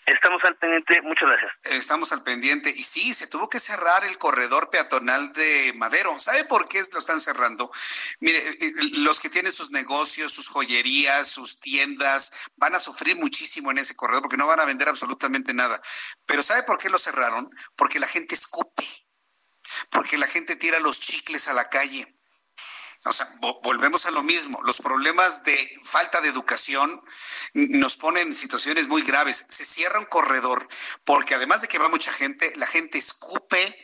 Estamos 0.07 0.43
al 0.43 0.57
pendiente, 0.57 1.01
muchas 1.03 1.29
gracias. 1.29 1.53
Estamos 1.67 2.11
al 2.11 2.25
pendiente. 2.25 2.69
Y 2.69 2.83
sí, 2.83 3.15
se 3.15 3.29
tuvo 3.29 3.49
que 3.49 3.61
cerrar 3.61 4.05
el 4.05 4.19
corredor 4.19 4.71
peatonal 4.71 5.33
de 5.33 5.73
Madero. 5.77 6.19
¿Sabe 6.19 6.43
por 6.47 6.67
qué 6.67 6.83
lo 6.93 6.99
están 6.99 7.21
cerrando? 7.21 7.71
Mire, 8.19 8.39
eh, 8.39 8.57
eh, 8.59 8.73
los 8.99 9.21
que 9.21 9.31
tienen 9.31 9.53
sus 9.53 9.71
negocios, 9.71 10.33
sus 10.33 10.49
joyerías, 10.49 11.29
sus 11.29 11.61
tiendas, 11.61 12.33
van 12.57 12.75
a 12.75 12.81
sufrir 12.81 13.15
muchísimo 13.15 13.71
en 13.71 13.79
ese 13.79 13.95
corredor 13.95 14.23
porque 14.23 14.37
no 14.37 14.49
van 14.49 14.59
a 14.59 14.65
vender 14.65 14.89
absolutamente 14.89 15.55
nada. 15.55 15.81
Pero 16.27 16.43
¿sabe 16.43 16.65
por 16.65 16.79
qué 16.79 16.89
lo 16.89 16.99
cerraron? 16.99 17.49
Porque 17.77 18.01
la 18.01 18.09
gente 18.09 18.35
escupe, 18.35 18.85
porque 19.91 20.19
la 20.19 20.27
gente 20.27 20.57
tira 20.57 20.81
los 20.81 20.99
chicles 20.99 21.47
a 21.47 21.55
la 21.55 21.67
calle 21.67 22.20
o 23.05 23.13
sea, 23.13 23.35
volvemos 23.63 24.05
a 24.05 24.11
lo 24.11 24.23
mismo. 24.23 24.61
Los 24.63 24.81
problemas 24.81 25.43
de 25.43 25.81
falta 25.83 26.21
de 26.21 26.29
educación 26.29 27.03
nos 27.55 27.97
ponen 27.97 28.29
en 28.29 28.35
situaciones 28.35 28.89
muy 28.89 29.03
graves. 29.03 29.47
Se 29.49 29.65
cierra 29.65 29.99
un 29.99 30.05
corredor 30.05 30.69
porque 31.05 31.35
además 31.35 31.63
de 31.63 31.69
que 31.69 31.79
va 31.79 31.89
mucha 31.89 32.13
gente, 32.13 32.53
la 32.57 32.67
gente 32.67 32.99
escupe, 32.99 33.83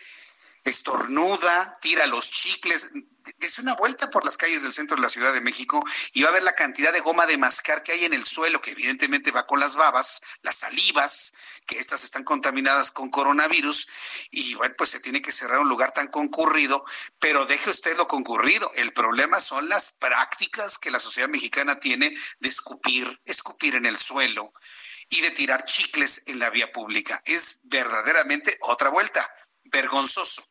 estornuda, 0.64 1.78
tira 1.80 2.06
los 2.06 2.30
chicles. 2.30 2.90
Es 3.40 3.58
una 3.58 3.74
vuelta 3.74 4.10
por 4.10 4.24
las 4.24 4.36
calles 4.36 4.62
del 4.62 4.74
centro 4.74 4.96
de 4.96 5.02
la 5.02 5.08
Ciudad 5.08 5.32
de 5.32 5.40
México 5.40 5.82
y 6.12 6.22
va 6.22 6.28
a 6.28 6.32
ver 6.32 6.42
la 6.42 6.54
cantidad 6.54 6.92
de 6.92 7.00
goma 7.00 7.24
de 7.24 7.38
mascar 7.38 7.82
que 7.82 7.92
hay 7.92 8.04
en 8.04 8.12
el 8.12 8.24
suelo, 8.26 8.60
que 8.60 8.72
evidentemente 8.72 9.30
va 9.30 9.46
con 9.46 9.60
las 9.60 9.76
babas, 9.76 10.20
las 10.42 10.56
salivas, 10.56 11.32
que 11.66 11.78
estas 11.78 12.04
están 12.04 12.24
contaminadas 12.24 12.92
con 12.92 13.10
coronavirus 13.10 13.88
y 14.30 14.54
bueno, 14.54 14.74
pues 14.78 14.90
se 14.90 15.00
tiene 15.00 15.20
que 15.20 15.32
cerrar 15.32 15.58
un 15.58 15.68
lugar 15.68 15.92
tan 15.92 16.08
concurrido, 16.08 16.84
pero 17.18 17.44
deje 17.46 17.70
usted 17.70 17.96
lo 17.96 18.06
concurrido. 18.06 18.70
El 18.76 18.92
problema 18.92 19.40
son 19.40 19.68
las 19.68 19.90
prácticas 19.90 20.78
que 20.78 20.90
la 20.90 21.00
sociedad 21.00 21.28
mexicana 21.28 21.78
tiene 21.78 22.16
de 22.38 22.48
escupir, 22.48 23.20
escupir 23.24 23.74
en 23.74 23.86
el 23.86 23.96
suelo 23.96 24.52
y 25.08 25.20
de 25.20 25.30
tirar 25.30 25.64
chicles 25.64 26.22
en 26.26 26.38
la 26.38 26.50
vía 26.50 26.70
pública. 26.72 27.20
Es 27.24 27.60
verdaderamente 27.64 28.56
otra 28.62 28.88
vuelta, 28.90 29.28
vergonzoso. 29.64 30.42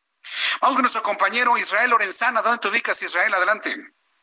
Vamos 0.60 0.76
con 0.76 0.82
nuestro 0.82 1.02
compañero 1.02 1.56
Israel 1.56 1.90
Lorenzana. 1.90 2.42
¿Dónde 2.42 2.58
te 2.58 2.68
ubicas, 2.68 3.00
Israel? 3.02 3.32
Adelante. 3.34 3.74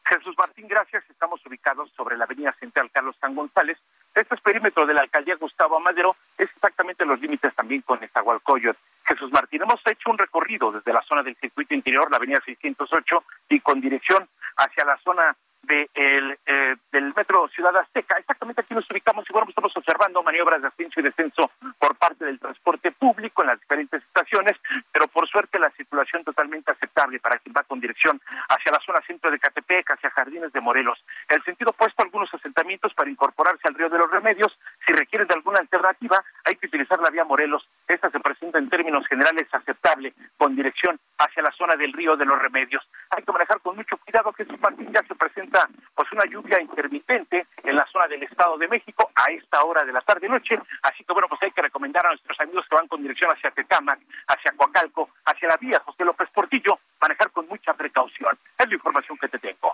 Jesús 0.05 0.35
Martín, 0.37 0.67
gracias. 0.67 1.03
Estamos 1.09 1.45
ubicados 1.45 1.91
sobre 1.95 2.17
la 2.17 2.25
avenida 2.25 2.53
central 2.53 2.91
Carlos 2.91 3.15
San 3.19 3.35
González, 3.35 3.77
este 4.15 4.35
es 4.35 4.41
perímetro 4.41 4.85
de 4.85 4.93
la 4.93 5.01
alcaldía 5.01 5.35
Gustavo 5.35 5.77
Amadero, 5.77 6.15
es 6.37 6.49
exactamente 6.49 7.05
los 7.05 7.19
límites 7.19 7.53
también 7.55 7.81
con 7.81 7.99
Nezahualcóyotl. 7.99 8.79
Jesús 9.05 9.31
Martín, 9.31 9.61
hemos 9.63 9.81
hecho 9.85 10.09
un 10.09 10.17
recorrido 10.17 10.71
desde 10.71 10.93
la 10.93 11.01
zona 11.01 11.23
del 11.23 11.35
circuito 11.35 11.73
interior, 11.73 12.09
la 12.09 12.17
avenida 12.17 12.39
608, 12.45 13.23
y 13.49 13.59
con 13.59 13.81
dirección 13.81 14.27
hacia 14.57 14.85
la 14.85 14.97
zona 14.97 15.35
de 15.63 15.89
el, 15.93 16.37
eh, 16.45 16.75
del 16.91 17.13
metro 17.15 17.47
Ciudad 17.49 17.75
Azteca. 17.75 18.17
Exactamente 18.17 18.61
aquí 18.61 18.73
nos 18.73 18.89
ubicamos 18.89 19.25
y 19.29 19.33
bueno, 19.33 19.45
pues 19.45 19.53
estamos 19.53 19.75
observando 19.75 20.23
maniobras 20.23 20.61
de 20.61 20.67
ascenso 20.67 20.99
y 20.99 21.03
descenso 21.03 21.51
por 21.79 21.95
parte 21.95 22.25
del 22.25 22.39
transporte 22.39 22.91
público 22.91 23.41
en 23.41 23.47
las 23.47 23.59
diferentes 23.59 24.03
estaciones, 24.03 24.57
pero 24.91 25.07
por 25.07 25.27
suerte 25.27 25.59
la 25.59 25.69
circulación 25.71 26.23
totalmente 26.23 26.71
aceptable 26.71 27.19
para 27.19 27.37
quien 27.39 27.53
va 27.55 27.63
con 27.63 27.79
dirección 27.79 28.19
hacia 28.49 28.71
la 28.71 28.79
zona 28.79 29.01
centro 29.01 29.31
de 29.31 29.39
Catepec, 29.39 29.91
hacia 29.91 30.09
Jardines 30.09 30.51
de 30.51 30.61
Morelos. 30.61 31.03
El 31.29 31.43
sentido 31.43 31.71
opuesto 31.71 32.03
algunos 32.03 32.33
asentamientos 32.33 32.93
para 32.93 33.09
incorporarse 33.09 33.67
al 33.67 33.75
río 33.75 33.89
de 33.89 33.97
los 33.97 34.11
Remedios. 34.11 34.57
Si 34.85 34.93
requieren 34.93 35.27
de 35.27 35.33
alguna 35.33 35.59
alternativa, 35.59 36.23
hay 36.43 36.55
que 36.55 36.67
utilizar 36.67 36.99
la 36.99 37.09
vía 37.09 37.23
Morelos. 37.23 37.67
Esta 37.87 38.09
se 38.09 38.19
presenta 38.19 38.59
en 38.59 38.69
términos 38.69 39.07
generales 39.07 39.47
aceptable 39.51 40.13
con 40.37 40.55
dirección 40.55 40.99
hacia 41.17 41.43
la 41.43 41.51
zona 41.51 41.75
del 41.75 41.93
río 41.93 42.15
de 42.15 42.25
los 42.25 42.41
Remedios. 42.41 42.83
Hay 43.11 43.23
que 43.23 43.31
manejar 43.31 43.59
con 43.61 43.75
mucho 43.75 43.97
cuidado 43.97 44.31
que 44.33 44.45
Martín 44.59 44.91
ya 44.91 45.03
se 45.03 45.15
presenta 45.15 45.52
pues 45.95 46.11
una 46.11 46.25
lluvia 46.25 46.61
intermitente 46.61 47.47
en 47.63 47.75
la 47.75 47.85
zona 47.91 48.07
del 48.07 48.23
Estado 48.23 48.57
de 48.57 48.67
México 48.67 49.11
a 49.15 49.31
esta 49.31 49.63
hora 49.63 49.83
de 49.83 49.91
la 49.91 50.01
tarde 50.01 50.27
noche, 50.27 50.59
así 50.81 51.03
que 51.03 51.13
bueno, 51.13 51.27
pues 51.27 51.41
hay 51.43 51.51
que 51.51 51.61
recomendar 51.61 52.05
a 52.05 52.09
nuestros 52.09 52.39
amigos 52.39 52.65
que 52.69 52.75
van 52.75 52.87
con 52.87 53.01
dirección 53.01 53.31
hacia 53.31 53.51
Tecámac, 53.51 53.99
hacia 54.27 54.51
Coacalco, 54.53 55.09
hacia 55.25 55.47
la 55.49 55.57
vía 55.57 55.79
José 55.85 56.03
López 56.03 56.29
Portillo, 56.33 56.79
manejar 56.99 57.31
con 57.31 57.47
mucha 57.47 57.73
precaución. 57.73 58.37
Es 58.57 58.67
la 58.67 58.75
información 58.75 59.17
que 59.17 59.27
te 59.27 59.39
tengo. 59.39 59.73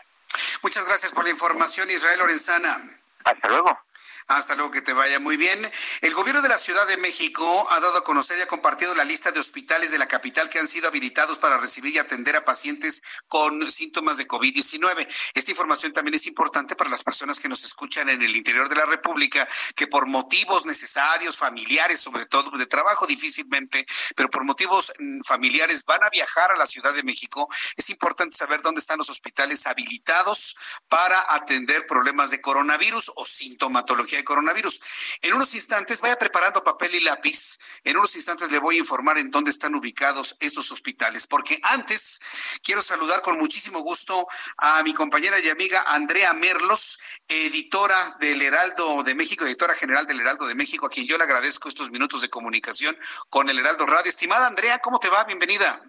Muchas 0.61 0.85
gracias 0.85 1.11
por 1.11 1.23
la 1.23 1.29
información, 1.31 1.89
Israel 1.89 2.19
Lorenzana. 2.19 2.77
Hasta 3.23 3.47
luego. 3.47 3.88
Hasta 4.29 4.53
luego, 4.53 4.69
que 4.69 4.83
te 4.83 4.93
vaya 4.93 5.19
muy 5.19 5.37
bien. 5.37 5.59
El 6.01 6.13
gobierno 6.13 6.43
de 6.43 6.49
la 6.49 6.59
Ciudad 6.59 6.85
de 6.85 6.97
México 6.97 7.67
ha 7.71 7.79
dado 7.79 7.97
a 7.97 8.03
conocer 8.03 8.37
y 8.37 8.41
ha 8.41 8.47
compartido 8.47 8.93
la 8.93 9.03
lista 9.03 9.31
de 9.31 9.39
hospitales 9.39 9.89
de 9.89 9.97
la 9.97 10.07
capital 10.07 10.51
que 10.51 10.59
han 10.59 10.67
sido 10.67 10.87
habilitados 10.87 11.39
para 11.39 11.57
recibir 11.57 11.95
y 11.95 11.97
atender 11.97 12.35
a 12.35 12.45
pacientes 12.45 13.01
con 13.27 13.71
síntomas 13.71 14.17
de 14.17 14.27
COVID-19. 14.27 15.07
Esta 15.33 15.49
información 15.49 15.93
también 15.93 16.13
es 16.13 16.27
importante 16.27 16.75
para 16.75 16.91
las 16.91 17.03
personas 17.03 17.39
que 17.39 17.49
nos 17.49 17.63
escuchan 17.63 18.07
en 18.07 18.21
el 18.21 18.35
interior 18.35 18.69
de 18.69 18.75
la 18.75 18.85
República, 18.85 19.47
que 19.75 19.87
por 19.87 20.05
motivos 20.05 20.63
necesarios, 20.67 21.35
familiares, 21.35 21.99
sobre 21.99 22.27
todo 22.27 22.51
de 22.55 22.67
trabajo 22.67 23.07
difícilmente, 23.07 23.83
pero 24.15 24.29
por 24.29 24.43
motivos 24.43 24.93
mm, 24.99 25.21
familiares 25.21 25.83
van 25.85 26.03
a 26.03 26.09
viajar 26.11 26.51
a 26.51 26.55
la 26.55 26.67
Ciudad 26.67 26.93
de 26.93 27.01
México. 27.01 27.49
Es 27.75 27.89
importante 27.89 28.37
saber 28.37 28.61
dónde 28.61 28.81
están 28.81 28.99
los 28.99 29.09
hospitales 29.09 29.65
habilitados 29.65 30.55
para 30.87 31.19
atender 31.33 31.87
problemas 31.87 32.29
de 32.29 32.41
coronavirus 32.41 33.11
o 33.15 33.25
sintomatología 33.25 34.18
coronavirus. 34.23 34.79
En 35.21 35.33
unos 35.33 35.53
instantes, 35.55 36.01
vaya 36.01 36.17
preparando 36.17 36.63
papel 36.63 36.95
y 36.95 36.99
lápiz. 37.01 37.59
En 37.83 37.97
unos 37.97 38.15
instantes 38.15 38.51
le 38.51 38.59
voy 38.59 38.75
a 38.75 38.79
informar 38.79 39.17
en 39.17 39.31
dónde 39.31 39.51
están 39.51 39.75
ubicados 39.75 40.35
estos 40.39 40.71
hospitales, 40.71 41.27
porque 41.27 41.59
antes 41.63 42.21
quiero 42.63 42.81
saludar 42.81 43.21
con 43.21 43.37
muchísimo 43.37 43.79
gusto 43.79 44.27
a 44.57 44.83
mi 44.83 44.93
compañera 44.93 45.39
y 45.39 45.49
amiga 45.49 45.83
Andrea 45.87 46.33
Merlos, 46.33 46.99
editora 47.27 48.17
del 48.19 48.41
Heraldo 48.41 49.03
de 49.03 49.15
México, 49.15 49.45
editora 49.45 49.73
general 49.73 50.05
del 50.05 50.19
Heraldo 50.19 50.47
de 50.47 50.55
México, 50.55 50.85
a 50.85 50.89
quien 50.89 51.07
yo 51.07 51.17
le 51.17 51.23
agradezco 51.23 51.69
estos 51.69 51.91
minutos 51.91 52.21
de 52.21 52.29
comunicación 52.29 52.97
con 53.29 53.49
el 53.49 53.59
Heraldo 53.59 53.85
Radio. 53.85 54.09
Estimada 54.09 54.47
Andrea, 54.47 54.79
¿cómo 54.79 54.99
te 54.99 55.09
va? 55.09 55.23
Bienvenida. 55.23 55.81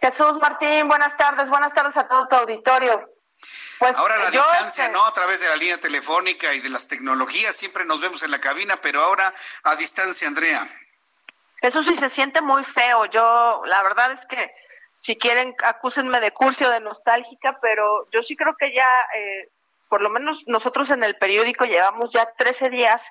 Jesús 0.00 0.38
Martín, 0.40 0.88
buenas 0.88 1.16
tardes, 1.16 1.48
buenas 1.48 1.72
tardes 1.72 1.96
a 1.96 2.06
todo 2.06 2.28
tu 2.28 2.36
auditorio. 2.36 3.15
Pues, 3.78 3.94
ahora 3.96 4.16
la 4.16 4.30
distancia, 4.30 4.84
este 4.84 4.92
¿no? 4.92 5.04
A 5.04 5.12
través 5.12 5.40
de 5.40 5.48
la 5.48 5.56
línea 5.56 5.78
telefónica 5.78 6.54
y 6.54 6.60
de 6.60 6.70
las 6.70 6.88
tecnologías, 6.88 7.54
siempre 7.54 7.84
nos 7.84 8.00
vemos 8.00 8.22
en 8.22 8.30
la 8.30 8.40
cabina, 8.40 8.76
pero 8.80 9.02
ahora 9.02 9.32
a 9.64 9.76
distancia, 9.76 10.26
Andrea. 10.26 10.66
Eso 11.60 11.82
sí 11.82 11.94
se 11.94 12.08
siente 12.08 12.40
muy 12.40 12.64
feo. 12.64 13.06
Yo, 13.06 13.62
la 13.66 13.82
verdad 13.82 14.12
es 14.12 14.24
que 14.26 14.52
si 14.92 15.16
quieren, 15.16 15.54
acúsenme 15.62 16.20
de 16.20 16.32
curso 16.32 16.70
de 16.70 16.80
nostálgica, 16.80 17.58
pero 17.60 18.08
yo 18.12 18.22
sí 18.22 18.34
creo 18.34 18.56
que 18.56 18.72
ya, 18.72 19.06
eh, 19.14 19.50
por 19.88 20.00
lo 20.00 20.08
menos 20.08 20.44
nosotros 20.46 20.90
en 20.90 21.04
el 21.04 21.16
periódico 21.16 21.66
llevamos 21.66 22.12
ya 22.12 22.32
13 22.38 22.70
días 22.70 23.10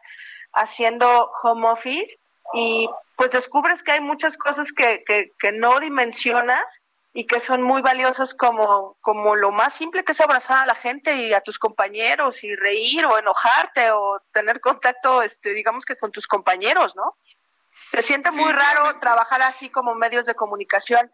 haciendo 0.52 1.32
home 1.44 1.68
office 1.68 2.18
y 2.54 2.90
pues 3.16 3.32
descubres 3.32 3.84
que 3.84 3.92
hay 3.92 4.02
muchas 4.02 4.36
cosas 4.36 4.72
que, 4.72 5.04
que, 5.06 5.32
que 5.38 5.52
no 5.52 5.80
dimensionas 5.80 6.82
y 7.18 7.26
que 7.26 7.40
son 7.40 7.64
muy 7.64 7.82
valiosas 7.82 8.36
como, 8.36 8.98
como 9.00 9.38
lo 9.38 9.50
más 9.50 9.74
simple 9.74 10.04
que 10.04 10.12
es 10.12 10.20
abrazar 10.20 10.58
a 10.58 10.66
la 10.66 10.76
gente 10.76 11.16
y 11.16 11.34
a 11.34 11.40
tus 11.40 11.58
compañeros 11.58 12.44
y 12.44 12.54
reír 12.58 13.06
o 13.06 13.18
enojarte 13.18 13.90
o 13.92 14.22
tener 14.34 14.60
contacto, 14.60 15.22
este, 15.22 15.54
digamos 15.54 15.86
que 15.86 15.96
con 15.96 16.12
tus 16.12 16.28
compañeros, 16.28 16.94
¿no? 16.98 17.18
Se 17.90 18.02
siente 18.02 18.32
muy 18.32 18.52
raro 18.52 19.00
trabajar 19.00 19.42
así 19.44 19.70
como 19.70 19.96
medios 19.96 20.26
de 20.26 20.36
comunicación. 20.36 21.10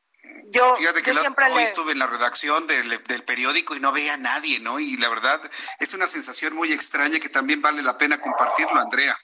Yo, 0.46 0.76
Fíjate 0.76 1.04
que 1.04 1.14
siempre 1.14 1.46
hoy 1.52 1.62
estuve 1.62 1.92
en 1.92 2.00
la 2.00 2.08
redacción 2.08 2.66
del, 2.66 3.04
del, 3.04 3.24
periódico 3.24 3.76
y 3.76 3.80
no 3.80 3.92
veía 3.92 4.16
a 4.16 4.18
nadie, 4.18 4.60
¿no? 4.60 4.80
Y 4.80 4.98
la 4.98 5.10
verdad 5.10 5.40
es 5.80 5.94
una 5.94 6.08
sensación 6.08 6.56
muy 6.56 6.74
extraña 6.74 7.20
que 7.20 7.30
también 7.30 7.62
vale 7.62 7.84
la 7.84 8.00
pena 8.00 8.20
compartirlo, 8.20 8.82
Andrea. 8.82 9.16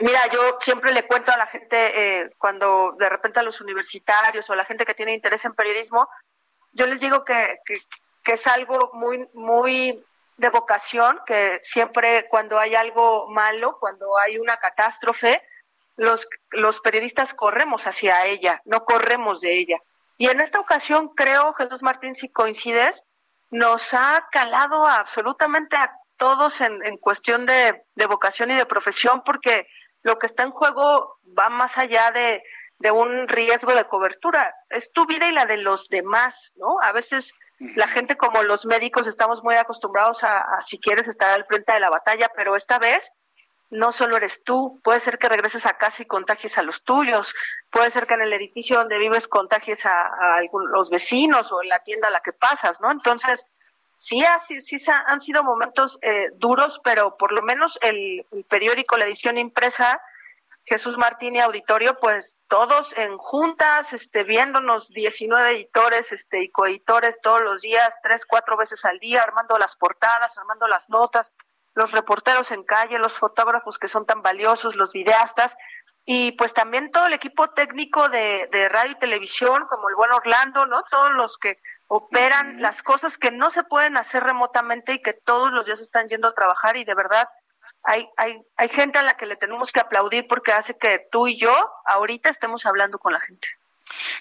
Mira, 0.00 0.20
yo 0.32 0.58
siempre 0.60 0.92
le 0.92 1.06
cuento 1.06 1.32
a 1.32 1.36
la 1.36 1.46
gente, 1.46 2.20
eh, 2.20 2.30
cuando 2.38 2.94
de 2.98 3.08
repente 3.08 3.40
a 3.40 3.42
los 3.42 3.60
universitarios 3.60 4.48
o 4.48 4.52
a 4.52 4.56
la 4.56 4.64
gente 4.64 4.84
que 4.84 4.94
tiene 4.94 5.14
interés 5.14 5.44
en 5.44 5.54
periodismo, 5.54 6.08
yo 6.72 6.86
les 6.86 7.00
digo 7.00 7.24
que, 7.24 7.58
que, 7.64 8.32
es 8.32 8.46
algo 8.46 8.90
muy, 8.92 9.26
muy 9.32 10.04
de 10.36 10.50
vocación, 10.50 11.18
que 11.26 11.58
siempre 11.62 12.28
cuando 12.28 12.58
hay 12.58 12.74
algo 12.74 13.26
malo, 13.28 13.78
cuando 13.80 14.18
hay 14.18 14.38
una 14.38 14.58
catástrofe, 14.58 15.42
los, 15.96 16.28
los 16.50 16.80
periodistas 16.80 17.32
corremos 17.32 17.86
hacia 17.86 18.26
ella, 18.26 18.60
no 18.66 18.84
corremos 18.84 19.40
de 19.40 19.58
ella. 19.58 19.78
Y 20.18 20.28
en 20.28 20.40
esta 20.40 20.60
ocasión 20.60 21.08
creo, 21.08 21.54
Jesús 21.54 21.82
Martín, 21.82 22.14
si 22.14 22.28
coincides, 22.28 23.02
nos 23.50 23.94
ha 23.94 24.28
calado 24.30 24.86
absolutamente 24.86 25.76
a 25.76 25.92
todos 26.16 26.60
en, 26.60 26.84
en 26.84 26.98
cuestión 26.98 27.46
de, 27.46 27.84
de, 27.94 28.06
vocación 28.06 28.50
y 28.50 28.54
de 28.56 28.66
profesión, 28.66 29.22
porque 29.24 29.66
lo 30.08 30.18
que 30.18 30.26
está 30.26 30.42
en 30.42 30.52
juego 30.52 31.18
va 31.38 31.50
más 31.50 31.76
allá 31.76 32.10
de, 32.10 32.42
de 32.78 32.90
un 32.90 33.28
riesgo 33.28 33.74
de 33.74 33.84
cobertura, 33.84 34.54
es 34.70 34.90
tu 34.90 35.04
vida 35.04 35.28
y 35.28 35.32
la 35.32 35.44
de 35.44 35.58
los 35.58 35.88
demás, 35.88 36.54
¿no? 36.56 36.80
A 36.80 36.92
veces 36.92 37.34
la 37.76 37.88
gente 37.88 38.16
como 38.16 38.42
los 38.42 38.64
médicos 38.64 39.06
estamos 39.06 39.42
muy 39.42 39.56
acostumbrados 39.56 40.24
a, 40.24 40.60
si 40.62 40.80
quieres 40.80 41.08
estar 41.08 41.34
al 41.34 41.44
frente 41.44 41.72
de 41.72 41.80
la 41.80 41.90
batalla, 41.90 42.30
pero 42.34 42.56
esta 42.56 42.78
vez 42.78 43.12
no 43.70 43.92
solo 43.92 44.16
eres 44.16 44.42
tú, 44.44 44.80
puede 44.82 45.00
ser 45.00 45.18
que 45.18 45.28
regreses 45.28 45.66
a 45.66 45.76
casa 45.76 46.02
y 46.02 46.06
contagies 46.06 46.56
a 46.56 46.62
los 46.62 46.82
tuyos, 46.84 47.34
puede 47.70 47.90
ser 47.90 48.06
que 48.06 48.14
en 48.14 48.22
el 48.22 48.32
edificio 48.32 48.78
donde 48.78 48.96
vives 48.96 49.28
contagies 49.28 49.84
a, 49.84 49.90
a 49.90 50.40
los 50.72 50.88
vecinos 50.88 51.52
o 51.52 51.62
en 51.62 51.68
la 51.68 51.80
tienda 51.80 52.08
a 52.08 52.12
la 52.12 52.20
que 52.20 52.32
pasas, 52.32 52.80
¿no? 52.80 52.90
Entonces, 52.90 53.44
sí, 53.98 54.24
así, 54.24 54.60
sí 54.60 54.78
han 54.88 55.20
sido 55.20 55.42
momentos 55.42 55.98
eh, 56.02 56.30
duros, 56.36 56.80
pero 56.84 57.16
por 57.16 57.32
lo 57.32 57.42
menos 57.42 57.78
el, 57.82 58.24
el 58.30 58.44
periódico, 58.44 58.96
la 58.96 59.04
edición 59.04 59.36
impresa, 59.36 60.00
Jesús 60.64 60.96
Martín 60.98 61.34
y 61.34 61.40
Auditorio, 61.40 61.94
pues 61.98 62.38
todos 62.46 62.92
en 62.96 63.16
juntas, 63.16 63.92
este, 63.92 64.22
viéndonos 64.22 64.88
19 64.90 65.50
editores 65.56 66.12
este, 66.12 66.42
y 66.44 66.50
coeditores 66.50 67.20
todos 67.22 67.40
los 67.40 67.62
días, 67.62 67.94
tres, 68.02 68.24
cuatro 68.24 68.56
veces 68.56 68.84
al 68.84 68.98
día, 68.98 69.22
armando 69.22 69.58
las 69.58 69.76
portadas, 69.76 70.36
armando 70.38 70.68
las 70.68 70.90
notas, 70.90 71.32
los 71.74 71.92
reporteros 71.92 72.50
en 72.50 72.64
calle, 72.64 72.98
los 72.98 73.18
fotógrafos 73.18 73.78
que 73.78 73.88
son 73.88 74.04
tan 74.04 74.22
valiosos, 74.22 74.76
los 74.76 74.92
videastas, 74.92 75.56
y 76.10 76.32
pues 76.32 76.54
también 76.54 76.90
todo 76.90 77.04
el 77.04 77.12
equipo 77.12 77.50
técnico 77.50 78.08
de, 78.08 78.48
de 78.50 78.70
radio 78.70 78.92
y 78.92 78.98
televisión, 78.98 79.66
como 79.68 79.90
el 79.90 79.94
buen 79.94 80.10
Orlando, 80.10 80.64
¿no? 80.64 80.82
Todos 80.84 81.12
los 81.12 81.36
que 81.36 81.58
operan 81.86 82.62
las 82.62 82.82
cosas 82.82 83.18
que 83.18 83.30
no 83.30 83.50
se 83.50 83.62
pueden 83.62 83.98
hacer 83.98 84.24
remotamente 84.24 84.94
y 84.94 85.02
que 85.02 85.12
todos 85.12 85.52
los 85.52 85.66
días 85.66 85.80
están 85.80 86.08
yendo 86.08 86.28
a 86.28 86.34
trabajar 86.34 86.78
y 86.78 86.84
de 86.86 86.94
verdad 86.94 87.28
hay, 87.82 88.08
hay, 88.16 88.40
hay 88.56 88.68
gente 88.70 88.98
a 88.98 89.02
la 89.02 89.18
que 89.18 89.26
le 89.26 89.36
tenemos 89.36 89.70
que 89.70 89.80
aplaudir 89.80 90.26
porque 90.28 90.52
hace 90.52 90.78
que 90.78 91.06
tú 91.12 91.28
y 91.28 91.36
yo 91.36 91.52
ahorita 91.84 92.30
estemos 92.30 92.64
hablando 92.64 92.98
con 92.98 93.12
la 93.12 93.20
gente. 93.20 93.46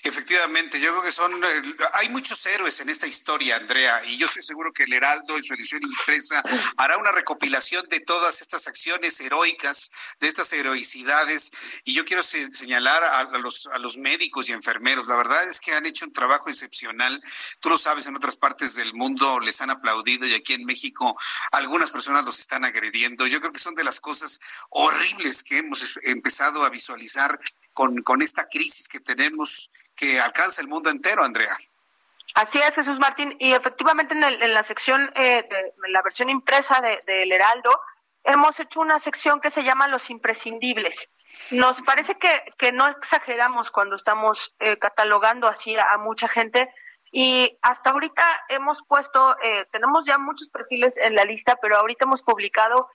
Efectivamente, 0.03 0.79
yo 0.79 0.91
creo 0.91 1.03
que 1.03 1.11
son, 1.11 1.33
eh, 1.43 1.75
hay 1.93 2.09
muchos 2.09 2.45
héroes 2.45 2.79
en 2.79 2.89
esta 2.89 3.07
historia, 3.07 3.57
Andrea, 3.57 4.01
y 4.05 4.17
yo 4.17 4.27
estoy 4.27 4.43
seguro 4.43 4.71
que 4.71 4.83
el 4.83 4.93
Heraldo 4.93 5.35
en 5.37 5.43
su 5.43 5.53
edición 5.53 5.81
impresa 5.83 6.41
hará 6.77 6.97
una 6.97 7.11
recopilación 7.11 7.87
de 7.89 7.99
todas 7.99 8.41
estas 8.41 8.67
acciones 8.67 9.19
heroicas, 9.19 9.91
de 10.19 10.27
estas 10.27 10.51
heroicidades, 10.53 11.51
y 11.83 11.93
yo 11.93 12.05
quiero 12.05 12.23
señalar 12.23 13.03
a, 13.03 13.23
los, 13.37 13.67
a 13.67 13.79
los 13.79 13.97
médicos 13.97 14.49
y 14.49 14.53
enfermeros, 14.53 15.07
la 15.07 15.15
verdad 15.15 15.47
es 15.47 15.59
que 15.59 15.73
han 15.73 15.85
hecho 15.85 16.05
un 16.05 16.13
trabajo 16.13 16.49
excepcional, 16.49 17.21
tú 17.59 17.69
lo 17.69 17.77
sabes, 17.77 18.07
en 18.07 18.15
otras 18.15 18.35
partes 18.35 18.75
del 18.75 18.93
mundo 18.93 19.39
les 19.39 19.61
han 19.61 19.69
aplaudido 19.69 20.25
y 20.25 20.33
aquí 20.33 20.53
en 20.53 20.65
México 20.65 21.17
algunas 21.51 21.91
personas 21.91 22.23
los 22.25 22.39
están 22.39 22.65
agrediendo, 22.65 23.27
yo 23.27 23.39
creo 23.39 23.51
que 23.51 23.59
son 23.59 23.75
de 23.75 23.83
las 23.83 23.99
cosas 23.99 24.39
horribles 24.69 25.43
que 25.43 25.59
hemos 25.59 25.99
empezado 26.03 26.63
a 26.63 26.69
visualizar 26.69 27.39
con, 27.77 28.01
con 28.01 28.23
esta 28.23 28.49
crisis 28.49 28.89
que 28.89 28.99
tenemos 28.99 29.69
que 29.95 30.19
alcanza 30.19 30.61
el 30.61 30.67
mundo 30.67 30.89
entero, 30.89 31.23
Andrea. 31.23 31.55
Así 32.33 32.57
es, 32.57 32.73
Jesús 32.73 32.97
Martín. 32.97 33.35
Y 33.39 33.53
efectivamente 33.53 34.15
en, 34.15 34.23
el, 34.23 34.41
en 34.41 34.55
la 34.55 34.63
sección, 34.63 35.11
eh, 35.13 35.45
de, 35.47 35.73
en 35.85 35.93
la 35.93 36.01
versión 36.01 36.27
impresa 36.31 36.81
del 36.81 37.05
de, 37.05 37.35
Heraldo, 37.35 37.69
hemos 38.23 38.59
hecho 38.59 38.79
una 38.79 38.97
sección 38.97 39.39
que 39.39 39.51
se 39.51 39.63
llama 39.63 39.87
Los 39.87 40.09
Imprescindibles. 40.09 41.07
Nos 41.51 41.83
parece 41.83 42.15
que, 42.15 42.51
que 42.57 42.71
no 42.71 42.87
exageramos 42.87 43.69
cuando 43.69 43.95
estamos 43.95 44.55
eh, 44.57 44.79
catalogando 44.79 45.47
así 45.47 45.75
a, 45.75 45.93
a, 45.93 45.97
mucha 45.99 46.27
gente. 46.27 46.73
Y 47.11 47.59
hasta 47.61 47.91
ahorita 47.91 48.23
hemos 48.49 48.81
puesto, 48.87 49.37
eh, 49.43 49.67
tenemos 49.71 50.03
ya 50.03 50.17
muchos 50.17 50.49
perfiles 50.49 50.97
en 50.97 51.13
la 51.13 51.25
lista, 51.25 51.59
pero 51.61 51.77
ahorita 51.77 52.05
hemos 52.05 52.23
publicado 52.23 52.89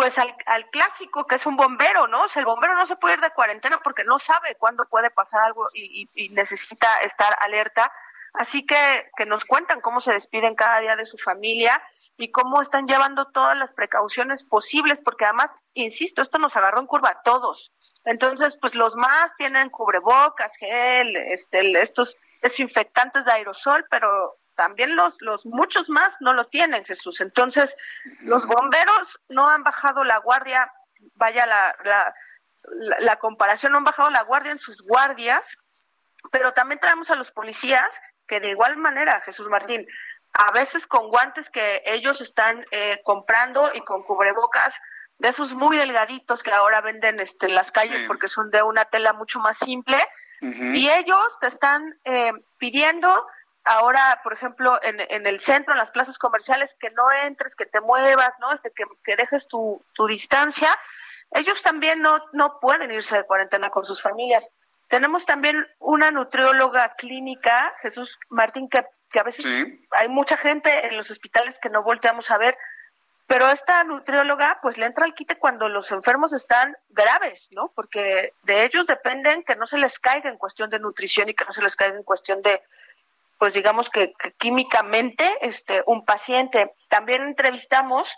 pues 0.00 0.16
al, 0.18 0.70
clásico 0.70 1.26
que 1.26 1.34
es 1.34 1.44
un 1.44 1.56
bombero, 1.56 2.08
¿no? 2.08 2.22
O 2.22 2.28
sea, 2.28 2.40
el 2.40 2.46
bombero 2.46 2.74
no 2.74 2.86
se 2.86 2.96
puede 2.96 3.16
ir 3.16 3.20
de 3.20 3.32
cuarentena 3.32 3.80
porque 3.84 4.02
no 4.02 4.18
sabe 4.18 4.54
cuándo 4.54 4.86
puede 4.88 5.10
pasar 5.10 5.42
algo 5.42 5.66
y, 5.74 6.06
y, 6.14 6.24
y, 6.24 6.28
necesita 6.30 6.88
estar 7.02 7.36
alerta. 7.38 7.92
Así 8.32 8.64
que, 8.64 9.10
que 9.14 9.26
nos 9.26 9.44
cuentan 9.44 9.82
cómo 9.82 10.00
se 10.00 10.14
despiden 10.14 10.54
cada 10.54 10.80
día 10.80 10.96
de 10.96 11.04
su 11.04 11.18
familia 11.18 11.82
y 12.16 12.30
cómo 12.30 12.62
están 12.62 12.86
llevando 12.86 13.26
todas 13.26 13.58
las 13.58 13.74
precauciones 13.74 14.42
posibles, 14.42 15.02
porque 15.02 15.26
además, 15.26 15.50
insisto, 15.74 16.22
esto 16.22 16.38
nos 16.38 16.56
agarró 16.56 16.80
en 16.80 16.86
curva 16.86 17.10
a 17.10 17.22
todos. 17.22 17.70
Entonces, 18.04 18.56
pues 18.58 18.74
los 18.74 18.96
más 18.96 19.36
tienen 19.36 19.68
cubrebocas, 19.68 20.56
gel, 20.56 21.14
este, 21.14 21.78
estos 21.78 22.16
desinfectantes 22.40 23.26
de 23.26 23.32
aerosol, 23.32 23.84
pero 23.90 24.39
también 24.60 24.94
los, 24.94 25.16
los 25.22 25.46
muchos 25.46 25.88
más 25.88 26.18
no 26.20 26.34
lo 26.34 26.44
tienen, 26.44 26.84
Jesús. 26.84 27.22
Entonces, 27.22 27.74
los 28.24 28.44
bomberos 28.44 29.18
no 29.30 29.48
han 29.48 29.62
bajado 29.62 30.04
la 30.04 30.18
guardia, 30.18 30.70
vaya 31.14 31.46
la, 31.46 31.74
la, 31.82 32.14
la, 32.64 33.00
la 33.00 33.16
comparación, 33.16 33.72
no 33.72 33.78
han 33.78 33.84
bajado 33.84 34.10
la 34.10 34.22
guardia 34.22 34.52
en 34.52 34.58
sus 34.58 34.82
guardias, 34.82 35.56
pero 36.30 36.52
también 36.52 36.78
traemos 36.78 37.10
a 37.10 37.16
los 37.16 37.30
policías 37.30 37.88
que 38.28 38.38
de 38.38 38.50
igual 38.50 38.76
manera, 38.76 39.22
Jesús 39.22 39.48
Martín, 39.48 39.86
a 40.34 40.50
veces 40.52 40.86
con 40.86 41.08
guantes 41.08 41.48
que 41.48 41.80
ellos 41.86 42.20
están 42.20 42.62
eh, 42.70 43.00
comprando 43.02 43.70
y 43.72 43.80
con 43.80 44.02
cubrebocas 44.02 44.74
de 45.16 45.28
esos 45.30 45.54
muy 45.54 45.78
delgaditos 45.78 46.42
que 46.42 46.52
ahora 46.52 46.82
venden 46.82 47.18
este, 47.18 47.46
en 47.46 47.54
las 47.54 47.72
calles 47.72 48.02
sí. 48.02 48.06
porque 48.06 48.28
son 48.28 48.50
de 48.50 48.62
una 48.62 48.84
tela 48.84 49.14
mucho 49.14 49.38
más 49.38 49.56
simple, 49.56 49.96
uh 50.42 50.46
-huh. 50.46 50.74
y 50.74 50.90
ellos 50.90 51.38
te 51.40 51.46
están 51.46 51.98
eh, 52.04 52.32
pidiendo 52.58 53.26
ahora, 53.70 54.20
por 54.24 54.32
ejemplo, 54.32 54.80
en, 54.82 55.00
en, 55.00 55.26
el 55.26 55.38
centro, 55.38 55.72
en 55.72 55.78
las 55.78 55.92
plazas 55.92 56.18
comerciales, 56.18 56.74
que 56.74 56.90
no 56.90 57.10
entres, 57.12 57.54
que 57.54 57.66
te 57.66 57.80
muevas, 57.80 58.38
¿no? 58.40 58.52
Este, 58.52 58.72
que, 58.72 58.84
que 59.04 59.16
dejes 59.16 59.46
tu, 59.46 59.80
tu 59.94 60.06
distancia. 60.06 60.68
Ellos 61.30 61.62
también 61.62 62.02
no, 62.02 62.20
no 62.32 62.58
pueden 62.58 62.90
irse 62.90 63.16
de 63.16 63.24
cuarentena 63.24 63.70
con 63.70 63.84
sus 63.84 64.02
familias. 64.02 64.50
Tenemos 64.88 65.24
también 65.24 65.64
una 65.78 66.10
nutrióloga 66.10 66.94
clínica, 66.96 67.72
Jesús 67.80 68.18
Martín, 68.28 68.68
que, 68.68 68.84
que 69.12 69.20
a 69.20 69.22
veces 69.22 69.44
sí. 69.44 69.86
hay 69.92 70.08
mucha 70.08 70.36
gente 70.36 70.88
en 70.88 70.96
los 70.96 71.08
hospitales 71.12 71.60
que 71.60 71.70
no 71.70 71.84
volteamos 71.84 72.28
a 72.32 72.38
ver, 72.38 72.58
pero 73.28 73.48
esta 73.50 73.84
nutrióloga 73.84 74.58
pues 74.60 74.76
le 74.78 74.86
entra 74.86 75.04
al 75.04 75.14
quite 75.14 75.38
cuando 75.38 75.68
los 75.68 75.92
enfermos 75.92 76.32
están 76.32 76.76
graves, 76.88 77.50
¿no? 77.52 77.70
Porque 77.76 78.32
de 78.42 78.64
ellos 78.64 78.88
dependen 78.88 79.44
que 79.44 79.54
no 79.54 79.68
se 79.68 79.78
les 79.78 80.00
caiga 80.00 80.28
en 80.28 80.36
cuestión 80.36 80.68
de 80.70 80.80
nutrición 80.80 81.28
y 81.28 81.34
que 81.34 81.44
no 81.44 81.52
se 81.52 81.62
les 81.62 81.76
caiga 81.76 81.96
en 81.96 82.02
cuestión 82.02 82.42
de, 82.42 82.60
pues 83.40 83.54
digamos 83.54 83.88
que, 83.88 84.12
que 84.12 84.32
químicamente 84.32 85.26
este 85.40 85.82
un 85.86 86.04
paciente. 86.04 86.74
También 86.88 87.22
entrevistamos 87.22 88.14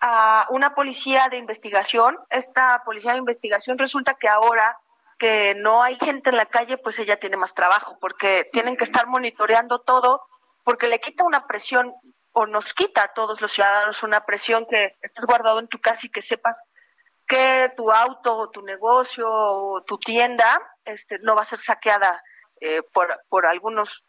a 0.00 0.46
una 0.50 0.76
policía 0.76 1.26
de 1.28 1.38
investigación. 1.38 2.16
Esta 2.30 2.84
policía 2.84 3.12
de 3.12 3.18
investigación 3.18 3.78
resulta 3.78 4.14
que 4.14 4.28
ahora 4.28 4.78
que 5.18 5.56
no 5.56 5.82
hay 5.82 5.98
gente 5.98 6.30
en 6.30 6.36
la 6.36 6.46
calle, 6.46 6.78
pues 6.78 7.00
ella 7.00 7.16
tiene 7.16 7.36
más 7.36 7.52
trabajo, 7.52 7.98
porque 8.00 8.46
tienen 8.52 8.76
que 8.76 8.84
estar 8.84 9.08
monitoreando 9.08 9.80
todo, 9.80 10.22
porque 10.62 10.86
le 10.86 11.00
quita 11.00 11.24
una 11.24 11.48
presión 11.48 11.92
o 12.30 12.46
nos 12.46 12.72
quita 12.74 13.02
a 13.02 13.12
todos 13.12 13.40
los 13.40 13.50
ciudadanos 13.50 14.04
una 14.04 14.24
presión 14.24 14.66
que 14.70 14.98
estés 15.02 15.24
guardado 15.26 15.58
en 15.58 15.66
tu 15.66 15.80
casa 15.80 16.06
y 16.06 16.10
que 16.10 16.22
sepas 16.22 16.62
que 17.26 17.72
tu 17.76 17.90
auto 17.90 18.50
tu 18.50 18.62
negocio 18.62 19.26
o 19.28 19.82
tu 19.82 19.98
tienda 19.98 20.62
este, 20.84 21.18
no 21.18 21.34
va 21.34 21.42
a 21.42 21.44
ser 21.44 21.58
saqueada 21.58 22.22
eh, 22.60 22.82
por, 22.92 23.20
por 23.28 23.46
algunos, 23.46 24.04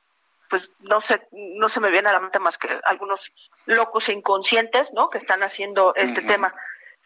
pues 0.50 0.74
no 0.80 1.02
sé, 1.02 1.28
no 1.32 1.70
se 1.70 1.80
me 1.80 1.90
viene 1.90 2.10
a 2.10 2.14
la 2.14 2.20
mente 2.20 2.40
más 2.40 2.58
que 2.58 2.80
algunos 2.84 3.32
locos 3.66 4.10
e 4.10 4.14
inconscientes, 4.14 4.94
¿no? 4.94 5.10
Que 5.10 5.18
están 5.18 5.44
haciendo 5.44 5.94
este 5.96 6.22
uh 6.22 6.24
-huh. 6.24 6.28
tema. 6.28 6.56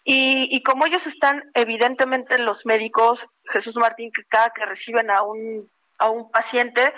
Y, 0.04 0.48
y, 0.56 0.62
como 0.62 0.86
ellos 0.86 1.08
están, 1.08 1.50
evidentemente, 1.56 2.38
los 2.38 2.66
médicos, 2.66 3.26
Jesús 3.46 3.76
Martín, 3.78 4.12
que 4.12 4.24
cada 4.26 4.52
que 4.52 4.64
reciben 4.64 5.10
a 5.10 5.24
un, 5.24 5.68
a 5.98 6.10
un 6.12 6.30
paciente, 6.30 6.94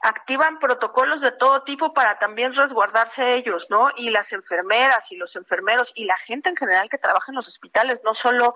activan 0.00 0.58
protocolos 0.58 1.20
de 1.20 1.30
todo 1.30 1.62
tipo 1.62 1.94
para 1.94 2.18
también 2.18 2.52
resguardarse 2.52 3.36
ellos, 3.36 3.68
¿no? 3.70 3.90
Y 3.96 4.10
las 4.10 4.32
enfermeras 4.32 5.12
y 5.12 5.16
los 5.16 5.36
enfermeros 5.36 5.92
y 5.94 6.04
la 6.04 6.18
gente 6.18 6.48
en 6.48 6.56
general 6.56 6.90
que 6.90 6.98
trabaja 6.98 7.30
en 7.30 7.36
los 7.36 7.46
hospitales, 7.46 8.00
no 8.02 8.12
solo 8.12 8.54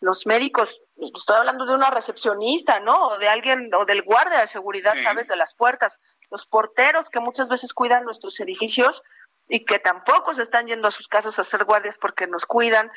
los 0.00 0.26
médicos, 0.26 0.82
estoy 1.14 1.36
hablando 1.36 1.66
de 1.66 1.74
una 1.74 1.90
recepcionista, 1.90 2.80
¿no? 2.80 2.94
O 2.94 3.18
de 3.18 3.28
alguien, 3.28 3.70
o 3.74 3.84
del 3.84 4.02
guardia 4.02 4.40
de 4.40 4.46
seguridad, 4.46 4.94
sí. 4.94 5.02
¿sabes? 5.02 5.28
De 5.28 5.36
las 5.36 5.54
puertas, 5.54 5.98
los 6.30 6.46
porteros 6.46 7.08
que 7.08 7.20
muchas 7.20 7.48
veces 7.48 7.74
cuidan 7.74 8.04
nuestros 8.04 8.38
edificios 8.40 9.02
y 9.48 9.64
que 9.64 9.78
tampoco 9.78 10.34
se 10.34 10.42
están 10.42 10.66
yendo 10.66 10.88
a 10.88 10.92
sus 10.92 11.08
casas 11.08 11.38
a 11.38 11.42
hacer 11.42 11.64
guardias 11.64 11.98
porque 11.98 12.26
nos 12.26 12.44
cuidan 12.44 12.90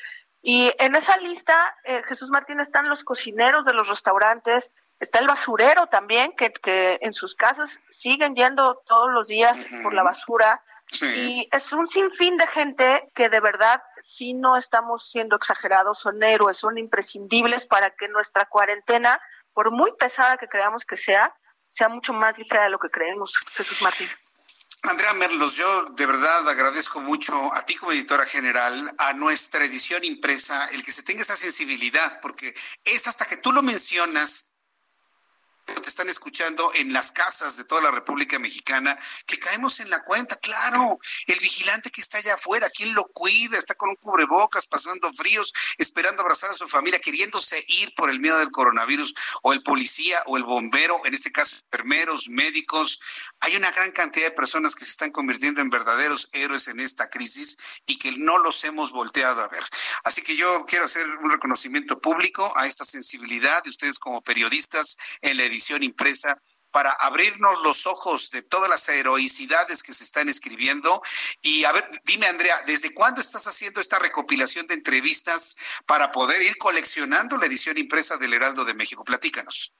Y 0.43 0.71
en 0.79 0.95
esa 0.95 1.17
lista, 1.17 1.55
eh, 1.83 2.01
Jesús 2.03 2.29
Martín, 2.29 2.59
están 2.59 2.89
los 2.89 3.03
cocineros 3.03 3.65
de 3.65 3.73
los 3.73 3.87
restaurantes, 3.87 4.71
está 4.99 5.19
el 5.19 5.27
basurero 5.27 5.87
también, 5.87 6.33
que, 6.35 6.51
que 6.51 6.99
en 7.01 7.13
sus 7.13 7.35
casas 7.35 7.79
siguen 7.89 8.35
yendo 8.35 8.81
todos 8.85 9.11
los 9.11 9.27
días 9.27 9.67
por 9.83 9.93
la 9.93 10.03
basura. 10.03 10.63
Y 10.99 11.47
es 11.51 11.73
un 11.73 11.87
sinfín 11.87 12.37
de 12.37 12.47
gente 12.47 13.09
que 13.15 13.29
de 13.29 13.39
verdad, 13.39 13.81
si 14.01 14.33
no 14.33 14.57
estamos 14.57 15.09
siendo 15.09 15.35
exagerados, 15.35 15.99
son 15.99 16.21
héroes, 16.21 16.57
son 16.57 16.77
imprescindibles 16.77 17.65
para 17.65 17.91
que 17.91 18.07
nuestra 18.09 18.45
cuarentena, 18.45 19.19
por 19.53 19.71
muy 19.71 19.93
pesada 19.97 20.37
que 20.37 20.47
creamos 20.47 20.85
que 20.85 20.97
sea, 20.97 21.33
sea 21.69 21.87
mucho 21.87 22.13
más 22.13 22.37
ligera 22.37 22.63
de 22.63 22.69
lo 22.69 22.79
que 22.79 22.89
creemos, 22.89 23.37
Jesús 23.55 23.81
Martín. 23.81 24.07
Andrea 24.83 25.13
Merlos, 25.13 25.55
yo 25.55 25.85
de 25.91 26.05
verdad 26.07 26.49
agradezco 26.49 27.01
mucho 27.01 27.53
a 27.53 27.63
ti 27.63 27.75
como 27.75 27.91
editora 27.91 28.25
general, 28.25 28.91
a 28.97 29.13
nuestra 29.13 29.63
edición 29.63 30.03
impresa, 30.03 30.67
el 30.69 30.83
que 30.83 30.91
se 30.91 31.03
tenga 31.03 31.21
esa 31.21 31.35
sensibilidad, 31.35 32.19
porque 32.19 32.53
es 32.83 33.07
hasta 33.07 33.25
que 33.25 33.37
tú 33.37 33.51
lo 33.51 33.61
mencionas 33.61 34.50
te 35.79 35.89
están 35.89 36.09
escuchando 36.09 36.71
en 36.75 36.93
las 36.93 37.11
casas 37.11 37.57
de 37.57 37.63
toda 37.63 37.81
la 37.81 37.91
República 37.91 38.39
Mexicana, 38.39 38.97
que 39.25 39.39
caemos 39.39 39.79
en 39.79 39.89
la 39.89 40.03
cuenta, 40.03 40.35
claro, 40.37 40.97
el 41.27 41.39
vigilante 41.39 41.91
que 41.91 42.01
está 42.01 42.17
allá 42.17 42.35
afuera, 42.35 42.69
¿quién 42.69 42.93
lo 42.93 43.05
cuida? 43.07 43.57
Está 43.57 43.75
con 43.75 43.89
un 43.89 43.95
cubrebocas, 43.95 44.67
pasando 44.67 45.11
fríos, 45.13 45.53
esperando 45.77 46.21
abrazar 46.21 46.49
a 46.49 46.53
su 46.53 46.67
familia, 46.67 46.99
queriéndose 46.99 47.63
ir 47.67 47.93
por 47.95 48.09
el 48.09 48.19
miedo 48.19 48.37
del 48.39 48.51
coronavirus, 48.51 49.13
o 49.43 49.53
el 49.53 49.63
policía 49.63 50.21
o 50.25 50.37
el 50.37 50.43
bombero, 50.43 51.01
en 51.05 51.13
este 51.13 51.31
caso 51.31 51.55
enfermeros, 51.71 52.29
médicos. 52.29 52.99
Hay 53.39 53.55
una 53.55 53.71
gran 53.71 53.91
cantidad 53.91 54.25
de 54.25 54.31
personas 54.31 54.75
que 54.75 54.85
se 54.85 54.91
están 54.91 55.11
convirtiendo 55.11 55.61
en 55.61 55.69
verdaderos 55.69 56.29
héroes 56.33 56.67
en 56.67 56.79
esta 56.79 57.09
crisis 57.09 57.57
y 57.85 57.97
que 57.97 58.11
no 58.11 58.37
los 58.37 58.63
hemos 58.63 58.91
volteado 58.91 59.41
a 59.41 59.47
ver. 59.47 59.63
Así 60.03 60.21
que 60.21 60.35
yo 60.35 60.65
quiero 60.67 60.85
hacer 60.85 61.07
un 61.07 61.29
reconocimiento 61.29 61.99
público 61.99 62.51
a 62.57 62.67
esta 62.67 62.85
sensibilidad 62.85 63.63
de 63.63 63.69
ustedes 63.69 63.99
como 63.99 64.21
periodistas 64.21 64.97
en 65.21 65.37
la 65.37 65.43
edición 65.43 65.60
impresa 65.83 66.41
para 66.71 66.91
abrirnos 66.91 67.61
los 67.63 67.85
ojos 67.85 68.31
de 68.31 68.41
todas 68.41 68.69
las 68.69 68.87
heroicidades 68.89 69.83
que 69.83 69.93
se 69.93 70.03
están 70.03 70.29
escribiendo. 70.29 71.01
Y 71.41 71.65
a 71.65 71.71
ver, 71.73 71.87
dime 72.05 72.27
Andrea, 72.27 72.63
¿desde 72.65 72.93
cuándo 72.93 73.21
estás 73.21 73.45
haciendo 73.45 73.81
esta 73.81 73.99
recopilación 73.99 74.67
de 74.67 74.75
entrevistas 74.75 75.57
para 75.85 76.11
poder 76.11 76.41
ir 76.41 76.57
coleccionando 76.57 77.37
la 77.37 77.45
edición 77.45 77.77
impresa 77.77 78.17
del 78.17 78.33
Heraldo 78.33 78.65
de 78.65 78.73
México? 78.73 79.03
Platícanos. 79.03 79.73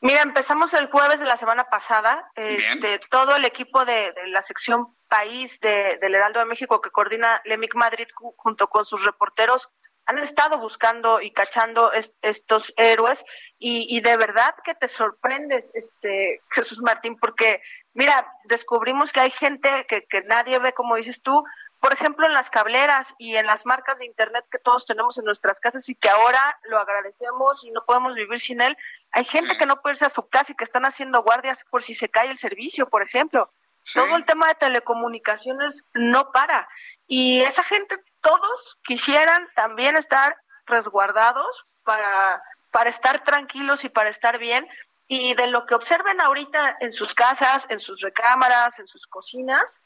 Mira, 0.00 0.20
empezamos 0.20 0.74
el 0.74 0.90
jueves 0.90 1.18
de 1.18 1.24
la 1.24 1.38
semana 1.38 1.64
pasada. 1.70 2.30
Este, 2.34 2.98
todo 3.10 3.36
el 3.36 3.46
equipo 3.46 3.86
de, 3.86 4.12
la 4.26 4.42
sección 4.42 4.88
País 5.08 5.58
de, 5.60 5.98
del 6.02 6.14
Heraldo 6.14 6.40
de 6.40 6.44
México 6.44 6.82
que 6.82 6.90
coordina 6.90 7.40
Lemic 7.46 7.74
Madrid 7.74 8.06
junto 8.36 8.68
con 8.68 8.84
sus 8.84 9.02
reporteros 9.02 9.68
han 10.06 10.18
estado 10.18 10.58
buscando 10.58 11.20
y 11.20 11.30
cachando 11.32 11.92
estos 12.22 12.72
héroes 12.76 13.24
y, 13.58 14.00
de 14.00 14.16
verdad 14.16 14.54
que 14.64 14.74
te 14.74 14.88
sorprendes, 14.88 15.72
este 15.74 16.42
Jesús 16.50 16.80
Martín, 16.82 17.16
porque 17.16 17.62
mira, 17.94 18.26
descubrimos 18.44 19.12
que 19.12 19.20
hay 19.20 19.30
gente 19.30 19.86
que, 19.88 20.04
que 20.04 20.22
nadie 20.22 20.58
ve, 20.58 20.72
como 20.72 20.96
dices 20.96 21.22
tú, 21.22 21.42
por 21.84 21.92
ejemplo, 21.92 22.26
en 22.26 22.32
las 22.32 22.48
cableras 22.48 23.14
y 23.18 23.36
en 23.36 23.44
las 23.44 23.66
marcas 23.66 23.98
de 23.98 24.06
Internet 24.06 24.46
que 24.50 24.58
todos 24.58 24.86
tenemos 24.86 25.18
en 25.18 25.26
nuestras 25.26 25.60
casas 25.60 25.86
y 25.90 25.94
que 25.94 26.08
ahora 26.08 26.58
lo 26.62 26.78
agradecemos 26.78 27.62
y 27.62 27.70
no 27.72 27.84
podemos 27.84 28.14
vivir 28.14 28.40
sin 28.40 28.62
él. 28.62 28.74
Hay 29.12 29.24
gente 29.24 29.58
que 29.58 29.66
no 29.66 29.82
puede 29.82 29.92
irse 29.92 30.06
a 30.06 30.10
su 30.10 30.26
casa 30.26 30.52
y 30.52 30.54
que 30.54 30.64
están 30.64 30.86
haciendo 30.86 31.22
guardias 31.22 31.62
por 31.70 31.82
si 31.82 31.92
se 31.92 32.08
cae 32.08 32.30
el 32.30 32.38
servicio, 32.38 32.88
por 32.88 33.02
ejemplo. 33.02 33.52
Todo 33.92 34.16
el 34.16 34.24
tema 34.24 34.48
de 34.48 34.54
telecomunicaciones 34.54 35.84
no 35.92 36.32
para. 36.32 36.66
Y 37.06 37.42
esa 37.42 37.62
gente 37.62 37.98
todos 38.24 38.78
quisieran 38.82 39.48
también 39.54 39.96
estar 39.96 40.36
resguardados 40.66 41.46
para, 41.84 42.42
para 42.70 42.90
estar 42.90 43.22
tranquilos 43.22 43.84
y 43.84 43.90
para 43.90 44.08
estar 44.08 44.38
bien. 44.38 44.66
Y 45.06 45.34
de 45.34 45.46
lo 45.48 45.66
que 45.66 45.74
observen 45.74 46.20
ahorita 46.20 46.78
en 46.80 46.92
sus 46.92 47.14
casas, 47.14 47.66
en 47.68 47.78
sus 47.78 48.00
recámaras, 48.00 48.78
en 48.78 48.86
sus 48.86 49.06
cocinas, 49.06 49.82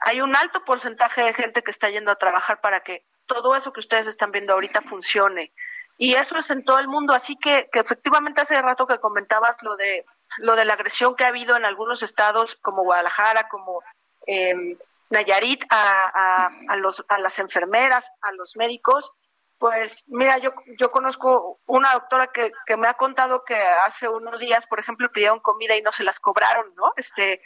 hay 0.00 0.20
un 0.20 0.34
alto 0.34 0.64
porcentaje 0.64 1.22
de 1.22 1.34
gente 1.34 1.62
que 1.62 1.70
está 1.70 1.88
yendo 1.88 2.10
a 2.10 2.16
trabajar 2.16 2.60
para 2.60 2.80
que 2.80 3.04
todo 3.26 3.54
eso 3.54 3.72
que 3.72 3.80
ustedes 3.80 4.08
están 4.08 4.32
viendo 4.32 4.52
ahorita 4.52 4.80
funcione. 4.80 5.52
Y 5.96 6.14
eso 6.14 6.36
es 6.36 6.50
en 6.50 6.64
todo 6.64 6.80
el 6.80 6.88
mundo. 6.88 7.14
Así 7.14 7.36
que, 7.36 7.70
que 7.72 7.78
efectivamente 7.78 8.40
hace 8.40 8.60
rato 8.60 8.88
que 8.88 8.98
comentabas 8.98 9.56
lo 9.62 9.76
de 9.76 10.04
lo 10.38 10.56
de 10.56 10.64
la 10.64 10.72
agresión 10.74 11.14
que 11.14 11.24
ha 11.24 11.28
habido 11.28 11.56
en 11.56 11.64
algunos 11.66 12.02
estados 12.02 12.56
como 12.56 12.82
Guadalajara, 12.82 13.48
como 13.48 13.82
eh, 14.26 14.76
Nayarit 15.12 15.64
a, 15.70 16.48
a, 16.68 16.76
los, 16.76 17.04
a 17.08 17.18
las 17.18 17.38
enfermeras, 17.38 18.10
a 18.22 18.32
los 18.32 18.56
médicos, 18.56 19.12
pues 19.58 20.04
mira, 20.08 20.38
yo, 20.38 20.50
yo 20.78 20.90
conozco 20.90 21.60
una 21.66 21.92
doctora 21.92 22.32
que, 22.32 22.50
que 22.66 22.76
me 22.76 22.88
ha 22.88 22.94
contado 22.94 23.44
que 23.44 23.54
hace 23.54 24.08
unos 24.08 24.40
días, 24.40 24.66
por 24.66 24.80
ejemplo, 24.80 25.12
pidieron 25.12 25.38
comida 25.38 25.76
y 25.76 25.82
no 25.82 25.92
se 25.92 26.02
las 26.02 26.18
cobraron, 26.18 26.74
¿no? 26.74 26.92
Este, 26.96 27.42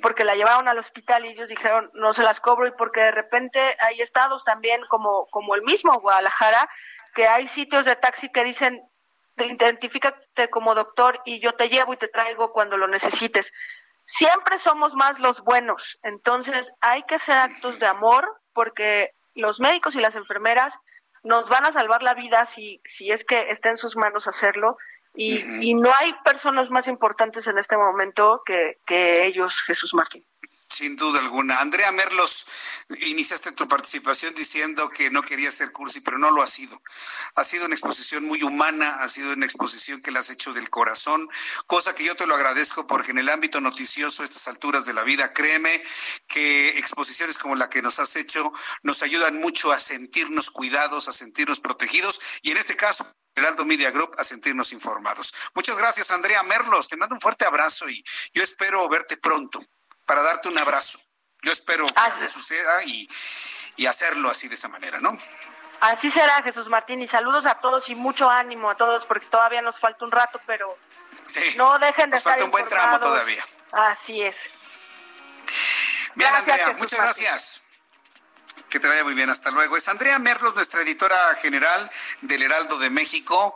porque 0.00 0.24
la 0.24 0.36
llevaron 0.36 0.68
al 0.68 0.78
hospital 0.78 1.26
y 1.26 1.30
ellos 1.30 1.48
dijeron 1.48 1.90
no 1.94 2.12
se 2.12 2.22
las 2.22 2.40
cobro 2.40 2.66
y 2.66 2.72
porque 2.72 3.00
de 3.00 3.10
repente 3.10 3.60
hay 3.80 4.00
estados 4.00 4.44
también 4.44 4.80
como, 4.88 5.26
como 5.30 5.54
el 5.54 5.62
mismo 5.62 6.00
Guadalajara, 6.00 6.70
que 7.14 7.26
hay 7.26 7.48
sitios 7.48 7.84
de 7.84 7.96
taxi 7.96 8.30
que 8.30 8.44
dicen 8.44 8.82
identifícate 9.36 10.48
como 10.50 10.74
doctor 10.74 11.20
y 11.24 11.40
yo 11.40 11.54
te 11.54 11.68
llevo 11.68 11.92
y 11.92 11.96
te 11.96 12.08
traigo 12.08 12.52
cuando 12.52 12.76
lo 12.76 12.88
necesites 12.88 13.52
siempre 14.04 14.58
somos 14.58 14.94
más 14.94 15.18
los 15.18 15.42
buenos. 15.42 15.98
Entonces 16.02 16.72
hay 16.80 17.02
que 17.04 17.16
hacer 17.16 17.36
actos 17.36 17.78
de 17.78 17.86
amor 17.86 18.40
porque 18.52 19.14
los 19.34 19.60
médicos 19.60 19.94
y 19.94 20.00
las 20.00 20.14
enfermeras 20.14 20.74
nos 21.22 21.48
van 21.48 21.66
a 21.66 21.72
salvar 21.72 22.02
la 22.02 22.14
vida 22.14 22.44
si, 22.44 22.80
si 22.84 23.10
es 23.10 23.24
que 23.24 23.50
está 23.50 23.70
en 23.70 23.76
sus 23.76 23.96
manos 23.96 24.26
hacerlo. 24.26 24.76
Y, 25.14 25.40
y 25.60 25.74
no 25.74 25.90
hay 25.98 26.14
personas 26.24 26.70
más 26.70 26.86
importantes 26.86 27.46
en 27.46 27.58
este 27.58 27.76
momento 27.76 28.42
que, 28.46 28.78
que 28.86 29.26
ellos, 29.26 29.60
Jesús 29.66 29.92
Martín. 29.92 30.24
Sin 30.68 30.96
duda 30.96 31.18
alguna. 31.18 31.60
Andrea 31.60 31.92
Merlos, 31.92 32.46
iniciaste 33.00 33.52
tu 33.52 33.68
participación 33.68 34.34
diciendo 34.34 34.88
que 34.88 35.10
no 35.10 35.22
quería 35.22 35.50
ser 35.50 35.72
cursi, 35.72 36.00
pero 36.00 36.16
no 36.16 36.30
lo 36.30 36.42
ha 36.42 36.46
sido. 36.46 36.80
Ha 37.34 37.44
sido 37.44 37.66
una 37.66 37.74
exposición 37.74 38.24
muy 38.24 38.42
humana, 38.42 39.02
ha 39.02 39.08
sido 39.08 39.32
una 39.32 39.44
exposición 39.44 40.00
que 40.00 40.10
la 40.10 40.20
has 40.20 40.30
hecho 40.30 40.52
del 40.52 40.70
corazón, 40.70 41.28
cosa 41.66 41.94
que 41.94 42.04
yo 42.04 42.14
te 42.14 42.26
lo 42.26 42.34
agradezco 42.34 42.86
porque 42.86 43.10
en 43.10 43.18
el 43.18 43.28
ámbito 43.28 43.60
noticioso, 43.60 44.22
a 44.22 44.24
estas 44.24 44.48
alturas 44.48 44.86
de 44.86 44.94
la 44.94 45.02
vida, 45.02 45.32
créeme 45.32 45.82
que 46.26 46.78
exposiciones 46.78 47.36
como 47.36 47.56
la 47.56 47.68
que 47.68 47.82
nos 47.82 47.98
has 47.98 48.16
hecho 48.16 48.52
nos 48.82 49.02
ayudan 49.02 49.38
mucho 49.38 49.72
a 49.72 49.80
sentirnos 49.80 50.50
cuidados, 50.50 51.08
a 51.08 51.12
sentirnos 51.12 51.60
protegidos 51.60 52.20
y 52.42 52.52
en 52.52 52.56
este 52.56 52.76
caso 52.76 53.04
Heraldo 53.34 53.64
Media 53.64 53.90
Group 53.90 54.14
a 54.18 54.24
sentirnos 54.24 54.72
informados. 54.72 55.32
Muchas 55.54 55.76
gracias, 55.78 56.10
Andrea 56.10 56.42
Merlos. 56.42 56.88
Te 56.88 56.96
mando 56.96 57.14
un 57.14 57.20
fuerte 57.20 57.44
abrazo 57.44 57.88
y 57.88 58.02
yo 58.32 58.42
espero 58.42 58.88
verte 58.88 59.16
pronto 59.16 59.60
para 60.04 60.22
darte 60.22 60.48
un 60.48 60.58
abrazo. 60.58 61.00
Yo 61.42 61.52
espero 61.52 61.86
que 61.86 61.92
así 61.96 62.28
suceda 62.28 62.84
y, 62.84 63.08
y 63.76 63.86
hacerlo 63.86 64.30
así 64.30 64.48
de 64.48 64.56
esa 64.56 64.68
manera, 64.68 65.00
¿no? 65.00 65.16
Así 65.80 66.10
será, 66.10 66.42
Jesús 66.42 66.68
Martín, 66.68 67.00
y 67.00 67.08
saludos 67.08 67.46
a 67.46 67.54
todos 67.54 67.88
y 67.88 67.94
mucho 67.94 68.28
ánimo 68.28 68.68
a 68.68 68.76
todos, 68.76 69.06
porque 69.06 69.26
todavía 69.26 69.62
nos 69.62 69.78
falta 69.78 70.04
un 70.04 70.10
rato, 70.10 70.38
pero 70.46 70.76
no 71.56 71.78
dejen 71.78 72.10
de 72.10 72.16
nos 72.16 72.22
falta 72.22 72.44
un 72.44 72.50
buen 72.50 72.68
tramo 72.68 73.00
todavía. 73.00 73.42
Así 73.72 74.20
es. 74.20 74.36
Bien, 76.14 76.34
Andrea, 76.34 76.74
muchas 76.76 77.00
gracias. 77.00 77.62
Que 78.68 78.78
te 78.78 78.86
vaya 78.86 79.04
muy 79.04 79.14
bien, 79.14 79.30
hasta 79.30 79.50
luego. 79.50 79.76
Es 79.76 79.88
Andrea 79.88 80.18
Merlos, 80.18 80.54
nuestra 80.54 80.80
editora 80.82 81.16
general 81.40 81.90
del 82.22 82.42
Heraldo 82.42 82.78
de 82.78 82.90
México, 82.90 83.54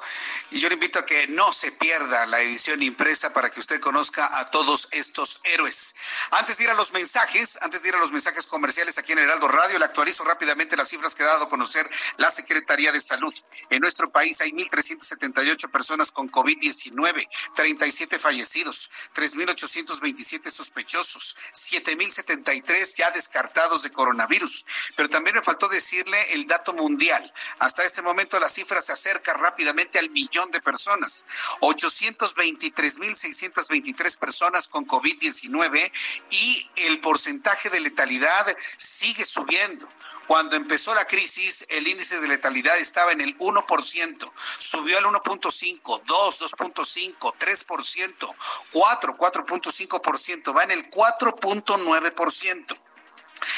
y 0.50 0.60
yo 0.60 0.68
le 0.68 0.74
invito 0.74 0.98
a 0.98 1.06
que 1.06 1.28
no 1.28 1.52
se 1.52 1.72
pierda 1.72 2.26
la 2.26 2.40
edición 2.40 2.82
impresa 2.82 3.32
para 3.32 3.50
que 3.50 3.60
usted 3.60 3.80
conozca 3.80 4.38
a 4.38 4.50
todos 4.50 4.88
estos 4.90 5.40
héroes. 5.44 5.94
Antes 6.30 6.58
de 6.58 6.64
ir 6.64 6.70
a 6.70 6.74
los 6.74 6.92
mensajes, 6.92 7.58
antes 7.62 7.82
de 7.82 7.90
ir 7.90 7.94
a 7.94 7.98
los 7.98 8.12
mensajes 8.12 8.46
comerciales 8.46 8.98
aquí 8.98 9.12
en 9.12 9.18
Heraldo 9.18 9.48
Radio, 9.48 9.78
le 9.78 9.84
actualizo 9.84 10.24
rápidamente 10.24 10.76
las 10.76 10.88
cifras 10.88 11.14
que 11.14 11.22
ha 11.22 11.26
dado 11.26 11.44
a 11.44 11.48
conocer 11.48 11.88
la 12.16 12.30
Secretaría 12.30 12.90
de 12.90 13.00
Salud. 13.00 13.34
En 13.70 13.80
nuestro 13.80 14.10
país 14.10 14.40
hay 14.40 14.50
1.378 14.50 15.70
personas 15.70 16.10
con 16.10 16.30
COVID-19, 16.30 17.28
37 17.54 18.18
fallecidos, 18.18 18.90
3.827 19.14 20.50
sospechosos, 20.50 21.36
7.073 21.52 22.94
ya 22.96 23.10
descartados 23.10 23.82
de 23.82 23.90
coronavirus 23.90 24.64
pero 24.96 25.08
también 25.08 25.36
me 25.36 25.42
faltó 25.42 25.68
decirle 25.68 26.34
el 26.34 26.46
dato 26.46 26.72
mundial. 26.72 27.32
Hasta 27.58 27.84
este 27.84 28.02
momento 28.02 28.38
la 28.38 28.48
cifra 28.48 28.80
se 28.82 28.92
acerca 28.92 29.32
rápidamente 29.34 29.98
al 29.98 30.10
millón 30.10 30.48
de 30.50 30.60
personas. 30.60 31.24
823.623 31.60 34.18
personas 34.18 34.68
con 34.68 34.86
COVID-19 34.86 35.90
y 36.30 36.70
el 36.76 37.00
porcentaje 37.00 37.70
de 37.70 37.80
letalidad 37.80 38.46
sigue 38.76 39.24
subiendo. 39.24 39.88
Cuando 40.26 40.56
empezó 40.56 40.94
la 40.94 41.06
crisis, 41.06 41.66
el 41.68 41.86
índice 41.86 42.18
de 42.18 42.28
letalidad 42.28 42.78
estaba 42.78 43.12
en 43.12 43.20
el 43.20 43.36
1%, 43.36 44.32
subió 44.58 44.96
al 44.96 45.04
1.5, 45.04 46.02
2, 46.02 46.40
2.5, 46.40 47.18
3%, 47.18 48.34
4, 48.72 49.16
4.5%, 49.16 50.56
va 50.56 50.64
en 50.64 50.70
el 50.70 50.88
4.9%. 50.88 52.83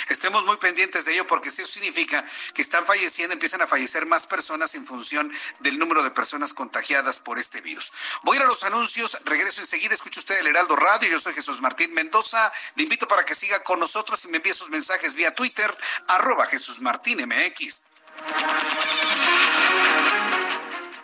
estemos 0.09 0.45
muy 0.45 0.57
pendientes 0.57 1.05
de 1.05 1.15
ello 1.15 1.27
porque 1.27 1.49
eso 1.49 1.67
significa 1.67 2.25
que 2.55 2.63
están 2.63 2.85
falleciendo, 2.87 3.35
empiezan 3.35 3.63
a 3.63 3.67
fallecer 3.67 4.07
más 4.07 4.27
personas 4.27 4.75
en 4.75 4.87
función 4.87 5.33
del 5.61 5.79
número 5.79 6.03
de 6.03 6.11
personas 6.11 6.53
contagiadas 6.53 7.19
por 7.19 7.39
este 7.39 7.61
virus. 7.61 7.93
Voy 8.23 8.37
a 8.37 8.41
ir 8.41 8.47
a 8.47 8.49
los 8.49 8.63
anuncios, 8.65 9.19
regreso 9.25 9.61
enseguida, 9.61 9.95
escucha 9.95 10.21
usted 10.21 10.39
el 10.39 10.49
Heraldo 10.49 10.77
Radio, 10.77 11.09
yo 11.09 11.21
soy 11.21 11.35
Jesús 11.35 11.61
Martín 11.61 11.93
Mendoza, 11.95 12.53
le 12.75 12.85
invito 12.85 13.09
para 13.09 13.25
que 13.25 13.35
siga 13.35 13.63
con 13.63 13.81
nosotros 13.81 14.25
y 14.25 14.29
me 14.29 14.39
envíe 14.39 14.55
sus 14.55 14.71
mensajes 14.71 15.15
vía 15.15 15.35
Twitter, 15.35 15.77
arroba 16.09 16.47
Jesús 16.47 16.81
Martín 16.81 17.27
MX. 17.27 17.97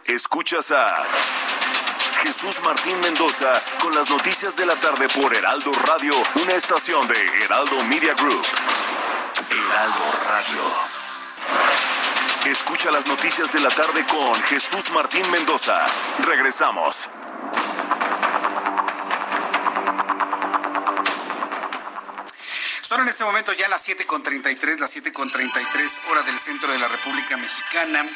Escuchas 0.05 0.71
a 0.73 1.07
Jesús 2.23 2.61
Martín 2.63 3.01
Mendoza 3.01 3.53
con 3.81 3.93
las 3.95 4.09
noticias 4.09 4.55
de 4.55 4.65
la 4.65 4.77
tarde 4.77 5.09
por 5.09 5.35
Heraldo 5.35 5.73
Radio, 5.73 6.15
una 6.41 6.53
estación 6.55 7.09
de 7.09 7.21
Heraldo 7.43 7.83
Media 7.85 8.15
Group. 8.15 8.47
Heraldo 9.51 10.13
Radio. 10.29 10.63
Escucha 12.47 12.93
las 12.93 13.07
noticias 13.07 13.53
de 13.53 13.59
la 13.59 13.71
tarde 13.71 14.07
con 14.07 14.41
Jesús 14.45 14.91
Martín 14.91 15.29
Mendoza. 15.33 15.85
Regresamos. 16.21 17.09
Son 22.83 23.01
en 23.01 23.09
este 23.09 23.25
momento 23.25 23.53
ya 23.53 23.69
las 23.69 23.89
7.33, 23.89 24.79
las 24.79 24.97
7.33 24.97 26.11
hora 26.11 26.23
del 26.23 26.39
centro 26.39 26.71
de 26.71 26.79
la 26.79 26.87
República 26.87 27.37
Mexicana. 27.37 28.07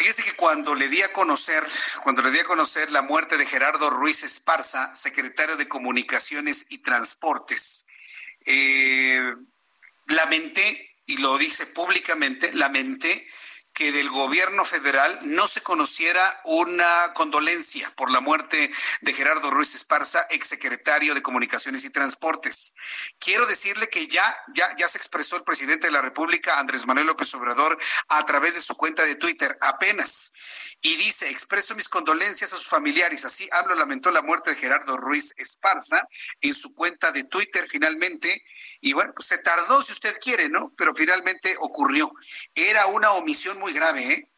Fíjese 0.00 0.22
que 0.22 0.32
cuando 0.32 0.74
le 0.74 0.88
di 0.88 1.02
a 1.02 1.12
conocer, 1.12 1.62
cuando 2.02 2.22
le 2.22 2.30
di 2.30 2.38
a 2.38 2.44
conocer 2.44 2.90
la 2.90 3.02
muerte 3.02 3.36
de 3.36 3.44
Gerardo 3.44 3.90
Ruiz 3.90 4.22
Esparza, 4.22 4.94
secretario 4.94 5.58
de 5.58 5.68
Comunicaciones 5.68 6.64
y 6.70 6.78
Transportes, 6.78 7.84
eh, 8.46 9.34
lamenté, 10.06 10.96
y 11.04 11.18
lo 11.18 11.36
dice 11.36 11.66
públicamente, 11.66 12.50
lamenté 12.54 13.28
que 13.80 13.92
del 13.92 14.10
gobierno 14.10 14.66
federal 14.66 15.18
no 15.22 15.48
se 15.48 15.62
conociera 15.62 16.42
una 16.44 17.14
condolencia 17.14 17.90
por 17.96 18.10
la 18.10 18.20
muerte 18.20 18.70
de 19.00 19.12
Gerardo 19.14 19.50
Ruiz 19.50 19.74
Esparza, 19.74 20.26
exsecretario 20.28 21.14
de 21.14 21.22
Comunicaciones 21.22 21.86
y 21.86 21.88
Transportes. 21.88 22.74
Quiero 23.18 23.46
decirle 23.46 23.88
que 23.88 24.06
ya, 24.06 24.36
ya, 24.52 24.68
ya 24.76 24.86
se 24.86 24.98
expresó 24.98 25.36
el 25.36 25.44
presidente 25.44 25.86
de 25.86 25.94
la 25.94 26.02
República, 26.02 26.58
Andrés 26.58 26.86
Manuel 26.86 27.06
López 27.06 27.32
Obrador, 27.32 27.78
a 28.08 28.22
través 28.26 28.52
de 28.52 28.60
su 28.60 28.76
cuenta 28.76 29.02
de 29.04 29.14
Twitter, 29.14 29.56
apenas. 29.62 30.34
Y 30.82 30.96
dice, 30.96 31.28
expreso 31.28 31.74
mis 31.74 31.88
condolencias 31.88 32.52
a 32.52 32.56
sus 32.56 32.68
familiares. 32.68 33.24
Así 33.24 33.48
hablo, 33.52 33.74
lamentó 33.74 34.10
la 34.10 34.22
muerte 34.22 34.50
de 34.50 34.56
Gerardo 34.56 34.96
Ruiz 34.96 35.34
Esparza 35.36 36.08
en 36.40 36.54
su 36.54 36.74
cuenta 36.74 37.12
de 37.12 37.24
Twitter 37.24 37.66
finalmente. 37.68 38.42
Y 38.80 38.94
bueno, 38.94 39.12
pues 39.14 39.28
se 39.28 39.38
tardó 39.38 39.82
si 39.82 39.92
usted 39.92 40.16
quiere, 40.20 40.48
¿no? 40.48 40.72
Pero 40.78 40.94
finalmente 40.94 41.54
ocurrió. 41.60 42.10
Era 42.54 42.86
una 42.86 43.12
omisión 43.12 43.58
muy 43.58 43.72
grave, 43.74 44.12
¿eh? 44.12 44.29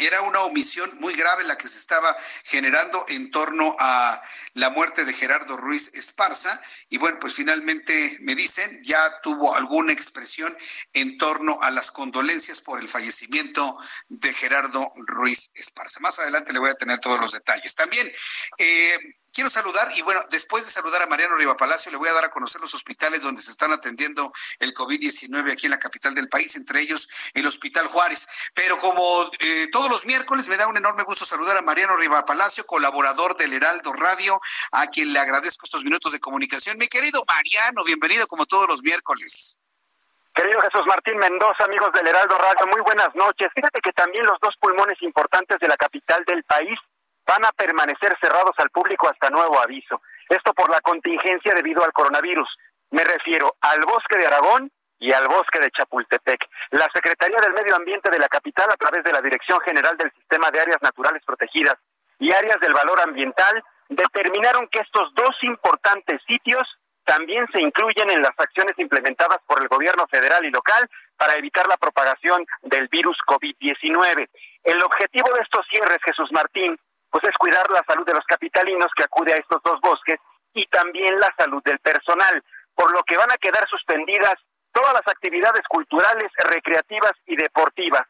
Era 0.00 0.22
una 0.22 0.40
omisión 0.40 0.96
muy 0.98 1.12
grave 1.12 1.44
la 1.44 1.58
que 1.58 1.68
se 1.68 1.76
estaba 1.76 2.16
generando 2.44 3.04
en 3.08 3.30
torno 3.30 3.76
a 3.78 4.22
la 4.54 4.70
muerte 4.70 5.04
de 5.04 5.12
Gerardo 5.12 5.58
Ruiz 5.58 5.92
Esparza. 5.94 6.58
Y 6.88 6.96
bueno, 6.96 7.18
pues 7.20 7.34
finalmente 7.34 8.16
me 8.22 8.34
dicen, 8.34 8.80
ya 8.82 9.20
tuvo 9.22 9.54
alguna 9.54 9.92
expresión 9.92 10.56
en 10.94 11.18
torno 11.18 11.58
a 11.60 11.70
las 11.70 11.90
condolencias 11.90 12.62
por 12.62 12.80
el 12.80 12.88
fallecimiento 12.88 13.76
de 14.08 14.32
Gerardo 14.32 14.90
Ruiz 15.06 15.52
Esparza. 15.54 16.00
Más 16.00 16.18
adelante 16.18 16.54
le 16.54 16.60
voy 16.60 16.70
a 16.70 16.74
tener 16.74 16.98
todos 16.98 17.20
los 17.20 17.32
detalles. 17.32 17.74
También, 17.74 18.10
eh, 18.56 19.19
quiero 19.32 19.50
saludar 19.50 19.88
y 19.96 20.02
bueno, 20.02 20.20
después 20.30 20.64
de 20.64 20.72
saludar 20.72 21.02
a 21.02 21.06
Mariano 21.06 21.36
Riva 21.36 21.56
Palacio, 21.56 21.90
le 21.90 21.98
voy 21.98 22.08
a 22.08 22.12
dar 22.12 22.24
a 22.24 22.30
conocer 22.30 22.60
los 22.60 22.74
hospitales 22.74 23.22
donde 23.22 23.42
se 23.42 23.50
están 23.50 23.72
atendiendo 23.72 24.32
el 24.58 24.72
COVID-19 24.72 25.52
aquí 25.52 25.66
en 25.66 25.70
la 25.70 25.78
capital 25.78 26.14
del 26.14 26.28
país, 26.28 26.54
entre 26.56 26.80
ellos 26.80 27.08
el 27.34 27.46
Hospital 27.46 27.86
Juárez. 27.86 28.28
Pero 28.54 28.78
como 28.78 29.30
eh, 29.38 29.68
todos 29.70 29.90
los 29.90 30.06
miércoles, 30.06 30.48
me 30.48 30.56
da 30.56 30.66
un 30.66 30.76
enorme 30.76 31.02
gusto 31.04 31.24
saludar 31.24 31.56
a 31.56 31.62
Mariano 31.62 31.96
Riva 31.96 32.24
Palacio, 32.24 32.64
colaborador 32.64 33.36
del 33.36 33.52
Heraldo 33.52 33.92
Radio, 33.92 34.40
a 34.72 34.86
quien 34.86 35.12
le 35.12 35.18
agradezco 35.18 35.66
estos 35.66 35.84
minutos 35.84 36.12
de 36.12 36.20
comunicación. 36.20 36.78
Mi 36.78 36.88
querido 36.88 37.24
Mariano, 37.26 37.84
bienvenido 37.84 38.26
como 38.26 38.46
todos 38.46 38.68
los 38.68 38.82
miércoles. 38.82 39.56
Querido 40.34 40.60
Jesús 40.60 40.86
Martín 40.86 41.18
Mendoza, 41.18 41.64
amigos 41.64 41.90
del 41.92 42.06
Heraldo 42.06 42.38
Radio, 42.38 42.66
muy 42.68 42.80
buenas 42.82 43.14
noches. 43.14 43.48
Fíjate 43.54 43.80
que 43.80 43.92
también 43.92 44.24
los 44.24 44.38
dos 44.40 44.54
pulmones 44.60 44.96
importantes 45.02 45.58
de 45.58 45.66
la 45.66 45.76
capital 45.76 46.24
del 46.24 46.44
país 46.44 46.78
van 47.30 47.44
a 47.44 47.52
permanecer 47.52 48.16
cerrados 48.20 48.56
al 48.58 48.70
público 48.70 49.08
hasta 49.08 49.30
nuevo 49.30 49.60
aviso. 49.60 50.02
Esto 50.28 50.52
por 50.52 50.68
la 50.68 50.80
contingencia 50.80 51.54
debido 51.54 51.84
al 51.84 51.92
coronavirus. 51.92 52.48
Me 52.90 53.04
refiero 53.04 53.54
al 53.60 53.78
bosque 53.86 54.18
de 54.18 54.26
Aragón 54.26 54.72
y 54.98 55.12
al 55.12 55.28
bosque 55.28 55.60
de 55.60 55.70
Chapultepec. 55.70 56.40
La 56.72 56.88
Secretaría 56.92 57.38
del 57.40 57.52
Medio 57.52 57.76
Ambiente 57.76 58.10
de 58.10 58.18
la 58.18 58.26
capital, 58.26 58.66
a 58.68 58.76
través 58.76 59.04
de 59.04 59.12
la 59.12 59.22
Dirección 59.22 59.60
General 59.60 59.96
del 59.96 60.10
Sistema 60.18 60.50
de 60.50 60.60
Áreas 60.60 60.82
Naturales 60.82 61.22
Protegidas 61.24 61.76
y 62.18 62.32
Áreas 62.32 62.58
del 62.60 62.74
Valor 62.74 63.00
Ambiental, 63.00 63.62
determinaron 63.88 64.66
que 64.66 64.80
estos 64.80 65.14
dos 65.14 65.36
importantes 65.42 66.20
sitios 66.26 66.66
también 67.04 67.46
se 67.52 67.62
incluyen 67.62 68.10
en 68.10 68.22
las 68.22 68.34
acciones 68.38 68.74
implementadas 68.76 69.38
por 69.46 69.62
el 69.62 69.68
gobierno 69.68 70.04
federal 70.10 70.44
y 70.44 70.50
local 70.50 70.88
para 71.16 71.36
evitar 71.36 71.66
la 71.68 71.76
propagación 71.76 72.44
del 72.62 72.88
virus 72.88 73.16
COVID-19. 73.26 74.28
El 74.64 74.82
objetivo 74.82 75.28
de 75.34 75.42
estos 75.42 75.64
cierres, 75.70 75.98
Jesús 76.04 76.28
Martín, 76.32 76.76
pues 77.10 77.24
es 77.24 77.36
cuidar 77.36 77.68
la 77.70 77.82
salud 77.86 78.06
de 78.06 78.14
los 78.14 78.24
capitalinos 78.24 78.88
que 78.96 79.04
acude 79.04 79.32
a 79.32 79.36
estos 79.36 79.62
dos 79.62 79.80
bosques 79.80 80.18
y 80.54 80.66
también 80.66 81.18
la 81.18 81.32
salud 81.36 81.62
del 81.64 81.78
personal, 81.80 82.42
por 82.74 82.92
lo 82.92 83.02
que 83.02 83.16
van 83.16 83.30
a 83.30 83.36
quedar 83.36 83.66
suspendidas 83.68 84.34
todas 84.72 84.94
las 84.94 85.06
actividades 85.06 85.62
culturales, 85.68 86.30
recreativas 86.38 87.12
y 87.26 87.36
deportivas. 87.36 88.02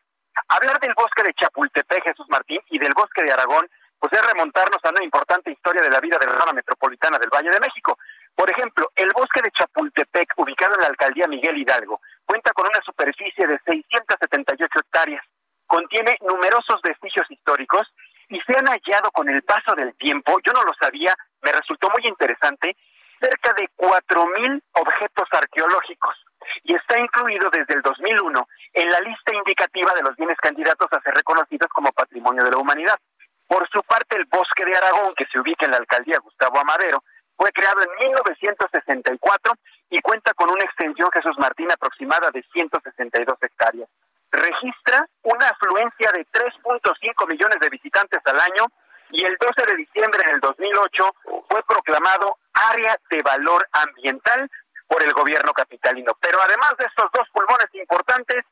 Hablar 0.48 0.78
del 0.80 0.94
bosque 0.94 1.22
de 1.22 1.34
Chapultepec, 1.34 2.04
Jesús 2.04 2.26
Martín, 2.28 2.60
y 2.70 2.78
del 2.78 2.92
bosque 2.94 3.22
de 3.22 3.32
Aragón, 3.32 3.68
pues 3.98 4.12
es 4.12 4.26
remontarnos 4.26 4.78
a 4.82 4.90
una 4.90 5.04
importante 5.04 5.50
historia 5.50 5.82
de 5.82 5.90
la 5.90 6.00
vida 6.00 6.16
de 6.18 6.26
la 6.26 6.38
zona 6.38 6.52
metropolitana 6.52 7.18
del 7.18 7.28
Valle 7.28 7.50
de 7.50 7.60
México. 7.60 7.98
Por 8.34 8.50
ejemplo, 8.50 8.90
el 8.96 9.10
bosque 9.12 9.42
de 9.42 9.50
Chapultepec, 9.50 10.32
ubicado 10.36 10.74
en 10.74 10.82
la 10.82 10.88
alcaldía 10.88 11.26
Miguel 11.26 11.58
Hidalgo, 11.58 12.00
cuenta 12.24 12.52
con 12.52 12.66
una 12.66 12.80
superficie 12.84 13.46
de 13.46 13.58
678 13.66 14.80
hectáreas, 14.80 15.24
contiene 15.66 16.16
numerosos 16.22 16.80
vestigios 16.82 17.30
históricos 17.30 17.86
y 18.30 18.40
se 18.40 18.56
han 18.56 18.66
hallado 18.66 19.10
con 19.10 19.28
el 19.28 19.42
paso 19.42 19.74
del 19.74 19.94
tiempo, 19.96 20.38
yo 20.46 20.52
no 20.52 20.62
lo 20.62 20.72
sabía, 20.80 21.14
me 21.42 21.52
resultó 21.52 21.90
muy 21.90 22.06
interesante, 22.08 22.76
cerca 23.20 23.52
de 23.54 23.68
4.000 23.76 24.62
objetos 24.72 25.28
arqueológicos 25.32 26.14
y 26.62 26.74
está 26.74 26.98
incluido 26.98 27.50
desde 27.50 27.74
el 27.74 27.82
2001 27.82 28.48
en 28.72 28.88
la 28.88 29.00
lista 29.00 29.34
indicativa 29.34 29.92
de 29.94 30.02
los 30.02 30.16
bienes 30.16 30.38
candidatos 30.38 30.88
a 30.92 31.02
ser 31.02 31.14
reconocidos 31.14 31.68
como 31.68 31.92
patrimonio 31.92 32.44
de 32.44 32.52
la 32.52 32.58
humanidad. 32.58 32.98
Por 33.46 33.68
su 33.68 33.82
parte, 33.82 34.16
el 34.16 34.24
Bosque 34.26 34.64
de 34.64 34.76
Aragón, 34.76 35.12
que 35.16 35.26
se 35.26 35.38
ubica 35.38 35.66
en 35.66 35.72
la 35.72 35.78
alcaldía 35.78 36.20
Gustavo 36.20 36.60
Amadero, 36.60 37.02
fue 37.36 37.50
creado 37.50 37.82
en 37.82 38.08
1964 38.08 39.52
y 39.90 40.00
cuenta 40.00 40.32
con 40.34 40.50
una 40.50 40.64
extensión 40.64 41.10
Jesús 41.12 41.36
Martín 41.38 41.70
aproximada 41.70 42.30
de 42.30 42.42
162 42.52 43.36
hectáreas 43.42 43.88
registra 44.30 45.06
una 45.22 45.46
afluencia 45.46 46.10
de 46.12 46.26
3.5 46.26 47.28
millones 47.28 47.58
de 47.60 47.68
visitantes 47.68 48.20
al 48.24 48.40
año 48.40 48.66
y 49.10 49.24
el 49.24 49.36
12 49.38 49.70
de 49.70 49.76
diciembre 49.76 50.22
del 50.26 50.40
2008 50.40 51.14
fue 51.48 51.62
proclamado 51.64 52.38
área 52.52 52.96
de 53.10 53.22
valor 53.22 53.66
ambiental 53.72 54.48
por 54.86 55.02
el 55.02 55.12
gobierno 55.12 55.52
capitalino. 55.52 56.12
Pero 56.20 56.40
además 56.42 56.74
de 56.78 56.86
estos 56.86 57.10
dos 57.12 57.28
pulmones 57.32 57.68
importantes, 57.74 58.44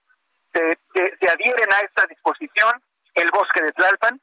se, 0.53 1.29
adhieren 1.29 1.73
a 1.73 1.81
esta 1.81 2.07
disposición 2.07 2.73
el 3.15 3.31
bosque 3.31 3.63
de 3.63 3.73
Tlalpan, 3.73 4.21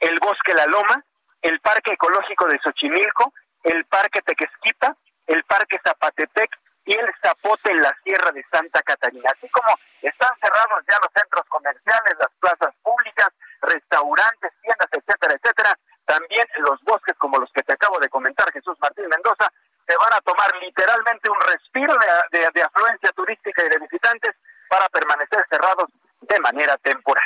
el 0.00 0.18
bosque 0.20 0.54
La 0.54 0.66
Loma, 0.66 1.04
el 1.42 1.60
parque 1.60 1.92
ecológico 1.92 2.46
de 2.46 2.58
Xochimilco, 2.60 3.32
el 3.64 3.84
parque 3.86 4.22
Tequesquita, 4.22 4.96
el 5.26 5.42
parque 5.44 5.80
Zapatepec 5.84 6.50
y 6.86 6.94
el 6.94 7.12
Zapote 7.20 7.70
en 7.70 7.82
la 7.82 7.94
Sierra 8.02 8.30
de 8.32 8.44
Santa 8.50 8.80
Catarina. 8.82 9.30
Así 9.30 9.48
como 9.50 9.68
están 10.00 10.34
cerrados 10.40 10.84
ya 10.88 10.98
los 11.02 11.10
centros 11.14 11.44
comerciales, 11.48 12.14
las 12.18 12.30
plazas 12.40 12.74
públicas, 12.82 13.28
restaurantes, 13.60 14.52
tiendas, 14.62 14.88
etcétera, 14.92 15.34
etcétera, 15.34 15.78
también 16.06 16.46
los 16.58 16.80
bosques 16.82 17.16
como 17.18 17.38
los 17.38 17.50
que 17.52 17.64
te 17.64 17.72
acabo 17.72 17.98
de 17.98 18.08
comentar, 18.08 18.50
Jesús 18.52 18.78
Martín 18.80 19.08
Mendoza, 19.08 19.50
se 19.86 19.96
van 19.96 20.14
a 20.14 20.20
tomar 20.20 20.54
literalmente 20.62 21.28
un 21.28 21.40
respiro 21.40 21.94
de, 22.30 22.48
de 22.54 22.62
afluencia 22.62 23.10
turística 23.12 23.64
y 23.64 23.68
de 23.68 23.78
visitantes 23.78 24.32
para 24.68 24.88
permanecer 24.88 25.44
cerrados 25.50 25.90
de 26.20 26.40
manera 26.40 26.76
temporal. 26.78 27.24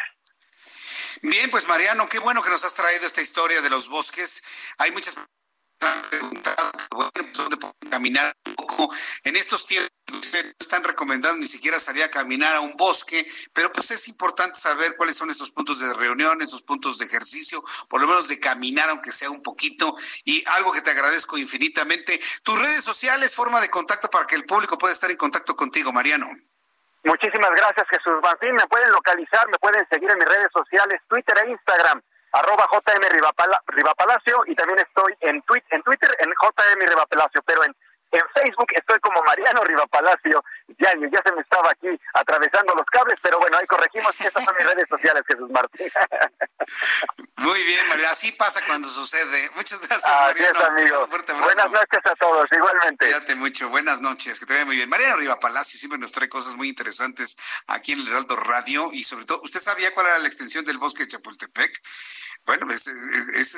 Bien, 1.23 1.51
pues 1.51 1.69
Mariano, 1.69 2.09
qué 2.09 2.19
bueno 2.19 2.43
que 2.43 2.51
nos 2.51 2.65
has 2.65 2.75
traído 2.75 3.07
esta 3.07 3.21
historia 3.21 3.61
de 3.61 3.69
los 3.69 3.89
bosques. 3.89 4.43
Hay 4.79 4.91
muchas 4.91 5.19
pues, 5.81 7.33
dónde 7.33 7.57
caminar 7.91 8.33
un 8.47 8.55
poco. 8.55 8.95
En 9.25 9.37
estos 9.37 9.67
tiempos 9.67 9.91
están 10.59 10.85
recomendando 10.85 11.39
ni 11.39 11.47
siquiera 11.47 11.81
salir 11.81 12.03
a 12.03 12.11
caminar 12.11 12.55
a 12.55 12.61
un 12.61 12.75
bosque, 12.77 13.27
pero 13.53 13.73
pues 13.73 13.91
es 13.91 14.09
importante 14.09 14.59
saber 14.59 14.95
cuáles 14.97 15.17
son 15.17 15.31
estos 15.31 15.51
puntos 15.51 15.81
de 15.81 15.93
reunión, 15.95 16.41
estos 16.41 16.63
puntos 16.63 16.99
de 16.99 17.07
ejercicio, 17.07 17.63
por 17.89 18.01
lo 18.01 18.07
menos 18.07 18.29
de 18.29 18.39
caminar 18.39 18.89
aunque 18.91 19.11
sea 19.11 19.31
un 19.31 19.43
poquito 19.43 19.95
y 20.25 20.45
algo 20.47 20.73
que 20.73 20.83
te 20.83 20.91
agradezco 20.91 21.39
infinitamente. 21.39 22.21
Tus 22.43 22.59
redes 22.59 22.85
sociales, 22.85 23.35
forma 23.35 23.61
de 23.61 23.71
contacto 23.71 24.09
para 24.09 24.27
que 24.27 24.37
el 24.37 24.45
público 24.45 24.79
pueda 24.79 24.93
estar 24.93 25.11
en 25.11 25.17
contacto 25.17 25.57
contigo, 25.57 25.93
Mariano. 25.93 26.29
Muchísimas 27.03 27.51
gracias, 27.51 27.87
Jesús 27.89 28.21
Martín. 28.23 28.55
Me 28.55 28.67
pueden 28.67 28.93
localizar, 28.93 29.49
me 29.49 29.59
pueden 29.59 29.87
seguir 29.89 30.11
en 30.11 30.19
mis 30.19 30.29
redes 30.29 30.49
sociales, 30.53 31.01
Twitter 31.09 31.35
e 31.45 31.51
Instagram, 31.51 32.03
arroba 32.33 32.69
JM 32.71 33.03
Rivapalacio, 33.67 34.43
y 34.47 34.55
también 34.55 34.79
estoy 34.79 35.15
en, 35.21 35.37
en 35.37 35.83
Twitter 35.83 36.17
en 36.21 36.31
JM 36.31 36.89
Rivapalacio, 36.89 37.43
pero 37.45 37.65
en 37.65 37.75
en 38.13 38.23
Facebook 38.35 38.67
estoy 38.75 38.99
como 39.01 39.23
Mariano 39.23 39.63
Riva 39.65 39.87
Palacio. 39.87 40.43
Ya, 40.79 40.93
ya 40.95 41.23
se 41.25 41.33
me 41.33 41.43
estaba 41.43 41.71
aquí 41.71 41.89
atravesando 42.15 42.75
los 42.75 42.87
cables, 42.87 43.19
pero 43.23 43.39
bueno, 43.39 43.59
ahí 43.59 43.67
corregimos 43.67 44.17
que 44.17 44.29
estas 44.29 44.45
son 44.45 44.55
mis 44.57 44.67
redes 44.67 44.89
sociales, 44.89 45.23
Jesús 45.27 45.51
Martín. 45.51 45.91
Muy 47.37 47.63
bien, 47.65 47.89
María. 47.89 48.11
Así 48.11 48.33
pasa 48.33 48.61
cuando 48.67 48.89
sucede. 48.89 49.51
Muchas 49.57 49.81
gracias, 49.81 50.09
Mariano. 50.09 50.61
amigo. 50.67 51.07
Buenas 51.07 51.71
noches 51.71 52.01
a 52.05 52.15
todos, 52.17 52.51
igualmente. 52.53 53.07
Cuídate 53.07 53.35
mucho. 53.35 53.69
Buenas 53.69 54.01
noches. 54.01 54.39
Que 54.39 54.47
te 54.47 54.53
vaya 54.53 54.65
muy 54.65 54.77
bien. 54.77 54.89
Mariano 54.89 55.17
Riva 55.17 55.41
Palacio 55.41 55.79
siempre 55.79 55.99
nos 55.99 56.13
trae 56.13 56.29
cosas 56.29 56.55
muy 56.55 56.69
interesantes 56.69 57.37
aquí 57.67 57.93
en 57.93 58.01
el 58.01 58.09
Heraldo 58.09 58.37
Radio 58.37 58.91
y 58.93 59.05
sobre 59.05 59.25
todo, 59.25 59.41
¿usted 59.43 59.61
sabía 59.61 59.93
cuál 59.95 60.07
era 60.07 60.19
la 60.19 60.29
extensión 60.29 60.65
del 60.65 60.79
bosque 60.79 61.05
de 61.05 61.09
Chapultepec? 61.09 61.81
Bueno, 62.47 62.73
es, 62.73 62.87
es, 62.87 63.57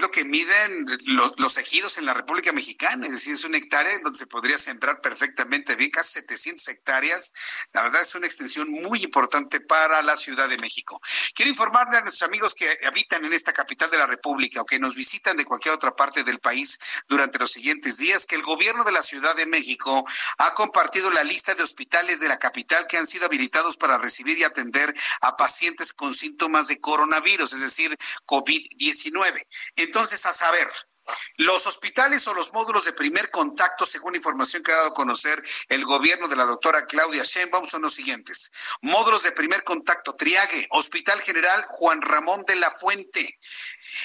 lo 0.00 0.10
que 0.10 0.24
miden 0.24 0.86
los, 1.06 1.56
ejidos 1.56 1.98
en 1.98 2.04
la 2.04 2.14
República 2.14 2.52
Mexicana, 2.52 3.06
es 3.06 3.12
decir, 3.12 3.34
es 3.34 3.44
un 3.44 3.54
hectárea 3.54 3.98
donde 4.02 4.18
se 4.18 4.26
podría 4.26 4.58
sembrar 4.58 5.00
perfectamente 5.00 5.74
bien, 5.74 5.90
casi 5.90 6.20
700 6.20 6.68
hectáreas. 6.68 7.32
La 7.72 7.82
verdad 7.82 8.02
es 8.02 8.14
una 8.14 8.26
extensión 8.26 8.70
muy 8.70 9.02
importante 9.02 9.60
para 9.60 10.02
la 10.02 10.16
Ciudad 10.16 10.48
de 10.48 10.58
México. 10.58 11.00
Quiero 11.34 11.50
informarle 11.50 11.98
a 11.98 12.00
nuestros 12.02 12.28
amigos 12.28 12.54
que 12.54 12.78
habitan 12.86 13.24
en 13.24 13.32
esta 13.32 13.52
capital 13.52 13.90
de 13.90 13.98
la 13.98 14.06
República 14.06 14.60
o 14.60 14.66
que 14.66 14.78
nos 14.78 14.94
visitan 14.94 15.36
de 15.36 15.44
cualquier 15.44 15.74
otra 15.74 15.96
parte 15.96 16.22
del 16.22 16.38
país 16.38 16.78
durante 17.08 17.38
los 17.38 17.50
siguientes 17.50 17.96
días 17.98 18.26
que 18.26 18.36
el 18.36 18.42
gobierno 18.42 18.84
de 18.84 18.92
la 18.92 19.02
Ciudad 19.02 19.34
de 19.34 19.46
México 19.46 20.04
ha 20.38 20.54
compartido 20.54 21.10
la 21.10 21.24
lista 21.24 21.54
de 21.54 21.62
hospitales 21.62 22.20
de 22.20 22.28
la 22.28 22.38
capital 22.38 22.86
que 22.88 22.98
han 22.98 23.06
sido 23.06 23.26
habilitados 23.26 23.76
para 23.76 23.98
recibir 23.98 24.38
y 24.38 24.44
atender 24.44 24.94
a 25.20 25.36
pacientes 25.36 25.92
con 25.92 26.14
síntomas 26.14 26.68
de 26.68 26.80
coronavirus, 26.80 27.52
es 27.52 27.60
decir, 27.60 27.85
COVID-19. 28.26 29.46
Entonces, 29.76 30.24
a 30.26 30.32
saber, 30.32 30.70
los 31.36 31.66
hospitales 31.66 32.26
o 32.26 32.34
los 32.34 32.52
módulos 32.52 32.84
de 32.84 32.92
primer 32.92 33.30
contacto, 33.30 33.86
según 33.86 34.16
información 34.16 34.62
que 34.62 34.72
ha 34.72 34.76
dado 34.76 34.88
a 34.88 34.94
conocer 34.94 35.42
el 35.68 35.84
gobierno 35.84 36.28
de 36.28 36.36
la 36.36 36.46
doctora 36.46 36.86
Claudia 36.86 37.22
Sheinbaum, 37.22 37.66
son 37.66 37.82
los 37.82 37.94
siguientes. 37.94 38.50
Módulos 38.80 39.22
de 39.22 39.32
primer 39.32 39.62
contacto, 39.62 40.14
Triague, 40.16 40.66
Hospital 40.70 41.20
General 41.22 41.64
Juan 41.68 42.02
Ramón 42.02 42.44
de 42.46 42.56
la 42.56 42.70
Fuente, 42.72 43.38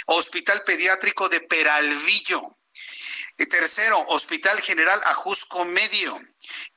Hospital 0.06 0.64
Pediátrico 0.64 1.30
de 1.30 1.42
Peralvillo. 1.42 2.42
Tercero, 3.50 4.00
Hospital 4.10 4.62
General 4.62 5.02
Ajusco 5.06 5.66
Medio 5.66 6.22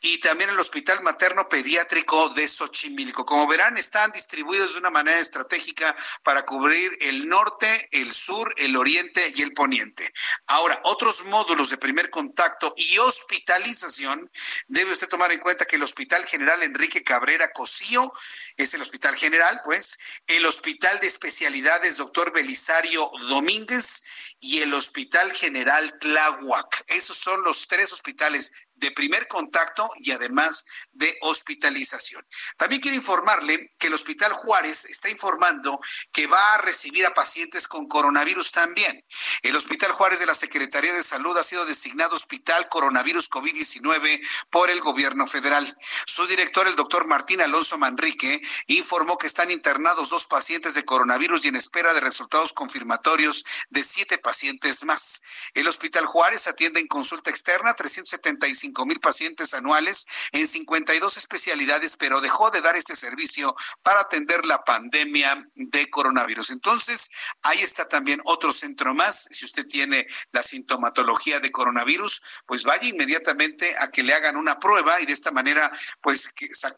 y 0.01 0.19
también 0.19 0.51
el 0.51 0.59
Hospital 0.59 1.03
Materno 1.03 1.49
Pediátrico 1.49 2.29
de 2.31 2.47
Xochimilco. 2.47 3.25
Como 3.25 3.47
verán, 3.47 3.77
están 3.77 4.11
distribuidos 4.13 4.73
de 4.73 4.79
una 4.79 4.91
manera 4.91 5.19
estratégica 5.19 5.95
para 6.23 6.45
cubrir 6.45 6.97
el 7.01 7.29
norte, 7.29 7.89
el 7.93 8.13
sur, 8.13 8.55
el 8.57 8.77
oriente 8.77 9.33
y 9.35 9.43
el 9.43 9.53
poniente. 9.53 10.13
Ahora, 10.47 10.81
otros 10.85 11.25
módulos 11.25 11.71
de 11.71 11.79
primer 11.79 12.11
contacto 12.11 12.75
y 12.77 12.99
hospitalización, 12.99 14.31
debe 14.69 14.93
usted 14.93 15.09
tomar 15.09 15.33
en 15.33 15.41
cuenta 15.41 15.65
que 15.65 15.77
el 15.77 15.83
Hospital 15.83 16.25
General 16.27 16.63
Enrique 16.63 17.03
Cabrera 17.03 17.51
Cosío 17.53 18.13
es 18.57 18.75
el 18.75 18.83
Hospital 18.83 19.17
General, 19.17 19.61
pues, 19.65 19.99
el 20.27 20.47
Hospital 20.47 20.99
de 21.01 21.07
Especialidades 21.07 21.97
Doctor 21.97 22.33
Belisario 22.33 23.11
Domínguez 23.29 24.03
y 24.41 24.61
el 24.61 24.75
Hospital 24.75 25.33
General 25.33 25.99
Tláhuac. 25.99 26.85
Esos 26.89 27.17
son 27.17 27.43
los 27.45 27.67
tres 27.67 27.93
hospitales 27.93 28.53
de 28.77 28.91
primer 28.91 29.29
contacto 29.29 29.89
y 30.01 30.11
además 30.11 30.65
de 30.95 31.17
hospitalización. 31.21 32.27
También 32.57 32.81
quiero 32.81 32.97
informarle 32.97 33.73
que 33.79 33.89
el 33.89 33.95
Hospital 33.95 34.33
Juárez 34.33 34.85
está 34.87 35.11
informando 35.11 35.79
que 36.13 36.27
va 36.27 36.55
a 36.55 36.59
recibir 36.59 37.07
a 37.07 37.15
pacientes 37.15 37.69
con 37.69 37.87
coronavirus 37.87 38.53
también. 38.53 39.05
El 39.43 39.57
Hospital 39.57 39.93
Juárez 39.93 40.21
de 40.21 40.27
la 40.27 40.35
Secretaría 40.35 40.93
de 40.93 41.03
Salud 41.03 41.37
ha 41.37 41.45
sido 41.45 41.67
designado 41.67 42.17
Hospital 42.17 42.69
Coronavirus 42.69 43.29
COVID-19 43.31 44.21
por 44.51 44.71
el 44.71 44.81
gobierno 44.81 45.27
federal. 45.27 45.77
Su 46.07 46.27
director, 46.27 46.67
el 46.67 46.77
doctor 46.77 47.07
Martín 47.07 47.41
Alonso 47.41 47.77
Manrique, 47.79 48.41
informó 48.67 49.19
que 49.19 49.27
están 49.27 49.51
internados 49.51 50.11
dos 50.11 50.27
pacientes 50.27 50.75
de 50.75 50.85
coronavirus 50.85 51.45
y 51.45 51.49
en 51.49 51.57
espera 51.57 51.93
de 51.95 52.01
resultados 52.01 52.53
confirmatorios 52.53 53.45
de 53.71 53.83
siete 53.83 54.19
pacientes 54.19 54.85
más. 54.85 55.23
El 55.55 55.69
Hospital 55.69 56.07
Juárez 56.07 56.47
atiende 56.47 56.81
en 56.81 56.87
consulta 56.87 57.31
externa 57.31 57.75
375 57.75 58.87
mil 58.87 59.01
pacientes 59.01 59.55
anuales 59.55 60.07
en 60.33 60.47
52 60.85 61.17
especialidades, 61.17 61.97
pero 61.97 62.21
dejó 62.21 62.51
de 62.51 62.61
dar 62.61 62.77
este 62.77 62.95
servicio 62.95 63.55
para 63.83 64.01
atender 64.01 64.45
la 64.45 64.65
pandemia 64.65 65.49
de 65.55 65.89
coronavirus. 65.89 66.51
Entonces, 66.51 67.11
ahí 67.43 67.61
está 67.61 67.89
también 67.89 68.21
otro 68.25 68.53
centro 68.53 68.95
más. 68.95 69.25
Si 69.31 69.47
usted 69.47 69.67
tiene 69.67 70.07
la 70.33 70.43
sintomatología 70.43 71.41
de 71.41 71.51
coronavirus, 71.51 72.21
pues 72.47 72.65
vaya 72.65 72.87
inmediatamente 72.87 73.75
a 73.79 73.91
que 73.91 74.03
le 74.03 74.13
hagan 74.13 74.37
una 74.37 74.59
prueba 74.59 75.01
y 75.01 75.07
de 75.07 75.15
esta 75.15 75.31
manera, 75.31 75.73
pues 76.03 76.31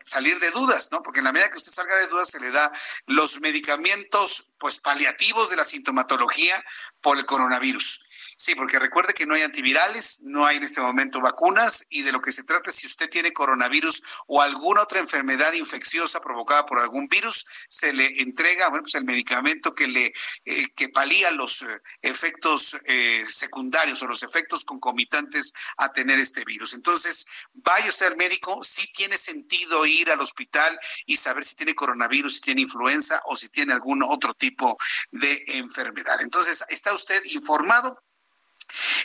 salir 0.04 0.38
de 0.38 0.50
dudas, 0.52 0.90
¿no? 0.92 1.02
Porque 1.02 1.18
en 1.18 1.24
la 1.24 1.32
medida 1.32 1.50
que 1.50 1.58
usted 1.58 1.72
salga 1.72 1.96
de 1.96 2.06
dudas, 2.06 2.30
se 2.30 2.38
le 2.38 2.52
da 2.52 2.70
los 3.06 3.40
medicamentos, 3.40 4.52
pues 4.58 4.78
paliativos 4.78 5.50
de 5.50 5.56
la 5.56 5.64
sintomatología 5.64 6.64
por 7.00 7.18
el 7.18 7.24
coronavirus. 7.24 8.05
Sí, 8.39 8.55
porque 8.55 8.78
recuerde 8.78 9.15
que 9.15 9.24
no 9.24 9.34
hay 9.34 9.40
antivirales, 9.40 10.20
no 10.23 10.44
hay 10.44 10.58
en 10.58 10.65
este 10.65 10.82
momento 10.82 11.20
vacunas 11.20 11.86
y 11.89 12.02
de 12.02 12.12
lo 12.12 12.20
que 12.20 12.32
se 12.32 12.44
trata 12.44 12.70
si 12.70 12.86
usted 12.86 13.08
tiene 13.08 13.32
coronavirus 13.32 14.02
o 14.26 14.42
alguna 14.42 14.82
otra 14.82 15.00
enfermedad 15.00 15.55
infecciosa 15.55 16.20
provocada 16.20 16.66
por 16.66 16.78
algún 16.78 17.08
virus, 17.08 17.47
se 17.70 17.94
le 17.94 18.20
entrega 18.20 18.68
bueno, 18.68 18.82
pues 18.82 18.94
el 18.94 19.05
medicamento 19.05 19.74
que 19.74 19.89
le 19.89 20.12
eh, 20.44 20.68
que 20.76 20.90
palía 20.90 21.31
los 21.31 21.62
eh, 21.62 21.81
efectos 22.02 22.76
eh, 22.84 23.24
secundarios 23.26 24.02
o 24.02 24.06
los 24.06 24.23
efectos 24.23 24.66
concomitantes 24.66 25.55
a 25.78 25.90
tener 25.90 26.18
este 26.18 26.44
virus. 26.44 26.74
Entonces, 26.74 27.26
vaya 27.55 27.89
usted 27.89 28.06
al 28.06 28.16
médico, 28.18 28.62
si 28.62 28.92
tiene 28.92 29.16
sentido 29.16 29.86
ir 29.86 30.10
al 30.10 30.20
hospital 30.20 30.78
y 31.06 31.16
saber 31.16 31.42
si 31.42 31.56
tiene 31.56 31.74
coronavirus, 31.74 32.34
si 32.34 32.40
tiene 32.42 32.60
influenza 32.60 33.23
o 33.24 33.34
si 33.34 33.48
tiene 33.48 33.73
algún 33.73 34.02
otro 34.02 34.34
tipo 34.34 34.76
de 35.10 35.42
enfermedad. 35.47 36.20
Entonces, 36.20 36.62
está 36.68 36.92
usted 36.92 37.23
informado 37.32 38.05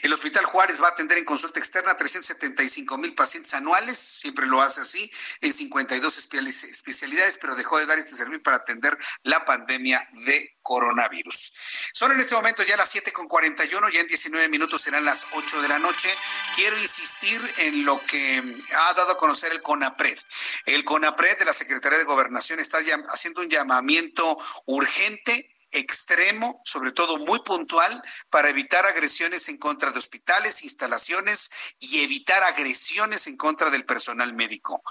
el 0.01 0.13
Hospital 0.13 0.45
Juárez 0.45 0.81
va 0.81 0.87
a 0.87 0.91
atender 0.91 1.17
en 1.17 1.25
consulta 1.25 1.59
externa 1.59 1.91
a 1.91 1.97
375 1.97 2.97
mil 2.97 3.13
pacientes 3.13 3.53
anuales, 3.53 3.97
siempre 3.97 4.47
lo 4.47 4.61
hace 4.61 4.81
así, 4.81 5.11
en 5.41 5.53
52 5.53 6.17
especialidades, 6.17 7.37
pero 7.39 7.55
dejó 7.55 7.77
de 7.77 7.85
dar 7.85 7.99
este 7.99 8.15
servicio 8.15 8.43
para 8.43 8.57
atender 8.57 8.97
la 9.23 9.45
pandemia 9.45 10.07
de 10.25 10.57
coronavirus. 10.61 11.53
Son 11.93 12.11
en 12.11 12.19
este 12.19 12.35
momento 12.35 12.63
ya 12.63 12.77
las 12.77 12.89
7 12.89 13.11
con 13.11 13.27
41, 13.27 13.89
ya 13.89 14.01
en 14.01 14.07
19 14.07 14.49
minutos 14.49 14.81
serán 14.81 15.05
las 15.05 15.25
8 15.33 15.61
de 15.61 15.67
la 15.67 15.79
noche. 15.79 16.09
Quiero 16.55 16.77
insistir 16.77 17.41
en 17.57 17.83
lo 17.85 18.03
que 18.05 18.63
ha 18.73 18.93
dado 18.93 19.11
a 19.11 19.17
conocer 19.17 19.51
el 19.51 19.61
CONAPRED. 19.61 20.17
El 20.65 20.83
CONAPRED 20.83 21.39
de 21.39 21.45
la 21.45 21.53
Secretaría 21.53 21.97
de 21.97 22.03
Gobernación 22.03 22.59
está 22.59 22.77
haciendo 23.09 23.41
un 23.41 23.49
llamamiento 23.49 24.37
urgente 24.65 25.50
extremo, 25.71 26.61
sobre 26.65 26.91
todo 26.91 27.17
muy 27.17 27.39
puntual, 27.39 28.01
para 28.29 28.49
evitar 28.49 28.85
agresiones 28.85 29.49
en 29.49 29.57
contra 29.57 29.91
de 29.91 29.99
hospitales, 29.99 30.63
instalaciones 30.63 31.49
y 31.79 32.01
evitar 32.03 32.43
agresiones 32.43 33.27
en 33.27 33.37
contra 33.37 33.69
del 33.69 33.85
personal 33.85 34.33
médico. 34.33 34.83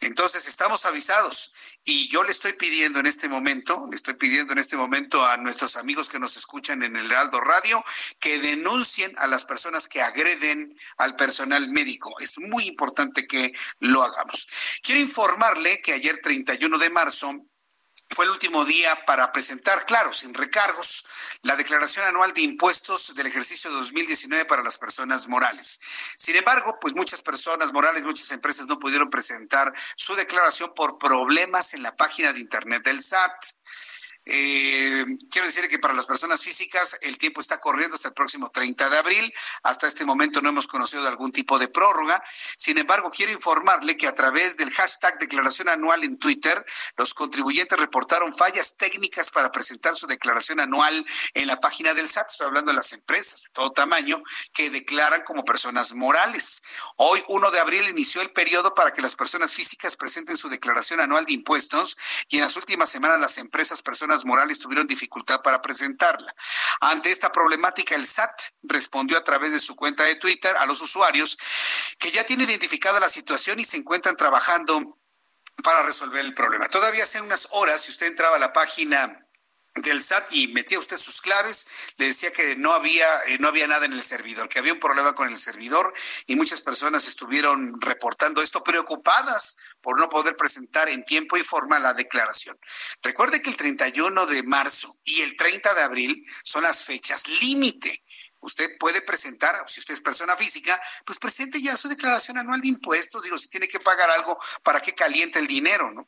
Entonces, 0.00 0.46
estamos 0.46 0.84
avisados 0.84 1.52
y 1.84 2.08
yo 2.08 2.22
le 2.22 2.30
estoy 2.30 2.52
pidiendo 2.52 3.00
en 3.00 3.06
este 3.06 3.28
momento, 3.28 3.86
le 3.90 3.96
estoy 3.96 4.14
pidiendo 4.14 4.52
en 4.52 4.58
este 4.58 4.76
momento 4.76 5.24
a 5.24 5.36
nuestros 5.36 5.76
amigos 5.76 6.08
que 6.08 6.18
nos 6.18 6.36
escuchan 6.36 6.82
en 6.82 6.96
el 6.96 7.10
Heraldo 7.10 7.40
Radio 7.40 7.84
que 8.20 8.38
denuncien 8.38 9.12
a 9.18 9.26
las 9.26 9.44
personas 9.44 9.88
que 9.88 10.02
agreden 10.02 10.76
al 10.98 11.16
personal 11.16 11.70
médico. 11.70 12.14
Es 12.20 12.38
muy 12.38 12.66
importante 12.66 13.26
que 13.26 13.52
lo 13.80 14.02
hagamos. 14.02 14.48
Quiero 14.82 15.00
informarle 15.00 15.80
que 15.80 15.92
ayer 15.92 16.20
31 16.22 16.78
de 16.78 16.90
marzo 16.90 17.46
fue 18.12 18.26
el 18.26 18.30
último 18.30 18.64
día 18.64 19.04
para 19.06 19.32
presentar, 19.32 19.86
claro, 19.86 20.12
sin 20.12 20.34
recargos, 20.34 21.04
la 21.42 21.56
declaración 21.56 22.06
anual 22.06 22.32
de 22.32 22.42
impuestos 22.42 23.14
del 23.14 23.26
ejercicio 23.26 23.70
2019 23.70 24.44
para 24.44 24.62
las 24.62 24.78
personas 24.78 25.28
morales. 25.28 25.80
Sin 26.16 26.36
embargo, 26.36 26.78
pues 26.80 26.94
muchas 26.94 27.22
personas 27.22 27.72
morales, 27.72 28.04
muchas 28.04 28.30
empresas 28.30 28.66
no 28.66 28.78
pudieron 28.78 29.10
presentar 29.10 29.72
su 29.96 30.14
declaración 30.14 30.72
por 30.74 30.98
problemas 30.98 31.74
en 31.74 31.82
la 31.82 31.96
página 31.96 32.32
de 32.32 32.40
internet 32.40 32.82
del 32.84 33.02
SAT. 33.02 33.32
Eh, 34.24 35.04
quiero 35.30 35.46
decir 35.46 35.68
que 35.68 35.80
para 35.80 35.94
las 35.94 36.06
personas 36.06 36.42
físicas 36.42 36.96
el 37.02 37.18
tiempo 37.18 37.40
está 37.40 37.58
corriendo 37.58 37.96
hasta 37.96 38.08
el 38.08 38.14
próximo 38.14 38.50
30 38.50 38.88
de 38.88 38.98
abril. 38.98 39.34
Hasta 39.62 39.88
este 39.88 40.04
momento 40.04 40.40
no 40.40 40.48
hemos 40.48 40.66
conocido 40.66 41.06
algún 41.08 41.32
tipo 41.32 41.58
de 41.58 41.68
prórroga. 41.68 42.22
Sin 42.56 42.78
embargo, 42.78 43.10
quiero 43.10 43.32
informarle 43.32 43.96
que 43.96 44.06
a 44.06 44.14
través 44.14 44.56
del 44.56 44.72
hashtag 44.72 45.18
declaración 45.18 45.68
anual 45.68 46.04
en 46.04 46.18
Twitter, 46.18 46.64
los 46.96 47.14
contribuyentes 47.14 47.78
reportaron 47.78 48.34
fallas 48.34 48.76
técnicas 48.76 49.30
para 49.30 49.50
presentar 49.50 49.96
su 49.96 50.06
declaración 50.06 50.60
anual 50.60 51.04
en 51.34 51.46
la 51.48 51.58
página 51.58 51.94
del 51.94 52.08
SAT. 52.08 52.30
Estoy 52.30 52.46
hablando 52.46 52.70
de 52.70 52.76
las 52.76 52.92
empresas 52.92 53.44
de 53.44 53.50
todo 53.50 53.72
tamaño 53.72 54.22
que 54.52 54.70
declaran 54.70 55.22
como 55.24 55.44
personas 55.44 55.94
morales. 55.94 56.62
Hoy, 56.96 57.22
1 57.28 57.50
de 57.50 57.60
abril, 57.60 57.88
inició 57.88 58.22
el 58.22 58.32
periodo 58.32 58.74
para 58.74 58.92
que 58.92 59.02
las 59.02 59.16
personas 59.16 59.54
físicas 59.54 59.96
presenten 59.96 60.36
su 60.36 60.48
declaración 60.48 61.00
anual 61.00 61.24
de 61.24 61.32
impuestos 61.32 61.96
y 62.28 62.36
en 62.36 62.42
las 62.42 62.56
últimas 62.56 62.88
semanas 62.88 63.18
las 63.18 63.38
empresas, 63.38 63.82
personas 63.82 64.11
morales 64.24 64.58
tuvieron 64.58 64.86
dificultad 64.86 65.42
para 65.42 65.60
presentarla. 65.60 66.34
Ante 66.80 67.10
esta 67.10 67.32
problemática, 67.32 67.94
el 67.94 68.06
SAT 68.06 68.40
respondió 68.62 69.18
a 69.18 69.24
través 69.24 69.52
de 69.52 69.60
su 69.60 69.74
cuenta 69.74 70.04
de 70.04 70.16
Twitter 70.16 70.56
a 70.56 70.66
los 70.66 70.80
usuarios 70.80 71.38
que 71.98 72.10
ya 72.10 72.24
tiene 72.24 72.44
identificada 72.44 73.00
la 73.00 73.08
situación 73.08 73.60
y 73.60 73.64
se 73.64 73.76
encuentran 73.76 74.16
trabajando 74.16 74.98
para 75.62 75.82
resolver 75.82 76.24
el 76.24 76.34
problema. 76.34 76.68
Todavía 76.68 77.04
hace 77.04 77.20
unas 77.20 77.48
horas, 77.50 77.82
si 77.82 77.90
usted 77.90 78.06
entraba 78.06 78.36
a 78.36 78.40
la 78.40 78.52
página 78.52 79.21
del 79.74 80.02
SAT 80.02 80.32
y 80.32 80.48
metía 80.48 80.78
usted 80.78 80.98
sus 80.98 81.22
claves, 81.22 81.66
le 81.96 82.08
decía 82.08 82.30
que 82.32 82.56
no 82.56 82.72
había 82.72 83.06
eh, 83.28 83.38
no 83.38 83.48
había 83.48 83.66
nada 83.66 83.86
en 83.86 83.92
el 83.94 84.02
servidor, 84.02 84.48
que 84.48 84.58
había 84.58 84.74
un 84.74 84.80
problema 84.80 85.14
con 85.14 85.28
el 85.28 85.38
servidor 85.38 85.92
y 86.26 86.36
muchas 86.36 86.60
personas 86.60 87.06
estuvieron 87.06 87.80
reportando 87.80 88.42
esto 88.42 88.62
preocupadas 88.62 89.56
por 89.80 89.98
no 89.98 90.08
poder 90.08 90.36
presentar 90.36 90.88
en 90.88 91.04
tiempo 91.04 91.36
y 91.36 91.42
forma 91.42 91.78
la 91.78 91.94
declaración. 91.94 92.58
Recuerde 93.02 93.40
que 93.40 93.50
el 93.50 93.56
31 93.56 94.26
de 94.26 94.42
marzo 94.42 95.00
y 95.04 95.22
el 95.22 95.36
30 95.36 95.74
de 95.74 95.82
abril 95.82 96.26
son 96.44 96.64
las 96.64 96.84
fechas 96.84 97.26
límite 97.40 98.04
usted 98.42 98.76
puede 98.78 99.00
presentar, 99.00 99.56
si 99.66 99.80
usted 99.80 99.94
es 99.94 100.00
persona 100.00 100.36
física, 100.36 100.80
pues 101.04 101.18
presente 101.18 101.62
ya 101.62 101.76
su 101.76 101.88
declaración 101.88 102.38
anual 102.38 102.60
de 102.60 102.68
impuestos. 102.68 103.24
Digo, 103.24 103.38
si 103.38 103.48
tiene 103.48 103.68
que 103.68 103.80
pagar 103.80 104.10
algo, 104.10 104.38
¿para 104.62 104.80
qué 104.80 104.94
caliente 104.94 105.38
el 105.38 105.46
dinero? 105.46 105.90
¿no? 105.92 106.06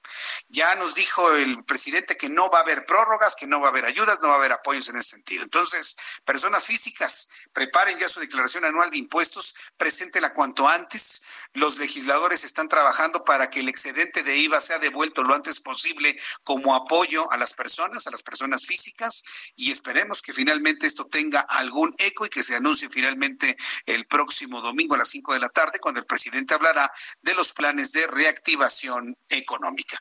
Ya 0.48 0.74
nos 0.74 0.94
dijo 0.94 1.32
el 1.32 1.64
presidente 1.64 2.16
que 2.16 2.28
no 2.28 2.50
va 2.50 2.58
a 2.58 2.62
haber 2.62 2.84
prórrogas, 2.86 3.36
que 3.36 3.46
no 3.46 3.60
va 3.60 3.68
a 3.68 3.70
haber 3.70 3.86
ayudas, 3.86 4.18
no 4.20 4.28
va 4.28 4.34
a 4.34 4.38
haber 4.38 4.52
apoyos 4.52 4.88
en 4.88 4.96
ese 4.96 5.10
sentido. 5.10 5.42
Entonces, 5.44 5.96
personas 6.24 6.66
físicas, 6.66 7.30
preparen 7.52 7.98
ya 7.98 8.08
su 8.08 8.20
declaración 8.20 8.64
anual 8.64 8.90
de 8.90 8.98
impuestos, 8.98 9.54
preséntela 9.76 10.32
cuanto 10.32 10.68
antes. 10.68 11.22
Los 11.54 11.78
legisladores 11.78 12.42
están 12.42 12.66
trabajando 12.66 13.22
para 13.22 13.48
que 13.48 13.60
el 13.60 13.68
excedente 13.68 14.24
de 14.24 14.36
IVA 14.38 14.60
sea 14.60 14.80
devuelto 14.80 15.22
lo 15.22 15.36
antes 15.36 15.60
posible 15.60 16.18
como 16.42 16.74
apoyo 16.74 17.30
a 17.30 17.36
las 17.36 17.54
personas, 17.54 18.08
a 18.08 18.10
las 18.10 18.24
personas 18.24 18.66
físicas, 18.66 19.22
y 19.54 19.70
esperemos 19.70 20.20
que 20.20 20.32
finalmente 20.32 20.88
esto 20.88 21.06
tenga 21.06 21.38
algún 21.38 21.94
eco 21.98 22.26
y 22.26 22.28
que 22.28 22.42
se 22.42 22.56
anuncie 22.56 22.90
finalmente 22.90 23.56
el 23.86 24.04
próximo 24.08 24.60
domingo 24.60 24.96
a 24.96 24.98
las 24.98 25.10
5 25.10 25.32
de 25.32 25.38
la 25.38 25.48
tarde, 25.48 25.78
cuando 25.78 26.00
el 26.00 26.06
presidente 26.06 26.54
hablará 26.54 26.90
de 27.22 27.34
los 27.36 27.52
planes 27.52 27.92
de 27.92 28.04
reactivación 28.08 29.16
económica. 29.28 29.96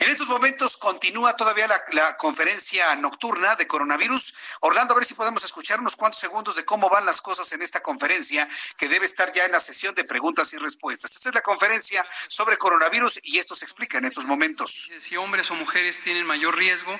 En 0.00 0.10
estos 0.10 0.28
momentos 0.28 0.76
continúa 0.76 1.34
todavía 1.36 1.66
la, 1.68 1.82
la 1.92 2.18
conferencia 2.18 2.94
nocturna 2.96 3.56
de 3.56 3.66
coronavirus. 3.66 4.34
Orlando, 4.60 4.92
a 4.92 4.96
ver 4.96 5.06
si 5.06 5.14
podemos 5.14 5.42
escuchar 5.42 5.80
unos 5.80 5.96
cuantos 5.96 6.20
segundos 6.20 6.54
de 6.54 6.66
cómo 6.66 6.90
van 6.90 7.06
las 7.06 7.22
cosas 7.22 7.50
en 7.52 7.62
esta 7.62 7.82
conferencia, 7.82 8.46
que 8.76 8.90
debe 8.90 9.06
estar 9.06 9.32
ya 9.32 9.46
en 9.46 9.52
la 9.52 9.60
sesión 9.60 9.94
de 9.94 10.04
preguntas 10.04 10.52
y 10.52 10.58
respuestas. 10.58 10.97
Esta 11.04 11.28
es 11.28 11.34
la 11.34 11.42
conferencia 11.42 12.06
sobre 12.26 12.56
coronavirus 12.56 13.20
y 13.22 13.38
esto 13.38 13.54
se 13.54 13.64
explica 13.64 13.98
en 13.98 14.04
estos 14.04 14.24
momentos. 14.24 14.90
Si 14.98 15.16
hombres 15.16 15.50
o 15.50 15.54
mujeres 15.54 16.00
tienen 16.00 16.26
mayor 16.26 16.56
riesgo, 16.56 16.98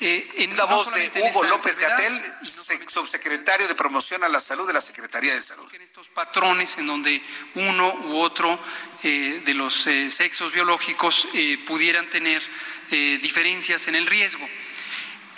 eh, 0.00 0.28
en, 0.38 0.56
la 0.56 0.64
voz 0.64 0.92
de 0.92 1.10
Hugo 1.22 1.44
López 1.44 1.78
Gatel, 1.78 2.12
subsecretario 2.42 3.68
de 3.68 3.76
Promoción 3.76 4.24
a 4.24 4.28
la 4.28 4.40
Salud 4.40 4.66
de 4.66 4.72
la 4.72 4.80
Secretaría 4.80 5.32
de 5.32 5.40
Salud. 5.40 5.72
En 5.72 5.82
estos 5.82 6.08
patrones 6.08 6.76
en 6.78 6.88
donde 6.88 7.22
uno 7.54 7.94
u 8.06 8.18
otro 8.18 8.58
eh, 9.04 9.40
de 9.44 9.54
los 9.54 9.86
eh, 9.86 10.10
sexos 10.10 10.52
biológicos 10.52 11.28
pudieran 11.66 12.10
tener 12.10 12.42
diferencias 12.90 13.88
en 13.88 13.94
el 13.94 14.06
riesgo. 14.06 14.46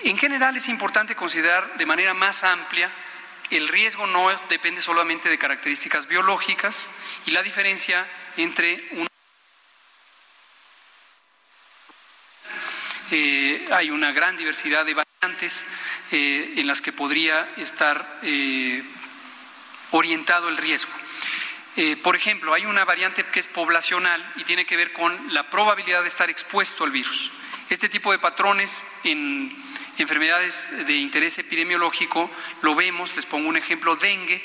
En 0.00 0.18
general 0.18 0.56
es 0.56 0.68
importante 0.68 1.14
considerar 1.14 1.76
de 1.76 1.86
manera 1.86 2.12
más 2.12 2.44
amplia 2.44 2.90
el 3.50 3.68
riesgo 3.68 4.06
no 4.06 4.28
depende 4.48 4.82
solamente 4.82 5.28
de 5.28 5.38
características 5.38 6.06
biológicas 6.08 6.90
y 7.26 7.30
la 7.30 7.42
diferencia 7.42 8.06
entre 8.36 8.88
un 8.92 9.06
Eh, 13.10 13.68
hay 13.70 13.90
una 13.90 14.10
gran 14.10 14.36
diversidad 14.36 14.84
de 14.84 14.94
variantes 14.94 15.64
eh, 16.10 16.54
en 16.56 16.66
las 16.66 16.80
que 16.82 16.92
podría 16.92 17.48
estar 17.56 18.18
eh, 18.22 18.82
orientado 19.92 20.48
el 20.48 20.56
riesgo. 20.56 20.92
por 22.02 22.16
ejemplo, 22.16 22.54
hay 22.54 22.64
una 22.64 22.86
variante 22.86 23.22
que 23.26 23.38
es 23.38 23.48
poblacional 23.48 24.24
y 24.36 24.44
tiene 24.44 24.64
que 24.64 24.78
ver 24.78 24.94
con 24.94 25.12
la 25.34 25.50
probabilidad 25.50 26.02
de 26.02 26.08
estar 26.08 26.30
expuesto 26.30 26.84
al 26.84 26.90
virus. 26.90 27.30
Este 27.68 27.88
tipo 27.90 28.12
de 28.12 28.18
patrones 28.18 28.84
en 29.04 29.54
enfermedades 29.98 30.86
de 30.86 30.94
interés 30.94 31.38
epidemiológico 31.38 32.30
lo 32.62 32.74
vemos, 32.74 33.14
les 33.16 33.26
pongo 33.26 33.48
un 33.48 33.56
ejemplo, 33.56 33.96
dengue, 33.96 34.44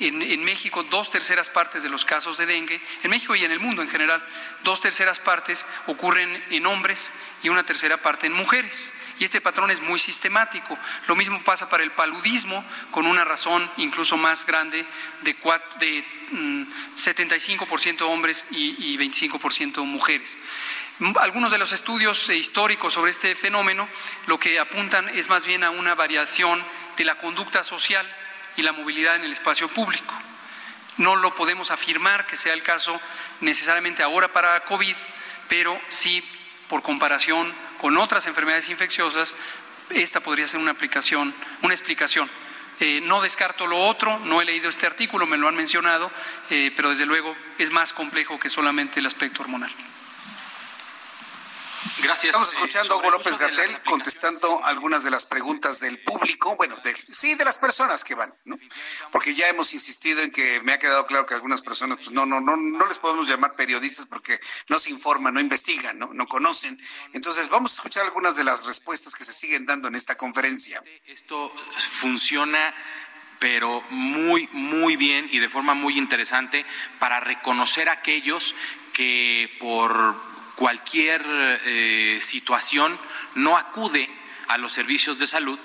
en, 0.00 0.44
México 0.44 0.82
dos 0.84 1.10
terceras 1.10 1.48
partes 1.48 1.82
de 1.82 1.88
los 1.88 2.04
casos 2.04 2.38
de 2.38 2.46
dengue, 2.46 2.80
en 3.02 3.10
México 3.10 3.34
y 3.34 3.44
en 3.44 3.50
el 3.50 3.60
mundo 3.60 3.82
en 3.82 3.88
general, 3.88 4.24
dos 4.64 4.80
terceras 4.80 5.18
partes 5.18 5.66
ocurren 5.86 6.42
en 6.50 6.66
hombres 6.66 7.12
y 7.42 7.48
una 7.48 7.64
tercera 7.64 7.98
parte 7.98 8.26
en 8.26 8.32
mujeres. 8.32 8.94
Y 9.18 9.24
este 9.24 9.42
patrón 9.42 9.70
es 9.70 9.82
muy 9.82 9.98
sistemático. 9.98 10.78
Lo 11.06 11.14
mismo 11.14 11.42
pasa 11.42 11.68
para 11.68 11.82
el 11.82 11.90
paludismo, 11.90 12.64
con 12.90 13.06
una 13.06 13.24
razón 13.24 13.70
incluso 13.76 14.16
más 14.16 14.46
grande 14.46 14.86
de, 15.20 15.36
de 15.78 16.04
75% 16.96 18.00
mm, 18.00 18.02
hombres 18.04 18.46
y, 18.50 18.94
y 18.94 18.96
25% 18.96 19.84
mujeres. 19.84 20.38
Algunos 21.18 21.50
de 21.50 21.56
los 21.56 21.72
estudios 21.72 22.28
históricos 22.28 22.92
sobre 22.92 23.10
este 23.10 23.34
fenómeno 23.34 23.88
lo 24.26 24.38
que 24.38 24.58
apuntan 24.58 25.08
es 25.08 25.30
más 25.30 25.46
bien 25.46 25.64
a 25.64 25.70
una 25.70 25.94
variación 25.94 26.62
de 26.98 27.04
la 27.04 27.16
conducta 27.16 27.64
social 27.64 28.06
y 28.56 28.62
la 28.62 28.72
movilidad 28.72 29.16
en 29.16 29.24
el 29.24 29.32
espacio 29.32 29.66
público. 29.68 30.14
No 30.98 31.16
lo 31.16 31.34
podemos 31.34 31.70
afirmar 31.70 32.26
que 32.26 32.36
sea 32.36 32.52
el 32.52 32.62
caso 32.62 33.00
necesariamente 33.40 34.02
ahora 34.02 34.30
para 34.30 34.60
COVID, 34.64 34.94
pero 35.48 35.80
sí 35.88 36.22
por 36.68 36.82
comparación 36.82 37.50
con 37.80 37.96
otras 37.96 38.26
enfermedades 38.26 38.68
infecciosas, 38.68 39.34
esta 39.88 40.20
podría 40.20 40.46
ser 40.46 40.60
una 40.60 40.72
aplicación, 40.72 41.34
una 41.62 41.72
explicación. 41.72 42.30
Eh, 42.78 43.00
no 43.02 43.22
descarto 43.22 43.66
lo 43.66 43.78
otro, 43.86 44.18
no 44.18 44.42
he 44.42 44.44
leído 44.44 44.68
este 44.68 44.86
artículo, 44.86 45.26
me 45.26 45.38
lo 45.38 45.48
han 45.48 45.56
mencionado, 45.56 46.10
eh, 46.50 46.72
pero 46.76 46.90
desde 46.90 47.06
luego 47.06 47.34
es 47.56 47.70
más 47.70 47.94
complejo 47.94 48.38
que 48.38 48.50
solamente 48.50 49.00
el 49.00 49.06
aspecto 49.06 49.40
hormonal. 49.40 49.72
Gracias. 52.02 52.24
Estamos 52.24 52.52
escuchando 52.52 52.94
a 52.94 52.98
Hugo 52.98 53.10
López 53.10 53.38
Gatel 53.38 53.82
contestando 53.84 54.62
algunas 54.64 55.02
de 55.02 55.10
las 55.10 55.24
preguntas 55.24 55.80
del 55.80 55.98
público, 56.02 56.54
bueno, 56.56 56.76
sí, 57.08 57.34
de 57.34 57.44
las 57.44 57.56
personas 57.56 58.04
que 58.04 58.14
van, 58.14 58.34
¿no? 58.44 58.58
Porque 59.10 59.34
ya 59.34 59.48
hemos 59.48 59.72
insistido 59.72 60.20
en 60.20 60.30
que 60.30 60.60
me 60.60 60.72
ha 60.72 60.78
quedado 60.78 61.06
claro 61.06 61.24
que 61.24 61.34
algunas 61.34 61.62
personas, 61.62 61.96
pues 61.96 62.10
no, 62.10 62.26
no, 62.26 62.40
no, 62.40 62.56
no 62.56 62.86
les 62.86 62.98
podemos 62.98 63.28
llamar 63.28 63.54
periodistas 63.56 64.06
porque 64.06 64.38
no 64.68 64.78
se 64.78 64.90
informan, 64.90 65.32
no 65.32 65.40
investigan, 65.40 65.98
¿no? 65.98 66.12
No 66.12 66.26
conocen. 66.26 66.78
Entonces, 67.12 67.48
vamos 67.48 67.72
a 67.72 67.74
escuchar 67.76 68.04
algunas 68.04 68.36
de 68.36 68.44
las 68.44 68.66
respuestas 68.66 69.14
que 69.14 69.24
se 69.24 69.32
siguen 69.32 69.64
dando 69.64 69.88
en 69.88 69.94
esta 69.94 70.16
conferencia. 70.16 70.82
Esto 71.06 71.52
funciona 72.00 72.74
pero 73.38 73.82
muy, 73.88 74.50
muy 74.52 74.96
bien 74.96 75.26
y 75.32 75.38
de 75.38 75.48
forma 75.48 75.72
muy 75.72 75.96
interesante 75.96 76.66
para 76.98 77.20
reconocer 77.20 77.88
a 77.88 77.92
aquellos 77.92 78.54
que 78.92 79.56
por 79.58 80.29
cualquier 80.60 81.24
eh, 81.64 82.18
situación 82.20 82.98
no 83.34 83.56
acude 83.56 84.10
a 84.48 84.58
los 84.58 84.74
servicios 84.74 85.18
de 85.18 85.26
salud 85.26 85.58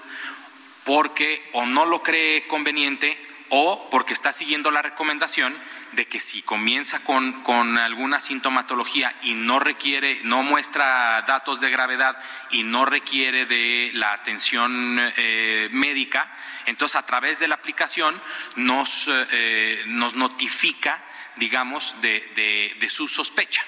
porque 0.85 1.49
o 1.51 1.65
no 1.65 1.85
lo 1.85 2.01
cree 2.01 2.47
conveniente 2.47 3.19
o 3.49 3.89
porque 3.91 4.13
está 4.13 4.31
siguiendo 4.31 4.71
la 4.71 4.81
recomendación 4.81 5.53
de 5.91 6.07
que 6.07 6.21
si 6.21 6.43
comienza 6.43 7.03
con, 7.03 7.77
alguna 7.77 8.21
sintomatología 8.21 9.13
y 9.21 9.33
no 9.33 9.59
requiere, 9.59 10.21
no 10.23 10.43
muestra 10.43 11.21
datos 11.27 11.59
de 11.59 11.69
gravedad 11.69 12.17
y 12.51 12.63
no 12.63 12.85
requiere 12.85 13.45
de 13.45 13.91
la 13.95 14.13
atención 14.13 14.97
eh, 15.17 15.67
médica, 15.73 16.33
entonces 16.67 16.95
a 16.95 17.05
través 17.05 17.39
de 17.39 17.49
la 17.49 17.55
aplicación 17.55 18.17
nos, 18.55 19.09
eh, 19.09 19.83
nos 19.87 20.15
notifica, 20.15 21.03
digamos, 21.35 21.95
de 22.01 22.87
su 22.89 23.09
sospecha 23.09 23.61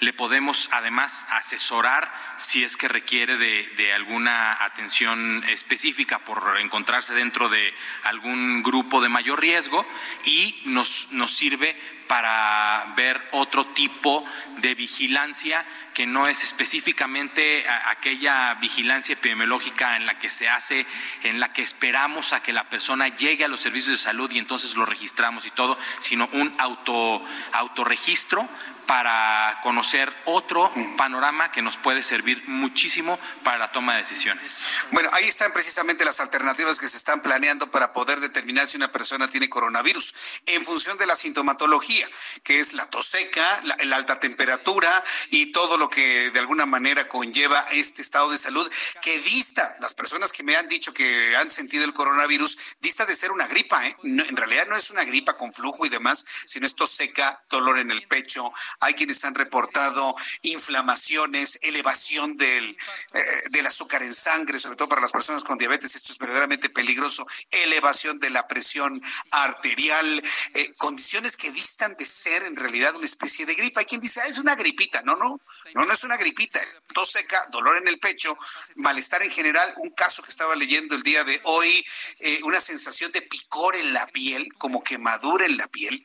le 0.00 0.12
podemos 0.12 0.68
además 0.72 1.26
asesorar 1.30 2.10
si 2.38 2.64
es 2.64 2.76
que 2.76 2.88
requiere 2.88 3.36
de, 3.36 3.92
alguna 3.92 4.62
atención 4.64 5.44
específica 5.48 6.20
por 6.20 6.58
encontrarse 6.58 7.14
dentro 7.14 7.48
de 7.48 7.74
algún 8.04 8.62
grupo 8.62 9.00
de 9.00 9.08
mayor 9.08 9.40
riesgo 9.40 9.86
y 10.24 10.62
nos, 10.64 11.08
nos 11.12 11.32
sirve 11.32 11.76
para 12.10 12.92
ver 12.96 13.24
otro 13.30 13.64
tipo 13.66 14.24
de 14.56 14.74
vigilancia 14.74 15.64
que 15.94 16.06
no 16.06 16.26
es 16.26 16.42
específicamente 16.42 17.64
aquella 17.86 18.54
vigilancia 18.54 19.12
epidemiológica 19.12 19.94
en 19.94 20.06
la 20.06 20.18
que 20.18 20.28
se 20.28 20.48
hace, 20.48 20.86
en 21.22 21.38
la 21.38 21.52
que 21.52 21.62
esperamos 21.62 22.32
a 22.32 22.42
que 22.42 22.52
la 22.52 22.68
persona 22.68 23.06
llegue 23.06 23.44
a 23.44 23.48
los 23.48 23.60
servicios 23.60 23.96
de 23.96 24.02
salud 24.02 24.28
y 24.32 24.40
entonces 24.40 24.74
lo 24.74 24.86
registramos 24.86 25.46
y 25.46 25.52
todo, 25.52 25.78
sino 26.00 26.28
un 26.32 26.52
auto 26.58 27.24
autorregistro 27.52 28.48
para 28.90 29.60
conocer 29.62 30.12
otro 30.24 30.68
panorama 30.96 31.52
que 31.52 31.62
nos 31.62 31.76
puede 31.76 32.02
servir 32.02 32.42
muchísimo 32.48 33.20
para 33.44 33.56
la 33.56 33.70
toma 33.70 33.92
de 33.92 34.00
decisiones. 34.00 34.66
Bueno, 34.90 35.08
ahí 35.12 35.26
están 35.26 35.52
precisamente 35.52 36.04
las 36.04 36.18
alternativas 36.18 36.80
que 36.80 36.88
se 36.88 36.96
están 36.96 37.22
planeando 37.22 37.70
para 37.70 37.92
poder 37.92 38.18
determinar 38.18 38.66
si 38.66 38.76
una 38.76 38.90
persona 38.90 39.28
tiene 39.28 39.48
coronavirus 39.48 40.12
en 40.46 40.64
función 40.64 40.98
de 40.98 41.06
la 41.06 41.14
sintomatología, 41.14 41.99
que 42.42 42.60
es 42.60 42.72
la 42.72 42.88
tos 42.88 43.06
seca, 43.06 43.60
la, 43.84 43.96
alta 43.96 44.20
temperatura 44.20 45.04
y 45.30 45.52
todo 45.52 45.76
lo 45.76 45.90
que 45.90 46.30
de 46.30 46.38
alguna 46.38 46.64
manera 46.64 47.08
conlleva 47.08 47.66
este 47.72 48.02
estado 48.02 48.30
de 48.30 48.38
salud 48.38 48.70
que 49.02 49.18
dista, 49.20 49.76
las 49.80 49.94
personas 49.94 50.32
que 50.32 50.42
me 50.42 50.56
han 50.56 50.68
dicho 50.68 50.94
que 50.94 51.36
han 51.36 51.50
sentido 51.50 51.84
el 51.84 51.92
coronavirus, 51.92 52.56
dista 52.80 53.04
de 53.04 53.16
ser 53.16 53.32
una 53.32 53.46
gripa, 53.46 53.86
¿eh? 53.86 53.96
en 54.02 54.36
realidad 54.36 54.66
no 54.68 54.76
es 54.76 54.90
una 54.90 55.04
gripa 55.04 55.36
con 55.36 55.52
flujo 55.52 55.84
y 55.84 55.88
demás, 55.88 56.24
sino 56.46 56.66
es 56.66 56.74
tos 56.74 56.90
seca, 56.90 57.44
dolor 57.48 57.78
en 57.78 57.90
el 57.90 58.06
pecho, 58.06 58.52
hay 58.80 58.94
quienes 58.94 59.24
han 59.24 59.34
reportado 59.34 60.14
inflamaciones, 60.42 61.58
elevación 61.62 62.36
del, 62.36 62.76
eh, 63.12 63.20
del 63.50 63.66
azúcar 63.66 64.02
en 64.02 64.14
sangre, 64.14 64.58
sobre 64.58 64.76
todo 64.76 64.88
para 64.88 65.02
las 65.02 65.12
personas 65.12 65.44
con 65.44 65.58
diabetes, 65.58 65.94
esto 65.94 66.12
es 66.12 66.18
verdaderamente 66.18 66.70
peligroso, 66.70 67.26
elevación 67.50 68.18
de 68.18 68.30
la 68.30 68.46
presión 68.46 69.02
arterial, 69.30 70.22
eh, 70.54 70.72
condiciones 70.76 71.36
que 71.36 71.50
distan 71.50 71.79
de 71.88 72.04
ser 72.04 72.44
en 72.44 72.56
realidad 72.56 72.94
una 72.94 73.06
especie 73.06 73.46
de 73.46 73.54
gripa. 73.54 73.80
Hay 73.80 73.86
quien 73.86 74.00
dice, 74.00 74.20
ah, 74.20 74.26
es 74.26 74.38
una 74.38 74.54
gripita. 74.54 75.02
No, 75.02 75.16
no, 75.16 75.40
no, 75.74 75.84
no 75.84 75.92
es 75.92 76.04
una 76.04 76.16
gripita. 76.16 76.60
Tos 76.92 77.12
seca, 77.12 77.46
dolor 77.50 77.78
en 77.78 77.88
el 77.88 77.98
pecho, 77.98 78.36
malestar 78.76 79.22
en 79.22 79.30
general. 79.30 79.72
Un 79.78 79.90
caso 79.90 80.22
que 80.22 80.30
estaba 80.30 80.54
leyendo 80.54 80.94
el 80.94 81.02
día 81.02 81.24
de 81.24 81.40
hoy, 81.44 81.84
eh, 82.18 82.40
una 82.44 82.60
sensación 82.60 83.10
de 83.12 83.22
picor 83.22 83.76
en 83.76 83.92
la 83.92 84.06
piel, 84.08 84.52
como 84.58 84.82
quemadura 84.82 85.46
en 85.46 85.56
la 85.56 85.66
piel 85.68 86.02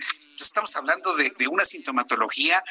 estamos 0.48 0.76
hablando 0.76 1.16
de, 1.16 1.34
una 1.48 1.66
sintomatología 1.66 2.64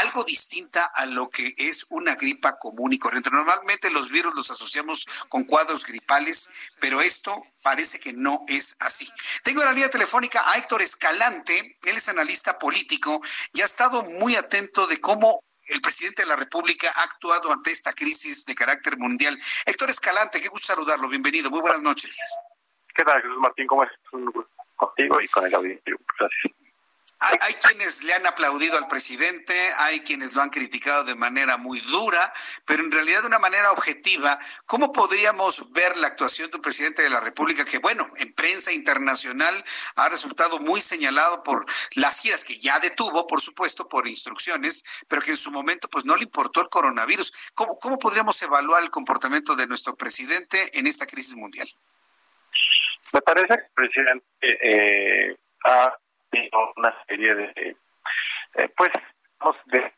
algo 0.00 0.24
distinta 0.24 0.84
a 0.94 1.06
lo 1.06 1.30
que 1.30 1.54
es 1.56 1.86
una 1.90 2.14
gripa 2.14 2.58
común 2.58 2.92
y 2.92 2.98
corriente. 2.98 3.30
Normalmente 3.30 3.90
los 3.90 4.10
virus 4.10 4.34
los 4.34 4.50
asociamos 4.50 5.06
con 5.28 5.44
cuadros 5.44 5.86
gripales, 5.86 6.50
pero 6.80 7.00
esto 7.00 7.42
parece 7.62 7.98
que 8.00 8.12
no 8.12 8.44
es 8.48 8.76
así. 8.80 9.08
Tengo 9.42 9.60
en 9.60 9.66
la 9.66 9.72
línea 9.72 9.90
telefónica 9.90 10.42
a 10.50 10.58
Héctor 10.58 10.82
Escalante, 10.82 11.78
él 11.84 11.96
es 11.96 12.08
analista 12.08 12.58
político 12.58 13.20
y 13.52 13.60
ha 13.62 13.64
estado 13.64 14.02
muy 14.02 14.36
atento 14.36 14.86
de 14.86 15.00
cómo 15.00 15.42
el 15.66 15.80
presidente 15.80 16.22
de 16.22 16.28
la 16.28 16.36
República 16.36 16.92
ha 16.94 17.04
actuado 17.04 17.52
ante 17.52 17.70
esta 17.70 17.92
crisis 17.92 18.44
de 18.46 18.54
carácter 18.54 18.98
mundial. 18.98 19.38
Héctor 19.66 19.90
Escalante, 19.90 20.40
qué 20.40 20.48
gusto 20.48 20.66
saludarlo, 20.66 21.08
bienvenido, 21.08 21.50
muy 21.50 21.60
buenas 21.60 21.82
noches. 21.82 22.18
¿Qué 22.94 23.04
tal, 23.04 23.22
Jesús 23.22 23.38
Martín? 23.38 23.66
¿Cómo 23.66 23.84
estás? 23.84 23.98
Contigo 24.76 25.20
y 25.20 25.28
con 25.28 25.46
el 25.46 25.54
auditorio. 25.54 25.98
Gracias. 26.18 26.71
Hay, 27.24 27.54
quienes 27.54 28.02
le 28.02 28.14
han 28.14 28.26
aplaudido 28.26 28.76
al 28.76 28.88
presidente, 28.88 29.54
hay 29.78 30.00
quienes 30.00 30.34
lo 30.34 30.42
han 30.42 30.50
criticado 30.50 31.04
de 31.04 31.14
manera 31.14 31.56
muy 31.56 31.80
dura, 31.80 32.32
pero 32.64 32.82
en 32.82 32.90
realidad 32.90 33.20
de 33.20 33.28
una 33.28 33.38
manera 33.38 33.70
objetiva, 33.70 34.40
¿cómo 34.66 34.90
podríamos 34.90 35.72
ver 35.72 35.96
la 35.98 36.08
actuación 36.08 36.50
del 36.50 36.60
presidente 36.60 37.02
de 37.02 37.10
la 37.10 37.20
República 37.20 37.64
que, 37.64 37.78
bueno, 37.78 38.10
en 38.16 38.32
prensa 38.32 38.72
internacional 38.72 39.64
ha 39.94 40.08
resultado 40.08 40.58
muy 40.58 40.80
señalado 40.80 41.44
por 41.44 41.64
las 41.94 42.20
giras 42.20 42.44
que 42.44 42.58
ya 42.58 42.80
detuvo, 42.80 43.28
por 43.28 43.40
supuesto, 43.40 43.88
por 43.88 44.08
instrucciones, 44.08 44.82
pero 45.06 45.22
que 45.22 45.30
en 45.30 45.36
su 45.36 45.52
momento 45.52 45.88
pues 45.88 46.04
no 46.04 46.16
le 46.16 46.24
importó 46.24 46.60
el 46.60 46.68
coronavirus? 46.68 47.32
¿Cómo, 47.54 47.78
cómo 47.78 48.00
podríamos 48.00 48.42
evaluar 48.42 48.82
el 48.82 48.90
comportamiento 48.90 49.54
de 49.54 49.68
nuestro 49.68 49.94
presidente 49.94 50.76
en 50.76 50.88
esta 50.88 51.06
crisis 51.06 51.36
mundial? 51.36 51.68
Me 53.12 53.22
parece 53.22 53.46
que 53.46 53.54
el 53.54 53.70
presidente 53.74 54.26
eh, 54.40 55.36
ha 55.64 55.96
una 56.76 56.94
serie 57.06 57.34
de, 57.34 57.76
eh, 58.54 58.68
pues, 58.76 58.90
de, 59.66 59.92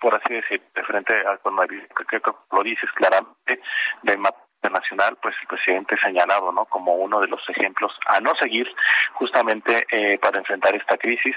por 0.00 0.14
así 0.14 0.34
decir, 0.34 0.62
de 0.74 0.84
frente 0.84 1.14
al 1.26 1.40
coronavirus, 1.40 1.88
que, 2.08 2.20
lo 2.52 2.62
dices 2.62 2.90
claramente, 2.94 3.60
del 4.02 4.18
mapa 4.18 4.38
internacional, 4.62 5.16
pues 5.22 5.34
el 5.40 5.48
presidente 5.48 5.96
señalado, 6.02 6.52
¿no? 6.52 6.66
Como 6.66 6.92
uno 6.94 7.20
de 7.20 7.28
los 7.28 7.40
ejemplos 7.48 7.92
a 8.06 8.20
no 8.20 8.32
seguir 8.38 8.68
justamente 9.14 9.86
eh, 9.90 10.18
para 10.18 10.38
enfrentar 10.38 10.74
esta 10.74 10.98
crisis. 10.98 11.34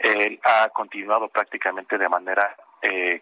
Él 0.00 0.38
ha 0.44 0.68
continuado 0.68 1.28
prácticamente 1.28 1.96
de 1.96 2.08
manera 2.08 2.54
eh, 2.82 3.20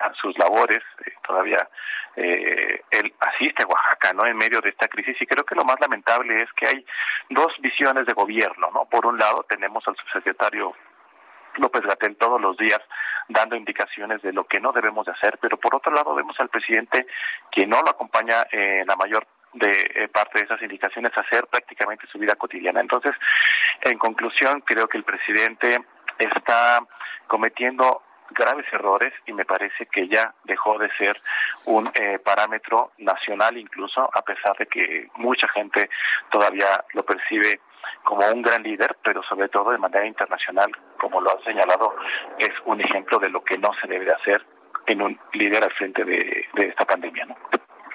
a 0.00 0.12
sus 0.14 0.36
labores, 0.38 0.80
eh, 1.04 1.12
todavía 1.26 1.68
eh, 2.16 2.82
él 2.90 3.14
asiste 3.20 3.62
a 3.62 3.66
Oaxaca, 3.66 4.12
¿no? 4.12 4.26
En 4.26 4.36
medio 4.36 4.60
de 4.60 4.70
esta 4.70 4.88
crisis 4.88 5.16
y 5.20 5.26
creo 5.26 5.44
que 5.44 5.54
lo 5.54 5.64
más 5.64 5.76
lamentable 5.80 6.42
es 6.42 6.52
que 6.54 6.66
hay 6.66 6.86
dos 7.30 7.52
visiones 7.60 8.06
de 8.06 8.14
gobierno, 8.14 8.70
¿no? 8.72 8.86
Por 8.86 9.06
un 9.06 9.18
lado 9.18 9.44
tenemos 9.48 9.86
al 9.86 9.96
subsecretario 9.96 10.74
López 11.56 11.82
Gatel 11.82 12.16
todos 12.16 12.40
los 12.40 12.56
días 12.56 12.80
dando 13.28 13.56
indicaciones 13.56 14.22
de 14.22 14.32
lo 14.32 14.44
que 14.44 14.60
no 14.60 14.72
debemos 14.72 15.06
de 15.06 15.12
hacer, 15.12 15.38
pero 15.40 15.58
por 15.58 15.74
otro 15.74 15.92
lado 15.92 16.14
vemos 16.14 16.38
al 16.40 16.48
presidente 16.48 17.06
que 17.50 17.66
no 17.66 17.82
lo 17.82 17.90
acompaña 17.90 18.46
en 18.50 18.86
la 18.86 18.96
mayor 18.96 19.26
de 19.52 19.70
eh, 19.70 20.08
parte 20.08 20.38
de 20.38 20.44
esas 20.44 20.60
indicaciones 20.62 21.16
hacer 21.16 21.46
prácticamente 21.46 22.06
su 22.06 22.18
vida 22.18 22.34
cotidiana. 22.34 22.80
Entonces, 22.80 23.12
en 23.82 23.98
conclusión, 23.98 24.62
creo 24.62 24.88
que 24.88 24.98
el 24.98 25.04
presidente 25.04 25.78
está 26.18 26.80
cometiendo 27.26 28.02
graves 28.30 28.66
errores 28.72 29.12
y 29.26 29.32
me 29.32 29.44
parece 29.44 29.86
que 29.86 30.08
ya 30.08 30.34
dejó 30.44 30.78
de 30.78 30.90
ser 30.96 31.16
un 31.66 31.88
eh, 31.94 32.18
parámetro 32.18 32.92
nacional 32.98 33.56
incluso, 33.56 34.08
a 34.12 34.22
pesar 34.22 34.56
de 34.58 34.66
que 34.66 35.08
mucha 35.16 35.48
gente 35.48 35.88
todavía 36.30 36.84
lo 36.92 37.04
percibe 37.04 37.60
como 38.02 38.26
un 38.28 38.42
gran 38.42 38.62
líder, 38.62 38.96
pero 39.02 39.22
sobre 39.22 39.48
todo 39.48 39.70
de 39.70 39.78
manera 39.78 40.06
internacional, 40.06 40.70
como 40.98 41.20
lo 41.20 41.30
ha 41.30 41.44
señalado, 41.44 41.94
es 42.38 42.52
un 42.64 42.80
ejemplo 42.80 43.18
de 43.18 43.30
lo 43.30 43.42
que 43.42 43.58
no 43.58 43.70
se 43.80 43.88
debe 43.88 44.04
de 44.04 44.12
hacer 44.12 44.46
en 44.86 45.02
un 45.02 45.20
líder 45.32 45.64
al 45.64 45.72
frente 45.72 46.04
de, 46.04 46.46
esta 46.56 46.84
pandemia. 46.84 47.26
¿no? 47.26 47.36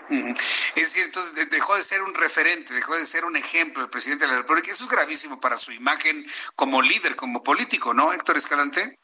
Es 0.09 0.75
decir, 0.75 1.03
entonces 1.05 1.49
dejó 1.49 1.75
de 1.75 1.81
ser 1.81 2.01
un 2.01 2.13
referente, 2.13 2.73
dejó 2.73 2.95
de 2.95 3.05
ser 3.05 3.25
un 3.25 3.35
ejemplo 3.35 3.83
el 3.83 3.89
presidente 3.89 4.25
de 4.25 4.31
la 4.31 4.37
República. 4.39 4.71
Eso 4.71 4.83
es 4.83 4.89
gravísimo 4.89 5.39
para 5.39 5.57
su 5.57 5.71
imagen 5.71 6.25
como 6.55 6.81
líder, 6.81 7.15
como 7.15 7.41
político, 7.41 7.93
¿no, 7.93 8.13
Héctor 8.13 8.37
Escalante? 8.37 8.99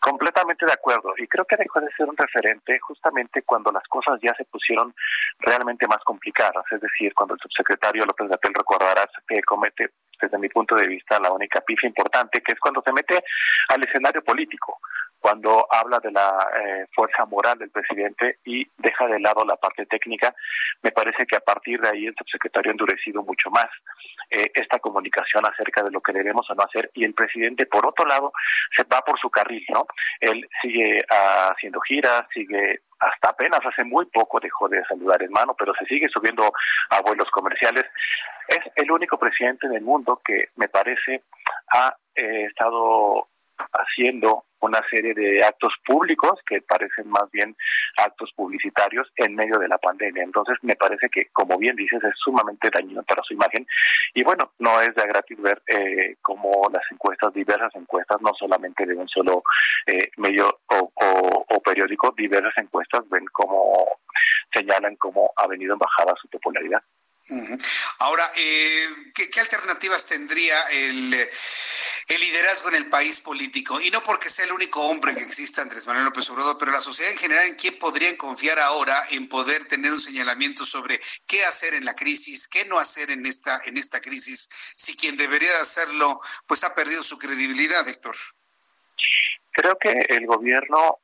Completamente 0.00 0.64
de 0.64 0.72
acuerdo. 0.72 1.12
Y 1.16 1.26
creo 1.26 1.44
que 1.44 1.56
dejó 1.56 1.80
de 1.80 1.90
ser 1.96 2.08
un 2.08 2.16
referente 2.16 2.78
justamente 2.78 3.42
cuando 3.42 3.72
las 3.72 3.82
cosas 3.88 4.18
ya 4.22 4.32
se 4.34 4.44
pusieron 4.44 4.94
realmente 5.40 5.86
más 5.88 5.98
complicadas. 6.04 6.64
Es 6.70 6.80
decir, 6.80 7.12
cuando 7.14 7.34
el 7.34 7.40
subsecretario 7.40 8.06
López 8.06 8.28
Gatel 8.28 8.54
recordarás 8.54 9.08
que 9.26 9.42
comete, 9.42 9.90
desde 10.20 10.38
mi 10.38 10.48
punto 10.48 10.76
de 10.76 10.86
vista, 10.86 11.18
la 11.20 11.32
única 11.32 11.60
pifia 11.60 11.88
importante, 11.88 12.40
que 12.40 12.52
es 12.52 12.60
cuando 12.60 12.82
se 12.82 12.92
mete 12.92 13.22
al 13.68 13.82
escenario 13.82 14.22
político 14.22 14.78
cuando 15.18 15.66
habla 15.70 15.98
de 15.98 16.12
la 16.12 16.48
eh, 16.62 16.86
fuerza 16.94 17.24
moral 17.26 17.58
del 17.58 17.70
presidente 17.70 18.38
y 18.44 18.66
deja 18.76 19.06
de 19.06 19.20
lado 19.20 19.44
la 19.44 19.56
parte 19.56 19.86
técnica, 19.86 20.34
me 20.82 20.92
parece 20.92 21.26
que 21.26 21.36
a 21.36 21.40
partir 21.40 21.80
de 21.80 21.88
ahí 21.88 22.06
el 22.06 22.14
subsecretario 22.16 22.70
ha 22.70 22.72
endurecido 22.72 23.22
mucho 23.22 23.50
más 23.50 23.66
eh, 24.30 24.50
esta 24.54 24.78
comunicación 24.78 25.44
acerca 25.46 25.82
de 25.82 25.90
lo 25.90 26.00
que 26.00 26.12
debemos 26.12 26.48
o 26.50 26.54
no 26.54 26.62
hacer 26.62 26.90
y 26.94 27.04
el 27.04 27.14
presidente, 27.14 27.66
por 27.66 27.86
otro 27.86 28.06
lado, 28.06 28.32
se 28.76 28.84
va 28.84 29.00
por 29.02 29.18
su 29.18 29.30
carril, 29.30 29.64
¿no? 29.70 29.86
Él 30.20 30.48
sigue 30.62 31.00
haciendo 31.08 31.80
giras, 31.80 32.24
sigue 32.32 32.80
hasta 33.00 33.30
apenas 33.30 33.60
hace 33.64 33.84
muy 33.84 34.06
poco 34.06 34.40
dejó 34.40 34.68
de 34.68 34.84
saludar 34.84 35.22
en 35.22 35.30
mano, 35.30 35.54
pero 35.56 35.72
se 35.78 35.84
sigue 35.86 36.08
subiendo 36.08 36.52
a 36.90 37.00
vuelos 37.00 37.30
comerciales. 37.30 37.84
Es 38.48 38.60
el 38.76 38.90
único 38.90 39.18
presidente 39.18 39.66
en 39.66 39.74
el 39.74 39.82
mundo 39.82 40.20
que 40.24 40.48
me 40.56 40.68
parece 40.68 41.22
ha 41.74 41.94
eh, 42.14 42.46
estado 42.46 43.26
haciendo 43.72 44.44
una 44.60 44.80
serie 44.90 45.14
de 45.14 45.42
actos 45.44 45.72
públicos 45.86 46.40
que 46.46 46.60
parecen 46.62 47.08
más 47.08 47.30
bien 47.30 47.56
actos 47.96 48.32
publicitarios 48.34 49.08
en 49.16 49.34
medio 49.34 49.58
de 49.58 49.68
la 49.68 49.78
pandemia. 49.78 50.22
Entonces, 50.22 50.56
me 50.62 50.76
parece 50.76 51.08
que, 51.08 51.26
como 51.32 51.58
bien 51.58 51.76
dices, 51.76 52.02
es 52.02 52.14
sumamente 52.16 52.70
dañino 52.72 53.02
para 53.04 53.22
su 53.22 53.34
imagen. 53.34 53.66
Y 54.14 54.22
bueno, 54.22 54.52
no 54.58 54.80
es 54.80 54.94
de 54.94 55.06
gratis 55.06 55.40
ver 55.40 55.62
eh, 55.66 56.16
cómo 56.22 56.68
las 56.72 56.82
encuestas, 56.90 57.32
diversas 57.32 57.74
encuestas, 57.74 58.20
no 58.20 58.32
solamente 58.38 58.86
de 58.86 58.94
un 58.94 59.08
solo 59.08 59.42
eh, 59.86 60.10
medio 60.16 60.60
o, 60.66 61.60
periódico, 61.64 62.14
diversas 62.16 62.56
encuestas 62.56 63.02
ven 63.10 63.26
cómo 63.30 64.00
señalan 64.52 64.96
cómo 64.96 65.30
ha 65.36 65.46
venido 65.46 65.74
en 65.74 65.78
bajada 65.78 66.14
su 66.20 66.28
popularidad. 66.28 66.82
Ahora, 67.98 68.32
eh, 68.36 68.86
¿qué, 69.14 69.40
alternativas 69.40 70.06
tendría 70.06 70.56
el 70.72 71.14
el 72.08 72.20
liderazgo 72.20 72.70
en 72.70 72.76
el 72.76 72.88
país 72.88 73.20
político. 73.20 73.80
Y 73.80 73.90
no 73.90 74.02
porque 74.02 74.30
sea 74.30 74.46
el 74.46 74.52
único 74.52 74.82
hombre 74.82 75.14
que 75.14 75.20
exista 75.20 75.62
Andrés 75.62 75.86
Manuel 75.86 76.06
López 76.06 76.28
Obrador, 76.30 76.56
pero 76.58 76.72
la 76.72 76.80
sociedad 76.80 77.12
en 77.12 77.18
general, 77.18 77.46
¿en 77.46 77.54
quién 77.54 77.78
podrían 77.78 78.16
confiar 78.16 78.58
ahora 78.58 79.06
en 79.10 79.28
poder 79.28 79.66
tener 79.66 79.92
un 79.92 80.00
señalamiento 80.00 80.64
sobre 80.64 81.00
qué 81.26 81.44
hacer 81.44 81.74
en 81.74 81.84
la 81.84 81.94
crisis, 81.94 82.48
qué 82.48 82.64
no 82.64 82.78
hacer 82.78 83.10
en 83.10 83.26
esta, 83.26 83.60
en 83.64 83.76
esta 83.76 84.00
crisis, 84.00 84.48
si 84.74 84.96
quien 84.96 85.16
debería 85.16 85.60
hacerlo, 85.60 86.18
pues 86.46 86.64
ha 86.64 86.74
perdido 86.74 87.02
su 87.02 87.18
credibilidad, 87.18 87.86
Héctor? 87.86 88.16
Creo 89.52 89.76
que 89.78 89.90
el 90.08 90.26
gobierno 90.26 91.00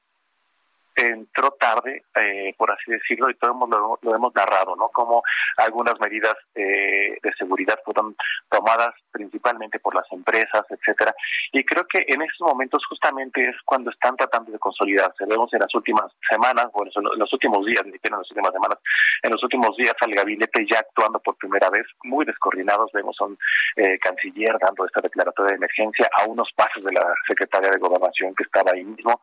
entró 0.94 1.50
tarde, 1.52 2.04
eh, 2.14 2.54
por 2.56 2.70
así 2.70 2.90
decirlo, 2.90 3.28
y 3.30 3.34
todo 3.34 3.54
lo, 3.66 3.98
lo 4.00 4.14
hemos 4.14 4.34
narrado, 4.34 4.76
¿no? 4.76 4.88
Como 4.88 5.22
algunas 5.56 5.98
medidas 6.00 6.34
eh, 6.54 7.18
de 7.22 7.32
seguridad 7.34 7.78
fueron 7.84 8.16
tomadas 8.48 8.94
principalmente 9.10 9.78
por 9.80 9.94
las 9.94 10.10
empresas, 10.12 10.64
etcétera. 10.68 11.14
Y 11.52 11.64
creo 11.64 11.84
que 11.86 12.04
en 12.06 12.22
estos 12.22 12.46
momentos 12.46 12.84
justamente 12.88 13.42
es 13.42 13.56
cuando 13.64 13.90
están 13.90 14.16
tratando 14.16 14.52
de 14.52 14.58
consolidarse. 14.58 15.26
Vemos 15.26 15.52
en 15.52 15.60
las 15.60 15.74
últimas 15.74 16.12
semanas, 16.28 16.68
bueno, 16.72 16.90
en 16.96 17.18
los 17.18 17.32
últimos 17.32 17.64
días, 17.66 17.84
ni 17.84 17.92
siquiera 17.92 18.16
en 18.16 18.22
las 18.22 18.30
últimas 18.30 18.52
semanas, 18.52 18.78
en 19.22 19.30
los 19.32 19.42
últimos 19.42 19.76
días 19.76 19.94
al 20.00 20.14
gabinete 20.14 20.66
ya 20.70 20.78
actuando 20.78 21.18
por 21.20 21.36
primera 21.36 21.70
vez, 21.70 21.86
muy 22.04 22.24
descoordinados. 22.24 22.90
Vemos 22.92 23.16
a 23.20 23.24
un 23.24 23.38
eh, 23.76 23.98
canciller 23.98 24.56
dando 24.60 24.86
esta 24.86 25.00
declaratoria 25.00 25.50
de 25.50 25.56
emergencia 25.56 26.08
a 26.16 26.26
unos 26.26 26.50
pasos 26.54 26.84
de 26.84 26.92
la 26.92 27.14
secretaria 27.26 27.70
de 27.70 27.78
Gobernación 27.78 28.34
que 28.34 28.44
estaba 28.44 28.72
ahí 28.72 28.84
mismo. 28.84 29.20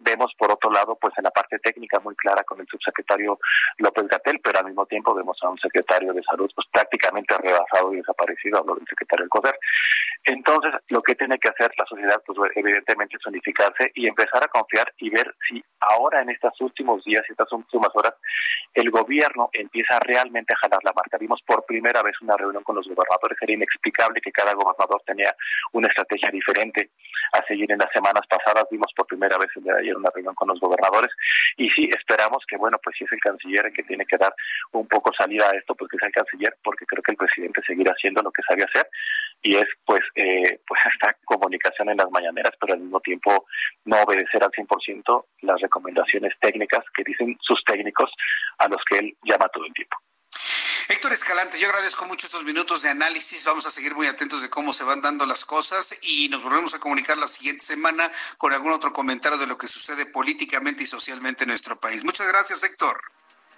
vemos 0.00 0.32
por 0.36 0.50
otro 0.50 0.71
lado, 0.72 0.96
pues 1.00 1.12
en 1.16 1.24
la 1.24 1.30
parte 1.30 1.58
técnica 1.58 2.00
muy 2.00 2.14
clara 2.16 2.42
con 2.44 2.60
el 2.60 2.66
subsecretario 2.66 3.38
López 3.78 4.08
Gatel, 4.08 4.40
pero 4.42 4.58
al 4.58 4.66
mismo 4.66 4.86
tiempo 4.86 5.14
vemos 5.14 5.38
a 5.42 5.50
un 5.50 5.58
secretario 5.58 6.12
de 6.12 6.22
salud 6.22 6.50
pues 6.54 6.66
prácticamente 6.72 7.36
rebasado 7.38 7.92
y 7.92 7.96
desaparecido, 7.96 8.58
hablo 8.58 8.74
del 8.74 8.86
secretario 8.88 9.24
del 9.24 9.30
CODER. 9.30 9.58
Entonces, 10.24 10.72
lo 10.90 11.00
que 11.00 11.16
tiene 11.16 11.36
que 11.38 11.48
hacer 11.48 11.72
la 11.76 11.84
sociedad, 11.84 12.22
pues 12.24 12.38
evidentemente 12.54 13.16
es 13.16 13.26
unificarse 13.26 13.90
y 13.94 14.06
empezar 14.06 14.44
a 14.44 14.48
confiar 14.48 14.92
y 14.98 15.10
ver 15.10 15.34
si 15.48 15.62
ahora 15.80 16.20
en 16.20 16.30
estos 16.30 16.52
últimos 16.60 17.02
días, 17.04 17.24
y 17.28 17.32
estas 17.32 17.50
últimas 17.52 17.90
horas, 17.94 18.14
el 18.74 18.90
gobierno 18.90 19.50
empieza 19.52 19.98
realmente 20.00 20.54
a 20.54 20.56
jalar 20.62 20.78
la 20.84 20.92
marca. 20.92 21.18
Vimos 21.18 21.42
por 21.44 21.64
primera 21.66 22.02
vez 22.02 22.14
una 22.22 22.36
reunión 22.36 22.62
con 22.62 22.76
los 22.76 22.86
gobernadores, 22.86 23.36
era 23.40 23.52
inexplicable 23.52 24.20
que 24.20 24.30
cada 24.30 24.54
gobernador 24.54 25.02
tenía 25.04 25.34
una 25.72 25.88
estrategia 25.88 26.30
diferente 26.30 26.90
a 27.32 27.44
seguir 27.46 27.70
en 27.72 27.78
las 27.78 27.90
semanas 27.92 28.22
pasadas, 28.28 28.66
vimos 28.70 28.92
por 28.96 29.06
primera 29.06 29.36
vez 29.38 29.48
el 29.56 29.64
de 29.64 29.78
ayer 29.78 29.96
una 29.96 30.10
reunión 30.14 30.34
con 30.34 30.48
los 30.48 30.60
gobernadores 30.62 31.10
y 31.56 31.68
sí, 31.70 31.88
esperamos 31.94 32.44
que, 32.48 32.56
bueno, 32.56 32.78
pues 32.82 32.96
si 32.96 33.04
es 33.04 33.12
el 33.12 33.20
canciller 33.20 33.66
el 33.66 33.72
que 33.72 33.82
tiene 33.82 34.06
que 34.06 34.16
dar 34.16 34.34
un 34.72 34.86
poco 34.86 35.12
salida 35.12 35.50
a 35.50 35.56
esto, 35.56 35.74
pues 35.74 35.90
que 35.90 35.98
sea 35.98 36.08
el 36.08 36.14
canciller, 36.14 36.56
porque 36.62 36.86
creo 36.86 37.02
que 37.02 37.12
el 37.12 37.18
presidente 37.18 37.60
seguirá 37.66 37.92
haciendo 37.92 38.22
lo 38.22 38.30
que 38.30 38.42
sabía 38.48 38.64
hacer 38.64 38.88
y 39.42 39.56
es 39.56 39.66
pues 39.84 40.00
eh, 40.14 40.60
pues 40.66 40.80
esta 40.92 41.16
comunicación 41.24 41.90
en 41.90 41.98
las 41.98 42.10
mañaneras, 42.10 42.52
pero 42.60 42.74
al 42.74 42.80
mismo 42.80 43.00
tiempo 43.00 43.46
no 43.84 43.96
obedecer 44.02 44.42
al 44.42 44.50
100% 44.50 45.24
las 45.42 45.60
recomendaciones 45.60 46.32
técnicas 46.40 46.84
que 46.94 47.04
dicen 47.04 47.36
sus 47.40 47.62
técnicos 47.64 48.10
a 48.58 48.68
los 48.68 48.82
que 48.88 48.98
él 48.98 49.16
llama 49.24 49.48
todo 49.52 49.64
el 49.66 49.72
tiempo. 49.72 49.96
Héctor 50.88 51.12
Escalante, 51.12 51.60
yo 51.60 51.68
agradezco 51.68 52.06
mucho 52.06 52.26
estos 52.26 52.44
minutos 52.44 52.82
de 52.82 52.88
análisis. 52.88 53.44
Vamos 53.44 53.66
a 53.66 53.70
seguir 53.70 53.94
muy 53.94 54.06
atentos 54.06 54.42
de 54.42 54.50
cómo 54.50 54.72
se 54.72 54.84
van 54.84 55.00
dando 55.00 55.26
las 55.26 55.44
cosas 55.44 55.96
y 56.02 56.28
nos 56.28 56.42
volvemos 56.42 56.74
a 56.74 56.80
comunicar 56.80 57.16
la 57.18 57.28
siguiente 57.28 57.64
semana 57.64 58.10
con 58.36 58.52
algún 58.52 58.72
otro 58.72 58.92
comentario 58.92 59.38
de 59.38 59.46
lo 59.46 59.56
que 59.56 59.68
sucede 59.68 60.06
políticamente 60.06 60.82
y 60.82 60.86
socialmente 60.86 61.44
en 61.44 61.50
nuestro 61.50 61.78
país. 61.78 62.04
Muchas 62.04 62.26
gracias, 62.26 62.64
Héctor. 62.64 63.00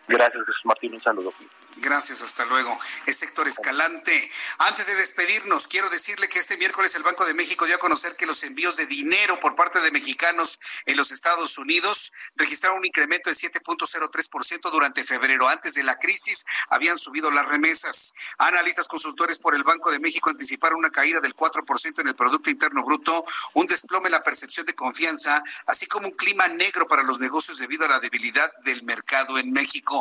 Gracias, 0.06 0.44
Jesús 0.46 0.64
Martín. 0.64 0.94
Un 0.94 1.00
saludo. 1.00 1.32
Gracias, 1.76 2.22
hasta 2.22 2.44
luego. 2.44 2.78
Es 3.06 3.22
Héctor 3.22 3.48
Escalante. 3.48 4.30
Antes 4.58 4.86
de 4.86 4.94
despedirnos, 4.94 5.66
quiero 5.66 5.90
decirle 5.90 6.28
que 6.28 6.38
este 6.38 6.56
miércoles 6.56 6.94
el 6.94 7.02
Banco 7.02 7.24
de 7.26 7.34
México 7.34 7.66
dio 7.66 7.74
a 7.74 7.78
conocer 7.78 8.16
que 8.16 8.26
los 8.26 8.42
envíos 8.44 8.76
de 8.76 8.86
dinero 8.86 9.38
por 9.40 9.54
parte 9.54 9.80
de 9.80 9.90
mexicanos 9.90 10.60
en 10.86 10.96
los 10.96 11.10
Estados 11.10 11.58
Unidos 11.58 12.12
registraron 12.36 12.78
un 12.78 12.86
incremento 12.86 13.28
de 13.28 13.36
7.03% 13.36 14.70
durante 14.70 15.04
febrero. 15.04 15.48
Antes 15.48 15.74
de 15.74 15.82
la 15.82 15.98
crisis 15.98 16.44
habían 16.68 16.98
subido 16.98 17.30
las 17.30 17.44
remesas. 17.44 18.14
Analistas 18.38 18.86
consultores 18.86 19.38
por 19.38 19.54
el 19.54 19.64
Banco 19.64 19.90
de 19.90 19.98
México 19.98 20.30
anticiparon 20.30 20.78
una 20.78 20.90
caída 20.90 21.20
del 21.20 21.34
4% 21.34 22.00
en 22.00 22.08
el 22.08 22.14
Producto 22.14 22.50
Interno 22.50 22.84
Bruto, 22.84 23.24
un 23.54 23.66
desplome 23.66 24.06
en 24.08 24.12
la 24.12 24.22
percepción 24.22 24.64
de 24.64 24.74
confianza, 24.74 25.42
así 25.66 25.86
como 25.86 26.08
un 26.08 26.14
clima 26.14 26.46
negro 26.48 26.86
para 26.86 27.02
los 27.02 27.18
negocios 27.18 27.58
debido 27.58 27.84
a 27.84 27.88
la 27.88 28.00
debilidad 28.00 28.50
del 28.64 28.84
mercado 28.84 29.38
en 29.38 29.50
México. 29.50 29.93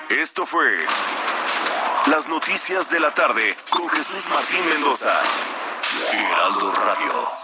Esto 0.08 0.46
fue 0.46 0.86
Las 2.06 2.28
Noticias 2.28 2.90
de 2.90 3.00
la 3.00 3.14
Tarde 3.14 3.56
con 3.70 3.88
Jesús 3.88 4.26
Martín 4.28 4.68
Mendoza. 4.68 5.20
Heraldo 6.12 6.72
Radio. 6.72 7.43